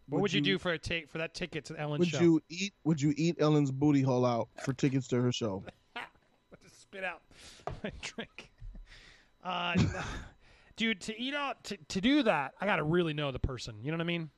What 0.09 0.17
would, 0.17 0.21
Would 0.23 0.33
you, 0.33 0.37
you- 0.39 0.43
do 0.43 0.57
for 0.57 0.71
a 0.71 0.77
take 0.79 1.09
for 1.09 1.17
that 1.17 1.33
ticket 1.33 1.65
to 1.65 1.79
Ellen's 1.79 1.99
Would 1.99 2.07
show? 2.09 2.19
you 2.21 2.41
eat? 2.49 2.73
Would 2.83 3.01
you 3.01 3.13
eat 3.17 3.37
Ellen's 3.39 3.71
booty 3.71 4.01
hole 4.01 4.25
out 4.25 4.47
for 4.63 4.73
tickets 4.73 5.07
to 5.09 5.21
her 5.21 5.31
show? 5.31 5.63
Just 6.63 6.81
spit 6.81 7.03
out 7.03 7.21
my 7.83 7.91
drink. 8.01 8.49
Uh, 9.43 9.75
dude, 10.77 11.01
to 11.01 11.19
eat 11.19 11.33
out 11.33 11.63
to, 11.65 11.77
to 11.89 12.01
do 12.01 12.23
that, 12.23 12.53
I 12.59 12.65
gotta 12.65 12.83
really 12.83 13.13
know 13.13 13.31
the 13.31 13.39
person. 13.39 13.75
You 13.81 13.91
know 13.91 13.97
what 13.97 14.03
I 14.03 14.07
mean? 14.07 14.29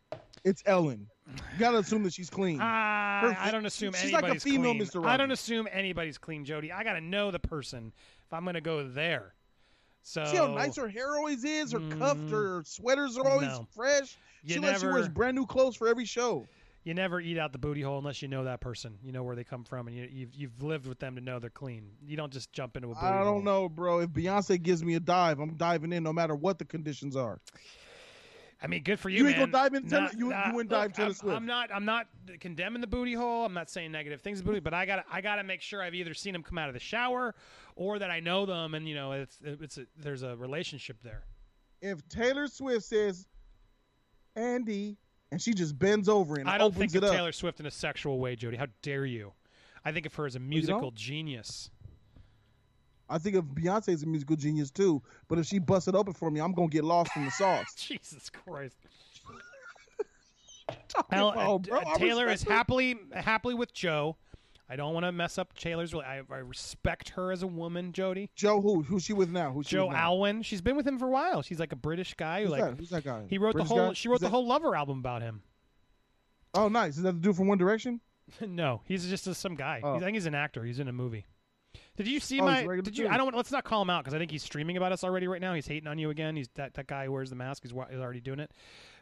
It's 0.43 0.63
Ellen. 0.65 1.07
You 1.27 1.59
gotta 1.59 1.77
assume 1.79 2.03
that 2.03 2.13
she's 2.13 2.29
clean. 2.29 2.59
Uh, 3.19 3.35
I 3.37 3.49
don't 3.51 3.65
assume 3.65 3.91
she's 3.93 4.13
like 4.13 4.23
a 4.23 4.39
female 4.39 4.71
clean. 4.73 4.81
Mr. 4.85 5.05
I 5.05 5.17
don't 5.17 5.31
assume 5.31 5.67
anybody's 5.73 6.17
clean, 6.17 6.45
Jody. 6.45 6.71
I 6.71 6.85
gotta 6.85 7.01
know 7.01 7.31
the 7.31 7.39
person 7.39 7.91
if 8.29 8.33
I'm 8.35 8.45
gonna 8.45 8.61
go 8.61 8.87
there. 8.87 9.33
So 10.03 10.23
See 10.25 10.37
how 10.37 10.47
nice 10.53 10.75
her 10.77 10.87
hair 10.87 11.17
always 11.17 11.43
is. 11.43 11.71
Her 11.71 11.79
Mm. 11.79 12.29
her 12.29 12.63
sweaters 12.63 13.17
are 13.17 13.27
always 13.27 13.47
No. 13.49 13.67
fresh. 13.75 14.17
You 14.43 14.53
she 14.53 14.59
like 14.59 14.77
she 14.77 14.83
never- 14.83 14.93
wears 14.93 15.09
brand 15.09 15.35
new 15.35 15.45
clothes 15.47 15.75
for 15.75 15.87
every 15.87 16.05
show. 16.05 16.47
you 16.85 16.93
never 16.93 17.19
eat 17.19 17.37
out 17.37 17.51
the 17.51 17.57
booty 17.57 17.81
hole 17.81 17.97
unless 17.99 18.21
you 18.21 18.27
know 18.29 18.43
that 18.45 18.61
person. 18.61 18.97
You 19.03 19.11
know 19.11 19.21
where 19.23 19.35
they 19.35 19.43
come 19.43 19.63
from, 19.65 19.87
and 19.87 19.97
you, 19.97 20.07
you've 20.11 20.33
you've 20.35 20.63
lived 20.63 20.85
with 20.87 20.99
them 20.99 21.15
to 21.15 21.21
know 21.21 21.37
they're 21.39 21.49
clean. 21.49 21.91
You 22.05 22.15
don't 22.17 22.31
just 22.31 22.53
jump 22.53 22.77
into 22.77 22.91
a 22.91 22.93
booty 22.95 23.05
I 23.05 23.23
don't 23.23 23.43
know, 23.43 23.67
bro. 23.67 23.99
If 23.99 24.11
Beyonce 24.11 24.61
gives 24.61 24.83
me 24.83 24.93
a 24.95 24.99
dive, 24.99 25.39
I'm 25.39 25.55
diving 25.55 25.91
in 25.91 26.03
no 26.03 26.13
matter 26.13 26.35
what 26.35 26.57
the 26.59 26.65
conditions 26.65 27.15
are. 27.15 27.41
I 28.61 28.67
mean, 28.67 28.83
good 28.83 28.99
for 28.99 29.09
you, 29.09 29.19
You 29.19 29.27
ain't 29.29 29.37
man. 29.37 29.51
gonna 29.51 29.69
dive 29.69 29.73
in 29.73 29.89
you- 29.89 30.19
you 30.25 30.29
nah, 30.31 30.51
wouldn't 30.53 30.69
dive 30.69 30.91
Taylor 30.91 31.09
I'm, 31.09 31.13
Swift. 31.13 31.35
I'm 31.35 31.45
not. 31.45 31.69
I'm 31.73 31.85
not 31.85 32.07
condemning 32.41 32.81
the 32.81 32.87
booty 32.87 33.13
hole. 33.13 33.45
I'm 33.45 33.53
not 33.53 33.69
saying 33.69 33.91
negative 33.91 34.21
things 34.21 34.41
about 34.41 34.47
booty, 34.51 34.59
but 34.59 34.73
I 34.73 34.85
got. 34.85 34.97
to 34.97 35.05
I 35.13 35.21
got 35.21 35.35
to 35.37 35.43
make 35.43 35.61
sure 35.61 35.81
I've 35.81 35.95
either 35.95 36.13
seen 36.13 36.33
them 36.33 36.43
come 36.43 36.57
out 36.57 36.67
of 36.67 36.73
the 36.73 36.79
shower, 36.79 37.35
or 37.79 37.97
that 37.97 38.11
I 38.11 38.19
know 38.19 38.45
them, 38.45 38.75
and 38.75 38.87
you 38.87 38.93
know, 38.93 39.13
it's 39.13 39.37
it's 39.41 39.77
a, 39.77 39.85
there's 39.97 40.21
a 40.21 40.35
relationship 40.35 40.97
there. 41.01 41.23
If 41.81 42.07
Taylor 42.09 42.47
Swift 42.47 42.83
says, 42.83 43.25
Andy, 44.35 44.97
and 45.31 45.41
she 45.41 45.53
just 45.53 45.79
bends 45.79 46.09
over 46.09 46.35
and 46.35 46.49
I 46.49 46.57
don't 46.57 46.75
think 46.75 46.93
of 46.93 47.03
Taylor 47.03 47.31
Swift 47.31 47.61
in 47.61 47.65
a 47.65 47.71
sexual 47.71 48.19
way, 48.19 48.35
Jody. 48.35 48.57
How 48.57 48.67
dare 48.81 49.05
you? 49.05 49.31
I 49.85 49.93
think 49.93 50.05
of 50.05 50.13
her 50.15 50.25
as 50.25 50.35
a 50.35 50.39
musical 50.39 50.81
don't? 50.81 50.95
genius. 50.95 51.71
I 53.09 53.17
think 53.17 53.37
of 53.37 53.45
Beyonce 53.45 53.93
as 53.93 54.03
a 54.03 54.07
musical 54.07 54.35
genius 54.35 54.71
too. 54.71 55.01
But 55.29 55.39
if 55.39 55.45
she 55.45 55.57
busts 55.57 55.87
it 55.87 55.95
open 55.95 56.11
for 56.13 56.29
me, 56.29 56.41
I'm 56.41 56.51
gonna 56.51 56.67
get 56.67 56.83
lost 56.83 57.11
in 57.15 57.23
the 57.23 57.31
sauce. 57.31 57.73
Jesus 57.77 58.29
Christ. 58.29 58.75
About, 60.99 61.67
uh, 61.71 61.97
Taylor 61.97 62.27
is 62.27 62.43
happily 62.43 62.97
happily 63.13 63.55
with 63.55 63.73
Joe. 63.73 64.17
I 64.69 64.75
don't 64.75 64.93
want 64.93 65.05
to 65.05 65.11
mess 65.11 65.37
up 65.39 65.53
Taylor's. 65.57 65.93
rela- 65.93 66.05
I, 66.05 66.21
I 66.31 66.37
respect 66.37 67.09
her 67.09 67.31
as 67.31 67.41
a 67.41 67.47
woman, 67.47 67.91
Jody. 67.91 68.29
Joe, 68.35 68.61
who? 68.61 68.83
Who's 68.83 69.03
she 69.03 69.13
with 69.13 69.31
now? 69.31 69.51
Who's 69.51 69.65
she 69.67 69.75
Joe 69.77 69.87
with 69.87 69.95
now? 69.95 70.03
Alwyn. 70.03 70.43
She's 70.43 70.61
been 70.61 70.75
with 70.77 70.87
him 70.87 70.99
for 70.99 71.07
a 71.07 71.11
while. 71.11 71.41
She's 71.41 71.59
like 71.59 71.71
a 71.71 71.75
British 71.75 72.13
guy 72.13 72.41
who 72.41 72.45
Who's 72.45 72.51
like 72.51 72.61
that? 72.61 72.77
Who's 72.77 72.89
that 72.91 73.03
guy? 73.03 73.23
he 73.29 73.37
wrote 73.39 73.53
British 73.53 73.69
the 73.69 73.75
whole. 73.75 73.87
guy? 73.89 73.93
She 73.93 74.07
wrote 74.07 74.15
Is 74.15 74.21
the 74.21 74.27
that- 74.27 74.31
whole 74.31 74.45
Lover 74.45 74.75
album 74.75 74.99
about 74.99 75.21
him. 75.23 75.41
Oh, 76.53 76.67
nice. 76.67 76.97
Is 76.97 77.03
that 77.03 77.13
the 77.13 77.19
dude 77.19 77.35
from 77.35 77.47
One 77.47 77.57
Direction? 77.57 78.01
no, 78.41 78.81
he's 78.85 79.07
just 79.07 79.25
a, 79.27 79.33
some 79.33 79.55
guy. 79.55 79.81
Oh. 79.83 79.95
I 79.95 79.99
think 79.99 80.13
he's 80.15 80.25
an 80.27 80.35
actor. 80.35 80.63
He's 80.63 80.79
in 80.79 80.87
a 80.87 80.93
movie. 80.93 81.25
Did 81.97 82.07
you 82.07 82.19
see 82.19 82.39
Oh, 82.39 82.45
he's 82.47 82.51
my? 82.53 82.61
a 82.61 82.67
regular 82.67 82.81
Did 82.83 82.97
you? 82.97 83.03
dude. 83.05 83.13
I 83.13 83.17
don't. 83.17 83.35
Let's 83.35 83.51
not 83.51 83.63
call 83.63 83.81
him 83.81 83.89
out 83.89 84.03
because 84.03 84.13
I 84.13 84.19
think 84.19 84.31
he's 84.31 84.43
streaming 84.43 84.77
about 84.77 84.91
us 84.91 85.03
already 85.03 85.27
right 85.27 85.41
now. 85.41 85.53
He's 85.53 85.67
hating 85.67 85.87
on 85.87 85.97
you 85.97 86.09
again. 86.11 86.35
He's 86.35 86.47
that, 86.55 86.73
that 86.75 86.87
guy 86.87 87.05
who 87.05 87.11
wears 87.11 87.29
the 87.29 87.35
mask. 87.35 87.63
He's, 87.63 87.73
wa- 87.73 87.87
he's 87.89 87.99
already 87.99 88.21
doing 88.21 88.39
it. 88.39 88.51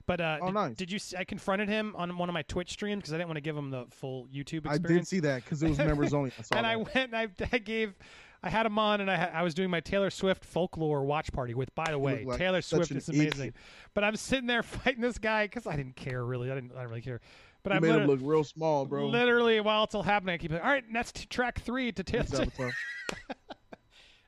But 0.08 0.22
uh, 0.22 0.40
Oh, 0.42 0.46
did, 0.48 0.54
nice. 0.54 0.76
did 0.78 0.92
you? 0.92 1.00
See, 1.00 1.18
I 1.18 1.26
confronted 1.26 1.68
him 1.68 1.94
on 1.98 2.18
one 2.18 2.30
of 2.30 2.34
my 2.34 2.42
Twitch 2.44 2.72
streams 2.72 3.02
because 3.02 3.14
I 3.14 3.18
didn't 3.18 3.28
want 3.28 3.38
to 3.38 3.42
give 3.42 3.58
him 3.58 3.70
the 3.70 3.86
full 3.90 4.26
YouTube 4.34 4.66
I 4.66 4.78
did 4.78 5.06
see 5.06 5.20
that 5.20 5.44
because 5.44 5.62
it 5.62 5.70
was 5.70 5.78
members 5.78 6.14
only. 6.14 6.32
I 6.40 6.42
saw 6.42 6.56
and 6.56 6.66
that. 6.66 6.72
I 6.72 6.76
went 6.78 7.14
and 7.14 7.16
I, 7.16 7.28
I 7.52 7.58
gave, 7.58 7.94
I 8.42 8.50
had 8.50 8.66
him 8.66 8.80
on 8.80 9.02
and 9.02 9.12
I, 9.12 9.30
I 9.34 9.44
was 9.44 9.54
doing 9.54 9.70
my 9.70 9.82
Taylor 9.82 10.10
Swift 10.10 10.46
folklore 10.46 11.04
watch 11.04 11.32
party 11.34 11.54
with, 11.54 11.76
by 11.76 11.92
the 11.92 12.00
way, 12.00 12.24
like 12.24 12.38
Taylor 12.38 12.62
Swift 12.62 12.90
is 12.92 13.10
amazing. 13.10 13.28
idiot. 13.28 13.56
But 13.94 14.06
I'm 14.06 14.16
sitting 14.16 14.48
there 14.48 14.64
fighting 14.64 15.02
this 15.02 15.18
guy 15.18 15.46
because 15.46 15.68
I 15.68 15.76
didn't 15.76 15.98
care 15.98 16.24
really. 16.24 16.50
I 16.50 16.56
didn't, 16.56 16.72
I 16.72 16.76
didn't 16.76 16.90
really 16.90 17.02
care. 17.02 17.20
But 17.64 17.74
I'm 17.74 17.82
made 17.82 17.96
him 17.96 18.08
look 18.08 18.22
real 18.24 18.46
small, 18.46 18.86
bro. 18.86 19.08
literally 19.08 19.60
while 19.60 19.84
it's 19.84 19.94
all 19.94 20.04
happening, 20.04 20.36
I 20.36 20.38
keep 20.38 20.52
like, 20.52 20.64
all 20.64 20.72
right, 20.72 20.86
that's 20.94 21.12
t- 21.12 21.26
track 21.26 21.60
three 21.60 21.92
to 21.92 22.04
Taylor. 22.04 22.24
Avatar. 22.24 22.72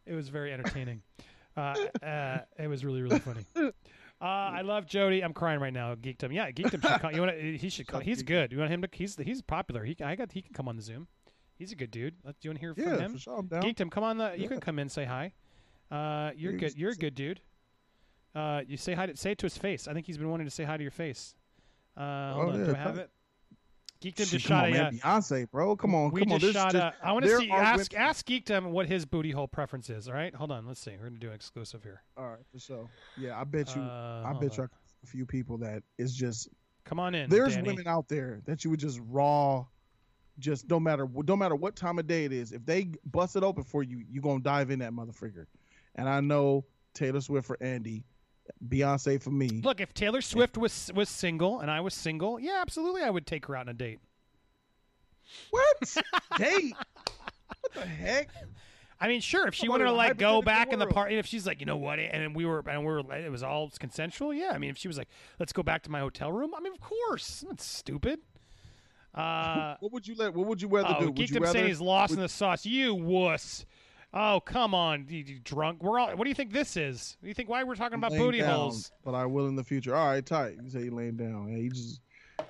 It 0.06 0.14
was 0.14 0.28
very 0.28 0.52
entertaining. 0.52 1.04
uh, 1.56 1.76
uh, 2.04 2.40
it 2.58 2.68
was 2.68 2.84
really, 2.84 3.02
really 3.02 3.20
funny. 3.20 3.46
Uh, 4.22 4.26
I 4.26 4.62
love 4.62 4.86
Jody. 4.86 5.22
I'm 5.22 5.34
crying 5.34 5.60
right 5.62 5.72
now. 5.72 5.96
Geekdom. 5.96 6.34
Yeah, 6.34 6.52
Geekdom 6.52 6.82
should 6.82 7.02
come. 7.02 7.14
You 7.16 7.22
want 7.22 7.38
He 7.40 7.70
should 7.70 7.88
come. 7.88 8.02
He's 8.02 8.22
good. 8.24 8.52
You 8.52 8.58
want 8.60 8.70
him 8.72 8.82
to? 8.82 8.90
He's 8.92 9.16
he's 9.16 9.42
popular. 9.42 9.84
He 9.86 9.96
I 10.04 10.16
got. 10.16 10.32
He 10.34 10.42
can 10.42 10.54
come 10.54 10.68
on 10.68 10.76
the 10.76 10.82
Zoom. 10.82 11.08
He's 11.56 11.72
a 11.72 11.76
good 11.76 11.92
dude. 11.92 12.16
Do 12.24 12.34
you 12.42 12.50
want 12.50 12.58
to 12.58 12.60
hear 12.60 12.74
yeah, 12.78 12.96
from 12.96 13.00
him? 13.06 13.12
for 13.14 13.20
sure. 13.20 13.38
I'm 13.40 13.48
down. 13.48 13.62
Geekdom, 13.64 13.92
come 13.92 14.04
on 14.04 14.18
the. 14.18 14.34
You 14.36 14.44
Yeah. 14.44 14.48
can 14.50 14.60
come 14.60 14.80
in, 14.80 14.90
say 14.90 15.06
hi. 15.06 15.34
Uh, 15.92 16.32
you're 16.36 16.52
Yeah, 16.54 16.58
good. 16.60 16.78
You're 16.78 16.92
a 16.92 16.96
good 16.96 17.16
dude. 17.16 17.40
Uh, 18.36 18.62
you 18.68 18.78
say 18.78 18.94
hi. 18.94 19.06
To, 19.08 19.16
say 19.16 19.32
it 19.32 19.38
to 19.40 19.46
his 19.46 19.58
face. 19.58 19.88
I 19.88 19.94
think 19.94 20.06
he's 20.06 20.18
been 20.18 20.30
wanting 20.30 20.48
to 20.48 20.52
say 20.52 20.64
hi 20.66 20.76
to 20.78 20.84
your 20.84 20.92
face. 20.92 21.34
Uh, 21.98 22.34
hold 22.34 22.46
Oh, 22.46 22.52
on. 22.52 22.60
yeah, 22.60 22.66
Do 22.68 22.72
I 22.76 22.78
have 22.78 22.98
it? 22.98 23.10
Geekdom 24.02 24.30
just 24.30 24.46
shot 24.46 24.66
on, 24.66 24.74
a. 24.74 24.78
Uh, 24.78 24.84
man. 24.84 24.94
Beyonce, 24.94 25.52
bro. 25.52 25.76
Come 25.76 25.94
on, 25.94 26.12
we 26.12 26.22
come 26.22 26.34
on. 26.34 26.40
just 26.40 26.54
This 26.54 26.62
shot 26.62 26.76
a. 26.76 26.94
I 27.04 27.12
want 27.12 27.26
to 27.26 27.38
see. 27.38 27.52
Ask 27.52 27.92
women- 27.92 28.08
ask 28.08 28.26
Geekdom 28.26 28.72
what 28.72 28.88
his 28.88 29.06
booty 29.06 29.32
hole 29.32 29.48
preference 29.48 29.90
is. 29.90 30.08
All 30.08 30.14
right. 30.14 30.34
Hold 30.34 30.52
on. 30.52 30.66
Let's 30.66 30.80
see. 30.80 30.92
We're 30.92 31.08
gonna 31.08 31.20
do 31.20 31.30
an 31.30 31.34
exclusive 31.34 31.84
here. 31.84 32.02
All 32.18 32.30
right, 32.30 32.40
for 32.52 32.60
sure. 32.60 32.90
Yeah, 33.18 33.40
I 33.40 33.44
bet 33.44 33.76
you. 33.76 33.82
Uh, 33.82 34.24
I 34.26 34.34
bet 34.40 34.58
you 34.58 34.64
a 34.64 35.08
few 35.08 35.26
people 35.26 35.58
that 35.60 35.84
is 35.98 36.16
just. 36.16 36.50
Come 36.86 37.00
on 37.00 37.14
in. 37.14 37.30
There's 37.30 37.56
Danny. 37.56 37.68
women 37.70 37.88
out 37.88 38.08
there 38.08 38.42
that 38.46 38.64
you 38.64 38.70
would 38.72 38.80
just 38.80 39.00
raw, 39.10 39.66
just 40.40 40.70
no 40.70 40.80
matter 40.80 41.08
no 41.28 41.36
matter 41.36 41.56
what 41.56 41.76
time 41.76 42.00
of 42.00 42.08
day 42.08 42.26
it 42.26 42.32
is. 42.32 42.52
If 42.54 42.66
they 42.66 42.92
bust 43.06 43.36
it 43.36 43.44
open 43.44 43.64
for 43.64 43.84
you, 43.84 44.04
you 44.10 44.22
gonna 44.22 44.40
dive 44.40 44.72
in 44.72 44.80
that 44.80 44.94
motherfucker. 44.94 45.46
And 45.96 46.08
I 46.08 46.22
know 46.22 46.66
Taylor 46.94 47.22
Swift 47.22 47.46
for 47.48 47.58
Andy, 47.62 48.06
Beyonce 48.68 49.22
for 49.22 49.32
me. 49.32 49.62
Look, 49.64 49.82
if 49.82 49.94
Taylor 49.94 50.22
Swift 50.22 50.58
was 50.58 50.92
was 50.94 51.10
single 51.10 51.60
and 51.60 51.70
I 51.70 51.82
was 51.82 51.94
single, 51.94 52.40
yeah, 52.40 52.60
absolutely, 52.62 53.04
I 53.04 53.10
would 53.10 53.26
take 53.26 53.46
her 53.48 53.56
out 53.56 53.62
on 53.62 53.70
a 53.70 53.74
date. 53.74 54.00
What 55.52 55.78
date? 56.38 56.76
What 57.48 57.74
the 57.74 57.82
heck? 57.82 58.30
I 59.02 59.08
mean, 59.08 59.22
sure, 59.22 59.48
if 59.48 59.56
she 59.56 59.70
wanted 59.70 59.86
to 59.86 59.94
like 59.94 60.18
go 60.18 60.42
back 60.42 60.74
in 60.74 60.80
the 60.80 60.88
party, 60.88 61.18
if 61.18 61.26
she's 61.26 61.48
like, 61.48 61.62
you 61.62 61.66
know 61.66 61.78
what, 61.78 62.00
and 62.00 62.36
we 62.36 62.46
were 62.46 62.64
and 62.68 62.82
we 62.82 62.92
were, 62.92 63.00
it 63.14 63.32
was 63.32 63.44
all 63.44 63.72
consensual. 63.80 64.34
Yeah, 64.34 64.52
I 64.54 64.58
mean, 64.58 64.70
if 64.72 64.78
she 64.78 64.90
was 64.90 64.98
like, 64.98 65.08
let's 65.40 65.54
go 65.54 65.64
back 65.64 65.84
to 65.84 65.92
my 65.92 66.00
hotel 66.00 66.32
room. 66.32 66.54
I 66.56 66.60
mean, 66.60 66.74
of 66.74 66.82
course, 66.82 67.44
that's 67.48 67.66
stupid. 67.66 68.20
Uh, 69.12 69.76
What 69.80 69.92
would 69.92 70.08
you 70.08 70.14
let? 70.14 70.36
What 70.36 70.46
would 70.46 70.62
you 70.62 70.68
rather 70.68 70.96
oh, 70.96 71.00
do? 71.00 71.12
Would 71.12 71.32
you 71.32 71.40
rather? 71.40 71.52
saying 71.52 71.68
he's 71.68 71.82
lost 71.82 72.14
in 72.14 72.20
the 72.20 72.30
sauce. 72.30 72.64
You 72.64 72.94
wuss. 72.94 73.66
Oh, 74.14 74.42
come 74.44 74.74
on, 74.74 75.06
you, 75.08 75.20
you 75.20 75.40
drunk. 75.44 75.84
We're 75.84 76.00
all. 76.00 76.10
What 76.16 76.24
do 76.24 76.30
you 76.30 76.36
think 76.36 76.52
this 76.52 76.76
is? 76.76 77.18
You 77.22 77.34
think 77.34 77.48
why 77.48 77.64
we're 77.64 77.76
talking 77.76 77.98
about 77.98 78.12
laying 78.12 78.24
booty 78.24 78.40
down, 78.40 78.56
holes? 78.56 78.92
But 79.06 79.14
I 79.14 79.26
will 79.26 79.48
in 79.48 79.56
the 79.56 79.64
future. 79.64 79.96
All 79.96 80.08
right, 80.08 80.26
tight. 80.26 80.58
You 80.64 80.70
say 80.70 80.84
he 80.84 80.90
laying 80.90 81.16
down. 81.16 81.50
Yeah, 81.50 81.58
he 81.58 81.70
just 81.70 82.02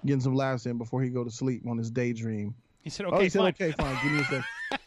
getting 0.06 0.22
some 0.22 0.36
laughs 0.36 0.66
in 0.66 0.78
before 0.78 1.02
he 1.02 1.10
go 1.10 1.24
to 1.24 1.32
sleep 1.32 1.68
on 1.68 1.78
his 1.78 1.92
daydream. 1.92 2.56
He 2.82 2.90
said, 2.90 3.06
oh, 3.06 3.10
okay, 3.10 3.24
he 3.24 3.30
said, 3.30 3.40
fine. 3.40 3.48
okay, 3.50 3.72
fine. 3.72 3.98
Give 4.02 4.12
me 4.14 4.20
a 4.20 4.24
second. 4.24 4.46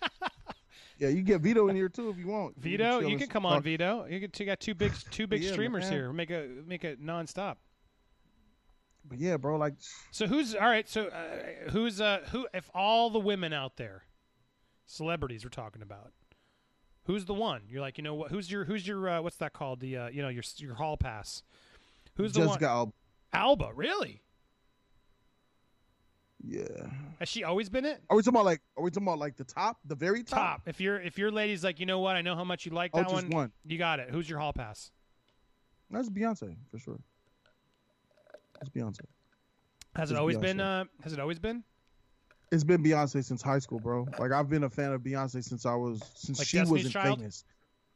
yeah, 0.99 1.09
you 1.09 1.23
get 1.23 1.43
Vito 1.43 1.69
in 1.69 1.77
here 1.77 1.91
too 1.91 2.09
if 2.09 2.17
you 2.17 2.27
want. 2.27 2.57
Vito, 2.57 3.01
chill 3.01 3.11
you 3.11 3.19
can 3.19 3.29
come 3.29 3.45
on, 3.45 3.57
talk. 3.57 3.65
Vito. 3.65 4.07
You 4.09 4.19
get 4.19 4.41
you 4.41 4.47
got 4.47 4.61
two 4.61 4.75
big 4.75 4.93
two 5.11 5.27
big 5.27 5.43
Yeah, 5.45 5.53
streamers 5.53 5.85
man. 5.85 5.93
here. 5.93 6.13
Make 6.13 6.31
a 6.31 6.49
make 6.67 6.85
it 6.85 7.05
nonstop. 7.05 7.57
But 9.05 9.19
yeah, 9.19 9.37
bro, 9.37 9.57
like 9.57 9.75
So 10.11 10.27
who's 10.27 10.55
all 10.55 10.69
right? 10.69 10.89
So 10.89 11.09
uh, 11.09 11.71
who's 11.71 12.01
uh 12.01 12.21
who? 12.31 12.47
If 12.55 12.71
all 12.75 13.11
the 13.11 13.19
women 13.19 13.53
out 13.53 13.77
there, 13.77 14.05
celebrities 14.87 15.45
we're 15.45 15.51
talking 15.51 15.83
about, 15.83 16.13
who's 17.05 17.25
the 17.25 17.35
one? 17.35 17.63
You're 17.69 17.81
like, 17.81 17.99
you 17.99 18.05
know 18.05 18.15
what? 18.15 18.31
Who's 18.31 18.51
your 18.51 18.65
who's 18.65 18.87
your 18.87 19.09
uh, 19.09 19.23
what's 19.23 19.37
that 19.37 19.53
called? 19.53 19.81
The 19.81 19.97
uh, 19.97 20.09
you 20.09 20.23
know 20.23 20.29
your 20.29 20.45
your 20.57 20.75
hall 20.75 20.97
pass. 20.97 21.43
Who's 22.17 22.33
the 22.33 22.41
Jessica 22.41 22.67
one? 22.67 22.71
Alba. 22.73 22.93
Alba, 23.33 23.71
really? 23.75 24.23
Yeah. 26.45 26.67
Has 27.21 27.29
she 27.29 27.45
always 27.45 27.69
been 27.69 27.85
it? 27.85 28.03
Are 28.11 28.17
we 28.17 28.23
talking 28.23 28.35
about 28.37 28.45
like? 28.45 28.61
Are 28.77 28.83
we 28.83 28.91
talking 28.91 29.07
about 29.07 29.19
like 29.19 29.37
the 29.37 29.45
top, 29.45 29.79
the 29.85 29.95
very 29.95 30.25
top? 30.25 30.39
Top. 30.39 30.63
If 30.67 30.81
your 30.81 31.01
if 31.01 31.17
your 31.19 31.31
lady's 31.31 31.63
like, 31.63 31.79
you 31.79 31.87
know 31.87 32.01
what? 32.01 32.17
I 32.17 32.23
know 32.23 32.35
how 32.35 32.45
much 32.45 32.67
you 32.67 32.73
like 32.73 32.91
Oh, 32.95 32.99
that 32.99 33.13
one. 33.13 33.31
one. 33.31 33.53
You 33.65 33.79
got 33.79 34.01
it. 34.01 34.11
Who's 34.11 34.29
your 34.29 34.39
hall 34.41 34.53
pass? 34.53 34.91
That's 35.91 36.09
Beyonce 36.09 36.57
for 36.71 36.79
sure. 36.79 36.99
That's 38.55 38.71
Beyonce. 38.71 39.01
Has 39.95 40.11
it 40.11 40.17
always 40.17 40.39
been? 40.39 40.59
Uh, 40.61 40.85
has 41.03 41.13
it 41.13 41.21
always 41.21 41.39
been? 41.39 41.63
It's 42.53 42.63
been 42.65 42.83
Beyonce 42.85 43.25
since 43.25 43.41
high 43.41 43.59
school, 43.61 43.81
bro. 43.81 44.07
Like 44.19 44.31
I've 44.31 44.51
been 44.51 44.63
a 44.65 44.71
fan 44.71 44.93
of 44.93 45.01
Beyonce 45.01 45.43
since 45.43 45.65
I 45.65 45.75
was 45.75 46.03
since 46.15 46.39
Like 46.39 46.47
she 46.47 46.59
Destiny's 46.59 46.85
wasn't 46.85 46.93
Child? 46.93 47.19
famous. 47.19 47.45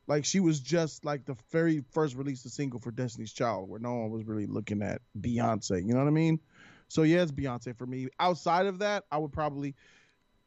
Like 0.07 0.25
she 0.25 0.41
was 0.41 0.61
just 0.61 1.05
like 1.05 1.27
the 1.27 1.37
very 1.53 1.85
first 1.93 2.15
released 2.17 2.49
single 2.49 2.81
for 2.81 2.91
Destiny's 2.91 3.35
Child, 3.35 3.69
where 3.69 3.79
no 3.81 3.95
one 3.95 4.11
was 4.11 4.25
really 4.25 4.47
looking 4.47 4.81
at 4.83 5.03
Beyonce. 5.21 5.87
You 5.87 5.93
know 5.93 5.99
what 5.99 6.07
I 6.09 6.11
mean? 6.13 6.41
So 6.89 7.03
yeah, 7.03 7.23
it's 7.23 7.33
Beyonce 7.33 7.77
for 7.77 7.85
me. 7.87 8.09
Outside 8.19 8.65
of 8.67 8.79
that, 8.79 9.05
I 9.13 9.19
would 9.19 9.33
probably. 9.33 9.75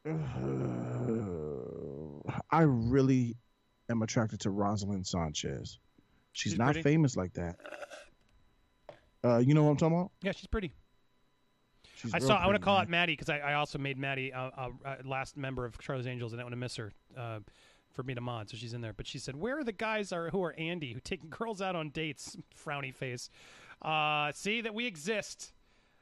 I 2.51 2.61
really 2.61 3.35
am 3.89 4.01
attracted 4.01 4.39
to 4.41 4.49
Roselyn 4.49 5.05
Sanchez. 5.05 5.77
She's, 6.31 6.53
She's 6.53 6.57
not 6.57 6.67
pretty? 6.73 6.81
famous 6.81 7.15
like 7.15 7.33
that. 7.33 7.57
Uh, 9.23 9.38
you 9.38 9.53
know 9.53 9.63
what 9.63 9.71
I'm 9.71 9.77
talking 9.77 9.97
about? 9.97 10.11
Yeah, 10.23 10.31
she's 10.31 10.47
pretty. 10.47 10.71
She's 11.99 12.13
I 12.13 12.19
saw. 12.19 12.37
I 12.37 12.45
want 12.45 12.55
to 12.55 12.63
call 12.63 12.75
man. 12.75 12.83
out 12.83 12.89
Maddie 12.89 13.13
because 13.13 13.29
I, 13.29 13.39
I 13.39 13.53
also 13.55 13.77
made 13.77 13.97
Maddie 13.97 14.29
a, 14.29 14.39
a, 14.39 14.69
a 14.85 15.07
last 15.07 15.35
member 15.35 15.65
of 15.65 15.77
Charlie's 15.79 16.07
Angels, 16.07 16.31
and 16.31 16.39
I 16.39 16.45
want 16.45 16.53
to 16.53 16.57
miss 16.57 16.77
her 16.77 16.93
uh, 17.17 17.39
for 17.91 18.03
me 18.03 18.13
to 18.13 18.21
mod. 18.21 18.49
So 18.49 18.55
she's 18.55 18.73
in 18.73 18.81
there. 18.81 18.93
But 18.93 19.05
she 19.05 19.19
said, 19.19 19.35
"Where 19.35 19.59
are 19.59 19.63
the 19.63 19.73
guys 19.73 20.13
are 20.13 20.29
who 20.29 20.41
are 20.43 20.53
Andy 20.57 20.93
who 20.93 20.99
taking 21.01 21.29
girls 21.37 21.61
out 21.61 21.75
on 21.75 21.89
dates?" 21.89 22.37
Frowny 22.65 22.93
face. 22.93 23.29
Uh, 23.81 24.31
see 24.33 24.61
that 24.61 24.73
we 24.73 24.85
exist. 24.85 25.51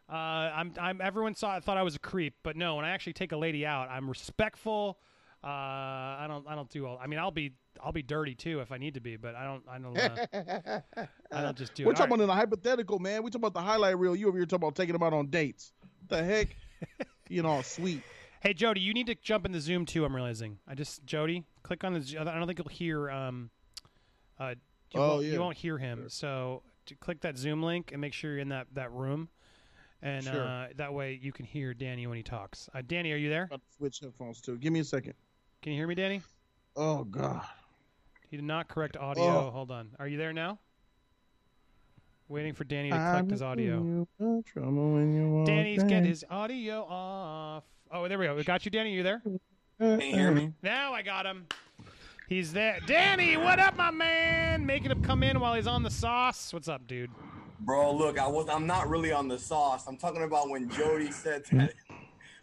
Uh, 0.10 0.16
I'm. 0.16 0.74
I'm. 0.80 1.02
Everyone 1.02 1.34
saw. 1.34 1.60
thought 1.60 1.78
I 1.78 1.84
was 1.84 1.96
a 1.96 2.00
creep, 2.00 2.36
but 2.44 2.56
no. 2.56 2.76
When 2.76 2.86
I 2.86 2.90
actually 2.90 3.14
take 3.14 3.32
a 3.32 3.38
lady 3.38 3.66
out, 3.66 3.90
I'm 3.90 4.08
respectful. 4.08 5.00
Uh, 5.48 6.20
I 6.20 6.26
don't. 6.28 6.46
I 6.46 6.56
don't 6.56 6.70
do 6.70 6.86
all. 6.86 7.00
I 7.02 7.08
mean, 7.08 7.20
I'll 7.20 7.32
be. 7.32 7.54
I'll 7.82 7.94
be 7.94 8.02
dirty 8.02 8.36
too 8.36 8.60
if 8.60 8.72
I 8.72 8.78
need 8.78 8.96
to 8.96 9.00
be, 9.00 9.16
but 9.16 9.34
I 9.36 9.46
don't. 9.46 9.64
I 9.70 9.78
don't. 9.78 9.98
Uh, 9.98 10.82
I 11.32 11.42
don't 11.42 11.58
just 11.58 11.74
do. 11.74 11.86
We're 11.86 11.94
it. 11.94 11.96
talking 11.96 12.12
All 12.14 12.18
right. 12.18 12.24
about 12.24 12.24
in 12.26 12.30
a 12.30 12.34
hypothetical, 12.34 13.00
man. 13.00 13.24
We're 13.24 13.30
talking 13.30 13.42
about 13.46 13.54
the 13.54 13.62
highlight 13.62 13.98
reel. 13.98 14.14
You 14.14 14.28
over 14.28 14.38
here 14.38 14.46
talking 14.46 14.64
about 14.66 14.76
taking 14.76 14.92
them 14.94 15.04
out 15.04 15.14
on 15.14 15.28
dates. 15.28 15.72
What 16.02 16.18
the 16.20 16.24
heck? 16.26 16.56
you 17.30 17.44
know, 17.44 17.62
sweet. 17.62 18.02
Hey 18.42 18.54
Jody, 18.54 18.82
you 18.82 18.94
need 18.94 19.08
to 19.08 19.16
jump 19.16 19.46
in 19.46 19.52
the 19.54 19.62
Zoom 19.62 19.86
too. 19.86 20.04
I'm 20.04 20.14
realizing. 20.16 20.60
I 20.68 20.76
just 20.76 21.06
Jody, 21.06 21.46
click 21.64 21.84
on 21.86 21.94
the. 21.94 22.18
I 22.20 22.24
don't 22.26 22.46
think 22.46 22.60
you'll 22.60 22.68
hear. 22.68 23.10
Um, 23.10 23.50
uh, 24.40 24.56
you, 24.94 25.00
Oh, 25.00 25.08
won't, 25.16 25.26
yeah. 25.26 25.32
you 25.34 25.40
won't 25.40 25.58
hear 25.58 25.78
him. 25.78 26.06
So 26.10 26.62
to 26.88 26.96
click 26.96 27.22
that 27.22 27.38
Zoom 27.38 27.64
link 27.64 27.92
and 27.94 28.02
make 28.02 28.12
sure 28.14 28.32
you're 28.32 28.40
in 28.40 28.50
that 28.50 28.68
that 28.74 28.92
room, 28.92 29.30
and 30.02 30.24
Sure. 30.26 30.44
uh, 30.44 30.68
that 30.76 30.94
way 30.94 31.18
you 31.22 31.32
can 31.32 31.46
hear 31.46 31.74
Danny 31.74 32.06
when 32.06 32.18
he 32.18 32.24
talks. 32.24 32.70
Uh, 32.74 32.82
Danny, 32.86 33.12
are 33.14 33.18
you 33.18 33.30
there? 33.30 33.44
About 33.46 33.62
to 33.62 33.78
switch 33.78 34.00
headphones 34.02 34.42
too. 34.42 34.58
Give 34.58 34.74
me 34.74 34.80
a 34.82 34.84
second. 34.84 35.14
Can 35.62 35.72
you 35.74 35.80
hear 35.80 35.88
me, 35.88 35.96
Danny? 35.96 36.22
Oh 36.76 37.04
God. 37.04 37.44
He 38.30 38.38
did 38.38 38.46
not 38.46 38.68
correct 38.68 38.98
audio. 38.98 39.48
Oh. 39.48 39.52
Hold 39.52 39.72
on. 39.72 39.90
Are 40.00 40.08
you 40.08 40.18
there 40.18 40.34
now? 40.34 40.60
Waiting 42.30 42.54
for 42.54 42.66
Danny 42.66 42.90
to 42.90 42.96
collect 42.96 43.32
his 43.32 43.42
audio. 43.42 44.06
I'm 44.20 44.44
trouble 44.44 44.94
when 44.94 45.14
you 45.16 45.30
walk 45.30 45.48
Danny's 45.48 45.82
in. 45.82 45.88
get 45.88 46.06
his 46.06 46.26
audio 46.30 46.84
off. 46.84 47.64
Oh, 47.90 48.06
there 48.08 48.20
we 48.20 48.26
go. 48.26 48.36
We 48.36 48.44
got 48.44 48.66
you, 48.66 48.72
Danny. 48.72 48.94
You 48.94 49.02
there? 49.02 49.22
Can 49.80 50.02
you 50.02 50.16
hear 50.16 50.32
me? 50.32 50.52
Now 50.62 50.94
I 50.94 51.02
got 51.04 51.26
him. 51.26 51.48
He's 52.28 52.52
there. 52.52 52.80
Danny, 52.86 53.38
what 53.38 53.60
up, 53.60 53.78
my 53.78 53.92
man? 53.92 54.66
Making 54.66 54.92
him 54.92 55.02
come 55.02 55.24
in 55.24 55.40
while 55.40 55.54
he's 55.54 55.68
on 55.68 55.84
the 55.84 55.90
sauce. 55.90 56.52
What's 56.52 56.68
up, 56.68 56.86
dude? 56.86 57.10
Bro, 57.62 57.94
look, 57.94 58.20
I 58.20 58.28
was 58.28 58.50
I'm 58.50 58.68
not 58.68 58.90
really 58.90 59.14
on 59.14 59.30
the 59.30 59.40
sauce. 59.40 59.88
I'm 59.88 59.96
talking 59.96 60.24
about 60.24 60.50
when 60.50 60.70
Jody 60.70 61.12
said 61.12 61.46
that 61.54 61.74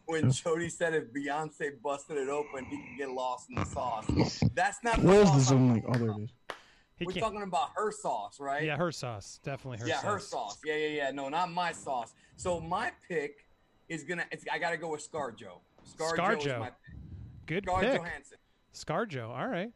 when 0.07 0.31
Jody 0.31 0.69
said 0.69 0.95
if 0.95 1.13
Beyonce 1.13 1.71
busted 1.83 2.17
it 2.19 2.29
open, 2.29 2.65
he 2.67 2.77
could 2.77 2.99
get 2.99 3.11
lost 3.11 3.49
in 3.49 3.57
the 3.57 3.65
sauce. 3.65 4.05
That's 4.55 4.79
not 4.83 5.01
the 5.01 5.07
Where's 5.07 5.31
the 5.31 5.39
sauce. 5.39 5.49
zoom 5.49 5.73
link? 5.73 5.85
Oh, 5.89 5.93
there 5.95 6.11
it 6.11 6.23
is. 6.23 6.31
He 6.97 7.07
We're 7.07 7.13
can't. 7.13 7.25
talking 7.25 7.43
about 7.43 7.71
her 7.75 7.91
sauce, 7.91 8.39
right? 8.39 8.63
Yeah, 8.63 8.77
her 8.77 8.93
sauce. 8.93 9.41
Definitely 9.43 9.79
her 9.79 9.89
yeah, 9.89 10.01
sauce. 10.01 10.05
her 10.13 10.19
sauce. 10.21 10.59
Yeah, 10.65 10.77
yeah, 10.77 10.87
yeah. 10.89 11.11
No, 11.11 11.29
not 11.29 11.51
my 11.51 11.73
sauce. 11.73 12.15
So 12.37 12.61
my 12.61 12.93
pick 13.09 13.47
is 13.89 14.05
gonna. 14.05 14.25
It's, 14.31 14.45
I 14.53 14.59
gotta 14.59 14.77
go 14.77 14.91
with 14.91 15.11
ScarJo. 15.11 15.59
ScarJo, 15.99 16.17
ScarJo. 16.17 16.39
is 16.39 16.47
my 16.61 16.67
pick. 16.71 16.97
Good 17.47 17.65
Scar 17.65 17.81
pick. 17.81 18.01
Johansson. 18.01 18.39
Scarjo. 18.73 19.29
All 19.31 19.47
right. 19.49 19.71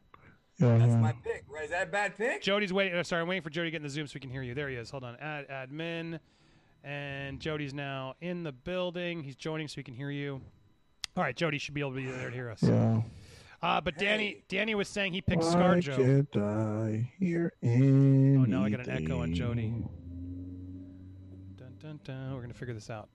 Yeah, 0.60 0.78
That's 0.78 0.90
yeah. 0.92 0.97
my 0.97 1.12
pick. 1.24 1.44
Right? 1.48 1.65
Is 1.65 1.70
that 1.70 1.89
a 1.89 1.90
bad 1.90 2.16
pick? 2.16 2.42
Jody's 2.42 2.73
waiting. 2.73 2.98
uh, 2.98 3.02
Sorry, 3.02 3.23
I'm 3.23 3.28
waiting 3.28 3.42
for 3.42 3.50
Jody 3.50 3.66
to 3.68 3.70
get 3.73 3.76
in 3.78 3.82
the 3.84 3.89
Zoom 3.90 4.07
so 4.07 4.12
we 4.15 4.20
can 4.20 4.31
hear 4.31 4.42
you. 4.42 4.55
There 4.55 4.68
he 4.68 4.76
is. 4.76 4.90
Hold 4.90 5.05
on. 5.05 5.16
Add 5.16 5.48
admin. 5.48 6.18
And 6.84 7.40
Jody's 7.40 7.74
now 7.74 8.15
in 8.20 8.42
the 8.44 8.52
building. 8.52 9.23
He's 9.23 9.36
joining 9.36 9.68
so 9.68 9.76
he 9.76 9.82
can 9.82 9.94
hear 9.94 10.10
you. 10.10 10.40
All 11.16 11.23
right, 11.24 11.34
Jody 11.36 11.58
should 11.58 11.74
be 11.74 11.81
able 11.81 11.90
to 11.90 11.97
be 11.97 12.07
there 12.07 12.31
to 12.31 12.34
hear 12.34 12.50
us. 12.50 12.62
Yeah. 12.62 13.02
Uh, 13.60 13.81
but 13.81 13.98
Danny, 13.98 14.26
Hey. 14.28 14.42
Danny 14.48 14.74
was 14.76 14.89
saying 14.89 15.12
he 15.12 15.20
picked 15.20 15.42
Why 15.42 15.55
ScarJo. 15.55 15.97
can't 15.97 16.36
I 16.36 17.10
hear 17.18 17.52
anything? 17.62 18.39
Oh, 18.40 18.44
now 18.44 18.65
I 18.65 18.70
got 18.70 18.86
an 18.86 19.05
echo 19.05 19.20
on 19.23 19.34
Jody. 19.34 19.74
Dun, 21.57 21.74
dun, 21.81 22.00
dun. 22.05 22.34
We're 22.34 22.42
gonna 22.42 22.55
figure 22.55 22.74
this 22.74 22.89
out. 22.90 23.08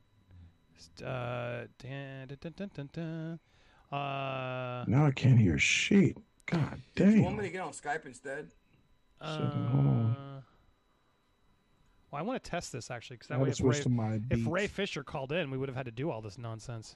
Uh, 1.04 1.64
dun, 1.80 2.28
dun, 2.28 2.38
dun, 2.42 2.54
dun, 2.58 2.72
dun, 2.76 2.90
dun. 2.92 3.40
Uh, 3.98 4.84
Now 4.88 5.06
I 5.06 5.12
can't 5.16 5.40
hear 5.40 5.58
shit. 5.58 6.18
God 6.46 6.82
Do 6.96 7.10
you 7.10 7.22
want 7.22 7.38
me 7.38 7.44
to 7.46 7.50
get 7.50 7.62
on 7.62 7.72
Skype 7.72 8.06
instead? 8.06 8.50
uh, 9.22 9.38
Seven, 9.38 9.66
hold 9.68 9.86
on. 9.86 10.33
Well, 12.14 12.20
I 12.20 12.24
want 12.24 12.44
to 12.44 12.48
test 12.48 12.72
this 12.72 12.92
actually, 12.92 13.16
because 13.18 13.32
I 13.32 13.38
that 13.38 13.44
way, 13.44 13.50
if 13.50 13.60
Ray, 13.60 14.22
if. 14.30 14.46
Ray 14.48 14.68
Fisher 14.68 15.04
called 15.04 15.32
in, 15.32 15.50
we 15.50 15.58
would 15.58 15.68
have 15.68 15.76
had 15.76 15.88
to 15.88 15.92
do 15.92 16.12
all 16.12 16.22
this 16.22 16.38
nonsense. 16.38 16.96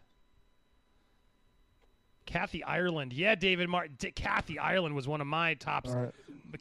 Kathy 2.27 2.63
Ireland, 2.63 3.13
yeah, 3.13 3.33
David 3.33 3.67
Martin. 3.67 3.95
D- 3.97 4.11
Kathy 4.11 4.59
Ireland 4.59 4.93
was 4.93 5.07
one 5.07 5.19
of 5.19 5.25
my 5.25 5.55
tops. 5.55 5.89
Right. 5.89 6.11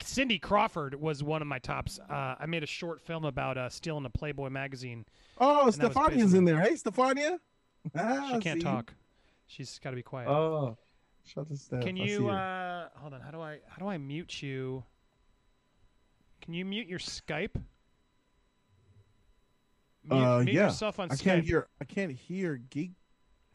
Cindy 0.03 0.39
Crawford 0.39 0.99
was 0.99 1.23
one 1.23 1.43
of 1.43 1.49
my 1.49 1.59
tops. 1.59 1.99
Uh, 2.09 2.37
I 2.41 2.47
made 2.47 2.63
a 2.63 2.67
short 2.67 3.03
film 3.03 3.27
about 3.27 3.59
uh, 3.59 3.69
stealing 3.69 4.07
a 4.07 4.11
Playboy 4.11 4.49
magazine. 4.49 5.05
Oh, 5.39 5.67
Stefania's 5.71 6.33
in 6.33 6.47
there. 6.47 6.59
Hey, 6.59 6.73
Stefania. 6.73 7.39
Ah, 7.95 8.31
She 8.33 8.41
can't 8.41 8.63
talk. 8.63 8.95
She's 9.47 9.79
got 9.81 9.91
to 9.91 9.97
be 9.97 10.03
quiet. 10.03 10.31
Oh, 10.31 10.79
shut 11.25 11.47
the 11.49 11.57
Steph. 11.59 11.83
Can 11.83 11.97
you 11.97 12.31
uh 12.31 12.89
hold 12.95 13.13
on, 13.13 13.21
how 13.21 13.31
do 13.33 13.41
I 13.41 13.59
how 13.69 13.77
do 13.79 13.87
I 13.87 13.99
mute 13.99 14.43
you? 14.43 14.83
Can 16.41 16.55
you 16.55 16.65
mute 16.65 16.87
your 16.87 16.99
Skype? 16.99 17.61
Mute, 20.09 20.23
uh, 20.23 20.39
mute 20.41 20.55
yeah. 20.55 20.67
yourself 20.67 21.01
on 21.01 21.11
I 21.11 21.15
Skype. 21.15 21.23
can't 21.23 21.45
hear. 21.45 21.69
I 21.81 21.85
can't 21.85 22.13
hear 22.13 22.57
geek. 22.57 22.93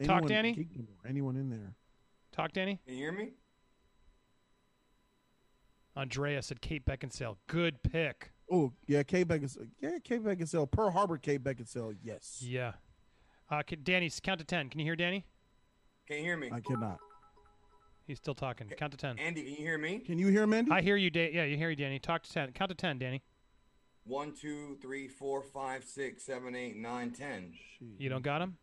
Talk, 0.02 0.10
anyone, 0.10 0.28
Danny? 0.28 0.52
Geek 0.52 0.68
anymore. 0.74 0.96
anyone 1.08 1.36
in 1.36 1.50
there? 1.50 1.74
Talk, 2.32 2.52
Danny. 2.52 2.80
Can 2.86 2.94
you 2.94 3.00
hear 3.00 3.12
me? 3.12 3.30
Andrea 5.94 6.42
said 6.42 6.60
Kate 6.60 6.84
Beckinsale. 6.84 7.36
Good 7.46 7.82
pick. 7.82 8.32
Oh, 8.50 8.72
yeah, 8.86 9.02
Kate 9.02 9.28
Beckinsale. 9.28 9.68
Yeah, 9.80 9.98
Kate 10.02 10.22
Beckinsale. 10.22 10.70
Pearl 10.70 10.90
Harbor, 10.90 11.18
Kate 11.18 11.42
Beckinsale. 11.42 11.96
Yes. 12.02 12.42
Yeah. 12.42 12.72
Uh, 13.50 13.62
can, 13.62 13.82
Danny, 13.82 14.10
count 14.22 14.40
to 14.40 14.46
ten. 14.46 14.68
Can 14.68 14.80
you 14.80 14.86
hear 14.86 14.96
Danny? 14.96 15.24
Can 16.06 16.18
you 16.18 16.24
hear 16.24 16.36
me? 16.36 16.50
I 16.52 16.60
cannot. 16.60 16.98
He's 18.06 18.18
still 18.18 18.34
talking. 18.34 18.66
Count 18.76 18.92
to 18.92 18.98
ten. 18.98 19.18
Andy, 19.18 19.42
can 19.42 19.50
you 19.52 19.58
hear 19.58 19.78
me? 19.78 19.98
Can 20.00 20.18
you 20.18 20.28
hear 20.28 20.46
Mandy? 20.46 20.70
I 20.70 20.80
hear 20.80 20.96
you, 20.96 21.10
Dan. 21.10 21.30
Yeah, 21.32 21.44
you 21.44 21.56
hear 21.56 21.70
you, 21.70 21.76
Danny. 21.76 21.98
Talk 21.98 22.22
to 22.24 22.32
ten. 22.32 22.50
Count 22.52 22.70
to 22.70 22.74
ten, 22.74 22.98
Danny. 22.98 23.22
One, 24.04 24.32
two, 24.32 24.76
three, 24.82 25.06
four, 25.08 25.42
five, 25.42 25.84
six, 25.84 26.24
seven, 26.24 26.54
eight, 26.56 26.76
nine, 26.76 27.12
ten. 27.12 27.52
You 27.98 28.08
don't 28.08 28.22
got 28.22 28.42
him. 28.42 28.56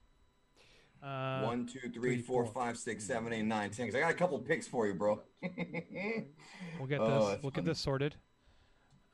Uh, 1.02 1.44
One, 1.44 1.66
two, 1.66 1.80
three, 1.80 1.92
three, 1.92 2.22
four, 2.22 2.44
four. 2.44 2.54
five, 2.54 2.78
six, 2.78 3.06
seven, 3.06 3.32
eight, 3.32 3.44
nine, 3.44 3.70
ten. 3.72 3.88
'Cause 3.88 3.96
I 3.96 4.02
got 4.02 4.12
a 4.12 4.16
couple 4.16 4.38
picks 4.40 4.68
for 4.68 4.86
you, 4.86 4.94
bro. 4.94 5.22
We'll 6.78 6.88
get 6.88 7.00
Oh, 7.00 7.20
this. 7.20 7.30
that's 7.30 7.44
We'll 7.44 7.52
get 7.52 7.64
this 7.64 7.80
sorted. 7.80 8.16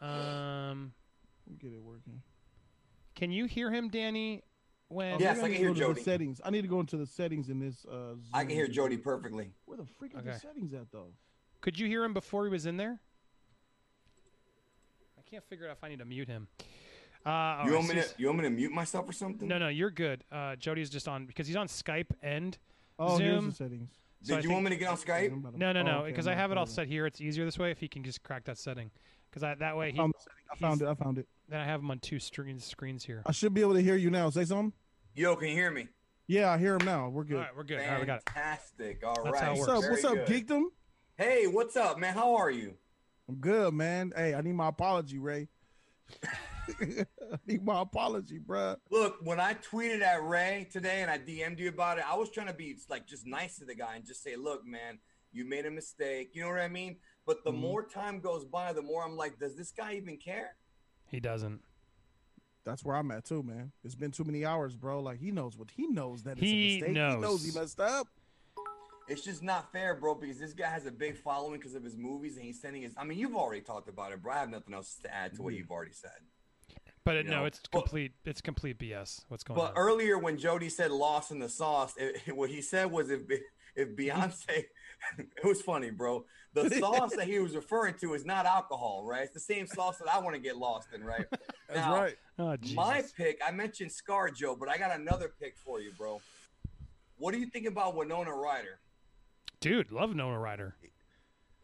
Um, 0.02 0.94
We'll 1.46 1.58
get 1.58 1.74
it 1.74 1.82
working. 1.82 2.24
can 3.14 3.32
you 3.32 3.46
hear 3.46 3.72
him, 3.72 3.90
Danny? 3.90 4.44
When 4.88 5.20
Yes, 5.20 5.38
Maybe 5.38 5.40
I 5.40 5.42
need 5.42 5.42
can 5.42 5.52
to 5.52 5.58
hear 5.58 5.68
go 5.68 5.74
to 5.74 5.80
Jody. 5.80 5.94
The 6.00 6.04
settings. 6.04 6.42
I 6.44 6.50
need 6.52 6.62
to 6.64 6.68
go 6.68 6.80
into 6.80 6.98
the 6.98 7.06
settings 7.08 7.50
in 7.50 7.60
this. 7.60 7.86
Uh, 7.86 8.16
I 8.34 8.46
can 8.46 8.52
hear 8.56 8.68
Jody 8.68 8.98
perfectly. 8.98 9.52
Where 9.66 9.78
the 9.78 9.86
freak 9.86 10.16
are 10.16 10.20
Okay. 10.20 10.32
the 10.32 10.40
settings 10.40 10.74
at 10.74 10.92
though? 10.92 11.14
Could 11.62 11.78
you 11.80 11.88
hear 11.88 12.04
him 12.04 12.14
before 12.14 12.46
he 12.46 12.52
was 12.52 12.66
in 12.66 12.78
there? 12.78 13.00
I 15.36 15.40
can't 15.40 15.50
figure 15.50 15.68
out 15.68 15.74
if 15.74 15.84
I 15.84 15.90
need 15.90 16.00
to 16.00 16.06
mute 16.06 16.30
him. 16.30 16.48
Uh, 17.26 17.64
You 17.66 17.72
right, 17.72 17.74
want 17.74 17.88
me 17.90 17.96
to? 17.96 18.06
You 18.18 18.28
want 18.28 18.38
me 18.40 18.44
to 18.46 18.50
mute 18.52 18.72
myself 18.72 19.10
or 19.10 19.12
something? 19.12 19.46
No, 19.50 19.58
no, 19.58 19.68
you're 19.68 19.92
good. 19.92 20.24
Uh, 20.32 20.56
Jody's 20.56 20.90
just 20.90 21.10
on 21.10 21.26
because 21.26 21.46
he's 21.46 21.58
on 21.58 21.68
Skype 21.68 22.08
and 22.24 22.58
Oh, 22.98 23.18
here's 23.18 23.44
the 23.44 23.52
settings. 23.52 23.90
so 24.22 24.36
I 24.36 24.38
you 24.38 24.44
think- 24.44 24.54
want 24.54 24.64
me 24.64 24.70
to 24.72 24.78
get 24.78 24.88
on 24.88 24.96
Skype? 24.96 25.34
I'm 25.34 25.40
about 25.40 25.52
to- 25.54 25.60
No, 25.60 25.74
no, 25.74 25.82
oh, 25.82 25.84
no, 25.84 26.04
because 26.06 26.26
I'm 26.28 26.34
I 26.34 26.36
have 26.38 26.54
it 26.54 26.58
all 26.58 26.66
set 26.66 26.88
here. 26.88 27.06
It's 27.06 27.20
easier 27.20 27.44
this 27.44 27.60
way 27.60 27.70
if 27.70 27.80
he 27.82 27.90
can 27.90 28.02
just 28.02 28.24
crack 28.24 28.46
that 28.46 28.58
setting. 28.58 28.92
Because 29.30 29.42
that 29.60 29.76
way 29.76 29.88
I 29.88 29.92
he 29.92 29.98
found, 29.98 30.14
the 30.14 30.20
setting. 30.20 30.38
I 30.50 30.56
found 30.56 30.82
it. 30.82 30.88
I 30.88 30.94
found 31.04 31.18
it. 31.18 31.28
then 31.50 31.60
I 31.60 31.66
have 31.66 31.82
him 31.82 31.92
on 31.92 32.00
two 32.00 32.20
screens 32.20 32.64
screens 32.64 33.04
here. 33.04 33.22
I 33.26 33.34
should 33.34 33.54
be 33.54 33.60
able 33.60 33.74
to 33.74 33.82
hear 33.82 33.98
you 33.98 34.10
now. 34.10 34.30
Say 34.30 34.46
something. 34.46 34.72
Yo, 35.16 35.36
can 35.36 35.50
you 35.50 35.56
hear 35.56 35.72
me? 35.72 35.90
Yeah, 36.28 36.50
I 36.52 36.58
hear 36.58 36.76
him 36.76 36.86
now. 36.86 37.10
We're 37.10 37.26
good. 37.26 37.40
right, 37.40 37.54
we're 37.54 37.64
good. 37.64 37.82
All 37.82 37.88
right, 37.88 38.00
we 38.00 38.06
got 38.06 38.20
it. 38.20 38.30
Fantastic. 38.30 39.04
All 39.06 39.16
right. 39.16 39.26
That's 39.26 39.40
how 39.42 39.52
it 39.54 39.58
What's 39.58 39.68
up? 39.70 39.82
Very 39.82 39.92
What's 39.92 40.06
up, 40.06 40.26
good. 40.26 40.48
Geekdom? 40.48 40.64
Hey, 41.18 41.48
what's 41.48 41.76
up, 41.76 42.00
man? 42.00 42.14
How 42.14 42.36
are 42.36 42.50
you? 42.50 42.78
I'm 43.28 43.36
good, 43.36 43.74
man. 43.74 44.14
Hey, 44.16 44.34
I 44.36 44.42
need 44.42 44.54
my 44.56 44.68
apology, 44.70 45.18
Ray. 45.18 45.48
I 46.82 47.06
need 47.48 47.64
my 47.64 47.82
apology, 47.82 48.40
bruh. 48.40 48.78
Look, 48.92 49.18
when 49.24 49.40
I 49.40 49.56
tweeted 49.56 50.02
at 50.02 50.24
Ray 50.24 50.68
today 50.72 51.02
and 51.02 51.10
I 51.10 51.18
DM'd 51.18 51.60
you 51.60 51.70
about 51.70 51.98
it, 51.98 52.06
I 52.10 52.16
was 52.16 52.30
trying 52.30 52.48
to 52.48 52.54
be 52.54 52.76
like 52.90 53.08
just 53.08 53.26
nice 53.26 53.58
to 53.58 53.66
the 53.66 53.76
guy 53.76 53.96
and 53.96 54.06
just 54.06 54.24
say, 54.24 54.36
"Look, 54.36 54.66
man, 54.66 55.00
you 55.32 55.46
made 55.46 55.66
a 55.66 55.72
mistake." 55.72 56.32
You 56.34 56.44
know 56.44 56.50
what 56.50 56.60
I 56.60 56.68
mean? 56.68 56.98
But 57.26 57.44
the 57.44 57.52
Mhm. 57.52 57.60
more 57.60 57.84
time 57.88 58.20
goes 58.20 58.46
by, 58.46 58.74
the 58.74 58.82
more 58.84 59.04
I'm 59.04 59.16
like, 59.16 59.40
"Does 59.40 59.56
this 59.56 59.72
guy 59.72 59.94
even 59.96 60.18
care?" 60.18 60.58
He 61.10 61.20
doesn't. 61.20 61.64
That's 62.64 62.84
where 62.84 62.96
I'm 62.96 63.12
at 63.12 63.26
too, 63.26 63.44
man. 63.44 63.72
It's 63.84 63.96
been 63.96 64.12
too 64.12 64.24
many 64.24 64.44
hours, 64.46 64.76
bro. 64.76 65.00
Like 65.00 65.20
he 65.20 65.32
knows 65.32 65.58
what 65.58 65.72
he 65.72 65.88
knows 65.88 66.24
that 66.24 66.38
He 66.38 66.44
it's 66.68 66.82
a 66.82 66.82
mistake. 66.84 66.96
knows. 66.96 67.16
He 67.16 67.22
knows 67.22 67.46
he 67.46 67.60
messed 67.60 67.80
up. 67.80 68.08
It's 69.08 69.22
just 69.22 69.44
not 69.44 69.72
fair, 69.72 69.96
bro, 69.96 70.16
because 70.16 70.40
this 70.40 70.54
guy 70.54 70.70
has 70.70 70.86
a 70.86 70.92
big 70.92 71.18
following 71.18 71.60
because 71.60 71.76
of 71.76 71.84
his 71.84 71.96
movies 71.96 72.38
and 72.38 72.46
he's 72.46 72.60
sending 72.60 72.82
his. 72.82 72.94
I 72.98 73.04
mean, 73.04 73.20
you've 73.20 73.36
already 73.36 73.62
talked 73.62 73.88
about 73.88 74.12
it, 74.12 74.22
bro. 74.22 74.34
I 74.34 74.40
have 74.40 74.50
nothing 74.50 74.74
else 74.74 74.96
to 75.04 75.14
add 75.14 75.36
to 75.36 75.42
what 75.42 75.50
mm-hmm. 75.52 75.60
you've 75.60 75.72
already 75.72 75.94
said. 75.94 76.12
But 77.04 77.18
it, 77.18 77.26
You 77.26 77.32
no, 77.32 77.40
know, 77.42 77.46
it's 77.46 77.62
but- 77.72 77.80
complete. 77.82 78.14
It's 78.26 78.42
complete 78.42 78.80
BS. 78.80 79.22
What's 79.28 79.44
going 79.44 79.58
But 79.60 79.68
on? 79.68 79.74
But 79.76 79.80
earlier, 79.80 80.18
when 80.18 80.38
Jody 80.38 80.70
said 80.70 80.92
"lost 80.92 81.32
in 81.32 81.40
the 81.40 81.50
sauce," 81.50 81.94
it, 81.98 82.22
what 82.36 82.50
he 82.50 82.62
said 82.62 82.92
was 82.92 83.12
if 83.12 83.22
if 83.76 83.96
Beyonce, 83.96 84.48
it 85.18 85.44
was 85.44 85.62
funny, 85.62 85.92
bro. 85.92 86.26
The 86.54 86.70
sauce 86.80 87.16
that 87.16 87.28
he 87.28 87.38
was 87.40 87.56
referring 87.56 87.96
to 87.96 88.14
is 88.16 88.26
not 88.26 88.46
alcohol, 88.46 89.04
right? 89.06 89.24
It's 89.24 89.34
the 89.34 89.40
same 89.40 89.68
sauce 89.68 89.98
that 89.98 90.08
I 90.08 90.20
want 90.20 90.36
to 90.36 90.42
get 90.42 90.58
lost 90.58 90.88
in, 90.96 91.04
right? 91.04 91.26
That's 91.30 91.76
Now, 91.76 91.96
right. 91.96 92.16
oh, 92.40 92.56
My 92.74 93.04
pick, 93.18 93.40
I 93.46 93.52
mentioned 93.52 93.92
ScarJo, 93.92 94.58
but 94.58 94.70
I 94.70 94.78
got 94.78 94.98
another 94.98 95.32
pick 95.40 95.58
for 95.58 95.82
you, 95.82 95.92
bro. 95.98 96.22
What 97.18 97.34
do 97.34 97.40
you 97.40 97.48
think 97.48 97.68
about 97.68 97.96
Winona 97.96 98.34
Ryder? 98.34 98.80
Dude, 99.60 99.92
love 99.92 100.10
Winona 100.10 100.40
Ryder. 100.40 100.76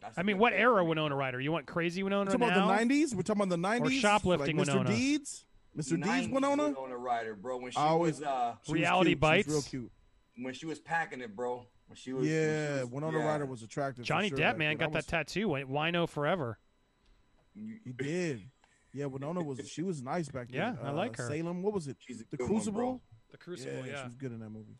That's 0.00 0.18
I 0.18 0.22
a 0.22 0.24
mean, 0.24 0.38
what 0.38 0.52
era 0.52 0.76
for 0.78 0.82
me. 0.82 0.88
Winona 0.88 1.14
Ryder? 1.14 1.40
You 1.40 1.52
want 1.52 1.66
crazy 1.66 2.02
Winona 2.02 2.30
We're 2.30 2.38
talking 2.38 2.48
now? 2.48 2.64
about 2.70 2.80
the 2.80 2.84
'90s. 2.86 3.14
We're 3.14 3.22
talking 3.22 3.42
about 3.42 3.48
the 3.50 3.56
'90s. 3.90 4.00
shoplifting 4.00 4.56
like 4.56 4.66
Mr. 4.66 4.72
Winona? 4.78 4.90
Deeds. 4.96 5.44
Mr. 5.76 5.90
Deeds 5.90 6.06
90s 6.06 6.32
Winona. 6.32 6.62
Winona 6.68 6.96
Ryder, 6.96 7.34
bro. 7.36 7.58
When 7.58 7.70
she 7.70 7.78
always- 7.78 8.14
was 8.18 8.24
uh, 8.24 8.56
She 8.64 8.72
was 8.72 8.80
Reality 8.80 9.10
cute. 9.10 9.10
She 9.10 9.14
was 9.14 9.20
Bites? 9.20 9.48
real 9.48 9.62
cute. 9.62 9.92
when 10.38 10.54
she 10.54 10.66
was 10.66 10.80
packing 10.80 11.20
it, 11.20 11.34
bro. 11.36 11.66
When 11.86 11.96
she 11.96 12.12
was, 12.12 12.22
when 12.22 12.28
she 12.30 12.34
Yeah, 12.34 12.80
was- 12.82 12.90
Winona 12.90 13.18
yeah. 13.18 13.24
Ryder 13.26 13.46
was 13.46 13.62
attractive. 13.62 14.04
Johnny 14.04 14.28
sure 14.30 14.38
Depp, 14.38 14.42
back 14.42 14.58
man, 14.58 14.76
got 14.76 14.84
I 14.84 14.88
was- 14.96 15.06
that 15.06 15.10
tattoo. 15.10 15.42
Wi- 15.48 15.64
Wino 15.64 16.08
forever. 16.08 16.58
He 17.54 17.92
did. 17.92 18.42
Yeah, 18.94 19.06
Winona 19.06 19.42
was. 19.42 19.60
She 19.68 19.82
was 19.82 20.02
nice 20.02 20.28
back 20.28 20.48
then. 20.48 20.76
Yeah, 20.82 20.88
I 20.88 20.90
like 20.90 21.16
her. 21.16 21.28
Salem. 21.28 21.62
What 21.62 21.72
was 21.74 21.86
it? 21.88 21.96
She's 22.00 22.20
a 22.20 22.24
The 22.30 22.36
good 22.38 22.40
one. 22.44 22.48
Crucible. 22.50 23.02
The 23.30 23.38
Crucible, 23.38 23.86
yeah, 23.86 23.92
yeah. 23.92 23.98
she 24.00 24.04
was 24.08 24.14
good 24.16 24.32
in 24.32 24.40
that 24.40 24.50
movie. 24.50 24.76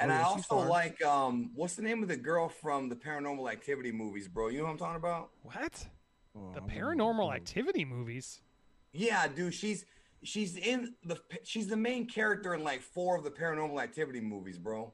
And 0.00 0.10
Oh, 0.10 0.14
I 0.14 0.18
yeah, 0.18 0.24
she's 0.36 0.44
also 0.50 0.58
fine. 0.60 0.68
like 0.68 1.04
um, 1.04 1.50
what's 1.54 1.74
the 1.74 1.82
name 1.82 2.02
of 2.02 2.08
the 2.08 2.16
girl 2.16 2.48
from 2.48 2.88
the 2.88 2.96
Paranormal 2.96 3.50
Activity 3.50 3.92
movies, 3.92 4.28
bro? 4.28 4.48
You 4.48 4.58
know 4.58 4.64
what 4.64 4.70
I'm 4.72 4.78
talking 4.78 4.96
about? 4.96 5.30
What? 5.42 5.86
Oh, 6.36 6.52
The 6.54 6.60
paranormal 6.60 7.34
activity 7.34 7.84
movies? 7.84 8.42
Yeah, 8.92 9.26
dude. 9.28 9.54
She's 9.54 9.84
she's 10.22 10.56
in 10.56 10.94
the 11.04 11.16
she's 11.44 11.66
the 11.68 11.76
main 11.76 12.06
character 12.06 12.54
in 12.54 12.62
like 12.62 12.82
four 12.82 13.16
of 13.16 13.24
the 13.24 13.30
Paranormal 13.30 13.82
Activity 13.82 14.20
movies, 14.20 14.58
bro. 14.58 14.92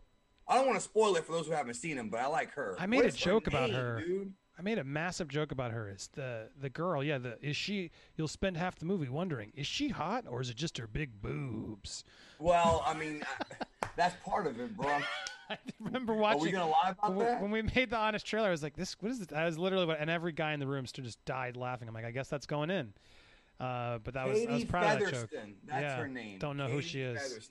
I 0.49 0.55
don't 0.57 0.67
want 0.67 0.79
to 0.79 0.85
spoil 0.85 1.17
it 1.17 1.25
for 1.25 1.33
those 1.33 1.47
who 1.47 1.53
haven't 1.53 1.75
seen 1.75 1.97
them, 1.97 2.09
but 2.11 2.21
I 2.21 2.27
like 2.27 2.53
her. 2.55 2.77
I 2.79 2.87
made 2.87 2.97
What 2.99 3.05
a 3.07 3.09
is 3.09 3.15
her 3.17 3.25
joke 3.31 3.47
about 3.47 3.71
name, 3.71 3.79
her. 3.81 4.01
dude. 4.05 4.33
I 4.59 4.63
made 4.63 4.79
a 4.79 4.85
massive 4.85 5.29
joke 5.29 5.51
about 5.51 5.71
her. 5.73 5.89
Is 5.89 6.11
the 6.13 6.49
the 6.61 6.69
girl? 6.71 7.03
Yeah, 7.03 7.19
the 7.19 7.39
is 7.45 7.57
she? 7.57 7.91
You'll 8.17 8.29
spend 8.29 8.57
half 8.57 8.79
the 8.79 8.85
movie 8.85 9.09
wondering 9.09 9.53
is 9.57 9.67
she 9.67 9.89
hot 9.89 10.25
or 10.29 10.41
is 10.41 10.51
it 10.51 10.57
just 10.57 10.79
her 10.79 10.87
big 10.87 11.21
boobs? 11.23 12.05
Well, 12.39 12.83
I 12.87 12.95
mean, 12.95 13.23
that's 13.97 14.17
part 14.25 14.47
of 14.47 14.59
it, 14.61 14.77
bro. 14.77 14.89
I 15.51 15.59
remember 15.81 16.15
watching. 16.15 16.37
Are 16.37 16.39
watching. 16.39 16.43
we 16.43 16.53
gonna 16.53 16.71
lie 16.71 16.91
about 16.91 17.15
when, 17.15 17.27
that? 17.27 17.43
when 17.43 17.51
we 17.51 17.63
made 17.63 17.91
the 17.91 17.97
honest 17.99 18.25
trailer, 18.27 18.49
I 18.49 18.51
was 18.51 18.63
like, 18.63 18.75
"This, 18.77 18.97
what 19.01 19.13
is 19.13 19.19
this?" 19.19 19.33
I 19.37 19.45
was 19.45 19.59
literally, 19.59 19.87
what, 19.87 20.01
and 20.01 20.09
every 20.09 20.33
guy 20.33 20.53
in 20.53 20.61
the 20.61 20.67
room 20.67 20.87
stood, 20.87 21.05
just 21.05 21.23
died 21.25 21.57
laughing. 21.57 21.89
I'm 21.89 21.95
like, 21.95 22.05
"I 22.05 22.11
guess 22.11 22.29
that's 22.29 22.47
going 22.47 22.71
in," 22.71 22.93
uh, 23.61 23.99
but 23.99 24.15
that 24.15 24.27
was 24.27 24.39
I 24.39 24.53
was 24.53 24.61
Katie 24.61 24.65
proud 24.67 25.03
of 25.03 25.05
that 25.05 25.13
joke. 25.13 25.31
That's 25.67 25.83
Yeah, 25.83 25.97
her 25.99 26.09
name. 26.09 26.39
don't 26.39 26.57
know 26.57 26.69
who 26.69 26.81
she 26.81 27.01
is. 27.01 27.51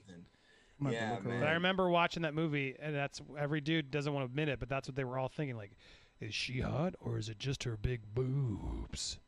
I'm 0.80 0.86
gonna 0.86 0.96
have 0.96 1.04
to 1.04 1.08
Yeah, 1.08 1.14
look 1.14 1.22
her 1.24 1.28
man. 1.28 1.40
But 1.40 1.48
I 1.48 1.52
remember 1.52 1.88
watching 1.90 2.22
that 2.22 2.34
movie, 2.34 2.74
and 2.80 2.94
that's 2.94 3.20
every 3.38 3.60
dude 3.60 3.90
doesn't 3.90 4.12
want 4.12 4.26
to 4.26 4.30
admit 4.30 4.48
it, 4.48 4.58
but 4.58 4.68
that's 4.68 4.88
what 4.88 4.96
they 4.96 5.04
were 5.04 5.18
all 5.18 5.28
thinking. 5.28 5.56
Like, 5.56 5.72
is 6.20 6.34
she 6.34 6.60
hot 6.60 6.94
or 7.00 7.18
is 7.18 7.28
it 7.28 7.38
just 7.38 7.64
her 7.64 7.76
big 7.76 8.00
boobs? 8.14 9.18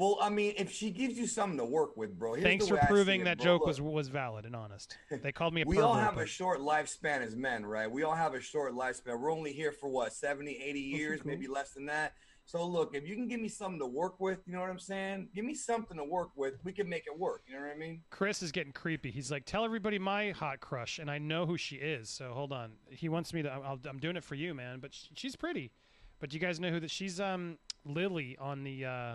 Well, 0.00 0.16
I 0.22 0.30
mean, 0.30 0.54
if 0.56 0.72
she 0.72 0.90
gives 0.90 1.18
you 1.18 1.26
something 1.26 1.58
to 1.58 1.64
work 1.66 1.94
with, 1.94 2.18
bro. 2.18 2.32
here's 2.32 2.42
Thanks 2.44 2.64
the 2.68 2.76
for 2.76 2.82
I 2.82 2.86
proving 2.86 3.24
that 3.24 3.36
bro. 3.36 3.44
joke 3.44 3.60
Look, 3.60 3.66
was 3.68 3.80
was 3.82 4.08
valid 4.08 4.46
and 4.46 4.56
honest. 4.56 4.96
They 5.10 5.30
called 5.30 5.52
me 5.52 5.60
a 5.60 5.64
We 5.66 5.76
pervert. 5.76 5.88
all 5.90 5.94
have 5.94 6.14
but- 6.14 6.24
a 6.24 6.26
short 6.26 6.60
lifespan 6.60 7.20
as 7.20 7.36
men, 7.36 7.66
right? 7.66 7.90
We 7.90 8.02
all 8.02 8.14
have 8.14 8.32
a 8.32 8.40
short 8.40 8.72
lifespan. 8.72 9.20
We're 9.20 9.30
only 9.30 9.52
here 9.52 9.72
for 9.72 9.90
what, 9.90 10.14
70, 10.14 10.52
80 10.56 10.80
years, 10.80 11.20
maybe 11.26 11.46
less 11.46 11.72
than 11.72 11.84
that. 11.86 12.14
So 12.46 12.66
look, 12.66 12.94
if 12.94 13.06
you 13.06 13.14
can 13.14 13.28
give 13.28 13.40
me 13.40 13.48
something 13.48 13.78
to 13.78 13.86
work 13.86 14.18
with, 14.18 14.38
you 14.46 14.54
know 14.54 14.60
what 14.60 14.70
I'm 14.70 14.78
saying? 14.78 15.28
Give 15.34 15.44
me 15.44 15.54
something 15.54 15.98
to 15.98 16.04
work 16.04 16.30
with. 16.34 16.54
We 16.64 16.72
can 16.72 16.88
make 16.88 17.04
it 17.06 17.16
work. 17.16 17.42
You 17.46 17.56
know 17.56 17.60
what 17.66 17.74
I 17.74 17.78
mean? 17.78 18.00
Chris 18.08 18.42
is 18.42 18.50
getting 18.52 18.72
creepy. 18.72 19.10
He's 19.10 19.30
like, 19.30 19.44
"Tell 19.44 19.64
everybody 19.66 19.98
my 19.98 20.30
hot 20.30 20.60
crush," 20.60 20.98
and 20.98 21.10
I 21.10 21.18
know 21.18 21.44
who 21.44 21.58
she 21.58 21.76
is. 21.76 22.08
So 22.08 22.32
hold 22.32 22.52
on. 22.52 22.72
He 22.88 23.08
wants 23.10 23.34
me 23.34 23.42
to. 23.42 23.50
I'll, 23.50 23.78
I'm 23.88 23.98
doing 23.98 24.16
it 24.16 24.24
for 24.24 24.34
you, 24.34 24.54
man. 24.54 24.80
But 24.80 24.94
sh- 24.94 25.08
she's 25.14 25.36
pretty. 25.36 25.70
But 26.18 26.32
you 26.32 26.40
guys 26.40 26.58
know 26.58 26.70
who 26.70 26.80
that? 26.80 26.90
She's 26.90 27.20
um 27.20 27.58
Lily 27.84 28.36
on 28.40 28.64
the. 28.64 28.84
uh 28.86 29.14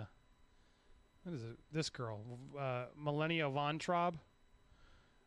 What 1.26 1.34
is 1.34 1.42
it? 1.42 1.56
This 1.72 1.90
girl, 1.90 2.20
uh, 2.56 2.84
Milana 3.04 3.52
Vayntrub. 3.52 4.14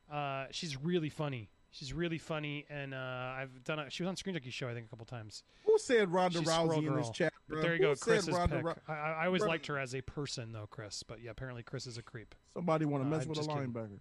Uh, 0.09 0.45
she's 0.51 0.77
really 0.81 1.09
funny. 1.09 1.49
She's 1.71 1.91
really 1.93 2.17
funny, 2.17 2.65
and 2.69 2.93
uh, 2.93 2.97
I've 3.37 3.63
done. 3.65 3.79
A, 3.79 3.89
she 3.89 4.01
was 4.03 4.07
on 4.07 4.15
Screen 4.15 4.33
Junkie 4.33 4.49
show, 4.49 4.69
I 4.69 4.73
think, 4.73 4.85
a 4.85 4.89
couple 4.89 5.05
times. 5.05 5.43
Who 5.65 5.77
said 5.77 6.11
Ronda 6.11 6.39
She's 6.39 6.47
Rousey 6.47 6.77
in 6.87 6.95
this 6.95 7.07
Girl. 7.07 7.11
chat? 7.13 7.33
But 7.49 7.53
bro? 7.55 7.61
there 7.63 7.71
you 7.73 7.77
Who 7.79 7.83
go, 7.89 7.93
said 7.95 8.05
Chris's 8.13 8.29
Ronda 8.33 8.55
pick. 8.55 8.65
Rou- 8.65 8.73
I, 8.87 8.93
I 8.93 9.11
I 9.11 9.25
always 9.25 9.41
Bro- 9.41 9.49
liked 9.49 9.67
her 9.67 9.77
as 9.77 9.93
a 9.93 10.01
person, 10.01 10.51
though, 10.53 10.67
Chris. 10.71 11.03
But 11.03 11.21
yeah, 11.21 11.31
apparently 11.31 11.61
Chris 11.63 11.85
is 11.85 11.97
a 11.97 12.01
creep. 12.01 12.33
Somebody 12.55 12.85
want 12.85 13.03
to 13.03 13.07
Uh, 13.07 13.11
mess 13.11 13.23
I'm 13.23 13.29
with 13.29 13.37
a 13.37 13.41
just 13.41 13.49
kidding. 13.51 13.73
linebacker. 13.73 13.99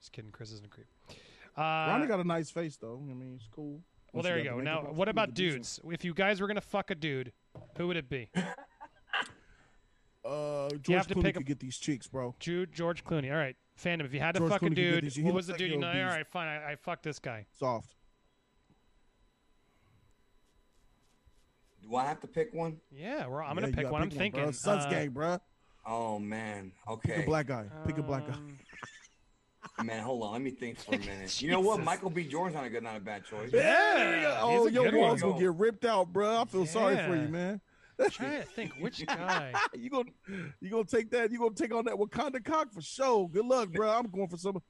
Just 0.00 0.12
kidding. 0.12 0.30
Chris 0.32 0.50
isn't 0.50 0.64
a 0.66 0.68
creep. 0.70 0.86
Ronda 1.58 2.04
Uh, 2.04 2.08
got 2.08 2.20
a 2.20 2.24
nice 2.24 2.50
face 2.50 2.76
though. 2.78 2.98
I 3.08 3.12
mean, 3.14 3.34
it's 3.36 3.48
cool. 3.54 3.80
Well, 4.12 4.22
When 4.22 4.24
there 4.24 4.38
you 4.38 4.44
go. 4.50 4.60
Now, 4.60 4.80
what 4.92 5.08
about 5.08 5.34
dudes? 5.34 5.78
If 5.88 6.04
you 6.04 6.14
guys 6.14 6.40
were 6.40 6.46
gonna 6.48 6.60
fuck 6.60 6.90
a 6.90 6.94
dude, 6.96 7.32
who 7.76 7.86
would 7.88 7.96
it 7.96 8.08
be? 8.08 8.28
Uh, 10.24 10.68
George 10.80 10.88
have 10.96 11.06
to 11.08 11.14
Clooney 11.16 11.22
pick 11.22 11.36
a- 11.36 11.38
could 11.40 11.46
get 11.46 11.60
these 11.60 11.76
cheeks, 11.76 12.06
bro. 12.06 12.34
Jude, 12.40 12.72
George 12.72 13.04
Clooney. 13.04 13.30
All 13.30 13.36
right, 13.36 13.56
fandom. 13.78 14.04
If 14.06 14.14
you 14.14 14.20
had 14.20 14.32
to 14.34 14.38
George 14.40 14.52
fuck 14.52 14.62
a 14.62 14.64
Clooney 14.64 14.68
could 14.70 14.74
dude, 14.76 15.04
these- 15.04 15.18
what 15.20 15.34
was 15.34 15.46
the 15.48 15.52
dude? 15.54 15.70
You 15.72 15.78
know, 15.78 15.88
all 15.88 15.94
right, 16.06 16.26
fine. 16.26 16.48
I, 16.48 16.72
I 16.72 16.76
fucked 16.76 17.02
this 17.02 17.18
guy. 17.18 17.44
Soft. 17.58 17.94
Do 21.82 21.96
I 21.96 22.06
have 22.06 22.20
to 22.20 22.26
pick 22.26 22.54
one? 22.54 22.78
Yeah, 22.90 23.26
well, 23.26 23.40
I'm 23.40 23.56
Yeah, 23.56 23.62
gonna 23.62 23.66
pick 23.68 23.76
gotta 23.82 23.92
one. 23.92 24.02
I'm 24.02 24.08
pick 24.08 24.18
thinking. 24.18 24.42
Bro. 24.42 24.52
Suns 24.52 24.84
uh, 24.86 24.90
gang, 24.90 25.10
bro. 25.10 25.38
Oh 25.86 26.18
man. 26.18 26.72
Okay. 26.88 27.16
Pick 27.16 27.22
a 27.24 27.26
black 27.26 27.46
guy. 27.46 27.66
Pick 27.86 27.98
a 27.98 28.02
black 28.02 28.26
guy. 28.26 28.32
um, 28.34 28.58
Man, 29.86 30.02
hold 30.02 30.22
on. 30.22 30.32
Let 30.32 30.40
me 30.42 30.50
think 30.50 30.78
for 30.78 30.94
a 30.94 30.98
minute. 30.98 31.42
You 31.42 31.50
know 31.50 31.60
what? 31.60 31.80
Michael 31.82 32.08
B. 32.10 32.24
Jordan's 32.24 32.54
not 32.54 32.64
a 32.64 32.70
good, 32.70 32.82
not 32.82 32.96
a 32.96 33.00
bad 33.00 33.24
choice. 33.24 33.50
Yeah, 33.52 34.38
Oh, 34.40 34.66
your 34.68 34.84
good 34.84 34.94
one. 34.94 35.08
walls 35.08 35.20
gonna 35.22 35.38
get 35.38 35.52
ripped 35.54 35.84
out, 35.84 36.12
bro. 36.12 36.40
I 36.42 36.44
feel 36.44 36.64
sorry 36.64 36.96
for 36.96 37.16
you, 37.16 37.28
man. 37.28 37.60
I'm 37.98 38.10
trying 38.10 38.40
to 38.40 38.46
think 38.46 38.72
which 38.80 39.04
guy. 39.06 39.52
you 39.74 39.90
gonna 39.90 40.10
you 40.60 40.70
gonna 40.70 40.84
take 40.84 41.10
that? 41.10 41.30
You 41.30 41.38
gonna 41.38 41.54
take 41.54 41.74
on 41.74 41.84
that 41.86 41.94
Wakanda 41.94 42.44
cock 42.44 42.72
for 42.72 42.80
sure? 42.82 43.28
Good 43.28 43.44
luck, 43.46 43.70
bro. 43.70 43.90
I'm 43.90 44.08
going 44.10 44.28
for 44.28 44.36
some. 44.36 44.60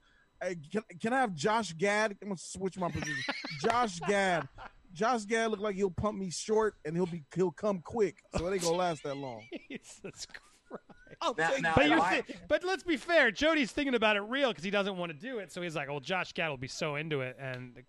Hey, 0.41 0.57
can, 0.71 0.81
can 1.01 1.13
I 1.13 1.21
have 1.21 1.33
Josh 1.33 1.73
Gad? 1.73 2.15
I'm 2.21 2.29
gonna 2.29 2.37
switch 2.37 2.77
my 2.77 2.89
position. 2.89 3.15
Josh 3.61 3.99
Gad. 4.01 4.47
Josh 4.93 5.25
Gad 5.25 5.51
look 5.51 5.59
like 5.59 5.75
he'll 5.75 5.89
pump 5.91 6.17
me 6.17 6.29
short 6.29 6.75
and 6.85 6.95
he'll 6.95 7.05
be 7.05 7.23
he'll 7.35 7.51
come 7.51 7.79
quick, 7.79 8.17
so 8.37 8.47
it 8.47 8.53
ain't 8.53 8.61
gonna 8.63 8.77
last 8.77 9.03
that 9.03 9.15
long. 9.17 9.43
Jesus 9.69 10.25
Christ. 10.25 10.83
I'll 11.21 11.33
Now- 11.37 11.49
take 11.49 11.61
now- 11.61 11.73
But, 11.75 11.83
if 11.85 11.89
you're 11.91 11.99
I- 12.01 12.21
thi- 12.21 12.33
but 12.49 12.63
let's 12.65 12.83
be 12.83 12.97
fair. 12.97 13.31
Jody's 13.31 13.71
thinking 13.71 13.95
about 13.95 14.17
it 14.17 14.21
real 14.21 14.49
because 14.49 14.63
he 14.63 14.71
doesn't 14.71 14.97
want 14.97 15.11
to 15.11 15.17
do 15.17 15.39
it. 15.39 15.51
So 15.51 15.61
he's 15.61 15.75
like, 15.75 15.87
"Well, 15.89 15.99
Josh 16.01 16.33
Gad 16.33 16.49
will 16.49 16.57
be 16.57 16.67
so 16.67 16.95
into 16.95 17.21
it." 17.21 17.37
And 17.39 17.81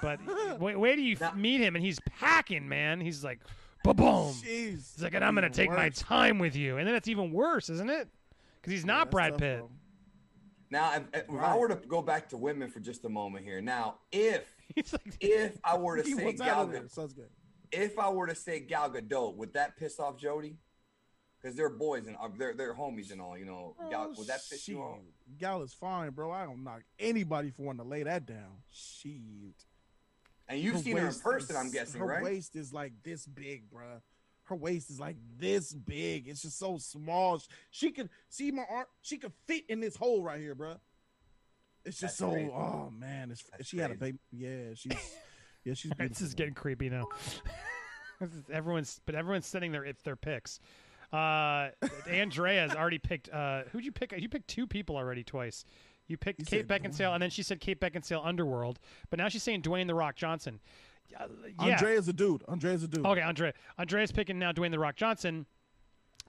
but 0.00 0.18
wait, 0.60 0.76
wait 0.78 0.94
till 0.96 1.04
you 1.04 1.16
Now- 1.20 1.32
meet 1.32 1.60
him, 1.60 1.76
and 1.76 1.84
he's 1.84 1.98
packing, 2.18 2.66
man. 2.68 3.00
He's 3.00 3.22
like, 3.22 3.40
"Ba 3.84 3.94
boom." 3.94 4.34
Jeez. 4.34 4.42
He's 4.94 5.02
like, 5.02 5.14
and 5.14 5.24
I'm 5.24 5.34
gonna 5.36 5.46
Even 5.46 5.56
take 5.56 5.70
my 5.70 5.90
time 5.90 6.40
with 6.40 6.56
you, 6.56 6.78
and 6.78 6.88
then 6.88 6.96
it's 6.96 7.06
even 7.06 7.30
worse, 7.32 7.70
isn't 7.70 7.88
it? 7.90 8.08
Because 8.60 8.72
he's 8.72 8.84
not 8.84 9.06
That's 9.06 9.12
Brad 9.12 9.38
Pitt. 9.38 9.58
bro. 9.60 9.70
Now, 10.70 10.94
if, 10.96 11.02
if 11.12 11.30
I 11.30 11.34
Right. 11.34 11.58
were 11.60 11.68
to 11.68 11.76
go 11.76 12.02
back 12.02 12.28
to 12.30 12.36
women 12.36 12.68
for 12.70 12.80
just 12.80 13.04
a 13.04 13.08
moment 13.08 13.44
here, 13.44 13.60
now, 13.60 13.98
if 14.10 14.44
like, 14.92 15.16
if 15.20 15.58
I 15.62 15.76
were 15.78 15.98
to 15.98 16.04
say 16.16 16.24
wants 16.24 16.40
out 16.40 16.72
Gal. 16.72 16.82
Gadot, 16.82 16.90
Suns 16.90 17.12
gang. 17.12 17.26
if 17.70 17.98
I 17.98 18.08
were 18.10 18.26
to 18.26 18.34
say 18.34 18.58
Gal 18.60 18.90
Gadot, 18.90 19.36
would 19.36 19.52
that 19.54 19.76
piss 19.76 20.00
off 20.00 20.16
Jody? 20.18 20.56
Because 21.40 21.56
they're 21.56 21.68
boys 21.68 22.06
and 22.06 22.16
uh, 22.16 22.28
they're 22.38 22.54
they're 22.54 22.74
homies 22.74 23.12
and 23.12 23.20
all, 23.20 23.36
you 23.36 23.44
know. 23.44 23.76
Gal, 23.90 24.12
would 24.16 24.26
that 24.28 24.40
piss 24.50 24.66
you 24.66 24.78
off? 24.80 24.96
Oh, 24.98 25.04
Gal 25.38 25.62
is 25.62 25.74
fine, 25.74 26.10
bro. 26.10 26.30
I 26.32 26.44
don't 26.46 26.64
knock 26.64 26.80
anybody 26.98 27.50
for 27.50 27.64
wanting 27.64 27.84
to 27.84 27.88
lay 27.90 28.02
that 28.02 28.24
down. 28.24 28.62
Shit. 28.72 29.12
And 30.48 30.60
you've 30.60 30.74
Her 30.74 30.80
seen 30.82 30.96
her 30.96 31.08
in 31.08 31.14
person, 31.14 31.56
is- 31.56 31.62
I'm 31.62 31.70
guessing, 31.70 32.00
her 32.00 32.06
right? 32.06 32.18
Her 32.18 32.24
waist 32.24 32.56
is 32.56 32.72
like 32.72 32.92
this 33.02 33.26
big, 33.26 33.70
bruh. 33.70 34.00
Her 34.44 34.54
waist 34.56 34.90
is 34.90 35.00
like 35.00 35.16
this 35.38 35.72
big. 35.72 36.28
It's 36.28 36.42
just 36.42 36.58
so 36.58 36.76
small. 36.76 37.40
She 37.70 37.90
could 37.90 38.10
see 38.28 38.50
my 38.50 38.64
arm. 38.70 38.84
She 39.00 39.16
could 39.16 39.32
fit 39.46 39.64
in 39.70 39.80
this 39.80 39.96
hole 39.96 40.22
right 40.22 40.38
here, 40.38 40.54
bruh. 40.54 40.78
It's 41.86 41.98
just 41.98 42.18
That's 42.18 42.30
so. 42.30 42.32
crazy. 42.32 42.50
Oh 42.50 42.90
man, 42.90 43.30
it's, 43.30 43.42
That's 43.50 43.66
she 43.66 43.78
had 43.78 43.90
a 43.90 43.94
baby. 43.94 44.18
Yeah, 44.32 44.74
she's. 44.74 44.92
Yeah, 45.64 45.72
she's. 45.72 45.92
this 45.98 46.20
is 46.20 46.34
getting 46.34 46.52
creepy 46.52 46.90
now. 46.90 47.06
Everyone's, 48.52 49.00
but 49.06 49.14
everyone's 49.14 49.46
sending 49.46 49.72
their 49.72 49.82
it's 49.84 50.02
their 50.02 50.14
picks. 50.14 50.60
Uh, 51.12 51.68
Andrea's 52.08 52.74
already 52.74 52.98
picked. 52.98 53.28
Uh, 53.30 53.62
who'd 53.72 53.84
you 53.84 53.90
pick? 53.92 54.12
You 54.16 54.28
picked 54.28 54.48
two 54.48 54.66
people 54.66 54.96
already 54.96 55.24
twice. 55.24 55.64
You 56.06 56.16
picked 56.16 56.40
You 56.40 56.46
Kate 56.46 56.68
Beckinsale, 56.68 57.12
and 57.14 57.22
then 57.22 57.30
she 57.30 57.42
said 57.42 57.60
Kate 57.60 57.80
Beckinsale 57.80 58.24
Underworld. 58.24 58.78
But 59.10 59.18
now 59.18 59.28
she's 59.28 59.42
saying 59.42 59.62
Dwayne 59.62 59.86
the 59.86 59.94
Rock 59.94 60.16
Johnson. 60.16 60.60
Uh, 61.18 61.26
yeah. 61.60 61.72
Andrea's 61.72 62.08
a 62.08 62.12
dude. 62.12 62.42
Andre 62.48 62.74
is 62.74 62.82
a 62.82 62.88
dude. 62.88 63.06
Okay, 63.06 63.20
Andre. 63.22 63.52
Andrea's 63.78 64.12
picking 64.12 64.38
now 64.38 64.52
Dwayne 64.52 64.70
the 64.70 64.78
Rock 64.78 64.96
Johnson. 64.96 65.46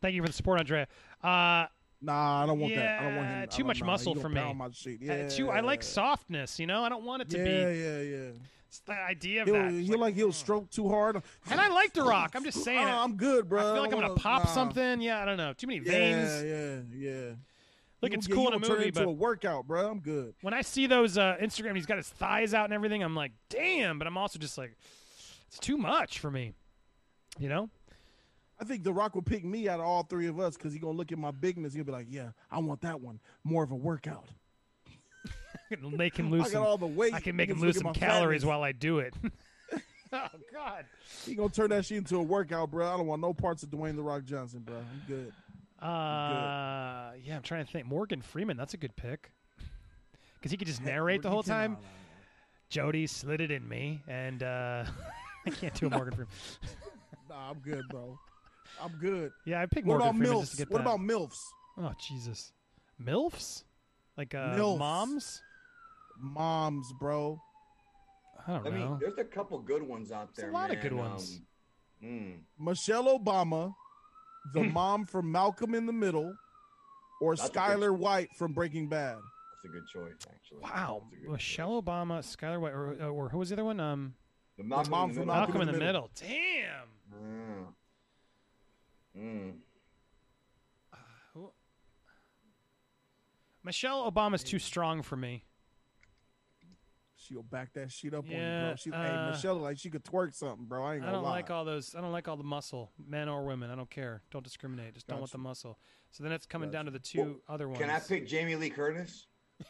Thank 0.02 0.16
you 0.16 0.22
for 0.22 0.28
the 0.28 0.34
support, 0.34 0.60
Andrea. 0.60 0.88
Uh, 1.24 1.66
Nah, 2.02 2.44
I 2.44 2.46
don't 2.46 2.60
want 2.60 2.76
that. 2.76 3.00
I 3.00 3.04
don't 3.04 3.16
want 3.16 3.28
him. 3.30 3.48
Too 3.50 3.64
much 3.64 3.80
nah, 3.80 3.88
muscle 3.88 4.16
for 4.16 4.30
me. 4.30 4.36
pound 4.36 4.58
My 4.60 4.70
shit. 4.72 5.00
uh, 5.02 5.06
Yeah, 5.06 5.30
too, 5.30 5.50
I 5.50 5.62
like 5.62 5.82
softness. 5.82 6.60
You 6.60 6.68
know, 6.68 6.84
I 6.84 6.90
don't 6.90 7.04
want 7.04 7.22
it 7.24 7.30
to 7.30 7.38
Yeah, 7.38 7.44
be 7.44 7.80
yeah, 7.80 8.02
yeah. 8.18 8.32
it's 8.68 8.80
the 8.82 8.94
idea 8.94 9.42
of 9.42 9.48
He'll, 9.48 9.56
that. 9.56 9.72
He'll 9.72 9.98
like 10.00 10.14
he'll 10.14 10.34
stroke 10.34 10.70
too 10.70 10.90
hard. 10.90 11.22
and 11.50 11.60
I 11.60 11.70
like 11.70 11.94
The 11.94 12.04
Rock. 12.04 12.34
I'm 12.36 12.44
just 12.44 12.64
saying. 12.64 12.88
It. 12.88 12.92
I'm 12.92 13.16
good, 13.16 13.50
bro. 13.50 13.60
I 13.60 13.74
feel 13.74 13.82
like 13.82 13.94
I'm 13.94 14.00
don't 14.02 14.10
gonna 14.10 14.20
pop 14.20 14.44
nah. 14.44 14.50
something. 14.50 15.02
Yeah, 15.02 15.22
I 15.22 15.26
don't 15.26 15.38
know. 15.38 15.54
Too 15.54 15.68
many 15.68 15.80
veins. 15.80 16.44
Yeah, 16.44 16.80
yeah, 16.94 17.12
yeah. 17.12 17.32
Look, 18.06 18.14
it's 18.14 18.28
cool 18.28 18.48
in 18.48 18.54
a 18.54 18.60
movie, 18.60 18.88
into 18.88 19.02
but 19.02 19.08
a 19.08 19.12
workout, 19.12 19.68
bro. 19.68 19.90
I'm 19.90 20.00
good. 20.00 20.34
when 20.42 20.54
I 20.54 20.62
see 20.62 20.88
those 20.88 21.18
uh, 21.18 21.36
Instagram, 21.42 21.76
he's 21.76 21.86
got 21.86 21.98
his 21.98 22.10
thighs 22.10 22.54
out 22.54 22.66
and 22.66 22.74
everything. 22.74 23.04
I'm 23.04 23.16
like, 23.16 23.32
damn. 23.50 23.98
But 23.98 24.08
I'm 24.08 24.18
also 24.18 24.40
just 24.40 24.58
like, 24.58 24.76
it's 25.48 25.60
too 25.60 25.78
much 25.78 26.20
for 26.20 26.32
me. 26.32 26.54
You 27.38 27.50
know? 27.50 27.70
I 28.60 28.64
think 28.64 28.84
The 28.84 28.94
Rock 28.94 29.16
will 29.16 29.22
pick 29.22 29.44
me 29.44 29.68
out 29.68 29.80
of 29.80 29.86
all 29.86 30.04
three 30.04 30.28
of 30.28 30.40
us 30.40 30.56
because 30.56 30.72
he's 30.72 30.82
gonna 30.82 30.98
look 30.98 31.12
at 31.12 31.18
my 31.18 31.32
bigness. 31.32 31.74
He'll 31.74 31.84
be 31.84 31.92
like, 31.92 32.08
"Yeah, 32.10 32.30
I 32.50 32.60
want 32.60 32.82
that 32.82 33.02
one. 33.02 33.20
More 33.44 33.64
of 33.64 33.72
a 33.72 33.76
workout. 33.76 34.26
make 35.82 36.18
him 36.18 36.32
lose 36.32 36.42
I 36.42 36.44
got 36.46 36.52
some. 36.52 36.64
all 36.64 36.78
the 36.78 36.86
weight. 36.86 37.14
I 37.14 37.20
can 37.20 37.36
make 37.36 37.50
him 37.50 37.60
lose 37.60 37.78
some 37.78 37.94
calories 37.94 38.44
fatness. 38.44 38.46
while 38.46 38.64
I 38.64 38.72
do 38.72 39.00
it. 39.00 39.14
oh 40.14 40.28
God. 40.54 40.86
He 41.26 41.36
gonna 41.36 41.50
turn 41.50 41.72
that 41.72 41.86
shit 41.86 41.98
into 41.98 42.18
a 42.18 42.24
workout, 42.24 42.72
bro. 42.72 42.88
I 42.88 42.96
don't 42.98 43.08
want 43.08 43.22
no 43.22 43.34
parts 43.34 43.64
of 43.64 43.70
Dwayne 43.70 43.96
The 43.96 44.04
Rock 44.04 44.24
Johnson, 44.24 44.62
bro. 44.62 44.76
I'm 44.76 45.02
good. 45.08 45.34
Uh, 45.82 47.12
yeah, 47.24 47.36
I'm 47.36 47.42
trying 47.42 47.66
to 47.66 47.72
think. 47.72 47.86
Morgan 47.86 48.22
Freeman, 48.22 48.58
that's 48.58 48.74
a 48.74 48.78
good 48.78 48.96
pick. 48.96 49.32
Because 50.40 50.52
he 50.52 50.58
could 50.58 50.68
just 50.68 50.84
narrate 50.84 51.24
the 51.24 51.30
whole 51.32 51.42
time. 51.42 51.76
Jody 52.70 53.08
slid 53.08 53.42
it 53.42 53.50
in 53.50 53.68
me, 53.68 54.04
and 54.08 54.44
uh, 54.44 54.86
I 55.48 55.50
can't 55.50 55.74
do 55.74 55.88
a 55.88 55.90
Morgan 55.90 56.14
Freeman. 56.14 56.34
Nah, 57.30 57.50
I'm 57.50 57.58
good, 57.60 57.82
bro. 57.90 58.20
I'm 58.80 58.92
good. 59.02 59.32
Yeah, 59.46 59.60
I 59.62 59.66
picked 59.66 59.88
What 59.88 59.98
Morgan 60.00 60.08
about 60.10 60.18
Freeman 60.20 60.40
just 60.42 60.52
to 60.52 60.56
milfs? 60.56 60.60
get 60.60 60.70
What 60.72 60.84
that. 60.84 60.90
about 60.94 61.00
milfs? 61.00 61.40
Oh 61.80 61.94
Jesus, 62.00 62.54
milfs, 63.04 63.64
like 64.18 64.36
uh, 64.36 64.56
Milfs. 64.56 64.78
moms. 64.78 65.42
Moms, 66.20 66.94
bro. 67.00 67.42
I 68.48 68.52
don't 68.54 68.68
I 68.68 68.70
know. 68.70 68.76
mean, 68.90 68.98
there's 69.02 69.18
a 69.18 69.24
couple 69.24 69.58
good 69.60 69.82
ones 69.82 70.12
out 70.12 70.36
there. 70.36 70.44
There's 70.44 70.50
a 70.50 70.52
there. 70.52 70.52
lot 70.52 70.70
of 70.70 70.76
man. 70.76 70.84
good 70.84 70.94
ones. 70.94 71.42
Um, 72.04 72.08
mm. 72.08 72.34
Michelle 72.64 73.18
Obama, 73.20 73.74
the 74.54 74.64
mom 74.74 75.06
from 75.06 75.32
Malcolm 75.32 75.74
in 75.76 75.86
the 75.86 75.94
Middle, 75.94 76.34
or 77.22 77.36
That's 77.36 77.50
Skyler. 77.50 77.96
White 77.98 78.30
from 78.36 78.54
Breaking 78.54 78.88
Bad. 78.88 79.18
That's 79.18 79.66
a 79.66 79.68
good 79.80 79.88
choice, 79.88 80.14
actually. 80.30 80.60
wow, 80.62 81.02
That's 81.12 81.14
a 81.22 81.26
good 81.26 81.32
Michelle 81.32 81.82
Obama, 81.82 82.20
Skyler 82.20 82.60
White, 82.60 82.74
or, 82.74 82.96
uh, 83.02 83.08
or 83.08 83.30
who 83.30 83.38
was 83.40 83.50
the 83.50 83.56
other 83.56 83.66
one? 83.66 83.80
Um, 83.80 84.14
choice. 84.58 84.58
The 84.58 84.64
Malcolm 84.64 84.92
mom 84.92 85.10
in 85.10 85.16
the 85.16 85.20
from 85.22 85.28
Middle. 85.28 85.36
Malcolm 85.42 85.62
in 85.62 85.68
the 85.68 85.74
Middle. 85.80 86.10
Damn. 86.20 86.88
Mm. 87.14 87.66
Mm. 89.18 89.54
Who- 91.34 91.52
Michelle 93.64 94.10
Obama's 94.12 94.44
too 94.44 94.60
strong 94.60 95.02
for 95.02 95.16
me. 95.16 95.44
She'll 97.28 97.44
back 97.44 97.74
that 97.74 97.92
shit 97.92 98.14
up 98.14 98.26
on 98.26 98.32
you, 98.32 98.38
Yeah, 98.38 98.68
bro. 98.68 98.76
She, 98.76 98.90
hey, 98.92 98.96
uh, 98.98 99.32
Michelle, 99.32 99.56
like 99.56 99.78
she 99.80 99.90
could 99.90 100.04
twerk 100.04 100.34
something, 100.36 100.66
bro. 100.66 100.84
I 100.84 100.96
ain't 100.96 101.04
I 101.04 101.08
gonna 101.08 101.18
don't 101.18 101.24
lie. 101.24 101.32
like 101.32 101.50
all 101.50 101.66
those. 101.66 101.96
I 101.96 102.02
don't 102.02 102.12
like 102.12 102.28
all 102.28 102.38
the 102.38 102.44
muscle, 102.44 102.92
men 103.08 103.28
or 103.30 103.44
women. 103.46 103.72
I 103.72 103.76
don't 103.76 103.90
care. 103.90 104.22
Don't 104.32 104.44
discriminate. 104.44 104.94
Just 104.94 105.08
don't 105.08 105.20
want 105.20 105.32
the 105.32 105.38
muscle. 105.40 105.80
So 106.12 106.24
then 106.24 106.32
it's 106.32 106.46
coming 106.46 106.70
Gotcha. 106.70 106.78
down 106.78 106.86
to 106.86 106.92
the 106.92 107.00
two 107.00 107.20
Well, 107.20 107.36
other 107.50 107.68
ones. 107.68 107.80
Can 107.80 107.90
I 107.90 108.00
pick 108.00 108.28
Jamie 108.28 108.56
Lee 108.56 108.70
Curtis? 108.70 109.26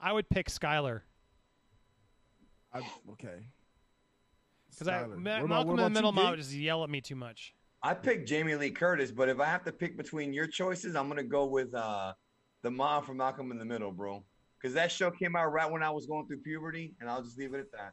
I 0.00 0.12
would 0.12 0.28
pick 0.28 0.48
Skyler 0.48 1.00
I, 2.72 2.78
okay. 3.12 3.46
because 4.70 4.88
I 4.88 5.06
Ma- 5.06 5.38
about- 5.38 5.48
Malcolm 5.48 5.70
in 5.78 5.84
the 5.84 5.90
Middle 5.90 6.12
mom 6.12 6.30
would 6.30 6.38
just 6.38 6.52
yell 6.52 6.84
at 6.84 6.90
me 6.90 7.00
too 7.00 7.16
much. 7.16 7.54
I 7.82 7.94
picked 7.94 8.28
Jamie 8.28 8.54
Lee 8.56 8.70
Curtis, 8.70 9.10
but 9.12 9.28
if 9.28 9.40
I 9.40 9.46
have 9.46 9.64
to 9.64 9.72
pick 9.72 9.96
between 9.96 10.32
your 10.32 10.46
choices, 10.46 10.96
I'm 10.96 11.08
gonna 11.08 11.22
go 11.22 11.44
with 11.46 11.74
uh, 11.74 12.12
the 12.62 12.70
mom 12.70 13.04
from 13.04 13.18
Malcolm 13.18 13.50
in 13.52 13.58
the 13.58 13.64
Middle, 13.64 13.92
bro. 13.92 14.24
Because 14.64 14.74
that 14.76 14.90
show 14.90 15.10
came 15.10 15.36
out 15.36 15.52
right 15.52 15.70
when 15.70 15.82
I 15.82 15.90
was 15.90 16.06
going 16.06 16.26
through 16.26 16.38
puberty, 16.38 16.94
and 16.98 17.10
I'll 17.10 17.22
just 17.22 17.36
leave 17.38 17.52
it 17.52 17.60
at 17.60 17.92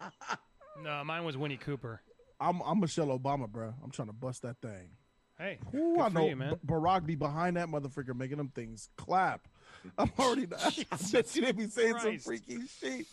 that. 0.00 0.38
No, 0.82 1.04
mine 1.04 1.24
was 1.24 1.36
Winnie 1.36 1.56
Cooper. 1.56 2.02
I'm 2.40 2.60
I'm 2.62 2.80
Michelle 2.80 3.16
Obama, 3.16 3.48
bro. 3.48 3.72
I'm 3.80 3.92
trying 3.92 4.08
to 4.08 4.12
bust 4.12 4.42
that 4.42 4.56
thing. 4.60 4.88
Hey, 5.38 5.60
Ooh, 5.72 5.94
good 5.94 6.00
I 6.00 6.08
for 6.08 6.14
know 6.14 6.28
you, 6.28 6.34
man. 6.34 6.54
B- 6.54 6.72
Barack 6.72 7.06
be 7.06 7.14
behind 7.14 7.56
that 7.58 7.68
motherfucker 7.68 8.12
making 8.12 8.38
them 8.38 8.48
things 8.48 8.88
clap. 8.96 9.46
I'm 9.96 10.10
already. 10.18 10.48
I 10.52 10.72
bet 11.12 11.36
you 11.36 11.42
they 11.42 11.52
be 11.52 11.68
saying 11.68 11.94
some 12.00 12.18
freaky 12.18 12.58
shit. 12.66 13.06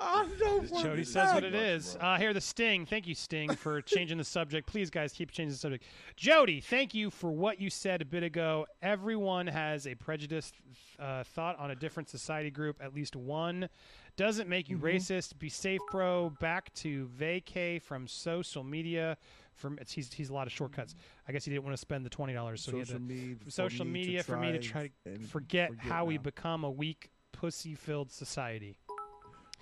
For 0.00 0.82
Jody 0.82 1.04
says 1.04 1.34
what 1.34 1.44
it 1.44 1.54
is. 1.54 1.96
Uh, 2.00 2.16
here, 2.16 2.32
the 2.32 2.40
Sting. 2.40 2.86
Thank 2.86 3.06
you, 3.06 3.14
Sting, 3.14 3.54
for 3.54 3.80
changing 3.82 4.16
the 4.18 4.24
subject. 4.24 4.66
Please, 4.66 4.88
guys, 4.88 5.12
keep 5.12 5.30
changing 5.30 5.52
the 5.52 5.58
subject. 5.58 5.84
Jody, 6.16 6.60
thank 6.60 6.94
you 6.94 7.10
for 7.10 7.30
what 7.30 7.60
you 7.60 7.68
said 7.68 8.00
a 8.00 8.04
bit 8.04 8.22
ago. 8.22 8.66
Everyone 8.82 9.46
has 9.46 9.86
a 9.86 9.94
prejudiced 9.94 10.54
uh, 10.98 11.22
thought 11.24 11.58
on 11.58 11.70
a 11.70 11.74
different 11.76 12.08
society 12.08 12.50
group, 12.50 12.78
at 12.82 12.94
least 12.94 13.14
one. 13.14 13.68
Doesn't 14.16 14.48
make 14.48 14.68
you 14.68 14.76
Mm-hmm. 14.76 14.86
racist. 14.86 15.38
Be 15.38 15.48
safe, 15.50 15.80
bro. 15.90 16.30
Back 16.40 16.72
to 16.74 17.08
vacay 17.18 17.80
from 17.82 18.06
social 18.08 18.64
media. 18.64 19.16
From 19.54 19.78
it's, 19.78 19.92
he's 19.92 20.10
he's 20.12 20.30
a 20.30 20.32
lot 20.32 20.46
of 20.46 20.52
shortcuts. 20.52 20.94
I 21.28 21.32
guess 21.32 21.44
he 21.44 21.50
didn't 21.50 21.64
want 21.64 21.74
to 21.74 21.80
spend 21.80 22.06
the 22.06 22.10
twenty 22.10 22.32
dollars, 22.32 22.62
so 22.62 22.72
he 22.72 22.78
had 22.78 22.86
social 22.88 22.98
to, 22.98 23.04
media, 23.04 23.36
for 23.44 23.50
social 23.50 23.84
me 23.84 24.00
to 24.02 24.06
media 24.06 24.22
for 24.22 24.36
me 24.38 24.52
to 24.52 24.58
try 24.58 24.90
to 25.04 25.18
forget, 25.28 25.70
how 25.78 26.06
we 26.06 26.16
become 26.16 26.64
a 26.64 26.70
weak, 26.70 27.10
pussy-filled 27.32 28.10
society. 28.10 28.78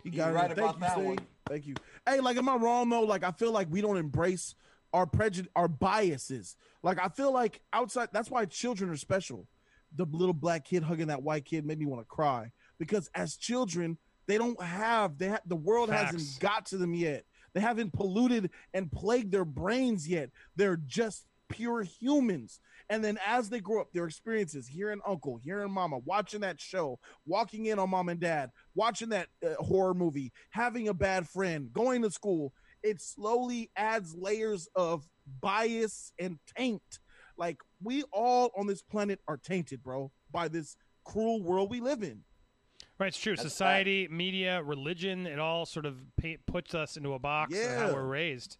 You 0.04 0.12
You're 0.12 0.24
got 0.26 0.30
it. 0.30 0.34
right 0.34 0.46
Thank 0.46 0.58
about 0.58 0.74
you, 0.74 0.80
that 0.80 0.92
Sting. 0.92 1.04
one. 1.04 1.18
Thank 1.48 1.66
you. 1.66 1.74
Hey, 2.06 2.20
like, 2.20 2.36
am 2.36 2.48
I 2.48 2.56
wrong 2.56 2.88
though? 2.88 3.02
Like, 3.02 3.24
I 3.24 3.32
feel 3.32 3.52
like 3.52 3.68
we 3.70 3.80
don't 3.80 3.96
embrace 3.96 4.54
our 4.92 5.06
prejudice, 5.06 5.50
our 5.56 5.68
biases. 5.68 6.56
Like, 6.82 6.98
I 7.02 7.08
feel 7.08 7.32
like 7.32 7.60
outside. 7.72 8.08
That's 8.12 8.30
why 8.30 8.44
children 8.46 8.90
are 8.90 8.96
special. 8.96 9.46
The 9.96 10.04
little 10.04 10.34
black 10.34 10.64
kid 10.66 10.82
hugging 10.82 11.06
that 11.08 11.22
white 11.22 11.44
kid 11.44 11.64
made 11.64 11.78
me 11.78 11.86
want 11.86 12.02
to 12.02 12.06
cry 12.06 12.52
because 12.78 13.10
as 13.14 13.36
children, 13.36 13.96
they 14.26 14.36
don't 14.36 14.60
have 14.62 15.16
they 15.18 15.28
ha- 15.28 15.40
the 15.46 15.56
world 15.56 15.88
Facts. 15.88 16.12
hasn't 16.12 16.40
got 16.40 16.66
to 16.66 16.76
them 16.76 16.94
yet. 16.94 17.24
They 17.54 17.60
haven't 17.60 17.94
polluted 17.94 18.50
and 18.74 18.92
plagued 18.92 19.32
their 19.32 19.46
brains 19.46 20.06
yet. 20.06 20.30
They're 20.56 20.76
just 20.76 21.24
pure 21.48 21.82
humans. 21.82 22.60
And 22.90 23.04
then 23.04 23.18
as 23.26 23.50
they 23.50 23.60
grow 23.60 23.80
up, 23.82 23.92
their 23.92 24.06
experiences, 24.06 24.66
hearing 24.66 25.00
uncle, 25.06 25.36
hearing 25.36 25.70
mama, 25.70 25.98
watching 26.04 26.40
that 26.40 26.60
show, 26.60 26.98
walking 27.26 27.66
in 27.66 27.78
on 27.78 27.90
mom 27.90 28.08
and 28.08 28.20
dad, 28.20 28.50
watching 28.74 29.10
that 29.10 29.28
uh, 29.44 29.62
horror 29.62 29.94
movie, 29.94 30.32
having 30.50 30.88
a 30.88 30.94
bad 30.94 31.28
friend, 31.28 31.72
going 31.72 32.02
to 32.02 32.10
school, 32.10 32.52
it 32.82 33.00
slowly 33.00 33.70
adds 33.76 34.14
layers 34.14 34.68
of 34.74 35.06
bias 35.40 36.12
and 36.18 36.38
taint. 36.56 37.00
Like 37.36 37.58
we 37.82 38.04
all 38.12 38.50
on 38.56 38.66
this 38.66 38.82
planet 38.82 39.20
are 39.28 39.36
tainted, 39.36 39.82
bro, 39.82 40.10
by 40.30 40.48
this 40.48 40.76
cruel 41.04 41.42
world 41.42 41.70
we 41.70 41.80
live 41.80 42.02
in. 42.02 42.22
Right, 42.98 43.08
it's 43.08 43.18
true. 43.18 43.36
That's 43.36 43.48
Society, 43.48 44.08
media, 44.10 44.62
religion, 44.62 45.26
it 45.26 45.38
all 45.38 45.66
sort 45.66 45.86
of 45.86 45.96
pa 46.20 46.30
puts 46.46 46.74
us 46.74 46.96
into 46.96 47.14
a 47.14 47.18
box 47.18 47.56
of 47.56 47.76
how 47.76 47.92
we're 47.92 48.02
raised. 48.02 48.56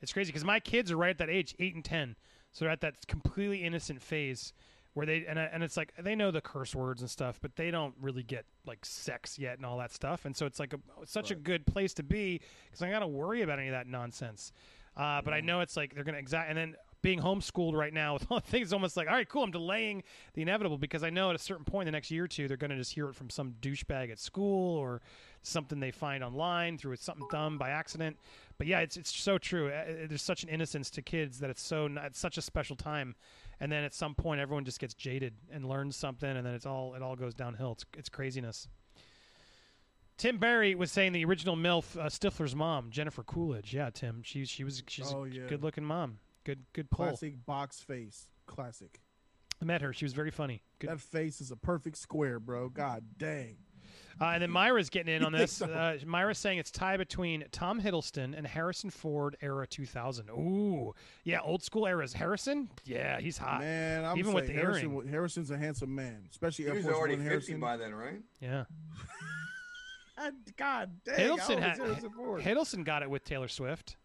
It's 0.00 0.12
crazy 0.12 0.28
because 0.28 0.44
my 0.44 0.60
kids 0.60 0.92
are 0.92 0.96
right 0.96 1.10
at 1.10 1.18
that 1.18 1.30
age, 1.30 1.54
eight 1.58 1.74
and 1.74 1.84
ten, 1.84 2.14
so 2.52 2.64
they're 2.64 2.72
at 2.72 2.80
that 2.80 3.06
completely 3.06 3.64
innocent 3.64 4.02
phase 4.02 4.52
where 4.94 5.06
they 5.06 5.24
and 5.26 5.38
and 5.38 5.62
it's 5.62 5.76
like 5.76 5.92
they 5.98 6.14
know 6.14 6.30
the 6.30 6.40
curse 6.40 6.74
words 6.74 7.00
and 7.00 7.10
stuff, 7.10 7.38
but 7.40 7.56
they 7.56 7.70
don't 7.70 7.94
really 8.00 8.22
get 8.22 8.44
like 8.66 8.84
sex 8.84 9.38
yet 9.38 9.56
and 9.56 9.64
all 9.64 9.78
that 9.78 9.92
stuff, 9.92 10.24
and 10.24 10.36
so 10.36 10.46
it's 10.46 10.58
like 10.58 10.72
a, 10.72 10.78
such 11.06 11.30
a 11.30 11.34
good 11.34 11.66
place 11.66 11.94
to 11.94 12.02
be 12.02 12.40
because 12.66 12.82
I 12.82 12.90
got 12.90 13.00
to 13.00 13.06
worry 13.06 13.42
about 13.42 13.58
any 13.58 13.68
of 13.68 13.72
that 13.72 13.86
nonsense. 13.86 14.52
Uh, 14.96 15.22
but 15.22 15.32
I 15.32 15.40
know 15.40 15.60
it's 15.60 15.76
like 15.76 15.94
they're 15.94 16.04
gonna 16.04 16.18
exact 16.18 16.48
and 16.48 16.58
then 16.58 16.74
being 17.02 17.18
homeschooled 17.20 17.74
right 17.74 17.92
now 17.94 18.14
with 18.14 18.26
all 18.30 18.40
things, 18.40 18.72
almost 18.72 18.96
like 18.96 19.08
all 19.08 19.14
right, 19.14 19.28
cool. 19.28 19.42
I'm 19.42 19.50
delaying 19.50 20.02
the 20.34 20.42
inevitable 20.42 20.78
because 20.78 21.02
I 21.02 21.10
know 21.10 21.30
at 21.30 21.36
a 21.36 21.38
certain 21.38 21.64
point 21.64 21.86
in 21.88 21.92
the 21.92 21.96
next 21.96 22.10
year 22.10 22.24
or 22.24 22.28
two 22.28 22.48
they're 22.48 22.56
gonna 22.56 22.76
just 22.76 22.92
hear 22.92 23.08
it 23.08 23.14
from 23.14 23.30
some 23.30 23.54
douchebag 23.60 24.10
at 24.10 24.18
school 24.18 24.76
or 24.76 25.00
something 25.42 25.80
they 25.80 25.90
find 25.90 26.22
online 26.22 26.76
through 26.76 26.96
something 26.96 27.26
dumb 27.30 27.56
by 27.58 27.70
accident. 27.70 28.16
But 28.58 28.66
yeah, 28.66 28.80
it's 28.80 28.96
it's 28.96 29.14
so 29.18 29.38
true. 29.38 29.68
Uh, 29.68 29.72
uh, 29.72 29.84
There's 30.08 30.22
such 30.22 30.42
an 30.42 30.48
innocence 30.50 30.90
to 30.90 31.02
kids 31.02 31.38
that 31.40 31.48
it's 31.50 31.62
so 31.62 31.86
it's 32.04 32.18
such 32.18 32.36
a 32.36 32.42
special 32.42 32.76
time, 32.76 33.14
and 33.60 33.72
then 33.72 33.84
at 33.84 33.94
some 33.94 34.14
point 34.14 34.40
everyone 34.40 34.64
just 34.66 34.78
gets 34.80 34.92
jaded 34.94 35.32
and 35.50 35.64
learns 35.66 35.96
something, 35.96 36.28
and 36.36 36.44
then 36.46 36.54
it's 36.54 36.66
all 36.66 36.94
it 36.94 37.02
all 37.02 37.16
goes 37.16 37.32
downhill. 37.34 37.72
It's 37.72 37.86
it's 37.96 38.08
craziness. 38.10 38.68
Tim 40.18 40.36
Barry 40.36 40.74
was 40.74 40.92
saying 40.92 41.12
the 41.12 41.24
original 41.24 41.56
MILF 41.56 41.96
uh, 41.98 42.04
Stifler's 42.10 42.54
mom, 42.54 42.90
Jennifer 42.90 43.22
Coolidge. 43.22 43.72
Yeah, 43.72 43.88
Tim, 43.88 44.20
she 44.22 44.44
she 44.44 44.64
was 44.64 44.82
she's 44.86 45.10
Oh, 45.14 45.24
a 45.24 45.28
yeah. 45.28 45.46
good 45.48 45.62
looking 45.62 45.84
mom. 45.84 46.18
Good 46.44 46.64
good 46.72 46.90
pull. 46.90 47.06
Classic 47.06 47.34
box 47.46 47.80
face. 47.80 48.28
Classic. 48.46 49.00
I 49.60 49.64
met 49.64 49.82
her. 49.82 49.92
She 49.92 50.04
was 50.06 50.14
very 50.14 50.30
funny. 50.30 50.62
Good. 50.78 50.90
That 50.90 51.00
face 51.00 51.40
is 51.40 51.50
a 51.50 51.56
perfect 51.56 51.98
square, 51.98 52.40
bro. 52.40 52.68
God 52.70 53.04
dang. 53.18 53.58
Uh, 54.20 54.24
and 54.34 54.42
then 54.42 54.50
Myra's 54.50 54.88
getting 54.90 55.14
in 55.14 55.24
on 55.24 55.32
this. 55.40 55.52
so? 55.52 55.66
Uh, 55.66 55.96
Myra's 56.06 56.38
saying 56.38 56.58
it's 56.58 56.70
tie 56.70 56.96
between 56.96 57.44
Tom 57.52 57.80
Hiddleston 57.80 58.36
and 58.36 58.46
Harrison 58.46 58.88
Ford 58.90 59.36
era 59.40 59.66
2000. 59.66 60.30
Ooh, 60.30 60.94
yeah, 61.24 61.40
old 61.40 61.62
school 61.62 61.86
eras. 61.86 62.12
Harrison, 62.12 62.70
yeah, 62.84 63.18
he's 63.20 63.36
hot. 63.38 63.60
Man, 63.60 64.04
I'm 64.04 64.16
Even 64.18 64.32
with 64.32 64.46
the 64.46 64.52
Harrison, 64.52 64.92
earring. 64.94 65.08
Harrison's 65.08 65.50
a 65.50 65.58
handsome 65.58 65.94
man, 65.94 66.26
especially 66.30 66.64
He 66.64 66.70
Air 66.70 66.76
was 66.76 66.84
Force 66.84 66.96
already 66.96 67.14
50 67.16 67.28
Harrison. 67.28 67.60
by 67.60 67.76
then, 67.76 67.94
right? 67.94 68.20
Yeah, 68.40 68.64
God, 70.18 70.32
God 70.56 70.90
dang. 71.04 71.16
Hiddleston 71.18 71.80
old 71.80 72.40
had 72.40 72.46
Hiddleston 72.56 72.84
got 72.84 73.02
it 73.02 73.10
with 73.10 73.24
Taylor 73.24 73.48
Swift. 73.48 73.96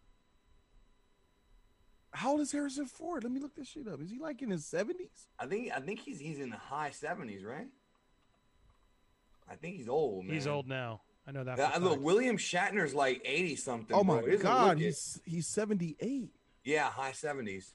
How 2.12 2.30
old 2.32 2.40
is 2.40 2.52
Harrison 2.52 2.86
Ford? 2.86 3.24
Let 3.24 3.32
me 3.32 3.40
look 3.40 3.54
this 3.54 3.68
shit 3.68 3.86
up. 3.88 4.00
Is 4.00 4.10
he 4.10 4.18
like 4.18 4.40
in 4.42 4.50
his 4.50 4.64
seventies? 4.64 5.28
I 5.38 5.46
think 5.46 5.70
I 5.74 5.80
think 5.80 6.00
he's 6.00 6.18
he's 6.18 6.38
in 6.38 6.50
the 6.50 6.56
high 6.56 6.90
70s, 6.90 7.44
right? 7.44 7.66
I 9.50 9.54
think 9.54 9.76
he's 9.76 9.88
old, 9.88 10.24
man. 10.24 10.34
He's 10.34 10.46
old 10.46 10.66
now. 10.68 11.02
I 11.26 11.32
know 11.32 11.44
that. 11.44 11.56
for 11.56 11.62
Yeah, 11.62 11.76
a 11.76 11.80
look. 11.80 12.00
William 12.00 12.36
Shatner's 12.36 12.94
like 12.94 13.20
80 13.24 13.56
something. 13.56 13.96
Oh 13.96 14.02
my 14.04 14.20
He 14.20 14.26
doesn't 14.32 14.42
God, 14.42 14.78
he's 14.78 15.20
he's 15.24 15.46
seventy 15.46 15.96
eight. 16.00 16.30
yeah, 16.64 16.90
high 16.90 17.12
70s. 17.12 17.72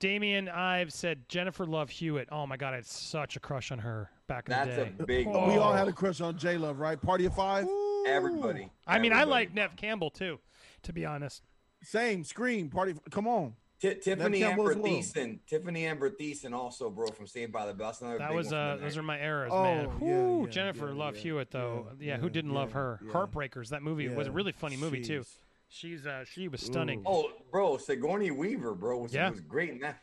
Damien 0.00 0.48
Ives 0.48 0.94
said 0.94 1.28
Jennifer 1.28 1.66
Love 1.66 1.90
Hewitt. 1.90 2.28
Oh 2.30 2.46
my 2.46 2.56
God, 2.56 2.72
I 2.72 2.76
had 2.76 2.86
such 2.86 3.34
a 3.36 3.40
crush 3.40 3.72
on 3.72 3.80
her 3.80 4.10
back 4.28 4.46
in 4.48 4.52
That's 4.52 4.76
the 4.76 4.82
a 4.82 4.84
day. 4.86 5.04
big. 5.06 5.26
Oh, 5.28 5.48
we 5.48 5.56
all 5.56 5.72
had 5.72 5.88
a 5.88 5.92
crush 5.92 6.20
on 6.20 6.38
J 6.38 6.56
Love, 6.56 6.78
right? 6.78 7.00
Party 7.02 7.26
of 7.26 7.34
five. 7.34 7.66
everybody. 8.06 8.70
I 8.86 8.98
mean, 9.00 9.12
I 9.12 9.24
like 9.24 9.52
Neve 9.54 9.74
Campbell 9.76 10.10
too, 10.10 10.38
to 10.84 10.92
be 10.92 11.04
honest. 11.04 11.42
Same 11.82 12.24
scream. 12.24 12.68
Party. 12.70 12.94
Come 13.10 13.26
on. 13.28 13.54
Ti- 13.80 13.94
Tiffani 13.94 14.40
Campbell 14.40 14.44
Amber 14.68 14.70
as 14.72 14.76
well. 14.78 14.92
Thiessen. 14.92 15.38
Tiffani 15.48 15.82
Amber 15.82 16.10
Thiessen 16.10 16.52
also, 16.52 16.90
bro, 16.90 17.06
from 17.08 17.28
Saved 17.28 17.52
by 17.52 17.64
the 17.66 17.72
Bell. 17.72 17.88
That's 17.88 18.00
another 18.00 18.18
That 18.18 18.28
big 18.30 18.36
was 18.36 18.52
uh, 18.52 18.76
those 18.80 18.96
are 18.96 19.02
my 19.04 19.20
eras, 19.20 19.52
Oh, 19.54 19.62
man. 19.62 19.84
yeah, 19.84 19.90
Whew, 19.98 20.42
yeah, 20.46 20.50
Jennifer 20.50 20.88
yeah, 20.88 20.94
Love 20.94 21.14
yeah, 21.16 21.22
Hewitt, 21.22 21.50
though. 21.52 21.86
Yeah, 22.00 22.06
yeah, 22.06 22.16
who 22.16 22.28
didn't 22.28 22.52
love 22.54 22.72
her? 22.72 22.98
yeah. 23.04 23.12
Heartbreakers. 23.12 23.68
That 23.68 23.82
movie 23.84 24.08
was 24.08 24.26
a 24.26 24.32
really 24.32 24.50
funny 24.52 24.76
movie 24.76 25.00
too. 25.02 25.24
She's 25.68 26.06
uh, 26.06 26.24
she 26.24 26.48
was 26.48 26.60
stunning. 26.60 27.00
Ooh. 27.00 27.04
Oh, 27.06 27.30
bro, 27.52 27.76
Sigourney 27.76 28.32
Weaver, 28.32 28.74
bro, 28.74 28.98
was, 28.98 29.14
Yeah. 29.14 29.30
was 29.30 29.40
great 29.40 29.70
in 29.70 29.78
that. 29.80 30.00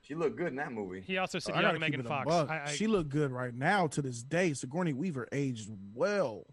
She 0.00 0.14
looked 0.14 0.36
good 0.36 0.46
in 0.46 0.56
that 0.56 0.72
movie. 0.72 1.02
He 1.02 1.18
also 1.18 1.38
said 1.38 1.54
I 1.56 1.60
young 1.60 1.78
Megan 1.80 2.04
Fox. 2.04 2.32
I, 2.32 2.62
I, 2.66 2.72
she 2.72 2.86
looked 2.86 3.10
good 3.10 3.30
right 3.30 3.52
now 3.52 3.88
to 3.88 4.00
this 4.00 4.22
day. 4.22 4.54
Sigourney 4.54 4.94
Weaver 4.94 5.28
aged 5.32 5.68
well. 5.92 6.46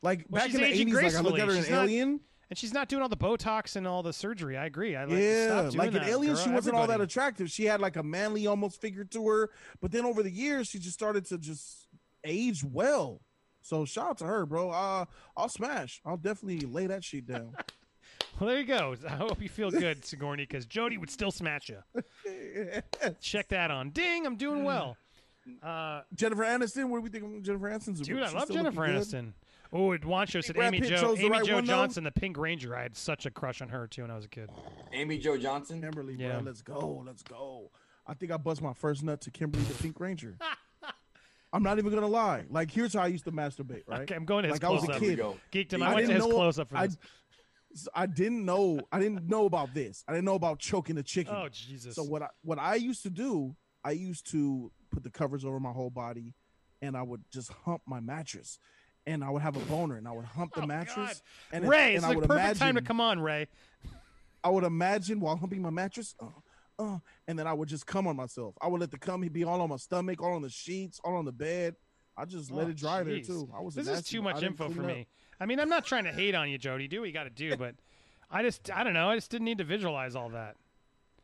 Like 0.00 0.24
Well, 0.30 0.40
back 0.46 0.54
in 0.54 0.60
the 0.62 0.66
eighties, 0.66 0.94
like 0.94 1.14
I 1.14 1.20
looked 1.20 1.38
at 1.40 1.46
her 1.48 1.52
gracefully. 1.52 1.56
in 1.58 1.62
She's 1.64 1.70
not- 1.70 1.82
Alien. 1.84 2.20
And 2.50 2.58
she's 2.58 2.72
not 2.72 2.88
doing 2.88 3.02
all 3.02 3.08
the 3.08 3.16
Botox 3.16 3.76
and 3.76 3.86
all 3.86 4.02
the 4.02 4.12
surgery. 4.12 4.56
I 4.56 4.66
agree. 4.66 4.96
I 4.96 5.04
like, 5.04 5.18
yeah, 5.18 5.46
stop 5.46 5.64
doing 5.64 5.76
like 5.78 5.88
in 5.88 5.94
that, 5.94 6.08
Alien, 6.08 6.34
girl. 6.34 6.44
she 6.44 6.50
wasn't 6.50 6.76
all 6.76 6.86
that 6.86 7.00
attractive. 7.00 7.50
She 7.50 7.64
had 7.64 7.80
like 7.80 7.96
a 7.96 8.02
manly 8.02 8.46
almost 8.46 8.80
figure 8.80 9.04
to 9.04 9.28
her, 9.28 9.50
but 9.80 9.92
then 9.92 10.04
over 10.04 10.22
the 10.22 10.30
years, 10.30 10.68
she 10.68 10.78
just 10.78 10.94
started 10.94 11.24
to 11.26 11.38
just 11.38 11.88
age 12.24 12.62
well. 12.64 13.20
So 13.62 13.84
shout 13.84 14.10
out 14.10 14.18
to 14.18 14.24
her, 14.24 14.46
bro. 14.46 14.70
Uh, 14.70 15.06
I'll 15.36 15.48
smash. 15.48 16.00
I'll 16.04 16.16
definitely 16.16 16.60
lay 16.66 16.86
that 16.86 17.02
shit 17.02 17.26
down. 17.26 17.54
Well, 18.38 18.50
there 18.50 18.60
you 18.60 18.66
go. 18.66 18.94
I 19.08 19.12
hope 19.12 19.40
you 19.40 19.48
feel 19.48 19.70
good, 19.70 20.04
Sigourney, 20.04 20.42
because 20.42 20.66
Jody 20.66 20.98
would 20.98 21.08
still 21.10 21.30
smash 21.30 21.70
you. 21.70 21.78
Check 23.20 23.48
that 23.48 23.70
on. 23.70 23.90
Ding, 23.90 24.26
I'm 24.26 24.36
doing 24.36 24.62
well. 24.62 24.98
Uh, 25.62 26.02
Jennifer 26.14 26.42
Aniston. 26.42 26.90
What 26.90 26.98
do 26.98 27.02
we 27.02 27.08
think 27.08 27.24
of 27.24 27.42
Jennifer 27.42 27.70
Aniston's? 27.70 28.00
dude, 28.00 28.22
I 28.22 28.30
love 28.32 28.50
Jennifer 28.50 28.86
looking 28.88 29.10
good? 29.10 29.32
Aniston. 29.76 29.80
Oh, 29.88 29.92
and 29.92 30.04
Wancho 30.04 30.44
said 30.44 30.56
Brad 30.56 30.68
Amy 30.74 30.80
Pitt 30.80 30.90
Jo 30.90 30.96
chose 31.00 31.18
the 31.18 31.24
Amy 31.24 31.30
right 31.30 31.44
Jo 31.44 31.54
one, 31.56 31.64
though? 31.64 31.72
Johnson, 31.72 32.04
the 32.04 32.10
Pink 32.10 32.36
Ranger. 32.38 32.76
I 32.76 32.82
had 32.82 32.96
such 32.96 33.26
a 33.26 33.30
crush 33.30 33.60
on 33.62 33.68
her 33.68 33.86
too 33.86 34.02
when 34.02 34.10
I 34.10 34.16
was 34.16 34.24
a 34.24 34.28
kid. 34.28 34.50
Amy 34.92 35.18
Jo 35.18 35.36
Johnson. 35.36 35.80
Kimberly, 35.80 36.14
Yeah. 36.18 36.32
bro. 36.34 36.40
Let's 36.40 36.62
go. 36.62 37.02
Let's 37.06 37.22
go. 37.22 37.70
I 38.06 38.14
think 38.14 38.32
I 38.32 38.36
bust 38.36 38.62
my 38.62 38.72
first 38.72 39.02
nut 39.02 39.20
to 39.22 39.30
Kimberly 39.30 39.64
the 39.64 39.74
Pink 39.74 39.98
Ranger. 40.00 40.36
I'm 41.52 41.62
not 41.62 41.78
even 41.78 41.92
gonna 41.92 42.06
lie. 42.06 42.44
Like, 42.50 42.70
here's 42.70 42.92
how 42.94 43.02
I 43.02 43.06
used 43.06 43.24
to 43.24 43.32
masturbate. 43.32 43.82
Right? 43.86 44.02
Okay, 44.02 44.14
I'm 44.14 44.24
going 44.24 44.42
to 44.42 44.48
his 44.50 44.60
Like 44.60 44.64
I 44.64 44.72
was 44.72 44.84
close 44.84 44.90
a 44.90 44.96
up. 44.96 45.00
Here 45.00 45.10
we 45.10 45.16
kid. 45.16 45.22
go. 45.22 45.76
Geekdom, 45.78 45.82
I 45.82 45.90
I 45.90 45.94
went 45.94 46.06
to 46.06 46.12
didn't 46.12 46.22
his 46.22 46.28
know- 46.30 46.34
close 46.36 46.58
up 46.58 46.68
for 46.68 46.76
I, 46.76 46.86
this. 46.88 46.98
I 47.94 48.06
didn't 48.06 48.44
know. 48.44 48.80
I 48.90 48.98
didn't 48.98 49.28
know 49.28 49.44
about 49.44 49.74
this. 49.74 50.02
I 50.08 50.12
didn't 50.12 50.24
know 50.24 50.34
about 50.34 50.58
choking 50.58 50.96
the 50.96 51.02
chicken. 51.02 51.34
Oh 51.36 51.48
Jesus! 51.50 51.94
So 51.94 52.04
what 52.04 52.22
I 52.22 52.28
what 52.42 52.58
I 52.58 52.76
used 52.76 53.02
to 53.02 53.10
do, 53.10 53.54
I 53.84 53.90
used 53.92 54.30
to 54.32 54.72
put 54.90 55.02
the 55.02 55.10
covers 55.10 55.44
over 55.44 55.60
my 55.60 55.72
whole 55.72 55.90
body, 55.90 56.32
and 56.80 56.96
I 56.96 57.02
would 57.02 57.22
just 57.30 57.52
hump 57.64 57.82
my 57.86 58.00
mattress, 58.00 58.58
and 59.06 59.22
I 59.22 59.30
would 59.30 59.42
have 59.42 59.56
a 59.56 59.60
boner, 59.60 59.96
and 59.96 60.06
I 60.08 60.12
would 60.12 60.24
hump 60.24 60.54
the 60.54 60.62
Oh, 60.62 60.66
mattress. 60.66 60.96
God. 60.96 61.16
And 61.52 61.64
it- 61.64 61.68
Ray, 61.68 61.88
and 61.94 61.96
it's 61.98 62.04
I 62.04 62.14
the 62.14 62.26
perfect 62.26 62.58
time 62.58 62.74
to 62.74 62.82
come 62.82 63.00
on, 63.00 63.20
Ray. 63.20 63.48
I 64.42 64.48
would 64.50 64.64
imagine 64.64 65.20
while 65.20 65.36
humping 65.36 65.62
my 65.62 65.70
mattress, 65.70 66.14
uh, 66.20 66.26
uh, 66.78 66.98
and 67.26 67.38
then 67.38 67.46
I 67.46 67.52
would 67.52 67.68
just 67.68 67.86
come 67.86 68.06
on 68.06 68.16
myself. 68.16 68.56
I 68.60 68.68
would 68.68 68.80
let 68.80 68.90
the 68.90 68.98
cum 68.98 69.20
be 69.22 69.44
all 69.44 69.60
on 69.60 69.68
my 69.70 69.76
stomach, 69.76 70.20
all 70.22 70.34
on 70.34 70.42
the 70.42 70.50
sheets, 70.50 71.00
all 71.04 71.16
on 71.16 71.24
the 71.24 71.32
bed. 71.32 71.76
I 72.16 72.24
just 72.24 72.50
let 72.50 72.66
Oh, 72.66 72.70
it 72.70 72.76
dry 72.76 73.02
there 73.02 73.20
too. 73.20 73.50
I 73.54 73.60
was 73.60 73.74
This 73.74 73.88
a 73.88 73.92
is 73.92 74.02
too 74.04 74.22
much 74.22 74.42
info 74.42 74.70
for 74.70 74.82
me. 74.82 75.06
I 75.38 75.46
mean, 75.46 75.60
I'm 75.60 75.68
not 75.68 75.84
trying 75.84 76.04
to 76.04 76.12
hate 76.12 76.34
on 76.34 76.48
you, 76.48 76.56
Jody. 76.58 76.88
Do 76.88 77.00
what 77.00 77.06
you 77.06 77.12
got 77.12 77.24
to 77.24 77.30
do, 77.30 77.56
but 77.56 77.74
I 78.30 78.42
just, 78.42 78.70
I 78.70 78.84
don't 78.84 78.94
know. 78.94 79.10
I 79.10 79.16
just 79.16 79.30
didn't 79.30 79.44
need 79.44 79.58
to 79.58 79.64
visualize 79.64 80.16
all 80.16 80.30
that. 80.30 80.56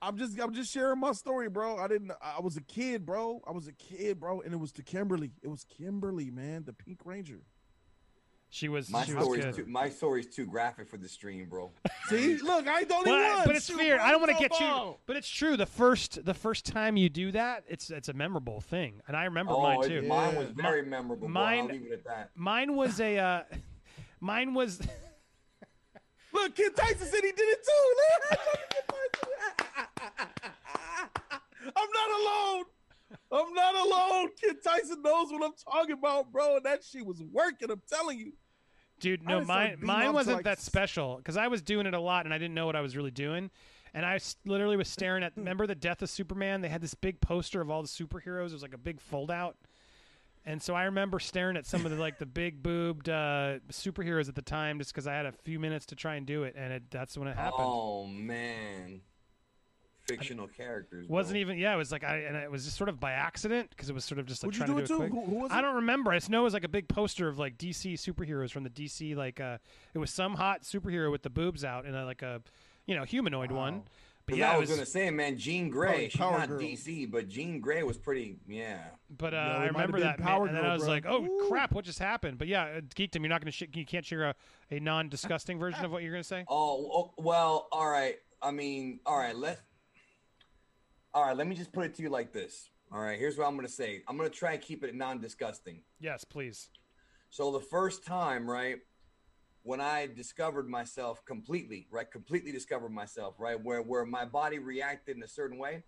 I'm 0.02 0.19
just 0.19 0.39
I'm 0.41 0.52
just 0.52 0.73
sharing 0.73 0.99
my 0.99 1.12
story, 1.12 1.49
bro. 1.49 1.78
I 1.78 1.86
didn't 1.86 2.11
I 2.20 2.41
was 2.41 2.57
a 2.57 2.61
kid, 2.61 3.07
bro. 3.07 3.41
I 3.47 3.52
was 3.52 3.69
a 3.69 3.73
kid, 3.73 4.19
bro, 4.19 4.41
and 4.41 4.52
it 4.52 4.57
was 4.57 4.73
to 4.73 4.83
Kimberly. 4.83 5.31
It 5.43 5.49
was 5.49 5.65
Kimberly, 5.65 6.28
man, 6.31 6.65
the 6.65 6.73
Pink 6.73 6.99
Ranger. 7.05 7.41
She 8.55 8.69
was, 8.69 8.91
My 8.91 9.03
she 9.03 9.15
was 9.15 9.25
story's 9.25 9.45
good. 9.47 9.55
too 9.55 9.65
my 9.67 9.89
story's 9.89 10.27
too 10.27 10.45
graphic 10.45 10.87
for 10.91 10.99
the 10.99 11.09
stream, 11.09 11.47
bro. 11.49 11.71
See, 12.11 12.37
look, 12.37 12.69
I 12.69 12.85
don't 12.85 13.09
even 13.09 13.19
But, 13.23 13.33
want. 13.35 13.47
but 13.47 13.57
it's 13.57 13.65
Shoot, 13.67 13.77
weird. 13.79 13.99
I 13.99 14.11
don't 14.11 14.21
want 14.21 14.37
to 14.37 14.39
get 14.39 14.61
you. 14.61 14.97
But 15.07 15.17
it's 15.17 15.29
true. 15.31 15.57
The 15.57 15.65
first, 15.65 16.23
the 16.27 16.35
first 16.35 16.67
time 16.67 16.99
you 16.99 17.09
do 17.09 17.33
that, 17.33 17.65
it's 17.67 17.89
it's 17.89 18.11
a 18.11 18.13
memorable 18.13 18.61
thing, 18.61 19.01
and 19.09 19.17
I 19.17 19.25
remember 19.25 19.55
oh, 19.55 19.63
mine 19.63 19.83
it- 19.85 19.89
too. 19.89 20.03
mine 20.07 20.37
was 20.37 20.51
very 20.51 20.83
memorable. 20.85 21.29
Bro. 21.29 21.33
mine- 21.35 21.61
I'll 21.61 21.67
leave 21.69 21.87
it 21.87 21.93
at 21.93 22.05
that. 22.05 22.31
Mine 22.35 22.77
was 22.77 23.01
a, 23.01 23.17
uh, 23.19 23.43
mine 24.21 24.53
was. 24.53 24.83
Look, 26.35 26.55
Kid 26.55 26.77
Tyson 26.77 27.07
said 27.07 27.25
he 27.25 27.33
did 27.33 27.39
it 27.41 27.59
too. 27.65 27.95
I'm 31.65 31.89
not 31.95 32.11
alone. 32.21 32.65
I'm 33.33 33.55
not 33.55 33.75
alone. 33.77 34.29
Kid 34.39 34.57
Tyson 34.63 35.01
knows 35.03 35.29
what 35.33 35.43
I'm 35.43 35.53
talking 35.73 35.93
about, 35.93 36.31
bro. 36.31 36.57
And 36.57 36.65
that 36.67 36.85
shit 36.85 37.07
was 37.07 37.23
working. 37.33 37.71
I'm 37.71 37.81
telling 37.91 38.19
you. 38.19 38.33
Dude, 39.03 39.23
no, 39.23 39.41
mine 39.45 39.73
beating 39.73 39.87
mine 39.87 40.13
wasn't 40.15 40.37
like, 40.39 40.45
that 40.45 40.59
s- 40.59 40.65
special 40.65 41.17
because 41.17 41.37
I 41.37 41.49
was 41.49 41.61
doing 41.61 41.85
it 41.87 41.93
a 41.95 42.01
lot 42.01 42.25
and 42.25 42.33
I 42.33 42.39
didn't 42.39 42.55
know 42.55 42.65
what 42.67 42.77
I 42.77 42.81
was 42.81 42.97
really 42.97 43.11
doing, 43.11 43.51
and 43.93 44.07
I 44.07 44.15
s- 44.15 44.37
literally 44.47 44.77
was 44.79 44.89
staring 44.99 45.23
at. 45.23 45.33
Remember 45.37 45.67
the 45.67 45.75
Death 45.75 46.01
of 46.03 46.09
Superman? 46.09 46.61
They 46.63 46.69
had 46.69 46.81
this 46.81 46.95
big 46.95 47.21
poster 47.21 47.61
of 47.61 47.69
all 47.71 47.83
the 47.83 47.89
superheroes. 47.89 48.47
It 48.49 48.53
was 48.55 48.63
like 48.63 48.75
a 48.75 48.79
big 48.79 49.01
foldout, 49.01 49.55
and 50.47 50.63
so 50.63 50.75
I 50.75 50.85
remember 50.85 51.19
staring 51.19 51.57
at 51.57 51.67
some 51.67 51.85
of 51.85 51.91
the 51.93 51.99
like 51.99 52.19
the 52.19 52.27
big 52.27 52.63
boobed 52.63 53.09
uh, 53.09 53.59
superheroes 53.71 54.29
at 54.29 54.35
the 54.35 54.43
time, 54.43 54.79
just 54.79 54.93
because 54.93 55.07
I 55.07 55.15
had 55.15 55.27
a 55.27 55.33
few 55.33 55.59
minutes 55.59 55.87
to 55.87 55.95
try 55.97 56.15
and 56.15 56.25
do 56.27 56.45
it, 56.45 56.55
and 56.57 56.73
it, 56.73 56.83
that's 56.91 57.19
when 57.19 57.29
it 57.29 57.37
happened. 57.37 57.65
Oh 57.67 58.07
man, 58.07 59.01
fictional 60.07 60.49
characters. 60.49 61.09
wasn't 61.09 61.35
bro. 61.35 61.41
even 61.41 61.59
yeah. 61.59 61.75
It 61.75 61.77
was 61.77 61.93
like 61.93 62.05
I 62.05 62.19
and 62.19 62.37
it 62.37 62.51
was 62.51 62.65
just 62.65 62.77
sort 62.77 62.89
of 62.89 62.99
by 63.01 63.13
accident 63.13 63.71
because 63.71 63.89
it 63.89 63.93
was 63.95 64.05
sort 64.05 64.19
of 64.19 64.27
just 64.27 64.43
like 64.43 64.49
Would 64.49 64.57
you 64.57 64.65
trying 64.67 64.77
do 64.77 64.77
to 64.77 64.83
it 64.85 64.89
do 64.89 64.97
too? 64.99 65.03
it 65.05 65.11
quick. 65.11 65.25
Who, 65.25 65.31
who 65.31 65.37
was 65.43 65.51
it? 65.51 65.55
I 65.55 65.61
don't 65.61 65.77
remember. 65.77 66.11
I 66.13 66.17
just 66.17 66.31
know 66.31 66.41
it 66.41 66.45
was 66.45 66.55
like 66.55 66.65
a 66.65 66.69
big 66.69 66.89
poster 66.89 67.29
of 67.29 67.39
like 67.39 67.59
DC 67.59 67.95
superheroes 67.95 68.51
from 68.51 68.65
the 68.65 68.71
DC 68.71 69.15
like 69.17 69.41
uh 69.41 69.59
it 69.95 69.99
was 69.99 70.11
some 70.11 70.35
hot 70.35 70.63
superhero 70.63 71.11
with 71.11 71.23
the 71.23 71.31
boobs 71.31 71.65
out 71.65 71.85
and 71.87 71.95
a, 71.97 72.05
like 72.05 72.23
a 72.23 72.43
you 72.87 72.95
know 72.97 73.05
humanoid 73.05 73.51
one. 73.53 73.81
But 73.81 73.91
But 74.27 74.33
'Cause 74.35 74.39
yeah, 74.39 74.53
I 74.53 74.57
was, 74.59 74.69
was, 74.69 74.79
gonna 74.79 74.87
say, 74.87 75.11
man, 75.11 75.37
Jean 75.37 75.69
Grey. 75.69 75.89
Probably 75.89 76.09
She's 76.11 76.21
not 76.21 76.49
Girl. 76.49 76.61
DC, 76.61 77.11
but 77.11 77.29
Jean 77.29 77.61
Grey 77.61 77.83
was 77.83 77.99
pretty. 77.99 78.37
Yeah. 78.47 78.79
but 79.19 79.35
uh, 79.35 79.37
Yeah, 79.37 79.57
I 79.57 79.67
remember 79.67 79.99
been 79.99 80.07
that 80.07 80.21
man, 80.21 80.29
Power 80.29 80.47
and 80.47 80.57
then 80.57 80.65
I 80.65 80.75
was 80.75 80.85
bro. 80.85 80.93
like, 80.93 81.07
oh 81.09 81.25
Ooh. 81.25 81.47
crap, 81.49 81.73
what 81.73 81.85
just 81.85 81.99
happened? 81.99 82.39
But 82.39 82.47
yeah, 82.47 82.79
geekdom, 82.95 83.19
you're 83.21 83.29
not 83.31 83.41
gonna 83.41 83.51
sh- 83.51 83.65
you 83.75 83.85
can't 83.85 84.07
share 84.07 84.23
a, 84.27 84.35
a 84.71 84.79
non 84.79 85.09
disgusting 85.09 85.59
version 85.59 85.85
of 85.85 85.91
what 85.91 86.05
you're 86.05 86.13
gonna 86.13 86.23
say. 86.23 86.45
Oh 86.49 86.89
oh, 86.95 87.15
well, 87.23 87.67
all 87.73 87.89
right. 87.91 88.15
I 88.41 88.53
mean, 88.53 89.01
all 89.07 89.19
right. 89.19 89.35
Let. 89.37 89.59
All 91.15 91.24
right. 91.26 91.36
Let 91.36 91.47
me 91.47 91.55
just 91.55 91.73
put 91.73 91.84
it 91.84 91.94
to 91.97 92.02
you 92.02 92.08
like 92.08 92.32
this. 92.32 92.70
All 92.91 93.00
right. 93.00 93.18
Here's 93.18 93.36
what 93.36 93.47
I'm 93.47 93.55
gonna 93.55 93.68
say. 93.68 94.02
I'm 94.08 94.16
gonna 94.16 94.31
try 94.31 94.52
and 94.52 94.62
keep 94.62 94.82
it 94.82 94.94
non-disgusting. 94.94 95.82
Yes, 96.00 96.24
please. 96.24 96.70
So 97.28 97.50
the 97.50 97.60
first 97.60 98.05
time, 98.05 98.49
right, 98.49 98.76
when 99.62 99.81
I 99.81 100.07
discovered 100.07 100.68
myself 100.68 101.23
completely, 101.24 101.86
right, 101.91 102.10
completely 102.10 102.50
discovered 102.50 102.91
myself, 102.91 103.34
right, 103.39 103.62
where 103.62 103.82
where 103.82 104.07
my 104.07 104.24
body 104.24 104.58
reacted 104.58 105.16
in 105.16 105.23
a 105.23 105.28
certain 105.28 105.58
way, 105.58 105.82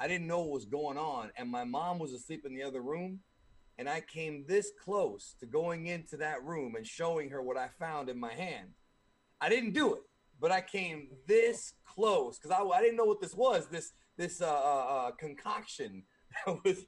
I 0.00 0.08
didn't 0.08 0.26
know 0.26 0.40
what 0.40 0.50
was 0.50 0.64
going 0.64 0.98
on, 0.98 1.30
and 1.36 1.48
my 1.48 1.64
mom 1.64 2.00
was 2.00 2.12
asleep 2.12 2.44
in 2.44 2.54
the 2.54 2.64
other 2.64 2.82
room, 2.82 3.20
and 3.78 3.88
I 3.88 4.00
came 4.00 4.44
this 4.48 4.72
close 4.84 5.36
to 5.38 5.46
going 5.46 5.86
into 5.86 6.16
that 6.16 6.42
room 6.42 6.74
and 6.74 6.84
showing 6.84 7.30
her 7.30 7.40
what 7.40 7.56
I 7.56 7.68
found 7.78 8.08
in 8.08 8.18
my 8.18 8.32
hand. 8.32 8.70
I 9.40 9.48
didn't 9.48 9.74
do 9.74 9.94
it, 9.94 10.02
but 10.40 10.50
I 10.50 10.60
came 10.60 11.08
this 11.26 11.74
close 11.84 12.36
because 12.38 12.50
I, 12.50 12.62
I 12.64 12.80
didn't 12.80 12.96
know 12.96 13.04
what 13.04 13.20
this 13.20 13.34
was. 13.34 13.68
This 13.68 13.92
this 14.16 14.40
uh, 14.40 14.46
uh, 14.46 14.48
uh, 14.48 15.10
concoction 15.12 16.02
that 16.46 16.58
was 16.64 16.84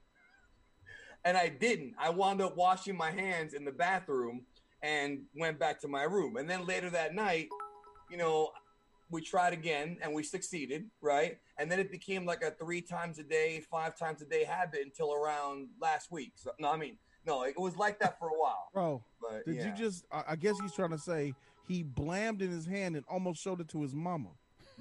and 1.24 1.36
I 1.36 1.48
didn't. 1.48 1.94
I 1.98 2.10
wound 2.10 2.40
up 2.40 2.56
washing 2.56 2.96
my 2.96 3.10
hands 3.10 3.52
in 3.52 3.64
the 3.64 3.72
bathroom 3.72 4.42
and 4.82 5.22
went 5.36 5.58
back 5.58 5.80
to 5.80 5.88
my 5.88 6.04
room. 6.04 6.36
And 6.36 6.48
then 6.48 6.64
later 6.64 6.90
that 6.90 7.14
night, 7.14 7.48
you 8.08 8.16
know, 8.16 8.50
we 9.10 9.20
tried 9.20 9.52
again 9.52 9.98
and 10.00 10.14
we 10.14 10.22
succeeded, 10.22 10.84
right? 11.00 11.38
And 11.58 11.70
then 11.70 11.80
it 11.80 11.90
became 11.90 12.24
like 12.24 12.42
a 12.42 12.52
three 12.52 12.80
times 12.80 13.18
a 13.18 13.24
day, 13.24 13.60
five 13.68 13.98
times 13.98 14.22
a 14.22 14.26
day 14.26 14.44
habit 14.44 14.80
until 14.84 15.12
around 15.12 15.68
last 15.80 16.12
week. 16.12 16.32
So 16.36 16.52
no, 16.60 16.70
I 16.70 16.76
mean, 16.76 16.98
no, 17.26 17.42
it 17.42 17.58
was 17.58 17.76
like 17.76 17.98
that 17.98 18.18
for 18.18 18.28
a 18.28 18.38
while. 18.38 18.68
Bro, 18.72 19.02
But 19.20 19.44
did 19.44 19.56
yeah. 19.56 19.66
you 19.66 19.72
just? 19.74 20.04
I, 20.12 20.22
I 20.28 20.36
guess 20.36 20.58
he's 20.60 20.72
trying 20.72 20.90
to 20.90 20.98
say 20.98 21.34
he 21.66 21.82
blammed 21.82 22.42
in 22.42 22.50
his 22.50 22.64
hand 22.64 22.96
and 22.96 23.04
almost 23.08 23.42
showed 23.42 23.60
it 23.60 23.68
to 23.70 23.82
his 23.82 23.94
mama. 23.94 24.30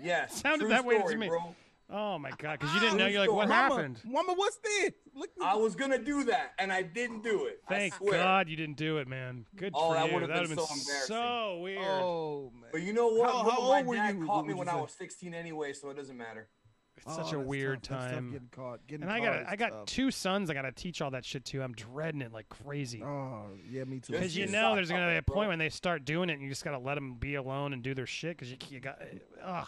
Yes, 0.01 0.35
Sounded 0.41 0.65
true 0.65 0.69
that 0.69 0.85
way 0.85 1.01
to 1.01 1.17
me. 1.17 1.27
bro. 1.27 1.55
Oh 1.89 2.17
my 2.19 2.31
god, 2.37 2.59
because 2.59 2.73
you 2.73 2.81
didn't 2.81 2.97
know. 2.97 3.07
You're 3.07 3.21
like, 3.21 3.31
what. 3.31 3.47
Mama, 3.47 3.53
happened? 3.75 4.01
Mama, 4.05 4.33
what's 4.35 4.57
this? 4.57 4.91
Look, 5.15 5.29
I 5.41 5.55
was 5.55 5.73
gonna 5.75 5.97
do 5.97 6.25
that 6.25 6.51
and 6.59 6.71
I 6.71 6.81
didn't 6.81 7.23
do 7.23 7.45
it. 7.45 7.61
I 7.67 7.73
Thank 7.73 7.93
swear. 7.95 8.11
God 8.21 8.49
you 8.49 8.57
didn't 8.57 8.75
do 8.75 8.97
it, 8.97 9.07
man. 9.07 9.45
Good 9.55 9.71
Oh, 9.73 9.89
for 9.89 9.93
that 9.95 10.07
you. 10.07 10.13
would've 10.15 10.27
That 10.27 10.41
been 10.41 10.49
would 10.49 10.59
have 10.59 10.67
so 10.67 10.73
embarrassing. 10.75 11.15
so 11.15 11.59
weird. 11.61 11.81
oh 11.81 12.51
man. 12.59 12.69
But 12.73 12.81
you 12.81 12.91
know 12.93 13.07
what? 13.07 13.31
How- 13.31 13.43
Bro, 13.43 13.51
how 13.51 13.61
my 13.69 13.77
old 13.77 13.85
were 13.87 13.95
dad 13.95 14.17
you? 14.17 14.25
caught 14.25 14.45
me 14.47 14.53
when 14.53 14.67
you 14.67 14.73
I 14.73 14.81
was 14.81 14.91
16 14.91 15.33
anyway, 15.33 15.71
so 15.71 15.89
it 15.89 15.95
doesn't 15.95 16.17
matter. 16.17 16.49
It's 16.97 17.05
Oh, 17.07 17.23
such 17.23 17.31
a 17.33 17.39
weird 17.39 17.83
tough. 17.83 17.99
That's 18.01 18.11
tough 18.11 18.15
time. 18.15 18.31
getting 18.31 18.49
caught. 18.51 18.87
Getting 18.87 19.03
And 19.03 19.11
I 19.11 19.19
got 19.19 19.47
I 19.47 19.55
got 19.55 19.69
tough. 19.71 19.85
two 19.85 20.11
sons. 20.11 20.49
I 20.49 20.55
got 20.55 20.63
to 20.63 20.71
teach 20.73 20.99
all 21.01 21.11
that 21.11 21.23
shit 21.23 21.45
to. 21.45 21.61
I'm 21.61 21.73
dreading 21.73 22.21
it 22.21 22.33
like 22.33 22.49
crazy. 22.49 23.01
Oh 23.01 23.43
yeah, 23.69 23.85
me 23.85 23.99
too. 24.01 24.11
Because 24.13 24.35
you 24.35 24.45
you 24.45 24.51
know 24.51 24.75
there's 24.75 24.89
gonna 24.89 25.11
be 25.11 25.17
a 25.17 25.21
point 25.21 25.47
when 25.47 25.59
they 25.59 25.69
start 25.69 26.03
doing 26.05 26.29
it, 26.29 26.33
and 26.33 26.41
you 26.41 26.49
just 26.49 26.65
gotta 26.65 26.79
let 26.79 26.95
them 26.95 27.13
be 27.13 27.35
alone 27.35 27.71
and 27.71 27.81
do 27.81 27.93
their 27.93 28.07
shit. 28.07 28.35
Because 28.35 28.51
you, 28.51 28.57
you 28.69 28.79
got, 28.81 28.99
eh, 29.01 29.19
ugh. 29.43 29.67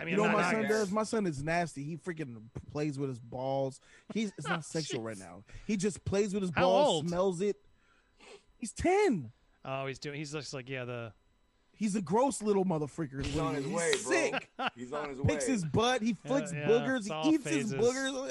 I 0.00 0.04
mean, 0.04 0.12
You 0.12 0.16
know 0.16 0.24
I'm 0.24 0.32
what 0.32 0.38
not, 0.40 0.46
my 0.46 0.52
son 0.52 0.62
not- 0.62 0.68
does? 0.70 0.90
My 0.92 1.02
son 1.02 1.26
is 1.26 1.42
nasty. 1.42 1.82
He 1.84 1.96
freaking 1.98 2.36
plays 2.72 2.98
with 2.98 3.10
his 3.10 3.18
balls. 3.18 3.80
He's 4.14 4.32
it's 4.38 4.48
not 4.48 4.64
sexual 4.64 5.02
right 5.02 5.18
now. 5.18 5.44
He 5.66 5.76
just 5.76 6.04
plays 6.04 6.32
with 6.32 6.42
his 6.42 6.52
How 6.54 6.62
balls, 6.62 6.88
old? 6.88 7.08
smells 7.08 7.40
it. 7.42 7.56
He's 8.56 8.72
ten. 8.72 9.30
Oh, 9.64 9.86
he's 9.86 9.98
doing. 9.98 10.16
He's 10.18 10.32
just 10.32 10.54
like 10.54 10.68
yeah, 10.68 10.84
the. 10.84 11.12
He's 11.74 11.96
a 11.96 12.02
gross 12.02 12.42
little 12.42 12.64
motherfucker. 12.66 13.24
He's 13.24 13.38
on 13.38 13.54
his 13.54 13.64
is. 13.64 13.72
way, 13.72 13.90
He's 13.92 14.02
bro. 14.04 14.12
sick. 14.12 14.50
He's 14.76 14.92
on 14.92 15.08
his 15.10 15.18
way. 15.22 15.26
Picks 15.34 15.46
his 15.46 15.64
butt. 15.64 16.02
He 16.02 16.12
flicks 16.12 16.52
yeah, 16.52 16.66
boogers. 16.68 17.04
He 17.04 17.10
all 17.10 17.32
eats 17.32 17.48
his 17.48 17.72
boogers. 17.74 18.30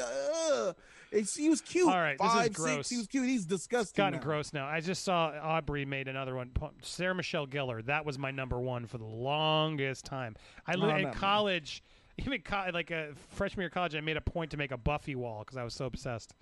Ugh. 0.52 0.76
It's- 1.12 1.36
he 1.36 1.50
was 1.50 1.62
cute. 1.62 1.88
All 1.88 2.00
right, 2.00 2.18
this 2.20 2.34
is 2.46 2.50
gross. 2.56 2.76
six. 2.76 2.90
He 2.90 2.98
was 2.98 3.08
cute. 3.08 3.26
He's 3.26 3.46
disgusting. 3.46 3.98
Gotten 3.98 4.20
now. 4.20 4.24
gross 4.24 4.54
now. 4.54 4.68
I 4.68 4.80
just 4.80 5.04
saw 5.04 5.32
Aubrey 5.42 5.86
made 5.86 6.08
another 6.08 6.36
one. 6.36 6.52
Sarah 6.82 7.16
Michelle 7.16 7.48
Gellar. 7.48 7.84
That 7.86 8.06
was 8.06 8.18
my 8.20 8.32
number 8.32 8.60
one 8.60 8.86
for 8.86 8.98
the 8.98 9.06
longest 9.06 10.06
time. 10.06 10.36
I 10.68 10.76
Oh, 10.76 10.90
in 10.96 11.12
college, 11.12 11.84
even 12.18 12.42
co- 12.42 12.70
like 12.74 12.92
a 12.92 13.14
freshman 13.30 13.62
year 13.64 13.68
of 13.68 13.74
college, 13.74 13.96
I 13.96 14.02
made 14.02 14.18
a 14.18 14.22
point 14.22 14.52
to 14.52 14.58
make 14.58 14.72
a 14.72 14.78
Buffy 14.78 15.16
wall 15.16 15.40
because 15.40 15.58
I 15.58 15.64
was 15.64 15.74
so 15.74 15.86
obsessed. 15.86 16.36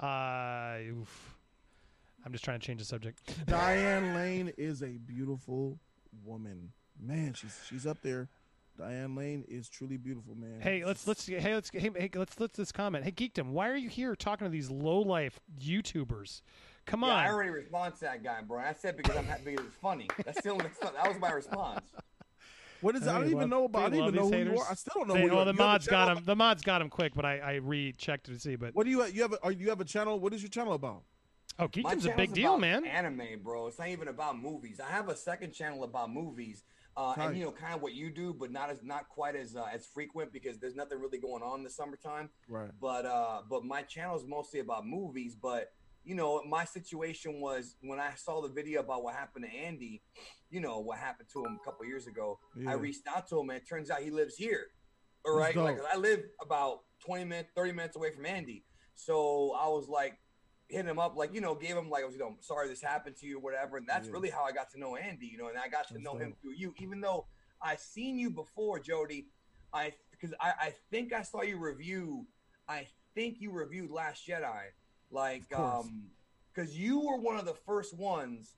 Uh, 0.00 0.76
oof. 0.92 1.34
I'm 2.24 2.32
just 2.32 2.44
trying 2.44 2.60
to 2.60 2.66
change 2.66 2.80
the 2.80 2.84
subject. 2.86 3.46
Diane 3.46 4.14
Lane 4.14 4.52
is 4.58 4.82
a 4.82 4.88
beautiful 4.98 5.78
woman. 6.24 6.72
Man, 7.00 7.32
she's 7.34 7.56
she's 7.68 7.86
up 7.86 7.98
there. 8.02 8.28
Diane 8.78 9.16
Lane 9.16 9.44
is 9.48 9.68
truly 9.68 9.96
beautiful, 9.96 10.34
man. 10.36 10.60
Hey, 10.60 10.84
let's 10.84 11.06
let's 11.06 11.26
hey 11.26 11.54
let's 11.54 11.68
hey, 11.72 11.90
hey 11.96 12.10
let's 12.14 12.38
let's 12.38 12.56
this 12.56 12.70
comment. 12.70 13.04
Hey, 13.04 13.10
Geekdom, 13.10 13.50
why 13.50 13.68
are 13.68 13.76
you 13.76 13.88
here 13.88 14.14
talking 14.14 14.46
to 14.46 14.50
these 14.50 14.70
low 14.70 15.00
life 15.00 15.40
YouTubers? 15.60 16.42
Come 16.86 17.02
on. 17.02 17.10
Yeah, 17.10 17.16
on. 17.16 17.24
I 17.24 17.28
already 17.32 17.50
responded 17.50 17.94
to 17.98 18.00
that 18.02 18.22
guy, 18.22 18.40
bro. 18.46 18.60
I 18.60 18.72
said 18.72 18.96
because 18.96 19.16
I'm 19.16 19.24
happy 19.26 19.50
because 19.50 19.66
it's 19.66 19.76
funny. 19.76 20.06
That's 20.24 20.38
still 20.38 20.52
only. 20.52 20.64
That's 20.66 20.80
not, 20.82 20.94
that 20.94 21.08
was 21.08 21.20
my 21.20 21.32
response. 21.32 21.80
What 22.80 22.94
is? 22.94 23.02
I 23.08 23.12
Hey, 23.14 23.18
don't 23.18 23.26
even 23.26 23.38
love- 23.40 23.50
know 23.50 23.64
about. 23.64 23.82
I 23.86 23.88
they 23.88 23.96
don't 23.98 24.08
even 24.14 24.20
know 24.20 24.30
these 24.30 24.46
who 24.46 24.52
you 24.54 24.58
are. 24.60 24.66
I 24.70 24.74
still 24.74 24.92
don't 24.94 25.08
know 25.08 25.14
They- 25.14 25.20
who 25.22 25.26
you 25.26 25.32
well, 25.32 25.40
are. 25.42 25.44
the 25.46 25.52
You 25.52 25.58
mods 25.58 25.86
got 25.88 26.16
him. 26.16 26.24
The 26.24 26.36
mods 26.36 26.62
got 26.62 26.80
him 26.80 26.88
quick, 26.88 27.12
but 27.16 27.24
I 27.24 27.38
I 27.40 27.54
rechecked 27.56 28.26
to 28.26 28.38
see. 28.38 28.54
But 28.54 28.76
What 28.76 28.84
do 28.84 28.90
you? 28.90 29.04
You 29.06 29.22
have? 29.22 29.32
A, 29.32 29.42
are 29.44 29.50
you 29.52 29.68
have 29.70 29.80
a 29.80 29.84
channel? 29.84 30.20
What 30.20 30.32
is 30.32 30.40
your 30.42 30.50
channel 30.50 30.74
about? 30.74 31.02
Oh, 31.58 31.64
My 31.64 31.66
Geekdom's 31.96 32.06
a 32.06 32.12
big 32.14 32.32
deal, 32.32 32.52
about 32.54 32.60
man. 32.60 32.84
Anime, 32.86 33.40
bro. 33.42 33.66
It's 33.66 33.80
not 33.80 33.88
even 33.88 34.06
about 34.06 34.38
movies. 34.40 34.78
I 34.78 34.88
have 34.92 35.08
a 35.08 35.16
second 35.16 35.52
channel 35.52 35.82
about 35.82 36.08
movies, 36.12 36.62
uh, 36.98 37.14
and 37.16 37.36
you 37.36 37.44
know, 37.44 37.52
kind 37.52 37.74
of 37.74 37.80
what 37.80 37.94
you 37.94 38.10
do, 38.10 38.34
but 38.34 38.50
not 38.50 38.70
as 38.70 38.82
not 38.82 39.08
quite 39.08 39.36
as 39.36 39.54
uh, 39.54 39.66
as 39.72 39.86
frequent 39.86 40.32
because 40.32 40.58
there's 40.58 40.74
nothing 40.74 40.98
really 40.98 41.18
going 41.18 41.44
on 41.44 41.60
in 41.60 41.64
the 41.64 41.70
summertime. 41.70 42.28
Right. 42.48 42.70
But 42.80 43.06
uh, 43.06 43.42
but 43.48 43.64
my 43.64 43.82
channel 43.82 44.16
is 44.16 44.24
mostly 44.26 44.58
about 44.58 44.84
movies. 44.84 45.36
But 45.40 45.70
you 46.04 46.16
know, 46.16 46.42
my 46.42 46.64
situation 46.64 47.40
was 47.40 47.76
when 47.82 48.00
I 48.00 48.10
saw 48.16 48.42
the 48.42 48.48
video 48.48 48.80
about 48.80 49.04
what 49.04 49.14
happened 49.14 49.44
to 49.44 49.56
Andy. 49.56 50.02
You 50.50 50.58
know 50.58 50.80
what 50.80 50.98
happened 50.98 51.28
to 51.34 51.44
him 51.44 51.60
a 51.62 51.64
couple 51.64 51.86
years 51.86 52.08
ago. 52.08 52.40
Yeah. 52.56 52.70
I 52.70 52.72
reached 52.72 53.06
out 53.06 53.28
to 53.28 53.38
him, 53.38 53.50
and 53.50 53.58
it 53.60 53.68
turns 53.68 53.90
out 53.90 54.00
he 54.00 54.10
lives 54.10 54.34
here. 54.34 54.66
All 55.24 55.36
right, 55.36 55.54
like. 55.54 55.78
I 55.92 55.96
live 55.96 56.24
about 56.42 56.80
20 57.06 57.24
minutes, 57.26 57.50
30 57.54 57.72
minutes 57.72 57.96
away 57.96 58.10
from 58.10 58.26
Andy. 58.26 58.64
So 58.96 59.54
I 59.56 59.68
was 59.68 59.88
like, 59.88 60.18
hitting 60.68 60.88
him 60.90 60.98
up, 60.98 61.16
like, 61.16 61.34
you 61.34 61.40
know, 61.40 61.54
gave 61.54 61.76
him 61.76 61.88
like, 61.90 62.04
you 62.12 62.18
know, 62.18 62.36
sorry 62.40 62.68
this 62.68 62.82
happened 62.82 63.16
to 63.16 63.26
you, 63.26 63.38
or 63.38 63.40
whatever. 63.40 63.76
And 63.78 63.86
that's 63.86 64.06
Yeah. 64.06 64.12
really 64.12 64.30
how 64.30 64.44
I 64.44 64.52
got 64.52 64.70
to 64.72 64.78
know 64.78 64.96
Andy, 64.96 65.26
you 65.26 65.38
know, 65.38 65.48
and 65.48 65.58
I 65.58 65.68
got 65.68 65.88
to 65.88 65.94
That's 65.94 66.04
know 66.04 66.16
him 66.16 66.34
through 66.40 66.52
you, 66.56 66.74
even 66.78 67.00
though 67.00 67.26
I 67.62 67.76
seen 67.76 68.18
you 68.18 68.30
before, 68.30 68.78
Jody. 68.78 69.28
I 69.72 69.94
because 70.10 70.34
I, 70.40 70.52
I 70.60 70.74
think 70.90 71.12
I 71.12 71.22
saw 71.22 71.42
you 71.42 71.58
review. 71.58 72.26
I 72.68 72.86
think 73.14 73.40
you 73.40 73.50
reviewed 73.50 73.90
Last 73.90 74.26
Jedi, 74.26 74.62
like, 75.10 75.52
um, 75.54 76.10
because 76.54 76.76
you 76.78 77.00
were 77.00 77.16
one 77.16 77.38
of 77.38 77.44
the 77.44 77.54
first 77.54 77.96
ones, 77.96 78.56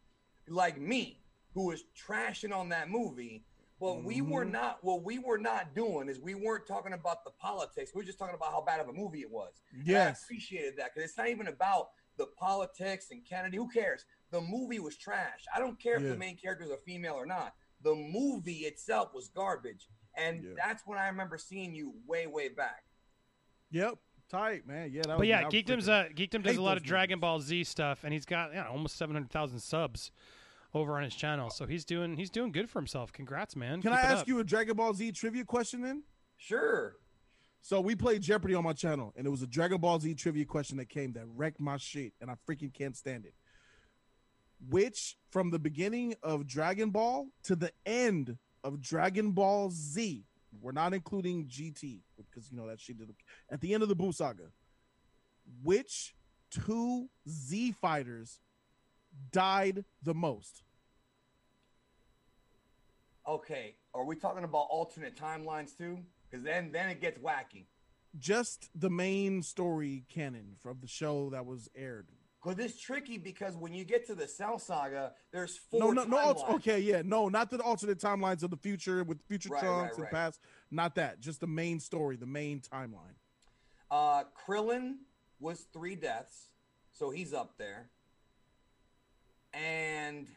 like 0.48 0.80
me, 0.80 1.22
who 1.54 1.66
was 1.66 1.84
trashing 1.96 2.54
on 2.54 2.68
that 2.70 2.90
movie. 2.90 3.44
But 3.80 4.04
we 4.04 4.20
were 4.20 4.44
Mhm. 4.44 4.50
not. 4.52 4.84
What 4.84 5.02
we 5.04 5.18
were 5.18 5.38
not 5.38 5.74
doing 5.74 6.08
is 6.10 6.20
we 6.20 6.34
weren't 6.34 6.66
talking 6.66 6.92
about 6.92 7.24
the 7.24 7.30
politics. 7.30 7.92
We 7.94 8.00
were 8.00 8.04
just 8.04 8.18
talking 8.18 8.34
about 8.34 8.52
how 8.52 8.60
bad 8.60 8.78
of 8.80 8.88
a 8.88 8.92
movie 8.92 9.22
it 9.22 9.30
was. 9.30 9.62
And 9.72 9.88
I 9.96 10.10
appreciated 10.24 10.76
that 10.76 10.92
because 10.94 11.08
it's 11.08 11.16
not 11.16 11.28
even 11.28 11.46
about 11.46 11.88
the 12.20 12.26
politics 12.38 13.08
and 13.10 13.24
Kennedy. 13.28 13.56
Who 13.56 13.68
cares? 13.68 14.04
The 14.30 14.40
movie 14.40 14.78
was 14.78 14.96
trash. 14.96 15.44
I 15.54 15.58
don't 15.58 15.80
care 15.80 15.96
if 15.96 16.02
the 16.02 16.16
main 16.16 16.36
character 16.36 16.64
is 16.64 16.70
a 16.70 16.76
female 16.76 17.14
or 17.14 17.26
not. 17.26 17.54
The 17.82 17.94
movie 17.94 18.66
itself 18.66 19.12
was 19.14 19.28
garbage, 19.28 19.88
and 20.16 20.44
Yeah. 20.44 20.50
that's 20.56 20.82
when 20.86 20.98
I 20.98 21.08
remember 21.08 21.38
seeing 21.38 21.74
you 21.74 21.94
way, 22.06 22.26
way 22.26 22.48
back. 22.50 22.84
Yep. 23.70 23.94
Tight, 24.28 24.66
man. 24.66 24.90
Yeah. 24.92 25.02
That 25.02 25.08
But 25.08 25.18
was, 25.20 25.28
yeah, 25.28 25.42
that 25.42 25.50
Geekdom's 25.50 25.88
freaking- 25.88 26.10
uh, 26.10 26.14
Geekdom 26.14 26.42
does 26.44 26.56
a 26.56 26.62
lot 26.62 26.74
those 26.74 26.82
of 26.82 26.86
Dragon 26.86 27.14
movies. 27.16 27.20
Ball 27.22 27.40
Z 27.40 27.64
stuff, 27.64 28.04
and 28.04 28.12
he's 28.12 28.26
got 28.26 28.52
yeah, 28.52 28.68
almost 28.68 28.96
seven 28.96 29.16
hundred 29.16 29.30
thousand 29.30 29.58
subs 29.60 30.12
over 30.72 30.96
on 30.96 31.02
his 31.02 31.16
channel. 31.16 31.50
So 31.50 31.66
he's 31.66 31.84
doing 31.84 32.16
he's 32.16 32.30
doing 32.30 32.52
good 32.52 32.70
for 32.70 32.78
himself. 32.78 33.12
Congrats, 33.12 33.56
man. 33.56 33.82
Can 33.82 33.90
Keep 33.90 33.98
I 33.98 34.02
ask 34.02 34.18
up. 34.22 34.28
you 34.28 34.38
a 34.38 34.44
Dragon 34.44 34.76
Ball 34.76 34.94
Z 34.94 35.10
trivia 35.12 35.44
question 35.44 35.80
then? 35.82 36.04
Sure. 36.36 36.96
So 37.62 37.80
we 37.80 37.94
played 37.94 38.22
Jeopardy 38.22 38.54
on 38.54 38.64
my 38.64 38.72
channel, 38.72 39.12
and 39.16 39.26
it 39.26 39.30
was 39.30 39.42
a 39.42 39.46
Dragon 39.46 39.78
Ball 39.78 40.00
Z 40.00 40.14
trivia 40.14 40.44
question 40.44 40.78
that 40.78 40.88
came 40.88 41.12
that 41.12 41.26
wrecked 41.34 41.60
my 41.60 41.76
shit, 41.76 42.12
and 42.20 42.30
I 42.30 42.34
freaking 42.48 42.72
can't 42.72 42.96
stand 42.96 43.26
it. 43.26 43.34
Which, 44.68 45.16
from 45.30 45.50
the 45.50 45.58
beginning 45.58 46.14
of 46.22 46.46
Dragon 46.46 46.90
Ball 46.90 47.28
to 47.44 47.56
the 47.56 47.72
end 47.84 48.36
of 48.64 48.80
Dragon 48.80 49.32
Ball 49.32 49.70
Z, 49.70 50.24
we're 50.60 50.72
not 50.72 50.94
including 50.94 51.46
GT 51.46 52.00
because 52.16 52.50
you 52.50 52.56
know 52.56 52.66
that 52.66 52.80
shit 52.80 52.98
did 52.98 53.14
at 53.50 53.60
the 53.60 53.72
end 53.74 53.82
of 53.82 53.88
the 53.88 53.96
Buu 53.96 54.12
saga. 54.12 54.44
Which 55.62 56.14
two 56.50 57.08
Z 57.28 57.72
fighters 57.72 58.40
died 59.32 59.84
the 60.02 60.14
most? 60.14 60.62
Okay. 63.26 63.76
Are 63.94 64.04
we 64.04 64.16
talking 64.16 64.44
about 64.44 64.66
alternate 64.70 65.16
timelines 65.16 65.76
too? 65.76 65.98
Because 66.30 66.44
then, 66.44 66.70
then 66.72 66.88
it 66.88 67.00
gets 67.00 67.18
wacky. 67.18 67.64
Just 68.18 68.70
the 68.74 68.90
main 68.90 69.42
story 69.42 70.04
canon 70.12 70.56
from 70.62 70.78
the 70.80 70.86
show 70.88 71.30
that 71.30 71.46
was 71.46 71.68
aired. 71.76 72.06
Because 72.42 72.58
it's 72.64 72.80
tricky 72.80 73.18
because 73.18 73.54
when 73.56 73.74
you 73.74 73.84
get 73.84 74.06
to 74.06 74.14
the 74.14 74.26
Cell 74.26 74.58
Saga, 74.58 75.12
there's 75.30 75.60
No, 75.72 75.80
four. 75.86 75.94
no, 75.94 76.04
no. 76.04 76.18
alt- 76.18 76.38
timelines. 76.38 76.54
okay, 76.54 76.80
yeah, 76.80 77.02
no, 77.04 77.28
not 77.28 77.50
the 77.50 77.58
alternate 77.58 77.98
timelines 77.98 78.42
of 78.42 78.50
the 78.50 78.56
future 78.56 79.04
with 79.04 79.20
future 79.28 79.50
Right, 79.50 79.62
trunks 79.62 79.90
right, 79.90 79.94
and 79.96 80.02
right. 80.04 80.12
past. 80.12 80.40
Not 80.70 80.94
that. 80.94 81.20
Just 81.20 81.40
the 81.40 81.46
main 81.46 81.78
story, 81.80 82.16
the 82.16 82.26
main 82.26 82.60
timeline. 82.60 83.14
Uh, 83.90 84.24
Krillin 84.46 84.94
was 85.38 85.66
three 85.72 85.94
deaths, 85.96 86.46
so 86.92 87.10
he's 87.10 87.34
up 87.34 87.58
there. 87.58 87.90
And 89.52 90.28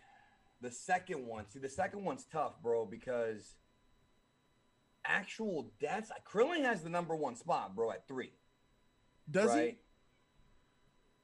the 0.61 0.71
second 0.71 1.25
one, 1.25 1.45
see, 1.49 1.59
the 1.59 1.69
second 1.69 2.03
one's 2.03 2.25
tough, 2.25 2.61
bro, 2.61 2.85
because 2.85 3.55
actual 5.05 5.71
deaths, 5.79 6.11
Krillin 6.31 6.63
has 6.63 6.81
the 6.81 6.89
number 6.89 7.15
one 7.15 7.35
spot, 7.35 7.75
bro, 7.75 7.91
at 7.91 8.07
three. 8.07 8.31
Does 9.29 9.49
right? 9.49 9.77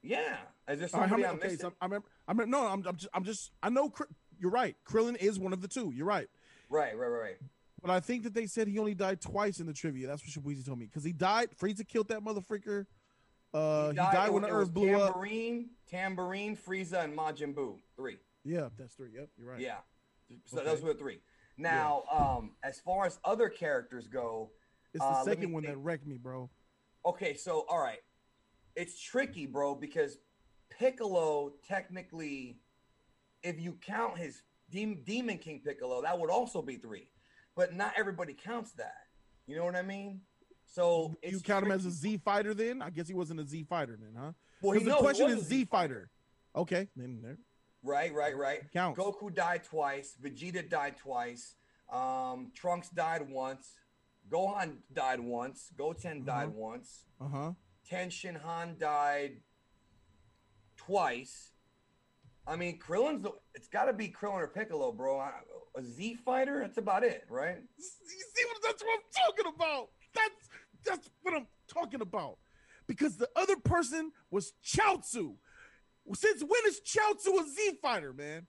Yeah. 0.02 0.36
Is 0.68 0.78
there 0.78 0.78
he? 0.78 0.82
Right, 0.82 0.90
somebody 0.90 1.10
many, 1.10 1.24
I'm 1.26 1.34
okay, 1.36 1.44
missing? 1.48 1.60
so 1.60 1.72
I 1.80 1.84
remember. 1.86 2.06
I 2.26 2.32
remember. 2.32 2.50
No, 2.50 2.66
I'm, 2.66 2.86
I'm 2.86 2.96
just. 2.96 3.08
I'm 3.12 3.24
just. 3.24 3.52
I 3.62 3.68
know. 3.68 3.90
Kr- 3.90 4.04
You're 4.38 4.50
right. 4.50 4.76
Krillin 4.88 5.16
is 5.16 5.38
one 5.38 5.52
of 5.52 5.60
the 5.60 5.68
two. 5.68 5.92
You're 5.94 6.06
right. 6.06 6.28
Right, 6.68 6.96
right, 6.96 7.08
right, 7.08 7.20
right. 7.20 7.36
But 7.82 7.90
I 7.90 8.00
think 8.00 8.24
that 8.24 8.34
they 8.34 8.46
said 8.46 8.68
he 8.68 8.78
only 8.78 8.94
died 8.94 9.20
twice 9.20 9.58
in 9.58 9.66
the 9.66 9.72
trivia. 9.72 10.06
That's 10.06 10.22
what 10.22 10.44
Shabuzi 10.44 10.64
told 10.64 10.78
me 10.78 10.86
because 10.86 11.04
he 11.04 11.12
died. 11.12 11.48
Frieza 11.58 11.86
killed 11.86 12.08
that 12.08 12.20
motherfucker. 12.20 12.86
Uh, 13.52 13.88
he 13.90 13.96
died, 13.96 14.30
when 14.30 14.42
the 14.42 14.48
Earth 14.48 14.72
blew 14.72 14.94
up. 14.94 15.14
Tambourine, 15.14 15.70
Tambourine, 15.90 16.56
Frieza, 16.56 17.02
and 17.04 17.16
Majin 17.16 17.52
Buu. 17.52 17.78
Three. 17.96 18.18
Yeah, 18.44 18.68
that's 18.78 18.94
three. 18.94 19.10
Yep, 19.14 19.28
you're 19.38 19.50
right. 19.50 19.60
Yeah. 19.60 19.78
So 20.44 20.58
Okay. 20.58 20.66
those 20.66 20.82
were 20.82 20.94
three. 20.94 21.20
Now, 21.64 22.04
um, 22.10 22.52
as 22.62 22.80
far 22.80 23.06
as 23.06 23.18
other 23.24 23.48
characters 23.48 24.08
go, 24.08 24.50
It's 24.92 25.04
the 25.04 25.08
Uh, 25.08 25.22
second 25.24 25.52
one 25.52 25.62
that 25.64 25.76
wrecked 25.76 26.04
me, 26.04 26.18
bro. 26.18 26.50
okay, 27.04 27.34
so 27.34 27.60
all 27.68 27.78
right, 27.78 28.00
it's 28.74 29.00
tricky, 29.00 29.46
bro, 29.46 29.76
because 29.76 30.18
Piccolo 30.68 31.50
technically, 31.64 32.58
if 33.44 33.60
you 33.60 33.74
count 33.74 34.18
his 34.18 34.42
Dem- 34.70 35.02
Demon 35.04 35.38
King 35.38 35.60
Piccolo, 35.64 36.02
that 36.02 36.18
would 36.18 36.28
also 36.30 36.60
be 36.60 36.76
three, 36.76 37.08
but 37.54 37.72
not 37.74 37.92
everybody 37.96 38.34
counts 38.34 38.72
that. 38.72 39.06
You 39.46 39.54
know 39.56 39.64
what 39.64 39.76
I 39.76 39.82
mean? 39.82 40.22
So 40.64 41.16
you 41.22 41.38
count 41.40 41.66
him 41.66 41.70
as 41.72 41.84
a 41.86 41.90
Z 41.92 42.18
fighter 42.24 42.52
then? 42.52 42.82
I 42.82 42.90
guess 42.90 43.06
he 43.06 43.14
wasn't 43.14 43.38
a 43.40 43.44
Z 43.46 43.64
fighter 43.68 43.96
then, 43.96 44.14
huh? 44.16 44.32
Well, 44.60 44.72
Because 44.72 44.78
he- 44.78 44.84
the 44.86 44.90
no, 44.96 45.00
question 45.00 45.30
is 45.30 45.44
Z 45.46 45.64
fighter. 45.66 46.10
Okay, 46.56 46.88
then 46.96 47.20
there 47.22 47.38
Right, 47.82 48.12
right, 48.14 48.36
right. 48.36 48.60
counts. 48.72 48.98
Goku 48.98 49.34
died 49.34 49.64
twice. 49.64 50.14
Vegeta 50.22 50.68
died 50.68 50.96
twice. 50.98 51.54
Um, 51.90 52.52
Trunks 52.54 52.90
died 52.90 53.28
once. 53.30 53.72
Gohan 54.30 54.76
died 54.92 55.20
once. 55.20 55.70
Goten 55.76 56.24
died 56.24 56.48
Uh-huh. 56.48 56.56
once. 56.56 57.04
Uh 57.20 57.28
huh. 57.28 57.52
Tien 57.88 58.10
Shinhan 58.10 58.78
died 58.78 59.40
twice. 60.76 61.52
I 62.46 62.56
mean, 62.56 62.78
Krillin's 62.78 63.22
the, 63.22 63.32
it's 63.54 63.68
got 63.68 63.84
to 63.86 63.92
be 63.92 64.08
Krillin 64.08 64.40
or 64.42 64.48
Piccolo, 64.48 64.92
bro. 64.92 65.18
I- 65.20 65.32
A 65.76 65.82
Z 65.84 66.16
fighter, 66.24 66.58
that's 66.62 66.78
about 66.78 67.04
it, 67.04 67.24
right? 67.30 67.58
You 67.78 67.84
see 67.84 68.44
what 68.44 68.56
that's 68.62 68.82
what 68.82 68.92
I'm 68.98 69.24
talking 69.24 69.52
about? 69.54 69.88
That's 70.12 70.48
that's 70.84 71.10
what 71.22 71.32
I'm 71.34 71.46
talking 71.72 72.00
about. 72.00 72.38
Because 72.88 73.16
the 73.16 73.28
other 73.36 73.54
person 73.54 74.10
was 74.32 74.52
Chaozu. 74.64 75.36
Since 76.14 76.42
when 76.42 76.60
is 76.66 76.80
Chaozu 76.80 77.40
a 77.40 77.48
Z 77.48 77.78
fighter, 77.82 78.12
man? 78.12 78.46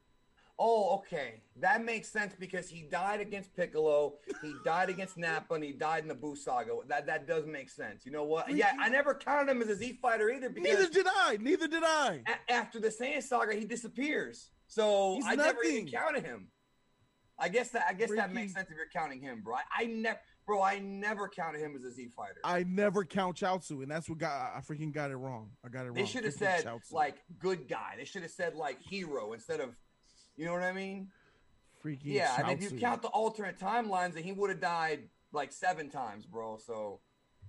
Oh, 0.63 0.97
okay. 0.97 1.41
That 1.59 1.83
makes 1.83 2.07
sense 2.09 2.35
because 2.39 2.69
he 2.69 2.83
died 2.83 3.19
against 3.19 3.55
Piccolo, 3.55 4.15
he 4.43 4.53
died 4.63 4.89
against 4.89 5.17
Nappa, 5.17 5.55
and 5.55 5.63
he 5.63 5.71
died 5.71 6.03
in 6.03 6.07
the 6.07 6.13
Buu 6.15 6.37
saga. 6.37 6.73
That 6.87 7.07
that 7.07 7.27
does 7.27 7.47
make 7.47 7.69
sense. 7.69 8.05
You 8.05 8.11
know 8.11 8.25
what? 8.25 8.51
Yeah, 8.53 8.73
I 8.79 8.87
never 8.89 9.15
counted 9.15 9.51
him 9.51 9.61
as 9.63 9.69
a 9.69 9.75
Z 9.75 9.97
fighter 10.01 10.29
either 10.29 10.49
because 10.49 10.71
Neither 10.77 10.89
did 10.91 11.07
I. 11.09 11.37
Neither 11.41 11.67
did 11.67 11.83
I. 11.83 12.21
a- 12.27 12.51
after 12.51 12.79
the 12.79 12.89
Saiyan 12.89 13.23
saga, 13.23 13.55
he 13.55 13.65
disappears. 13.65 14.51
So 14.67 15.15
He's 15.15 15.25
I 15.25 15.35
never 15.35 15.63
even 15.63 15.87
counted 15.87 16.23
him. 16.23 16.49
I 17.39 17.49
guess 17.49 17.69
that 17.71 17.85
I 17.89 17.93
guess 17.93 18.11
that 18.15 18.31
makes 18.31 18.53
sense 18.53 18.69
if 18.69 18.75
you're 18.77 18.85
counting 18.93 19.19
him, 19.19 19.41
bro. 19.41 19.55
I, 19.55 19.83
I 19.83 19.85
never, 19.85 20.19
bro. 20.51 20.61
I 20.61 20.79
never 20.79 21.29
counted 21.29 21.61
him 21.61 21.75
as 21.75 21.83
a 21.83 21.91
Z 21.91 22.09
fighter. 22.15 22.39
I 22.43 22.63
never 22.63 23.05
count 23.05 23.37
Chaozu, 23.37 23.81
and 23.81 23.89
that's 23.89 24.09
what 24.09 24.17
got 24.17 24.53
I 24.55 24.59
freaking 24.59 24.91
got 24.93 25.11
it 25.11 25.15
wrong. 25.15 25.51
I 25.65 25.69
got 25.69 25.81
it 25.81 25.85
wrong. 25.85 25.95
they 25.95 26.05
should 26.05 26.25
have 26.25 26.33
said 26.33 26.65
Chaozu. 26.65 26.91
like 26.91 27.17
good 27.39 27.67
guy. 27.67 27.93
They 27.97 28.05
should 28.05 28.23
have 28.23 28.31
said 28.31 28.55
like 28.55 28.81
hero 28.81 29.33
instead 29.33 29.59
of, 29.59 29.75
you 30.35 30.45
know 30.45 30.53
what 30.53 30.63
I 30.63 30.73
mean? 30.73 31.07
freaking 31.83 31.99
Yeah, 32.03 32.35
and 32.37 32.51
if 32.51 32.71
you 32.71 32.77
count 32.79 33.01
the 33.01 33.07
alternate 33.09 33.57
timelines, 33.57 34.13
then 34.13 34.23
he 34.23 34.31
would 34.31 34.49
have 34.49 34.61
died 34.61 35.09
like 35.31 35.51
seven 35.51 35.89
times, 35.89 36.25
bro. 36.25 36.57
So, 36.57 36.99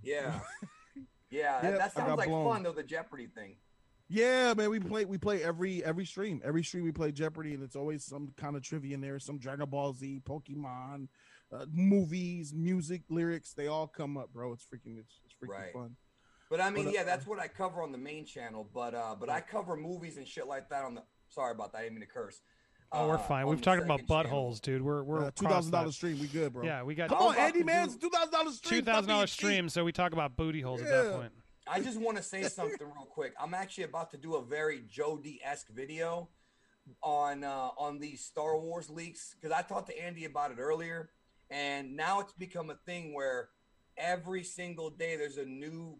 yeah, 0.01 0.39
yeah, 1.29 1.61
that, 1.61 1.63
Yep, 1.63 1.79
that 1.79 1.93
got 1.95 2.05
sounds 2.07 2.17
like 2.17 2.29
blown. 2.29 2.53
fun 2.53 2.63
though. 2.63 2.71
The 2.71 2.83
Jeopardy 2.83 3.27
thing. 3.27 3.57
Yeah, 4.09 4.53
man, 4.53 4.69
we 4.69 4.79
play 4.79 5.05
we 5.05 5.17
play 5.17 5.43
every 5.43 5.83
every 5.83 6.05
stream. 6.05 6.41
Every 6.43 6.63
stream 6.63 6.83
we 6.83 6.91
play 6.91 7.11
Jeopardy, 7.11 7.53
and 7.53 7.63
it's 7.63 7.75
always 7.75 8.03
some 8.03 8.33
kind 8.37 8.55
of 8.55 8.61
trivia 8.61 8.95
in 8.95 9.01
there. 9.01 9.19
Some 9.19 9.39
Dragon 9.39 9.69
Ball 9.69 9.93
Z, 9.93 10.21
Pokemon, 10.27 11.07
uh, 11.53 11.65
movies, 11.71 12.53
music, 12.53 13.03
lyrics. 13.09 13.53
They 13.53 13.67
all 13.67 13.87
come 13.87 14.17
up, 14.17 14.31
bro. 14.33 14.53
It's 14.53 14.63
freaking 14.65 14.97
it's, 14.99 15.19
it's 15.25 15.33
freaking 15.41 15.49
Right. 15.59 15.73
fun. 15.73 15.95
But 16.49 16.61
I 16.61 16.69
mean, 16.69 16.85
But, 16.85 16.89
uh, 16.91 16.93
yeah, 16.93 17.03
that's 17.03 17.25
what 17.25 17.39
I 17.39 17.47
cover 17.47 17.81
on 17.81 17.91
the 17.91 17.97
main 17.97 18.25
channel. 18.25 18.69
But 18.73 18.93
uh, 18.93 19.15
but 19.19 19.29
I 19.29 19.41
cover 19.41 19.75
movies 19.75 20.17
and 20.17 20.27
shit 20.27 20.47
like 20.47 20.69
that 20.69 20.83
on 20.83 20.95
the. 20.95 21.03
Sorry 21.29 21.51
about 21.51 21.71
that. 21.73 21.79
I 21.79 21.81
didn't 21.83 21.95
mean 21.95 22.07
to 22.07 22.13
curse. 22.13 22.41
Oh, 22.91 23.07
we're 23.07 23.15
Uh, 23.15 23.17
fine. 23.17 23.43
on 23.45 23.49
We've 23.49 23.61
talked 23.61 23.81
about 23.81 24.01
second 24.01 24.23
channel. 24.23 24.51
buttholes, 24.51 24.61
dude. 24.61 24.81
We're 24.83 25.03
we're 25.03 25.25
Uh, 25.25 25.31
Two 25.31 25.45
across 25.45 25.51
thousand 25.53 25.71
that. 25.71 25.77
dollars 25.79 25.95
stream, 25.95 26.19
we 26.19 26.27
good, 26.27 26.53
bro. 26.53 26.63
Yeah, 26.63 26.83
we 26.83 26.93
got 26.93 27.09
Come 27.09 27.17
on, 27.19 27.35
Andy, 27.37 27.59
to 27.59 27.65
man, 27.65 27.85
it's 27.85 27.95
two 27.95 28.09
thousand 28.11 28.31
dollars 28.33 28.57
stream. 28.57 28.79
two 28.81 28.85
thousand 28.85 29.09
dollars 29.09 29.31
Stop 29.31 29.41
being 29.41 29.51
cheap. 29.51 29.55
stream, 29.57 29.69
so 29.69 29.83
we 29.83 29.91
talk 29.91 30.13
about 30.13 30.35
booty 30.35 30.61
holes 30.61 30.81
at 30.81 30.89
that 30.89 31.13
point. 31.15 31.31
I 31.65 31.79
just 31.79 31.99
want 31.99 32.17
to 32.17 32.23
say 32.23 32.43
something 32.49 32.77
real 32.79 33.07
quick. 33.09 33.33
I'm 33.39 33.53
actually 33.55 33.85
about 33.85 34.11
to 34.11 34.17
do 34.17 34.35
a 34.35 34.43
very 34.43 34.81
Jody 34.87 35.39
esque 35.43 35.69
video 35.69 36.29
on 37.01 37.43
uh, 37.43 37.69
on 37.77 37.97
these 37.99 38.23
Star 38.23 38.59
Wars 38.59 38.89
leaks 38.91 39.33
because 39.39 39.51
I 39.57 39.61
talked 39.63 39.87
to 39.89 39.99
Andy 39.99 40.25
about 40.25 40.51
it 40.51 40.59
earlier, 40.59 41.09
and 41.49 41.95
now 41.95 42.19
it's 42.19 42.33
become 42.33 42.69
a 42.69 42.77
thing 42.85 43.13
where 43.13 43.49
every 43.97 44.43
single 44.43 44.89
day 44.89 45.15
there's 45.15 45.37
a 45.37 45.45
new 45.45 45.97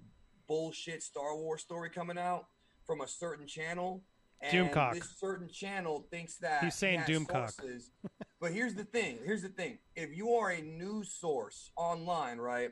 bullshit 0.47 1.03
Star 1.03 1.35
Wars 1.35 1.61
story 1.61 1.89
coming 1.89 2.17
out 2.17 2.45
from 2.85 3.01
a 3.01 3.07
certain 3.07 3.47
channel. 3.47 4.03
And 4.41 4.69
Doomcock. 4.69 4.95
this 4.95 5.15
certain 5.17 5.47
channel 5.47 6.05
thinks 6.11 6.38
that 6.39 6.63
He's 6.63 6.75
saying 6.75 7.01
Doomcock. 7.01 7.51
sources. 7.51 7.91
but 8.41 8.51
here's 8.51 8.73
the 8.73 8.83
thing. 8.83 9.19
Here's 9.23 9.41
the 9.41 9.49
thing. 9.49 9.77
If 9.95 10.15
you 10.15 10.33
are 10.33 10.51
a 10.51 10.61
news 10.61 11.13
source 11.13 11.72
online, 11.77 12.39
right, 12.39 12.72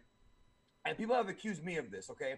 and 0.86 0.98
people 0.98 1.16
have 1.16 1.30
accused 1.30 1.64
me 1.64 1.78
of 1.78 1.90
this, 1.90 2.10
okay? 2.10 2.36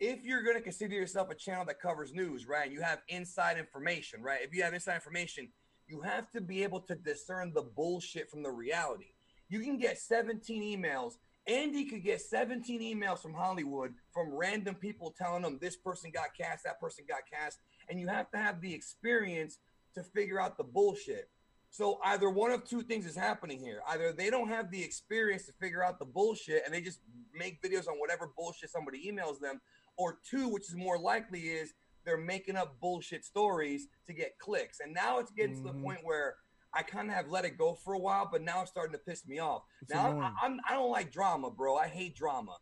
If 0.00 0.24
you're 0.24 0.42
going 0.42 0.56
to 0.56 0.62
consider 0.62 0.94
yourself 0.94 1.30
a 1.30 1.34
channel 1.34 1.64
that 1.66 1.80
covers 1.80 2.14
news, 2.14 2.46
right, 2.48 2.64
and 2.64 2.72
you 2.72 2.80
have 2.80 3.02
inside 3.08 3.58
information, 3.58 4.22
right? 4.22 4.40
If 4.42 4.54
you 4.54 4.62
have 4.62 4.72
inside 4.72 4.94
information, 4.94 5.48
you 5.86 6.00
have 6.00 6.30
to 6.30 6.40
be 6.40 6.62
able 6.62 6.80
to 6.80 6.94
discern 6.94 7.52
the 7.52 7.62
bullshit 7.62 8.30
from 8.30 8.42
the 8.42 8.50
reality. 8.50 9.12
You 9.52 9.60
can 9.60 9.76
get 9.76 9.98
17 9.98 10.62
emails. 10.62 11.18
Andy 11.46 11.84
could 11.84 12.02
get 12.02 12.22
17 12.22 12.80
emails 12.80 13.18
from 13.20 13.34
Hollywood 13.34 13.92
from 14.10 14.32
random 14.32 14.74
people 14.74 15.14
telling 15.16 15.42
them 15.42 15.58
this 15.60 15.76
person 15.76 16.10
got 16.10 16.34
cast, 16.34 16.64
that 16.64 16.80
person 16.80 17.04
got 17.06 17.18
cast, 17.30 17.58
and 17.90 18.00
you 18.00 18.06
have 18.08 18.30
to 18.30 18.38
have 18.38 18.62
the 18.62 18.72
experience 18.72 19.58
to 19.94 20.02
figure 20.02 20.40
out 20.40 20.56
the 20.56 20.64
bullshit. 20.64 21.28
So 21.68 21.98
either 22.02 22.30
one 22.30 22.50
of 22.50 22.64
two 22.64 22.80
things 22.80 23.04
is 23.04 23.14
happening 23.14 23.58
here. 23.58 23.82
Either 23.86 24.10
they 24.10 24.30
don't 24.30 24.48
have 24.48 24.70
the 24.70 24.82
experience 24.82 25.44
to 25.46 25.52
figure 25.60 25.84
out 25.84 25.98
the 25.98 26.06
bullshit 26.06 26.62
and 26.64 26.72
they 26.72 26.80
just 26.80 27.00
make 27.34 27.60
videos 27.60 27.88
on 27.88 27.98
whatever 27.98 28.30
bullshit 28.34 28.70
somebody 28.70 29.06
emails 29.06 29.38
them, 29.38 29.60
or 29.98 30.18
two, 30.26 30.48
which 30.48 30.70
is 30.70 30.76
more 30.76 30.98
likely, 30.98 31.40
is 31.40 31.74
they're 32.06 32.16
making 32.16 32.56
up 32.56 32.80
bullshit 32.80 33.22
stories 33.22 33.88
to 34.06 34.14
get 34.14 34.38
clicks. 34.38 34.80
And 34.80 34.94
now 34.94 35.18
it's 35.18 35.30
getting 35.30 35.56
to 35.56 35.62
the 35.62 35.74
Mhm. 35.74 35.82
point 35.82 36.04
where 36.04 36.36
I 36.74 36.82
kind 36.82 37.08
of 37.08 37.14
have 37.14 37.28
let 37.28 37.44
it 37.44 37.58
go 37.58 37.74
for 37.74 37.94
a 37.94 37.98
while, 37.98 38.28
but 38.30 38.42
now 38.42 38.62
it's 38.62 38.70
starting 38.70 38.92
to 38.92 38.98
piss 38.98 39.26
me 39.26 39.38
off. 39.38 39.62
It's 39.82 39.92
now 39.92 40.18
I. 40.20 40.46
I'm, 40.46 40.58
I 40.68 40.74
don't 40.74 40.90
like 40.90 41.12
drama, 41.12 41.50
bro. 41.50 41.76
I 41.76 41.88
hate 41.88 42.16
drama, 42.16 42.56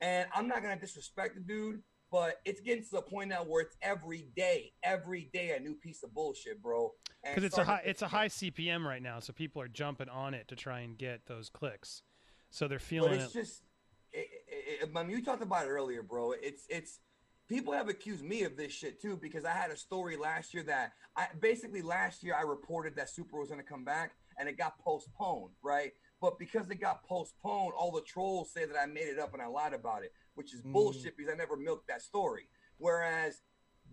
and 0.00 0.28
I'm 0.34 0.46
not 0.48 0.62
gonna 0.62 0.78
disrespect 0.78 1.34
the 1.34 1.40
dude, 1.40 1.82
but 2.10 2.36
it's 2.44 2.60
getting 2.60 2.84
to 2.84 2.90
the 2.92 3.02
point 3.02 3.30
now 3.30 3.42
where 3.42 3.62
it's 3.62 3.76
every 3.82 4.28
day, 4.36 4.72
every 4.82 5.30
day 5.32 5.56
a 5.56 5.60
new 5.60 5.74
piece 5.74 6.02
of 6.02 6.14
bullshit, 6.14 6.62
bro. 6.62 6.92
Because 7.24 7.44
it's 7.44 7.58
a 7.58 7.64
high 7.64 7.82
it's 7.84 8.02
a 8.02 8.08
high. 8.08 8.28
CPM 8.28 8.84
right 8.84 9.02
now, 9.02 9.18
so 9.20 9.32
people 9.32 9.60
are 9.62 9.68
jumping 9.68 10.08
on 10.08 10.34
it 10.34 10.48
to 10.48 10.56
try 10.56 10.80
and 10.80 10.96
get 10.96 11.26
those 11.26 11.48
clicks. 11.48 12.02
So 12.50 12.68
they're 12.68 12.78
But 12.78 12.86
feeling 12.86 13.20
it's 13.20 13.34
it. 13.34 13.38
just, 13.38 13.62
it, 14.12 14.28
it, 14.46 14.82
it, 14.82 14.90
I 14.94 15.02
mean, 15.02 15.10
you 15.10 15.24
talked 15.24 15.42
about 15.42 15.66
it 15.66 15.70
earlier, 15.70 16.02
bro. 16.02 16.32
It's 16.32 16.66
it's 16.68 17.00
people 17.48 17.72
have 17.72 17.88
accused 17.88 18.24
me 18.24 18.42
of 18.42 18.56
this 18.56 18.72
shit 18.72 19.00
too 19.00 19.16
because 19.16 19.44
I 19.44 19.50
had 19.52 19.70
a 19.70 19.76
story 19.76 20.16
last 20.16 20.52
year 20.54 20.62
that 20.64 20.92
I 21.16 21.28
basically 21.40 21.82
last 21.82 22.22
year 22.22 22.34
I 22.38 22.42
reported 22.42 22.96
that 22.96 23.08
Super 23.10 23.38
was 23.38 23.48
going 23.48 23.60
to 23.60 23.66
come 23.66 23.84
back 23.84 24.12
and 24.38 24.48
it 24.48 24.58
got 24.58 24.78
postponed, 24.78 25.52
right? 25.62 25.92
But 26.20 26.38
because 26.38 26.68
it 26.70 26.80
got 26.80 27.04
postponed, 27.04 27.72
all 27.76 27.92
the 27.92 28.00
trolls 28.02 28.52
say 28.52 28.64
that 28.64 28.76
I 28.80 28.86
made 28.86 29.08
it 29.08 29.18
up 29.18 29.32
and 29.32 29.42
I 29.42 29.46
lied 29.46 29.74
about 29.74 30.02
it, 30.02 30.12
which 30.34 30.54
is 30.54 30.62
Mm. 30.62 30.72
bullshit 30.72 31.16
because 31.16 31.32
I 31.32 31.36
never 31.36 31.56
milked 31.56 31.88
that 31.88 32.02
story. 32.02 32.48
Whereas 32.78 33.42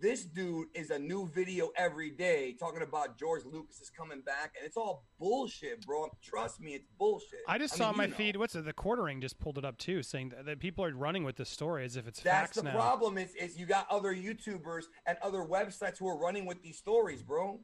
this 0.00 0.24
dude 0.24 0.68
is 0.74 0.90
a 0.90 0.98
new 0.98 1.26
video 1.28 1.70
every 1.76 2.10
day 2.10 2.54
talking 2.58 2.82
about 2.82 3.16
George 3.18 3.42
Lucas 3.44 3.80
is 3.80 3.90
coming 3.90 4.20
back, 4.20 4.54
and 4.58 4.66
it's 4.66 4.76
all 4.76 5.04
bullshit, 5.18 5.84
bro. 5.86 6.08
Trust 6.22 6.60
me, 6.60 6.72
it's 6.74 6.86
bullshit. 6.98 7.40
I 7.48 7.58
just 7.58 7.74
mean, 7.74 7.78
saw 7.78 7.90
you 7.92 7.96
my 7.96 8.06
know. 8.06 8.14
feed. 8.14 8.36
What's 8.36 8.54
it? 8.54 8.64
The 8.64 8.72
quartering 8.72 9.20
just 9.20 9.38
pulled 9.38 9.56
it 9.58 9.64
up 9.64 9.78
too, 9.78 10.02
saying 10.02 10.30
that, 10.30 10.46
that 10.46 10.58
people 10.60 10.84
are 10.84 10.92
running 10.94 11.24
with 11.24 11.36
this 11.36 11.48
story 11.48 11.84
as 11.84 11.96
if 11.96 12.06
it's 12.06 12.20
That's 12.20 12.38
facts 12.48 12.56
the 12.56 12.64
now. 12.64 12.72
problem. 12.74 13.16
Is 13.18 13.34
is 13.34 13.58
you 13.58 13.66
got 13.66 13.86
other 13.90 14.14
YouTubers 14.14 14.84
and 15.06 15.16
other 15.22 15.40
websites 15.40 15.98
who 15.98 16.08
are 16.08 16.18
running 16.18 16.44
with 16.44 16.62
these 16.62 16.76
stories, 16.76 17.22
bro. 17.22 17.60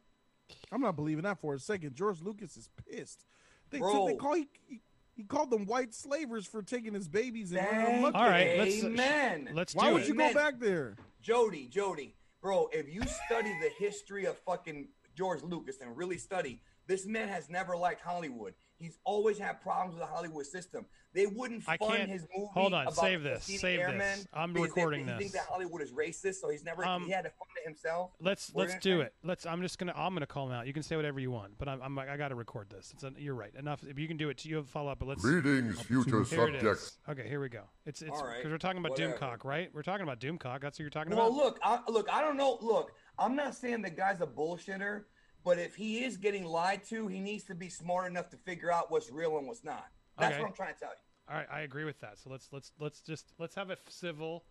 I'm 0.73 0.81
not 0.81 0.97
believing 0.97 1.25
that 1.25 1.41
for 1.41 1.55
a 1.55 1.59
second. 1.59 1.95
George 1.95 2.23
Lucas 2.23 2.57
is 2.57 2.71
pissed. 2.89 3.25
They 3.71 3.79
Bro. 3.79 4.07
they 4.09 4.15
call 4.17 4.35
he, 4.35 4.49
he, 4.67 4.81
he 5.15 5.23
called 5.25 5.51
them 5.51 5.65
white 5.67 5.95
slavers 5.95 6.45
for 6.47 6.61
taking 6.63 6.93
his 6.95 7.07
babies 7.09 7.53
and 7.53 7.65
running 7.65 8.03
them 8.03 8.17
All 8.17 8.29
right, 8.29 8.59
let's- 8.59 8.83
Amen. 8.83 9.51
Let's 9.53 9.75
Why 9.75 9.89
do 9.89 9.95
would 9.95 10.03
it. 10.03 10.09
you 10.09 10.15
go 10.15 10.33
back 10.35 10.59
there? 10.59 10.97
Jody, 11.23 11.67
Jody, 11.69 12.15
bro, 12.41 12.69
if 12.73 12.93
you 12.93 13.03
study 13.27 13.53
the 13.61 13.71
history 13.79 14.25
of 14.25 14.39
fucking 14.39 14.89
George 15.17 15.43
Lucas 15.43 15.81
and 15.81 15.97
really 15.97 16.19
study, 16.19 16.61
this 16.87 17.07
man 17.07 17.29
has 17.29 17.51
never 17.51 17.77
liked 17.77 18.01
Hollywood. 18.01 18.55
He's 18.81 18.99
always 19.05 19.37
had 19.39 19.61
problems 19.61 19.93
with 19.95 20.01
the 20.01 20.07
Hollywood 20.07 20.47
system. 20.47 20.87
They 21.13 21.27
wouldn't 21.27 21.65
I 21.69 21.77
fund 21.77 21.97
can't- 21.97 22.11
his 22.11 22.23
movie. 22.35 22.49
hold 22.55 22.73
on, 22.73 22.83
about 22.85 22.97
save 22.97 23.23
this, 23.23 23.41
Tuskegee 23.41 23.59
save 23.59 23.99
this. 23.99 24.27
I'm 24.33 24.55
because 24.55 24.73
they- 24.73 24.81
recording 24.81 25.01
He 25.07 25.07
thinks 25.13 25.25
this. 25.25 25.33
that 25.33 25.49
Hollywood 25.51 25.83
is 25.83 25.93
racist, 25.93 26.37
so 26.37 26.49
he's 26.49 26.65
never 26.65 26.83
Um, 26.87 27.05
he 27.05 27.11
had 27.11 27.25
to 27.25 27.31
fund 27.31 27.51
it 27.59 27.65
himself. 27.67 28.13
Let's 28.21 28.49
What 28.55 28.65
are 28.65 28.69
let's 28.71 28.83
do 28.83 28.93
gonna 28.93 29.05
it. 29.05 29.15
Let's. 29.23 29.45
I'm 29.45 29.61
just 29.61 29.79
gonna. 29.79 29.93
I'm 29.95 30.15
gonna 30.15 30.27
call 30.27 30.47
him 30.47 30.53
out. 30.53 30.67
You 30.67 30.73
can 30.73 30.83
say 30.83 30.97
whatever 30.97 31.21
you 31.21 31.31
want, 31.31 31.59
but 31.59 31.69
I'm. 31.69 31.83
I'm 31.83 31.99
I 31.99 32.17
got 32.17 32.29
to 32.29 32.35
record 32.37 32.71
this. 32.71 32.93
It's. 32.95 33.03
A, 33.05 33.13
you're 33.19 33.35
right. 33.35 33.55
Enough. 33.55 33.85
If 33.85 33.99
you 33.99 34.09
can 34.09 34.17
do 34.17 34.31
it, 34.31 34.43
you 34.47 34.57
have 34.57 34.65
a 34.65 34.69
follow 34.69 34.91
up. 34.93 35.01
But 35.01 35.09
let's. 35.09 35.21
Greetings, 35.21 35.79
future 35.83 36.11
Here 36.11 36.21
it 36.23 36.27
subjects. 36.55 36.99
Okay, 37.07 37.29
here 37.29 37.41
we 37.41 37.51
go. 37.51 37.65
It's 37.85 38.01
it's 38.01 38.11
because 38.13 38.23
right, 38.23 38.45
we're 38.47 38.57
talking 38.57 38.79
about 38.79 38.93
whatever. 38.93 39.13
Doomcock, 39.15 39.45
right? 39.45 39.69
We're 39.75 39.83
talking 39.83 40.05
about 40.05 40.21
Doomcock. 40.21 40.63
That's 40.63 40.79
what 40.79 40.81
you're 40.81 40.91
talking 40.91 41.15
Well, 41.15 41.27
about. 41.27 41.37
look, 41.37 41.59
I, 41.63 41.81
look, 41.91 42.11
I 42.11 42.23
don't 42.23 42.39
know. 42.39 42.57
Look, 42.63 42.93
I'm 43.19 43.37
not 43.37 43.55
saying 43.55 43.83
the 43.83 43.91
guy's 43.91 44.21
a 44.23 44.27
bullshitter, 44.27 45.05
but 45.45 45.59
if 45.59 45.75
he 45.75 46.05
is 46.05 46.17
getting 46.17 46.45
lied 46.45 46.85
to, 46.91 47.07
he 47.09 47.21
needs 47.21 47.45
to 47.45 47.55
be 47.55 47.69
smart 47.69 48.11
enough 48.11 48.29
to 48.31 48.37
figure 48.37 48.71
out 48.73 48.91
what's 48.91 49.11
real 49.11 49.39
and 49.39 49.47
what's 49.47 49.65
not. 49.65 49.87
That's 50.19 50.33
Okay. 50.33 50.41
what 50.41 50.49
I'm 50.49 50.55
trying 50.55 50.75
to 50.75 50.81
tell 50.81 50.91
you. 50.91 51.33
All 51.33 51.37
right, 51.37 51.47
I 51.51 51.61
agree 51.61 51.85
with 51.85 52.01
that. 52.01 52.19
So 52.19 52.31
let's 52.31 52.49
let's 52.53 52.73
let's 52.81 53.01
just 53.01 53.33
let's 53.39 53.55
have 53.55 53.71
a 53.71 53.77
civil 53.89 54.45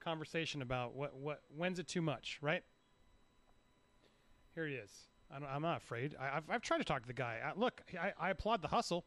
conversation 0.00 0.62
about 0.62 0.94
what 0.94 1.16
what 1.16 1.42
when's 1.56 1.78
it 1.78 1.88
too 1.88 2.02
much, 2.02 2.38
right? 2.40 2.62
Here 4.54 4.66
he 4.66 4.74
is. 4.74 4.90
I 5.34 5.38
don't, 5.38 5.48
I'm 5.48 5.62
not 5.62 5.78
afraid. 5.78 6.14
I, 6.20 6.36
I've 6.36 6.48
I've 6.48 6.62
tried 6.62 6.78
to 6.78 6.84
talk 6.84 7.02
to 7.02 7.08
the 7.08 7.12
guy. 7.14 7.38
I, 7.44 7.58
look, 7.58 7.82
I, 8.00 8.12
I 8.20 8.30
applaud 8.30 8.62
the 8.62 8.68
hustle, 8.68 9.04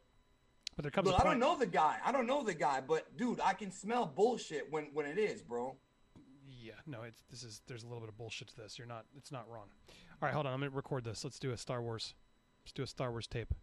but 0.76 0.84
there 0.84 0.92
comes 0.92 1.08
Look, 1.08 1.20
I 1.20 1.24
don't 1.24 1.40
know 1.40 1.58
the 1.58 1.66
guy. 1.66 1.98
I 2.04 2.12
don't 2.12 2.28
know 2.28 2.44
the 2.44 2.54
guy, 2.54 2.82
but 2.86 3.16
dude, 3.16 3.40
I 3.40 3.54
can 3.54 3.72
smell 3.72 4.06
bullshit 4.06 4.72
when 4.72 4.90
when 4.94 5.06
it 5.06 5.18
is, 5.18 5.42
bro. 5.42 5.78
Yeah, 6.48 6.74
no, 6.88 7.04
it's 7.04 7.24
this 7.30 7.44
is 7.44 7.62
there's 7.68 7.84
a 7.84 7.88
little 7.88 8.02
bit 8.02 8.10
of 8.10 8.18
bullshit 8.18 8.48
to 8.50 8.58
this. 8.58 8.78
You're 8.78 8.88
not 8.88 9.06
it's 9.16 9.32
not 9.32 9.48
wrong. 9.50 9.68
All 10.22 10.28
right, 10.28 10.34
hold 10.34 10.46
on. 10.46 10.54
I'm 10.54 10.60
gonna 10.60 10.72
record 10.72 11.04
this. 11.04 11.24
Let's 11.24 11.40
do 11.40 11.52
a 11.52 11.58
Star 11.58 11.82
Wars. 11.82 12.14
Let's 12.64 12.72
do 12.72 12.84
a 12.84 12.88
Star 12.88 13.12
Wars 13.12 13.28
tape. 13.28 13.54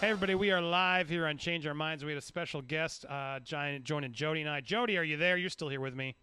Hey 0.00 0.08
everybody, 0.08 0.34
we 0.34 0.50
are 0.50 0.62
live 0.62 1.10
here 1.10 1.26
on 1.26 1.36
Change 1.36 1.66
Our 1.66 1.74
Minds. 1.74 2.02
We 2.02 2.12
had 2.12 2.16
a 2.16 2.24
special 2.24 2.62
guest, 2.62 3.04
uh, 3.04 3.38
giant 3.40 3.84
joining 3.84 4.12
Jody 4.12 4.40
and 4.40 4.48
I. 4.48 4.62
Jody, 4.62 4.96
are 4.96 5.02
you 5.02 5.18
there? 5.18 5.36
You're 5.36 5.50
still 5.50 5.68
here 5.68 5.82
with 5.82 5.94
me. 5.94 6.16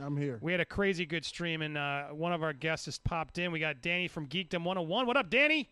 I'm 0.00 0.16
here. 0.16 0.38
We 0.40 0.52
had 0.52 0.60
a 0.60 0.64
crazy 0.64 1.04
good 1.04 1.24
stream, 1.24 1.60
and 1.60 1.76
uh, 1.76 2.04
one 2.10 2.32
of 2.32 2.44
our 2.44 2.52
guests 2.52 2.84
just 2.84 3.02
popped 3.02 3.38
in. 3.38 3.50
We 3.50 3.58
got 3.58 3.82
Danny 3.82 4.06
from 4.06 4.28
Geekdom 4.28 4.62
101. 4.62 5.06
What 5.08 5.16
up, 5.16 5.28
Danny? 5.28 5.68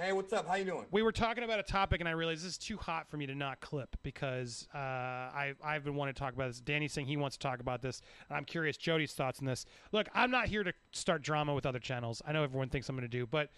Hey, 0.00 0.12
what's 0.14 0.32
up? 0.32 0.48
How 0.48 0.54
you 0.54 0.64
doing? 0.64 0.86
we 0.90 1.02
were 1.02 1.12
talking 1.12 1.44
about 1.44 1.58
a 1.58 1.62
topic, 1.62 2.00
and 2.00 2.08
I 2.08 2.12
realized 2.12 2.40
this 2.42 2.52
is 2.52 2.58
too 2.58 2.78
hot 2.78 3.06
for 3.10 3.18
me 3.18 3.26
to 3.26 3.34
not 3.34 3.60
clip 3.60 3.94
because 4.02 4.66
uh, 4.74 4.78
I, 4.78 5.52
I've 5.62 5.84
been 5.84 5.94
wanting 5.94 6.14
to 6.14 6.18
talk 6.18 6.32
about 6.32 6.48
this. 6.48 6.58
Danny's 6.58 6.94
saying 6.94 7.06
he 7.06 7.18
wants 7.18 7.36
to 7.36 7.46
talk 7.46 7.60
about 7.60 7.82
this, 7.82 8.00
I'm 8.30 8.46
curious 8.46 8.78
Jody's 8.78 9.12
thoughts 9.12 9.40
on 9.40 9.44
this. 9.44 9.66
Look, 9.92 10.08
I'm 10.14 10.30
not 10.30 10.46
here 10.46 10.64
to 10.64 10.72
start 10.92 11.20
drama 11.20 11.52
with 11.52 11.66
other 11.66 11.78
channels. 11.78 12.22
I 12.26 12.32
know 12.32 12.42
everyone 12.42 12.70
thinks 12.70 12.88
I'm 12.88 12.96
going 12.96 13.10
to 13.10 13.14
do, 13.14 13.26
but 13.26 13.50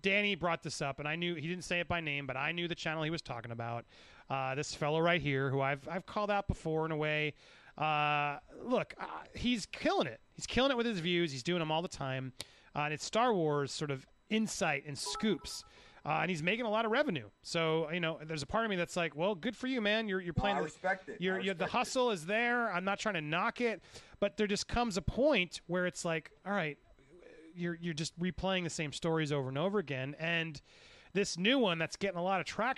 Danny 0.00 0.34
brought 0.34 0.62
this 0.62 0.80
up, 0.80 0.98
and 0.98 1.06
I 1.06 1.14
knew 1.14 1.34
he 1.34 1.46
didn't 1.46 1.64
say 1.64 1.78
it 1.80 1.88
by 1.88 2.00
name, 2.00 2.26
but 2.26 2.38
I 2.38 2.52
knew 2.52 2.68
the 2.68 2.74
channel 2.74 3.02
he 3.02 3.10
was 3.10 3.20
talking 3.20 3.52
about. 3.52 3.84
Uh, 4.30 4.54
this 4.54 4.74
fellow 4.74 4.98
right 4.98 5.20
here, 5.20 5.50
who 5.50 5.60
I've 5.60 5.86
I've 5.90 6.06
called 6.06 6.30
out 6.30 6.48
before 6.48 6.86
in 6.86 6.92
a 6.92 6.96
way. 6.96 7.34
Uh, 7.76 8.38
look, 8.64 8.94
uh, 8.98 9.04
he's 9.34 9.66
killing 9.66 10.06
it. 10.06 10.20
He's 10.32 10.46
killing 10.46 10.70
it 10.70 10.76
with 10.78 10.86
his 10.86 11.00
views. 11.00 11.32
He's 11.32 11.42
doing 11.42 11.58
them 11.58 11.70
all 11.70 11.82
the 11.82 11.88
time, 11.88 12.32
uh, 12.74 12.80
and 12.80 12.94
it's 12.94 13.04
Star 13.04 13.34
Wars 13.34 13.72
sort 13.72 13.90
of 13.90 14.06
insight 14.32 14.84
and 14.86 14.98
scoops. 14.98 15.64
Uh, 16.04 16.18
and 16.22 16.30
he's 16.30 16.42
making 16.42 16.64
a 16.66 16.70
lot 16.70 16.84
of 16.84 16.90
revenue. 16.90 17.28
So 17.42 17.88
you 17.92 18.00
know, 18.00 18.18
there's 18.24 18.42
a 18.42 18.46
part 18.46 18.64
of 18.64 18.70
me 18.70 18.76
that's 18.76 18.96
like, 18.96 19.14
well, 19.14 19.34
good 19.36 19.56
for 19.56 19.68
you, 19.68 19.80
man. 19.80 20.08
You're 20.08 20.20
you're 20.20 20.34
No, 20.36 20.40
playing. 20.40 20.56
I 20.56 20.60
the- 20.60 20.64
respect 20.64 21.08
it. 21.08 21.16
You're, 21.20 21.38
you're, 21.38 21.54
the 21.54 21.66
hustle 21.66 22.10
is 22.10 22.26
there. 22.26 22.72
I'm 22.72 22.84
not 22.84 22.98
trying 22.98 23.14
to 23.14 23.20
knock 23.20 23.60
it, 23.60 23.80
but 24.18 24.36
there 24.36 24.46
just 24.48 24.66
comes 24.66 24.96
a 24.96 25.02
point 25.02 25.60
where 25.68 25.86
it's 25.86 26.04
like, 26.04 26.30
all 26.44 26.52
right, 26.52 26.76
you're 27.54 27.78
you're 27.80 27.94
just 27.94 28.18
replaying 28.18 28.64
the 28.64 28.70
same 28.70 28.92
stories 28.92 29.30
over 29.30 29.48
and 29.48 29.58
over 29.58 29.78
again. 29.78 30.16
And 30.18 30.60
this 31.12 31.36
new 31.38 31.58
one 31.58 31.78
that's 31.78 31.96
getting 31.96 32.18
a 32.18 32.22
lot 32.24 32.40
of 32.40 32.46
traction. 32.46 32.62